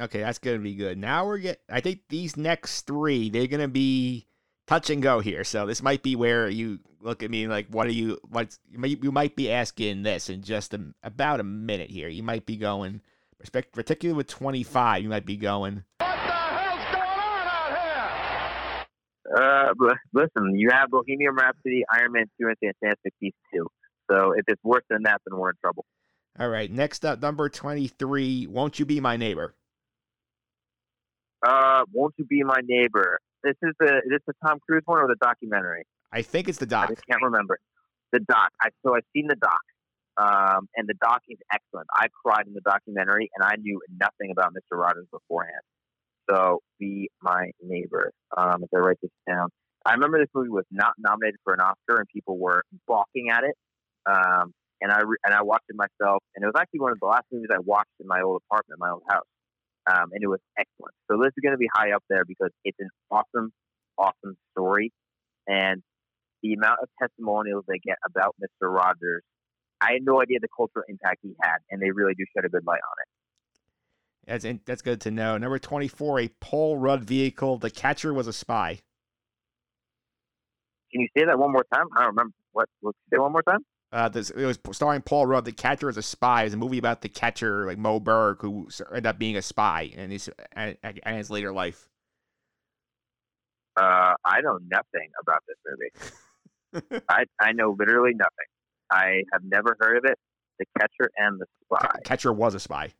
Okay, 0.01 0.19
that's 0.19 0.39
gonna 0.39 0.59
be 0.59 0.75
good. 0.75 0.97
Now 0.97 1.25
we're 1.25 1.37
get. 1.37 1.61
I 1.69 1.79
think 1.79 2.01
these 2.09 2.35
next 2.35 2.81
three, 2.81 3.29
they're 3.29 3.47
gonna 3.47 3.69
be 3.69 4.27
touch 4.67 4.89
and 4.89 5.01
go 5.01 5.19
here. 5.19 5.43
So 5.43 5.65
this 5.65 5.81
might 5.81 6.03
be 6.03 6.15
where 6.15 6.49
you 6.49 6.79
look 7.01 7.23
at 7.23 7.31
me 7.31 7.47
like, 7.47 7.67
what 7.69 7.87
are 7.87 7.91
you? 7.91 8.19
Might, 8.29 8.57
you 8.71 9.11
might 9.11 9.35
be 9.35 9.51
asking 9.51 10.03
this 10.03 10.29
in 10.29 10.43
just 10.43 10.73
a, 10.73 10.81
about 11.01 11.39
a 11.39 11.43
minute 11.43 11.89
here. 11.89 12.07
You 12.07 12.23
might 12.23 12.45
be 12.45 12.55
going, 12.57 13.01
respect, 13.39 13.71
particularly 13.73 14.15
with 14.17 14.27
twenty 14.27 14.63
five, 14.63 15.01
you 15.03 15.09
might 15.09 15.25
be 15.25 15.37
going. 15.37 15.83
What 15.99 16.05
the 16.05 16.05
hell's 16.05 16.85
going 16.91 17.03
on 17.03 17.47
out 17.47 18.85
here? 19.27 19.35
Uh, 19.35 19.73
but 19.77 19.97
listen, 20.13 20.55
you 20.55 20.69
have 20.71 20.89
Bohemian 20.89 21.33
Rhapsody, 21.35 21.83
Iron 21.93 22.11
Man 22.13 22.25
2, 22.41 22.47
and 22.47 22.57
Fantastic 22.81 23.13
Beasts 23.21 23.37
2. 23.53 23.67
So 24.11 24.31
if 24.31 24.43
it's 24.47 24.63
worse 24.63 24.83
than 24.89 25.03
that, 25.03 25.21
then 25.27 25.37
we're 25.39 25.49
in 25.51 25.55
trouble. 25.61 25.85
All 26.39 26.49
right, 26.49 26.71
next 26.71 27.05
up, 27.05 27.21
number 27.21 27.49
twenty 27.49 27.87
three. 27.87 28.47
Won't 28.47 28.79
you 28.79 28.85
be 28.85 28.99
my 28.99 29.17
neighbor? 29.17 29.55
Uh, 31.45 31.83
Won't 31.93 32.13
You 32.17 32.25
Be 32.25 32.43
My 32.43 32.59
Neighbor? 32.63 33.19
This 33.43 33.55
is 33.63 33.73
the 33.79 33.97
is 33.97 34.09
this 34.09 34.19
the 34.27 34.33
Tom 34.45 34.59
Cruise 34.67 34.83
one 34.85 34.99
or 34.99 35.07
the 35.07 35.15
documentary? 35.21 35.83
I 36.11 36.21
think 36.21 36.49
it's 36.49 36.57
the 36.57 36.65
I 36.65 36.67
doc. 36.87 36.89
just 36.89 37.05
can't 37.09 37.21
remember. 37.23 37.57
The 38.11 38.19
doc. 38.19 38.49
I 38.61 38.69
so 38.85 38.95
I've 38.95 39.03
seen 39.13 39.27
the 39.27 39.35
doc, 39.35 39.59
um, 40.19 40.67
and 40.75 40.87
the 40.87 40.95
doc 41.01 41.21
is 41.29 41.37
excellent. 41.53 41.87
I 41.95 42.07
cried 42.25 42.45
in 42.45 42.53
the 42.53 42.61
documentary, 42.61 43.29
and 43.35 43.43
I 43.43 43.55
knew 43.55 43.79
nothing 43.89 44.31
about 44.31 44.53
Mr. 44.53 44.77
Rogers 44.77 45.07
beforehand. 45.11 45.63
So 46.29 46.59
be 46.77 47.09
my 47.21 47.51
neighbor. 47.63 48.11
Um, 48.37 48.63
if 48.63 48.69
I 48.75 48.79
write 48.79 48.97
this 49.01 49.11
down, 49.27 49.49
I 49.85 49.93
remember 49.93 50.19
this 50.19 50.29
movie 50.35 50.49
was 50.49 50.65
not 50.71 50.93
nominated 50.99 51.37
for 51.43 51.53
an 51.53 51.61
Oscar, 51.61 51.99
and 51.99 52.07
people 52.13 52.37
were 52.37 52.63
balking 52.85 53.29
at 53.31 53.43
it. 53.45 53.55
Um, 54.05 54.51
and 54.81 54.91
I 54.91 54.99
re- 55.01 55.17
and 55.23 55.33
I 55.33 55.41
watched 55.41 55.65
it 55.69 55.75
myself, 55.75 56.21
and 56.35 56.43
it 56.43 56.47
was 56.47 56.55
actually 56.59 56.81
one 56.81 56.91
of 56.91 56.99
the 56.99 57.07
last 57.07 57.25
movies 57.31 57.49
I 57.51 57.59
watched 57.59 57.95
in 57.99 58.07
my 58.07 58.21
old 58.21 58.41
apartment, 58.45 58.79
my 58.79 58.91
old 58.91 59.03
house. 59.09 59.27
Um, 59.89 60.11
and 60.11 60.21
it 60.21 60.27
was 60.27 60.39
excellent. 60.57 60.93
So 61.09 61.17
this 61.17 61.29
is 61.29 61.41
going 61.41 61.53
to 61.53 61.57
be 61.57 61.69
high 61.73 61.93
up 61.93 62.03
there 62.09 62.23
because 62.25 62.51
it's 62.63 62.77
an 62.79 62.89
awesome, 63.09 63.51
awesome 63.97 64.35
story, 64.51 64.91
and 65.47 65.81
the 66.43 66.53
amount 66.53 66.79
of 66.83 66.89
testimonials 67.01 67.63
they 67.67 67.79
get 67.79 67.97
about 68.05 68.35
Mr. 68.41 68.71
Rogers, 68.71 69.23
I 69.81 69.93
had 69.93 70.03
no 70.03 70.21
idea 70.21 70.39
the 70.41 70.47
cultural 70.55 70.85
impact 70.87 71.19
he 71.23 71.33
had, 71.41 71.57
and 71.71 71.81
they 71.81 71.91
really 71.91 72.13
do 72.13 72.25
shed 72.35 72.45
a 72.45 72.49
good 72.49 72.65
light 72.65 72.81
on 72.83 72.95
it. 73.01 73.07
That's 74.27 74.45
in- 74.45 74.61
that's 74.65 74.81
good 74.81 75.01
to 75.01 75.11
know. 75.11 75.37
Number 75.37 75.59
twenty 75.59 75.87
four, 75.87 76.19
a 76.19 76.27
Paul 76.39 76.77
Rudd 76.77 77.03
vehicle. 77.03 77.57
The 77.57 77.71
catcher 77.71 78.13
was 78.13 78.27
a 78.27 78.33
spy. 78.33 78.79
Can 80.91 81.01
you 81.01 81.07
say 81.17 81.25
that 81.25 81.37
one 81.37 81.51
more 81.51 81.65
time? 81.73 81.85
I 81.95 82.01
don't 82.01 82.09
remember. 82.09 82.33
What? 82.51 82.67
what 82.81 82.95
say 83.11 83.19
one 83.19 83.31
more 83.31 83.43
time? 83.43 83.63
Uh, 83.91 84.07
this, 84.07 84.29
it 84.29 84.45
was 84.45 84.59
starring 84.71 85.01
Paul 85.01 85.25
Rudd. 85.25 85.45
The 85.45 85.51
Catcher 85.51 85.89
is 85.89 85.97
a 85.97 86.03
Spy. 86.03 86.43
It's 86.43 86.53
a 86.53 86.57
movie 86.57 86.77
about 86.77 87.01
the 87.01 87.09
catcher, 87.09 87.65
like 87.65 87.79
Moe 87.79 87.99
Berg, 87.99 88.37
who 88.39 88.67
ended 88.89 89.07
up 89.07 89.17
being 89.17 89.35
a 89.35 89.41
spy 89.41 89.91
in 89.95 90.11
his 90.11 90.29
and, 90.53 90.77
his 91.05 91.31
later 91.31 91.51
life. 91.51 91.87
Uh, 93.75 94.13
I 94.23 94.41
know 94.41 94.59
nothing 94.67 95.09
about 95.19 95.43
this 95.47 95.57
movie. 95.65 97.01
I 97.09 97.23
I 97.39 97.53
know 97.53 97.75
literally 97.77 98.13
nothing. 98.13 98.45
I 98.91 99.23
have 99.31 99.43
never 99.43 99.75
heard 99.79 99.97
of 99.97 100.05
it. 100.05 100.17
The 100.59 100.65
Catcher 100.77 101.09
and 101.17 101.39
the 101.39 101.45
Spy. 101.63 101.99
Catcher 102.03 102.33
was 102.33 102.53
a 102.55 102.59
spy. 102.59 102.91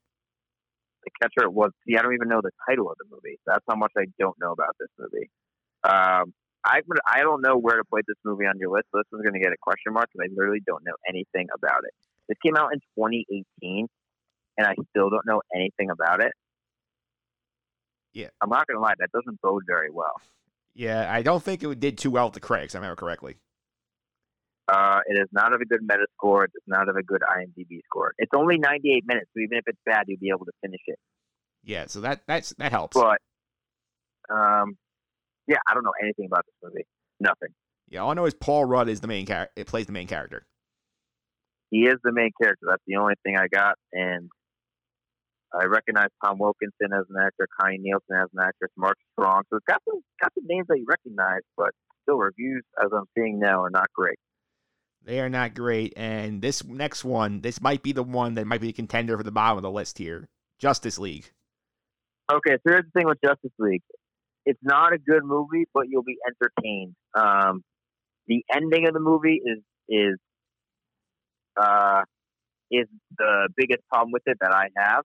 The 1.03 1.11
Catcher 1.22 1.49
was. 1.49 1.72
See, 1.86 1.98
I 1.98 2.02
don't 2.02 2.14
even 2.14 2.30
know 2.30 2.41
the 2.41 2.52
title 2.68 2.90
of 2.90 2.98
the 2.98 3.06
movie. 3.10 3.38
That's 3.45 3.64
how 3.70 3.76
much 3.76 3.91
I 3.98 4.06
don't 4.20 4.38
know 4.40 4.52
about 4.52 4.76
this 4.80 4.90
movie. 4.98 5.30
Um, 5.84 6.34
I 6.64 6.82
I 7.06 7.22
don't 7.22 7.41
know 7.41 7.57
where 7.57 7.78
to 7.78 7.84
put 7.84 8.06
this 8.07 8.18
movie 8.24 8.45
on 8.45 8.60
your 8.60 8.72
list. 8.72 8.88
This 8.94 9.03
one's 9.11 9.24
going 9.24 9.34
to 9.34 9.40
get 9.40 9.52
a 9.52 9.57
question 9.61 9.94
mark 9.94 10.10
because 10.11 10.30
I 10.30 10.34
literally 10.34 10.61
don't 10.66 10.84
know 10.86 10.95
anything 11.07 11.48
about 11.56 11.84
it. 11.86 11.94
This 12.28 12.38
came 12.45 12.56
out 12.56 12.74
in 12.74 12.80
2018, 12.95 13.88
and 14.57 14.68
I 14.68 14.76
still 14.91 15.10
don't 15.10 15.26
know 15.26 15.41
anything 15.53 15.90
about 15.90 16.22
it. 16.22 16.32
Yeah. 18.14 18.28
I'm 18.41 18.49
not 18.49 18.68
going 18.68 18.78
to 18.78 18.82
lie. 18.82 18.94
That 18.99 19.11
doesn't 19.11 19.41
bode 19.41 19.64
very 19.66 19.90
well. 19.91 20.22
Yeah, 20.74 21.11
I 21.11 21.22
don't 21.22 21.44
think 21.44 21.64
it 21.64 21.80
did 21.80 21.98
too 21.98 22.11
well 22.11 22.28
at 22.28 22.34
the 22.34 22.40
critics. 22.40 22.76
I 22.76 22.78
remember 22.78 22.95
correctly. 22.95 23.38
Uh, 24.69 24.99
it 25.07 25.19
is 25.19 25.27
not 25.31 25.51
of 25.53 25.61
a 25.61 25.65
good 25.65 25.81
meta 25.81 26.05
score. 26.15 26.43
It 26.43 26.51
does 26.53 26.61
not 26.67 26.85
have 26.87 26.95
a 26.95 27.01
good 27.01 27.21
IMDb 27.21 27.79
score. 27.85 28.13
It's 28.19 28.31
only 28.35 28.57
98 28.59 29.03
minutes, 29.07 29.29
so 29.33 29.41
even 29.41 29.57
if 29.57 29.63
it's 29.65 29.79
bad, 29.85 30.03
you'll 30.07 30.19
be 30.19 30.29
able 30.29 30.45
to 30.45 30.51
finish 30.61 30.81
it. 30.85 30.99
Yeah, 31.63 31.87
so 31.87 32.01
that 32.01 32.21
that's 32.27 32.53
that 32.59 32.71
helps. 32.71 32.95
But, 32.95 33.17
um, 34.29 34.77
yeah, 35.47 35.57
I 35.67 35.73
don't 35.73 35.83
know 35.83 35.93
anything 36.01 36.27
about 36.27 36.45
this 36.45 36.55
movie. 36.63 36.85
Nothing. 37.19 37.49
yeah, 37.89 38.01
all 38.01 38.11
I 38.11 38.13
know 38.13 38.25
is 38.25 38.33
Paul 38.35 38.65
Rudd 38.65 38.89
is 38.89 39.01
the 39.01 39.07
main 39.07 39.25
character. 39.25 39.51
It 39.55 39.67
plays 39.67 39.87
the 39.87 39.91
main 39.91 40.07
character. 40.07 40.45
He 41.71 41.79
is 41.79 41.95
the 42.03 42.11
main 42.11 42.31
character. 42.41 42.67
That's 42.69 42.83
the 42.87 42.97
only 42.97 43.15
thing 43.23 43.37
I 43.37 43.47
got. 43.47 43.75
And 43.91 44.29
I 45.53 45.65
recognize 45.65 46.09
Tom 46.23 46.37
Wilkinson 46.37 46.93
as 46.93 47.05
an 47.09 47.15
actor, 47.19 47.47
Connie 47.59 47.79
Nielsen 47.79 48.15
as 48.15 48.29
an 48.33 48.39
actress, 48.41 48.71
Mark 48.77 48.97
Strong. 49.13 49.43
So 49.49 49.57
it's 49.57 49.65
got 49.67 49.81
some 49.89 49.99
got 50.21 50.31
some 50.35 50.45
names 50.47 50.67
that 50.69 50.77
you 50.77 50.85
recognize, 50.87 51.41
but 51.57 51.71
still 52.03 52.17
reviews 52.17 52.63
as 52.79 52.91
I'm 52.95 53.05
seeing 53.17 53.39
now 53.39 53.63
are 53.63 53.69
not 53.69 53.87
great. 53.95 54.17
They 55.05 55.19
are 55.19 55.30
not 55.30 55.55
great. 55.55 55.93
And 55.95 56.41
this 56.41 56.63
next 56.63 57.03
one, 57.03 57.41
this 57.41 57.61
might 57.61 57.84
be 57.84 57.91
the 57.91 58.03
one 58.03 58.35
that 58.35 58.45
might 58.45 58.61
be 58.61 58.69
a 58.69 58.73
contender 58.73 59.17
for 59.17 59.23
the 59.23 59.31
bottom 59.31 59.57
of 59.57 59.63
the 59.63 59.71
list 59.71 59.97
here. 59.97 60.27
Justice 60.59 60.99
League. 60.99 61.31
Okay, 62.31 62.55
so 62.55 62.61
here's 62.65 62.84
the 62.84 62.91
thing 62.99 63.07
with 63.07 63.17
Justice 63.23 63.51
League. 63.57 63.81
It's 64.45 64.59
not 64.61 64.93
a 64.93 64.97
good 64.97 65.23
movie, 65.23 65.65
but 65.73 65.88
you'll 65.89 66.03
be 66.03 66.17
entertained. 66.27 66.95
Um, 67.17 67.63
the 68.27 68.43
ending 68.53 68.88
of 68.88 68.93
the 68.93 68.99
movie 68.99 69.41
is 69.43 69.59
is 69.88 70.17
uh, 71.59 72.01
is 72.71 72.88
the 73.17 73.49
biggest 73.55 73.81
problem 73.89 74.11
with 74.11 74.23
it 74.27 74.38
that 74.41 74.51
I 74.51 74.67
have. 74.77 75.03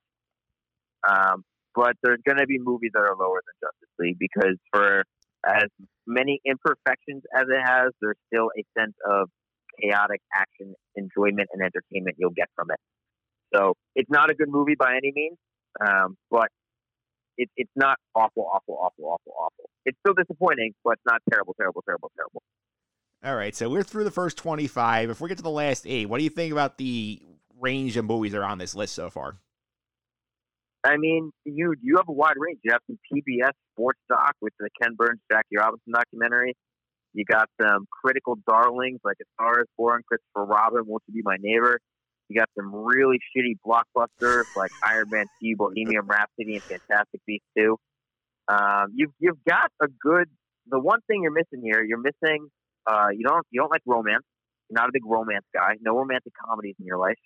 Um, 1.08 1.44
but 1.74 1.94
there's 2.02 2.20
going 2.26 2.38
to 2.38 2.46
be 2.46 2.58
movies 2.58 2.90
that 2.94 3.00
are 3.00 3.16
lower 3.18 3.42
than 3.44 3.68
Justice 3.68 3.94
League 3.98 4.16
because 4.18 4.56
for 4.72 5.04
as 5.46 5.68
many 6.06 6.40
imperfections 6.44 7.22
as 7.34 7.44
it 7.48 7.60
has, 7.64 7.92
there's 8.00 8.16
still 8.28 8.50
a 8.56 8.64
sense 8.78 8.94
of 9.10 9.28
chaotic 9.80 10.20
action, 10.34 10.74
enjoyment, 10.96 11.48
and 11.52 11.62
entertainment 11.62 12.16
you'll 12.18 12.30
get 12.30 12.48
from 12.54 12.68
it. 12.70 12.78
So 13.54 13.74
it's 13.94 14.10
not 14.10 14.30
a 14.30 14.34
good 14.34 14.48
movie 14.48 14.74
by 14.78 14.92
any 14.96 15.12
means, 15.14 15.38
um, 15.80 16.16
but 16.30 16.48
it, 17.36 17.48
it's 17.56 17.70
not 17.76 17.96
awful, 18.14 18.48
awful, 18.52 18.78
awful, 18.80 19.04
awful, 19.04 19.32
awful. 19.38 19.70
It's 19.84 19.98
still 20.00 20.14
disappointing, 20.14 20.72
but 20.84 20.98
not 21.06 21.20
terrible, 21.30 21.54
terrible, 21.58 21.82
terrible, 21.82 22.10
terrible. 22.16 22.42
All 23.24 23.36
right, 23.36 23.54
so 23.54 23.70
we're 23.70 23.82
through 23.82 24.04
the 24.04 24.10
first 24.10 24.36
25. 24.36 25.10
If 25.10 25.20
we 25.20 25.28
get 25.28 25.38
to 25.38 25.42
the 25.42 25.50
last 25.50 25.86
eight, 25.86 26.06
what 26.06 26.18
do 26.18 26.24
you 26.24 26.30
think 26.30 26.52
about 26.52 26.78
the 26.78 27.22
range 27.58 27.96
of 27.96 28.04
movies 28.04 28.32
that 28.32 28.38
are 28.38 28.44
on 28.44 28.58
this 28.58 28.74
list 28.74 28.94
so 28.94 29.08
far? 29.08 29.38
I 30.84 30.98
mean, 30.98 31.32
you 31.46 31.74
you 31.80 31.96
have 31.96 32.08
a 32.08 32.12
wide 32.12 32.34
range. 32.36 32.58
You 32.62 32.72
have 32.72 32.82
some 32.86 32.98
PBS 33.10 33.52
sports 33.72 33.98
doc 34.10 34.34
with 34.42 34.52
the 34.60 34.68
Ken 34.80 34.94
Burns, 34.94 35.20
Jackie 35.32 35.56
Robinson 35.56 35.94
documentary. 35.94 36.54
You 37.14 37.24
got 37.24 37.48
some 37.62 37.86
critical 37.90 38.36
darlings 38.46 39.00
like 39.04 39.16
A 39.22 39.24
Star 39.34 39.60
is 39.60 39.68
Born, 39.78 40.02
Christopher 40.06 40.44
Robin, 40.44 40.82
Won't 40.84 41.02
You 41.06 41.14
Be 41.14 41.22
My 41.24 41.36
Neighbor. 41.40 41.78
You 42.28 42.40
got 42.40 42.48
some 42.58 42.74
really 42.74 43.18
shitty 43.34 43.56
blockbusters 43.64 44.44
like 44.56 44.72
Iron 44.82 45.06
Man 45.10 45.26
2, 45.42 45.54
Bohemian 45.56 46.06
Rhapsody, 46.06 46.56
and 46.56 46.62
Fantastic 46.64 47.20
Beasts 47.26 47.46
2. 47.56 47.76
Um, 48.48 48.86
you've 48.94 49.12
you've 49.20 49.42
got 49.48 49.70
a 49.80 49.86
good. 50.02 50.28
The 50.66 50.80
one 50.80 51.00
thing 51.06 51.22
you're 51.22 51.32
missing 51.32 51.62
here, 51.62 51.84
you're 51.84 51.98
missing. 51.98 52.48
Uh, 52.86 53.08
you 53.12 53.24
don't 53.24 53.46
you 53.50 53.60
don't 53.60 53.70
like 53.70 53.82
romance. 53.86 54.24
You're 54.68 54.80
not 54.80 54.88
a 54.88 54.92
big 54.92 55.04
romance 55.04 55.44
guy. 55.54 55.74
No 55.80 55.96
romantic 55.96 56.32
comedies 56.44 56.74
in 56.80 56.86
your 56.86 56.98
life. 56.98 57.18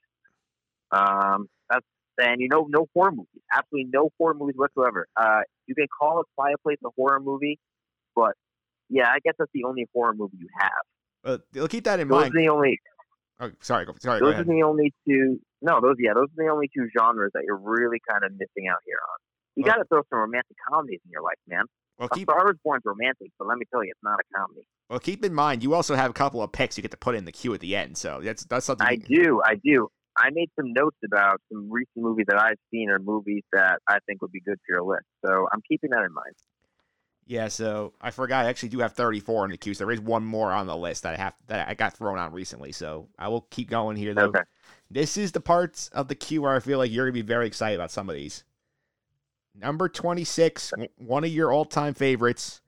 Um, 0.90 1.47
that's 1.70 1.86
and 2.19 2.40
you 2.40 2.48
know 2.48 2.66
no 2.69 2.86
horror 2.94 3.12
movies. 3.12 3.43
Absolutely 3.52 3.90
no 3.93 4.10
horror 4.19 4.35
movies 4.35 4.56
whatsoever. 4.56 5.06
Uh, 5.16 5.40
you 5.66 5.74
can 5.74 5.86
call 5.86 6.20
A 6.20 6.24
Quiet 6.36 6.62
Place 6.62 6.78
a 6.85 6.90
horror 6.97 7.20
movie, 7.20 7.59
yeah, 8.89 9.09
I 9.09 9.19
guess 9.24 9.35
that's 9.39 9.51
the 9.55 9.65
only 9.65 9.86
horror 9.94 10.15
movie 10.15 10.36
you 10.39 10.48
have. 10.60 11.43
But 11.52 11.70
keep 11.70 11.85
that 11.85 12.01
in 12.01 12.09
Those 12.09 12.23
mind. 12.23 12.35
are 12.35 12.39
the 12.40 12.48
only. 12.48 12.78
Oh, 13.40 13.51
sorry, 13.60 13.85
go, 13.86 13.94
sorry. 14.01 14.20
Those 14.20 14.35
are 14.35 14.44
the 14.44 14.62
only 14.62 14.93
two. 15.06 15.39
No, 15.62 15.81
those 15.81 15.97
yeah, 15.98 16.12
those 16.15 16.27
are 16.39 16.44
the 16.44 16.51
only 16.51 16.69
two 16.77 16.89
genres 16.97 17.31
that 17.35 17.43
you're 17.44 17.59
really 17.59 17.98
kind 18.09 18.24
of 18.24 18.32
missing 18.32 18.69
out 18.70 18.78
here 18.86 18.98
on. 19.12 19.19
You 19.56 19.65
Well- 19.65 19.74
got 19.74 19.78
to 19.78 19.85
throw 19.89 20.02
some 20.10 20.20
romantic 20.20 20.56
comedies 20.73 21.01
in 21.05 21.10
your 21.10 21.23
life, 21.23 21.39
man. 21.48 21.65
Well, 21.98 22.09
keep 22.10 22.31
Star 22.31 22.48
is 22.51 22.56
Born's 22.65 22.82
romantic, 22.85 23.32
but 23.40 23.48
let 23.48 23.59
me 23.59 23.65
tell 23.73 23.82
you, 23.82 23.90
it's 23.90 24.02
not 24.05 24.20
a 24.20 24.39
comedy. 24.39 24.62
well 24.89 25.01
keep 25.01 25.24
in 25.24 25.35
mind 25.35 25.62
you 25.65 25.74
also 25.74 25.97
have 25.97 26.10
a 26.10 26.15
couple 26.15 26.40
of 26.43 26.52
picks 26.52 26.78
you 26.78 26.82
get 26.82 26.93
to 26.93 26.97
put 26.97 27.15
in 27.16 27.24
the 27.24 27.32
queue 27.32 27.52
at 27.55 27.60
the 27.60 27.74
end. 27.74 27.98
So 27.98 28.20
that's 28.23 28.44
that's 28.44 28.66
something. 28.66 28.86
I 28.86 28.98
you- 29.09 29.24
do, 29.24 29.43
I 29.44 29.56
do. 29.56 29.89
I 30.16 30.31
made 30.32 30.51
some 30.59 30.73
notes 30.73 30.97
about 31.05 31.40
some 31.52 31.70
recent 31.70 31.97
movies 31.97 32.27
that 32.28 32.40
I've 32.40 32.59
seen 32.73 32.90
or 32.90 32.98
movies 32.98 33.43
that 33.52 33.78
I 33.89 33.98
think 34.06 34.20
would 34.23 34.32
be 34.32 34.40
good 34.40 34.59
for 34.66 34.74
your 34.74 34.82
list. 34.82 35.06
So 35.24 35.47
I'm 35.52 35.60
keeping 35.69 35.90
that 35.90 36.05
in 36.05 36.12
mind. 36.12 36.35
Yeah, 37.29 37.49
so 37.49 37.93
I 38.01 38.11
forgot. 38.11 38.47
I 38.47 38.49
actually 38.49 38.71
do 38.71 38.79
have 38.79 38.95
34 38.95 39.45
in 39.45 39.51
the 39.51 39.59
queue. 39.59 39.75
So 39.75 39.85
there 39.85 39.93
is 39.93 40.01
one 40.01 40.25
more 40.25 40.51
on 40.51 40.67
the 40.67 40.75
list 40.75 41.03
that 41.03 41.13
I 41.13 41.23
have 41.23 41.35
that 41.49 41.69
I 41.69 41.75
got 41.75 41.95
thrown 41.95 42.19
on 42.19 42.33
recently. 42.33 42.73
So 42.73 43.07
I 43.19 43.29
will 43.29 43.43
keep 43.51 43.69
going 43.69 43.99
here 43.99 44.15
though. 44.15 44.29
Okay. 44.29 44.41
This 44.91 45.19
is 45.19 45.33
the 45.33 45.41
parts 45.41 45.89
of 45.89 46.09
the 46.09 46.15
queue 46.15 46.41
where 46.41 46.57
I 46.57 46.61
feel 46.61 46.79
like 46.79 46.91
you're 46.91 47.05
gonna 47.05 47.13
be 47.13 47.21
very 47.21 47.47
excited 47.47 47.75
about 47.75 47.91
some 47.91 48.09
of 48.09 48.17
these. 48.17 48.45
Number 49.55 49.91
26, 49.91 50.73
one 50.97 51.23
of 51.23 51.31
your 51.31 51.53
all-time 51.53 51.93
favorites, 51.93 52.63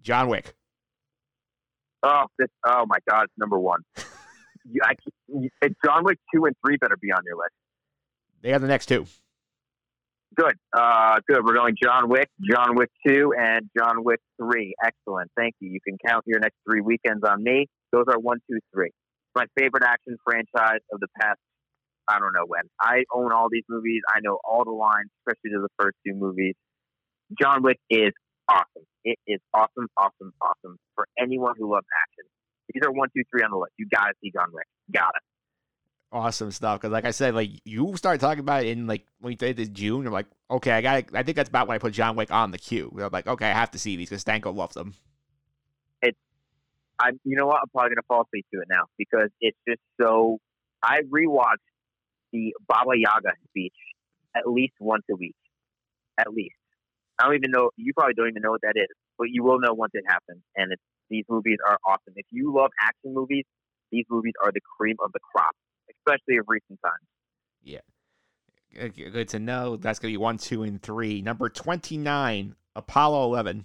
John 0.00 0.28
Wick. 0.28 0.54
Oh, 2.02 2.24
this. 2.38 2.48
Oh 2.64 2.86
my 2.86 2.98
God, 3.10 3.24
it's 3.24 3.34
number 3.36 3.58
one. 3.58 3.80
you, 4.64 4.80
I, 4.82 4.94
John 5.84 6.04
Wick 6.04 6.18
two 6.34 6.46
and 6.46 6.56
three 6.64 6.78
better 6.78 6.96
be 6.96 7.12
on 7.12 7.20
your 7.26 7.36
list. 7.36 7.52
They 8.40 8.50
have 8.50 8.62
the 8.62 8.68
next 8.68 8.86
two. 8.86 9.06
Good. 10.34 10.54
Uh, 10.76 11.18
good. 11.28 11.44
We're 11.44 11.54
going 11.54 11.74
John 11.82 12.08
Wick, 12.08 12.28
John 12.50 12.74
Wick 12.74 12.90
2, 13.06 13.32
and 13.38 13.70
John 13.78 14.04
Wick 14.04 14.20
3. 14.40 14.74
Excellent. 14.84 15.30
Thank 15.36 15.54
you. 15.60 15.70
You 15.70 15.80
can 15.86 15.96
count 16.06 16.24
your 16.26 16.40
next 16.40 16.56
three 16.68 16.80
weekends 16.80 17.22
on 17.26 17.42
me. 17.42 17.68
Those 17.92 18.04
are 18.10 18.18
one, 18.18 18.38
two, 18.50 18.58
three. 18.74 18.90
My 19.34 19.44
favorite 19.58 19.84
action 19.84 20.16
franchise 20.24 20.80
of 20.92 21.00
the 21.00 21.08
past, 21.20 21.38
I 22.08 22.18
don't 22.18 22.32
know 22.32 22.44
when. 22.46 22.62
I 22.80 23.04
own 23.14 23.32
all 23.32 23.48
these 23.50 23.64
movies. 23.68 24.02
I 24.08 24.20
know 24.20 24.38
all 24.44 24.64
the 24.64 24.72
lines, 24.72 25.10
especially 25.20 25.50
to 25.56 25.60
the 25.62 25.68
first 25.78 25.96
two 26.06 26.14
movies. 26.14 26.54
John 27.40 27.62
Wick 27.62 27.78
is 27.90 28.12
awesome. 28.48 28.86
It 29.04 29.18
is 29.26 29.40
awesome, 29.54 29.88
awesome, 29.96 30.32
awesome 30.40 30.76
for 30.94 31.06
anyone 31.18 31.54
who 31.58 31.72
loves 31.72 31.86
action. 32.02 32.28
These 32.72 32.82
are 32.84 32.92
one, 32.92 33.08
two, 33.16 33.22
three 33.30 33.42
on 33.42 33.50
the 33.50 33.58
list. 33.58 33.72
You 33.78 33.86
gotta 33.92 34.12
see 34.22 34.32
John 34.34 34.48
Wick. 34.52 34.66
Got 34.92 35.12
it. 35.16 35.22
Awesome 36.12 36.50
stuff. 36.50 36.80
Because 36.80 36.92
like 36.92 37.04
I 37.04 37.10
said, 37.10 37.34
like 37.34 37.50
you 37.64 37.96
started 37.96 38.20
talking 38.20 38.40
about 38.40 38.64
it 38.64 38.68
in 38.68 38.86
like 38.86 39.06
when 39.20 39.32
you 39.32 39.36
did 39.36 39.56
this 39.56 39.68
June. 39.68 40.06
I'm 40.06 40.12
like, 40.12 40.26
okay, 40.50 40.72
I 40.72 40.80
got. 40.80 41.04
I 41.14 41.22
think 41.22 41.36
that's 41.36 41.48
about 41.48 41.68
when 41.68 41.74
I 41.74 41.78
put 41.78 41.92
John 41.92 42.16
Wick 42.16 42.30
on 42.30 42.50
the 42.52 42.58
queue. 42.58 42.96
I'm 43.00 43.10
like, 43.12 43.26
okay, 43.26 43.46
I 43.46 43.52
have 43.52 43.72
to 43.72 43.78
see 43.78 43.96
these 43.96 44.08
because 44.08 44.24
Stanko 44.24 44.54
loves 44.54 44.74
them. 44.74 44.94
I, 46.98 47.10
you 47.24 47.36
know 47.36 47.46
what? 47.46 47.60
I'm 47.62 47.68
probably 47.68 47.94
gonna 47.94 48.08
fall 48.08 48.22
asleep 48.22 48.46
to 48.54 48.60
it 48.60 48.68
now 48.70 48.84
because 48.98 49.28
it's 49.40 49.58
just 49.68 49.80
so. 50.00 50.38
I 50.82 51.00
rewatch 51.02 51.60
the 52.32 52.54
Baba 52.66 52.92
Yaga 52.96 53.32
speech 53.48 53.74
at 54.34 54.48
least 54.48 54.74
once 54.80 55.04
a 55.10 55.16
week, 55.16 55.36
at 56.18 56.32
least. 56.32 56.56
I 57.18 57.24
don't 57.24 57.34
even 57.36 57.50
know. 57.50 57.70
You 57.76 57.92
probably 57.94 58.14
don't 58.14 58.28
even 58.28 58.42
know 58.42 58.50
what 58.50 58.62
that 58.62 58.74
is, 58.76 58.88
but 59.18 59.28
you 59.30 59.42
will 59.42 59.58
know 59.58 59.72
once 59.72 59.92
it 59.94 60.04
happens. 60.06 60.42
And 60.54 60.72
it's, 60.72 60.82
these 61.08 61.24
movies 61.28 61.56
are 61.66 61.78
awesome. 61.86 62.12
If 62.16 62.26
you 62.30 62.54
love 62.54 62.70
action 62.80 63.14
movies, 63.14 63.44
these 63.90 64.04
movies 64.10 64.34
are 64.44 64.52
the 64.52 64.60
cream 64.76 64.96
of 65.02 65.12
the 65.12 65.20
crop, 65.20 65.56
especially 66.06 66.38
of 66.38 66.44
recent 66.48 66.78
times. 66.84 67.06
Yeah. 67.62 67.80
Good 68.72 69.28
to 69.30 69.38
know. 69.38 69.76
That's 69.76 69.98
gonna 69.98 70.12
be 70.12 70.18
one, 70.18 70.38
two, 70.38 70.62
and 70.62 70.82
three. 70.82 71.22
Number 71.22 71.48
twenty-nine, 71.48 72.54
Apollo 72.74 73.24
Eleven. 73.24 73.64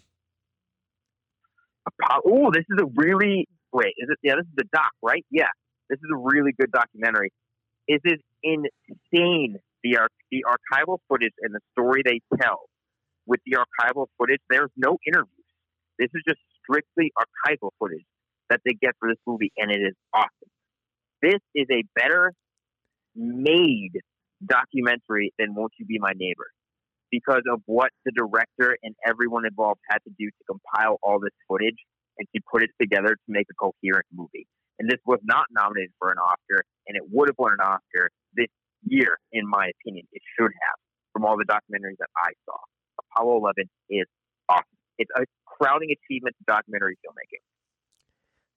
Oh, 2.25 2.49
this 2.53 2.63
is 2.69 2.79
a 2.79 2.85
really 2.95 3.47
wait. 3.73 3.93
Is 3.97 4.07
it? 4.09 4.17
Yeah, 4.23 4.35
this 4.35 4.45
is 4.45 4.55
the 4.55 4.69
doc, 4.71 4.91
right? 5.01 5.25
Yeah, 5.29 5.49
this 5.89 5.97
is 5.97 6.09
a 6.13 6.17
really 6.17 6.53
good 6.57 6.71
documentary. 6.71 7.33
It 7.87 8.01
is 8.05 8.19
insane 8.41 9.57
the 9.83 9.97
ar- 9.97 10.07
the 10.31 10.45
archival 10.47 10.99
footage 11.09 11.33
and 11.41 11.53
the 11.53 11.59
story 11.73 12.03
they 12.05 12.21
tell 12.41 12.69
with 13.25 13.41
the 13.45 13.57
archival 13.57 14.07
footage. 14.17 14.39
There's 14.49 14.71
no 14.77 14.97
interviews. 15.05 15.45
This 15.99 16.09
is 16.13 16.21
just 16.25 16.39
strictly 16.63 17.11
archival 17.19 17.71
footage 17.79 18.05
that 18.49 18.61
they 18.63 18.73
get 18.81 18.91
for 18.97 19.09
this 19.09 19.19
movie, 19.27 19.51
and 19.57 19.71
it 19.71 19.81
is 19.81 19.95
awesome. 20.13 20.50
This 21.21 21.39
is 21.53 21.67
a 21.71 21.83
better 21.95 22.33
made 23.15 23.93
documentary 24.45 25.33
than 25.37 25.53
Won't 25.53 25.73
You 25.77 25.85
Be 25.85 25.99
My 25.99 26.13
Neighbor 26.15 26.49
because 27.11 27.43
of 27.51 27.61
what 27.65 27.91
the 28.05 28.11
director 28.11 28.77
and 28.81 28.95
everyone 29.05 29.45
involved 29.45 29.81
had 29.89 29.99
to 30.07 30.11
do 30.17 30.25
to 30.25 30.43
compile 30.47 30.97
all 31.03 31.19
this 31.19 31.35
footage 31.47 31.77
and 32.17 32.27
to 32.33 32.41
put 32.51 32.63
it 32.63 32.71
together 32.81 33.13
to 33.13 33.27
make 33.27 33.45
a 33.51 33.55
coherent 33.59 34.07
movie. 34.13 34.47
And 34.79 34.89
this 34.89 34.99
was 35.05 35.19
not 35.23 35.45
nominated 35.51 35.91
for 35.99 36.09
an 36.09 36.17
Oscar, 36.17 36.63
and 36.87 36.97
it 36.97 37.03
would 37.11 37.29
have 37.29 37.37
won 37.37 37.51
an 37.53 37.61
Oscar 37.61 38.09
this 38.33 38.49
year, 38.81 39.19
in 39.31 39.45
my 39.45 39.69
opinion. 39.69 40.07
It 40.11 40.23
should 40.33 40.49
have, 40.49 40.77
from 41.13 41.25
all 41.25 41.37
the 41.37 41.45
documentaries 41.45 41.99
that 41.99 42.09
I 42.17 42.31
saw. 42.45 42.57
Apollo 42.97 43.37
11 43.37 43.69
is 43.91 44.07
awesome. 44.49 44.65
It's 44.97 45.11
a 45.15 45.25
crowning 45.45 45.93
achievement 45.93 46.35
to 46.39 46.43
documentary 46.47 46.97
filmmaking. 47.05 47.45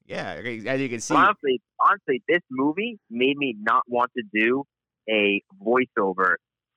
Yeah, 0.07 0.41
as 0.67 0.81
you 0.81 0.89
can 0.89 1.01
see, 1.01 1.15
Honestly, 1.15 1.63
honestly, 1.83 2.23
this 2.29 2.43
movie 2.51 2.99
made 3.11 3.39
me 3.39 3.57
not 3.59 3.83
want 3.89 4.11
to 4.17 4.23
do 4.35 4.65
a 5.09 5.43
voiceover 5.63 6.35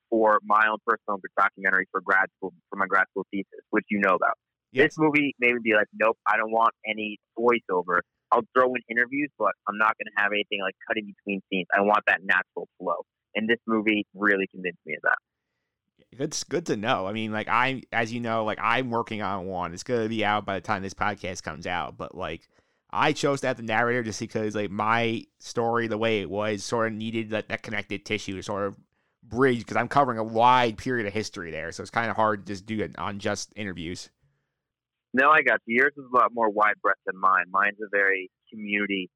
for 0.09 0.39
my 0.43 0.67
own 0.69 0.77
personal 0.85 1.19
documentary 1.37 1.87
for 1.91 2.01
grad 2.01 2.27
school 2.37 2.53
for 2.69 2.77
my 2.77 2.85
grad 2.87 3.05
school 3.11 3.25
thesis, 3.31 3.59
which 3.69 3.85
you 3.89 3.99
know 3.99 4.15
about. 4.15 4.37
Yes. 4.71 4.91
This 4.91 4.97
movie 4.99 5.35
made 5.39 5.53
me 5.53 5.59
be 5.63 5.73
like, 5.73 5.87
nope, 5.93 6.17
I 6.27 6.37
don't 6.37 6.51
want 6.51 6.73
any 6.87 7.17
voiceover. 7.37 7.99
I'll 8.31 8.43
throw 8.53 8.73
in 8.75 8.81
interviews, 8.89 9.29
but 9.37 9.51
I'm 9.67 9.77
not 9.77 9.95
going 9.97 10.11
to 10.15 10.21
have 10.21 10.31
anything 10.33 10.59
like 10.61 10.75
cutting 10.87 11.05
between 11.05 11.41
scenes. 11.49 11.67
I 11.75 11.81
want 11.81 12.03
that 12.07 12.19
natural 12.23 12.67
flow. 12.77 13.05
And 13.35 13.49
this 13.49 13.59
movie 13.65 14.05
really 14.13 14.47
convinced 14.47 14.79
me 14.85 14.95
of 14.95 15.01
that. 15.03 16.23
it's 16.23 16.43
good 16.43 16.65
to 16.65 16.75
know. 16.75 17.07
I 17.07 17.13
mean, 17.13 17.31
like 17.31 17.47
I, 17.47 17.83
as 17.91 18.11
you 18.11 18.19
know, 18.19 18.43
like 18.43 18.59
I'm 18.61 18.89
working 18.89 19.21
on 19.21 19.45
one. 19.45 19.73
It's 19.73 19.83
gonna 19.83 20.09
be 20.09 20.25
out 20.25 20.45
by 20.45 20.55
the 20.55 20.61
time 20.61 20.81
this 20.81 20.93
podcast 20.93 21.43
comes 21.43 21.67
out. 21.67 21.97
But 21.97 22.15
like, 22.15 22.47
I 22.89 23.11
chose 23.11 23.41
to 23.41 23.47
have 23.47 23.57
the 23.57 23.64
narrator 23.64 24.03
just 24.03 24.19
because 24.19 24.55
like 24.55 24.72
my 24.72 25.26
story, 25.39 25.88
the 25.88 25.97
way 25.97 26.22
it 26.22 26.30
was, 26.30 26.64
sort 26.64 26.88
of 26.88 26.93
needed 26.93 27.31
that, 27.31 27.49
that 27.49 27.64
connected 27.64 28.05
tissue 28.05 28.41
sort 28.41 28.68
of 28.68 28.77
bridge 29.23 29.59
because 29.59 29.76
I'm 29.76 29.89
covering 29.89 30.18
a 30.18 30.23
wide 30.23 30.77
period 30.77 31.05
of 31.05 31.14
history 31.14 31.51
there, 31.51 31.72
so 31.72 31.81
it's 31.81 31.91
kind 31.91 32.09
of 32.09 32.15
hard 32.15 32.45
to 32.45 32.53
just 32.53 32.65
do 32.65 32.80
it 32.80 32.97
on 32.97 33.19
just 33.19 33.51
interviews. 33.55 34.09
No, 35.14 35.30
I 35.30 35.41
got 35.41 35.59
you. 35.65 35.80
Yours 35.81 35.93
is 35.97 36.05
a 36.14 36.15
lot 36.15 36.34
more 36.34 36.49
wide 36.49 36.76
breadth 36.81 36.99
than 37.05 37.19
mine. 37.19 37.45
Mine's 37.49 37.77
a 37.81 37.89
very 37.91 38.30
community 38.51 39.09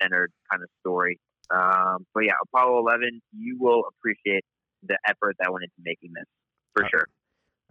centered 0.00 0.32
kind 0.50 0.62
of 0.62 0.68
story. 0.80 1.18
Um, 1.50 2.06
but 2.14 2.24
yeah, 2.24 2.32
Apollo 2.42 2.78
11, 2.80 3.20
you 3.36 3.56
will 3.58 3.84
appreciate 3.88 4.44
the 4.82 4.98
effort 5.06 5.36
that 5.40 5.52
went 5.52 5.64
into 5.64 5.74
making 5.84 6.12
this 6.14 6.24
for 6.74 6.84
Uh, 6.84 6.88
sure. 6.88 7.06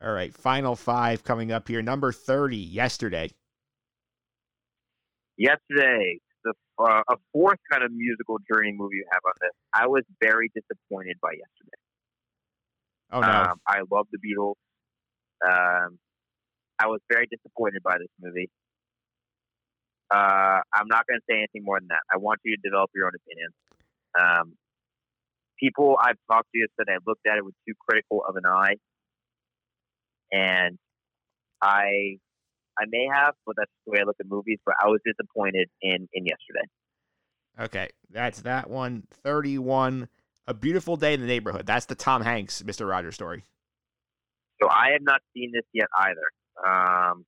All 0.01 0.13
right, 0.13 0.33
final 0.33 0.75
five 0.75 1.23
coming 1.23 1.51
up 1.51 1.67
here. 1.67 1.81
Number 1.81 2.11
30, 2.11 2.55
yesterday. 2.55 3.31
Yesterday, 5.37 6.19
the 6.43 6.53
uh, 6.79 7.01
a 7.09 7.15
fourth 7.31 7.59
kind 7.71 7.83
of 7.83 7.91
musical 7.91 8.37
journey 8.51 8.73
movie 8.75 8.97
you 8.97 9.05
have 9.11 9.21
on 9.25 9.33
this. 9.41 9.51
I 9.73 9.87
was 9.87 10.03
very 10.21 10.49
disappointed 10.53 11.17
by 11.21 11.31
yesterday. 11.31 11.77
Oh, 13.11 13.21
no. 13.21 13.27
Um, 13.27 13.61
I 13.67 13.79
love 13.89 14.07
the 14.11 14.19
Beatles. 14.19 14.55
Um, 15.45 15.99
I 16.79 16.87
was 16.87 16.99
very 17.11 17.27
disappointed 17.31 17.81
by 17.83 17.97
this 17.97 18.09
movie. 18.21 18.49
Uh, 20.09 20.61
I'm 20.73 20.87
not 20.87 21.05
going 21.07 21.19
to 21.19 21.25
say 21.29 21.37
anything 21.37 21.63
more 21.63 21.79
than 21.79 21.87
that. 21.89 22.01
I 22.11 22.17
want 22.17 22.39
you 22.43 22.55
to 22.55 22.61
develop 22.61 22.91
your 22.95 23.07
own 23.07 23.13
opinion. 23.15 23.49
Um, 24.19 24.53
people 25.59 25.97
I've 26.01 26.17
talked 26.31 26.47
to 26.53 26.67
said 26.77 26.85
I 26.89 26.97
looked 27.05 27.25
at 27.27 27.37
it 27.37 27.45
with 27.45 27.55
too 27.67 27.73
critical 27.87 28.23
of 28.27 28.35
an 28.35 28.45
eye, 28.45 28.75
and 30.31 30.77
I, 31.61 32.17
I 32.79 32.85
may 32.89 33.07
have, 33.13 33.33
but 33.45 33.55
that's 33.57 33.71
the 33.85 33.91
way 33.91 33.99
I 34.01 34.03
look 34.03 34.17
at 34.19 34.27
movies. 34.27 34.59
But 34.65 34.75
I 34.81 34.87
was 34.87 34.99
disappointed 35.05 35.69
in 35.81 36.07
in 36.13 36.25
yesterday. 36.25 36.67
Okay, 37.59 37.89
that's 38.11 38.41
that 38.41 38.69
one. 38.69 39.03
31, 39.23 40.07
A 40.45 40.53
Beautiful 40.53 40.95
Day 40.95 41.15
in 41.15 41.21
the 41.21 41.27
Neighborhood. 41.27 41.65
That's 41.65 41.87
the 41.87 41.95
Tom 41.95 42.21
Hanks, 42.21 42.61
Mr. 42.61 42.87
Rogers 42.87 43.15
story. 43.15 43.45
So 44.61 44.69
I 44.69 44.91
have 44.93 45.01
not 45.01 45.21
seen 45.33 45.51
this 45.53 45.63
yet 45.73 45.87
either. 45.97 46.67
Um, 46.67 47.25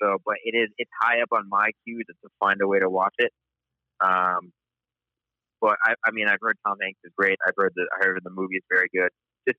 so, 0.00 0.16
but 0.24 0.36
it 0.44 0.56
is 0.56 0.68
it's 0.78 0.90
high 1.00 1.20
up 1.22 1.28
on 1.32 1.48
my 1.48 1.70
queue 1.84 1.98
to, 1.98 2.12
to 2.22 2.28
find 2.38 2.60
a 2.62 2.68
way 2.68 2.78
to 2.78 2.88
watch 2.88 3.14
it. 3.18 3.32
Um, 4.00 4.52
but 5.60 5.76
I, 5.84 5.94
I 6.06 6.10
mean, 6.12 6.26
I've 6.26 6.40
heard 6.40 6.56
Tom 6.66 6.76
Hanks 6.80 7.00
is 7.04 7.12
great. 7.16 7.38
I've 7.46 7.54
heard 7.56 7.72
the 7.76 7.86
I 7.92 8.06
heard 8.06 8.18
the 8.24 8.30
movie 8.30 8.56
is 8.56 8.64
very 8.70 8.88
good. 8.94 9.10
Just 9.46 9.58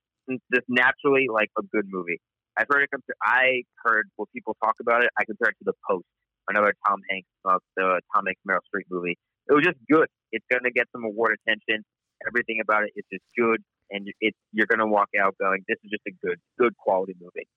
just 0.53 0.65
naturally 0.67 1.27
like 1.31 1.49
a 1.57 1.61
good 1.61 1.85
movie. 1.89 2.19
I've 2.57 2.67
heard 2.69 2.83
it. 2.83 2.89
Compare, 2.91 3.15
I 3.23 3.63
heard 3.83 4.09
what 4.15 4.29
people 4.33 4.55
talk 4.63 4.75
about 4.81 5.03
it. 5.03 5.09
I 5.17 5.25
compare 5.25 5.49
it 5.49 5.55
to 5.59 5.65
The 5.65 5.73
Post, 5.87 6.05
another 6.49 6.73
Tom 6.87 6.99
Hanks, 7.09 7.27
uh, 7.45 7.57
the 7.75 8.01
Tom 8.13 8.25
Hanks 8.25 8.41
Meryl 8.47 8.59
Streep 8.73 8.85
movie. 8.89 9.17
It 9.47 9.53
was 9.53 9.63
just 9.63 9.77
good. 9.89 10.07
It's 10.31 10.45
going 10.49 10.63
to 10.63 10.71
get 10.71 10.87
some 10.91 11.03
award 11.03 11.37
attention. 11.41 11.83
Everything 12.27 12.59
about 12.61 12.83
it 12.83 12.91
is 12.95 13.03
just 13.11 13.23
good, 13.37 13.63
and 13.89 14.07
it's 14.19 14.37
you're 14.51 14.67
going 14.67 14.79
to 14.79 14.87
walk 14.87 15.09
out 15.19 15.35
going, 15.39 15.63
"This 15.67 15.77
is 15.83 15.91
just 15.91 16.03
a 16.07 16.11
good, 16.25 16.39
good 16.59 16.77
quality 16.77 17.15
movie." 17.19 17.47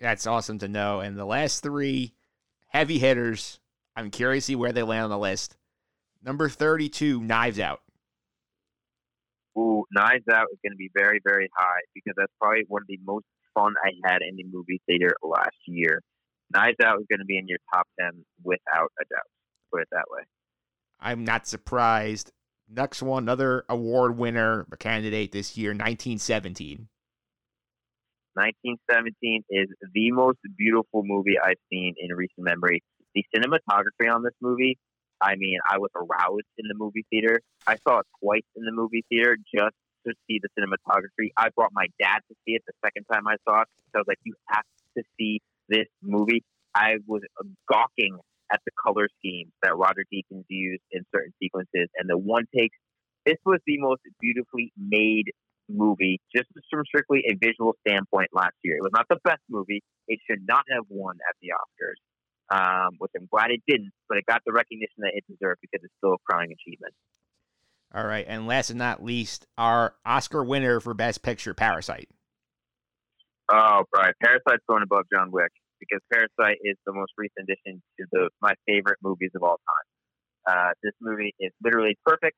That's 0.00 0.26
awesome 0.26 0.58
to 0.58 0.68
know. 0.68 1.00
And 1.00 1.18
the 1.18 1.24
last 1.24 1.62
three 1.62 2.12
heavy 2.68 2.98
hitters, 2.98 3.60
I'm 3.96 4.10
curious 4.10 4.44
to 4.44 4.52
see 4.52 4.56
where 4.56 4.72
they 4.72 4.82
land 4.82 5.04
on 5.04 5.10
the 5.10 5.18
list. 5.18 5.56
Number 6.22 6.48
32, 6.50 7.20
Knives 7.22 7.58
Out. 7.58 7.80
Ooh, 9.56 9.84
Knives 9.90 10.28
Out 10.30 10.48
is 10.52 10.58
going 10.62 10.72
to 10.72 10.76
be 10.76 10.90
very, 10.94 11.20
very 11.24 11.48
high 11.56 11.80
because 11.94 12.12
that's 12.16 12.32
probably 12.40 12.64
one 12.68 12.82
of 12.82 12.88
the 12.88 13.00
most 13.04 13.24
fun 13.54 13.74
I 13.84 13.90
had 14.08 14.22
in 14.22 14.36
the 14.36 14.44
movie 14.44 14.80
theater 14.86 15.14
last 15.22 15.56
year. 15.66 16.02
Knives 16.52 16.76
Out 16.84 17.00
is 17.00 17.06
going 17.08 17.20
to 17.20 17.24
be 17.24 17.38
in 17.38 17.46
your 17.46 17.58
top 17.72 17.86
10 18.00 18.24
without 18.42 18.90
a 19.00 19.04
doubt. 19.04 19.30
Put 19.72 19.82
it 19.82 19.88
that 19.92 20.06
way. 20.10 20.22
I'm 20.98 21.24
not 21.24 21.46
surprised. 21.46 22.32
Next 22.68 23.02
one, 23.02 23.24
another 23.24 23.64
award 23.68 24.16
winner, 24.16 24.66
a 24.70 24.76
candidate 24.76 25.32
this 25.32 25.56
year, 25.56 25.70
1917. 25.70 26.88
1917 28.34 29.42
is 29.50 29.68
the 29.92 30.12
most 30.12 30.38
beautiful 30.56 31.02
movie 31.04 31.34
I've 31.42 31.58
seen 31.70 31.94
in 31.98 32.14
recent 32.14 32.38
memory. 32.46 32.82
The 33.14 33.24
cinematography 33.34 34.12
on 34.12 34.22
this 34.22 34.34
movie, 34.40 34.78
I 35.20 35.34
mean, 35.36 35.58
I 35.68 35.78
was 35.78 35.90
aroused 35.96 36.46
in 36.58 36.68
the 36.68 36.74
movie 36.76 37.04
theater. 37.10 37.40
I 37.66 37.76
saw 37.76 37.98
it 38.00 38.06
twice 38.22 38.46
in 38.54 38.64
the 38.64 38.72
movie 38.72 39.04
theater 39.08 39.36
just 39.52 39.74
to 40.06 40.14
see 40.26 40.40
the 40.42 40.48
cinematography. 40.58 41.30
I 41.36 41.48
brought 41.54 41.70
my 41.72 41.86
dad 41.98 42.20
to 42.28 42.34
see 42.44 42.54
it 42.54 42.62
the 42.66 42.72
second 42.84 43.04
time 43.12 43.26
I 43.26 43.36
saw 43.48 43.62
it. 43.62 43.68
So 43.92 43.96
I 43.96 43.98
was 43.98 44.08
like, 44.08 44.18
you 44.24 44.34
have 44.48 44.64
to 44.96 45.02
see 45.18 45.40
this 45.68 45.86
movie. 46.02 46.42
I 46.74 46.96
was 47.06 47.22
gawking 47.70 48.18
at 48.52 48.60
the 48.64 48.72
color 48.82 49.08
schemes 49.18 49.52
that 49.62 49.76
Roger 49.76 50.04
Deakins 50.12 50.44
used 50.48 50.82
in 50.92 51.02
certain 51.14 51.32
sequences 51.42 51.88
and 51.96 52.08
the 52.08 52.18
one 52.18 52.44
takes. 52.56 52.76
This 53.26 53.36
was 53.44 53.60
the 53.66 53.78
most 53.78 54.00
beautifully 54.20 54.72
made 54.76 55.30
movie, 55.68 56.20
just 56.34 56.48
from 56.70 56.84
strictly 56.86 57.22
a 57.30 57.34
visual 57.34 57.74
standpoint 57.86 58.30
last 58.32 58.54
year. 58.64 58.76
It 58.76 58.82
was 58.82 58.92
not 58.92 59.06
the 59.08 59.18
best 59.22 59.42
movie. 59.48 59.82
It 60.08 60.18
should 60.28 60.42
not 60.46 60.64
have 60.72 60.84
won 60.88 61.16
at 61.28 61.36
the 61.40 61.54
Oscars, 61.54 62.00
um, 62.50 62.96
which 62.98 63.12
I'm 63.16 63.28
glad 63.30 63.50
it 63.50 63.62
didn't, 63.68 63.92
but 64.08 64.18
it 64.18 64.26
got 64.26 64.42
the 64.44 64.52
recognition 64.52 65.06
that 65.06 65.12
it 65.14 65.24
deserved 65.30 65.60
because 65.60 65.84
it's 65.84 65.94
still 65.98 66.14
a 66.14 66.22
crowning 66.26 66.50
achievement. 66.52 66.94
All 67.94 68.06
right. 68.06 68.24
And 68.28 68.46
last 68.46 68.68
but 68.68 68.76
not 68.76 69.02
least, 69.02 69.46
our 69.58 69.94
Oscar 70.04 70.44
winner 70.44 70.80
for 70.80 70.94
Best 70.94 71.22
Picture, 71.22 71.54
Parasite. 71.54 72.08
Oh, 73.50 73.82
right. 73.94 74.14
Parasite's 74.22 74.62
going 74.68 74.82
above 74.82 75.06
John 75.12 75.32
Wick 75.32 75.50
because 75.80 76.00
Parasite 76.12 76.58
is 76.62 76.76
the 76.86 76.92
most 76.92 77.12
recent 77.18 77.48
addition 77.48 77.82
to 77.98 78.06
the 78.12 78.30
my 78.40 78.52
favorite 78.66 78.98
movies 79.02 79.30
of 79.34 79.42
all 79.42 79.58
time. 79.58 79.86
Uh, 80.46 80.70
this 80.82 80.92
movie 81.00 81.34
is 81.40 81.50
literally 81.62 81.96
perfect. 82.06 82.36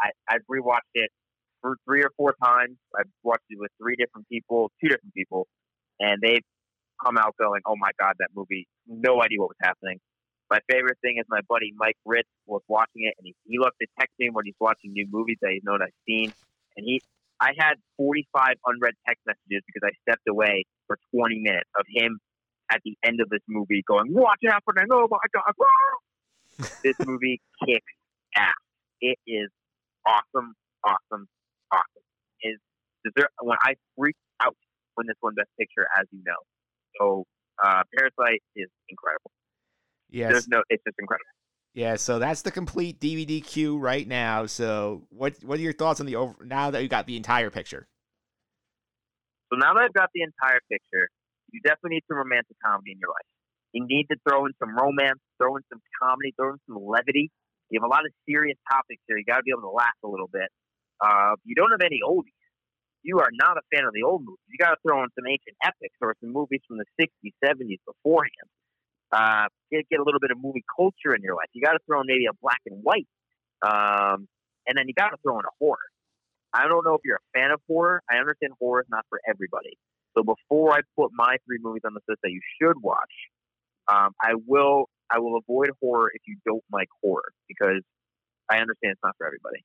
I, 0.00 0.10
I've 0.28 0.42
rewatched 0.50 0.94
it 0.94 1.10
for 1.60 1.76
three 1.84 2.02
or 2.02 2.10
four 2.16 2.34
times. 2.42 2.76
I've 2.98 3.10
watched 3.22 3.44
it 3.50 3.58
with 3.60 3.70
three 3.80 3.96
different 3.96 4.26
people, 4.28 4.70
two 4.82 4.88
different 4.88 5.14
people, 5.14 5.46
and 6.00 6.20
they've 6.22 6.42
come 7.04 7.18
out 7.18 7.34
going, 7.38 7.60
"Oh 7.66 7.76
my 7.76 7.90
god, 8.00 8.14
that 8.18 8.28
movie! 8.34 8.66
No 8.86 9.22
idea 9.22 9.38
what 9.38 9.50
was 9.50 9.62
happening." 9.62 9.98
My 10.50 10.58
favorite 10.70 10.98
thing 11.00 11.16
is 11.18 11.24
my 11.28 11.40
buddy 11.48 11.72
Mike 11.76 11.96
Ritz 12.04 12.28
was 12.46 12.62
watching 12.68 13.04
it, 13.08 13.14
and 13.18 13.26
he, 13.26 13.34
he 13.44 13.58
loves 13.58 13.74
to 13.80 13.86
text 13.98 14.14
me 14.18 14.28
when 14.30 14.44
he's 14.44 14.58
watching 14.60 14.92
new 14.92 15.06
movies 15.10 15.38
that 15.40 15.50
he's 15.52 15.64
known 15.64 15.82
I've 15.82 15.96
seen, 16.06 16.32
and 16.76 16.84
he. 16.84 17.00
I 17.40 17.50
had 17.58 17.74
45 17.96 18.54
unread 18.66 18.94
text 19.08 19.26
messages 19.26 19.66
because 19.66 19.82
I 19.82 19.90
stepped 20.06 20.28
away 20.28 20.64
for 20.86 20.96
20 21.10 21.40
minutes 21.40 21.68
of 21.76 21.84
him 21.90 22.20
at 22.70 22.80
the 22.84 22.96
end 23.02 23.20
of 23.20 23.28
this 23.30 23.42
movie 23.48 23.82
going, 23.86 24.12
"What's 24.12 24.42
happening? 24.44 24.86
Oh 24.92 25.08
my 25.10 25.18
god!" 25.34 25.52
ah!" 25.60 26.66
this 26.84 26.94
movie 27.04 27.40
kicks 27.66 27.92
ass. 28.36 28.54
It 29.00 29.18
is 29.26 29.48
awesome, 30.06 30.54
awesome, 30.84 31.26
awesome. 31.72 32.06
Is 32.42 32.58
deserve 33.04 33.30
when 33.40 33.58
I 33.62 33.74
freaked 33.98 34.18
out 34.40 34.56
when 34.94 35.06
this 35.06 35.16
won 35.22 35.34
Best 35.34 35.50
Picture, 35.58 35.86
as 35.98 36.06
you 36.12 36.22
know. 36.24 36.40
So 36.98 37.24
uh, 37.62 37.82
Parasite 37.94 38.42
is 38.56 38.68
incredible. 38.88 39.30
Yes. 40.12 40.30
There's 40.30 40.48
no, 40.48 40.62
it's 40.68 40.84
just 40.84 40.96
incredible. 41.00 41.24
Yeah, 41.74 41.96
so 41.96 42.18
that's 42.18 42.42
the 42.42 42.50
complete 42.50 43.00
DVD 43.00 43.42
queue 43.42 43.78
right 43.78 44.06
now. 44.06 44.44
So, 44.44 45.08
what 45.08 45.40
what 45.42 45.58
are 45.58 45.62
your 45.62 45.72
thoughts 45.72 46.00
on 46.00 46.06
the 46.06 46.16
over 46.16 46.36
now 46.44 46.70
that 46.70 46.82
you 46.82 46.88
got 46.88 47.06
the 47.06 47.16
entire 47.16 47.48
picture? 47.48 47.88
So 49.48 49.56
now 49.56 49.72
that 49.72 49.80
I've 49.80 49.96
got 49.96 50.10
the 50.12 50.20
entire 50.20 50.60
picture, 50.68 51.08
you 51.50 51.60
definitely 51.64 51.96
need 51.96 52.04
some 52.08 52.18
romantic 52.18 52.56
comedy 52.60 52.92
in 52.92 52.98
your 53.00 53.08
life. 53.08 53.28
You 53.72 53.86
need 53.88 54.04
to 54.12 54.16
throw 54.28 54.44
in 54.44 54.52
some 54.60 54.76
romance, 54.76 55.20
throw 55.40 55.56
in 55.56 55.62
some 55.72 55.80
comedy, 55.96 56.36
throw 56.36 56.52
in 56.52 56.60
some 56.68 56.76
levity. 56.76 57.32
You 57.70 57.80
have 57.80 57.88
a 57.88 57.92
lot 57.92 58.04
of 58.04 58.12
serious 58.28 58.60
topics 58.68 59.00
here. 59.08 59.16
You 59.16 59.24
got 59.24 59.40
to 59.40 59.42
be 59.42 59.52
able 59.56 59.64
to 59.64 59.72
laugh 59.72 59.96
a 60.04 60.08
little 60.08 60.28
bit. 60.28 60.52
Uh, 61.00 61.40
you 61.44 61.56
don't 61.56 61.72
have 61.72 61.80
any 61.80 62.00
oldies. 62.04 62.36
You 63.02 63.20
are 63.24 63.32
not 63.32 63.56
a 63.56 63.64
fan 63.72 63.88
of 63.88 63.96
the 63.96 64.04
old 64.04 64.28
movies. 64.28 64.44
You 64.52 64.60
got 64.60 64.76
to 64.76 64.80
throw 64.84 65.00
in 65.04 65.08
some 65.16 65.24
ancient 65.24 65.56
epics 65.64 65.96
or 66.04 66.12
some 66.20 66.36
movies 66.36 66.60
from 66.68 66.76
the 66.76 66.88
60s, 67.00 67.32
70s 67.40 67.80
beforehand. 67.88 68.48
Uh, 69.12 69.46
get, 69.70 69.88
get 69.90 70.00
a 70.00 70.04
little 70.04 70.20
bit 70.20 70.30
of 70.30 70.38
movie 70.40 70.64
culture 70.74 71.14
in 71.14 71.22
your 71.22 71.34
life. 71.34 71.48
You 71.52 71.62
got 71.62 71.72
to 71.72 71.80
throw 71.86 72.00
in 72.00 72.06
maybe 72.06 72.26
a 72.26 72.34
black 72.40 72.60
and 72.66 72.82
white. 72.82 73.08
Um, 73.62 74.26
and 74.66 74.76
then 74.76 74.84
you 74.86 74.94
got 74.94 75.10
to 75.10 75.16
throw 75.22 75.38
in 75.38 75.44
a 75.44 75.54
horror. 75.60 75.84
I 76.54 76.68
don't 76.68 76.84
know 76.84 76.94
if 76.94 77.00
you're 77.04 77.16
a 77.16 77.38
fan 77.38 77.50
of 77.50 77.60
horror. 77.68 78.02
I 78.10 78.16
understand 78.16 78.52
horror 78.58 78.80
is 78.80 78.86
not 78.90 79.04
for 79.08 79.20
everybody. 79.28 79.76
So 80.16 80.22
before 80.22 80.72
I 80.72 80.80
put 80.98 81.10
my 81.12 81.36
three 81.46 81.58
movies 81.60 81.82
on 81.86 81.94
the 81.94 82.00
list 82.08 82.20
that 82.22 82.30
you 82.30 82.40
should 82.60 82.82
watch, 82.82 83.12
um, 83.88 84.12
I 84.20 84.34
will 84.46 84.88
I 85.10 85.18
will 85.18 85.38
avoid 85.38 85.70
horror 85.80 86.10
if 86.12 86.22
you 86.26 86.36
don't 86.44 86.64
like 86.72 86.88
horror 87.02 87.32
because 87.48 87.82
I 88.50 88.58
understand 88.58 88.92
it's 88.92 89.00
not 89.02 89.14
for 89.16 89.26
everybody. 89.26 89.64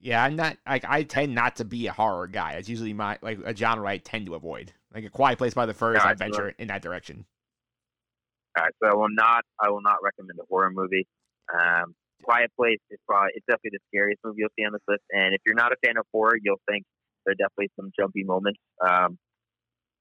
Yeah, 0.00 0.22
I'm 0.24 0.34
not 0.34 0.56
like 0.66 0.84
I 0.86 1.04
tend 1.04 1.34
not 1.34 1.56
to 1.56 1.64
be 1.64 1.86
a 1.86 1.92
horror 1.92 2.26
guy. 2.26 2.52
It's 2.52 2.68
usually 2.68 2.92
my 2.92 3.18
like 3.22 3.38
a 3.44 3.54
genre 3.54 3.88
I 3.88 3.98
tend 3.98 4.26
to 4.26 4.34
avoid. 4.34 4.72
Like 4.94 5.04
a 5.04 5.10
Quiet 5.10 5.38
Place 5.38 5.54
by 5.54 5.66
the 5.66 5.74
First, 5.74 6.04
I 6.04 6.10
I 6.10 6.14
venture 6.14 6.54
in 6.58 6.68
that 6.68 6.82
direction. 6.82 7.24
All 8.56 8.64
right, 8.64 8.74
so 8.82 8.88
I 8.90 8.94
will 8.94 9.10
not 9.10 9.44
I 9.60 9.70
will 9.70 9.80
not 9.80 9.96
recommend 10.02 10.38
a 10.38 10.44
horror 10.48 10.70
movie. 10.70 11.06
Um, 11.52 11.94
Quiet 12.22 12.50
Place 12.56 12.80
is 12.90 12.98
probably 13.08 13.30
it's 13.34 13.46
definitely 13.46 13.78
the 13.80 13.84
scariest 13.88 14.20
movie 14.24 14.44
you'll 14.44 14.54
see 14.58 14.64
on 14.64 14.72
this 14.72 14.84
list. 14.86 15.02
And 15.10 15.34
if 15.34 15.40
you're 15.46 15.56
not 15.56 15.72
a 15.72 15.76
fan 15.84 15.96
of 15.96 16.04
horror, 16.12 16.36
you'll 16.40 16.60
think 16.68 16.84
there 17.24 17.32
are 17.32 17.40
definitely 17.40 17.70
some 17.76 17.90
jumpy 17.98 18.24
moments. 18.24 18.60
Um, 18.84 19.18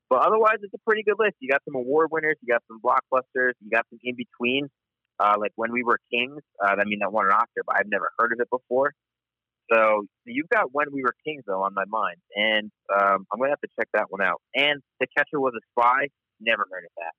but 0.10 0.28
otherwise, 0.28 0.60
it's 0.62 0.74
a 0.74 0.84
pretty 0.86 1.04
good 1.04 1.16
list. 1.18 1.36
You 1.40 1.50
got 1.50 1.64
some 1.64 1.76
award 1.76 2.10
winners, 2.12 2.36
you 2.42 2.52
got 2.52 2.64
some 2.68 2.82
blockbusters, 2.84 3.54
you 3.64 3.72
got 3.72 3.86
some 3.90 4.00
in 4.04 4.16
between. 4.16 4.68
Uh, 5.20 5.36
like 5.40 5.52
when 5.56 5.72
we 5.72 5.84
were 5.84 6.00
kings, 6.12 6.42
uh, 6.60 6.76
I 6.76 6.84
mean 6.84 7.00
that 7.00 7.14
won 7.14 7.28
an 7.28 7.32
Oscar, 7.32 7.64
but 7.66 7.78
I've 7.78 7.88
never 7.88 8.12
heard 8.20 8.34
of 8.34 8.40
it 8.42 8.50
before. 8.50 8.92
So 9.72 10.04
you've 10.26 10.50
got 10.50 10.74
When 10.74 10.92
We 10.92 11.04
Were 11.04 11.16
Kings 11.24 11.44
though 11.48 11.64
on 11.64 11.74
my 11.74 11.86
mind, 11.88 12.18
and 12.36 12.72
um, 12.92 13.26
I'm 13.32 13.40
gonna 13.40 13.52
have 13.52 13.62
to 13.62 13.72
check 13.80 13.88
that 13.94 14.08
one 14.10 14.22
out. 14.22 14.42
And 14.54 14.82
The 15.00 15.08
Catcher 15.16 15.40
Was 15.40 15.54
a 15.56 15.64
Spy. 15.72 16.08
Never 16.42 16.66
heard 16.70 16.84
of 16.84 16.92
that. 16.98 17.14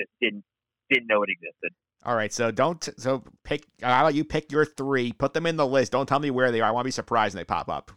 Just 0.00 0.10
didn't 0.20 0.44
didn't 0.90 1.06
know 1.08 1.22
it 1.22 1.30
existed. 1.30 1.70
All 2.04 2.14
right, 2.14 2.32
so 2.32 2.50
don't 2.50 2.88
so 2.98 3.24
pick. 3.42 3.66
How 3.82 4.02
about 4.02 4.14
you 4.14 4.24
pick 4.24 4.52
your 4.52 4.64
three? 4.64 5.12
Put 5.12 5.34
them 5.34 5.46
in 5.46 5.56
the 5.56 5.66
list. 5.66 5.92
Don't 5.92 6.06
tell 6.06 6.20
me 6.20 6.30
where 6.30 6.52
they 6.52 6.60
are. 6.60 6.68
I 6.68 6.70
want 6.70 6.84
to 6.84 6.88
be 6.88 6.92
surprised 6.92 7.34
when 7.34 7.40
they 7.40 7.44
pop 7.44 7.68
up. 7.68 7.90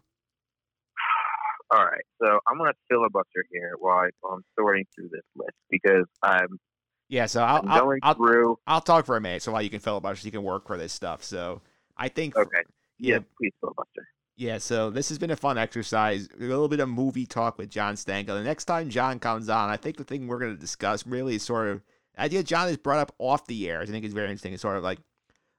All 1.71 1.85
right, 1.85 2.03
so 2.21 2.39
I'm 2.47 2.57
gonna 2.57 2.73
filibuster 2.89 3.45
here 3.51 3.73
while, 3.79 4.07
I'm 4.31 4.41
sorting 4.57 4.85
through 4.95 5.09
this 5.11 5.21
list 5.35 5.55
because 5.69 6.05
I'm 6.23 6.59
Yeah, 7.07 7.27
so 7.27 7.43
I'll 7.43 7.61
I'm 7.61 7.69
I'll, 7.69 7.79
going 7.81 7.99
I'll, 8.01 8.13
through. 8.15 8.57
I'll 8.65 8.81
talk 8.81 9.05
for 9.05 9.15
a 9.15 9.21
minute. 9.21 9.43
So 9.43 9.51
while 9.51 9.61
you 9.61 9.69
can 9.69 9.79
filibuster, 9.79 10.27
you 10.27 10.31
can 10.31 10.43
work 10.43 10.65
for 10.65 10.77
this 10.77 10.93
stuff. 10.93 11.23
So 11.23 11.61
I 11.95 12.07
think 12.07 12.35
Okay, 12.35 12.63
yeah, 12.97 13.15
yeah, 13.15 13.19
please 13.37 13.53
filibuster. 13.59 14.07
Yeah, 14.37 14.57
so 14.57 14.89
this 14.89 15.09
has 15.09 15.19
been 15.19 15.31
a 15.31 15.35
fun 15.35 15.57
exercise. 15.57 16.29
A 16.39 16.43
little 16.43 16.69
bit 16.69 16.79
of 16.79 16.87
movie 16.87 17.25
talk 17.25 17.57
with 17.57 17.69
John 17.69 17.95
Stanko. 17.95 18.27
The 18.27 18.43
next 18.43 18.65
time 18.65 18.89
John 18.89 19.19
comes 19.19 19.49
on, 19.49 19.69
I 19.69 19.75
think 19.75 19.97
the 19.97 20.05
thing 20.05 20.27
we're 20.27 20.39
going 20.39 20.55
to 20.55 20.59
discuss 20.59 21.05
really 21.05 21.35
is 21.35 21.43
sort 21.43 21.67
of 21.67 21.83
the 22.15 22.21
idea 22.21 22.43
John 22.43 22.67
has 22.67 22.77
brought 22.77 22.99
up 22.99 23.13
off 23.17 23.47
the 23.47 23.69
air. 23.69 23.81
I 23.81 23.85
think 23.85 24.05
is 24.05 24.13
very 24.13 24.27
interesting. 24.27 24.53
It's 24.53 24.61
sort 24.61 24.77
of 24.77 24.83
like 24.83 24.99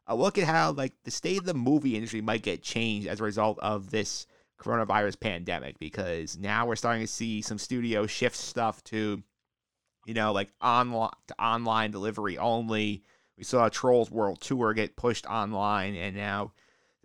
a 0.06 0.16
look 0.16 0.38
at 0.38 0.44
how 0.44 0.72
like 0.72 0.92
the 1.04 1.10
state 1.10 1.38
of 1.38 1.44
the 1.44 1.54
movie 1.54 1.94
industry 1.94 2.20
might 2.20 2.42
get 2.42 2.62
changed 2.62 3.06
as 3.06 3.20
a 3.20 3.24
result 3.24 3.58
of 3.60 3.90
this 3.90 4.26
coronavirus 4.60 5.18
pandemic 5.18 5.78
because 5.78 6.36
now 6.36 6.66
we're 6.66 6.76
starting 6.76 7.02
to 7.02 7.06
see 7.06 7.40
some 7.40 7.58
studio 7.58 8.06
shift 8.06 8.36
stuff 8.36 8.84
to 8.84 9.22
you 10.04 10.14
know 10.14 10.32
like 10.32 10.52
online 10.62 11.10
to 11.28 11.42
online 11.42 11.90
delivery 11.90 12.36
only. 12.38 13.02
We 13.38 13.44
saw 13.44 13.68
Trolls 13.70 14.10
World 14.10 14.40
Tour 14.40 14.74
get 14.74 14.96
pushed 14.96 15.26
online 15.26 15.94
and 15.94 16.14
now 16.14 16.52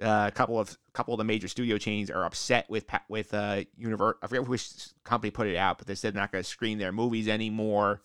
uh, 0.02 0.26
a 0.28 0.32
couple 0.32 0.60
of 0.60 0.78
a 0.90 0.92
couple 0.92 1.14
of 1.14 1.20
the 1.20 1.24
major 1.24 1.48
studio 1.48 1.78
chains 1.78 2.10
are 2.10 2.26
upset 2.26 2.70
with 2.70 2.86
with 3.08 3.34
uh 3.34 3.64
Univer- 3.80 4.16
I 4.22 4.28
forget 4.28 4.48
which 4.48 4.90
company 5.04 5.32
put 5.32 5.48
it 5.48 5.56
out, 5.56 5.78
but 5.78 5.88
they 5.88 5.96
said 5.96 6.14
they're 6.14 6.22
not 6.22 6.32
going 6.32 6.44
to 6.44 6.50
screen 6.50 6.78
their 6.78 6.92
movies 6.92 7.28
anymore. 7.28 8.02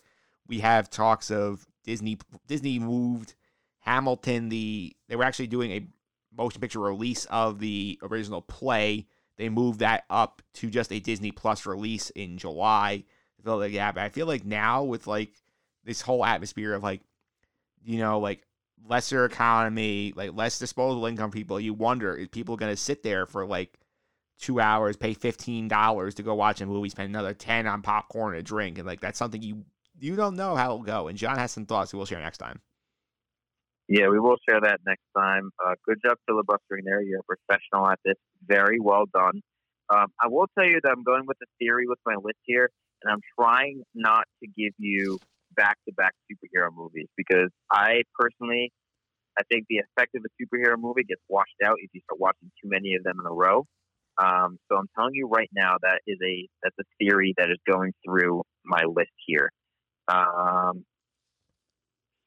We 0.47 0.59
have 0.59 0.89
talks 0.89 1.31
of 1.31 1.65
Disney 1.83 2.17
Disney 2.47 2.79
moved 2.79 3.35
Hamilton. 3.79 4.49
The 4.49 4.95
they 5.07 5.15
were 5.15 5.23
actually 5.23 5.47
doing 5.47 5.71
a 5.71 5.87
motion 6.35 6.61
picture 6.61 6.79
release 6.79 7.25
of 7.25 7.59
the 7.59 7.99
original 8.03 8.41
play. 8.41 9.07
They 9.37 9.49
moved 9.49 9.79
that 9.79 10.03
up 10.09 10.41
to 10.55 10.69
just 10.69 10.91
a 10.91 10.99
Disney 10.99 11.31
Plus 11.31 11.65
release 11.65 12.09
in 12.11 12.37
July. 12.37 13.03
I 13.39 13.43
feel 13.43 13.57
like 13.57 13.73
yeah, 13.73 13.91
but 13.91 14.03
I 14.03 14.09
feel 14.09 14.27
like 14.27 14.45
now 14.45 14.83
with 14.83 15.07
like 15.07 15.33
this 15.83 16.01
whole 16.01 16.23
atmosphere 16.25 16.73
of 16.73 16.83
like 16.83 17.01
you 17.83 17.99
know 17.99 18.19
like 18.19 18.43
lesser 18.87 19.25
economy, 19.25 20.13
like 20.15 20.35
less 20.35 20.59
disposable 20.59 21.05
income 21.05 21.31
people, 21.31 21.59
you 21.59 21.73
wonder 21.73 22.15
is 22.15 22.27
people 22.27 22.57
going 22.57 22.71
to 22.71 22.77
sit 22.77 23.03
there 23.03 23.25
for 23.25 23.45
like 23.45 23.79
two 24.39 24.59
hours, 24.59 24.95
pay 24.97 25.13
fifteen 25.13 25.67
dollars 25.67 26.15
to 26.15 26.23
go 26.23 26.35
watch 26.35 26.61
a 26.61 26.65
movie, 26.65 26.89
spend 26.89 27.09
another 27.09 27.33
ten 27.33 27.67
on 27.67 27.81
popcorn 27.81 28.33
and 28.33 28.39
a 28.39 28.43
drink, 28.43 28.77
and 28.77 28.87
like 28.87 28.99
that's 28.99 29.17
something 29.19 29.41
you 29.41 29.63
you 30.01 30.15
don't 30.15 30.35
know 30.35 30.55
how 30.55 30.65
it'll 30.65 30.83
go. 30.83 31.07
And 31.07 31.17
John 31.17 31.37
has 31.37 31.51
some 31.51 31.65
thoughts 31.65 31.93
we'll 31.93 32.05
share 32.05 32.19
next 32.19 32.39
time. 32.39 32.61
Yeah, 33.87 34.07
we 34.07 34.19
will 34.19 34.37
share 34.47 34.61
that 34.61 34.79
next 34.85 35.03
time. 35.17 35.51
Uh, 35.63 35.73
good 35.85 35.97
job 36.05 36.17
filibustering 36.27 36.85
there. 36.85 37.01
You're 37.01 37.19
a 37.19 37.23
professional 37.23 37.89
at 37.89 37.99
this. 38.05 38.15
Very 38.45 38.79
well 38.79 39.05
done. 39.13 39.41
Um, 39.93 40.07
I 40.21 40.27
will 40.27 40.47
tell 40.57 40.65
you 40.65 40.79
that 40.81 40.89
I'm 40.89 41.03
going 41.03 41.25
with 41.27 41.37
the 41.39 41.47
theory 41.59 41.87
with 41.87 41.99
my 42.05 42.15
list 42.15 42.39
here, 42.43 42.69
and 43.03 43.11
I'm 43.11 43.19
trying 43.37 43.83
not 43.93 44.23
to 44.41 44.49
give 44.57 44.73
you 44.77 45.19
back-to-back 45.57 46.13
superhero 46.31 46.69
movies 46.73 47.07
because 47.17 47.49
I 47.69 48.03
personally, 48.17 48.71
I 49.37 49.43
think 49.51 49.65
the 49.69 49.79
effect 49.79 50.15
of 50.15 50.23
a 50.23 50.31
superhero 50.41 50.75
movie 50.77 51.03
gets 51.03 51.21
washed 51.27 51.59
out 51.61 51.75
if 51.79 51.89
you 51.93 51.99
start 52.05 52.21
watching 52.21 52.49
too 52.63 52.69
many 52.69 52.95
of 52.95 53.03
them 53.03 53.17
in 53.19 53.25
a 53.25 53.33
row. 53.33 53.65
Um, 54.17 54.57
so 54.69 54.77
I'm 54.77 54.87
telling 54.97 55.15
you 55.15 55.27
right 55.27 55.49
now 55.53 55.75
that 55.81 55.99
is 56.07 56.17
a 56.23 56.47
that's 56.63 56.75
a 56.79 56.83
theory 56.99 57.33
that 57.37 57.49
is 57.49 57.57
going 57.69 57.93
through 58.05 58.43
my 58.63 58.83
list 58.87 59.11
here. 59.25 59.49
Um, 60.11 60.85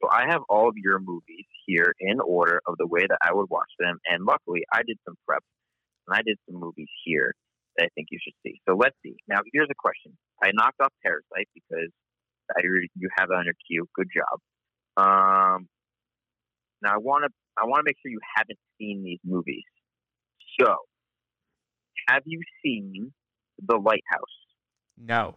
so 0.01 0.09
I 0.11 0.27
have 0.31 0.43
all 0.49 0.69
of 0.69 0.75
your 0.77 0.99
movies 0.99 1.47
here 1.67 1.95
in 2.01 2.21
order 2.21 2.61
of 2.67 2.77
the 2.79 2.87
way 2.87 3.01
that 3.09 3.19
I 3.23 3.33
would 3.33 3.49
watch 3.51 3.71
them, 3.79 3.99
and 4.07 4.25
luckily 4.25 4.63
I 4.73 4.83
did 4.87 4.99
some 5.05 5.17
prep 5.27 5.43
and 6.07 6.17
I 6.17 6.23
did 6.23 6.39
some 6.47 6.61
movies 6.61 6.89
here 7.05 7.35
that 7.77 7.85
I 7.85 7.89
think 7.95 8.09
you 8.11 8.19
should 8.23 8.35
see. 8.45 8.61
So 8.69 8.77
let's 8.77 8.97
see. 9.03 9.17
Now 9.29 9.41
here's 9.53 9.69
a 9.71 9.79
question. 9.79 10.17
I 10.43 10.51
knocked 10.53 10.81
off 10.81 10.93
Parasite 11.03 11.49
because 11.55 11.91
I 12.51 12.61
you 12.63 13.09
have 13.17 13.29
it 13.31 13.35
on 13.35 13.45
your 13.45 13.55
queue. 13.67 13.89
Good 13.95 14.09
job. 14.15 14.39
Um, 14.97 15.69
now 16.83 16.95
I 16.95 16.99
want 16.99 17.25
to 17.25 17.31
I 17.57 17.67
want 17.67 17.81
to 17.81 17.85
make 17.85 17.97
sure 18.03 18.11
you 18.11 18.21
haven't 18.37 18.59
seen 18.79 19.03
these 19.05 19.21
movies. 19.25 19.65
So, 20.61 20.75
have 22.09 22.23
you 22.27 22.41
seen 22.63 23.13
The 23.67 23.77
Lighthouse? 23.77 24.35
No. 24.99 25.37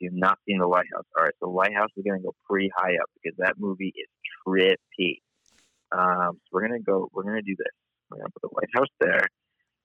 You've 0.00 0.14
not 0.14 0.38
seen 0.46 0.58
The 0.58 0.66
Lighthouse. 0.66 1.06
All 1.16 1.24
right, 1.24 1.34
so 1.40 1.50
Lighthouse 1.50 1.90
is 1.96 2.04
going 2.04 2.20
to 2.20 2.24
go 2.24 2.34
pretty 2.48 2.70
high 2.76 2.94
up 3.00 3.10
because 3.22 3.36
that 3.38 3.54
movie 3.58 3.92
is 3.94 4.08
trippy. 4.46 5.20
Um, 5.92 6.36
so 6.36 6.48
we're 6.52 6.66
going 6.66 6.78
to 6.80 6.84
go. 6.84 7.08
We're 7.12 7.22
going 7.22 7.36
to 7.36 7.42
do 7.42 7.54
this. 7.56 7.72
We're 8.10 8.18
going 8.18 8.28
to 8.28 8.32
put 8.40 8.50
The 8.50 8.54
Lighthouse 8.54 8.92
there. 9.00 9.26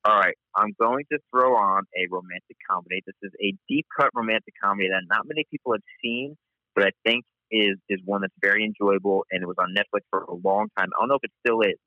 All 0.06 0.18
right, 0.18 0.36
I'm 0.56 0.73
going 0.80 1.06
to 1.11 1.19
throw 1.30 1.56
on 1.56 1.84
a 1.95 2.07
romantic 2.10 2.56
comedy. 2.69 3.03
This 3.06 3.15
is 3.22 3.31
a 3.44 3.53
deep 3.68 3.86
cut 3.99 4.10
romantic 4.15 4.53
comedy 4.64 4.88
that 4.90 5.03
not 5.10 5.27
many 5.27 5.45
people 5.52 5.73
have 5.73 5.84
seen, 6.02 6.38
but 6.73 6.86
I 6.86 6.91
think 7.06 7.26
is 7.52 7.76
is 7.90 7.99
one 8.06 8.22
that's 8.22 8.34
very 8.41 8.64
enjoyable, 8.64 9.26
and 9.31 9.44
it 9.44 9.45
was 9.45 9.57
on 9.60 9.76
Netflix 9.76 10.02
for 10.10 10.22
a 10.22 10.34
long 10.34 10.68
time. 10.77 10.88
I 10.95 11.02
don't 11.02 11.10
know 11.10 11.15
if 11.15 11.23
it 11.23 11.31
still 11.45 11.61
is, 11.61 11.77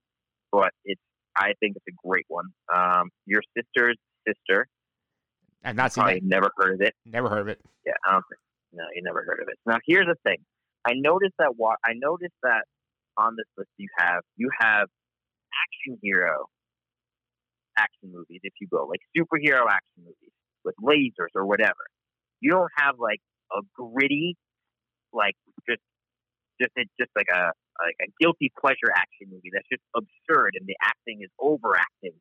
but 0.51 0.73
it's 0.85 1.01
I 1.37 1.55
think 1.61 1.77
it's 1.77 1.87
a 1.89 2.07
great 2.07 2.27
one. 2.29 2.47
Um, 2.75 3.11
Your 3.27 3.43
sister's 3.57 3.97
sister. 4.29 4.67
I've 5.65 5.77
not 5.77 5.93
seen 5.93 6.03
Probably 6.03 6.19
it. 6.19 6.25
never 6.25 6.51
heard 6.57 6.75
of 6.75 6.81
it. 6.81 6.95
Never 7.07 7.29
heard 7.29 7.41
of 7.41 7.49
it. 7.49 7.61
Yeah, 7.87 7.93
I 8.07 8.13
don't 8.13 8.25
think. 8.29 8.41
No, 8.73 8.85
you 8.95 9.03
never 9.03 9.23
heard 9.25 9.41
of 9.41 9.49
it. 9.49 9.59
Now, 9.67 9.79
here's 9.87 10.07
the 10.07 10.17
thing. 10.25 10.39
I 10.87 10.95
noticed 10.95 11.35
that. 11.39 11.57
Wa- 11.57 11.77
I 11.85 11.93
noticed 11.95 12.35
that 12.43 12.65
on 13.17 13.37
this 13.37 13.47
list 13.57 13.69
you 13.77 13.89
have 13.99 14.23
you 14.37 14.49
have 14.59 14.89
action 15.53 15.99
hero 16.03 16.47
action 17.79 18.11
movies, 18.13 18.41
if 18.43 18.53
you 18.61 18.67
will, 18.73 18.89
like 18.89 19.01
superhero 19.17 19.65
action 19.71 20.05
movies 20.05 20.33
with 20.65 20.75
lasers 20.83 21.33
or 21.35 21.47
whatever. 21.47 21.85
You 22.41 22.51
don't 22.51 22.71
have 22.77 22.97
like 22.99 23.21
a 23.53 23.61
gritty, 23.77 24.37
like 25.13 25.35
just 25.69 25.81
just 26.61 26.73
it's 26.77 26.91
just 26.99 27.11
like 27.17 27.29
a 27.33 27.53
like 27.81 27.97
a 28.03 28.09
guilty 28.21 28.51
pleasure 28.61 28.91
action 28.95 29.29
movie 29.31 29.51
that's 29.53 29.69
just 29.71 29.83
absurd 29.97 30.55
and 30.59 30.67
the 30.67 30.77
acting 30.83 31.21
is 31.23 31.31
overacting 31.41 32.15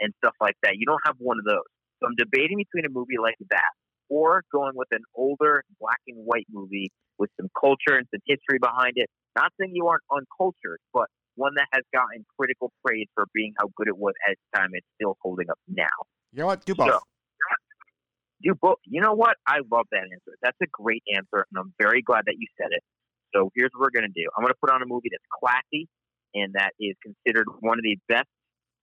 and 0.00 0.12
stuff 0.18 0.34
like 0.40 0.56
that. 0.62 0.76
You 0.76 0.86
don't 0.86 1.00
have 1.04 1.16
one 1.18 1.38
of 1.38 1.44
those. 1.44 1.68
So 2.00 2.08
I'm 2.08 2.16
debating 2.16 2.58
between 2.58 2.84
a 2.84 2.92
movie 2.92 3.18
like 3.20 3.36
that 3.50 3.72
or 4.08 4.44
going 4.52 4.72
with 4.74 4.88
an 4.92 5.02
older 5.14 5.64
black 5.80 6.00
and 6.06 6.18
white 6.24 6.46
movie 6.50 6.90
with 7.18 7.30
some 7.40 7.48
culture 7.58 7.96
and 7.96 8.06
some 8.12 8.20
history 8.26 8.58
behind 8.60 8.92
it. 8.96 9.08
Not 9.34 9.52
saying 9.58 9.72
you 9.74 9.86
aren't 9.88 10.04
uncultured, 10.12 10.80
but 10.92 11.06
one 11.34 11.52
that 11.56 11.66
has 11.72 11.82
gotten 11.92 12.24
critical 12.38 12.72
praise 12.84 13.06
for 13.14 13.26
being 13.34 13.52
how 13.58 13.68
good 13.76 13.88
it 13.88 13.96
was 13.96 14.14
at 14.26 14.32
its 14.32 14.42
time. 14.54 14.70
It's 14.72 14.86
still 14.96 15.16
holding 15.22 15.50
up 15.50 15.58
now. 15.68 15.96
You 16.32 16.40
know 16.40 16.46
what? 16.46 16.64
Do 16.64 16.74
both. 16.74 16.90
So, 16.90 17.00
do 18.42 18.54
both. 18.54 18.78
You 18.84 19.00
know 19.00 19.14
what? 19.14 19.36
I 19.46 19.58
love 19.70 19.86
that 19.92 20.04
answer. 20.12 20.36
That's 20.42 20.56
a 20.62 20.66
great 20.70 21.02
answer, 21.14 21.46
and 21.50 21.58
I'm 21.58 21.74
very 21.78 22.02
glad 22.02 22.24
that 22.26 22.36
you 22.38 22.46
said 22.60 22.68
it. 22.70 22.82
So 23.34 23.50
here's 23.54 23.70
what 23.74 23.82
we're 23.82 24.00
going 24.00 24.10
to 24.10 24.20
do. 24.20 24.28
I'm 24.36 24.42
going 24.42 24.52
to 24.52 24.58
put 24.60 24.70
on 24.70 24.82
a 24.82 24.86
movie 24.86 25.08
that's 25.10 25.24
classy 25.40 25.88
and 26.34 26.54
that 26.54 26.72
is 26.80 26.94
considered 27.02 27.46
one 27.60 27.78
of 27.78 27.82
the 27.82 27.98
best 28.08 28.28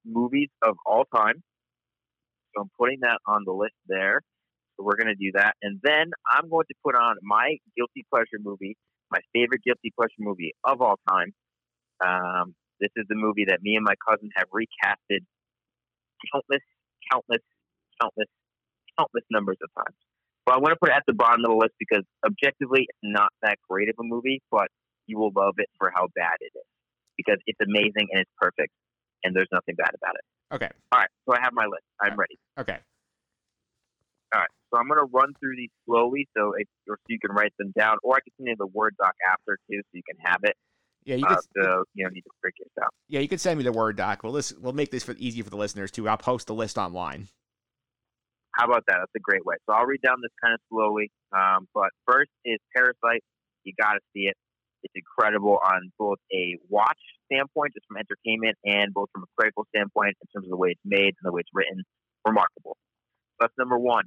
movies 0.05 0.49
of 0.61 0.75
all 0.85 1.05
time. 1.15 1.41
So 2.55 2.61
I'm 2.61 2.71
putting 2.79 2.99
that 3.01 3.19
on 3.27 3.43
the 3.45 3.53
list 3.53 3.75
there. 3.87 4.21
So 4.75 4.83
we're 4.83 4.97
going 4.97 5.13
to 5.13 5.19
do 5.19 5.31
that. 5.35 5.53
And 5.61 5.79
then 5.83 6.11
I'm 6.29 6.49
going 6.49 6.65
to 6.69 6.75
put 6.83 6.95
on 6.95 7.15
my 7.21 7.57
guilty 7.77 8.05
pleasure 8.09 8.41
movie, 8.41 8.75
my 9.11 9.19
favorite 9.33 9.61
guilty 9.63 9.93
pleasure 9.95 10.19
movie 10.19 10.53
of 10.63 10.81
all 10.81 10.97
time. 11.09 11.33
Um, 12.03 12.55
this 12.79 12.89
is 12.95 13.05
the 13.07 13.15
movie 13.15 13.45
that 13.47 13.61
me 13.61 13.75
and 13.75 13.85
my 13.85 13.95
cousin 14.07 14.29
have 14.35 14.47
recasted 14.49 15.21
countless, 16.31 16.65
countless, 17.11 17.43
countless, 18.01 18.27
countless 18.97 19.23
numbers 19.29 19.57
of 19.63 19.69
times. 19.77 19.97
But 20.45 20.55
I 20.55 20.57
want 20.57 20.73
to 20.73 20.79
put 20.81 20.89
it 20.89 20.95
at 20.95 21.03
the 21.07 21.13
bottom 21.13 21.45
of 21.45 21.51
the 21.51 21.55
list 21.55 21.73
because 21.79 22.03
objectively, 22.25 22.87
it's 22.89 23.03
not 23.03 23.31
that 23.41 23.57
great 23.69 23.89
of 23.89 23.95
a 23.99 24.03
movie, 24.03 24.41
but 24.51 24.67
you 25.07 25.17
will 25.17 25.31
love 25.35 25.55
it 25.57 25.69
for 25.77 25.91
how 25.93 26.07
bad 26.15 26.35
it 26.41 26.51
is 26.55 26.67
because 27.15 27.37
it's 27.45 27.59
amazing 27.61 28.11
and 28.11 28.21
it's 28.21 28.31
perfect, 28.39 28.73
and 29.23 29.35
there's 29.35 29.51
nothing 29.51 29.75
bad 29.75 29.91
about 29.95 30.15
it. 30.15 30.25
Okay. 30.53 30.69
All 30.91 30.99
right, 30.99 31.09
so 31.27 31.35
I 31.35 31.41
have 31.41 31.53
my 31.53 31.65
list. 31.65 31.83
I'm 31.99 32.15
ready. 32.15 32.37
Okay. 32.59 32.77
All 34.33 34.39
right, 34.39 34.49
so 34.71 34.79
I'm 34.79 34.87
going 34.87 34.99
to 34.99 35.09
run 35.11 35.33
through 35.39 35.55
these 35.57 35.71
slowly 35.85 36.27
so 36.37 36.53
it, 36.57 36.67
or 36.87 36.97
so 36.97 37.05
you 37.07 37.19
can 37.19 37.35
write 37.35 37.53
them 37.57 37.73
down, 37.77 37.97
or 38.03 38.15
I 38.15 38.19
can 38.19 38.33
send 38.37 38.47
you 38.49 38.55
the 38.57 38.67
Word 38.67 38.95
doc 38.99 39.13
after 39.31 39.57
too, 39.69 39.81
so 39.81 39.89
you 39.93 40.03
can 40.07 40.17
have 40.23 40.41
it. 40.43 40.55
Yeah, 41.05 41.15
you 41.15 41.25
uh, 41.25 41.35
could. 41.35 41.63
so 41.63 41.83
you 41.93 42.05
don't 42.05 42.13
need 42.13 42.21
to 42.21 42.29
freak 42.41 42.55
yourself. 42.59 42.93
Yeah, 43.09 43.19
you 43.19 43.27
could 43.27 43.41
send 43.41 43.57
me 43.57 43.63
the 43.63 43.71
word 43.71 43.97
doc. 43.97 44.23
We'll 44.23 44.33
list, 44.33 44.59
We'll 44.59 44.73
make 44.73 44.91
this 44.91 45.03
for, 45.03 45.15
easy 45.17 45.41
for 45.41 45.49
the 45.49 45.57
listeners 45.57 45.91
too. 45.91 46.07
I'll 46.07 46.17
post 46.17 46.47
the 46.47 46.53
list 46.53 46.77
online. 46.77 47.27
How 48.51 48.65
about 48.65 48.83
that? 48.87 48.97
That's 48.99 49.11
a 49.15 49.19
great 49.19 49.45
way. 49.45 49.55
So 49.65 49.73
I'll 49.73 49.85
read 49.85 50.01
down 50.01 50.17
this 50.21 50.31
kind 50.41 50.53
of 50.53 50.59
slowly. 50.69 51.11
Um, 51.35 51.67
but 51.73 51.89
first 52.07 52.29
is 52.45 52.59
Parasite. 52.75 53.23
You 53.63 53.73
got 53.81 53.93
to 53.93 53.99
see 54.13 54.21
it. 54.21 54.37
It's 54.83 54.93
incredible 54.95 55.59
on 55.65 55.91
both 55.97 56.19
a 56.31 56.57
watch 56.69 56.99
standpoint, 57.33 57.73
just 57.73 57.85
from 57.87 57.97
entertainment, 57.97 58.57
and 58.63 58.93
both 58.93 59.09
from 59.11 59.23
a 59.23 59.31
critical 59.37 59.65
standpoint 59.73 60.15
in 60.21 60.27
terms 60.29 60.45
of 60.45 60.51
the 60.51 60.57
way 60.57 60.69
it's 60.69 60.85
made 60.85 61.17
and 61.17 61.23
the 61.23 61.31
way 61.31 61.41
it's 61.41 61.49
written, 61.53 61.83
remarkable. 62.25 62.77
That's 63.39 63.53
number 63.57 63.77
one. 63.77 64.05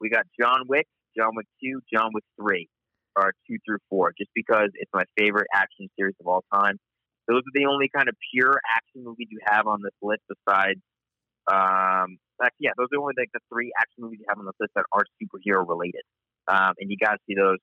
We 0.00 0.10
got 0.10 0.26
John 0.38 0.66
Wick, 0.66 0.86
John 1.16 1.30
Wick 1.34 1.46
2, 1.62 1.80
John 1.92 2.10
Wick 2.12 2.24
3, 2.40 2.68
or 3.16 3.32
2 3.48 3.56
through 3.64 3.78
4, 3.88 4.12
just 4.18 4.30
because 4.34 4.70
it's 4.74 4.90
my 4.92 5.04
favorite 5.16 5.46
action 5.54 5.88
series 5.98 6.16
of 6.20 6.26
all 6.26 6.44
time. 6.52 6.76
Those 7.28 7.40
are 7.40 7.54
the 7.54 7.66
only 7.66 7.88
kind 7.94 8.08
of 8.08 8.16
pure 8.34 8.60
action 8.68 9.04
movies 9.04 9.28
you 9.30 9.40
have 9.46 9.66
on 9.66 9.80
this 9.82 9.94
list 10.02 10.20
besides, 10.28 10.80
um, 11.50 12.18
like, 12.40 12.52
yeah, 12.58 12.70
those 12.76 12.88
are 12.92 13.00
only 13.00 13.14
like 13.16 13.30
the 13.32 13.40
three 13.48 13.72
action 13.80 14.04
movies 14.04 14.18
you 14.20 14.26
have 14.28 14.38
on 14.38 14.44
this 14.44 14.58
list 14.60 14.72
that 14.74 14.84
aren't 14.92 15.08
superhero 15.16 15.66
related. 15.66 16.02
Um, 16.48 16.74
and 16.78 16.90
you 16.90 16.96
got 17.00 17.12
to 17.12 17.18
see 17.26 17.34
those. 17.34 17.58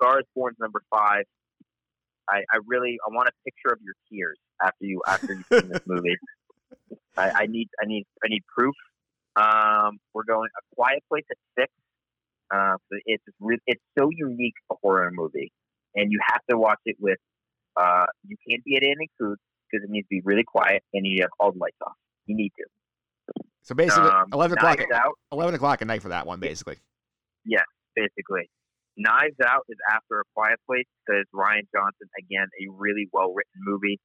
Star 0.00 0.20
is 0.20 0.26
Born's 0.34 0.56
number 0.60 0.80
five. 0.88 1.24
I, 2.30 2.38
I 2.52 2.58
really 2.66 2.98
I 3.06 3.14
want 3.14 3.28
a 3.28 3.32
picture 3.44 3.72
of 3.72 3.78
your 3.82 3.94
tears 4.10 4.38
after 4.62 4.84
you 4.84 5.00
after 5.06 5.34
you've 5.34 5.46
seen 5.62 5.70
this 5.70 5.82
movie. 5.86 6.16
I, 7.16 7.30
I 7.42 7.46
need 7.46 7.68
I 7.82 7.86
need 7.86 8.04
I 8.24 8.28
need 8.28 8.42
proof. 8.54 8.74
Um, 9.36 9.98
we're 10.14 10.24
going 10.24 10.48
a 10.56 10.74
quiet 10.74 11.02
place 11.08 11.24
at 11.30 11.36
six. 11.58 11.72
Uh, 12.54 12.76
it's 13.06 13.24
it's 13.66 13.82
so 13.98 14.08
unique 14.10 14.54
a 14.70 14.74
horror 14.82 15.10
movie, 15.12 15.52
and 15.94 16.10
you 16.10 16.18
have 16.26 16.40
to 16.50 16.56
watch 16.56 16.80
it 16.84 16.96
with. 17.00 17.18
Uh, 17.76 18.06
you 18.26 18.36
can't 18.48 18.64
be 18.64 18.76
at 18.76 18.82
any 18.82 19.08
food 19.18 19.36
because 19.70 19.84
it 19.84 19.90
needs 19.90 20.06
to 20.06 20.10
be 20.10 20.22
really 20.24 20.44
quiet, 20.44 20.82
and 20.92 21.06
you 21.06 21.18
have 21.22 21.30
all 21.38 21.52
the 21.52 21.58
lights 21.58 21.76
off. 21.86 21.92
You 22.26 22.36
need 22.36 22.52
to. 22.58 23.42
So 23.62 23.74
basically, 23.74 24.08
Um, 24.10 24.28
eleven 24.32 24.56
o'clock. 24.58 24.78
Knives 24.78 24.90
Out. 24.92 25.14
Eleven 25.30 25.54
o'clock 25.54 25.82
at 25.82 25.86
night 25.86 26.02
for 26.02 26.08
that 26.08 26.26
one, 26.26 26.40
basically. 26.40 26.76
Yes, 27.44 27.64
basically. 27.94 28.48
Knives 28.98 29.38
Out 29.46 29.62
is 29.70 29.78
after 29.88 30.20
A 30.20 30.24
Quiet 30.34 30.58
Place 30.66 30.90
because 31.06 31.24
Rian 31.32 31.64
Johnson, 31.70 32.10
again, 32.18 32.50
a 32.58 32.66
really 32.74 33.06
well 33.14 33.32
written 33.32 33.62
movie. 33.62 33.98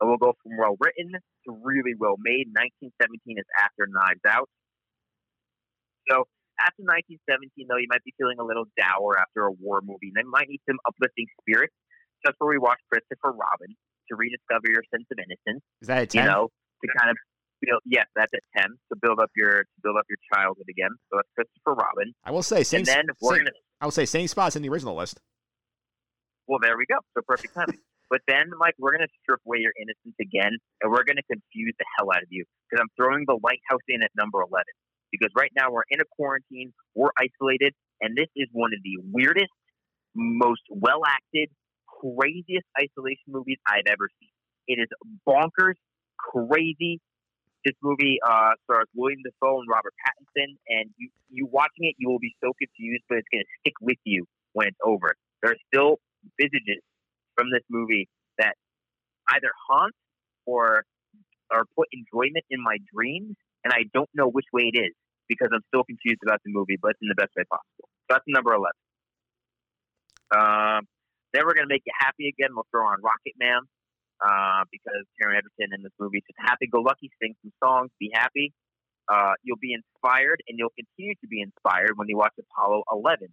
It 0.00 0.04
will 0.08 0.16
go 0.16 0.32
from 0.42 0.56
well 0.56 0.80
written 0.80 1.12
to 1.12 1.48
really 1.62 1.92
well 1.92 2.16
made. 2.18 2.48
1917 2.56 3.36
is 3.36 3.44
after 3.60 3.84
Knives 3.84 4.24
Out. 4.24 4.48
So 6.08 6.24
after 6.56 6.82
1917, 6.88 7.68
though, 7.68 7.76
you 7.76 7.86
might 7.92 8.02
be 8.04 8.16
feeling 8.16 8.40
a 8.40 8.46
little 8.48 8.64
dour 8.80 9.20
after 9.20 9.44
a 9.44 9.52
war 9.52 9.84
movie. 9.84 10.08
And 10.16 10.24
you 10.24 10.32
might 10.32 10.48
need 10.48 10.64
some 10.64 10.80
uplifting 10.88 11.28
spirits. 11.44 11.76
That's 12.24 12.36
where 12.40 12.48
we 12.48 12.58
watch 12.58 12.80
Christopher 12.88 13.32
Robin 13.36 13.76
to 14.08 14.12
rediscover 14.16 14.68
your 14.72 14.84
sense 14.88 15.04
of 15.12 15.20
innocence. 15.20 15.62
Is 15.84 15.88
that 15.88 16.00
a 16.00 16.18
You 16.18 16.24
know, 16.24 16.48
to 16.48 16.86
kind 16.96 17.12
of 17.12 17.16
build. 17.60 17.80
Yes, 17.84 18.08
that's 18.16 18.32
at 18.32 18.44
10 18.56 18.72
to 18.88 18.94
build 19.00 19.20
up 19.20 19.30
your 19.36 19.64
to 19.68 19.78
build 19.84 19.96
up 20.00 20.04
your 20.08 20.20
childhood 20.32 20.68
again. 20.68 20.92
So 21.12 21.20
that's 21.20 21.28
Christopher 21.36 21.76
Robin. 21.76 22.12
I 22.24 22.32
will 22.32 22.42
say 22.44 22.64
same. 22.64 22.80
and 22.80 22.86
then 22.88 23.04
we're 23.20 23.36
same- 23.36 23.44
gonna 23.44 23.56
I 23.80 23.86
would 23.86 23.94
say 23.94 24.04
same 24.04 24.28
spots 24.28 24.56
in 24.56 24.62
the 24.62 24.68
original 24.68 24.94
list. 24.94 25.20
Well, 26.46 26.58
there 26.60 26.76
we 26.76 26.84
go. 26.86 26.96
So 27.14 27.22
perfect 27.26 27.54
timing. 27.54 27.78
but 28.10 28.20
then, 28.28 28.50
Mike, 28.58 28.74
we're 28.78 28.92
going 28.92 29.06
to 29.06 29.14
strip 29.22 29.40
away 29.46 29.58
your 29.58 29.72
innocence 29.80 30.16
again, 30.20 30.58
and 30.82 30.90
we're 30.92 31.04
going 31.04 31.16
to 31.16 31.28
confuse 31.30 31.74
the 31.78 31.86
hell 31.96 32.08
out 32.14 32.22
of 32.22 32.28
you 32.28 32.44
because 32.68 32.82
I'm 32.82 32.92
throwing 32.96 33.24
the 33.26 33.38
lighthouse 33.42 33.84
in 33.88 34.02
at 34.02 34.10
number 34.16 34.42
11. 34.42 34.64
Because 35.10 35.30
right 35.36 35.50
now 35.56 35.72
we're 35.72 35.88
in 35.90 36.00
a 36.00 36.08
quarantine, 36.14 36.72
we're 36.94 37.10
isolated, 37.18 37.74
and 38.00 38.16
this 38.16 38.28
is 38.36 38.48
one 38.52 38.70
of 38.74 38.80
the 38.84 39.02
weirdest, 39.10 39.50
most 40.14 40.62
well 40.70 41.02
acted, 41.06 41.50
craziest 41.86 42.66
isolation 42.78 43.28
movies 43.28 43.58
I've 43.66 43.86
ever 43.86 44.08
seen. 44.20 44.30
It 44.68 44.78
is 44.78 44.88
bonkers, 45.26 45.74
crazy. 46.18 47.00
This 47.64 47.76
movie 47.82 48.18
uh, 48.24 48.56
stars 48.64 48.88
William 48.94 49.20
Dafoe 49.22 49.60
and 49.60 49.68
Robert 49.68 49.92
Pattinson, 50.00 50.56
and 50.68 50.88
you, 50.96 51.10
you 51.28 51.46
watching 51.50 51.84
it, 51.84 51.94
you 51.98 52.08
will 52.08 52.18
be 52.18 52.34
so 52.42 52.52
confused, 52.56 53.04
but 53.08 53.18
it's 53.18 53.28
going 53.28 53.44
to 53.44 53.52
stick 53.60 53.74
with 53.80 53.98
you 54.04 54.24
when 54.52 54.68
it's 54.68 54.80
over. 54.84 55.14
There 55.42 55.52
are 55.52 55.62
still 55.68 56.00
visages 56.40 56.80
from 57.36 57.50
this 57.52 57.62
movie 57.68 58.08
that 58.38 58.54
either 59.32 59.50
haunt 59.68 59.94
or 60.46 60.84
or 61.52 61.64
put 61.76 61.88
enjoyment 61.92 62.44
in 62.48 62.62
my 62.62 62.78
dreams, 62.94 63.36
and 63.64 63.72
I 63.74 63.84
don't 63.92 64.08
know 64.14 64.28
which 64.28 64.46
way 64.52 64.70
it 64.72 64.78
is 64.78 64.94
because 65.28 65.48
I'm 65.52 65.64
still 65.68 65.84
confused 65.84 66.22
about 66.24 66.40
the 66.44 66.52
movie, 66.52 66.78
but 66.80 66.92
it's 66.92 67.02
in 67.02 67.08
the 67.08 67.18
best 67.18 67.32
way 67.36 67.44
possible. 67.44 67.88
So 68.08 68.16
that's 68.16 68.24
number 68.26 68.54
eleven. 68.54 68.80
Um, 70.30 70.86
then 71.34 71.44
we're 71.44 71.54
gonna 71.54 71.68
make 71.68 71.82
you 71.84 71.92
happy 71.98 72.28
again. 72.28 72.54
We'll 72.54 72.66
throw 72.70 72.86
on 72.86 72.98
Rocketman 73.02 73.68
uh, 74.20 74.64
because 74.70 75.04
Taron 75.16 75.36
Egerton 75.36 75.72
in 75.74 75.82
this 75.82 75.92
movie 75.98 76.18
is 76.18 76.26
just 76.28 76.40
happy-go-lucky, 76.40 77.10
sing 77.20 77.34
some 77.42 77.52
songs, 77.62 77.90
be 77.98 78.10
happy. 78.12 78.52
Uh, 79.08 79.34
you'll 79.42 79.60
be 79.60 79.74
inspired, 79.74 80.38
and 80.46 80.58
you'll 80.58 80.76
continue 80.76 81.14
to 81.18 81.26
be 81.26 81.42
inspired 81.42 81.96
when 81.96 82.06
you 82.08 82.16
watch 82.16 82.32
Apollo 82.38 82.84
11. 82.92 83.28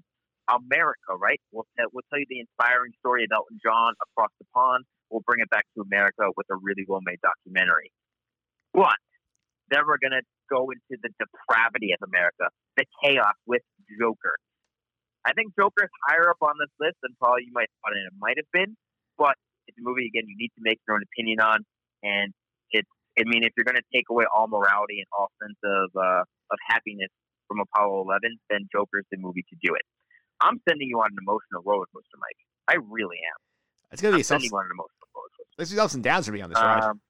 America, 0.48 1.12
right? 1.20 1.40
We'll, 1.52 1.68
tell 1.78 1.92
we'll 1.92 2.08
tell 2.10 2.20
you 2.20 2.26
the 2.30 2.40
inspiring 2.40 2.96
story 3.04 3.28
of 3.28 3.32
Elton 3.36 3.60
John 3.60 3.94
across 4.00 4.32
the 4.40 4.48
pond. 4.56 4.88
We'll 5.12 5.24
bring 5.28 5.44
it 5.44 5.50
back 5.52 5.68
to 5.76 5.84
America 5.84 6.32
with 6.36 6.48
a 6.52 6.56
really 6.56 6.88
well 6.88 7.04
made 7.04 7.20
documentary. 7.20 7.92
But 8.74 8.96
then 9.70 9.84
we're 9.88 10.00
going 10.00 10.16
to 10.16 10.24
go 10.48 10.72
into 10.72 10.96
the 11.04 11.12
depravity 11.20 11.92
of 11.92 12.00
America, 12.08 12.48
the 12.80 12.88
chaos 13.04 13.36
with 13.46 13.64
Joker. 14.00 14.40
I 15.28 15.36
think 15.36 15.52
Joker 15.60 15.84
is 15.84 15.96
higher 16.08 16.32
up 16.32 16.40
on 16.40 16.56
this 16.56 16.72
list 16.80 16.96
than 17.04 17.12
probably 17.20 17.44
you 17.44 17.52
might 17.52 17.68
thought 17.84 17.92
it 17.92 18.08
might 18.16 18.40
have 18.40 18.48
been, 18.56 18.80
but 19.20 19.36
it's 19.68 19.78
a 19.78 19.84
movie 19.84 20.08
again 20.08 20.28
you 20.28 20.36
need 20.38 20.52
to 20.56 20.64
make 20.64 20.80
your 20.88 20.96
own 20.96 21.04
opinion 21.04 21.40
on, 21.40 21.66
and 22.04 22.34
it's. 22.72 22.90
I 23.18 23.26
mean, 23.26 23.42
if 23.44 23.50
you're 23.58 23.66
going 23.66 23.82
to 23.82 23.90
take 23.90 24.06
away 24.14 24.26
all 24.30 24.48
morality 24.48 25.02
and 25.02 25.10
all 25.18 25.34
sense 25.42 25.58
of 25.66 25.90
uh, 25.98 26.22
of 26.22 26.58
happiness 26.70 27.10
from 27.48 27.60
Apollo 27.60 28.04
11, 28.06 28.38
then 28.50 28.68
Joker's 28.72 29.06
the 29.12 29.18
movie 29.18 29.46
to 29.50 29.56
do 29.62 29.74
it. 29.74 29.82
I'm 30.42 30.62
sending 30.70 30.88
you 30.88 31.00
on 31.00 31.10
an 31.12 31.18
emotional 31.18 31.64
roller 31.66 31.86
coaster, 31.94 32.18
Mike. 32.22 32.38
I 32.68 32.78
really 32.78 33.18
am. 33.18 33.40
It's 33.92 34.02
gonna 34.02 34.16
be 34.16 34.22
I'm 34.22 34.24
sending 34.24 34.50
you 34.52 34.58
on 34.58 34.66
an 34.66 34.76
emotional 34.76 35.08
roller 35.16 35.32
coaster. 35.34 35.56
There's 35.58 35.74
ups 35.78 35.94
and 35.96 36.04
downs 36.04 36.28
for 36.28 36.32
me 36.32 36.42
on 36.42 36.50
this 36.50 36.60
ride. 36.62 36.84
Um, 36.84 37.02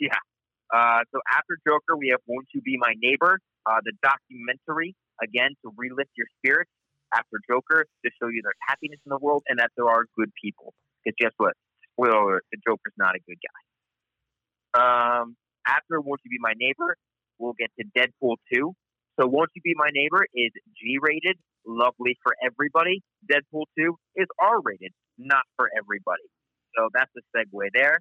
yeah. 0.00 0.16
Uh, 0.72 1.04
so 1.12 1.20
after 1.30 1.58
Joker, 1.66 1.96
we 1.96 2.08
have 2.10 2.20
"Won't 2.26 2.48
You 2.54 2.60
Be 2.62 2.76
My 2.78 2.94
Neighbor," 2.98 3.38
uh, 3.66 3.80
the 3.84 3.92
documentary 4.02 4.94
again 5.22 5.54
to 5.62 5.70
relift 5.76 6.12
your 6.16 6.26
spirits 6.38 6.70
after 7.14 7.38
Joker 7.48 7.86
to 8.04 8.10
show 8.20 8.28
you 8.28 8.40
there's 8.42 8.60
happiness 8.66 8.98
in 9.06 9.10
the 9.10 9.18
world 9.18 9.42
and 9.48 9.58
that 9.58 9.70
there 9.76 9.88
are 9.88 10.04
good 10.16 10.32
people. 10.42 10.74
Because 11.06 11.16
guess 11.18 11.32
what? 11.36 11.54
Spoiler 11.92 12.42
the 12.50 12.58
Joker's 12.66 12.92
not 12.98 13.14
a 13.14 13.20
good 13.26 13.38
guy. 13.38 13.62
Um, 14.74 15.36
after 15.66 16.00
"Won't 16.00 16.20
You 16.24 16.30
Be 16.30 16.38
My 16.40 16.52
Neighbor," 16.56 16.96
we'll 17.38 17.54
get 17.58 17.70
to 17.78 17.86
Deadpool 17.96 18.36
two. 18.52 18.74
So 19.20 19.26
"Won't 19.26 19.50
You 19.54 19.62
Be 19.62 19.74
My 19.76 19.90
Neighbor" 19.92 20.26
is 20.34 20.50
G-rated, 20.76 21.38
lovely 21.64 22.18
for 22.22 22.34
everybody. 22.44 23.02
Deadpool 23.30 23.64
two 23.78 23.96
is 24.16 24.26
R-rated, 24.42 24.92
not 25.16 25.44
for 25.54 25.70
everybody. 25.78 26.26
So 26.76 26.88
that's 26.92 27.10
a 27.16 27.22
segue 27.36 27.68
there. 27.72 28.00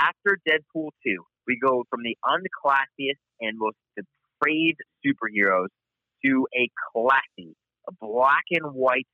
After 0.00 0.38
Deadpool 0.48 0.90
2, 1.04 1.24
we 1.46 1.58
go 1.58 1.84
from 1.90 2.02
the 2.02 2.16
unclassiest 2.24 3.18
and 3.40 3.58
most 3.58 3.76
depraved 3.96 4.78
superheroes 5.04 5.68
to 6.24 6.46
a 6.54 6.68
classy, 6.92 7.54
a 7.88 7.92
black 8.00 8.44
and 8.52 8.74
white 8.74 9.06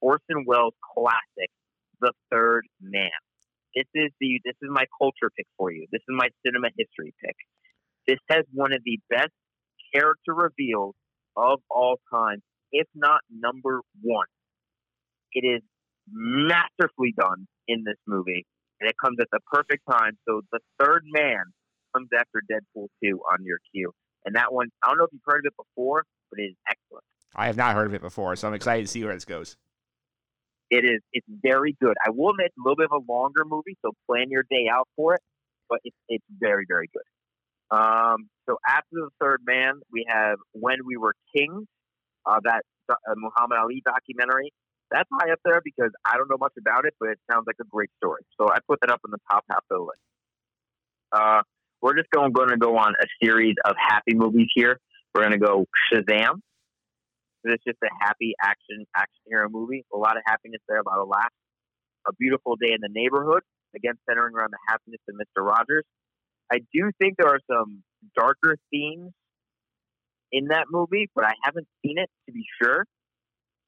Orson 0.00 0.44
Welles 0.46 0.74
classic, 0.94 1.50
The 2.00 2.12
Third 2.30 2.66
Man. 2.80 3.10
This 3.74 3.86
is 3.94 4.10
the 4.20 4.40
this 4.44 4.54
is 4.62 4.68
my 4.70 4.84
culture 4.98 5.30
pick 5.36 5.46
for 5.58 5.72
you. 5.72 5.86
This 5.90 6.00
is 6.00 6.14
my 6.14 6.28
cinema 6.46 6.68
history 6.76 7.12
pick. 7.22 7.36
This 8.06 8.18
has 8.30 8.44
one 8.52 8.72
of 8.72 8.80
the 8.84 8.98
best 9.10 9.32
character 9.94 10.34
reveals 10.34 10.94
of 11.36 11.60
all 11.70 11.96
time, 12.12 12.42
if 12.72 12.86
not 12.94 13.20
number 13.30 13.80
one. 14.02 14.26
It 15.32 15.44
is 15.44 15.62
masterfully 16.10 17.14
done 17.18 17.46
in 17.66 17.82
this 17.84 17.96
movie, 18.06 18.46
and 18.80 18.88
it 18.88 18.94
comes 19.02 19.18
at 19.20 19.28
the 19.32 19.40
perfect 19.50 19.82
time. 19.90 20.12
So 20.28 20.42
the 20.52 20.60
third 20.78 21.02
man 21.06 21.42
comes 21.94 22.08
after 22.16 22.42
Deadpool 22.50 22.88
2 23.02 23.20
on 23.32 23.44
your 23.44 23.58
queue. 23.72 23.92
And 24.24 24.36
that 24.36 24.52
one, 24.52 24.68
I 24.82 24.88
don't 24.88 24.98
know 24.98 25.04
if 25.04 25.12
you've 25.12 25.22
heard 25.24 25.44
of 25.46 25.52
it 25.52 25.56
before, 25.56 26.04
but 26.30 26.40
it 26.40 26.44
is 26.44 26.56
excellent. 26.68 27.04
I 27.34 27.46
have 27.46 27.56
not 27.56 27.74
heard 27.74 27.86
of 27.86 27.94
it 27.94 28.00
before, 28.00 28.36
so 28.36 28.48
I'm 28.48 28.54
excited 28.54 28.82
to 28.82 28.88
see 28.88 29.04
where 29.04 29.14
this 29.14 29.24
goes. 29.24 29.56
It 30.70 30.84
is, 30.84 31.00
it's 31.12 31.26
very 31.28 31.76
good. 31.80 31.94
I 32.04 32.10
will 32.10 32.30
admit 32.30 32.52
a 32.58 32.62
little 32.62 32.76
bit 32.76 32.88
of 32.90 33.02
a 33.02 33.12
longer 33.12 33.44
movie, 33.44 33.76
so 33.84 33.92
plan 34.06 34.30
your 34.30 34.44
day 34.50 34.66
out 34.70 34.88
for 34.96 35.14
it, 35.14 35.20
but 35.68 35.80
it's, 35.84 35.96
it's 36.08 36.24
very, 36.30 36.64
very 36.68 36.88
good. 36.92 37.76
Um, 37.76 38.28
so 38.48 38.56
after 38.66 38.92
the 38.92 39.10
third 39.20 39.40
man, 39.46 39.80
we 39.92 40.06
have 40.08 40.38
When 40.52 40.78
We 40.86 40.96
Were 40.96 41.14
Kings, 41.34 41.66
uh, 42.26 42.40
that 42.44 42.62
uh, 42.88 42.94
Muhammad 43.16 43.58
Ali 43.58 43.82
documentary. 43.84 44.52
That's 44.90 45.08
high 45.12 45.32
up 45.32 45.40
there 45.44 45.60
because 45.64 45.90
I 46.04 46.16
don't 46.16 46.28
know 46.28 46.36
much 46.38 46.52
about 46.58 46.84
it, 46.84 46.94
but 47.00 47.08
it 47.10 47.18
sounds 47.30 47.44
like 47.46 47.56
a 47.60 47.64
great 47.64 47.90
story. 47.96 48.22
So 48.40 48.50
I 48.50 48.58
put 48.68 48.80
that 48.82 48.90
up 48.90 49.00
in 49.04 49.10
the 49.10 49.18
top 49.30 49.44
half 49.50 49.64
of 49.70 49.76
the 49.76 49.82
list. 49.82 49.98
Uh, 51.12 51.42
we're 51.80 51.96
just 51.96 52.10
going, 52.10 52.32
going 52.32 52.50
to 52.50 52.56
go 52.56 52.76
on 52.76 52.94
a 53.00 53.06
series 53.24 53.54
of 53.64 53.74
happy 53.78 54.14
movies 54.14 54.48
here. 54.54 54.78
We're 55.14 55.22
going 55.22 55.38
to 55.38 55.44
go 55.44 55.66
Shazam. 55.92 56.40
It's 57.44 57.64
just 57.64 57.78
a 57.84 57.92
happy 58.00 58.34
action 58.40 58.86
action 58.96 59.22
hero 59.26 59.48
movie. 59.48 59.84
A 59.92 59.98
lot 59.98 60.16
of 60.16 60.22
happiness 60.26 60.60
there, 60.68 60.78
a 60.78 60.88
lot 60.88 60.98
of 60.98 61.08
laughs. 61.08 61.34
A 62.08 62.12
Beautiful 62.18 62.56
Day 62.56 62.72
in 62.72 62.80
the 62.80 62.88
Neighborhood, 62.90 63.42
again 63.74 63.94
centering 64.08 64.34
around 64.34 64.52
the 64.52 64.62
happiness 64.68 65.00
of 65.08 65.14
Mr. 65.16 65.44
Rogers. 65.44 65.84
I 66.52 66.58
do 66.72 66.90
think 66.98 67.16
there 67.16 67.28
are 67.28 67.40
some 67.50 67.82
darker 68.14 68.56
themes 68.70 69.12
in 70.32 70.48
that 70.48 70.66
movie, 70.70 71.08
but 71.14 71.24
I 71.24 71.32
haven't 71.42 71.66
seen 71.84 71.96
it 71.98 72.10
to 72.26 72.32
be 72.32 72.44
sure. 72.60 72.84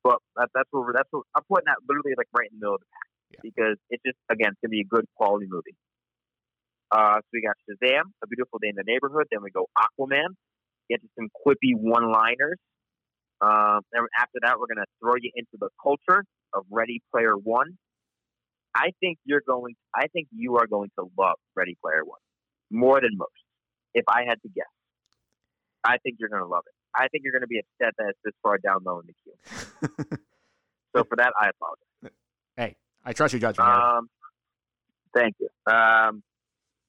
But 0.02 0.18
that, 0.36 0.48
that's 0.54 0.68
where 0.70 0.92
that's 0.94 1.08
what 1.10 1.24
I'm 1.34 1.42
putting 1.48 1.66
that 1.66 1.82
literally 1.88 2.14
like 2.16 2.28
right 2.36 2.48
in 2.50 2.58
the 2.58 2.64
middle 2.64 2.76
of 2.76 2.80
the 2.80 2.90
pack. 2.92 3.42
because 3.42 3.76
it's 3.90 4.02
just 4.06 4.18
again 4.30 4.52
it's 4.54 4.60
gonna 4.62 4.70
be 4.70 4.82
a 4.82 4.88
good 4.88 5.06
quality 5.16 5.46
movie. 5.48 5.74
Uh, 6.90 7.18
so 7.18 7.28
we 7.32 7.42
got 7.42 7.56
Shazam, 7.66 8.14
A 8.22 8.26
Beautiful 8.28 8.60
Day 8.62 8.68
in 8.68 8.76
the 8.76 8.86
Neighborhood. 8.86 9.26
Then 9.30 9.42
we 9.42 9.50
go 9.50 9.66
Aquaman, 9.74 10.38
get 10.88 11.02
to 11.02 11.08
some 11.18 11.28
quippy 11.34 11.74
one-liners. 11.74 12.58
Um, 13.40 13.80
then 13.92 14.02
after 14.18 14.38
that, 14.42 14.58
we're 14.58 14.66
gonna 14.66 14.86
throw 15.00 15.14
you 15.20 15.30
into 15.34 15.56
the 15.58 15.68
culture 15.82 16.24
of 16.54 16.64
Ready 16.70 17.02
Player 17.12 17.36
One. 17.36 17.78
I 18.74 18.90
think 19.00 19.18
you're 19.24 19.42
going. 19.46 19.74
I 19.94 20.06
think 20.08 20.28
you 20.32 20.56
are 20.56 20.66
going 20.66 20.90
to 20.98 21.10
love 21.18 21.36
Ready 21.54 21.76
Player 21.82 22.04
One 22.04 22.20
more 22.70 23.00
than 23.00 23.10
most. 23.16 23.30
If 23.94 24.04
I 24.08 24.24
had 24.28 24.40
to 24.42 24.48
guess, 24.48 24.66
I 25.84 25.96
think 25.98 26.16
you're 26.18 26.28
going 26.28 26.42
to 26.42 26.48
love 26.48 26.64
it. 26.66 26.74
I 26.94 27.08
think 27.08 27.24
you're 27.24 27.32
going 27.32 27.42
to 27.42 27.46
be 27.46 27.60
upset 27.60 27.94
that 27.98 28.08
it's 28.10 28.18
this 28.24 28.34
far 28.42 28.58
down 28.58 28.80
low 28.84 29.00
in 29.00 29.06
the 29.06 29.14
queue. 29.22 30.18
so 30.96 31.04
for 31.04 31.16
that, 31.16 31.32
I 31.40 31.50
apologize. 31.50 32.16
Hey, 32.56 32.76
I 33.04 33.12
trust 33.12 33.34
your 33.34 33.40
judgment. 33.40 33.68
Um, 33.68 34.08
thank 35.14 35.36
you. 35.40 35.48
Um, 35.66 36.22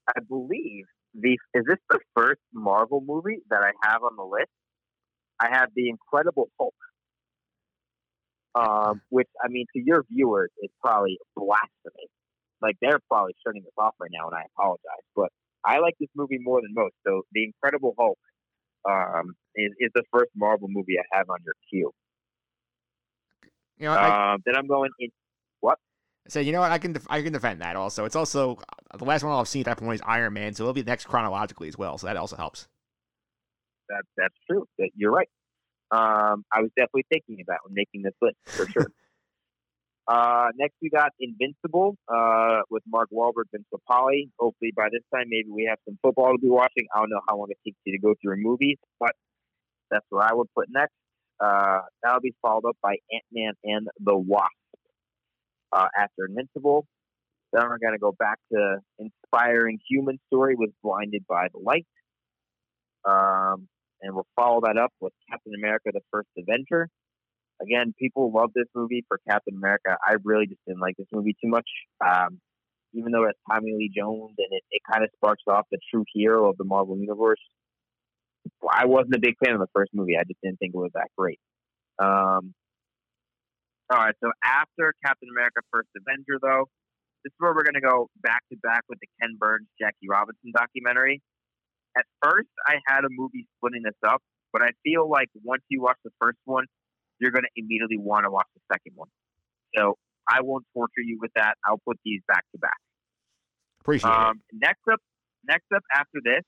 I 0.07 0.19
believe 0.27 0.85
the 1.13 1.37
is 1.53 1.65
this 1.67 1.77
the 1.89 1.99
first 2.15 2.41
Marvel 2.53 3.03
movie 3.05 3.39
that 3.49 3.61
I 3.61 3.71
have 3.87 4.03
on 4.03 4.15
the 4.15 4.23
list? 4.23 4.49
I 5.39 5.49
have 5.51 5.69
the 5.75 5.89
Incredible 5.89 6.49
Hulk, 6.59 6.73
um, 8.55 9.01
which 9.09 9.27
I 9.43 9.47
mean 9.49 9.65
to 9.75 9.81
your 9.83 10.03
viewers 10.09 10.49
is 10.63 10.69
probably 10.81 11.17
blasphemy. 11.35 12.07
Like 12.61 12.75
they're 12.81 12.99
probably 13.07 13.35
shutting 13.45 13.61
this 13.63 13.73
off 13.77 13.93
right 13.99 14.09
now, 14.11 14.27
and 14.27 14.35
I 14.35 14.43
apologize, 14.55 15.05
but 15.15 15.29
I 15.63 15.79
like 15.79 15.95
this 15.99 16.09
movie 16.15 16.39
more 16.39 16.61
than 16.61 16.73
most. 16.73 16.95
So 17.05 17.21
the 17.33 17.43
Incredible 17.43 17.93
Hulk 17.97 18.17
um, 18.89 19.35
is 19.55 19.71
is 19.79 19.91
the 19.93 20.03
first 20.11 20.31
Marvel 20.35 20.67
movie 20.69 20.95
I 20.99 21.17
have 21.17 21.29
on 21.29 21.37
your 21.45 21.53
queue. 21.69 21.91
you 23.77 23.85
know, 23.87 23.93
I, 23.93 24.33
Um, 24.33 24.41
then 24.45 24.55
I'm 24.55 24.67
going 24.67 24.89
in. 24.99 25.09
What? 25.59 25.77
I 26.25 26.29
said, 26.29 26.45
you 26.45 26.51
know 26.51 26.61
what? 26.61 26.71
I 26.71 26.77
can 26.79 26.93
def- 26.93 27.07
I 27.09 27.21
can 27.21 27.33
defend 27.33 27.61
that. 27.61 27.75
Also, 27.75 28.05
it's 28.05 28.15
also 28.15 28.57
the 28.97 29.05
last 29.05 29.23
one 29.23 29.37
I've 29.37 29.47
seen 29.47 29.61
at 29.61 29.65
that 29.65 29.77
point 29.77 29.95
is 29.95 30.01
Iron 30.05 30.33
Man, 30.33 30.53
so 30.53 30.63
it'll 30.63 30.73
be 30.73 30.83
next 30.83 31.05
chronologically 31.05 31.67
as 31.67 31.77
well. 31.77 31.97
So 31.97 32.07
that 32.07 32.17
also 32.17 32.35
helps. 32.37 32.67
That 33.89 34.03
that's 34.17 34.35
true. 34.49 34.65
That 34.77 34.89
you're 34.95 35.11
right. 35.11 35.29
Um, 35.89 36.43
I 36.51 36.61
was 36.61 36.71
definitely 36.75 37.05
thinking 37.11 37.41
about 37.41 37.59
when 37.63 37.73
making 37.73 38.01
this 38.03 38.13
list 38.21 38.35
for 38.45 38.67
sure. 38.69 38.91
uh, 40.07 40.47
next 40.57 40.75
we 40.81 40.89
got 40.89 41.11
Invincible 41.19 41.97
uh, 42.13 42.61
with 42.69 42.83
Mark 42.87 43.09
Wahlberg 43.11 43.47
and 43.53 43.65
Papale. 43.73 44.29
Hopefully 44.37 44.73
by 44.75 44.89
this 44.91 45.03
time 45.13 45.27
maybe 45.29 45.49
we 45.49 45.65
have 45.69 45.79
some 45.85 45.97
football 46.01 46.33
to 46.33 46.39
be 46.39 46.49
watching. 46.49 46.87
I 46.93 46.99
don't 46.99 47.09
know 47.09 47.21
how 47.27 47.37
long 47.37 47.47
it 47.49 47.57
takes 47.65 47.77
you 47.85 47.93
to 47.93 48.01
go 48.01 48.15
through 48.21 48.37
movies, 48.37 48.77
but 48.99 49.11
that's 49.89 50.05
where 50.09 50.23
I 50.23 50.33
would 50.33 50.47
put 50.53 50.67
next. 50.69 50.93
Uh, 51.39 51.81
that'll 52.03 52.19
be 52.19 52.33
followed 52.41 52.65
up 52.67 52.77
by 52.81 52.97
Ant 53.11 53.23
Man 53.31 53.53
and 53.63 53.87
the 53.99 54.17
Wasp. 54.17 54.51
Uh, 55.71 55.87
after 55.97 56.25
Invincible, 56.25 56.85
then 57.53 57.63
we're 57.63 57.77
gonna 57.77 57.97
go 57.97 58.11
back 58.11 58.39
to 58.51 58.79
inspiring 58.99 59.79
human 59.89 60.17
story 60.27 60.55
with 60.55 60.71
Blinded 60.81 61.25
by 61.27 61.47
the 61.53 61.59
Light. 61.59 61.85
Um, 63.05 63.67
and 64.01 64.13
we'll 64.13 64.27
follow 64.35 64.61
that 64.61 64.77
up 64.77 64.93
with 64.99 65.13
Captain 65.29 65.53
America: 65.57 65.89
The 65.93 66.01
First 66.11 66.29
Avenger. 66.37 66.89
Again, 67.61 67.93
people 67.97 68.31
love 68.31 68.51
this 68.53 68.67
movie 68.75 69.03
for 69.07 69.19
Captain 69.27 69.55
America. 69.55 69.97
I 70.05 70.15
really 70.23 70.45
just 70.45 70.61
didn't 70.67 70.81
like 70.81 70.95
this 70.97 71.07
movie 71.11 71.35
too 71.41 71.49
much. 71.49 71.67
Um, 72.05 72.39
even 72.93 73.11
though 73.11 73.23
it's 73.25 73.39
Tommy 73.49 73.73
Lee 73.73 73.91
Jones 73.95 74.35
and 74.37 74.47
it, 74.51 74.63
it 74.69 74.81
kind 74.89 75.03
of 75.03 75.09
sparks 75.15 75.43
off 75.47 75.65
the 75.71 75.79
true 75.91 76.03
hero 76.13 76.49
of 76.49 76.57
the 76.57 76.63
Marvel 76.63 76.97
Universe, 76.97 77.41
I 78.69 78.85
wasn't 78.85 79.15
a 79.15 79.19
big 79.19 79.35
fan 79.43 79.53
of 79.53 79.59
the 79.59 79.67
first 79.73 79.91
movie. 79.93 80.17
I 80.17 80.23
just 80.23 80.39
didn't 80.41 80.59
think 80.59 80.73
it 80.73 80.77
was 80.77 80.91
that 80.93 81.09
great. 81.17 81.39
Um, 81.99 82.53
all 83.89 83.97
right, 83.97 84.15
so 84.21 84.31
after 84.43 84.93
Captain 85.03 85.29
America: 85.31 85.61
First 85.71 85.89
Avenger, 85.95 86.39
though, 86.41 86.69
this 87.23 87.31
is 87.31 87.37
where 87.39 87.53
we're 87.55 87.63
going 87.63 87.79
to 87.79 87.87
go 87.87 88.09
back 88.21 88.43
to 88.51 88.57
back 88.57 88.83
with 88.89 88.99
the 88.99 89.07
Ken 89.19 89.35
Burns 89.39 89.67
Jackie 89.79 90.07
Robinson 90.09 90.51
documentary. 90.55 91.21
At 91.97 92.05
first, 92.21 92.49
I 92.65 92.75
had 92.85 93.03
a 93.05 93.09
movie 93.09 93.47
splitting 93.57 93.81
this 93.83 93.97
up, 94.05 94.21
but 94.53 94.61
I 94.61 94.69
feel 94.83 95.09
like 95.09 95.29
once 95.43 95.63
you 95.69 95.81
watch 95.81 95.97
the 96.03 96.11
first 96.21 96.37
one, 96.45 96.65
you're 97.19 97.31
going 97.31 97.45
to 97.45 97.55
immediately 97.55 97.97
want 97.97 98.25
to 98.25 98.31
watch 98.31 98.47
the 98.53 98.61
second 98.71 98.93
one. 98.95 99.09
So 99.75 99.97
I 100.29 100.41
won't 100.41 100.65
torture 100.73 101.01
you 101.01 101.17
with 101.19 101.31
that. 101.35 101.55
I'll 101.65 101.81
put 101.83 101.97
these 102.05 102.21
back 102.27 102.43
to 102.53 102.59
back. 102.59 102.77
Appreciate 103.81 104.11
Um, 104.11 104.41
next 104.53 104.83
up, 104.91 104.99
next 105.47 105.65
up 105.73 105.81
after 105.95 106.19
this 106.23 106.43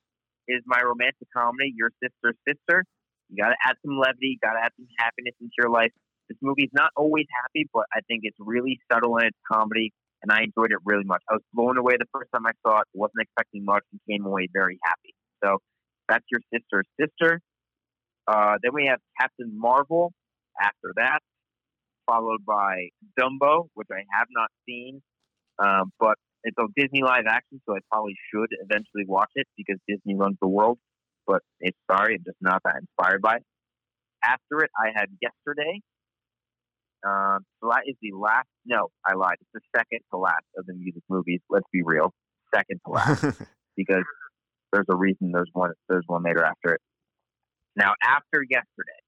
is 0.47 0.61
my 0.65 0.81
romantic 0.81 1.27
comedy, 1.35 1.73
Your 1.75 1.89
Sister's 2.03 2.37
Sister. 2.47 2.85
You 3.29 3.37
got 3.41 3.49
to 3.49 3.59
add 3.65 3.75
some 3.85 3.97
levity, 3.97 4.37
got 4.41 4.53
to 4.53 4.61
add 4.65 4.71
some 4.77 4.87
happiness 4.97 5.33
into 5.39 5.53
your 5.57 5.69
life. 5.69 5.91
This 6.27 6.37
movie's 6.41 6.73
not 6.73 6.91
always 6.95 7.25
happy, 7.41 7.69
but 7.73 7.85
I 7.93 8.01
think 8.07 8.21
it's 8.23 8.37
really 8.39 8.79
subtle 8.91 9.17
in 9.17 9.27
its 9.27 9.37
comedy, 9.51 9.93
and 10.21 10.31
I 10.31 10.43
enjoyed 10.43 10.71
it 10.71 10.79
really 10.85 11.05
much. 11.05 11.21
I 11.29 11.33
was 11.33 11.43
blown 11.53 11.77
away 11.77 11.97
the 11.97 12.09
first 12.13 12.29
time 12.33 12.45
I 12.45 12.51
saw 12.65 12.81
it. 12.81 12.87
wasn't 12.93 13.21
expecting 13.21 13.65
much, 13.65 13.83
and 13.91 14.01
came 14.09 14.25
away 14.25 14.47
very 14.51 14.77
happy. 14.83 15.13
So 15.43 15.57
that's 16.07 16.25
Your 16.31 16.41
Sister's 16.53 16.87
Sister. 16.99 17.41
Uh, 18.27 18.57
then 18.61 18.71
we 18.73 18.87
have 18.87 18.99
Captain 19.19 19.51
Marvel. 19.57 20.13
After 20.61 20.91
that, 20.97 21.19
followed 22.05 22.45
by 22.45 22.89
Dumbo, 23.17 23.67
which 23.75 23.87
I 23.91 24.03
have 24.17 24.27
not 24.29 24.49
seen, 24.67 25.01
um, 25.57 25.91
but 25.99 26.15
it's 26.43 26.57
a 26.57 26.65
Disney 26.75 27.01
live 27.01 27.25
action, 27.29 27.61
so 27.65 27.75
I 27.75 27.79
probably 27.91 28.15
should 28.31 28.49
eventually 28.61 29.05
watch 29.07 29.31
it 29.35 29.47
because 29.55 29.77
Disney 29.87 30.15
runs 30.15 30.37
the 30.41 30.47
world. 30.47 30.79
But 31.27 31.41
it's 31.59 31.77
sorry, 31.89 32.15
I'm 32.15 32.23
just 32.25 32.37
not 32.41 32.61
that 32.65 32.75
inspired 32.81 33.21
by 33.21 33.37
it. 33.37 33.43
After 34.23 34.63
it, 34.63 34.71
I 34.77 34.89
had 34.93 35.09
Yesterday. 35.21 35.81
Um, 37.05 37.45
so 37.61 37.69
that 37.69 37.83
is 37.85 37.95
the 38.01 38.11
last. 38.17 38.47
No, 38.65 38.89
I 39.05 39.13
lied. 39.15 39.37
It's 39.39 39.49
the 39.53 39.61
second 39.77 39.99
to 40.11 40.17
last 40.17 40.43
of 40.57 40.65
the 40.65 40.73
music 40.73 41.03
movies. 41.09 41.39
Let's 41.49 41.67
be 41.71 41.81
real, 41.83 42.13
second 42.53 42.81
to 42.85 42.91
last 42.91 43.23
because 43.77 44.03
there's 44.71 44.85
a 44.89 44.95
reason 44.95 45.31
there's 45.33 45.49
one 45.53 45.71
there's 45.87 46.03
one 46.07 46.23
later 46.23 46.43
after 46.43 46.73
it. 46.75 46.81
Now, 47.75 47.93
after 48.03 48.43
Yesterday, 48.49 48.99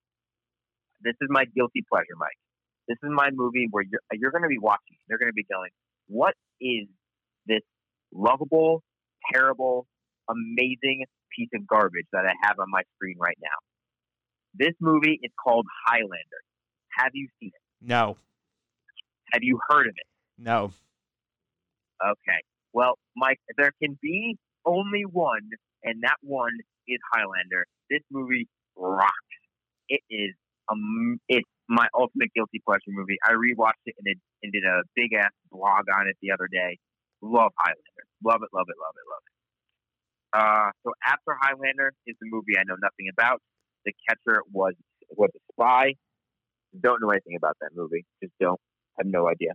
this 1.01 1.13
is 1.21 1.27
my 1.29 1.45
guilty 1.55 1.83
pleasure, 1.91 2.15
Mike. 2.17 2.37
This 2.87 2.97
is 3.03 3.09
my 3.11 3.29
movie 3.33 3.67
where 3.71 3.83
you're 3.83 4.01
you're 4.13 4.31
going 4.31 4.43
to 4.43 4.49
be 4.49 4.59
watching. 4.59 4.97
You're 5.09 5.19
going 5.19 5.29
to 5.31 5.35
be 5.35 5.45
going, 5.51 5.69
"What 6.07 6.33
is 6.59 6.87
this 7.47 7.61
lovable, 8.13 8.83
terrible, 9.33 9.87
amazing 10.29 11.05
piece 11.35 11.49
of 11.55 11.65
garbage 11.67 12.05
that 12.13 12.25
I 12.25 12.33
have 12.47 12.57
on 12.59 12.67
my 12.69 12.81
screen 12.95 13.15
right 13.19 13.37
now?" 13.41 13.57
This 14.53 14.75
movie 14.79 15.19
is 15.21 15.31
called 15.41 15.65
Highlander. 15.85 16.41
Have 16.97 17.11
you 17.13 17.27
seen 17.39 17.51
it? 17.53 17.87
No, 17.87 18.17
Have 19.33 19.43
you 19.43 19.59
heard 19.69 19.87
of 19.87 19.93
it? 19.95 20.07
no. 20.37 20.71
Okay. 22.03 22.41
Well, 22.73 22.97
Mike, 23.15 23.39
there 23.57 23.71
can 23.81 23.97
be 24.01 24.37
only 24.65 25.03
one, 25.05 25.49
and 25.83 26.03
that 26.03 26.17
one 26.21 26.53
is 26.87 26.99
Highlander. 27.13 27.65
This 27.89 28.01
movie 28.11 28.47
rocks. 28.75 29.11
It 29.89 30.01
is 30.09 30.33
um, 30.71 31.19
it's 31.27 31.47
my 31.67 31.87
ultimate 31.93 32.31
guilty 32.33 32.61
pleasure 32.65 32.89
movie. 32.89 33.17
I 33.23 33.33
rewatched 33.33 33.83
it 33.85 33.95
and, 33.97 34.07
it, 34.07 34.17
and 34.43 34.51
did 34.51 34.63
a 34.63 34.83
big 34.95 35.13
ass 35.13 35.31
blog 35.51 35.85
on 35.93 36.07
it 36.07 36.15
the 36.21 36.31
other 36.31 36.47
day. 36.51 36.77
Love 37.21 37.51
Highlander. 37.57 38.05
Love 38.23 38.41
it, 38.43 38.49
love 38.53 38.67
it, 38.69 38.77
love 38.79 38.95
it, 38.95 39.07
love 39.09 39.23
it. 39.25 39.33
Uh, 40.33 40.69
so 40.83 40.93
after 41.05 41.35
Highlander 41.41 41.91
is 42.07 42.15
the 42.21 42.27
movie 42.29 42.57
I 42.57 42.63
know 42.65 42.75
nothing 42.81 43.07
about. 43.11 43.41
The 43.85 43.93
Catcher 44.07 44.43
was 44.51 44.73
was 45.09 45.29
a 45.35 45.39
spy. 45.53 45.95
Don't 46.79 47.01
know 47.01 47.09
anything 47.09 47.35
about 47.35 47.57
that 47.61 47.71
movie. 47.75 48.05
Just 48.23 48.33
don't. 48.39 48.59
Have 48.97 49.07
no 49.07 49.27
idea. 49.27 49.51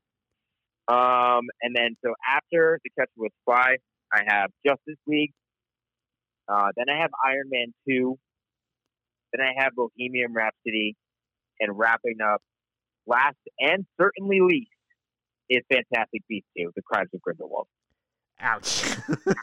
Um, 0.88 1.44
and 1.60 1.74
then 1.74 1.96
so 2.04 2.14
after 2.26 2.78
The 2.84 2.90
Catcher 2.98 3.10
was 3.16 3.30
Spy, 3.42 3.76
I 4.12 4.22
have 4.26 4.50
Justice 4.66 4.98
League. 5.06 5.32
Uh, 6.48 6.68
then 6.76 6.86
I 6.88 7.00
have 7.00 7.10
Iron 7.24 7.48
Man 7.50 7.74
two. 7.88 8.18
Then 9.32 9.44
I 9.46 9.62
have 9.62 9.74
Bohemian 9.74 10.32
Rhapsody, 10.32 10.94
and 11.58 11.76
wrapping 11.76 12.18
up, 12.22 12.40
last 13.06 13.36
and 13.58 13.84
certainly 14.00 14.40
least, 14.40 14.70
is 15.50 15.62
Fantastic 15.70 16.22
Beasts 16.28 16.48
two: 16.56 16.70
The 16.76 16.82
Crimes 16.82 17.10
of 17.14 17.20
Grindelwald. 17.20 17.66
Ouch. 18.40 18.84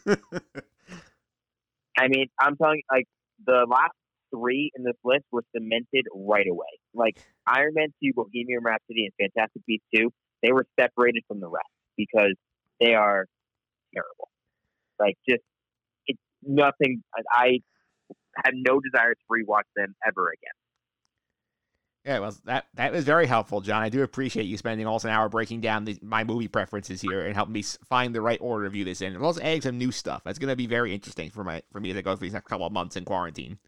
I 1.96 2.08
mean, 2.08 2.28
I'm 2.40 2.56
telling 2.56 2.78
you, 2.78 2.82
like 2.90 3.06
the 3.44 3.66
last 3.68 3.94
three 4.34 4.70
in 4.74 4.84
this 4.84 4.96
list 5.04 5.24
were 5.30 5.44
cemented 5.54 6.06
right 6.14 6.46
away. 6.50 6.66
Like 6.94 7.18
Iron 7.46 7.74
Man 7.74 7.88
two, 8.02 8.12
Bohemian 8.14 8.62
Rhapsody, 8.62 9.06
and 9.06 9.30
Fantastic 9.34 9.62
Beasts 9.66 9.86
two, 9.94 10.10
they 10.42 10.52
were 10.52 10.66
separated 10.78 11.22
from 11.28 11.40
the 11.40 11.48
rest 11.48 11.68
because 11.96 12.34
they 12.80 12.94
are 12.94 13.26
terrible. 13.92 14.28
Like 14.98 15.16
just 15.28 15.42
it's 16.06 16.20
nothing. 16.42 17.02
I, 17.14 17.22
I 17.32 17.58
had 18.44 18.54
no 18.54 18.80
desire 18.80 19.14
to 19.14 19.20
rewatch 19.30 19.68
them 19.76 19.94
ever 20.06 20.28
again. 20.28 20.54
Yeah, 22.04 22.18
well, 22.18 22.36
that 22.44 22.66
that 22.74 22.92
was 22.92 23.04
very 23.04 23.26
helpful, 23.26 23.62
John. 23.62 23.82
I 23.82 23.88
do 23.88 24.02
appreciate 24.02 24.44
you 24.44 24.58
spending 24.58 24.86
almost 24.86 25.06
an 25.06 25.10
hour 25.10 25.30
breaking 25.30 25.62
down 25.62 25.86
the, 25.86 25.98
my 26.02 26.22
movie 26.22 26.48
preferences 26.48 27.00
here 27.00 27.24
and 27.24 27.34
helping 27.34 27.54
me 27.54 27.62
find 27.62 28.14
the 28.14 28.20
right 28.20 28.38
order 28.42 28.64
to 28.64 28.70
view 28.70 28.84
this 28.84 29.00
in, 29.00 29.14
and 29.14 29.24
also 29.24 29.40
adding 29.40 29.62
some 29.62 29.78
new 29.78 29.90
stuff. 29.90 30.20
That's 30.22 30.38
going 30.38 30.50
to 30.50 30.56
be 30.56 30.66
very 30.66 30.92
interesting 30.92 31.30
for 31.30 31.44
my 31.44 31.62
for 31.72 31.80
me 31.80 31.94
to 31.94 32.02
go 32.02 32.14
through 32.14 32.26
these 32.26 32.34
next 32.34 32.46
couple 32.46 32.66
of 32.66 32.72
months 32.74 32.96
in 32.96 33.06
quarantine. 33.06 33.58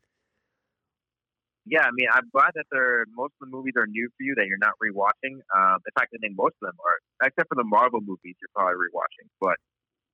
yeah, 1.66 1.82
I 1.82 1.90
mean, 1.92 2.06
I'm 2.12 2.30
glad 2.30 2.52
that 2.54 2.66
they're 2.70 3.06
most 3.16 3.34
of 3.40 3.48
the 3.48 3.56
movies 3.56 3.74
are 3.76 3.86
new 3.86 4.08
for 4.16 4.22
you 4.22 4.34
that 4.36 4.46
you're 4.46 4.62
not 4.62 4.78
rewatching. 4.78 5.42
Um, 5.50 5.82
in 5.82 5.92
fact, 5.98 6.14
I 6.14 6.18
think 6.22 6.36
most 6.36 6.54
of 6.62 6.68
them 6.70 6.78
are, 6.84 7.26
except 7.26 7.48
for 7.48 7.56
the 7.56 7.64
Marvel 7.64 8.00
movies, 8.00 8.36
you're 8.38 8.52
probably 8.54 8.78
rewatching. 8.86 9.26
But 9.40 9.56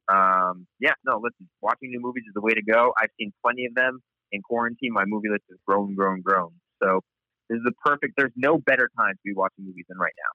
um, 0.08 0.66
yeah, 0.80 0.92
no, 1.04 1.16
listen, 1.16 1.48
watching 1.60 1.90
new 1.90 2.00
movies 2.00 2.24
is 2.26 2.34
the 2.34 2.40
way 2.40 2.52
to 2.52 2.62
go. 2.62 2.92
I've 3.00 3.10
seen 3.18 3.32
plenty 3.44 3.66
of 3.66 3.74
them 3.74 4.00
in 4.32 4.42
quarantine. 4.42 4.92
My 4.92 5.04
movie 5.06 5.28
list 5.28 5.44
has 5.50 5.58
grown, 5.66 5.94
grown, 5.94 6.20
grown. 6.22 6.50
So 6.82 7.00
this 7.48 7.56
is 7.56 7.62
the 7.64 7.72
perfect. 7.84 8.14
There's 8.16 8.32
no 8.36 8.58
better 8.58 8.90
time 8.96 9.12
to 9.12 9.20
be 9.24 9.32
watching 9.34 9.64
movies 9.64 9.84
than 9.88 9.98
right 9.98 10.14
now. 10.18 10.32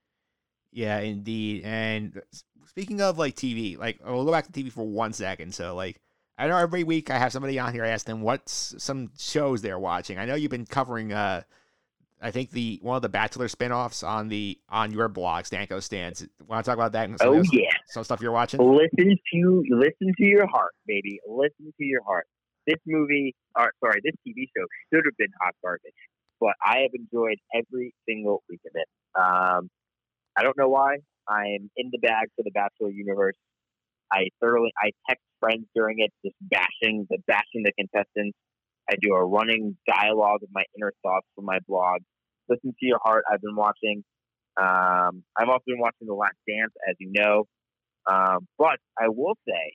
Yeah, 0.71 0.99
indeed. 0.99 1.63
And 1.63 2.21
speaking 2.67 3.01
of 3.01 3.17
like 3.17 3.35
TV, 3.35 3.77
like 3.77 3.99
we'll 4.05 4.25
go 4.25 4.31
back 4.31 4.45
to 4.45 4.51
TV 4.51 4.71
for 4.71 4.85
one 4.85 5.13
second. 5.13 5.53
So 5.53 5.75
like 5.75 5.99
I 6.37 6.47
know 6.47 6.57
every 6.57 6.83
week 6.83 7.09
I 7.09 7.17
have 7.17 7.31
somebody 7.31 7.57
on 7.57 7.73
here 7.73 7.83
ask 7.83 8.05
them 8.05 8.21
what's 8.21 8.75
some 8.77 9.11
shows 9.17 9.61
they're 9.61 9.79
watching. 9.79 10.17
I 10.17 10.25
know 10.25 10.35
you've 10.35 10.51
been 10.51 10.65
covering 10.65 11.13
uh 11.13 11.43
I 12.21 12.31
think 12.31 12.51
the 12.51 12.79
one 12.81 12.95
of 12.95 13.01
the 13.01 13.09
Bachelor 13.09 13.47
spinoffs 13.47 14.07
on 14.07 14.29
the 14.29 14.59
on 14.69 14.91
your 14.91 15.07
blog, 15.07 15.45
Stanko 15.45 15.81
Stance. 15.81 16.25
Want 16.47 16.65
to 16.65 16.69
talk 16.69 16.77
about 16.77 16.93
that? 16.93 17.09
Oh 17.21 17.43
yeah. 17.51 17.69
some 17.87 18.03
stuff 18.03 18.21
you're 18.21 18.31
watching. 18.31 18.59
Listen 18.59 19.15
to 19.33 19.63
listen 19.69 20.13
to 20.17 20.23
your 20.23 20.47
heart, 20.47 20.73
baby. 20.87 21.19
Listen 21.27 21.73
to 21.77 21.83
your 21.83 22.03
heart. 22.03 22.25
This 22.65 22.79
movie, 22.85 23.35
or 23.55 23.71
sorry, 23.79 24.01
this 24.03 24.13
TV 24.27 24.47
show 24.55 24.65
should 24.91 25.03
have 25.05 25.15
been 25.17 25.31
hot 25.41 25.53
garbage, 25.63 25.93
but 26.39 26.53
I 26.65 26.79
have 26.79 26.91
enjoyed 26.93 27.37
every 27.53 27.93
single 28.07 28.43
week 28.49 28.61
of 28.65 28.71
it. 28.73 28.87
Um, 29.15 29.69
I 30.35 30.43
don't 30.43 30.57
know 30.57 30.69
why. 30.69 30.97
I'm 31.27 31.69
in 31.75 31.89
the 31.91 31.99
bag 31.99 32.27
for 32.35 32.43
the 32.43 32.51
Bachelor 32.51 32.89
universe. 32.89 33.35
I 34.11 34.29
thoroughly 34.41 34.71
I 34.81 34.91
text 35.07 35.23
friends 35.39 35.65
during 35.75 35.99
it, 35.99 36.11
just 36.25 36.35
bashing 36.41 37.05
the 37.09 37.17
bashing 37.27 37.63
the 37.63 37.73
contestants. 37.77 38.37
I 38.89 38.95
do 39.01 39.13
a 39.13 39.25
running 39.25 39.77
dialogue 39.87 40.43
of 40.43 40.49
my 40.51 40.63
inner 40.77 40.93
thoughts 41.03 41.27
for 41.35 41.41
my 41.41 41.59
blog. 41.67 42.01
Listen 42.49 42.71
to 42.71 42.85
your 42.85 42.99
heart. 43.03 43.23
I've 43.31 43.41
been 43.41 43.55
watching. 43.55 44.03
Um, 44.55 45.23
I've 45.37 45.49
also 45.49 45.63
been 45.67 45.79
watching 45.79 46.07
The 46.07 46.13
Last 46.13 46.37
Dance, 46.47 46.71
as 46.89 46.95
you 46.99 47.11
know. 47.11 47.45
Um, 48.09 48.47
but 48.57 48.79
I 48.97 49.09
will 49.09 49.35
say, 49.47 49.73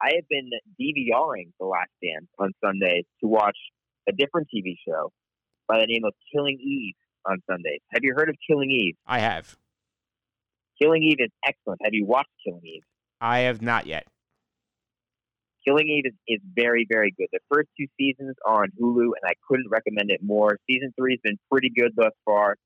I 0.00 0.12
have 0.14 0.28
been 0.28 0.50
DVRing 0.80 1.50
The 1.58 1.66
Last 1.66 1.90
Dance 2.02 2.28
on 2.38 2.52
Sundays 2.64 3.04
to 3.20 3.28
watch 3.28 3.56
a 4.08 4.12
different 4.12 4.48
TV 4.54 4.76
show 4.86 5.12
by 5.68 5.80
the 5.80 5.86
name 5.86 6.04
of 6.04 6.12
Killing 6.32 6.58
Eve 6.60 6.94
on 7.26 7.42
Sundays. 7.50 7.80
Have 7.92 8.02
you 8.02 8.14
heard 8.16 8.28
of 8.28 8.36
Killing 8.48 8.70
Eve? 8.70 8.94
I 9.06 9.18
have. 9.18 9.56
Killing 10.80 11.02
Eve 11.02 11.18
is 11.20 11.30
excellent. 11.46 11.80
Have 11.84 11.94
you 11.94 12.06
watched 12.06 12.30
Killing 12.44 12.62
Eve? 12.64 12.82
I 13.20 13.40
have 13.40 13.62
not 13.62 13.86
yet. 13.86 14.06
Killing 15.66 15.88
Eve 15.88 16.06
is, 16.06 16.14
is 16.26 16.40
very, 16.54 16.86
very 16.90 17.14
good. 17.16 17.28
The 17.32 17.40
first 17.52 17.68
two 17.78 17.86
seasons 17.98 18.34
are 18.46 18.62
on 18.62 18.68
Hulu, 18.80 19.04
and 19.04 19.24
I 19.24 19.34
couldn't 19.48 19.68
recommend 19.70 20.10
it 20.10 20.20
more. 20.22 20.58
Season 20.68 20.92
three 20.98 21.12
has 21.12 21.20
been 21.22 21.38
pretty 21.50 21.70
good 21.76 21.92
thus 21.96 22.12
far. 22.24 22.56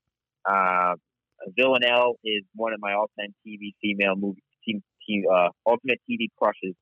Uh, 0.45 0.95
Villanelle 1.57 2.15
is 2.23 2.43
one 2.55 2.73
of 2.73 2.79
my 2.81 2.93
all-time 2.93 3.33
TV 3.45 3.73
female 3.81 4.15
movie 4.15 4.43
team, 4.65 4.81
team, 5.07 5.23
uh, 5.31 5.49
ultimate 5.67 5.99
TV 6.09 6.27
crushes 6.41 6.75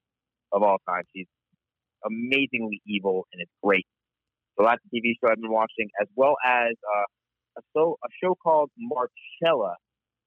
of 0.51 0.63
all 0.63 0.77
time. 0.87 1.03
She's 1.15 1.27
amazingly 2.05 2.81
evil, 2.85 3.27
and 3.33 3.41
it's 3.41 3.51
great. 3.63 3.85
So 4.57 4.65
that's 4.65 4.81
a 4.85 4.95
TV 4.95 5.13
show 5.19 5.31
I've 5.31 5.41
been 5.41 5.51
watching, 5.51 5.89
as 6.01 6.07
well 6.15 6.35
as 6.45 6.71
uh, 6.95 7.59
a, 7.75 7.81
a 7.81 8.09
show 8.23 8.35
called 8.41 8.71
Marcella 8.77 9.75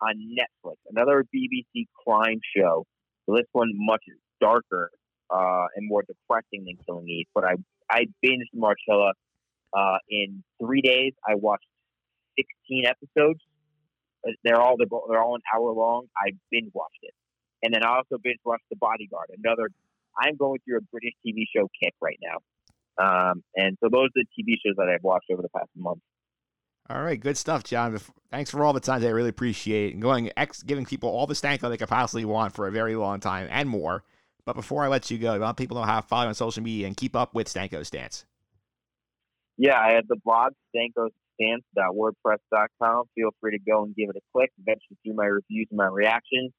on 0.03 0.15
Netflix, 0.39 0.77
another 0.91 1.25
BBC 1.35 1.87
crime 2.07 2.41
show. 2.57 2.85
This 3.27 3.47
one 3.53 3.71
much 3.75 4.03
darker 4.41 4.91
uh, 5.31 5.67
and 5.77 5.89
more 5.89 6.03
depressing 6.03 6.65
than 6.65 6.77
Killing 6.87 7.09
Eve. 7.09 7.27
But 7.35 7.45
I 7.45 7.55
I 7.91 8.07
binged 8.25 8.53
Marcella 8.55 9.13
uh, 9.77 9.99
in 10.09 10.43
three 10.61 10.81
days. 10.83 11.13
I 11.27 11.35
watched 11.35 11.67
16 12.39 12.85
episodes. 12.87 13.41
Uh, 14.27 14.33
They're 14.45 14.61
all 14.61 14.77
they're 14.79 15.23
all 15.23 15.35
an 15.37 15.43
hour 15.55 15.73
long. 15.73 16.07
I 16.17 16.33
binge 16.51 16.71
watched 16.75 17.01
it, 17.03 17.15
and 17.63 17.73
then 17.73 17.83
I 17.85 17.97
also 17.97 18.19
binge 18.23 18.39
watched 18.45 18.65
The 18.71 18.77
Bodyguard. 18.77 19.31
Another. 19.43 19.71
I'm 20.21 20.37
going 20.37 20.59
through 20.65 20.79
a 20.79 20.81
British 20.91 21.13
TV 21.25 21.45
show 21.55 21.69
kick 21.81 21.95
right 22.01 22.19
now, 22.21 22.39
um, 23.31 23.45
and 23.55 23.79
so 23.81 23.89
those 23.89 24.09
are 24.09 24.11
the 24.17 24.25
TV 24.37 24.55
shows 24.65 24.75
that 24.77 24.89
I've 24.89 25.05
watched 25.05 25.27
over 25.31 25.43
the 25.43 25.49
past 25.51 25.69
month. 25.77 26.01
All 26.91 27.03
right, 27.03 27.21
good 27.21 27.37
stuff, 27.37 27.65
John. 27.65 27.99
Thanks 28.31 28.51
for 28.51 28.65
all 28.65 28.73
the 28.73 28.81
time. 28.81 29.05
I 29.05 29.09
really 29.09 29.29
appreciate 29.29 29.91
it. 29.91 29.93
and 29.93 30.03
going 30.03 30.33
ex- 30.37 30.63
giving 30.63 30.87
people 30.87 31.11
all 31.11 31.27
the 31.27 31.35
stank 31.35 31.61
that 31.61 31.69
they 31.69 31.77
could 31.77 31.89
possibly 31.89 32.25
want 32.25 32.55
for 32.55 32.67
a 32.67 32.73
very 32.73 32.97
long 32.97 33.21
time 33.21 33.47
and 33.51 33.69
more. 33.69 34.05
But 34.49 34.57
before 34.57 34.83
I 34.83 34.89
let 34.89 35.11
you 35.11 35.19
go, 35.19 35.35
I 35.35 35.39
want 35.39 35.59
people 35.59 35.75
to 35.75 35.83
know 35.83 35.87
how 35.87 36.01
to 36.01 36.07
follow 36.07 36.23
you 36.23 36.29
on 36.29 36.35
social 36.35 36.63
media 36.63 36.87
and 36.87 36.97
keep 36.97 37.15
up 37.15 37.35
with 37.35 37.53
Stanko 37.53 37.85
Stance. 37.85 38.25
Yeah, 39.59 39.79
I 39.79 39.93
have 39.93 40.09
the 40.09 40.17
blog, 40.25 40.55
stankostance.wordpress.com. 40.75 43.05
Feel 43.15 43.29
free 43.43 43.53
to 43.53 43.59
go 43.59 43.85
and 43.85 43.95
give 43.95 44.09
it 44.09 44.17
a 44.17 44.23
click. 44.33 44.51
Eventually 44.59 44.97
see 45.05 45.13
my 45.13 45.27
reviews 45.27 45.67
and 45.71 45.77
my 45.77 45.89
reactions. 45.89 46.53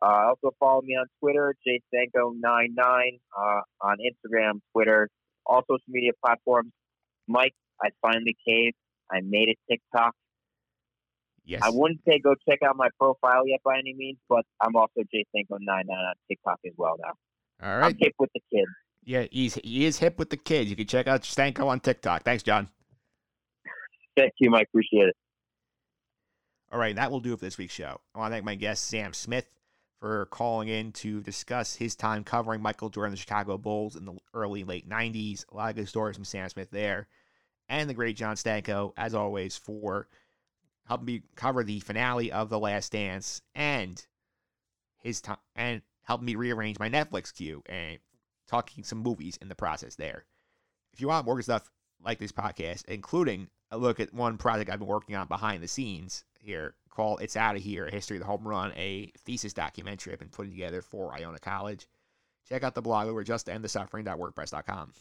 Uh, 0.00 0.30
also 0.30 0.54
follow 0.58 0.80
me 0.80 0.94
on 0.94 1.04
Twitter, 1.20 1.54
jstanko99, 1.68 3.20
uh, 3.38 3.60
on 3.82 3.98
Instagram, 3.98 4.62
Twitter, 4.72 5.10
all 5.44 5.60
social 5.70 5.84
media 5.88 6.12
platforms. 6.24 6.72
Mike, 7.28 7.52
I 7.82 7.90
finally 8.00 8.34
caved. 8.48 8.76
I 9.12 9.20
made 9.22 9.50
a 9.50 9.56
TikTok. 9.70 10.14
Yes. 11.44 11.60
I 11.62 11.68
wouldn't 11.68 12.00
say 12.08 12.18
go 12.18 12.34
check 12.48 12.60
out 12.66 12.78
my 12.78 12.88
profile 12.98 13.46
yet 13.46 13.60
by 13.62 13.76
any 13.78 13.92
means, 13.94 14.16
but 14.26 14.46
I'm 14.58 14.74
also 14.74 15.02
jstanko99 15.14 15.90
on 15.90 16.14
TikTok 16.30 16.60
as 16.64 16.72
well 16.78 16.96
now. 16.98 17.12
All 17.62 17.84
I'm 17.84 17.96
hip 17.98 18.14
with 18.18 18.30
the 18.34 18.40
kids. 18.52 18.68
Yeah, 19.04 19.26
he's 19.30 19.54
he 19.54 19.84
is 19.86 19.98
hip 19.98 20.18
with 20.18 20.30
the 20.30 20.36
kids. 20.36 20.68
You 20.68 20.76
can 20.76 20.86
check 20.86 21.06
out 21.06 21.22
Stanko 21.22 21.66
on 21.66 21.80
TikTok. 21.80 22.24
Thanks, 22.24 22.42
John. 22.42 22.68
Thank 24.16 24.32
you, 24.38 24.50
Mike. 24.50 24.68
Appreciate 24.68 25.08
it. 25.08 25.16
All 26.72 26.78
right, 26.80 26.96
that 26.96 27.10
will 27.10 27.20
do 27.20 27.32
it 27.32 27.38
for 27.38 27.44
this 27.44 27.58
week's 27.58 27.74
show. 27.74 28.00
I 28.14 28.18
want 28.18 28.32
to 28.32 28.34
thank 28.34 28.44
my 28.44 28.56
guest, 28.56 28.86
Sam 28.86 29.12
Smith, 29.12 29.46
for 30.00 30.26
calling 30.26 30.68
in 30.68 30.90
to 30.92 31.20
discuss 31.20 31.76
his 31.76 31.94
time 31.94 32.24
covering 32.24 32.60
Michael 32.60 32.90
Jordan, 32.90 33.12
the 33.12 33.16
Chicago 33.16 33.56
Bulls 33.56 33.94
in 33.94 34.04
the 34.04 34.16
early, 34.34 34.64
late 34.64 34.88
90s. 34.88 35.44
A 35.52 35.56
lot 35.56 35.70
of 35.70 35.76
good 35.76 35.88
stories 35.88 36.16
from 36.16 36.24
Sam 36.24 36.48
Smith 36.48 36.70
there. 36.70 37.06
And 37.68 37.88
the 37.88 37.94
great 37.94 38.16
John 38.16 38.36
Stanko, 38.36 38.92
as 38.96 39.14
always, 39.14 39.56
for 39.56 40.08
helping 40.86 41.06
me 41.06 41.22
cover 41.36 41.62
the 41.62 41.80
finale 41.80 42.32
of 42.32 42.48
The 42.48 42.58
Last 42.58 42.92
Dance 42.92 43.42
and 43.54 44.04
his 45.02 45.20
time 45.20 45.38
and 45.54 45.82
helping 46.06 46.26
me 46.26 46.36
rearrange 46.36 46.78
my 46.78 46.88
Netflix 46.88 47.34
queue 47.34 47.62
and 47.66 47.98
talking 48.46 48.84
some 48.84 48.98
movies 48.98 49.38
in 49.42 49.48
the 49.48 49.54
process 49.54 49.96
there. 49.96 50.24
If 50.92 51.00
you 51.00 51.08
want 51.08 51.26
more 51.26 51.40
stuff 51.42 51.70
like 52.04 52.18
this 52.18 52.32
podcast, 52.32 52.84
including 52.86 53.48
a 53.70 53.78
look 53.78 54.00
at 54.00 54.14
one 54.14 54.38
project 54.38 54.70
I've 54.70 54.78
been 54.78 54.88
working 54.88 55.16
on 55.16 55.26
behind 55.26 55.62
the 55.62 55.68
scenes 55.68 56.24
here 56.38 56.74
called 56.90 57.20
It's 57.20 57.36
Out 57.36 57.56
of 57.56 57.62
Here, 57.62 57.86
a 57.86 57.90
history 57.90 58.16
of 58.16 58.22
the 58.22 58.26
home 58.26 58.46
run, 58.46 58.72
a 58.76 59.12
thesis 59.24 59.52
documentary 59.52 60.12
I've 60.12 60.18
been 60.18 60.28
putting 60.28 60.52
together 60.52 60.80
for 60.80 61.12
Iona 61.12 61.38
College. 61.38 61.86
Check 62.48 62.62
out 62.62 62.74
the 62.74 62.82
blog 62.82 63.08
over 63.08 63.20
at 63.20 63.26
justendthesuffering.wordpress.com. 63.26 64.92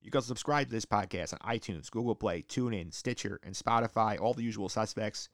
You 0.00 0.10
can 0.12 0.22
subscribe 0.22 0.68
to 0.68 0.72
this 0.72 0.86
podcast 0.86 1.34
on 1.34 1.56
iTunes, 1.56 1.90
Google 1.90 2.14
Play, 2.14 2.42
TuneIn, 2.42 2.94
Stitcher, 2.94 3.40
and 3.42 3.56
Spotify, 3.56 4.20
all 4.20 4.34
the 4.34 4.44
usual 4.44 4.68
suspects. 4.68 5.28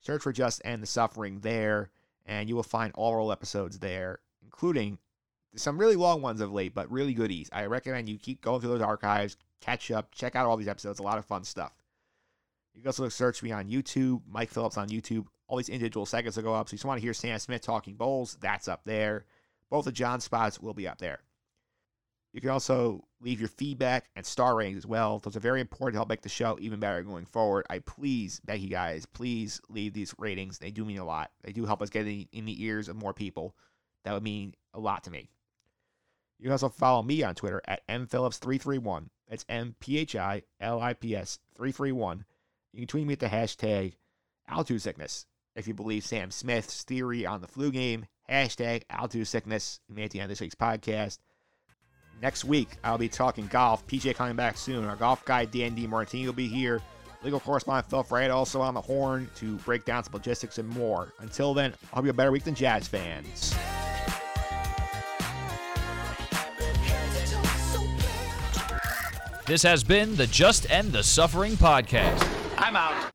Search 0.00 0.22
for 0.22 0.32
Just 0.32 0.62
End 0.64 0.82
the 0.82 0.86
Suffering 0.86 1.40
there, 1.40 1.90
and 2.26 2.48
you 2.48 2.56
will 2.56 2.62
find 2.62 2.92
all 2.94 3.14
our 3.14 3.32
episodes 3.32 3.78
there, 3.78 4.18
including 4.42 4.98
some 5.54 5.78
really 5.78 5.96
long 5.96 6.22
ones 6.22 6.40
of 6.40 6.52
late, 6.52 6.74
but 6.74 6.90
really 6.90 7.14
goodies. 7.14 7.50
I 7.52 7.66
recommend 7.66 8.08
you 8.08 8.18
keep 8.18 8.40
going 8.40 8.60
through 8.60 8.70
those 8.70 8.80
archives, 8.82 9.36
catch 9.60 9.90
up, 9.90 10.12
check 10.12 10.34
out 10.34 10.46
all 10.46 10.56
these 10.56 10.68
episodes. 10.68 10.98
A 10.98 11.02
lot 11.02 11.18
of 11.18 11.24
fun 11.24 11.44
stuff. 11.44 11.72
You 12.74 12.80
can 12.80 12.88
also 12.88 13.08
search 13.08 13.42
me 13.42 13.52
on 13.52 13.68
YouTube, 13.68 14.22
Mike 14.26 14.50
Phillips 14.50 14.78
on 14.78 14.88
YouTube. 14.88 15.26
All 15.46 15.58
these 15.58 15.68
individual 15.68 16.06
segments 16.06 16.36
will 16.36 16.44
go 16.44 16.54
up. 16.54 16.68
So 16.68 16.70
if 16.70 16.72
you 16.72 16.76
just 16.78 16.84
want 16.86 16.98
to 16.98 17.04
hear 17.04 17.12
Sam 17.12 17.38
Smith 17.38 17.60
talking 17.60 17.94
bowls, 17.94 18.38
that's 18.40 18.68
up 18.68 18.82
there. 18.84 19.26
Both 19.68 19.86
of 19.86 19.92
John's 19.92 20.24
spots 20.24 20.58
will 20.58 20.72
be 20.72 20.88
up 20.88 20.98
there. 20.98 21.20
You 22.32 22.40
can 22.40 22.50
also 22.50 23.04
leave 23.20 23.40
your 23.40 23.48
feedback 23.48 24.08
and 24.16 24.24
star 24.24 24.56
ratings 24.56 24.78
as 24.78 24.86
well. 24.86 25.18
Those 25.18 25.36
are 25.36 25.40
very 25.40 25.60
important 25.60 25.94
to 25.94 25.98
help 25.98 26.08
make 26.08 26.22
the 26.22 26.30
show 26.30 26.56
even 26.60 26.80
better 26.80 27.02
going 27.02 27.26
forward. 27.26 27.66
I 27.68 27.80
please 27.80 28.40
beg 28.44 28.62
you 28.62 28.70
guys, 28.70 29.04
please 29.04 29.60
leave 29.68 29.92
these 29.92 30.14
ratings. 30.18 30.58
They 30.58 30.70
do 30.70 30.84
mean 30.84 30.98
a 30.98 31.04
lot. 31.04 31.30
They 31.42 31.52
do 31.52 31.66
help 31.66 31.82
us 31.82 31.90
get 31.90 32.06
in, 32.06 32.44
the 32.44 32.64
ears 32.64 32.88
of 32.88 32.96
more 32.96 33.12
people. 33.12 33.54
That 34.04 34.14
would 34.14 34.22
mean 34.22 34.54
a 34.72 34.80
lot 34.80 35.04
to 35.04 35.10
me. 35.10 35.28
You 36.38 36.44
can 36.44 36.52
also 36.52 36.70
follow 36.70 37.02
me 37.02 37.22
on 37.22 37.34
Twitter 37.34 37.60
at 37.66 37.86
mphillips331. 37.86 39.08
That's 39.28 39.44
M 39.48 39.76
P 39.78 39.98
H 39.98 40.16
I 40.16 40.42
L 40.60 40.80
I 40.80 40.94
P 40.94 41.14
S 41.14 41.38
331. 41.54 42.24
You 42.72 42.80
can 42.80 42.88
tweet 42.88 43.06
me 43.06 43.12
at 43.12 43.20
the 43.20 43.26
hashtag 43.26 43.94
altitude 44.48 44.82
sickness. 44.82 45.26
If 45.54 45.68
you 45.68 45.74
believe 45.74 46.04
Sam 46.04 46.30
Smith's 46.30 46.82
theory 46.82 47.26
on 47.26 47.42
the 47.42 47.46
flu 47.46 47.70
game, 47.70 48.06
hashtag 48.28 48.82
altitude 48.90 49.28
sickness. 49.28 49.80
Made 49.88 50.06
it 50.06 50.10
the 50.12 50.20
end 50.20 50.24
of 50.24 50.30
this 50.30 50.40
week's 50.40 50.54
podcast. 50.54 51.18
Next 52.20 52.44
week, 52.44 52.68
I'll 52.84 52.98
be 52.98 53.08
talking 53.08 53.46
golf. 53.48 53.86
PJ 53.86 54.14
coming 54.14 54.36
back 54.36 54.56
soon. 54.56 54.84
Our 54.84 54.96
golf 54.96 55.24
guy, 55.24 55.44
Dan 55.44 55.74
D. 55.74 55.86
Martini, 55.86 56.26
will 56.26 56.32
be 56.32 56.48
here. 56.48 56.80
Legal 57.22 57.40
correspondent 57.40 57.88
Phil 57.88 58.02
Fred 58.02 58.30
also 58.30 58.60
on 58.60 58.74
the 58.74 58.80
horn 58.80 59.30
to 59.36 59.56
break 59.58 59.84
down 59.84 60.02
some 60.02 60.12
logistics 60.12 60.58
and 60.58 60.68
more. 60.68 61.12
Until 61.20 61.54
then, 61.54 61.72
I 61.92 61.96
hope 61.96 62.04
you 62.04 62.08
have 62.08 62.14
a 62.14 62.16
better 62.16 62.32
week 62.32 62.44
than 62.44 62.54
Jazz 62.54 62.88
fans. 62.88 63.54
This 69.46 69.62
has 69.64 69.82
been 69.84 70.16
the 70.16 70.26
Just 70.28 70.70
End 70.70 70.92
the 70.92 71.02
Suffering 71.02 71.52
podcast. 71.52 72.28
I'm 72.58 72.76
out. 72.76 73.10